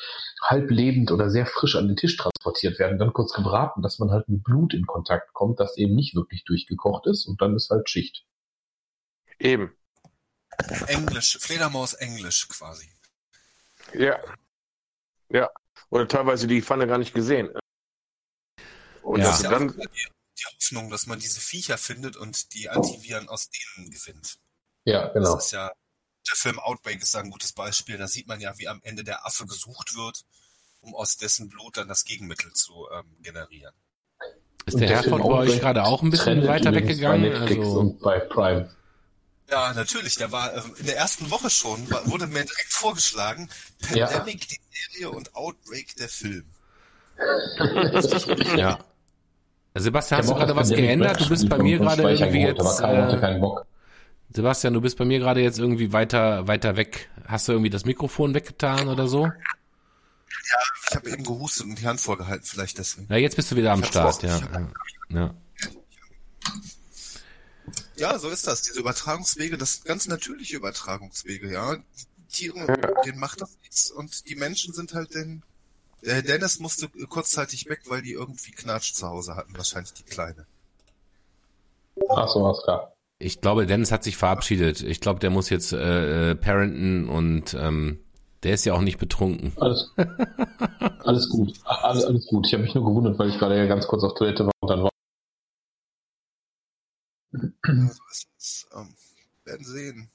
halb 0.42 0.72
lebend 0.72 1.12
oder 1.12 1.30
sehr 1.30 1.46
frisch 1.46 1.76
an 1.76 1.88
den 1.88 1.96
Tisch 1.96 2.18
transportiert 2.18 2.80
werden, 2.80 2.98
dann 2.98 3.14
kurz 3.14 3.34
gebraten, 3.34 3.82
dass 3.82 4.00
man 4.00 4.10
halt 4.10 4.28
mit 4.30 4.44
Blut 4.44 4.74
in 4.74 4.88
Kontakt 4.88 5.34
kommt, 5.34 5.60
das 5.60 5.78
eben 5.78 5.96
nicht 5.96 6.16
wirklich 6.16 6.44
durchgekocht 6.44 7.06
ist 7.08 7.28
und 7.28 7.42
dann 7.42 7.56
ist 7.56 7.70
halt 7.70 7.90
Schicht. 7.90 8.26
eben. 9.40 9.72
Englisch, 10.88 11.38
Fledermaus 11.40 11.94
Englisch 11.94 12.48
quasi. 12.50 12.90
Ja. 13.94 14.20
Ja. 15.30 15.50
Oder 15.90 16.08
teilweise 16.08 16.48
die 16.48 16.62
Pfanne 16.62 16.88
gar 16.88 16.98
nicht 16.98 17.14
gesehen. 17.14 17.50
Und 19.02 19.20
Ja. 19.20 19.26
das 19.28 19.38
ist 19.38 19.44
ja 19.44 19.52
dann, 19.52 19.70
auch 19.70 19.74
immer 19.74 19.86
die, 19.86 20.08
die 20.40 20.46
Hoffnung, 20.46 20.90
dass 20.90 21.08
man 21.08 21.20
diese 21.20 21.40
Viecher 21.42 21.78
findet 21.78 22.16
und 22.16 22.54
die 22.54 22.70
Antiviren 22.70 23.30
aus 23.30 23.50
denen 23.50 23.92
gewinnt. 23.92 24.38
Ja, 24.86 25.08
genau. 25.10 25.36
Das 25.36 25.46
ist 25.46 25.52
ja, 25.52 25.72
der 26.30 26.36
Film 26.36 26.60
Outbreak 26.60 27.02
ist 27.02 27.14
da 27.14 27.20
ein 27.20 27.30
gutes 27.30 27.52
Beispiel. 27.54 27.98
Da 27.98 28.08
sieht 28.08 28.28
man 28.28 28.40
ja, 28.40 28.58
wie 28.58 28.68
am 28.68 28.80
Ende 28.84 29.04
der 29.04 29.26
Affe 29.26 29.46
gesucht 29.46 29.96
wird, 29.96 30.24
um 30.82 30.96
aus 30.96 31.18
dessen 31.18 31.50
Blut 31.50 31.78
dann 31.78 31.88
das 31.88 32.06
Gegenmittel 32.06 32.52
zu 32.54 32.88
ähm, 32.92 33.06
generieren. 33.22 33.74
Ist 34.66 34.80
der 34.80 35.04
Film 35.04 35.18
bei 35.18 35.24
euch 35.26 35.60
gerade 35.60 35.84
auch 35.84 36.02
ein 36.02 36.10
bisschen 36.10 36.48
weiter 36.48 36.74
weggegangen? 36.74 37.24
Bei 37.24 37.40
Netflix 37.40 37.66
Also, 37.66 37.80
und 37.80 38.00
bei 38.00 38.20
Prime. 38.20 38.74
Ja, 39.50 39.74
natürlich. 39.74 40.16
Der 40.16 40.32
war 40.32 40.54
ähm, 40.56 40.74
in 40.80 40.86
der 40.86 40.98
ersten 40.98 41.30
Woche 41.30 41.50
schon, 41.50 41.90
wurde 42.06 42.28
mir 42.28 42.44
direkt 42.44 42.72
vorgeschlagen, 42.72 43.50
Ja. 43.94 44.08
Pandemic 44.08 44.48
die 44.48 44.60
Serie 44.92 45.12
und 45.12 45.36
Outbreak 45.36 45.96
der 45.98 46.10
Film. 46.10 46.46
ja. 48.56 48.80
Sebastian, 49.76 50.20
hast 50.20 50.30
du 50.30 50.36
gerade 50.36 50.56
was 50.56 50.70
geändert? 50.70 51.20
Du 51.20 51.30
bist 51.30 51.50
bei 51.50 51.58
mir 51.58 51.80
gerade 51.80 52.04
irgendwie 52.04 52.42
jetzt. 52.42 52.80
Äh. 52.82 53.40
Sebastian, 54.36 54.74
du 54.74 54.82
bist 54.82 54.98
bei 54.98 55.06
mir 55.06 55.20
gerade 55.20 55.42
jetzt 55.42 55.60
irgendwie 55.60 55.94
weiter, 55.94 56.48
weiter 56.48 56.76
weg. 56.76 57.10
Hast 57.28 57.48
du 57.48 57.54
irgendwie 57.54 57.70
das 57.70 57.86
Mikrofon 57.86 58.34
weggetan 58.34 58.88
oder 58.88 59.08
so? 59.08 59.32
Ich 60.90 60.96
habe 60.96 61.10
eben 61.10 61.24
gehustet 61.24 61.66
und 61.68 61.80
die 61.80 61.88
Hand 61.88 62.02
vorgehalten, 62.02 62.46
vielleicht 62.46 62.78
deswegen. 62.78 63.12
Ja, 63.12 63.18
jetzt 63.18 63.36
bist 63.36 63.52
du 63.52 63.56
wieder 63.56 63.72
am 63.72 63.84
Start, 63.84 64.22
ja. 64.24 64.40
ja. 64.40 64.70
ja. 65.10 65.34
Ja, 68.04 68.20
so 68.20 68.28
ist 68.28 68.48
das. 68.48 68.64
Diese 68.64 68.82
Übertragungswege, 68.82 69.58
das 69.58 69.76
sind 69.76 69.86
ganz 69.86 70.10
natürliche 70.10 70.58
Übertragungswege, 70.58 71.54
ja. 71.54 71.78
Die 71.78 72.28
Tiere, 72.28 72.68
denen 73.06 73.18
macht 73.18 73.40
das 73.40 73.58
nichts 73.62 73.92
und 73.92 74.28
die 74.28 74.36
Menschen 74.36 74.74
sind 74.74 74.94
halt 74.94 75.16
den. 75.16 75.42
Äh, 76.02 76.22
Dennis 76.22 76.60
musste 76.60 76.90
kurzzeitig 77.08 77.70
weg, 77.70 77.84
weil 77.88 78.02
die 78.02 78.12
irgendwie 78.12 78.52
Knatsch 78.52 78.92
zu 78.94 79.08
Hause 79.08 79.38
hatten, 79.38 79.56
wahrscheinlich 79.56 79.94
die 79.94 80.04
Kleine. 80.04 80.46
Ach 82.10 82.28
so, 82.28 82.46
alles 82.46 82.62
klar. 82.64 82.92
Ich 83.20 83.40
glaube, 83.40 83.66
Dennis 83.68 83.94
hat 83.94 84.04
sich 84.04 84.18
verabschiedet. 84.18 84.82
Ich 84.82 85.00
glaube, 85.00 85.22
der 85.22 85.30
muss 85.30 85.50
jetzt 85.50 85.72
äh, 85.72 86.32
äh, 86.32 86.36
parenten 86.36 87.08
und 87.08 87.54
ähm, 87.54 88.00
der 88.44 88.56
ist 88.56 88.66
ja 88.66 88.74
auch 88.74 88.82
nicht 88.82 88.98
betrunken. 88.98 89.54
Alles, 89.56 89.94
alles 91.06 91.30
gut. 91.30 91.54
Alles, 91.64 92.04
alles 92.04 92.28
gut. 92.28 92.48
Ich 92.48 92.54
habe 92.54 92.64
mich 92.64 92.76
nur 92.76 92.84
gewundert, 92.84 93.18
weil 93.18 93.30
ich 93.30 93.40
gerade 93.40 93.56
ja 93.56 93.66
ganz 93.66 93.88
kurz 93.88 94.04
auf 94.04 94.14
Toilette 94.16 94.46
war 94.46 94.52
und 94.60 94.70
dann 94.70 94.84
war. 94.84 94.93
Ja, 97.34 97.74
so 97.90 98.02
ist 98.12 98.28
es. 98.40 98.68
Ähm, 98.76 98.94
werden 99.46 99.66
sehen. 99.66 100.10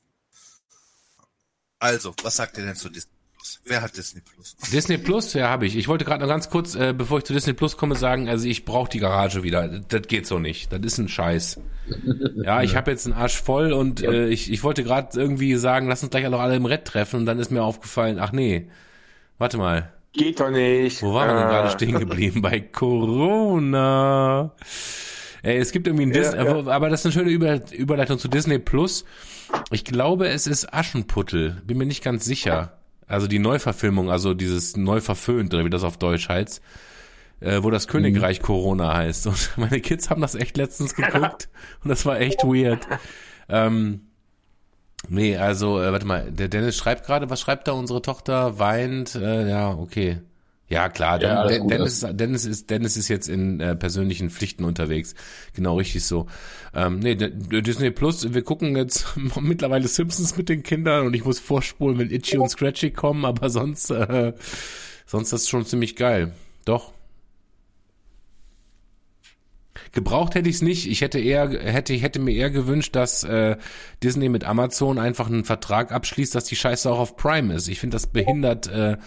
Also, 1.79 2.15
was 2.23 2.37
sagt 2.37 2.59
ihr 2.59 2.65
denn 2.65 2.75
zu 2.77 2.89
Disney 2.89 3.13
Plus? 3.37 3.61
Wer 3.65 3.83
hat 3.83 3.97
Disney 3.97 4.21
Plus? 4.21 4.57
Disney 4.73 4.99
Plus, 4.99 5.33
ja, 5.35 5.49
habe 5.49 5.67
ich. 5.67 5.77
Ich 5.77 5.87
wollte 5.89 6.05
gerade 6.05 6.21
noch 6.23 6.29
ganz 6.29 6.51
kurz, 6.51 6.75
äh, 6.75 6.93
bevor 6.93 7.19
ich 7.19 7.25
zu 7.25 7.33
Disney 7.33 7.53
Plus 7.53 7.77
komme, 7.77 7.95
sagen, 7.95 8.29
also 8.29 8.47
ich 8.47 8.65
brauche 8.65 8.89
die 8.91 8.99
Garage 8.99 9.43
wieder. 9.43 9.69
Das 9.69 10.03
geht 10.09 10.27
so 10.27 10.39
nicht. 10.39 10.73
Das 10.73 10.81
ist 10.83 10.99
ein 10.99 11.09
Scheiß. 11.09 11.61
Ja, 12.43 12.63
ich 12.63 12.75
habe 12.77 12.91
jetzt 12.91 13.07
einen 13.07 13.15
Arsch 13.15 13.41
voll 13.41 13.73
und 13.73 14.03
äh, 14.03 14.29
ich, 14.29 14.51
ich 14.51 14.63
wollte 14.65 14.83
gerade 14.83 15.19
irgendwie 15.21 15.55
sagen, 15.57 15.89
lass 15.89 16.03
uns 16.03 16.11
gleich 16.11 16.29
noch 16.29 16.41
alle 16.41 16.57
im 16.57 16.65
Red 16.67 16.85
treffen 16.85 17.21
und 17.21 17.27
dann 17.27 17.39
ist 17.39 17.51
mir 17.53 17.63
aufgefallen, 17.63 18.19
ach 18.19 18.33
nee, 18.33 18.69
warte 19.39 19.57
mal, 19.57 19.93
geht 20.13 20.41
doch 20.41 20.51
nicht. 20.51 21.01
wo 21.03 21.15
waren 21.15 21.29
wir 21.29 21.35
denn 21.41 21.49
Äh, 21.49 21.53
gerade 21.53 21.71
stehen 21.71 21.99
geblieben? 21.99 22.43
Bei 22.43 22.61
Corona. 22.73 24.53
Ey, 25.43 25.59
es 25.59 25.73
gibt 25.73 25.87
irgendwie 25.87 26.07
ein 26.07 26.13
Ja, 26.13 26.21
Disney, 26.21 26.45
ja. 26.45 26.57
aber- 26.75 26.89
das 26.91 27.01
ist 27.01 27.07
eine 27.07 27.13
schöne 27.13 27.31
Über 27.31 27.61
Überleitung 27.73 28.19
zu 28.19 28.29
Disney 28.29 28.59
Plus. 28.59 29.05
Ich 29.71 29.85
glaube, 29.85 30.29
es 30.29 30.47
ist 30.47 30.73
Aschenputtel. 30.75 31.63
Bin 31.65 31.79
mir 31.79 31.87
nicht 31.87 32.03
ganz 32.05 32.25
sicher. 32.25 32.79
Also 33.07 33.27
die 33.27 33.39
Neuverfilmung, 33.39 34.11
also 34.11 34.35
dieses 34.35 34.77
neu 34.77 35.01
verföhnt, 35.01 35.55
oder 35.55 35.65
wie 35.65 35.71
das 35.71 35.83
auf 35.85 35.97
Deutsch 35.97 36.29
heißt, 36.29 36.61
äh, 37.41 37.63
wo 37.63 37.71
das 37.71 37.87
Mhm. 37.87 37.91
Königreich 37.93 38.41
Corona 38.43 38.95
heißt. 38.95 39.27
Und 39.29 39.51
meine 39.57 39.81
Kids 39.81 40.11
haben 40.11 40.21
das 40.21 40.35
echt 40.35 40.57
letztens 40.57 40.95
geguckt 40.95 41.49
und 41.85 41.89
das 41.89 42.05
war 42.05 42.21
echt 42.21 42.43
weird. 42.45 42.87
Ähm, 43.49 44.03
Nee, 45.09 45.37
also, 45.37 45.81
äh, 45.81 45.93
warte 45.93 46.05
mal, 46.07 46.33
der 46.33 46.49
Dennis 46.49 46.77
schreibt 46.77 47.07
gerade, 47.07 47.31
was 47.31 47.41
schreibt 47.41 47.69
da 47.69 47.73
unsere 47.73 48.03
Tochter? 48.03 48.59
Weint, 48.59 49.15
äh, 49.15 49.49
ja, 49.49 49.71
okay. 49.71 50.19
Ja, 50.71 50.91
klar, 50.91 51.21
Ja, 51.23 51.47
Den- 51.47 51.63
gut, 51.63 51.71
Dennis, 51.71 52.07
Dennis, 52.13 52.45
ist, 52.45 52.69
Dennis 52.69 52.97
ist 52.99 53.09
jetzt 53.09 53.29
in 53.29 53.59
äh, 53.59 53.75
persönlichen 53.75 54.29
Pflichten 54.29 54.65
unterwegs. 54.65 55.15
Genau, 55.55 55.77
richtig 55.79 56.05
so. 56.05 56.27
Ähm, 56.75 56.99
nee, 56.99 57.15
Disney 57.15 57.91
Plus, 57.91 58.35
wir 58.35 58.43
gucken 58.43 58.77
jetzt 58.77 59.07
mittlerweile 59.41 59.89
Simpsons 59.89 60.37
mit 60.37 60.51
den 60.51 60.63
Kindern 60.63 61.07
und 61.07 61.15
ich 61.15 61.25
muss 61.25 61.39
vorspulen, 61.39 61.99
wenn 61.99 62.11
Itchy 62.11 62.37
und 62.37 62.51
Scratchy 62.51 62.91
kommen, 62.91 63.25
aber 63.25 63.49
sonst, 63.49 63.91
äh, 63.91 64.35
sonst 65.07 65.33
ist 65.33 65.45
das 65.45 65.49
schon 65.49 65.65
ziemlich 65.65 65.97
geil. 65.97 66.33
Doch. 66.67 66.93
Gebraucht 69.93 70.35
hätte 70.35 70.51
ich 70.51 70.57
es 70.57 70.63
nicht. 70.63 70.87
Ich 70.87 71.01
hätte 71.01 71.19
eher, 71.19 71.49
hätte, 71.49 71.95
ich 71.95 72.03
hätte 72.03 72.19
mir 72.21 72.33
eher 72.35 72.51
gewünscht, 72.51 72.95
dass 72.95 73.25
äh, 73.25 73.57
Disney 74.03 74.29
mit 74.29 74.45
Amazon 74.45 74.99
einfach 74.99 75.29
einen 75.29 75.45
Vertrag 75.45 75.93
abschließt, 75.93 76.35
dass 76.35 76.45
die 76.45 76.57
Scheiße 76.57 76.91
auch 76.91 76.99
auf 76.99 77.17
Prime 77.17 77.55
ist. 77.55 77.69
Ich 77.69 77.81
finde, 77.81 77.95
das 77.95 78.07
behindert 78.09 78.67
äh, 78.67 78.99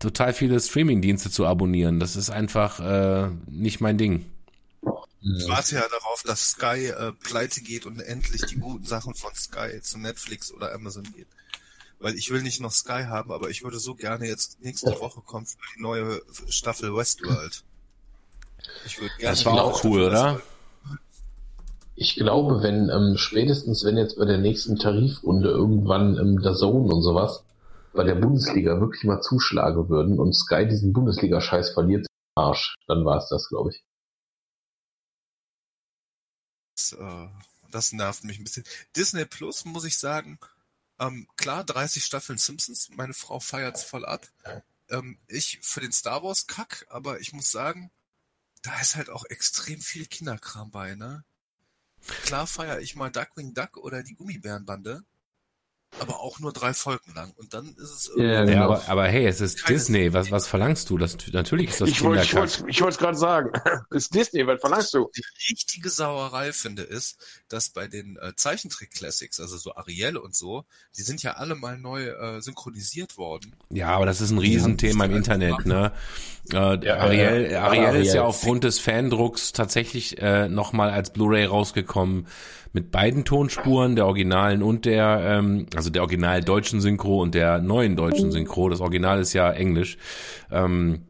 total 0.00 0.32
viele 0.32 0.58
Streaming-Dienste 0.58 1.30
zu 1.30 1.46
abonnieren. 1.46 2.00
Das 2.00 2.16
ist 2.16 2.30
einfach 2.30 2.80
äh, 2.80 3.28
nicht 3.46 3.80
mein 3.80 3.98
Ding. 3.98 4.26
Ich 5.22 5.48
warte 5.48 5.74
ja 5.74 5.82
darauf, 5.86 6.22
dass 6.24 6.52
Sky 6.52 6.86
äh, 6.86 7.12
pleite 7.12 7.60
geht 7.60 7.84
und 7.84 8.00
endlich 8.00 8.40
die 8.46 8.56
guten 8.56 8.86
Sachen 8.86 9.14
von 9.14 9.34
Sky 9.34 9.80
zu 9.82 9.98
Netflix 9.98 10.50
oder 10.50 10.72
Amazon 10.72 11.04
geht. 11.14 11.26
Weil 11.98 12.14
ich 12.14 12.30
will 12.30 12.42
nicht 12.42 12.60
noch 12.60 12.72
Sky 12.72 13.04
haben, 13.04 13.30
aber 13.30 13.50
ich 13.50 13.62
würde 13.62 13.78
so 13.78 13.94
gerne 13.94 14.26
jetzt 14.26 14.62
nächste 14.62 14.98
Woche 14.98 15.20
kommt 15.20 15.48
die 15.76 15.82
neue 15.82 16.22
Staffel 16.48 16.96
Westworld. 16.96 17.62
Ich 18.86 18.98
würde 18.98 19.12
gerne 19.18 19.36
Das 19.36 19.44
war 19.44 19.62
auch 19.62 19.84
cool, 19.84 20.00
Staffel 20.00 20.06
oder? 20.06 20.24
Westworld. 20.24 20.44
Ich 21.96 22.14
glaube, 22.14 22.62
wenn 22.62 22.88
ähm, 22.88 23.18
spätestens, 23.18 23.84
wenn 23.84 23.98
jetzt 23.98 24.16
bei 24.16 24.24
der 24.24 24.38
nächsten 24.38 24.78
Tarifrunde 24.78 25.50
irgendwann 25.50 26.16
ähm, 26.16 26.40
der 26.40 26.54
Zone 26.54 26.90
und 26.90 27.02
sowas 27.02 27.44
bei 27.92 28.04
der 28.04 28.14
Bundesliga 28.14 28.80
wirklich 28.80 29.04
mal 29.04 29.20
zuschlagen 29.20 29.88
würden 29.88 30.18
und 30.18 30.32
Sky 30.32 30.66
diesen 30.66 30.92
Bundesliga-Scheiß 30.92 31.70
verliert, 31.70 32.06
Arsch, 32.34 32.76
dann 32.86 33.04
war 33.04 33.18
es 33.18 33.28
das, 33.28 33.48
glaube 33.48 33.70
ich. 33.70 33.84
Das, 36.76 36.92
äh, 36.92 37.28
das 37.70 37.92
nervt 37.92 38.24
mich 38.24 38.38
ein 38.38 38.44
bisschen. 38.44 38.64
Disney 38.96 39.24
Plus, 39.24 39.64
muss 39.64 39.84
ich 39.84 39.98
sagen, 39.98 40.38
ähm, 40.98 41.26
klar, 41.36 41.64
30 41.64 42.04
Staffeln 42.04 42.38
Simpsons, 42.38 42.90
meine 42.90 43.14
Frau 43.14 43.40
feiert's 43.40 43.84
voll 43.84 44.04
ab. 44.04 44.26
Ähm, 44.88 45.18
ich 45.28 45.58
für 45.62 45.80
den 45.80 45.92
Star 45.92 46.22
Wars 46.22 46.46
Kack, 46.46 46.86
aber 46.90 47.20
ich 47.20 47.32
muss 47.32 47.50
sagen, 47.50 47.90
da 48.62 48.78
ist 48.80 48.96
halt 48.96 49.10
auch 49.10 49.24
extrem 49.24 49.80
viel 49.80 50.06
Kinderkram 50.06 50.70
bei, 50.70 50.94
ne? 50.94 51.24
Klar 52.24 52.46
feiere 52.46 52.80
ich 52.80 52.96
mal 52.96 53.10
Duckwing 53.10 53.54
Duck 53.54 53.76
oder 53.76 54.02
die 54.02 54.14
Gummibärenbande, 54.14 55.04
aber 55.98 56.20
auch 56.20 56.38
nur 56.38 56.52
drei 56.52 56.72
Folgen 56.72 57.12
lang. 57.14 57.32
Und 57.36 57.52
dann 57.52 57.74
ist 57.76 57.90
es 57.90 58.08
irgendwie 58.08 58.26
Ja, 58.32 58.38
Ja, 58.40 58.44
genau. 58.44 58.64
aber, 58.64 58.88
aber 58.88 59.08
hey, 59.08 59.26
es 59.26 59.40
ist 59.40 59.64
Keine- 59.64 59.76
Disney. 59.78 60.12
Was, 60.12 60.30
was 60.30 60.46
verlangst 60.46 60.88
du? 60.88 60.96
Das, 60.98 61.16
natürlich 61.32 61.70
ist 61.70 61.80
das 61.80 61.88
Ich 61.90 62.02
wollte 62.02 62.22
ich 62.22 62.30
Kinderkack. 62.30 62.58
wollte 62.60 62.70
ich 62.70 62.80
wollte 62.80 62.92
es 62.94 62.98
gerade 62.98 63.18
sagen. 63.18 63.50
Das 63.64 63.82
ist 64.04 64.14
Disney, 64.14 64.46
was 64.46 64.60
verlangst 64.60 64.94
du? 64.94 65.10
die 65.16 65.24
richtige 65.50 65.90
Sauerei 65.90 66.52
finde, 66.52 66.82
ist, 66.82 67.16
dass 67.48 67.70
bei 67.70 67.88
den 67.88 68.16
äh, 68.18 68.32
Zeichentrick-Classics, 68.36 69.40
also 69.40 69.56
so 69.58 69.74
Ariel 69.74 70.16
und 70.16 70.36
so, 70.36 70.64
die 70.96 71.02
sind 71.02 71.22
ja 71.22 71.32
alle 71.32 71.54
mal 71.56 71.76
neu 71.76 72.06
äh, 72.08 72.40
synchronisiert 72.40 73.18
worden. 73.18 73.54
Ja, 73.70 73.88
aber 73.88 74.06
das 74.06 74.20
ist 74.20 74.30
ein 74.30 74.38
Riesenthema 74.38 75.06
im 75.06 75.16
Internet, 75.16 75.66
ne? 75.66 75.92
Äh, 76.52 76.56
Ja, 76.84 76.96
Ariel, 76.98 77.50
ja, 77.50 77.62
Ariel 77.64 78.00
ist 78.02 78.14
ja 78.14 78.22
aufgrund 78.24 78.64
des 78.64 78.78
Fandrucks 78.78 79.52
tatsächlich 79.52 80.18
äh, 80.18 80.48
nochmal 80.48 80.90
als 80.90 81.12
Blu-ray 81.12 81.44
rausgekommen 81.46 82.26
mit 82.72 82.90
beiden 82.90 83.24
Tonspuren, 83.24 83.96
der 83.96 84.06
originalen 84.06 84.62
und 84.62 84.84
der, 84.84 85.20
ähm, 85.24 85.66
also 85.74 85.90
der 85.90 86.02
original 86.02 86.42
deutschen 86.42 86.80
Synchro 86.80 87.20
und 87.20 87.34
der 87.34 87.60
neuen 87.60 87.96
deutschen 87.96 88.30
Synchro. 88.30 88.68
Das 88.68 88.80
Original 88.80 89.20
ist 89.20 89.32
ja 89.32 89.50
Englisch. 89.50 89.98
Ähm, 90.50 91.02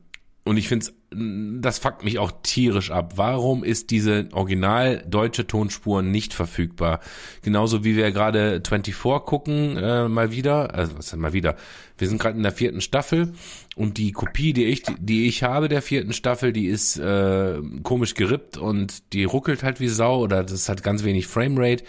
und 0.44 0.56
ich 0.56 0.68
finde 0.68 0.86
das 1.12 1.80
fuckt 1.80 2.04
mich 2.04 2.20
auch 2.20 2.30
tierisch 2.42 2.92
ab. 2.92 3.14
Warum 3.16 3.64
ist 3.64 3.90
diese 3.90 4.28
original 4.32 5.04
deutsche 5.08 5.44
Tonspur 5.44 6.02
nicht 6.02 6.34
verfügbar? 6.34 7.00
Genauso 7.42 7.82
wie 7.82 7.96
wir 7.96 8.12
gerade 8.12 8.62
24 8.64 8.94
gucken, 9.24 9.76
äh, 9.76 10.08
mal 10.08 10.30
wieder, 10.30 10.72
also 10.72 10.96
was 10.96 11.10
denn 11.10 11.18
mal 11.18 11.32
wieder? 11.32 11.56
Wir 11.98 12.08
sind 12.08 12.20
gerade 12.20 12.36
in 12.36 12.44
der 12.44 12.52
vierten 12.52 12.80
Staffel 12.80 13.32
und 13.74 13.98
die 13.98 14.12
Kopie, 14.12 14.52
die 14.52 14.66
ich, 14.66 14.84
die 15.00 15.26
ich 15.26 15.42
habe 15.42 15.68
der 15.68 15.82
vierten 15.82 16.12
Staffel, 16.12 16.52
die 16.52 16.66
ist 16.66 16.96
äh, 16.96 17.58
komisch 17.82 18.14
gerippt 18.14 18.56
und 18.56 19.12
die 19.12 19.24
ruckelt 19.24 19.64
halt 19.64 19.80
wie 19.80 19.88
Sau 19.88 20.20
oder 20.20 20.44
das 20.44 20.68
hat 20.68 20.84
ganz 20.84 21.02
wenig 21.02 21.26
Framerate. 21.26 21.82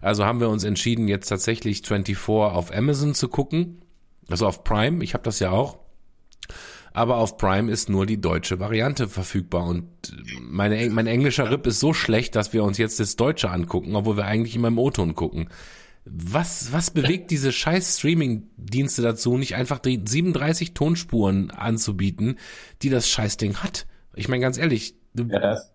Also 0.00 0.24
haben 0.24 0.38
wir 0.38 0.48
uns 0.50 0.62
entschieden, 0.62 1.08
jetzt 1.08 1.28
tatsächlich 1.28 1.82
24 1.82 2.28
auf 2.28 2.72
Amazon 2.72 3.14
zu 3.14 3.28
gucken. 3.28 3.82
Also 4.30 4.46
auf 4.46 4.62
Prime, 4.62 5.02
ich 5.02 5.14
habe 5.14 5.24
das 5.24 5.40
ja 5.40 5.50
auch 5.50 5.87
aber 6.98 7.16
auf 7.16 7.36
Prime 7.38 7.70
ist 7.70 7.88
nur 7.88 8.04
die 8.06 8.20
deutsche 8.20 8.60
Variante 8.60 9.08
verfügbar 9.08 9.64
und 9.66 9.86
meine, 10.40 10.76
Eng- 10.76 10.92
mein 10.92 11.06
englischer 11.06 11.50
Rip 11.50 11.66
ist 11.66 11.80
so 11.80 11.92
schlecht, 11.94 12.34
dass 12.36 12.52
wir 12.52 12.62
uns 12.64 12.76
jetzt 12.78 13.00
das 13.00 13.16
Deutsche 13.16 13.50
angucken, 13.50 13.94
obwohl 13.96 14.16
wir 14.16 14.24
eigentlich 14.26 14.54
immer 14.56 14.68
im 14.68 14.78
O-Ton 14.78 15.14
gucken. 15.14 15.48
Was, 16.04 16.72
was 16.72 16.90
bewegt 16.90 17.30
diese 17.30 17.52
scheiß 17.52 17.98
Streaming-Dienste 17.98 19.02
dazu, 19.02 19.36
nicht 19.36 19.54
einfach 19.56 19.78
die 19.78 20.00
37 20.04 20.72
Tonspuren 20.74 21.50
anzubieten, 21.50 22.38
die 22.82 22.88
das 22.90 23.08
Scheißding 23.08 23.56
hat? 23.58 23.86
Ich 24.14 24.28
meine 24.28 24.40
ganz 24.42 24.56
ehrlich, 24.58 24.94
Ja, 25.16 25.24
das, 25.38 25.72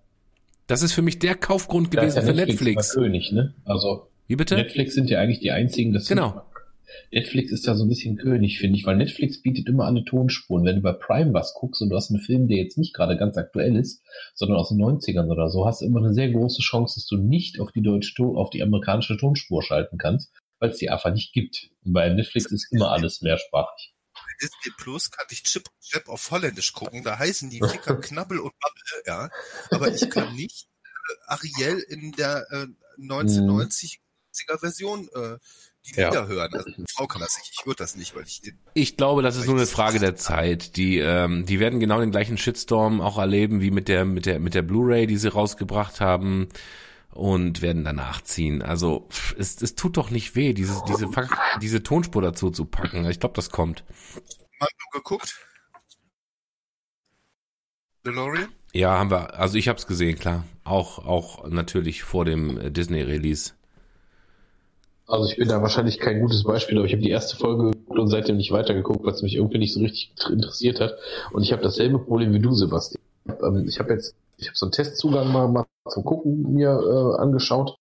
das 0.67 0.81
ist 0.83 0.93
für 0.93 1.01
mich 1.03 1.19
der 1.19 1.35
Kaufgrund 1.35 1.91
gewesen 1.91 2.15
ja 2.17 2.21
für 2.23 2.33
Netflix, 2.33 2.61
Netflix. 2.61 2.93
König, 2.93 3.31
ne? 3.31 3.53
Also 3.65 4.07
Wie 4.27 4.35
bitte? 4.35 4.55
Netflix 4.55 4.95
sind 4.95 5.09
ja 5.09 5.19
eigentlich 5.19 5.39
die 5.39 5.51
einzigen, 5.51 5.93
das 5.93 6.07
Genau. 6.07 6.41
Netflix 7.11 7.51
ist 7.51 7.67
da 7.67 7.75
so 7.75 7.85
ein 7.85 7.89
bisschen 7.89 8.17
König, 8.17 8.59
finde 8.59 8.77
ich, 8.77 8.85
weil 8.85 8.97
Netflix 8.97 9.41
bietet 9.41 9.67
immer 9.67 9.85
alle 9.85 10.03
Tonspuren. 10.03 10.65
Wenn 10.65 10.77
du 10.77 10.81
bei 10.81 10.93
Prime 10.93 11.33
was 11.33 11.53
guckst 11.53 11.81
und 11.81 11.89
du 11.89 11.95
hast 11.95 12.11
einen 12.11 12.21
Film, 12.21 12.47
der 12.47 12.57
jetzt 12.57 12.77
nicht 12.77 12.93
gerade 12.93 13.17
ganz 13.17 13.37
aktuell 13.37 13.75
ist, 13.75 14.03
sondern 14.33 14.57
aus 14.57 14.69
den 14.69 14.81
90ern 14.81 15.29
oder 15.29 15.49
so, 15.49 15.65
hast 15.65 15.81
du 15.81 15.85
immer 15.85 15.99
eine 15.99 16.13
sehr 16.13 16.31
große 16.31 16.61
Chance, 16.61 16.95
dass 16.99 17.05
du 17.07 17.17
nicht 17.17 17.59
auf 17.59 17.71
die 17.71 17.81
deutsche, 17.81 18.23
auf 18.23 18.49
die 18.49 18.63
amerikanische 18.63 19.17
Tonspur 19.17 19.63
schalten 19.63 19.97
kannst, 19.97 20.31
weil 20.59 20.71
es 20.71 20.77
die 20.77 20.89
einfach 20.89 21.13
nicht 21.13 21.33
gibt. 21.33 21.69
Und 21.83 21.93
bei 21.93 22.09
Netflix 22.09 22.51
ist 22.51 22.71
immer 22.71 22.91
alles 22.91 23.21
mehrsprachig. 23.21 23.93
Bei 24.13 24.21
Disney 24.41 24.73
Plus 24.77 25.11
kann 25.11 25.25
ich 25.29 25.43
Chip 25.43 25.63
und 25.67 25.83
Chap 25.83 26.09
auf 26.09 26.31
Holländisch 26.31 26.73
gucken, 26.73 27.03
da 27.03 27.17
heißen 27.17 27.49
die 27.49 27.59
Ficker 27.59 27.95
Knabbel 28.01 28.39
und 28.39 28.53
Babbel, 28.59 29.03
ja. 29.05 29.29
Aber 29.71 29.93
ich 29.93 30.09
kann 30.09 30.35
nicht 30.35 30.67
äh, 31.09 31.13
Ariel 31.27 31.79
in 31.89 32.11
der 32.13 32.45
äh, 32.51 32.67
1990er 33.01 34.59
Version 34.59 35.09
äh, 35.15 35.37
die 35.85 35.99
Ja. 35.99 36.09
Lieder 36.09 36.27
hören. 36.27 36.53
Also 36.53 36.69
meine 36.71 36.85
Frau 36.93 37.07
kann 37.07 37.21
das 37.21 37.37
nicht, 37.37 37.51
ich 37.59 37.65
würde 37.65 37.77
das 37.77 37.95
nicht, 37.95 38.15
weil 38.15 38.23
ich 38.23 38.41
den 38.41 38.57
Ich 38.73 38.97
glaube, 38.97 39.21
das 39.21 39.35
ist 39.35 39.47
nur 39.47 39.57
eine 39.57 39.65
Frage 39.65 39.99
der 39.99 40.15
Zeit. 40.15 40.77
Die, 40.77 40.97
ähm, 40.99 41.45
die 41.45 41.59
werden 41.59 41.79
genau 41.79 41.99
den 41.99 42.11
gleichen 42.11 42.37
Shitstorm 42.37 43.01
auch 43.01 43.17
erleben 43.17 43.61
wie 43.61 43.71
mit 43.71 43.87
der, 43.87 44.05
mit 44.05 44.25
der, 44.25 44.39
mit 44.39 44.53
der 44.53 44.61
Blu-ray, 44.61 45.07
die 45.07 45.17
sie 45.17 45.31
rausgebracht 45.31 45.99
haben 46.01 46.49
und 47.11 47.61
werden 47.61 47.83
danach 47.83 48.21
ziehen. 48.21 48.61
Also 48.61 49.07
es, 49.37 49.61
es 49.61 49.75
tut 49.75 49.97
doch 49.97 50.09
nicht 50.09 50.35
weh, 50.35 50.53
diese, 50.53 50.81
diese, 50.87 51.09
diese 51.61 51.83
Tonspur 51.83 52.21
dazu 52.21 52.49
zu 52.49 52.65
packen. 52.65 53.05
Ich 53.09 53.19
glaube, 53.19 53.35
das 53.35 53.49
kommt. 53.49 53.83
Mando 54.59 54.75
geguckt. 54.91 55.35
DeLorean? 58.05 58.49
Ja, 58.73 58.97
haben 58.97 59.11
wir. 59.11 59.37
Also 59.39 59.57
ich 59.57 59.67
habe 59.67 59.77
es 59.77 59.87
gesehen, 59.87 60.17
klar. 60.17 60.43
Auch, 60.63 61.05
auch 61.05 61.47
natürlich 61.47 62.03
vor 62.03 62.25
dem 62.25 62.57
äh, 62.57 62.71
Disney-Release. 62.71 63.53
Also 65.07 65.29
ich 65.29 65.35
bin 65.37 65.49
da 65.49 65.61
wahrscheinlich 65.61 65.99
kein 65.99 66.21
gutes 66.21 66.43
Beispiel, 66.43 66.77
aber 66.77 66.85
ich 66.85 66.93
habe 66.93 67.01
die 67.03 67.09
erste 67.09 67.35
Folge 67.35 67.71
und 67.87 68.07
seitdem 68.07 68.37
nicht 68.37 68.51
weitergeguckt, 68.51 69.03
weil 69.03 69.13
es 69.13 69.21
mich 69.21 69.35
irgendwie 69.35 69.57
nicht 69.57 69.73
so 69.73 69.81
richtig 69.81 70.13
interessiert 70.29 70.79
hat. 70.79 70.95
Und 71.33 71.43
ich 71.43 71.51
habe 71.51 71.61
dasselbe 71.61 71.99
Problem 71.99 72.33
wie 72.33 72.39
du, 72.39 72.53
Sebastian. 72.53 73.03
Ähm, 73.27 73.65
Ich 73.67 73.79
habe 73.79 73.93
jetzt, 73.93 74.15
ich 74.37 74.47
habe 74.47 74.57
so 74.57 74.65
einen 74.65 74.71
Testzugang 74.71 75.31
mal, 75.31 75.47
mal 75.49 75.65
zum 75.89 76.05
Gucken 76.05 76.53
mir 76.53 76.69
äh, 76.69 77.21
angeschaut 77.21 77.75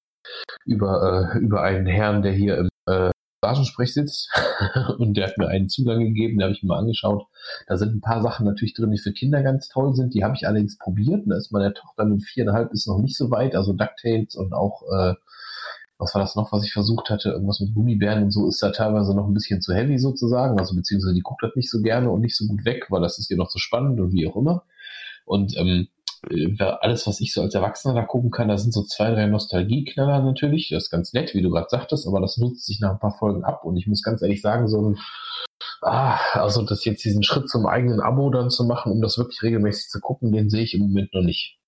über 0.65 1.33
äh, 1.35 1.39
über 1.39 1.63
einen 1.63 1.87
Herrn, 1.87 2.23
der 2.23 2.33
hier 2.33 2.59
im 2.59 2.69
äh, 2.87 3.11
Rasensprech 3.45 3.93
sitzt 3.93 4.31
und 4.99 5.17
der 5.17 5.29
hat 5.29 5.39
mir 5.39 5.49
einen 5.49 5.69
Zugang 5.69 6.01
gegeben, 6.01 6.39
den 6.39 6.45
habe 6.45 6.53
ich 6.53 6.63
mir 6.63 6.69
mal 6.69 6.79
angeschaut. 6.79 7.27
Da 7.67 7.77
sind 7.77 7.95
ein 7.95 8.01
paar 8.01 8.23
Sachen 8.23 8.47
natürlich 8.47 8.75
drin, 8.75 8.93
die 8.93 8.99
für 8.99 9.13
Kinder 9.13 9.43
ganz 9.43 9.69
toll 9.69 9.95
sind. 9.95 10.15
Die 10.15 10.25
habe 10.25 10.35
ich 10.37 10.47
allerdings 10.47 10.79
probiert. 10.79 11.23
Da 11.27 11.37
ist 11.37 11.51
meine 11.53 11.75
Tochter 11.75 12.05
mit 12.05 12.23
viereinhalb 12.23 12.73
ist 12.73 12.87
noch 12.87 12.99
nicht 12.99 13.17
so 13.17 13.31
weit. 13.31 13.57
Also 13.57 13.73
DuckTales 13.73 14.37
und 14.37 14.53
auch 14.53 14.83
äh, 14.93 15.15
was 16.03 16.15
war 16.15 16.21
das 16.21 16.35
noch, 16.35 16.53
was 16.53 16.65
ich 16.65 16.73
versucht 16.73 17.11
hatte? 17.11 17.31
Irgendwas 17.31 17.61
mit 17.61 17.75
Gummibären 17.75 18.25
und 18.25 18.33
so 18.33 18.49
ist 18.49 18.63
da 18.63 18.71
teilweise 18.71 19.15
noch 19.15 19.27
ein 19.27 19.35
bisschen 19.35 19.61
zu 19.61 19.73
heavy 19.73 19.99
sozusagen. 19.99 20.59
Also 20.59 20.75
beziehungsweise 20.75 21.15
die 21.15 21.21
guckt 21.21 21.43
das 21.43 21.55
nicht 21.55 21.71
so 21.71 21.81
gerne 21.81 22.11
und 22.11 22.21
nicht 22.21 22.37
so 22.37 22.47
gut 22.47 22.65
weg, 22.65 22.87
weil 22.91 23.01
das 23.01 23.19
ist 23.19 23.31
ihr 23.31 23.37
noch 23.37 23.49
zu 23.49 23.59
spannend 23.59 24.01
und 24.01 24.13
wie 24.13 24.27
auch 24.27 24.37
immer. 24.37 24.65
Und 25.25 25.57
ähm, 25.57 25.89
äh, 26.31 26.57
alles, 26.81 27.07
was 27.07 27.21
ich 27.21 27.33
so 27.33 27.43
als 27.43 27.55
Erwachsener 27.55 27.95
da 27.95 28.03
gucken 28.03 28.31
kann, 28.31 28.49
da 28.49 28.59
sind 28.59 28.73
so 28.73 28.83
zwei, 28.83 29.13
drei 29.13 29.27
Nostalgieknaller 29.27 30.23
natürlich. 30.23 30.71
Das 30.71 30.85
ist 30.85 30.91
ganz 30.91 31.13
nett, 31.13 31.35
wie 31.35 31.43
du 31.43 31.51
gerade 31.51 31.69
sagtest, 31.71 32.07
aber 32.07 32.21
das 32.21 32.37
nutzt 32.37 32.67
sich 32.67 32.81
nach 32.81 32.93
ein 32.93 33.01
paar 33.01 33.17
Folgen 33.19 33.45
ab. 33.45 33.65
Und 33.65 33.77
ich 33.77 33.87
muss 33.87 34.03
ganz 34.03 34.23
ehrlich 34.23 34.43
sagen, 34.43 34.69
so 34.69 34.91
ein, 34.91 34.99
ah, 35.83 36.19
also 36.33 36.63
das 36.63 36.85
jetzt 36.85 37.05
diesen 37.05 37.23
Schritt 37.23 37.49
zum 37.49 37.67
eigenen 37.67 38.01
Abo 38.01 38.31
dann 38.31 38.51
zu 38.51 38.65
machen, 38.65 38.93
um 38.93 39.01
das 39.01 39.19
wirklich 39.19 39.43
regelmäßig 39.43 39.89
zu 39.89 40.01
gucken, 40.01 40.33
den 40.33 40.51
sehe 40.51 40.65
ich 40.65 40.75
im 40.75 40.83
Moment 40.83 41.15
noch 41.15 41.23
nicht. 41.23 41.59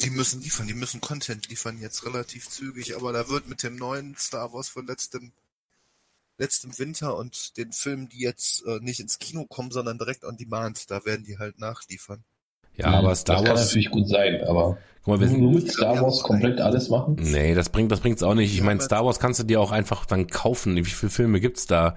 Die 0.00 0.10
müssen 0.10 0.40
liefern, 0.40 0.66
die 0.66 0.74
müssen 0.74 1.00
Content 1.00 1.48
liefern 1.48 1.78
jetzt 1.80 2.06
relativ 2.06 2.48
zügig, 2.48 2.96
aber 2.96 3.12
da 3.12 3.28
wird 3.28 3.46
mit 3.48 3.62
dem 3.62 3.76
neuen 3.76 4.16
Star 4.16 4.52
Wars 4.52 4.68
von 4.68 4.86
letztem 4.86 5.32
letztem 6.38 6.76
Winter 6.78 7.16
und 7.16 7.56
den 7.56 7.72
Filmen, 7.72 8.08
die 8.08 8.20
jetzt 8.20 8.64
äh, 8.66 8.80
nicht 8.80 9.00
ins 9.00 9.18
Kino 9.18 9.44
kommen, 9.44 9.70
sondern 9.70 9.98
direkt 9.98 10.24
on 10.24 10.36
demand, 10.36 10.90
da 10.90 11.04
werden 11.04 11.24
die 11.24 11.38
halt 11.38 11.60
nachliefern. 11.60 12.24
Ja, 12.74 12.86
aber 12.86 13.14
Star 13.14 13.36
das 13.36 13.44
kann 13.44 13.56
Wars. 13.56 13.66
natürlich 13.66 13.90
gut 13.90 14.08
sein, 14.08 14.42
aber 14.44 14.78
Guck 15.04 15.08
mal, 15.08 15.20
wir 15.20 15.26
nur 15.36 15.52
sind, 15.52 15.64
mit 15.64 15.72
Star 15.72 16.00
Wars 16.00 16.22
komplett 16.22 16.60
alles 16.60 16.88
machen? 16.88 17.16
nee, 17.20 17.54
das 17.54 17.68
bringt, 17.68 17.92
das 17.92 18.00
bringt's 18.00 18.22
auch 18.22 18.34
nicht. 18.34 18.54
Ich 18.54 18.62
meine, 18.62 18.80
Star 18.80 19.04
Wars 19.04 19.18
kannst 19.18 19.40
du 19.40 19.44
dir 19.44 19.60
auch 19.60 19.72
einfach 19.72 20.06
dann 20.06 20.26
kaufen. 20.26 20.76
Wie 20.76 20.84
viele 20.84 21.10
Filme 21.10 21.40
gibt's 21.40 21.66
da? 21.66 21.96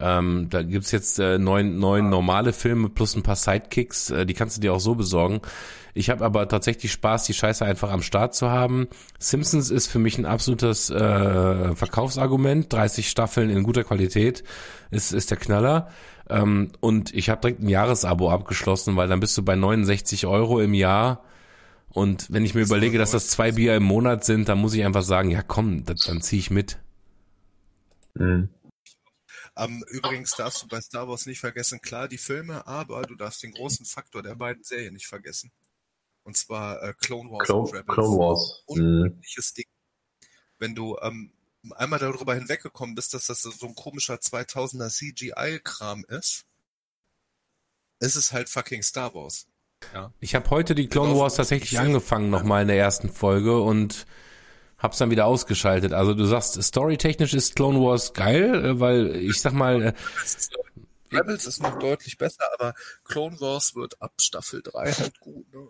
Ähm, 0.00 0.48
da 0.50 0.62
gibt's 0.62 0.92
jetzt 0.92 1.18
äh, 1.18 1.38
neun, 1.38 1.78
neun 1.78 2.08
normale 2.08 2.52
Filme 2.52 2.88
plus 2.88 3.16
ein 3.16 3.22
paar 3.22 3.36
Sidekicks, 3.36 4.10
äh, 4.10 4.26
die 4.26 4.34
kannst 4.34 4.56
du 4.56 4.60
dir 4.60 4.72
auch 4.72 4.80
so 4.80 4.94
besorgen. 4.94 5.40
Ich 5.94 6.10
habe 6.10 6.24
aber 6.24 6.46
tatsächlich 6.46 6.92
Spaß, 6.92 7.24
die 7.24 7.34
Scheiße 7.34 7.64
einfach 7.64 7.90
am 7.90 8.02
Start 8.02 8.34
zu 8.34 8.50
haben. 8.50 8.86
Simpsons 9.18 9.70
ist 9.70 9.88
für 9.88 9.98
mich 9.98 10.16
ein 10.16 10.26
absolutes 10.26 10.90
äh, 10.90 11.74
Verkaufsargument. 11.74 12.72
30 12.72 13.08
Staffeln 13.08 13.50
in 13.50 13.64
guter 13.64 13.82
Qualität 13.82 14.44
ist, 14.92 15.12
ist 15.12 15.32
der 15.32 15.38
Knaller. 15.38 15.88
Ähm, 16.30 16.70
und 16.80 17.12
ich 17.14 17.30
habe 17.30 17.40
direkt 17.40 17.62
ein 17.62 17.68
Jahresabo 17.68 18.30
abgeschlossen, 18.30 18.94
weil 18.96 19.08
dann 19.08 19.20
bist 19.20 19.36
du 19.36 19.42
bei 19.42 19.56
69 19.56 20.26
Euro 20.26 20.60
im 20.60 20.74
Jahr. 20.74 21.24
Und 21.90 22.30
wenn 22.30 22.44
ich 22.44 22.54
mir 22.54 22.62
überlege, 22.62 22.98
dass 22.98 23.10
das 23.10 23.28
zwei 23.28 23.52
Bier 23.52 23.74
im 23.74 23.82
Monat 23.82 24.24
sind, 24.24 24.48
dann 24.48 24.58
muss 24.58 24.74
ich 24.74 24.84
einfach 24.84 25.02
sagen, 25.02 25.30
ja 25.30 25.42
komm, 25.42 25.84
das, 25.84 26.02
dann 26.02 26.20
zieh 26.20 26.38
ich 26.38 26.50
mit. 26.50 26.78
Mhm. 28.14 28.50
Ähm, 29.58 29.84
übrigens 29.88 30.36
darfst 30.36 30.62
du 30.62 30.68
bei 30.68 30.80
Star 30.80 31.08
Wars 31.08 31.26
nicht 31.26 31.40
vergessen, 31.40 31.80
klar, 31.80 32.06
die 32.06 32.18
Filme, 32.18 32.64
aber 32.66 33.02
du 33.02 33.16
darfst 33.16 33.42
den 33.42 33.52
großen 33.52 33.84
Faktor 33.84 34.22
der 34.22 34.36
beiden 34.36 34.62
Serien 34.62 34.94
nicht 34.94 35.08
vergessen. 35.08 35.50
Und 36.22 36.36
zwar 36.36 36.80
äh, 36.82 36.94
Clone 36.94 37.30
Wars 37.30 37.46
Clone, 37.46 37.62
und 37.62 37.74
Rebels. 37.74 37.94
Clone 37.94 38.18
Wars. 38.18 38.64
Mhm. 38.68 38.74
Unglaubliches 38.74 39.54
Ding. 39.54 39.64
Wenn 40.58 40.74
du 40.76 40.96
ähm, 41.02 41.32
einmal 41.74 41.98
darüber 41.98 42.34
hinweggekommen 42.34 42.94
bist, 42.94 43.14
dass 43.14 43.26
das 43.26 43.42
so 43.42 43.66
ein 43.66 43.74
komischer 43.74 44.14
2000er 44.14 44.90
CGI-Kram 44.90 46.04
ist, 46.08 46.44
ist 48.00 48.14
es 48.14 48.32
halt 48.32 48.48
fucking 48.48 48.82
Star 48.82 49.12
Wars. 49.14 49.48
Ja. 49.92 50.12
Ich 50.20 50.34
habe 50.34 50.50
heute 50.50 50.74
die 50.74 50.88
Clone 50.88 51.10
Genau, 51.10 51.22
Wars 51.22 51.34
tatsächlich 51.34 51.78
angefangen 51.78 52.30
nochmal 52.30 52.62
in 52.62 52.68
der 52.68 52.78
ersten 52.78 53.10
Folge 53.10 53.60
und 53.60 54.06
hab's 54.78 54.98
dann 54.98 55.10
wieder 55.10 55.26
ausgeschaltet. 55.26 55.92
Also 55.92 56.14
du 56.14 56.24
sagst, 56.24 56.62
storytechnisch 56.62 57.34
ist 57.34 57.56
Clone 57.56 57.80
Wars 57.80 58.12
geil, 58.12 58.64
äh, 58.64 58.80
weil 58.80 59.16
ich 59.16 59.40
sag 59.40 59.52
mal, 59.52 59.82
äh, 59.82 59.92
Rebels 61.12 61.46
ist 61.46 61.62
noch 61.62 61.78
deutlich 61.78 62.18
besser, 62.18 62.44
aber 62.54 62.74
Clone 63.04 63.40
Wars 63.40 63.74
wird 63.74 64.00
ab 64.00 64.12
Staffel 64.20 64.62
3 64.62 64.92
halt 64.92 65.20
gut, 65.20 65.52
ne? 65.52 65.68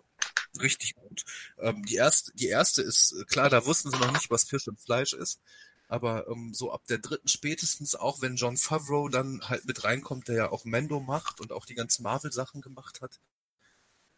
Richtig 0.61 0.95
gut. 0.95 1.23
Ähm, 1.59 1.85
die 1.85 1.95
erste, 1.95 2.33
die 2.33 2.47
erste 2.47 2.81
ist, 2.81 3.13
äh, 3.13 3.23
klar, 3.25 3.49
da 3.49 3.65
wussten 3.65 3.91
sie 3.91 3.99
noch 3.99 4.11
nicht, 4.11 4.29
was 4.29 4.43
Fisch 4.43 4.67
und 4.67 4.79
Fleisch 4.79 5.13
ist. 5.13 5.39
Aber 5.87 6.27
ähm, 6.27 6.53
so 6.53 6.71
ab 6.71 6.85
der 6.87 6.99
dritten 6.99 7.27
spätestens, 7.27 7.95
auch 7.95 8.21
wenn 8.21 8.35
John 8.35 8.57
Favreau 8.57 9.09
dann 9.09 9.41
halt 9.47 9.65
mit 9.65 9.83
reinkommt, 9.83 10.27
der 10.27 10.35
ja 10.35 10.51
auch 10.51 10.65
Mendo 10.65 10.99
macht 10.99 11.39
und 11.39 11.51
auch 11.51 11.65
die 11.65 11.75
ganzen 11.75 12.03
Marvel-Sachen 12.03 12.61
gemacht 12.61 13.01
hat, 13.01 13.19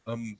ähm, 0.07 0.39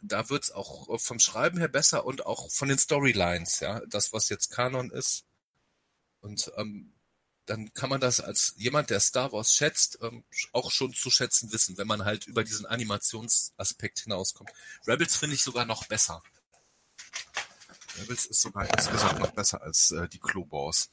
da 0.00 0.28
wird's 0.30 0.50
auch 0.50 0.88
äh, 0.88 0.98
vom 0.98 1.18
Schreiben 1.18 1.58
her 1.58 1.68
besser 1.68 2.04
und 2.04 2.26
auch 2.26 2.50
von 2.50 2.68
den 2.68 2.78
Storylines, 2.78 3.60
ja, 3.60 3.80
das, 3.86 4.12
was 4.12 4.28
jetzt 4.28 4.50
Kanon 4.50 4.90
ist. 4.90 5.24
Und 6.20 6.52
ähm, 6.56 6.92
dann 7.46 7.72
kann 7.72 7.88
man 7.88 8.00
das 8.00 8.20
als 8.20 8.54
jemand, 8.56 8.90
der 8.90 9.00
Star 9.00 9.32
Wars 9.32 9.52
schätzt, 9.52 9.98
ähm, 10.02 10.24
auch 10.52 10.70
schon 10.70 10.92
zu 10.92 11.10
schätzen 11.10 11.50
wissen, 11.52 11.78
wenn 11.78 11.86
man 11.86 12.04
halt 12.04 12.26
über 12.26 12.44
diesen 12.44 12.66
Animationsaspekt 12.66 14.00
hinauskommt. 14.00 14.50
Rebels 14.86 15.16
finde 15.16 15.34
ich 15.34 15.42
sogar 15.42 15.64
noch 15.64 15.86
besser. 15.86 16.22
Rebels 17.98 18.26
ist 18.26 18.42
sogar 18.42 18.68
insgesamt 18.68 19.18
noch 19.20 19.32
besser 19.32 19.62
als 19.62 19.90
äh, 19.92 20.08
die 20.08 20.20
Wars. 20.20 20.90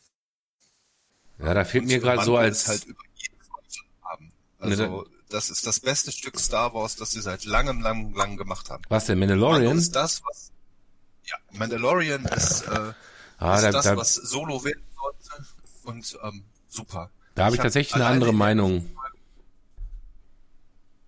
ja, 1.39 1.53
da 1.53 1.65
fehlt 1.65 1.83
Und 1.83 1.87
mir 1.89 1.99
gerade 1.99 2.23
so 2.23 2.37
als 2.37 2.67
halt 2.67 2.85
über. 2.85 3.03
Also 4.59 5.05
das 5.29 5.49
ist 5.49 5.65
das 5.67 5.79
beste 5.79 6.11
Stück 6.11 6.39
Star 6.39 6.73
Wars, 6.73 6.95
das 6.95 7.11
sie 7.11 7.21
seit 7.21 7.45
langem, 7.45 7.81
langem, 7.81 8.13
langem 8.15 8.37
gemacht 8.37 8.69
haben. 8.69 8.83
was 8.89 9.05
der 9.05 9.15
Mando 9.15 9.35
Mandalorian. 9.35 9.77
ist 9.77 9.95
das, 9.95 10.21
was 10.23 10.51
ja, 11.25 11.35
Mandalorian 11.57 12.25
ist, 12.25 12.61
äh, 12.67 12.93
Ah, 13.37 13.55
ist 13.55 13.63
da, 13.63 13.71
das, 13.71 13.85
da, 13.85 13.97
was 13.97 14.13
Solo 14.15 14.63
werden 14.63 14.83
sollte 14.95 15.45
und 15.83 16.17
ähm, 16.23 16.45
super. 16.69 17.09
da 17.33 17.45
habe 17.45 17.55
ich 17.55 17.59
hab 17.59 17.65
tatsächlich 17.65 17.95
eine 17.95 18.05
andere 18.05 18.29
in 18.29 18.35
der 18.37 18.45
Meinung. 18.45 18.89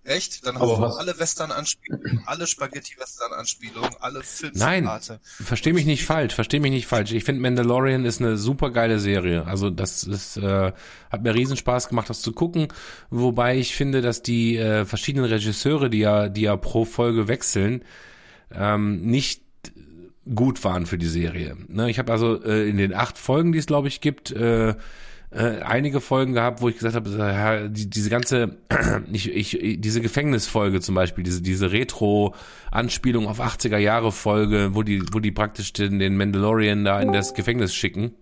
Echt? 0.08 0.46
Dann 0.46 0.54
hast 0.54 0.62
Aber 0.62 0.76
du 0.76 0.80
was- 0.82 0.96
alle 0.96 1.18
Western-Anspielungen, 1.18 2.22
alle 2.26 2.46
Spaghetti-Western-Anspielungen, 2.46 3.90
alle 4.00 4.20
Nein, 4.54 4.84
Filmzitate. 4.84 5.20
versteh 5.22 5.72
mich 5.72 5.84
nicht 5.84 6.04
falsch, 6.06 6.34
versteh 6.34 6.60
mich 6.60 6.70
nicht 6.72 6.86
falsch. 6.86 7.12
Ich 7.12 7.24
finde 7.24 7.42
Mandalorian 7.42 8.04
ist 8.04 8.20
eine 8.20 8.36
super 8.38 8.70
geile 8.70 8.98
Serie. 9.00 9.44
Also 9.46 9.70
das 9.70 10.04
ist, 10.04 10.36
äh, 10.38 10.72
hat 11.10 11.22
mir 11.22 11.34
riesen 11.34 11.56
Spaß 11.56 11.88
gemacht, 11.88 12.08
das 12.08 12.22
zu 12.22 12.32
gucken. 12.32 12.68
Wobei 13.10 13.58
ich 13.58 13.74
finde, 13.76 14.00
dass 14.00 14.22
die 14.22 14.56
äh, 14.56 14.84
verschiedenen 14.84 15.26
Regisseure, 15.26 15.90
die 15.90 15.98
ja, 15.98 16.28
die 16.28 16.42
ja 16.42 16.56
pro 16.56 16.84
Folge 16.84 17.28
wechseln, 17.28 17.84
ähm, 18.54 19.02
nicht 19.02 19.42
gut 20.34 20.62
waren 20.64 20.86
für 20.86 20.98
die 20.98 21.06
Serie. 21.06 21.56
Ne, 21.68 21.90
ich 21.90 21.98
habe 21.98 22.12
also 22.12 22.42
äh, 22.42 22.68
in 22.68 22.76
den 22.76 22.94
acht 22.94 23.18
Folgen, 23.18 23.52
die 23.52 23.58
es 23.58 23.66
glaube 23.66 23.88
ich 23.88 24.00
gibt, 24.00 24.30
äh, 24.30 24.74
äh, 25.30 25.60
einige 25.60 26.00
Folgen 26.00 26.32
gehabt, 26.32 26.62
wo 26.62 26.68
ich 26.68 26.76
gesagt 26.76 26.94
habe, 26.94 27.10
ja, 27.10 27.68
die, 27.68 27.90
diese 27.90 28.08
ganze, 28.08 28.56
ich, 29.12 29.30
ich, 29.34 29.80
diese 29.80 30.00
Gefängnisfolge 30.00 30.80
zum 30.80 30.94
Beispiel, 30.94 31.24
diese, 31.24 31.42
diese 31.42 31.70
Retro-Anspielung 31.70 33.26
auf 33.26 33.40
80er 33.40 33.78
Jahre 33.78 34.10
Folge, 34.10 34.70
wo 34.72 34.82
die, 34.82 35.02
wo 35.12 35.20
die 35.20 35.32
praktisch 35.32 35.72
den, 35.72 35.98
den 35.98 36.16
Mandalorian 36.16 36.84
da 36.84 37.00
in 37.00 37.12
das 37.12 37.34
Gefängnis 37.34 37.74
schicken, 37.74 38.12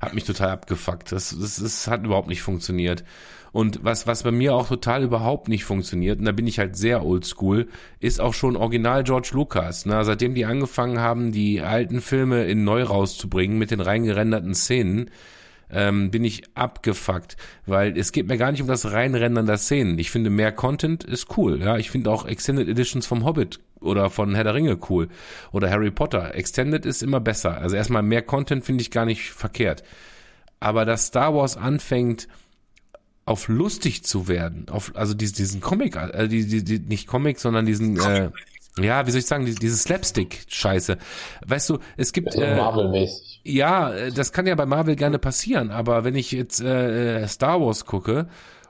hat 0.00 0.14
mich 0.14 0.24
total 0.24 0.50
abgefuckt. 0.50 1.10
Das, 1.10 1.36
das, 1.38 1.56
das 1.56 1.86
hat 1.88 2.04
überhaupt 2.04 2.28
nicht 2.28 2.42
funktioniert. 2.42 3.04
Und 3.52 3.84
was, 3.84 4.06
was 4.06 4.22
bei 4.22 4.30
mir 4.30 4.54
auch 4.54 4.68
total 4.68 5.02
überhaupt 5.02 5.48
nicht 5.48 5.64
funktioniert, 5.64 6.18
und 6.18 6.24
da 6.24 6.32
bin 6.32 6.46
ich 6.46 6.58
halt 6.58 6.74
sehr 6.74 7.04
oldschool, 7.04 7.68
ist 8.00 8.20
auch 8.20 8.32
schon 8.32 8.56
Original 8.56 9.04
George 9.04 9.30
Lucas. 9.34 9.84
Ne? 9.84 10.02
Seitdem 10.04 10.34
die 10.34 10.46
angefangen 10.46 11.00
haben, 11.00 11.32
die 11.32 11.60
alten 11.60 12.00
Filme 12.00 12.44
in 12.44 12.64
neu 12.64 12.82
rauszubringen 12.82 13.58
mit 13.58 13.70
den 13.70 13.80
reingerenderten 13.80 14.54
Szenen, 14.54 15.10
ähm, 15.72 16.10
bin 16.10 16.24
ich 16.24 16.42
abgefuckt, 16.54 17.36
weil 17.66 17.96
es 17.96 18.12
geht 18.12 18.28
mir 18.28 18.36
gar 18.36 18.52
nicht 18.52 18.62
um 18.62 18.68
das 18.68 18.92
Reinrendern 18.92 19.46
der 19.46 19.58
Szenen. 19.58 19.98
Ich 19.98 20.10
finde, 20.10 20.30
mehr 20.30 20.52
Content 20.52 21.04
ist 21.04 21.36
cool. 21.36 21.60
Ja, 21.60 21.78
ich 21.78 21.90
finde 21.90 22.10
auch 22.10 22.26
Extended 22.26 22.68
Editions 22.68 23.06
vom 23.06 23.24
Hobbit 23.24 23.60
oder 23.80 24.10
von 24.10 24.34
Herr 24.34 24.44
der 24.44 24.54
Ringe 24.54 24.78
cool 24.88 25.08
oder 25.50 25.70
Harry 25.70 25.90
Potter. 25.90 26.34
Extended 26.34 26.86
ist 26.86 27.02
immer 27.02 27.20
besser. 27.20 27.58
Also 27.58 27.76
erstmal 27.76 28.02
mehr 28.02 28.22
Content 28.22 28.64
finde 28.64 28.82
ich 28.82 28.90
gar 28.90 29.06
nicht 29.06 29.30
verkehrt. 29.30 29.82
Aber 30.60 30.84
dass 30.84 31.06
Star 31.06 31.34
Wars 31.34 31.56
anfängt, 31.56 32.28
auf 33.24 33.48
lustig 33.48 34.04
zu 34.04 34.26
werden, 34.26 34.66
auf 34.68 34.92
also 34.94 35.14
diesen, 35.14 35.36
diesen 35.36 35.60
Comic, 35.60 35.96
äh, 35.96 36.26
die, 36.28 36.46
die, 36.46 36.64
die, 36.64 36.78
nicht 36.80 37.06
Comic, 37.06 37.38
sondern 37.38 37.66
diesen, 37.66 37.96
äh, 38.00 38.30
ja, 38.78 39.06
wie 39.06 39.10
soll 39.10 39.20
ich 39.20 39.26
sagen, 39.26 39.44
die- 39.46 39.54
diese 39.54 39.76
Slapstick-Scheiße. 39.76 40.96
Weißt 41.46 41.70
du, 41.70 41.78
es 41.96 42.12
gibt 42.12 42.34
äh, 42.34 42.56
Marvel-mäßig. 42.56 43.40
ja, 43.44 43.92
äh, 43.92 44.12
das 44.12 44.32
kann 44.32 44.46
ja 44.46 44.54
bei 44.54 44.66
Marvel 44.66 44.96
gerne 44.96 45.18
passieren, 45.18 45.70
aber 45.70 46.04
wenn 46.04 46.14
ich 46.14 46.32
jetzt 46.32 46.60
äh, 46.60 47.26
Star 47.28 47.60
Wars 47.60 47.84
gucke 47.84 48.28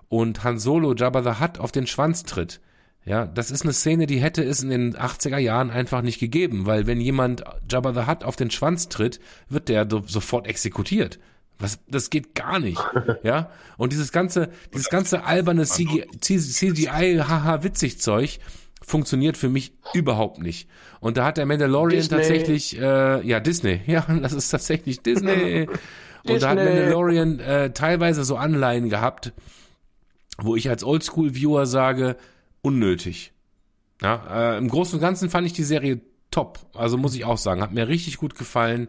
und 0.09 0.45
Han 0.45 0.59
Solo 0.59 0.95
Jabba 0.95 1.23
the 1.23 1.41
Hutt 1.43 1.59
auf 1.61 1.73
den 1.73 1.87
Schwanz 1.87 2.25
tritt, 2.25 2.61
ja, 3.05 3.27
das 3.27 3.51
ist 3.51 3.63
eine 3.63 3.73
Szene, 3.73 4.07
die 4.07 4.21
hätte 4.21 4.45
es 4.45 4.63
in 4.63 4.71
den 4.71 4.97
80er 4.97 5.39
Jahren 5.39 5.71
einfach 5.71 6.03
nicht 6.03 6.21
gegeben, 6.21 6.67
weil 6.67 6.87
wenn 6.87 7.01
jemand 7.01 7.43
Jabba 7.71 7.93
the 7.95 8.09
Hutt 8.11 8.23
auf 8.25 8.37
den 8.37 8.51
Schwanz 8.51 8.89
tritt, 8.89 9.19
wird 9.49 9.69
der 9.69 9.89
so, 9.91 10.03
sofort 10.07 10.47
exekutiert. 10.47 11.19
Was, 11.59 11.79
das 11.89 12.11
geht 12.11 12.35
gar 12.35 12.59
nicht, 12.59 12.81
ja. 13.23 13.51
Und 13.77 13.93
dieses 13.93 14.11
ganze, 14.13 14.49
dieses 14.75 14.89
ganze 14.89 15.25
alberne 15.25 15.65
CGI, 15.65 16.07
CGI 16.21 17.19
haha 17.27 17.63
witzig 17.63 18.01
Zeug 18.01 18.41
funktioniert 18.93 19.39
für 19.39 19.49
mich 19.49 19.73
überhaupt 19.95 20.39
nicht. 20.39 20.69
Und 21.01 21.17
da 21.17 21.25
hat 21.25 21.39
der 21.39 21.47
Mandalorian 21.47 22.03
Disney. 22.03 22.17
tatsächlich, 22.19 22.79
äh, 22.79 23.27
ja 23.27 23.41
Disney, 23.41 23.81
ja, 23.87 24.03
das 24.03 24.35
ist 24.35 24.51
tatsächlich 24.51 25.01
Disney. 25.01 25.67
Und 26.25 26.41
da 26.41 26.51
hat. 26.51 26.59
Mandalorian 26.59 27.41
äh, 27.41 27.73
teilweise 27.73 28.23
so 28.23 28.37
Anleihen 28.37 28.91
gehabt, 28.91 29.33
wo 30.39 30.55
ich 30.55 30.69
als 30.69 30.85
Oldschool-Viewer 30.85 31.67
sage, 31.67 32.17
unnötig. 32.61 33.33
Ja, 34.01 34.55
äh, 34.55 34.59
im 34.59 34.69
Großen 34.69 34.95
und 34.97 35.01
Ganzen 35.01 35.31
fand 35.31 35.47
ich 35.47 35.53
die 35.53 35.65
Serie 35.65 36.01
top. 36.31 36.61
Also 36.75 36.97
muss 36.97 37.17
ich 37.17 37.25
auch 37.25 37.39
sagen, 37.39 37.61
hat 37.61 37.73
mir 37.73 37.89
richtig 37.89 38.19
gut 38.19 38.37
gefallen. 38.37 38.89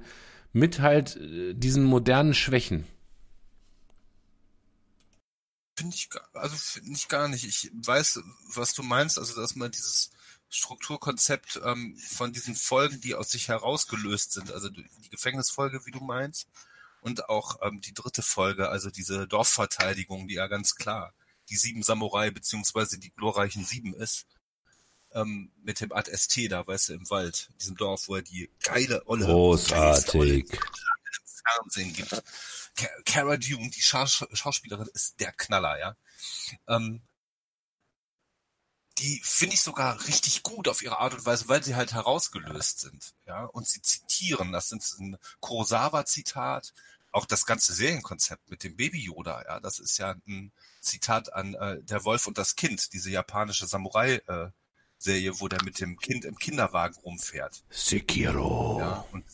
Mit 0.52 0.82
halt 0.82 1.16
äh, 1.16 1.54
diesen 1.56 1.86
modernen 1.86 2.36
Schwächen. 2.36 2.86
Finde 5.84 5.96
ich, 5.98 6.10
also 6.34 6.56
finde 6.56 6.94
ich 6.94 7.10
gar 7.10 7.28
nicht. 7.28 7.44
Ich 7.44 7.70
weiß, 7.74 8.22
was 8.54 8.74
du 8.74 8.84
meinst, 8.84 9.20
also 9.20 9.36
dass 9.36 9.56
man 9.56 9.70
dieses 9.70 10.12
Strukturkonzept 10.50 11.60
ähm, 11.66 11.98
von 11.98 12.32
diesen 12.32 12.56
Folgen, 12.56 13.02
die 13.02 13.16
aus 13.16 13.32
sich 13.32 13.50
herausgelöst 13.50 14.32
sind, 14.32 14.50
also 14.52 14.70
die 14.70 15.10
Gefängnisfolge, 15.10 15.86
wie 15.86 15.92
du 15.92 16.00
meinst, 16.00 16.48
und 17.02 17.28
auch 17.28 17.60
ähm, 17.62 17.82
die 17.82 17.94
dritte 17.94 18.22
Folge, 18.22 18.70
also 18.70 18.90
diese 18.90 19.28
Dorfverteidigung, 19.28 20.30
die 20.30 20.36
ja 20.36 20.48
ganz 20.48 20.76
klar 20.76 21.14
die 21.50 21.58
sieben 21.58 21.84
Samurai 21.84 22.32
beziehungsweise 22.32 22.98
die 22.98 23.12
glorreichen 23.12 23.66
sieben 23.66 23.94
ist, 23.94 24.26
ähm, 25.12 25.52
mit 25.62 25.82
dem 25.82 25.92
Ad 25.92 26.10
ST 26.16 26.50
da, 26.50 26.66
weißt 26.66 26.90
du, 26.90 26.94
im 26.94 27.10
Wald, 27.10 27.50
diesem 27.60 27.76
Dorf, 27.76 28.08
wo 28.08 28.16
er 28.16 28.22
die 28.22 28.50
geile 28.62 29.06
Olle, 29.06 29.26
Großartig. 29.26 30.48
Fernsehen 31.46 31.92
gibt. 31.92 32.24
Ca- 32.76 33.02
Cara 33.06 33.38
Dune, 33.38 33.70
die 33.70 33.82
Schaus 33.82 34.26
Schauspielerin, 34.34 34.90
ist 34.94 35.20
der 35.20 35.32
Knaller, 35.34 35.78
ja. 35.80 35.96
Ähm, 36.68 37.02
die 39.00 39.20
finde 39.24 39.56
ich 39.56 39.62
sogar 39.62 40.06
richtig 40.08 40.44
gut 40.44 40.68
auf 40.68 40.82
ihre 40.84 41.00
Art 41.00 41.14
und 41.16 41.26
Weise, 41.26 41.48
weil 41.48 41.64
sie 41.64 41.76
halt 41.76 41.94
herausgelöst 41.94 42.80
sind, 42.80 43.14
ja. 43.26 43.46
Und 43.46 43.68
sie 43.68 43.82
zitieren, 43.82 44.52
das 44.52 44.70
sind 44.70 44.84
ein 45.00 45.18
Kurosawa-Zitat, 45.40 46.74
auch 47.12 47.26
das 47.26 47.46
ganze 47.46 47.74
Serienkonzept 47.74 48.50
mit 48.50 48.64
dem 48.64 48.76
Baby 48.76 49.00
Yoda, 49.00 49.44
ja, 49.46 49.60
das 49.60 49.80
ist 49.80 49.98
ja 49.98 50.16
ein 50.28 50.52
Zitat 50.82 51.34
an 51.34 51.54
äh, 51.56 51.82
Der 51.84 52.04
Wolf 52.06 52.28
und 52.28 52.38
das 52.38 52.56
Kind, 52.56 52.94
diese 52.94 53.10
japanische 53.10 53.66
Samurai-Serie, 53.68 55.40
wo 55.40 55.48
der 55.48 55.64
mit 55.64 55.80
dem 55.80 55.98
Kind 56.00 56.26
im 56.26 56.38
Kinderwagen 56.38 56.96
rumfährt. 56.98 57.64
Sekiro. 57.70 58.80
Ja, 58.80 59.06
und, 59.12 59.26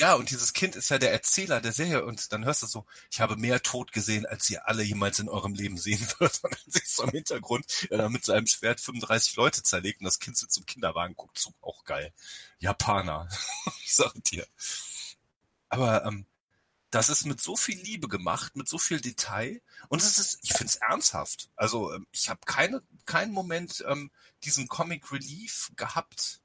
ja, 0.00 0.14
und 0.14 0.30
dieses 0.30 0.54
Kind 0.54 0.76
ist 0.76 0.88
ja 0.88 0.98
der 0.98 1.12
Erzähler 1.12 1.60
der 1.60 1.72
Serie 1.72 2.06
und 2.06 2.32
dann 2.32 2.46
hörst 2.46 2.62
du 2.62 2.66
so, 2.66 2.86
ich 3.10 3.20
habe 3.20 3.36
mehr 3.36 3.62
Tod 3.62 3.92
gesehen, 3.92 4.24
als 4.24 4.48
ihr 4.48 4.66
alle 4.66 4.82
jemals 4.82 5.18
in 5.18 5.28
eurem 5.28 5.52
Leben 5.52 5.76
sehen 5.76 6.00
würdet. 6.18 6.42
Und 6.42 6.54
dann 6.54 6.72
siehst 6.72 6.98
du 6.98 7.02
im 7.02 7.10
Hintergrund, 7.10 7.86
ja, 7.90 7.98
da 7.98 8.08
mit 8.08 8.24
seinem 8.24 8.46
Schwert 8.46 8.80
35 8.80 9.36
Leute 9.36 9.62
zerlegt 9.62 10.00
und 10.00 10.06
das 10.06 10.18
Kind 10.18 10.38
sitzt 10.38 10.56
im 10.56 10.64
Kinderwagen, 10.64 11.14
guckt 11.16 11.36
zu, 11.38 11.52
auch 11.60 11.84
geil. 11.84 12.14
Japaner, 12.60 13.28
ich 13.84 13.94
sag 13.94 14.14
dir. 14.24 14.46
Aber 15.68 16.06
ähm, 16.06 16.24
das 16.90 17.10
ist 17.10 17.26
mit 17.26 17.42
so 17.42 17.54
viel 17.54 17.78
Liebe 17.78 18.08
gemacht, 18.08 18.56
mit 18.56 18.68
so 18.68 18.78
viel 18.78 19.02
Detail 19.02 19.60
und 19.88 20.00
es 20.00 20.18
ist, 20.18 20.38
ich 20.40 20.54
finde 20.54 20.72
es 20.72 20.76
ernsthaft. 20.76 21.50
Also 21.56 21.92
ähm, 21.92 22.06
ich 22.10 22.30
habe 22.30 22.40
keine, 22.46 22.82
keinen 23.04 23.32
Moment 23.32 23.84
ähm, 23.86 24.10
diesen 24.44 24.66
Comic 24.66 25.12
Relief 25.12 25.70
gehabt. 25.76 26.40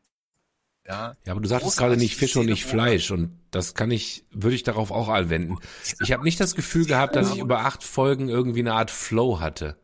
Ja, 0.88 1.16
Ja, 1.26 1.32
aber 1.32 1.42
du 1.42 1.50
sagtest 1.50 1.78
gerade 1.78 1.98
nicht 1.98 2.16
Fisch 2.16 2.36
und 2.36 2.46
nicht 2.46 2.66
Fleisch 2.66 3.12
und 3.12 3.40
das 3.52 3.74
kann 3.74 3.90
ich, 3.90 4.26
würde 4.32 4.56
ich 4.56 4.64
darauf 4.64 4.92
auch 4.92 5.08
anwenden. 5.08 5.58
Ich 6.00 6.12
habe 6.12 6.24
nicht 6.24 6.40
das 6.40 6.56
Gefühl 6.56 6.86
gehabt, 6.86 7.16
dass 7.16 7.32
ich 7.32 7.40
über 7.40 7.62
acht 7.62 7.84
Folgen 7.84 8.30
irgendwie 8.30 8.60
eine 8.60 8.74
Art 8.74 8.92
Flow 8.92 9.40
hatte. 9.40 9.78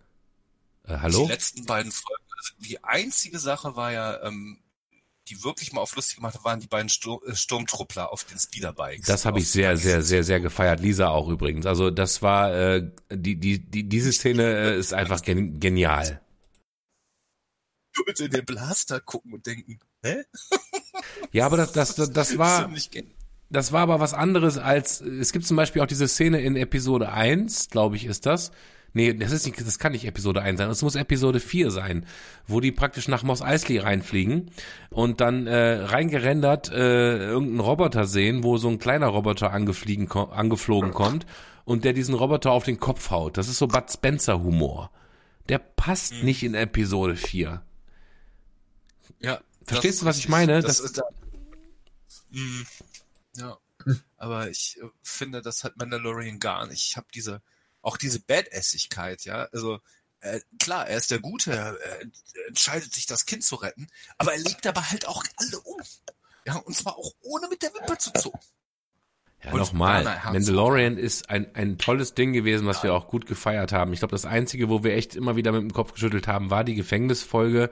Äh, 0.87 0.97
hallo? 0.97 1.25
Die 1.25 1.31
letzten 1.31 1.65
beiden 1.65 1.91
Folgen. 1.91 2.23
Also 2.37 2.53
die 2.59 2.83
einzige 2.83 3.39
Sache 3.39 3.75
war 3.75 3.91
ja, 3.91 4.23
ähm, 4.23 4.61
die 5.27 5.43
wirklich 5.43 5.71
mal 5.71 5.81
auf 5.81 5.95
lustig 5.95 6.17
gemacht 6.17 6.35
hat, 6.35 6.43
waren 6.43 6.59
die 6.59 6.67
beiden 6.67 6.89
Stur 6.89 7.21
äh, 7.27 7.35
Sturmtruppler 7.35 8.11
auf 8.11 8.23
den 8.25 8.37
Speederbikes. 8.37 9.05
Das 9.05 9.25
habe 9.25 9.39
ich 9.39 9.49
sehr, 9.49 9.77
sehr, 9.77 10.01
sehr, 10.01 10.23
sehr 10.23 10.39
gefeiert. 10.39 10.79
Lisa 10.79 11.09
auch 11.09 11.29
übrigens. 11.29 11.65
Also 11.65 11.89
das 11.89 12.21
war 12.21 12.53
äh, 12.53 12.91
die, 13.11 13.39
die, 13.39 13.59
die, 13.59 13.87
diese 13.87 14.11
Szene 14.11 14.43
äh, 14.43 14.77
ist 14.77 14.93
einfach 14.93 15.21
gen 15.21 15.59
genial. 15.59 16.21
Und 18.07 18.19
in 18.19 18.31
den 18.31 18.45
Blaster 18.45 18.99
gucken 18.99 19.33
und 19.33 19.45
denken, 19.45 19.79
hä? 20.03 20.23
Ja, 21.31 21.45
aber 21.45 21.57
das, 21.57 21.71
das, 21.71 21.95
das, 21.95 22.11
das 22.11 22.37
war, 22.37 22.69
das 23.49 23.71
war 23.71 23.81
aber 23.81 23.99
was 23.99 24.13
anderes 24.13 24.57
als, 24.57 25.01
es 25.01 25.31
gibt 25.31 25.45
zum 25.45 25.57
Beispiel 25.57 25.81
auch 25.81 25.87
diese 25.87 26.07
Szene 26.07 26.41
in 26.41 26.55
Episode 26.55 27.11
1, 27.11 27.69
glaube 27.69 27.95
ich, 27.95 28.05
ist 28.05 28.25
das. 28.25 28.51
Nee, 28.93 29.13
das 29.13 29.31
ist 29.31 29.45
nicht, 29.45 29.57
das 29.59 29.79
kann 29.79 29.93
nicht 29.93 30.03
Episode 30.05 30.41
1 30.41 30.57
sein. 30.57 30.69
Es 30.69 30.81
muss 30.81 30.95
Episode 30.95 31.39
4 31.39 31.71
sein, 31.71 32.05
wo 32.45 32.59
die 32.59 32.73
praktisch 32.73 33.07
nach 33.07 33.23
Mos 33.23 33.41
Eisley 33.41 33.77
reinfliegen 33.77 34.51
und 34.89 35.21
dann 35.21 35.47
äh, 35.47 35.75
reingerendert 35.83 36.69
äh, 36.71 37.17
irgendeinen 37.29 37.61
Roboter 37.61 38.05
sehen, 38.05 38.43
wo 38.43 38.57
so 38.57 38.67
ein 38.67 38.79
kleiner 38.79 39.07
Roboter 39.07 39.53
angefliegen, 39.53 40.09
ko 40.09 40.23
angeflogen 40.23 40.91
kommt 40.91 41.25
und 41.63 41.85
der 41.85 41.93
diesen 41.93 42.15
Roboter 42.15 42.51
auf 42.51 42.65
den 42.65 42.81
Kopf 42.81 43.11
haut. 43.11 43.37
Das 43.37 43.47
ist 43.47 43.59
so 43.59 43.67
Bud 43.67 43.89
Spencer 43.89 44.43
Humor. 44.43 44.91
Der 45.47 45.59
passt 45.59 46.13
Mhm. 46.15 46.25
nicht 46.25 46.43
in 46.43 46.53
Episode 46.53 47.15
4. 47.15 47.61
Ja. 49.71 49.75
Verstehst 49.75 50.01
du, 50.01 50.05
was 50.05 50.17
ich 50.17 50.29
meine? 50.29 50.61
Das, 50.61 50.77
Das- 50.77 50.79
ist 50.85 50.97
da, 50.97 51.03
Mm, 52.33 52.61
ja. 53.37 53.57
Aber 54.17 54.49
ich 54.49 54.77
äh, 54.81 54.85
finde, 55.03 55.41
das 55.41 55.63
hat 55.65 55.75
Mandalorian 55.77 56.39
gar 56.39 56.65
nicht. 56.67 56.87
Ich 56.87 56.97
habe 56.97 57.07
diese, 57.13 57.41
auch 57.81 57.97
diese 57.97 58.19
Badassigkeit, 58.21 59.25
ja. 59.25 59.49
Also, 59.51 59.79
äh, 60.21 60.39
klar, 60.59 60.87
er 60.87 60.97
ist 60.97 61.11
der 61.11 61.19
Gute, 61.19 61.51
er, 61.51 61.77
entscheidet 62.47 62.93
sich, 62.93 63.05
das 63.05 63.25
Kind 63.25 63.43
zu 63.43 63.55
retten, 63.55 63.87
aber 64.17 64.33
er 64.33 64.39
legt 64.39 64.65
aber 64.67 64.89
halt 64.91 65.07
auch 65.07 65.23
alle 65.35 65.59
um. 65.59 65.81
Ja, 66.45 66.55
und 66.57 66.75
zwar 66.75 66.97
auch 66.97 67.11
ohne 67.21 67.47
mit 67.49 67.61
der 67.63 67.73
Wimper 67.73 67.97
zu 67.99 68.11
zucken. 68.13 68.39
Ja, 69.43 69.53
nochmal. 69.55 70.03
Mandalorian 70.31 70.97
ist 70.97 71.29
ein, 71.29 71.53
ein 71.55 71.77
tolles 71.79 72.13
Ding 72.13 72.31
gewesen, 72.31 72.67
was 72.67 72.83
wir 72.83 72.93
auch 72.93 73.07
gut 73.07 73.25
gefeiert 73.25 73.71
haben. 73.71 73.91
Ich 73.91 73.99
glaube, 73.99 74.11
das 74.11 74.25
Einzige, 74.25 74.69
wo 74.69 74.83
wir 74.83 74.93
echt 74.95 75.15
immer 75.15 75.35
wieder 75.35 75.51
mit 75.51 75.61
dem 75.61 75.73
Kopf 75.73 75.93
geschüttelt 75.93 76.27
haben, 76.27 76.49
war 76.51 76.63
die 76.63 76.75
Gefängnisfolge. 76.75 77.71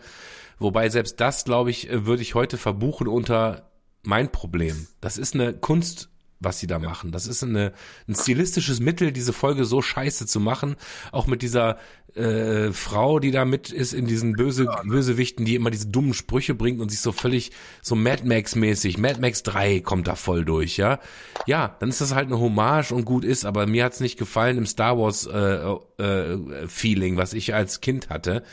Wobei 0.60 0.90
selbst 0.90 1.20
das, 1.20 1.46
glaube 1.46 1.70
ich, 1.70 1.90
äh, 1.90 2.06
würde 2.06 2.22
ich 2.22 2.36
heute 2.36 2.58
verbuchen 2.58 3.08
unter 3.08 3.70
mein 4.04 4.32
Problem. 4.32 4.88
Das 5.02 5.18
ist 5.18 5.36
eine 5.36 5.54
Kunst, 5.54 6.10
was 6.40 6.60
sie 6.60 6.68
da 6.68 6.80
machen. 6.80 7.12
Das 7.12 7.28
ist 7.28 7.44
eine, 7.44 7.74
ein 8.08 8.16
stilistisches 8.16 8.80
Mittel, 8.80 9.12
diese 9.12 9.34
Folge 9.34 9.66
so 9.66 9.82
scheiße 9.82 10.26
zu 10.26 10.40
machen. 10.40 10.78
Auch 11.12 11.28
mit 11.28 11.42
dieser 11.42 11.78
äh, 12.16 12.72
Frau, 12.72 13.20
die 13.20 13.32
da 13.32 13.44
mit 13.44 13.72
ist 13.72 13.94
in 13.94 14.08
diesen 14.08 14.34
böse, 14.34 14.68
Bösewichten, 14.86 15.46
die 15.46 15.56
immer 15.56 15.70
diese 15.70 15.88
dummen 15.88 16.14
Sprüche 16.14 16.56
bringt 16.56 16.80
und 16.80 16.90
sich 16.90 17.02
so 17.02 17.12
völlig 17.12 17.52
so 17.82 17.96
Mad 17.96 18.24
Max-mäßig. 18.26 18.98
Mad 18.98 19.20
Max 19.20 19.44
3 19.44 19.82
kommt 19.82 20.08
da 20.08 20.16
voll 20.16 20.46
durch, 20.46 20.78
ja. 20.78 21.00
Ja, 21.46 21.76
dann 21.80 21.90
ist 21.90 22.02
das 22.02 22.16
halt 22.16 22.28
eine 22.28 22.40
Hommage 22.40 22.94
und 22.94 23.06
gut 23.06 23.26
ist, 23.26 23.46
aber 23.46 23.68
mir 23.68 23.84
hat's 23.84 24.00
nicht 24.00 24.18
gefallen 24.18 24.58
im 24.58 24.66
Star 24.66 24.98
Wars 24.98 25.26
äh, 25.28 26.04
äh, 26.04 26.68
Feeling, 26.68 27.18
was 27.18 27.34
ich 27.34 27.54
als 27.54 27.82
Kind 27.82 28.10
hatte. 28.10 28.44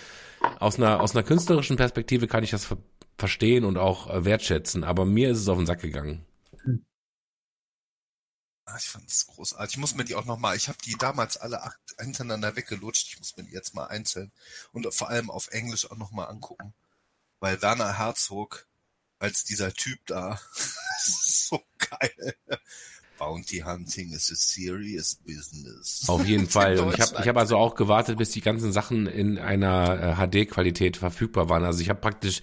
Aus 0.58 0.76
einer, 0.76 1.00
aus 1.00 1.14
einer 1.14 1.24
künstlerischen 1.24 1.76
Perspektive 1.76 2.26
kann 2.26 2.44
ich 2.44 2.50
das 2.50 2.64
ver 2.64 2.78
verstehen 3.18 3.64
und 3.64 3.78
auch 3.78 4.10
äh, 4.10 4.26
wertschätzen, 4.26 4.84
aber 4.84 5.06
mir 5.06 5.30
ist 5.30 5.38
es 5.38 5.48
auf 5.48 5.56
den 5.56 5.64
Sack 5.64 5.80
gegangen. 5.80 6.26
Ah, 8.64 8.76
Ich 8.78 8.88
fand 8.88 9.08
es 9.08 9.26
großartig. 9.26 9.74
Ich 9.74 9.78
muss 9.80 9.94
mir 9.94 10.04
die 10.04 10.14
auch 10.16 10.24
nochmal, 10.24 10.56
ich 10.56 10.68
habe 10.68 10.78
die 10.84 10.96
damals 10.96 11.36
alle 11.36 11.62
acht 11.62 11.78
hintereinander 11.98 12.56
weggelutscht. 12.56 13.08
Ich 13.08 13.18
muss 13.18 13.36
mir 13.36 13.44
die 13.44 13.52
jetzt 13.52 13.74
mal 13.74 13.86
einzeln 13.86 14.32
und 14.72 14.92
vor 14.92 15.08
allem 15.08 15.30
auf 15.30 15.48
Englisch 15.52 15.88
auch 15.90 15.96
nochmal 15.96 16.28
angucken. 16.28 16.74
Weil 17.40 17.62
Werner 17.62 17.98
Herzog 17.98 18.66
als 19.18 19.44
dieser 19.44 19.72
Typ 19.74 20.00
da, 20.06 20.40
das 20.56 21.08
ist 21.08 21.48
so 21.48 21.62
geil. 21.78 22.36
Bounty 23.18 23.58
Hunting 23.58 24.12
is 24.12 24.30
a 24.30 24.34
serious 24.36 25.14
business. 25.14 26.08
Auf 26.08 26.24
jeden 26.26 26.46
Fall. 26.48 26.78
Und 26.80 26.94
ich 26.94 27.00
habe 27.00 27.16
ich 27.20 27.28
hab 27.28 27.36
also 27.36 27.56
auch 27.56 27.74
gewartet, 27.74 28.18
bis 28.18 28.30
die 28.30 28.40
ganzen 28.40 28.72
Sachen 28.72 29.06
in 29.06 29.38
einer 29.38 30.18
äh, 30.20 30.44
HD-Qualität 30.46 30.96
verfügbar 30.96 31.48
waren. 31.48 31.64
Also 31.64 31.80
ich 31.80 31.88
habe 31.88 32.00
praktisch 32.00 32.42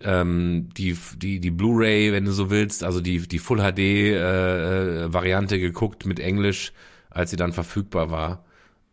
ähm, 0.00 0.68
die 0.76 0.96
die 1.16 1.40
die 1.40 1.50
Blu-ray, 1.50 2.12
wenn 2.12 2.24
du 2.24 2.32
so 2.32 2.50
willst, 2.50 2.82
also 2.84 3.00
die 3.00 3.26
die 3.26 3.38
Full 3.38 3.58
HD 3.58 3.78
äh, 3.78 5.04
äh, 5.04 5.12
Variante 5.12 5.58
geguckt 5.58 6.04
mit 6.06 6.20
Englisch, 6.20 6.72
als 7.10 7.30
sie 7.30 7.36
dann 7.36 7.52
verfügbar 7.52 8.10
war. 8.10 8.44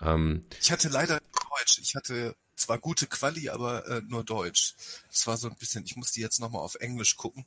Ähm, 0.02 0.44
Ich 0.62 0.72
hatte 0.72 0.90
leider 0.90 1.20
Deutsch. 1.20 1.80
Ich 1.82 1.96
hatte 1.96 2.36
zwar 2.56 2.78
gute 2.78 3.08
Quali, 3.08 3.50
aber 3.50 3.86
äh, 3.88 4.02
nur 4.08 4.24
Deutsch. 4.24 4.76
Das 5.12 5.28
war 5.28 5.38
so 5.38 5.50
ein 5.50 5.56
bisschen, 5.56 5.84
ich 5.86 5.96
musste 5.96 6.22
jetzt 6.22 6.40
nochmal 6.40 6.62
auf 6.62 6.76
Englisch 6.76 7.18
gucken, 7.18 7.46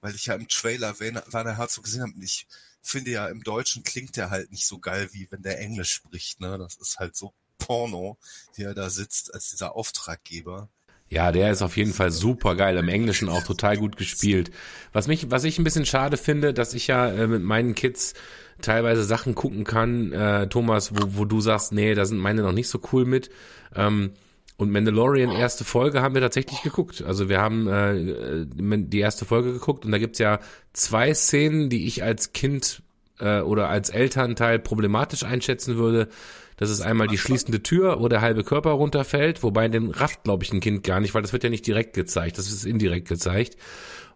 weil 0.00 0.14
ich 0.14 0.26
ja 0.26 0.34
im 0.34 0.48
Trailer 0.48 0.98
Werner, 1.00 1.24
Werner 1.30 1.56
Herzog 1.56 1.84
gesehen 1.84 2.02
habe. 2.02 2.12
Und 2.12 2.22
ich 2.22 2.46
finde 2.82 3.10
ja, 3.10 3.28
im 3.28 3.42
Deutschen 3.42 3.82
klingt 3.82 4.16
der 4.16 4.30
halt 4.30 4.50
nicht 4.50 4.66
so 4.66 4.78
geil, 4.78 5.08
wie 5.12 5.28
wenn 5.30 5.42
der 5.42 5.60
Englisch 5.60 5.92
spricht. 5.92 6.40
Ne? 6.40 6.58
Das 6.58 6.76
ist 6.76 6.98
halt 6.98 7.16
so 7.16 7.32
Porno, 7.58 8.18
der 8.56 8.74
da 8.74 8.88
sitzt 8.90 9.34
als 9.34 9.50
dieser 9.50 9.74
Auftraggeber. 9.74 10.68
Ja, 11.10 11.32
der 11.32 11.50
ist 11.50 11.62
auf 11.62 11.76
jeden 11.76 11.94
Fall 11.94 12.10
super 12.10 12.54
geil. 12.54 12.76
Im 12.76 12.88
Englischen 12.88 13.28
auch 13.28 13.42
total 13.42 13.78
gut 13.78 13.96
gespielt. 13.96 14.50
Was 14.92 15.06
mich, 15.06 15.30
was 15.30 15.44
ich 15.44 15.58
ein 15.58 15.64
bisschen 15.64 15.86
schade 15.86 16.16
finde, 16.16 16.52
dass 16.52 16.74
ich 16.74 16.86
ja 16.86 17.08
äh, 17.08 17.26
mit 17.26 17.42
meinen 17.42 17.74
Kids 17.74 18.14
teilweise 18.60 19.04
Sachen 19.04 19.34
gucken 19.34 19.64
kann, 19.64 20.12
äh, 20.12 20.48
Thomas, 20.48 20.92
wo, 20.94 21.18
wo 21.18 21.24
du 21.24 21.40
sagst, 21.40 21.72
nee, 21.72 21.94
da 21.94 22.04
sind 22.04 22.18
meine 22.18 22.42
noch 22.42 22.52
nicht 22.52 22.68
so 22.68 22.80
cool 22.92 23.06
mit. 23.06 23.30
Ähm, 23.74 24.12
und 24.58 24.72
Mandalorian 24.72 25.30
erste 25.30 25.64
Folge 25.64 26.02
haben 26.02 26.14
wir 26.14 26.20
tatsächlich 26.20 26.62
geguckt. 26.62 27.02
Also 27.06 27.28
wir 27.28 27.40
haben 27.40 27.68
äh, 27.68 28.44
die 28.84 28.98
erste 28.98 29.24
Folge 29.24 29.52
geguckt 29.52 29.84
und 29.84 29.92
da 29.92 29.98
gibt's 29.98 30.18
ja 30.18 30.40
zwei 30.72 31.14
Szenen, 31.14 31.70
die 31.70 31.86
ich 31.86 32.02
als 32.02 32.32
Kind 32.32 32.82
äh, 33.20 33.40
oder 33.40 33.68
als 33.68 33.88
Elternteil 33.88 34.58
problematisch 34.58 35.22
einschätzen 35.22 35.76
würde. 35.76 36.08
Das 36.56 36.70
ist 36.70 36.80
einmal 36.80 37.06
die 37.06 37.18
schließende 37.18 37.62
Tür, 37.62 38.00
wo 38.00 38.08
der 38.08 38.20
halbe 38.20 38.42
Körper 38.42 38.70
runterfällt, 38.70 39.44
wobei 39.44 39.68
den 39.68 39.92
rafft, 39.92 40.24
glaube 40.24 40.42
ich, 40.42 40.52
ein 40.52 40.58
Kind 40.58 40.82
gar 40.82 40.98
nicht, 40.98 41.14
weil 41.14 41.22
das 41.22 41.32
wird 41.32 41.44
ja 41.44 41.50
nicht 41.50 41.66
direkt 41.66 41.94
gezeigt, 41.94 42.36
das 42.36 42.50
ist 42.50 42.66
indirekt 42.66 43.06
gezeigt. 43.06 43.56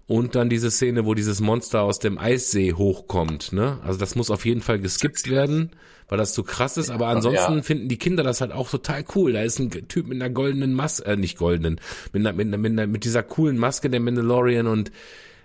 Und 0.08 0.34
dann 0.34 0.48
diese 0.48 0.72
Szene, 0.72 1.06
wo 1.06 1.14
dieses 1.14 1.40
Monster 1.40 1.82
aus 1.82 2.00
dem 2.00 2.18
Eissee 2.18 2.72
hochkommt, 2.72 3.52
ne? 3.52 3.78
Also 3.84 4.00
das 4.00 4.16
muss 4.16 4.32
auf 4.32 4.44
jeden 4.44 4.60
Fall 4.60 4.80
geskippt 4.80 5.30
werden, 5.30 5.70
weil 6.12 6.18
das 6.18 6.34
zu 6.34 6.44
krass 6.44 6.76
ist. 6.76 6.90
Aber 6.90 7.06
ansonsten 7.06 7.54
Ja. 7.54 7.62
finden 7.62 7.88
die 7.88 7.96
Kinder 7.96 8.22
das 8.22 8.42
halt 8.42 8.52
auch 8.52 8.68
total 8.68 9.02
cool. 9.14 9.32
Da 9.32 9.40
ist 9.40 9.58
ein 9.58 9.70
Typ 9.70 10.08
mit 10.08 10.20
einer 10.20 10.28
goldenen 10.28 10.74
Maske, 10.74 11.06
äh, 11.06 11.16
nicht 11.16 11.38
goldenen, 11.38 11.80
mit, 12.12 12.20
einer, 12.20 12.34
mit, 12.34 12.48
einer, 12.48 12.58
mit, 12.58 12.72
einer, 12.72 12.86
mit 12.86 13.04
dieser 13.04 13.22
coolen 13.22 13.56
Maske 13.56 13.88
der 13.88 13.98
Mandalorian 13.98 14.66
und 14.66 14.92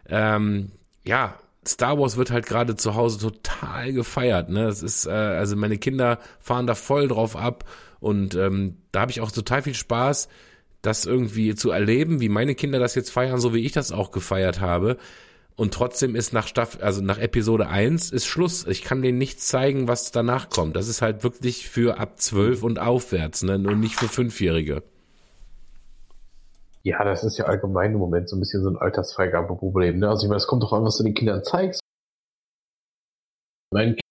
ähm, 0.10 0.74
ja, 1.06 1.40
Star 1.66 1.98
Wars 1.98 2.18
wird 2.18 2.32
halt 2.32 2.48
gerade 2.48 2.76
zu 2.76 2.96
Hause 2.96 3.18
total 3.18 3.94
gefeiert. 3.94 4.50
Ne? 4.50 4.66
Das 4.66 4.84
ist, 4.84 5.06
äh, 5.06 5.12
also 5.12 5.56
meine 5.56 5.78
Kinder 5.78 6.20
fahren 6.42 6.68
da 6.68 6.76
voll 6.76 7.08
drauf 7.08 7.38
ab 7.38 7.64
und 8.02 8.36
ähm, 8.36 8.76
da 8.92 9.00
habe 9.00 9.12
ich 9.12 9.22
auch 9.22 9.32
total 9.32 9.62
viel 9.62 9.74
Spaß, 9.74 10.28
das 10.82 11.06
irgendwie 11.06 11.56
zu 11.56 11.72
erleben, 11.72 12.20
wie 12.20 12.28
meine 12.28 12.56
Kinder 12.56 12.80
das 12.80 12.94
jetzt 12.94 13.10
feiern, 13.12 13.40
so 13.40 13.54
wie 13.54 13.66
ich 13.66 13.72
das 13.72 13.94
auch 13.94 14.12
gefeiert 14.12 14.60
habe. 14.60 14.98
Und 15.58 15.74
trotzdem 15.74 16.16
ist 16.16 16.34
nach 16.34 16.48
Staffel, 16.48 16.84
also 16.84 17.02
nach 17.02 17.18
Episode 17.18 17.68
1 17.68 18.11
ist 18.11 18.27
Schluss. 18.27 18.68
Ich 18.68 18.84
kann 18.84 19.02
denen 19.02 19.18
nichts 19.18 19.48
zeigen, 19.48 19.88
was 19.88 20.11
danach 20.11 20.50
kommt. 20.50 20.76
Das 20.76 20.88
ist 20.88 21.02
halt 21.02 21.24
wirklich 21.24 21.68
für 21.68 22.00
ab 22.00 22.19
12 22.19 22.61
und 22.61 22.80
aufwärts, 22.80 23.42
ne? 23.42 23.56
Und 23.56 23.80
nicht 23.80 23.95
für 23.95 24.08
Fünfjährige. 24.08 24.84
Ja, 26.84 27.03
das 27.03 27.24
ist 27.24 27.40
ja 27.40 27.45
allgemein 27.45 27.94
im 27.94 27.98
Moment 27.98 28.30
so 28.30 28.36
ein 28.36 28.40
bisschen 28.40 28.64
so 28.64 28.69
ein 28.69 28.77
Altersfreigabeproblem. 28.77 29.98
Ne? 29.98 30.08
Also 30.08 30.26
ich 30.26 30.30
meine, 30.30 30.38
es 30.38 30.45
kommt 30.45 30.61
doch 30.61 30.74
an, 30.74 30.84
was 30.84 30.98
du 30.98 31.03
den 31.03 31.16
Kindern 31.16 31.44
zeigst. 31.44 31.82
Mein 33.74 33.95
Kind, 33.95 34.02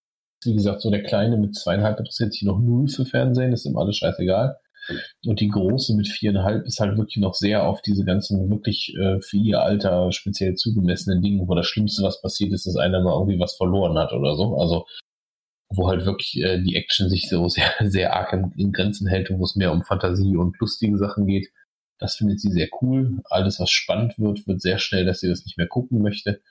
wie 0.44 0.56
gesagt, 0.56 0.82
so 0.82 0.90
der 0.90 1.04
Kleine 1.04 1.36
mit 1.36 1.54
zweieinhalb 1.54 2.00
interessiert 2.00 2.32
sich 2.32 2.42
noch 2.42 2.58
null 2.58 2.88
für 2.88 3.06
Fernsehen, 3.06 3.52
ist 3.52 3.64
ihm 3.66 3.78
alles 3.78 3.96
scheißegal. 3.96 4.58
Und 5.24 5.40
die 5.40 5.48
Große 5.48 5.94
mit 5.94 6.08
viereinhalb 6.08 6.64
ist 6.66 6.80
halt 6.80 6.96
wirklich 6.96 7.16
noch 7.16 7.34
sehr 7.34 7.66
auf 7.66 7.82
diese 7.82 8.04
ganzen 8.04 8.50
wirklich 8.50 8.94
äh, 9.00 9.20
für 9.20 9.36
ihr 9.36 9.60
Alter 9.60 10.12
speziell 10.12 10.54
zugemessenen 10.54 11.22
Dingen, 11.22 11.48
wo 11.48 11.54
das 11.54 11.66
Schlimmste, 11.66 12.02
was 12.02 12.20
passiert 12.20 12.52
ist, 12.52 12.66
dass 12.66 12.76
einer 12.76 13.02
mal 13.02 13.18
irgendwie 13.18 13.40
was 13.40 13.56
verloren 13.56 13.98
hat 13.98 14.12
oder 14.12 14.36
so. 14.36 14.56
Also 14.58 14.86
wo 15.70 15.88
halt 15.88 16.04
wirklich 16.04 16.40
äh, 16.42 16.62
die 16.62 16.76
Action 16.76 17.08
sich 17.08 17.28
so 17.28 17.48
sehr, 17.48 17.72
sehr 17.80 18.14
arg 18.14 18.32
in, 18.32 18.52
in 18.56 18.72
Grenzen 18.72 19.08
hält 19.08 19.30
und 19.30 19.38
wo 19.38 19.44
es 19.44 19.56
mehr 19.56 19.72
um 19.72 19.84
Fantasie 19.84 20.36
und 20.36 20.58
lustige 20.58 20.98
Sachen 20.98 21.26
geht. 21.26 21.48
Das 21.98 22.16
findet 22.16 22.40
sie 22.40 22.50
sehr 22.50 22.68
cool. 22.82 23.22
Alles, 23.24 23.58
was 23.58 23.70
spannend 23.70 24.18
wird, 24.18 24.46
wird 24.46 24.60
sehr 24.60 24.78
schnell, 24.78 25.06
dass 25.06 25.20
sie 25.20 25.28
das 25.28 25.44
nicht 25.44 25.56
mehr 25.56 25.66
gucken 25.66 26.02
möchte. 26.02 26.42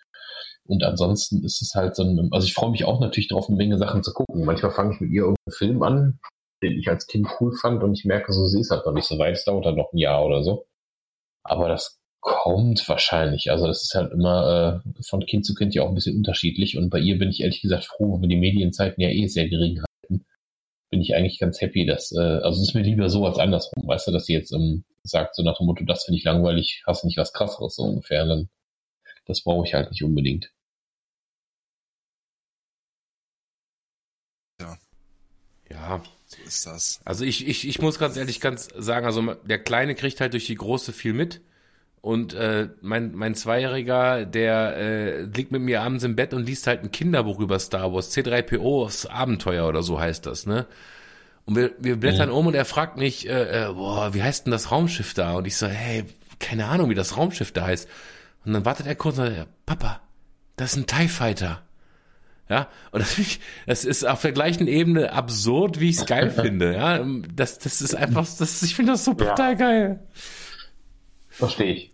Und 0.68 0.84
ansonsten 0.84 1.44
ist 1.44 1.62
es 1.62 1.76
halt 1.76 1.96
so 1.96 2.04
ein, 2.04 2.30
also 2.32 2.48
ich 2.48 2.56
freue 2.56 2.72
mich 2.72 2.86
auch 2.86 3.00
natürlich 3.00 3.28
darauf, 3.28 3.48
eine 3.48 3.58
Menge 3.58 3.78
Sachen 3.78 4.02
zu 4.02 4.12
gucken. 4.12 4.46
Manchmal 4.46 4.72
fange 4.72 4.96
ich 4.96 5.00
mit 5.00 5.12
ihr 5.12 5.22
irgendeinen 5.22 5.54
Film 5.56 5.84
an, 5.84 6.20
den 6.66 6.80
ich 6.80 6.90
als 6.90 7.08
Kind 7.08 7.28
cool 7.40 7.54
fand 7.56 7.84
und 7.84 7.94
ich 7.98 8.06
merke 8.06 8.34
so, 8.34 8.48
sie 8.48 8.60
ist 8.62 8.72
halt 8.72 8.86
noch 8.86 8.94
nicht 8.94 9.08
so 9.08 9.18
weit, 9.20 9.36
es 9.36 9.46
dauert 9.46 9.66
halt 9.66 9.78
noch 9.78 9.94
ein 9.94 9.98
Jahr 9.98 10.26
oder 10.26 10.44
so. 10.44 10.66
Aber 11.44 11.70
das 11.70 12.00
kommt 12.22 12.88
wahrscheinlich. 12.90 13.52
Also 13.52 13.68
das 13.68 13.84
ist 13.84 13.96
halt 13.96 14.12
immer 14.12 14.82
äh, 14.86 15.04
von 15.04 15.26
Kind 15.26 15.46
zu 15.46 15.54
Kind 15.56 15.76
ja 15.76 15.84
auch 15.84 15.90
ein 15.90 15.96
bisschen 15.96 16.18
unterschiedlich 16.18 16.78
und 16.78 16.90
bei 16.90 17.00
ihr 17.00 17.20
bin 17.20 17.30
ich 17.30 17.42
ehrlich 17.42 17.62
gesagt 17.62 17.86
froh, 17.86 18.20
wir 18.22 18.28
die 18.28 18.36
Medienzeiten 18.38 19.02
ja 19.02 19.10
eh 19.10 19.28
sehr 19.28 19.48
gering 19.50 19.80
halten. 19.80 20.26
Bin 20.92 21.02
ich 21.02 21.16
eigentlich 21.16 21.40
ganz 21.40 21.62
happy, 21.62 21.86
dass, 21.86 22.12
äh, 22.14 22.20
also 22.20 22.62
es 22.62 22.70
ist 22.70 22.76
mir 22.76 22.82
lieber 22.84 23.10
so 23.10 23.26
als 23.26 23.40
andersrum, 23.40 23.88
weißt 23.88 24.08
du, 24.08 24.12
dass 24.12 24.26
sie 24.26 24.34
jetzt 24.34 24.52
ähm, 24.54 24.86
sagt, 25.04 25.36
so 25.36 25.44
nach 25.44 25.58
dem 25.58 25.68
Motto, 25.68 25.84
das 25.86 26.06
finde 26.06 26.18
ich 26.20 26.24
langweilig, 26.26 26.84
hast 26.88 27.06
nicht 27.06 27.18
was 27.18 27.34
krasseres 27.34 27.76
so 27.76 27.84
ungefähr. 27.84 28.26
Dann, 28.26 28.50
das 29.28 29.44
brauche 29.44 29.66
ich 29.68 29.74
halt 29.76 29.92
nicht 29.92 30.04
unbedingt. 30.04 30.52
Ja. 34.60 34.78
Ja, 35.70 36.04
So 36.38 36.48
ist 36.48 36.66
das. 36.66 37.02
Also 37.06 37.26
ich, 37.26 37.48
ich, 37.48 37.68
ich 37.68 37.82
muss 37.82 38.00
ganz 38.00 38.18
ehrlich 38.18 38.42
ganz 38.42 38.70
sagen, 38.78 39.06
also 39.06 39.36
der 39.44 39.60
Kleine 39.60 39.96
kriegt 39.96 40.22
halt 40.22 40.34
durch 40.34 40.46
die 40.46 40.56
Große 40.56 40.94
viel 40.94 41.14
mit. 41.14 41.42
Und 42.02 42.36
äh, 42.36 42.70
mein, 42.82 43.16
mein 43.16 43.34
Zweijähriger, 43.34 44.26
der 44.26 44.78
äh, 44.78 45.22
liegt 45.24 45.52
mit 45.52 45.64
mir 45.64 45.82
abends 45.82 46.04
im 46.04 46.16
Bett 46.16 46.36
und 46.36 46.46
liest 46.46 46.68
halt 46.68 46.84
ein 46.84 46.92
Kinderbuch 46.92 47.40
über 47.40 47.58
Star 47.58 47.92
Wars, 47.94 48.16
C3POs 48.16 49.10
Abenteuer 49.10 49.68
oder 49.68 49.82
so 49.82 50.00
heißt 50.00 50.28
das, 50.28 50.46
ne? 50.46 50.68
Und 51.46 51.56
wir, 51.56 51.72
wir 51.80 51.96
blättern 51.96 52.30
um 52.30 52.46
und 52.48 52.54
er 52.54 52.66
fragt 52.66 52.98
mich, 52.98 53.28
äh, 53.28 53.70
äh, 53.70 53.74
boah, 53.74 54.14
wie 54.14 54.22
heißt 54.22 54.46
denn 54.46 54.52
das 54.52 54.72
Raumschiff 54.72 55.16
da? 55.16 55.34
Und 55.34 55.48
ich 55.48 55.58
so, 55.58 55.68
hey, 55.68 56.06
keine 56.40 56.66
Ahnung, 56.68 56.92
wie 56.92 56.96
das 56.96 57.18
Raumschiff 57.18 57.52
da 57.52 57.66
heißt. 57.66 57.88
Und 58.46 58.54
dann 58.54 58.66
wartet 58.66 58.86
er 58.86 58.96
kurz 58.96 59.18
und 59.18 59.26
sagt, 59.26 59.66
Papa, 59.66 60.02
das 60.58 60.74
ist 60.74 60.78
ein 60.78 60.88
TIE 60.88 61.08
Fighter. 61.08 61.65
Ja, 62.50 62.70
und 62.92 63.00
das, 63.02 63.18
ich, 63.18 63.40
das 63.66 63.86
ist 63.86 64.06
auf 64.06 64.22
der 64.22 64.32
gleichen 64.32 64.68
Ebene 64.68 65.12
absurd, 65.14 65.80
wie 65.80 65.90
ich 65.90 65.98
es 65.98 66.06
geil 66.06 66.30
finde. 66.42 66.74
Ja, 66.74 67.04
das, 67.34 67.60
das 67.60 67.82
ist 67.82 67.96
einfach, 67.96 68.28
das, 68.38 68.62
ich 68.64 68.76
finde 68.76 68.94
das 68.94 69.06
so 69.06 69.12
Ja. 69.12 69.18
total 69.30 69.56
geil. 69.56 70.08
Verstehe 71.30 71.74
ich. 71.74 71.92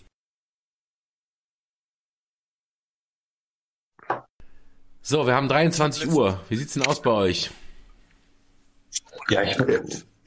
So, 5.01 5.25
wir 5.25 5.33
haben 5.35 5.47
23 5.47 6.09
Uhr. 6.11 6.39
Wie 6.49 6.55
sieht's 6.55 6.73
denn 6.73 6.83
aus 6.83 7.01
bei 7.01 7.09
euch? 7.11 7.51
Ja, 9.29 9.41
ich, 9.43 9.57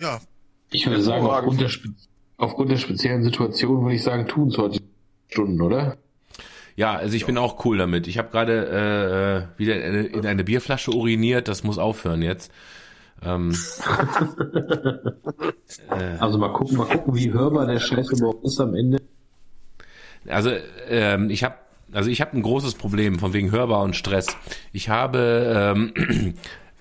Ja, 0.00 0.20
ich 0.70 0.86
würde 0.86 1.02
sagen, 1.02 1.26
aufgrund 1.26 1.60
der, 1.60 1.70
aufgrund 2.38 2.70
der 2.70 2.78
speziellen 2.78 3.22
Situation 3.22 3.82
würde 3.82 3.94
ich 3.94 4.02
sagen, 4.02 4.26
tun 4.26 4.48
es 4.48 4.58
heute 4.58 4.80
Stunden, 5.30 5.60
oder? 5.62 5.96
Ja, 6.76 6.94
also 6.94 7.14
ich 7.16 7.24
bin 7.26 7.38
auch 7.38 7.64
cool 7.64 7.78
damit. 7.78 8.06
Ich 8.08 8.18
habe 8.18 8.30
gerade 8.30 9.46
äh, 9.56 9.58
wieder 9.58 9.76
in 9.76 9.82
eine- 9.94 10.06
in 10.06 10.26
eine 10.26 10.42
Bierflasche 10.44 10.90
uriniert. 10.92 11.46
Das 11.48 11.62
muss 11.64 11.78
aufhören 11.78 12.22
jetzt. 12.22 12.50
Ähm, 13.24 13.54
Also 16.18 16.38
mal 16.38 16.52
gucken, 16.52 16.76
mal 16.76 16.86
gucken, 16.86 17.14
wie 17.14 17.32
hörbar 17.32 17.66
der 17.66 17.78
Scheiß 17.80 18.10
überhaupt 18.10 18.44
ist 18.44 18.60
am 18.60 18.74
Ende. 18.74 18.98
Also 20.28 20.50
ähm, 20.88 21.30
ich 21.30 21.44
habe 21.44 21.56
also 21.92 22.10
ich 22.10 22.20
habe 22.20 22.36
ein 22.36 22.42
großes 22.42 22.74
Problem 22.74 23.18
von 23.18 23.32
wegen 23.34 23.52
hörbar 23.52 23.82
und 23.82 23.94
Stress. 23.94 24.26
Ich 24.72 24.88
habe 24.88 25.74
ähm, 25.76 26.34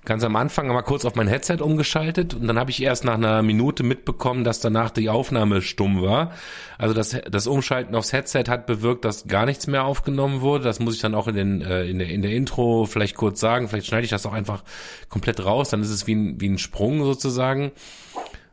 ganz 0.06 0.24
am 0.24 0.36
Anfang 0.36 0.68
mal 0.68 0.82
kurz 0.82 1.06
auf 1.06 1.16
mein 1.16 1.28
Headset 1.28 1.58
umgeschaltet 1.62 2.34
und 2.34 2.48
dann 2.48 2.60
habe 2.60 2.72
ich 2.72 2.82
erst 2.82 3.06
nach 3.06 3.14
einer 3.14 3.42
Minute 3.42 3.84
mitbekommen, 3.84 4.44
dass 4.44 4.60
danach 4.60 4.92
die 4.92 5.10
Aufnahme 5.10 5.62
stumm 5.62 6.02
war. 6.02 6.32
Also 6.78 6.94
das, 6.94 7.16
das 7.30 7.48
Umschalten 7.48 7.96
aufs 7.96 8.12
Headset 8.12 8.46
hat 8.48 8.66
bewirkt, 8.66 9.06
dass 9.06 9.28
gar 9.28 9.46
nichts 9.46 9.68
mehr 9.68 9.86
aufgenommen 9.86 10.42
wurde. 10.42 10.66
Das 10.66 10.80
muss 10.80 10.96
ich 10.96 11.02
dann 11.02 11.16
auch 11.16 11.28
in, 11.28 11.36
den, 11.36 11.62
äh, 11.62 11.86
in, 11.86 12.00
der, 12.00 12.10
in 12.10 12.22
der 12.22 12.32
Intro 12.32 12.86
vielleicht 12.86 13.16
kurz 13.16 13.40
sagen. 13.40 13.70
Vielleicht 13.70 13.88
schneide 13.88 14.04
ich 14.04 14.12
das 14.12 14.26
auch 14.26 14.34
einfach 14.34 14.64
komplett 15.10 15.44
raus. 15.46 15.70
Dann 15.70 15.82
ist 15.82 15.90
es 15.90 16.08
wie 16.08 16.16
ein, 16.16 16.42
wie 16.42 16.50
ein 16.50 16.58
Sprung 16.58 17.04
sozusagen. 17.04 17.72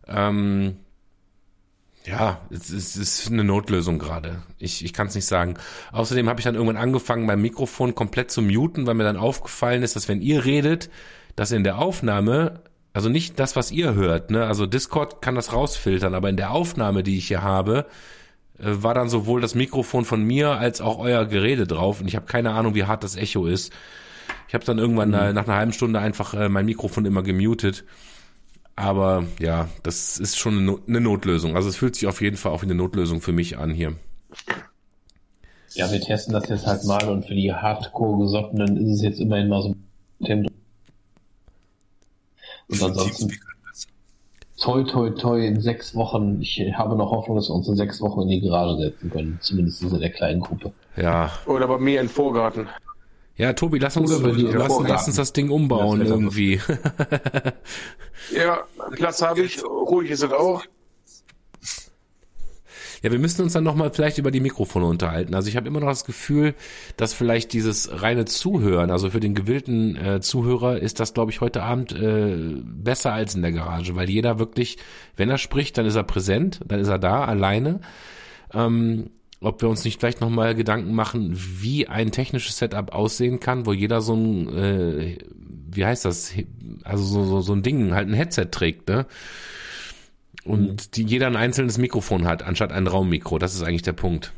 Ähm, 0.06 0.76
ja, 2.04 2.40
es 2.50 2.70
ist, 2.70 2.96
es 2.96 3.20
ist 3.20 3.32
eine 3.32 3.44
Notlösung 3.44 3.98
gerade. 3.98 4.42
Ich, 4.58 4.84
ich 4.84 4.92
kann 4.92 5.08
es 5.08 5.14
nicht 5.14 5.26
sagen. 5.26 5.54
Außerdem 5.92 6.28
habe 6.28 6.40
ich 6.40 6.44
dann 6.44 6.54
irgendwann 6.54 6.76
angefangen, 6.76 7.26
mein 7.26 7.42
Mikrofon 7.42 7.94
komplett 7.94 8.30
zu 8.30 8.40
muten, 8.40 8.86
weil 8.86 8.94
mir 8.94 9.04
dann 9.04 9.16
aufgefallen 9.16 9.82
ist, 9.82 9.96
dass 9.96 10.08
wenn 10.08 10.22
ihr 10.22 10.44
redet, 10.44 10.90
dass 11.40 11.52
in 11.52 11.64
der 11.64 11.78
Aufnahme, 11.78 12.60
also 12.92 13.08
nicht 13.08 13.40
das, 13.40 13.56
was 13.56 13.72
ihr 13.72 13.94
hört, 13.94 14.30
ne, 14.30 14.44
also 14.44 14.66
Discord 14.66 15.22
kann 15.22 15.36
das 15.36 15.54
rausfiltern, 15.54 16.14
aber 16.14 16.28
in 16.28 16.36
der 16.36 16.50
Aufnahme, 16.50 17.02
die 17.02 17.16
ich 17.16 17.28
hier 17.28 17.40
habe, 17.40 17.86
äh, 18.58 18.64
war 18.64 18.92
dann 18.92 19.08
sowohl 19.08 19.40
das 19.40 19.54
Mikrofon 19.54 20.04
von 20.04 20.22
mir 20.22 20.50
als 20.58 20.82
auch 20.82 20.98
euer 20.98 21.24
Gerede 21.24 21.66
drauf 21.66 22.02
und 22.02 22.08
ich 22.08 22.14
habe 22.14 22.26
keine 22.26 22.50
Ahnung, 22.50 22.74
wie 22.74 22.84
hart 22.84 23.04
das 23.04 23.16
Echo 23.16 23.46
ist. 23.46 23.72
Ich 24.48 24.54
habe 24.54 24.66
dann 24.66 24.76
irgendwann 24.76 25.14
äh, 25.14 25.32
nach 25.32 25.44
einer 25.48 25.56
halben 25.56 25.72
Stunde 25.72 25.98
einfach 25.98 26.34
äh, 26.34 26.50
mein 26.50 26.66
Mikrofon 26.66 27.06
immer 27.06 27.22
gemutet. 27.22 27.84
Aber 28.76 29.24
ja, 29.38 29.70
das 29.82 30.18
ist 30.18 30.38
schon 30.38 30.58
eine, 30.58 30.62
No- 30.62 30.80
eine 30.86 31.00
Notlösung. 31.00 31.56
Also 31.56 31.70
es 31.70 31.76
fühlt 31.76 31.94
sich 31.94 32.06
auf 32.06 32.20
jeden 32.20 32.36
Fall 32.36 32.52
auch 32.52 32.60
wie 32.60 32.66
eine 32.66 32.74
Notlösung 32.74 33.22
für 33.22 33.32
mich 33.32 33.56
an 33.56 33.70
hier. 33.70 33.94
Ja, 35.72 35.90
wir 35.90 36.02
testen 36.02 36.34
das 36.34 36.50
jetzt 36.50 36.66
halt 36.66 36.84
mal 36.84 37.08
und 37.08 37.24
für 37.24 37.34
die 37.34 37.50
Hardcore-Gesottenen 37.50 38.76
ist 38.76 38.96
es 38.96 39.02
jetzt 39.02 39.20
immerhin 39.20 39.48
mal 39.48 39.62
so 39.62 39.74
ein. 40.28 40.46
Und 42.70 42.82
ansonsten 42.82 43.32
toi 44.58 44.82
toi 44.84 45.10
toi 45.10 45.46
in 45.46 45.60
sechs 45.60 45.94
Wochen. 45.94 46.40
Ich 46.40 46.60
habe 46.74 46.96
noch 46.96 47.10
Hoffnung, 47.10 47.36
dass 47.36 47.48
wir 47.48 47.54
uns 47.54 47.68
in 47.68 47.76
sechs 47.76 48.00
Wochen 48.00 48.22
in 48.22 48.28
die 48.28 48.40
Garage 48.40 48.78
setzen 48.78 49.10
können. 49.10 49.38
Zumindest 49.40 49.82
in 49.82 49.98
der 49.98 50.10
kleinen 50.10 50.40
Gruppe. 50.40 50.72
Ja. 50.96 51.32
Oder 51.46 51.66
bei 51.66 51.78
mir 51.78 52.00
im 52.00 52.08
Vorgarten. 52.08 52.68
Ja, 53.36 53.54
Tobi, 53.54 53.78
lass 53.78 53.96
uns, 53.96 54.10
lass, 54.20 54.80
lass 54.86 55.06
uns 55.06 55.16
das 55.16 55.32
Ding 55.32 55.50
umbauen 55.50 56.00
Das 56.00 56.08
irgendwie. 56.08 56.60
Ja, 58.36 58.64
Platz 58.92 59.22
habe 59.22 59.40
ich. 59.42 59.64
Ruhig 59.64 60.10
ist 60.10 60.22
es 60.22 60.32
auch. 60.32 60.62
Ja, 63.02 63.10
wir 63.10 63.18
müssen 63.18 63.42
uns 63.42 63.54
dann 63.54 63.64
nochmal 63.64 63.90
vielleicht 63.92 64.18
über 64.18 64.30
die 64.30 64.40
Mikrofone 64.40 64.86
unterhalten. 64.86 65.34
Also 65.34 65.48
ich 65.48 65.56
habe 65.56 65.68
immer 65.68 65.80
noch 65.80 65.88
das 65.88 66.04
Gefühl, 66.04 66.54
dass 66.96 67.14
vielleicht 67.14 67.52
dieses 67.52 68.02
reine 68.02 68.26
Zuhören, 68.26 68.90
also 68.90 69.10
für 69.10 69.20
den 69.20 69.34
gewillten 69.34 69.96
äh, 69.96 70.20
Zuhörer 70.20 70.78
ist 70.78 71.00
das, 71.00 71.14
glaube 71.14 71.30
ich, 71.30 71.40
heute 71.40 71.62
Abend 71.62 71.92
äh, 71.92 72.36
besser 72.62 73.12
als 73.12 73.34
in 73.34 73.42
der 73.42 73.52
Garage, 73.52 73.96
weil 73.96 74.10
jeder 74.10 74.38
wirklich, 74.38 74.76
wenn 75.16 75.30
er 75.30 75.38
spricht, 75.38 75.78
dann 75.78 75.86
ist 75.86 75.96
er 75.96 76.04
präsent, 76.04 76.60
dann 76.66 76.80
ist 76.80 76.88
er 76.88 76.98
da, 76.98 77.24
alleine. 77.24 77.80
Ähm, 78.52 79.10
ob 79.42 79.62
wir 79.62 79.70
uns 79.70 79.84
nicht 79.84 79.98
vielleicht 79.98 80.20
nochmal 80.20 80.54
Gedanken 80.54 80.94
machen, 80.94 81.32
wie 81.34 81.88
ein 81.88 82.10
technisches 82.10 82.58
Setup 82.58 82.92
aussehen 82.92 83.40
kann, 83.40 83.64
wo 83.64 83.72
jeder 83.72 84.02
so 84.02 84.14
ein, 84.14 84.48
äh, 84.54 85.18
wie 85.72 85.86
heißt 85.86 86.04
das, 86.04 86.34
also 86.84 87.04
so, 87.04 87.24
so, 87.24 87.40
so 87.40 87.54
ein 87.54 87.62
Ding, 87.62 87.94
halt 87.94 88.08
ein 88.08 88.14
Headset 88.14 88.46
trägt, 88.50 88.88
ne? 88.88 89.06
Und 90.44 90.96
die, 90.96 91.04
jeder 91.04 91.26
ein 91.26 91.36
einzelnes 91.36 91.78
Mikrofon 91.78 92.26
hat, 92.26 92.42
anstatt 92.42 92.72
ein 92.72 92.86
Raummikro. 92.86 93.38
Das 93.38 93.54
ist 93.54 93.62
eigentlich 93.62 93.82
der 93.82 93.92
Punkt. 93.92 94.32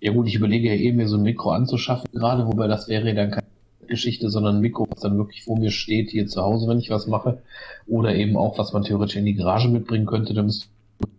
Ja 0.00 0.12
gut, 0.12 0.26
ich 0.28 0.34
überlege 0.34 0.68
ja 0.68 0.74
eben, 0.74 0.98
mir 0.98 1.08
so 1.08 1.16
ein 1.16 1.22
Mikro 1.22 1.50
anzuschaffen 1.50 2.08
gerade, 2.12 2.46
wobei 2.46 2.68
das 2.68 2.88
wäre 2.88 3.08
ja 3.08 3.14
dann 3.14 3.30
keine 3.30 3.46
Geschichte, 3.86 4.30
sondern 4.30 4.56
ein 4.56 4.60
Mikro, 4.60 4.86
was 4.90 5.00
dann 5.00 5.16
wirklich 5.16 5.44
vor 5.44 5.58
mir 5.58 5.70
steht, 5.70 6.10
hier 6.10 6.26
zu 6.26 6.42
Hause, 6.42 6.68
wenn 6.68 6.78
ich 6.78 6.90
was 6.90 7.06
mache. 7.06 7.42
Oder 7.86 8.14
eben 8.14 8.36
auch, 8.36 8.58
was 8.58 8.72
man 8.72 8.82
theoretisch 8.82 9.16
in 9.16 9.24
die 9.24 9.34
Garage 9.34 9.68
mitbringen 9.68 10.06
könnte. 10.06 10.34
Da 10.34 10.42
müsste 10.42 10.66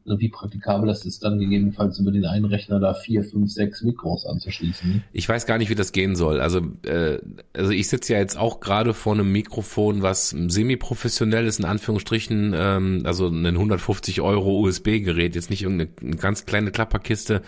wie 0.05 0.29
praktikabel 0.29 0.87
das 0.87 1.05
ist, 1.05 1.23
dann 1.23 1.37
gegebenenfalls 1.37 1.99
über 1.99 2.11
den 2.11 2.25
einen 2.25 2.45
Rechner 2.45 2.79
da 2.79 2.93
vier, 2.93 3.23
fünf, 3.23 3.51
sechs 3.51 3.83
Mikros 3.83 4.25
anzuschließen. 4.25 5.03
Ich 5.11 5.27
weiß 5.27 5.45
gar 5.45 5.57
nicht, 5.57 5.69
wie 5.69 5.75
das 5.75 5.91
gehen 5.91 6.15
soll. 6.15 6.39
Also, 6.39 6.61
äh, 6.83 7.19
also 7.53 7.71
ich 7.71 7.89
sitze 7.89 8.13
ja 8.13 8.19
jetzt 8.19 8.37
auch 8.37 8.59
gerade 8.59 8.93
vor 8.93 9.13
einem 9.13 9.31
Mikrofon, 9.31 10.01
was 10.01 10.29
semi-professionell 10.29 11.45
ist, 11.45 11.59
in 11.59 11.65
Anführungsstrichen, 11.65 12.53
ähm, 12.55 13.01
also 13.03 13.27
ein 13.27 13.45
150 13.45 14.21
Euro 14.21 14.61
USB-Gerät, 14.61 15.35
jetzt 15.35 15.49
nicht 15.49 15.63
irgendeine 15.63 15.91
eine 16.01 16.15
ganz 16.15 16.45
kleine 16.45 16.71
Klapperkiste. 16.71 17.41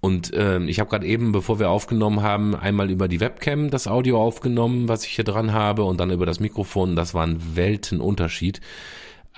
Und 0.00 0.30
ähm, 0.34 0.68
ich 0.68 0.78
habe 0.78 0.90
gerade 0.90 1.06
eben, 1.06 1.32
bevor 1.32 1.58
wir 1.58 1.70
aufgenommen 1.70 2.22
haben, 2.22 2.54
einmal 2.54 2.90
über 2.90 3.08
die 3.08 3.20
Webcam 3.20 3.70
das 3.70 3.88
Audio 3.88 4.20
aufgenommen, 4.22 4.88
was 4.88 5.04
ich 5.04 5.12
hier 5.12 5.24
dran 5.24 5.52
habe, 5.52 5.84
und 5.84 5.98
dann 5.98 6.10
über 6.10 6.26
das 6.26 6.38
Mikrofon. 6.38 6.96
Das 6.96 7.14
war 7.14 7.26
ein 7.26 7.56
Weltenunterschied. 7.56 8.60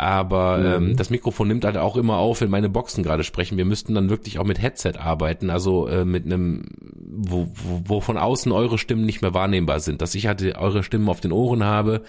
Aber 0.00 0.60
ähm, 0.64 0.96
das 0.96 1.10
Mikrofon 1.10 1.48
nimmt 1.48 1.64
halt 1.64 1.76
auch 1.76 1.96
immer 1.96 2.18
auf, 2.18 2.40
wenn 2.40 2.50
meine 2.50 2.68
Boxen 2.68 3.02
gerade 3.02 3.24
sprechen. 3.24 3.58
Wir 3.58 3.64
müssten 3.64 3.94
dann 3.96 4.10
wirklich 4.10 4.38
auch 4.38 4.44
mit 4.44 4.62
Headset 4.62 4.92
arbeiten, 4.96 5.50
also 5.50 5.88
äh, 5.88 6.04
mit 6.04 6.24
einem, 6.24 6.66
wo, 6.94 7.48
wo, 7.52 7.82
wo 7.84 8.00
von 8.00 8.16
außen 8.16 8.52
eure 8.52 8.78
Stimmen 8.78 9.04
nicht 9.04 9.22
mehr 9.22 9.34
wahrnehmbar 9.34 9.80
sind. 9.80 10.00
Dass 10.00 10.14
ich 10.14 10.28
halt 10.28 10.40
eure 10.56 10.84
Stimmen 10.84 11.08
auf 11.08 11.20
den 11.20 11.32
Ohren 11.32 11.64
habe 11.64 12.02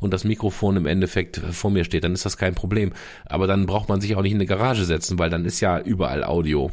und 0.00 0.14
das 0.14 0.24
Mikrofon 0.24 0.78
im 0.78 0.86
Endeffekt 0.86 1.36
vor 1.36 1.70
mir 1.70 1.84
steht, 1.84 2.04
dann 2.04 2.14
ist 2.14 2.24
das 2.24 2.38
kein 2.38 2.54
Problem. 2.54 2.92
Aber 3.26 3.46
dann 3.46 3.66
braucht 3.66 3.90
man 3.90 4.00
sich 4.00 4.16
auch 4.16 4.22
nicht 4.22 4.32
in 4.32 4.38
eine 4.38 4.46
Garage 4.46 4.86
setzen, 4.86 5.18
weil 5.18 5.28
dann 5.28 5.44
ist 5.44 5.60
ja 5.60 5.78
überall 5.78 6.24
Audio. 6.24 6.70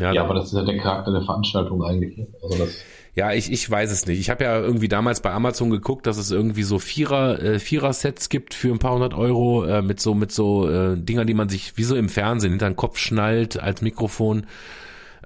Ja, 0.00 0.14
da- 0.14 0.22
aber 0.24 0.34
das 0.34 0.46
ist 0.46 0.52
ja 0.54 0.62
der 0.62 0.78
Charakter 0.78 1.12
der 1.12 1.22
Veranstaltung 1.22 1.82
eigentlich. 1.84 2.26
Also 2.42 2.56
das, 2.64 2.78
Ja, 3.16 3.32
ich, 3.32 3.50
ich 3.50 3.68
weiß 3.70 3.90
es 3.92 4.04
nicht. 4.04 4.20
Ich 4.20 4.28
habe 4.28 4.44
ja 4.44 4.60
irgendwie 4.60 4.88
damals 4.88 5.20
bei 5.22 5.30
Amazon 5.32 5.70
geguckt, 5.70 6.06
dass 6.06 6.18
es 6.18 6.30
irgendwie 6.30 6.62
so 6.64 6.78
Vierer, 6.78 7.42
äh, 7.42 7.58
Vierer-Sets 7.58 8.28
gibt 8.28 8.52
für 8.52 8.70
ein 8.70 8.78
paar 8.78 8.92
hundert 8.92 9.14
Euro 9.14 9.64
äh, 9.64 9.80
mit 9.80 10.00
so 10.00 10.12
mit 10.14 10.32
so 10.32 10.68
äh, 10.68 10.96
Dinger, 10.98 11.24
die 11.24 11.32
man 11.32 11.48
sich 11.48 11.78
wie 11.78 11.84
so 11.84 11.96
im 11.96 12.10
Fernsehen 12.10 12.50
hinter 12.50 12.68
den 12.68 12.76
Kopf 12.76 12.98
schnallt 12.98 13.58
als 13.58 13.80
Mikrofon. 13.80 14.44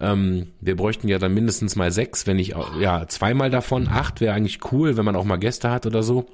Ähm, 0.00 0.46
wir 0.60 0.76
bräuchten 0.76 1.08
ja 1.08 1.18
dann 1.18 1.34
mindestens 1.34 1.74
mal 1.74 1.90
sechs, 1.90 2.28
wenn 2.28 2.38
au- 2.54 2.78
ja 2.80 3.08
zweimal 3.08 3.50
davon. 3.50 3.88
Acht 3.88 4.20
wäre 4.20 4.34
eigentlich 4.34 4.60
cool, 4.72 4.96
wenn 4.96 5.04
man 5.04 5.16
auch 5.16 5.24
mal 5.24 5.36
Gäste 5.36 5.70
hat 5.72 5.84
oder 5.84 6.04
so. 6.04 6.26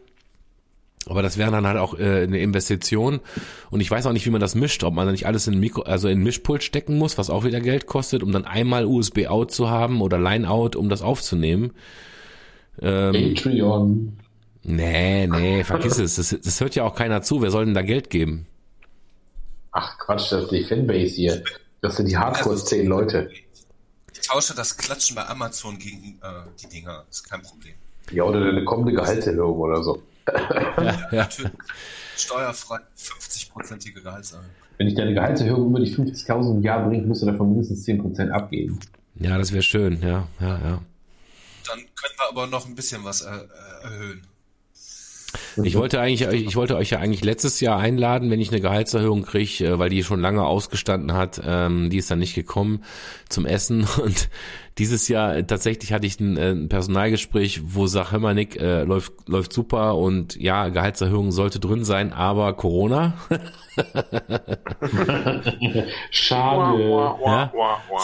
Aber 1.08 1.22
das 1.22 1.38
wäre 1.38 1.52
dann 1.52 1.66
halt 1.66 1.78
auch 1.78 1.98
äh, 1.98 2.24
eine 2.24 2.38
Investition. 2.38 3.20
Und 3.70 3.80
ich 3.80 3.90
weiß 3.90 4.06
auch 4.06 4.12
nicht, 4.12 4.26
wie 4.26 4.30
man 4.30 4.40
das 4.40 4.54
mischt, 4.54 4.82
ob 4.82 4.94
man 4.94 5.06
dann 5.06 5.12
nicht 5.12 5.26
alles 5.26 5.46
in 5.46 5.54
ein 5.54 5.60
Mikro, 5.60 5.82
also 5.82 6.08
in 6.08 6.22
Mischpult 6.22 6.64
stecken 6.64 6.98
muss, 6.98 7.16
was 7.16 7.30
auch 7.30 7.44
wieder 7.44 7.60
Geld 7.60 7.86
kostet, 7.86 8.22
um 8.22 8.32
dann 8.32 8.44
einmal 8.44 8.86
USB-Out 8.86 9.52
zu 9.52 9.70
haben 9.70 10.02
oder 10.02 10.18
Line-Out, 10.18 10.74
um 10.74 10.88
das 10.88 11.02
aufzunehmen. 11.02 11.72
Ähm, 12.82 13.34
Patreon. 13.34 14.18
nee, 14.64 15.26
nee, 15.28 15.64
vergiss 15.64 15.98
es. 15.98 16.16
Das, 16.16 16.36
das 16.42 16.60
hört 16.60 16.74
ja 16.74 16.84
auch 16.84 16.94
keiner 16.94 17.22
zu. 17.22 17.40
Wer 17.40 17.50
soll 17.50 17.66
denn 17.66 17.74
da 17.74 17.82
Geld 17.82 18.10
geben? 18.10 18.46
Ach 19.70 19.98
Quatsch, 19.98 20.32
das 20.32 20.44
ist 20.44 20.52
die 20.52 20.64
Fanbase 20.64 21.14
hier. 21.14 21.44
Das 21.82 21.96
sind 21.96 22.08
die 22.08 22.16
Hardcore 22.16 22.56
10 22.56 22.86
Leute. 22.86 23.30
Ich 24.12 24.26
tausche 24.26 24.54
das 24.54 24.76
Klatschen 24.76 25.14
bei 25.14 25.26
Amazon 25.26 25.78
gegen 25.78 26.18
äh, 26.22 26.50
die 26.60 26.68
Dinger. 26.68 27.04
Ist 27.10 27.28
kein 27.30 27.42
Problem. 27.42 27.74
Ja, 28.10 28.24
oder 28.24 28.40
eine 28.40 28.64
kommende 28.64 28.92
Gehaltserhöhung 28.92 29.58
oder 29.58 29.82
so. 29.82 30.02
Ja, 30.32 31.06
Natürlich. 31.10 31.52
Steuerfrei 32.16 32.78
50-prozentige 32.98 34.02
Gehaltserhöhung. 34.02 34.50
Wenn 34.78 34.88
ich 34.88 34.94
deine 34.94 35.14
Gehaltserhöhung 35.14 35.70
über 35.70 35.80
die 35.80 35.94
50.000 35.94 36.56
im 36.56 36.62
Jahr 36.62 36.86
bringe, 36.86 37.06
musst 37.06 37.22
du 37.22 37.26
davon 37.26 37.50
mindestens 37.50 37.86
10% 37.86 38.30
abgeben. 38.30 38.78
ja 39.16 39.38
das 39.38 39.52
wäre 39.52 39.62
schön. 39.62 40.00
Ja, 40.02 40.28
ja, 40.40 40.58
ja. 40.58 40.82
Dann 41.66 41.78
können 41.78 42.14
wir 42.16 42.28
aber 42.30 42.46
noch 42.46 42.66
ein 42.66 42.74
bisschen 42.74 43.04
was 43.04 43.22
äh, 43.22 43.28
äh, 43.30 43.84
erhöhen. 43.84 44.26
Ich 45.62 45.74
wollte 45.74 46.00
eigentlich, 46.00 46.46
ich 46.46 46.56
wollte 46.56 46.76
euch 46.76 46.90
ja 46.90 46.98
eigentlich 46.98 47.24
letztes 47.24 47.60
Jahr 47.60 47.78
einladen, 47.78 48.30
wenn 48.30 48.40
ich 48.40 48.50
eine 48.50 48.60
Gehaltserhöhung 48.60 49.22
kriege, 49.22 49.78
weil 49.78 49.90
die 49.90 50.02
schon 50.02 50.20
lange 50.20 50.44
ausgestanden 50.44 51.14
hat. 51.14 51.40
Ähm, 51.44 51.90
die 51.90 51.98
ist 51.98 52.10
dann 52.10 52.18
nicht 52.18 52.34
gekommen 52.34 52.84
zum 53.28 53.46
Essen. 53.46 53.86
Und 54.02 54.28
dieses 54.78 55.08
Jahr 55.08 55.36
äh, 55.36 55.44
tatsächlich 55.44 55.92
hatte 55.92 56.06
ich 56.06 56.20
ein, 56.20 56.36
äh, 56.36 56.50
ein 56.50 56.68
Personalgespräch, 56.68 57.62
wo 57.64 57.86
sag, 57.86 58.12
hör 58.12 58.18
mal 58.18 58.34
Nick, 58.34 58.56
äh, 58.56 58.82
läuft, 58.84 59.28
läuft 59.28 59.52
super 59.52 59.96
und 59.96 60.36
ja, 60.36 60.68
Gehaltserhöhung 60.68 61.32
sollte 61.32 61.58
drin 61.60 61.84
sein, 61.84 62.12
aber 62.12 62.52
Corona. 62.52 63.14
Schade. 66.10 66.82
Ja? 67.24 67.52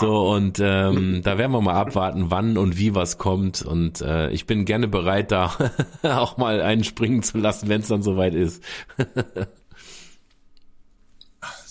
So, 0.01 0.31
und 0.31 0.61
ähm, 0.61 1.21
da 1.23 1.37
werden 1.37 1.53
wir 1.53 1.61
mal 1.61 1.75
abwarten, 1.75 2.31
wann 2.31 2.57
und 2.57 2.79
wie 2.79 2.95
was 2.95 3.19
kommt. 3.19 3.63
Und 3.63 4.01
äh, 4.01 4.31
ich 4.31 4.47
bin 4.47 4.65
gerne 4.65 4.89
bereit, 4.89 5.31
da 5.31 5.55
auch 6.03 6.39
mal 6.39 6.63
einen 6.63 6.85
springen 6.85 7.23
zu 7.23 7.39
lassen, 7.39 7.69
wenn 7.69 7.83
es 7.83 7.89
dann 7.89 8.03
soweit 8.03 8.35
ist. 8.35 8.63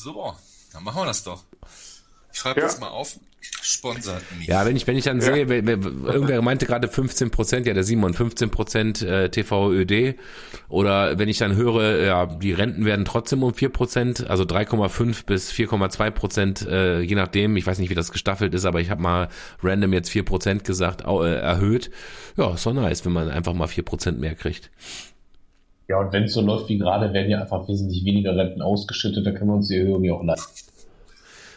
So, 0.04 0.34
dann 0.74 0.84
machen 0.84 1.02
wir 1.02 1.06
das 1.06 1.24
doch. 1.24 1.44
Ich 2.32 2.40
schreibe 2.40 2.60
Ja. 2.62 2.68
das 2.68 2.80
mal 2.80 2.90
auf. 2.90 3.18
Sponsert 3.64 4.22
mich. 4.38 4.48
Ja, 4.48 4.66
wenn 4.66 4.76
ich, 4.76 4.86
wenn 4.86 4.96
ich 4.98 5.04
dann 5.04 5.20
sehe, 5.20 5.50
wer, 5.50 5.66
wer, 5.66 5.78
irgendwer 5.78 6.42
meinte 6.44 6.68
gerade 6.68 6.88
15 6.88 7.32
Prozent, 7.32 7.66
ja 7.66 7.74
der 7.74 7.84
Simon, 7.84 8.14
15 8.14 8.52
Prozent 8.52 9.02
äh, 9.02 9.30
TVÖD. 9.30 10.16
Oder 10.70 11.18
wenn 11.18 11.28
ich 11.28 11.40
dann 11.40 11.56
höre, 11.56 12.04
ja, 12.04 12.26
die 12.28 12.54
Renten 12.54 12.86
werden 12.86 13.04
trotzdem 13.04 13.42
um 13.42 13.54
4 13.54 13.70
Prozent, 13.70 14.30
also 14.30 14.44
3,5 14.44 15.26
bis 15.26 15.52
4,2 15.52 16.12
Prozent, 16.12 16.68
äh, 16.68 17.02
je 17.02 17.16
nachdem, 17.16 17.58
ich 17.58 17.66
weiß 17.66 17.80
nicht, 17.80 17.90
wie 17.90 17.96
das 17.96 18.12
gestaffelt 18.12 18.54
ist, 18.54 18.66
aber 18.66 18.80
ich 18.80 18.92
habe 18.92 19.02
mal 19.02 19.28
random 19.64 19.94
jetzt 19.94 20.10
4 20.10 20.24
Prozent 20.24 20.64
gesagt, 20.64 21.02
äh, 21.08 21.36
erhöht. 21.36 21.90
Ja, 22.38 22.54
ist 22.54 22.66
doch 22.66 22.74
nice, 22.74 23.06
wenn 23.06 23.14
man 23.14 23.30
einfach 23.30 23.54
mal 23.54 23.68
4 23.68 23.84
Prozent 23.84 24.20
mehr 24.20 24.36
kriegt. 24.36 24.70
Ja, 25.88 26.00
und 26.00 26.14
wenn 26.14 26.24
es 26.24 26.34
so 26.34 26.42
läuft 26.42 26.70
wie 26.70 26.78
gerade, 26.78 27.12
werden 27.12 27.30
ja 27.30 27.42
einfach 27.42 27.68
wesentlich 27.68 28.06
weniger 28.06 28.36
Renten 28.36 28.62
ausgeschüttet, 28.62 29.26
dann 29.26 29.34
können 29.34 29.50
wir 29.50 29.56
uns 29.56 29.68
die 29.68 29.78
Erhöhung 29.78 30.04
ja 30.04 30.14
auch 30.14 30.24
leisten. 30.24 30.71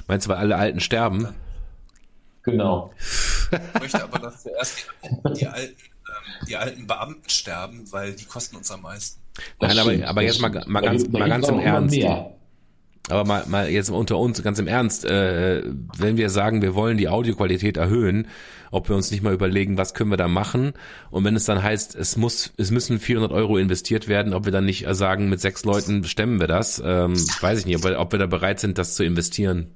Meinst 0.07 0.26
du, 0.26 0.31
weil 0.31 0.39
alle 0.39 0.57
Alten 0.57 0.81
sterben? 0.81 1.28
Genau. 2.42 2.91
Ich 3.50 3.81
möchte 3.81 4.02
aber, 4.02 4.18
dass 4.18 4.42
zuerst 4.42 4.86
die, 5.02 5.33
die, 5.41 5.47
alten, 5.47 5.73
ähm, 5.73 6.47
die 6.49 6.57
alten 6.57 6.86
Beamten 6.86 7.28
sterben, 7.28 7.84
weil 7.91 8.12
die 8.12 8.24
kosten 8.26 8.57
uns 8.57 8.70
am 8.70 8.83
meisten. 8.83 9.20
Das 9.60 9.68
Nein, 9.70 9.78
aber- 9.78 9.91
stimmt, 9.91 10.05
aber 10.07 10.23
jetzt 10.23 10.41
mal- 10.41 10.65
mal 10.66 10.81
ganz- 10.81 11.08
mal 11.08 11.28
ganz 11.28 11.49
im 11.49 11.58
Ernst. 11.58 11.97
Aber 13.10 13.24
mal, 13.26 13.44
mal 13.47 13.68
jetzt 13.68 13.91
unter 13.91 14.16
uns 14.18 14.42
ganz 14.42 14.58
im 14.58 14.66
Ernst, 14.66 15.05
äh, 15.05 15.62
wenn 15.99 16.16
wir 16.16 16.31
sagen, 16.31 16.62
wir 16.62 16.74
wollen 16.74 16.97
die 16.97 17.08
Audioqualität 17.08 17.76
erhöhen, 17.76 18.28
ob 18.70 18.89
wir 18.89 18.97
uns 18.97 19.10
nicht 19.10 19.23
mal 19.23 19.34
überlegen, 19.34 19.76
was 19.76 19.92
können 19.92 20.10
wir 20.10 20.16
da 20.16 20.26
machen? 20.26 20.73
Und 21.10 21.23
wenn 21.24 21.36
es 21.36 21.44
dann 21.44 21.62
heißt, 21.62 21.94
es 21.94 22.16
muss, 22.16 22.52
es 22.57 22.70
müssen 22.70 22.99
400 22.99 23.31
Euro 23.33 23.58
investiert 23.58 24.08
werden, 24.08 24.33
ob 24.33 24.47
wir 24.47 24.52
dann 24.52 24.65
nicht 24.65 24.86
äh, 24.86 24.94
sagen, 24.94 25.28
mit 25.28 25.41
sechs 25.41 25.65
Leuten 25.66 26.02
stemmen 26.05 26.41
wir 26.41 26.47
das, 26.47 26.83
ähm, 26.84 27.15
weiß 27.41 27.58
ich 27.60 27.66
nicht, 27.66 27.76
ob 27.76 27.84
wir, 27.84 27.99
ob 28.00 28.10
wir 28.12 28.18
da 28.18 28.26
bereit 28.26 28.58
sind, 28.60 28.78
das 28.78 28.94
zu 28.94 29.05
investieren. 29.05 29.70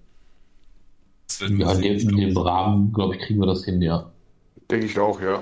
Ja, 1.40 1.72
in 1.72 1.82
dem, 1.82 2.08
in 2.10 2.16
dem 2.16 2.36
Rahmen, 2.36 2.92
glaube 2.92 3.16
ich, 3.16 3.22
kriegen 3.22 3.40
wir 3.40 3.46
das 3.46 3.64
hin, 3.64 3.80
ja. 3.82 4.10
Denke 4.70 4.86
ich 4.86 4.98
auch, 4.98 5.20
ja. 5.20 5.40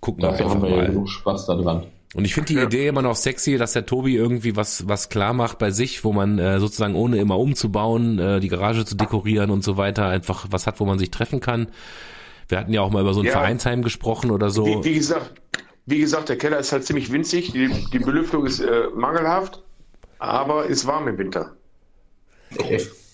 Gucken 0.00 0.22
wir 0.22 0.30
Dafür 0.30 0.46
einfach 0.46 0.56
haben 0.56 0.62
wir 0.64 0.70
ja 0.70 0.76
mal. 0.76 0.86
genug 0.88 1.08
Spaß 1.08 1.46
da 1.46 1.54
dran. 1.54 1.86
Und 2.14 2.24
ich 2.24 2.34
finde 2.34 2.48
die 2.48 2.54
Ja. 2.54 2.64
Idee 2.64 2.88
immer 2.88 3.02
noch 3.02 3.16
sexy, 3.16 3.58
dass 3.58 3.72
der 3.74 3.84
Tobi 3.84 4.14
irgendwie 4.16 4.56
was 4.56 4.88
was 4.88 5.08
klar 5.08 5.32
macht 5.34 5.58
bei 5.58 5.70
sich, 5.70 6.02
wo 6.04 6.12
man 6.12 6.38
äh, 6.38 6.60
sozusagen 6.60 6.94
ohne 6.94 7.18
immer 7.18 7.38
umzubauen, 7.38 8.18
äh, 8.18 8.40
die 8.40 8.48
Garage 8.48 8.84
zu 8.84 8.94
dekorieren 8.94 9.50
und 9.50 9.62
so 9.64 9.76
weiter, 9.76 10.06
einfach 10.06 10.46
was 10.50 10.66
hat, 10.66 10.80
wo 10.80 10.86
man 10.86 10.98
sich 10.98 11.10
treffen 11.10 11.40
kann. 11.40 11.68
Wir 12.48 12.58
hatten 12.58 12.72
ja 12.72 12.80
auch 12.80 12.90
mal 12.90 13.02
über 13.02 13.12
so 13.12 13.20
ein 13.20 13.26
Ja. 13.26 13.32
Vereinsheim 13.32 13.82
gesprochen 13.82 14.30
oder 14.30 14.50
so. 14.50 14.64
Wie, 14.66 14.84
wie, 14.84 14.94
gesagt, 14.94 15.32
wie 15.84 15.98
gesagt, 15.98 16.28
der 16.30 16.38
Keller 16.38 16.58
ist 16.58 16.72
halt 16.72 16.84
ziemlich 16.84 17.12
winzig, 17.12 17.52
die, 17.52 17.68
die 17.92 17.98
Belüftung 17.98 18.46
ist 18.46 18.60
äh, 18.60 18.84
mangelhaft, 18.94 19.62
aber 20.18 20.66
ist 20.66 20.86
warm 20.86 21.08
im 21.08 21.18
Winter. 21.18 21.52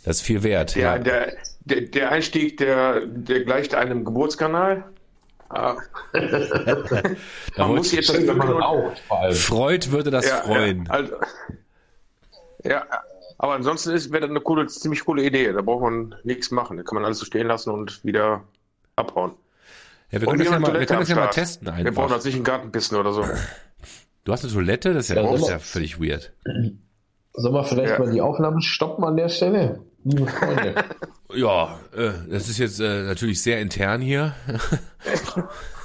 Das 0.05 0.17
ist 0.17 0.21
viel 0.23 0.43
wert. 0.43 0.75
Der, 0.77 0.83
Ja. 0.83 0.99
der, 0.99 1.33
der, 1.65 1.81
der 1.83 2.11
Einstieg, 2.13 2.57
der, 2.59 3.07
der 3.07 3.45
gleicht 3.45 3.75
einem 3.75 4.05
Geburtskanal. 4.05 4.85
Ah, 5.49 5.77
Da 6.13 7.67
man 7.67 7.77
muss 7.77 7.89
ich- 7.89 7.93
jetzt 7.93 8.11
Schön, 8.15 8.27
wenn 8.27 8.37
man 8.39 8.49
ja, 8.49 8.55
raucht, 8.55 8.99
vor 9.01 9.19
allem. 9.21 9.35
Freud 9.35 9.91
würde 9.91 10.11
das 10.11 10.29
freuen. 10.31 10.85
Ja, 10.87 10.91
also, 10.93 11.13
ja, 12.65 12.87
aber 13.39 13.55
ansonsten 13.55 13.91
ist 13.91 14.11
wäre 14.13 14.23
das 14.23 14.31
eine 14.31 14.41
coole, 14.41 14.67
ziemlich 14.67 15.05
coole 15.05 15.23
Idee. 15.25 15.53
Da 15.53 15.61
braucht 15.63 15.83
man 15.83 16.15
nichts 16.25 16.51
machen. 16.51 16.77
Da 16.77 16.83
kann 16.85 16.95
man 16.95 17.05
alles 17.05 17.19
so 17.19 17.25
stehen 17.27 17.49
lassen 17.49 17.71
und 17.71 18.05
wieder 18.05 18.45
abhauen. 18.97 19.33
Ja, 20.11 20.21
wir 20.21 20.29
können 20.29 20.39
das 20.41 20.49
ja 20.51 20.59
mal, 20.59 20.73
wir 20.79 20.87
können 20.87 21.01
das 21.01 21.09
ja 21.09 21.17
mal 21.17 21.27
testen 21.29 21.67
Wir 21.67 21.73
brauchen 21.93 22.05
einfach. 22.05 22.17
jetzt 22.17 22.25
nicht 22.27 22.35
einen 22.37 22.45
Gartenpissen 22.45 22.97
oder 22.99 23.13
so. 23.13 23.25
Du 24.25 24.33
hast 24.33 24.45
eine 24.45 24.53
Toilette? 24.53 24.95
Das 24.95 25.05
ist 25.09 25.17
ja, 25.17 25.17
Ja, 25.17 25.23
das 25.23 25.35
ist 25.35 25.41
soll 25.41 25.49
ja 25.51 25.57
man- 25.57 25.61
völlig 25.65 26.01
weird. 26.01 26.33
Sollen 27.35 27.55
wir 27.55 27.65
vielleicht 27.65 27.93
Ja. 27.95 27.99
mal 27.99 28.11
die 28.13 28.21
Aufnahme 28.21 28.61
stoppen 28.63 29.05
an 29.05 29.17
der 29.17 29.29
Stelle? 29.29 29.81
Liebe 30.05 30.27
Freunde. 30.27 30.75
Ja, 31.35 31.79
äh, 31.97 32.11
das 32.31 32.49
ist 32.49 32.59
jetzt 32.59 32.81
äh, 32.81 33.05
natürlich 33.05 33.41
sehr 33.41 33.61
intern 33.61 34.01
hier. 34.01 34.35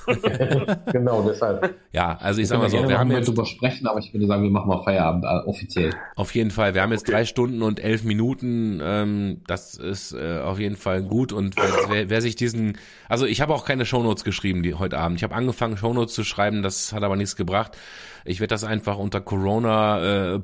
genau, 0.91 1.21
deshalb. 1.27 1.75
Ja, 1.91 2.17
also 2.19 2.39
ich 2.39 2.43
Ich 2.43 2.49
sag 2.49 2.59
mal 2.59 2.69
so, 2.69 2.87
wir 2.87 2.97
haben 2.97 3.11
jetzt 3.11 3.27
drüber 3.27 3.45
sprechen, 3.45 3.87
aber 3.87 3.99
ich 3.99 4.13
würde 4.13 4.25
sagen, 4.25 4.43
wir 4.43 4.49
machen 4.49 4.69
mal 4.69 4.81
Feierabend 4.83 5.25
äh, 5.25 5.47
offiziell. 5.47 5.91
auf 6.15 6.33
jeden 6.33 6.51
Fall, 6.51 6.73
wir 6.73 6.81
haben 6.81 6.91
jetzt 6.91 7.09
drei 7.09 7.25
Stunden 7.25 7.61
und 7.61 7.79
elf 7.79 8.03
Minuten. 8.03 8.79
Ähm, 8.81 9.41
das 9.47 9.75
ist 9.75 10.13
äh, 10.13 10.39
auf 10.39 10.59
jeden 10.59 10.77
Fall 10.77 11.03
gut. 11.03 11.33
Und 11.33 11.55
wer, 11.57 11.89
wer, 11.89 12.09
wer 12.09 12.21
sich 12.21 12.35
diesen, 12.35 12.77
also 13.09 13.25
ich 13.25 13.41
habe 13.41 13.53
auch 13.53 13.65
keine 13.65 13.85
Shownotes 13.85 14.23
geschrieben 14.23 14.63
die 14.63 14.73
heute 14.75 14.97
Abend. 14.97 15.17
Ich 15.17 15.23
habe 15.23 15.35
angefangen 15.35 15.77
Shownotes 15.77 16.13
zu 16.13 16.23
schreiben, 16.23 16.61
das 16.61 16.93
hat 16.93 17.03
aber 17.03 17.15
nichts 17.15 17.35
gebracht. 17.35 17.77
Ich 18.25 18.39
werde 18.39 18.53
das 18.53 18.63
einfach 18.63 18.97
unter 18.97 19.21
Corona 19.21 20.35
äh, 20.35 20.39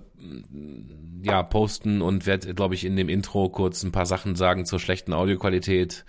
ja 1.24 1.42
posten 1.44 2.02
und 2.02 2.26
werde, 2.26 2.54
glaube 2.54 2.76
ich, 2.76 2.86
in 2.86 2.96
dem 2.96 3.10
Intro 3.10 3.50
kurz 3.50 3.84
ein 3.84 3.92
paar 3.92 4.06
Sachen 4.06 4.36
sagen 4.36 4.66
zur 4.66 4.80
schlechten 4.80 5.14
Audioqualität, 5.14 6.06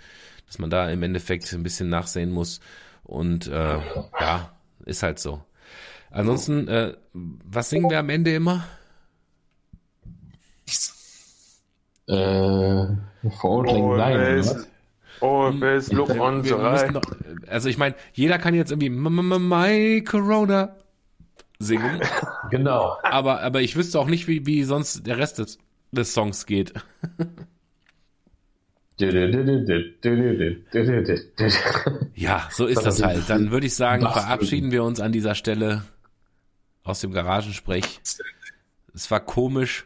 dass 0.47 0.59
man 0.59 0.69
da 0.69 0.89
im 0.89 1.01
Endeffekt 1.03 1.51
ein 1.53 1.63
bisschen 1.63 1.89
nachsehen 1.89 2.31
muss. 2.31 2.59
Und 3.03 3.47
äh, 3.47 3.79
ja, 4.19 4.51
ist 4.85 5.03
halt 5.03 5.19
so. 5.19 5.43
Ansonsten, 6.11 6.67
äh, 6.67 6.93
was 7.13 7.69
singen 7.69 7.89
wir 7.89 7.99
am 7.99 8.09
Ende 8.09 8.33
immer? 8.33 8.65
Äh, 12.07 12.13
oder 12.13 13.71
Always, 13.71 14.55
was? 14.55 14.67
Always 15.21 15.91
look 15.91 16.09
on 16.09 16.43
the 16.43 16.53
right. 16.53 16.95
also 17.47 17.69
ich 17.69 17.77
meine, 17.77 17.95
jeder 18.13 18.37
kann 18.37 18.53
jetzt 18.53 18.71
irgendwie 18.71 18.89
My 18.89 20.03
Corona 20.03 20.75
singen, 21.59 22.01
Genau. 22.51 22.97
aber, 23.03 23.41
aber 23.41 23.61
ich 23.61 23.75
wüsste 23.75 23.99
auch 23.99 24.07
nicht, 24.07 24.27
wie, 24.27 24.45
wie 24.45 24.63
sonst 24.63 25.05
der 25.07 25.17
Rest 25.17 25.39
des, 25.39 25.57
des 25.91 26.13
Songs 26.13 26.45
geht. 26.45 26.73
Ja, 32.15 32.47
so 32.51 32.65
ist 32.65 32.85
das 32.85 33.03
halt. 33.03 33.29
Dann 33.29 33.51
würde 33.51 33.67
ich 33.67 33.75
sagen, 33.75 34.03
verabschieden 34.03 34.71
wir 34.71 34.83
uns 34.85 35.01
an 35.01 35.11
dieser 35.11 35.35
Stelle 35.35 35.83
aus 36.83 37.01
dem 37.01 37.11
Garagensprech. 37.11 37.99
Es 38.93 39.11
war 39.11 39.19
komisch. 39.19 39.85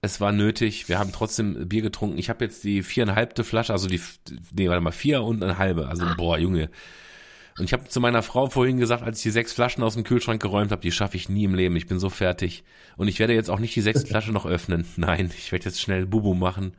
Es 0.00 0.20
war 0.20 0.32
nötig. 0.32 0.88
Wir 0.88 0.98
haben 0.98 1.12
trotzdem 1.12 1.68
Bier 1.68 1.82
getrunken. 1.82 2.16
Ich 2.18 2.30
habe 2.30 2.44
jetzt 2.44 2.64
die 2.64 2.82
viereinhalbte 2.82 3.44
Flasche, 3.44 3.72
also 3.72 3.86
die, 3.86 4.00
nee, 4.54 4.68
warte 4.68 4.80
mal, 4.80 4.92
vier 4.92 5.22
und 5.22 5.42
eine 5.42 5.58
halbe. 5.58 5.88
Also, 5.88 6.06
boah, 6.16 6.38
Junge. 6.38 6.70
Und 7.58 7.64
ich 7.64 7.72
habe 7.72 7.84
zu 7.84 8.00
meiner 8.00 8.22
Frau 8.22 8.48
vorhin 8.48 8.78
gesagt, 8.78 9.02
als 9.02 9.18
ich 9.18 9.24
die 9.24 9.30
sechs 9.30 9.52
Flaschen 9.52 9.82
aus 9.82 9.94
dem 9.94 10.04
Kühlschrank 10.04 10.40
geräumt 10.40 10.72
habe, 10.72 10.80
die 10.80 10.92
schaffe 10.92 11.16
ich 11.16 11.28
nie 11.28 11.44
im 11.44 11.54
Leben. 11.54 11.76
Ich 11.76 11.86
bin 11.86 11.98
so 11.98 12.08
fertig. 12.08 12.64
Und 12.96 13.08
ich 13.08 13.18
werde 13.18 13.34
jetzt 13.34 13.50
auch 13.50 13.58
nicht 13.58 13.76
die 13.76 13.80
sechste 13.82 14.06
Flasche 14.06 14.32
noch 14.32 14.46
öffnen. 14.46 14.86
Nein, 14.96 15.30
ich 15.36 15.52
werde 15.52 15.66
jetzt 15.66 15.80
schnell 15.80 16.06
Bubu 16.06 16.34
machen. 16.34 16.74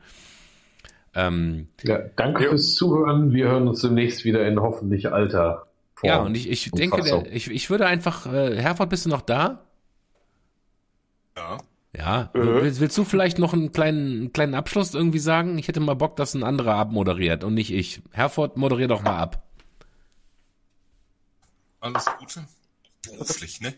Ähm, 1.14 1.68
Ja, 1.82 1.98
danke 2.16 2.48
fürs 2.48 2.74
Zuhören. 2.74 3.32
Wir 3.32 3.46
hören 3.46 3.68
uns 3.68 3.80
demnächst 3.82 4.24
wieder 4.24 4.46
in 4.46 4.60
hoffentlich 4.60 5.12
alter 5.12 5.66
Form. 5.94 6.08
Ja, 6.08 6.18
und 6.22 6.36
ich, 6.36 6.50
ich 6.50 6.72
und 6.72 6.78
denke, 6.78 7.02
der, 7.02 7.32
ich, 7.32 7.50
ich 7.50 7.70
würde 7.70 7.86
einfach, 7.86 8.32
äh, 8.32 8.56
Herford, 8.56 8.90
bist 8.90 9.06
du 9.06 9.10
noch 9.10 9.22
da? 9.22 9.64
Ja. 11.36 11.58
Ja. 11.96 12.30
Äh. 12.34 12.62
Willst, 12.62 12.80
willst 12.80 12.98
du 12.98 13.04
vielleicht 13.04 13.38
noch 13.38 13.52
einen 13.52 13.70
kleinen, 13.70 14.20
einen 14.20 14.32
kleinen 14.32 14.54
Abschluss 14.54 14.94
irgendwie 14.94 15.20
sagen? 15.20 15.56
Ich 15.58 15.68
hätte 15.68 15.78
mal 15.78 15.94
Bock, 15.94 16.16
dass 16.16 16.34
ein 16.34 16.42
anderer 16.42 16.74
abmoderiert 16.74 17.44
und 17.44 17.54
nicht 17.54 17.72
ich. 17.72 18.02
Herford, 18.10 18.56
moderier 18.56 18.88
doch 18.88 19.02
mal 19.02 19.16
ab. 19.16 19.43
Alles 21.84 22.06
Gute. 22.18 22.44
Beruflich, 23.06 23.60
ne? 23.60 23.74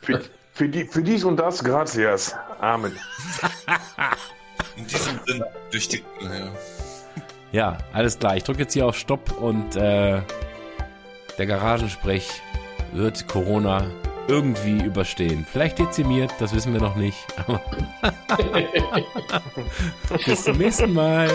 Für, 0.00 0.20
für, 0.52 0.68
die, 0.68 0.84
für 0.86 1.04
dies 1.04 1.22
und 1.22 1.36
das, 1.36 1.62
gracias. 1.62 2.34
Amen. 2.58 2.98
In 4.76 4.84
diesem 4.84 5.20
Sinn, 5.24 5.44
durch 5.70 5.86
die. 5.86 6.02
Naja. 6.20 6.50
Ja, 7.52 7.78
alles 7.92 8.18
klar. 8.18 8.36
Ich 8.36 8.42
drücke 8.42 8.62
jetzt 8.62 8.72
hier 8.72 8.86
auf 8.86 8.98
Stopp 8.98 9.40
und 9.40 9.76
äh, 9.76 10.20
der 11.38 11.46
Garagensprech 11.46 12.42
wird 12.92 13.28
Corona 13.28 13.86
irgendwie 14.26 14.82
überstehen. 14.82 15.46
Vielleicht 15.48 15.78
dezimiert, 15.78 16.32
das 16.40 16.52
wissen 16.52 16.72
wir 16.72 16.80
noch 16.80 16.96
nicht. 16.96 17.24
Aber 17.46 17.62
Bis 20.26 20.42
zum 20.42 20.58
nächsten 20.58 20.92
Mal. 20.92 21.30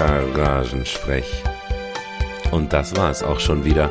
Garagensprech. 0.00 1.42
Und 2.50 2.72
das 2.72 2.96
war's 2.96 3.22
auch 3.22 3.38
schon 3.38 3.64
wieder. 3.64 3.90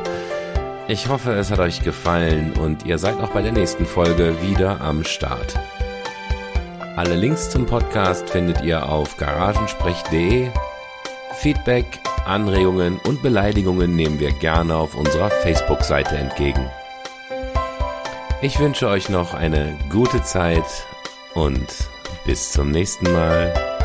Ich 0.88 1.08
hoffe, 1.08 1.32
es 1.32 1.52
hat 1.52 1.60
euch 1.60 1.82
gefallen 1.82 2.52
und 2.54 2.84
ihr 2.84 2.98
seid 2.98 3.20
auch 3.20 3.30
bei 3.30 3.42
der 3.42 3.52
nächsten 3.52 3.86
Folge 3.86 4.34
wieder 4.42 4.80
am 4.80 5.04
Start. 5.04 5.54
Alle 6.96 7.14
Links 7.14 7.48
zum 7.50 7.64
Podcast 7.64 8.28
findet 8.28 8.62
ihr 8.62 8.88
auf 8.88 9.16
garagensprech.de. 9.18 10.48
Feedback, 11.34 11.86
Anregungen 12.26 12.98
und 13.06 13.22
Beleidigungen 13.22 13.94
nehmen 13.94 14.18
wir 14.18 14.32
gerne 14.32 14.74
auf 14.74 14.96
unserer 14.96 15.30
Facebook-Seite 15.30 16.16
entgegen. 16.16 16.68
Ich 18.42 18.58
wünsche 18.58 18.88
euch 18.88 19.08
noch 19.08 19.32
eine 19.32 19.78
gute 19.90 20.22
Zeit 20.22 20.66
und 21.34 21.68
bis 22.26 22.50
zum 22.50 22.72
nächsten 22.72 23.12
Mal. 23.12 23.79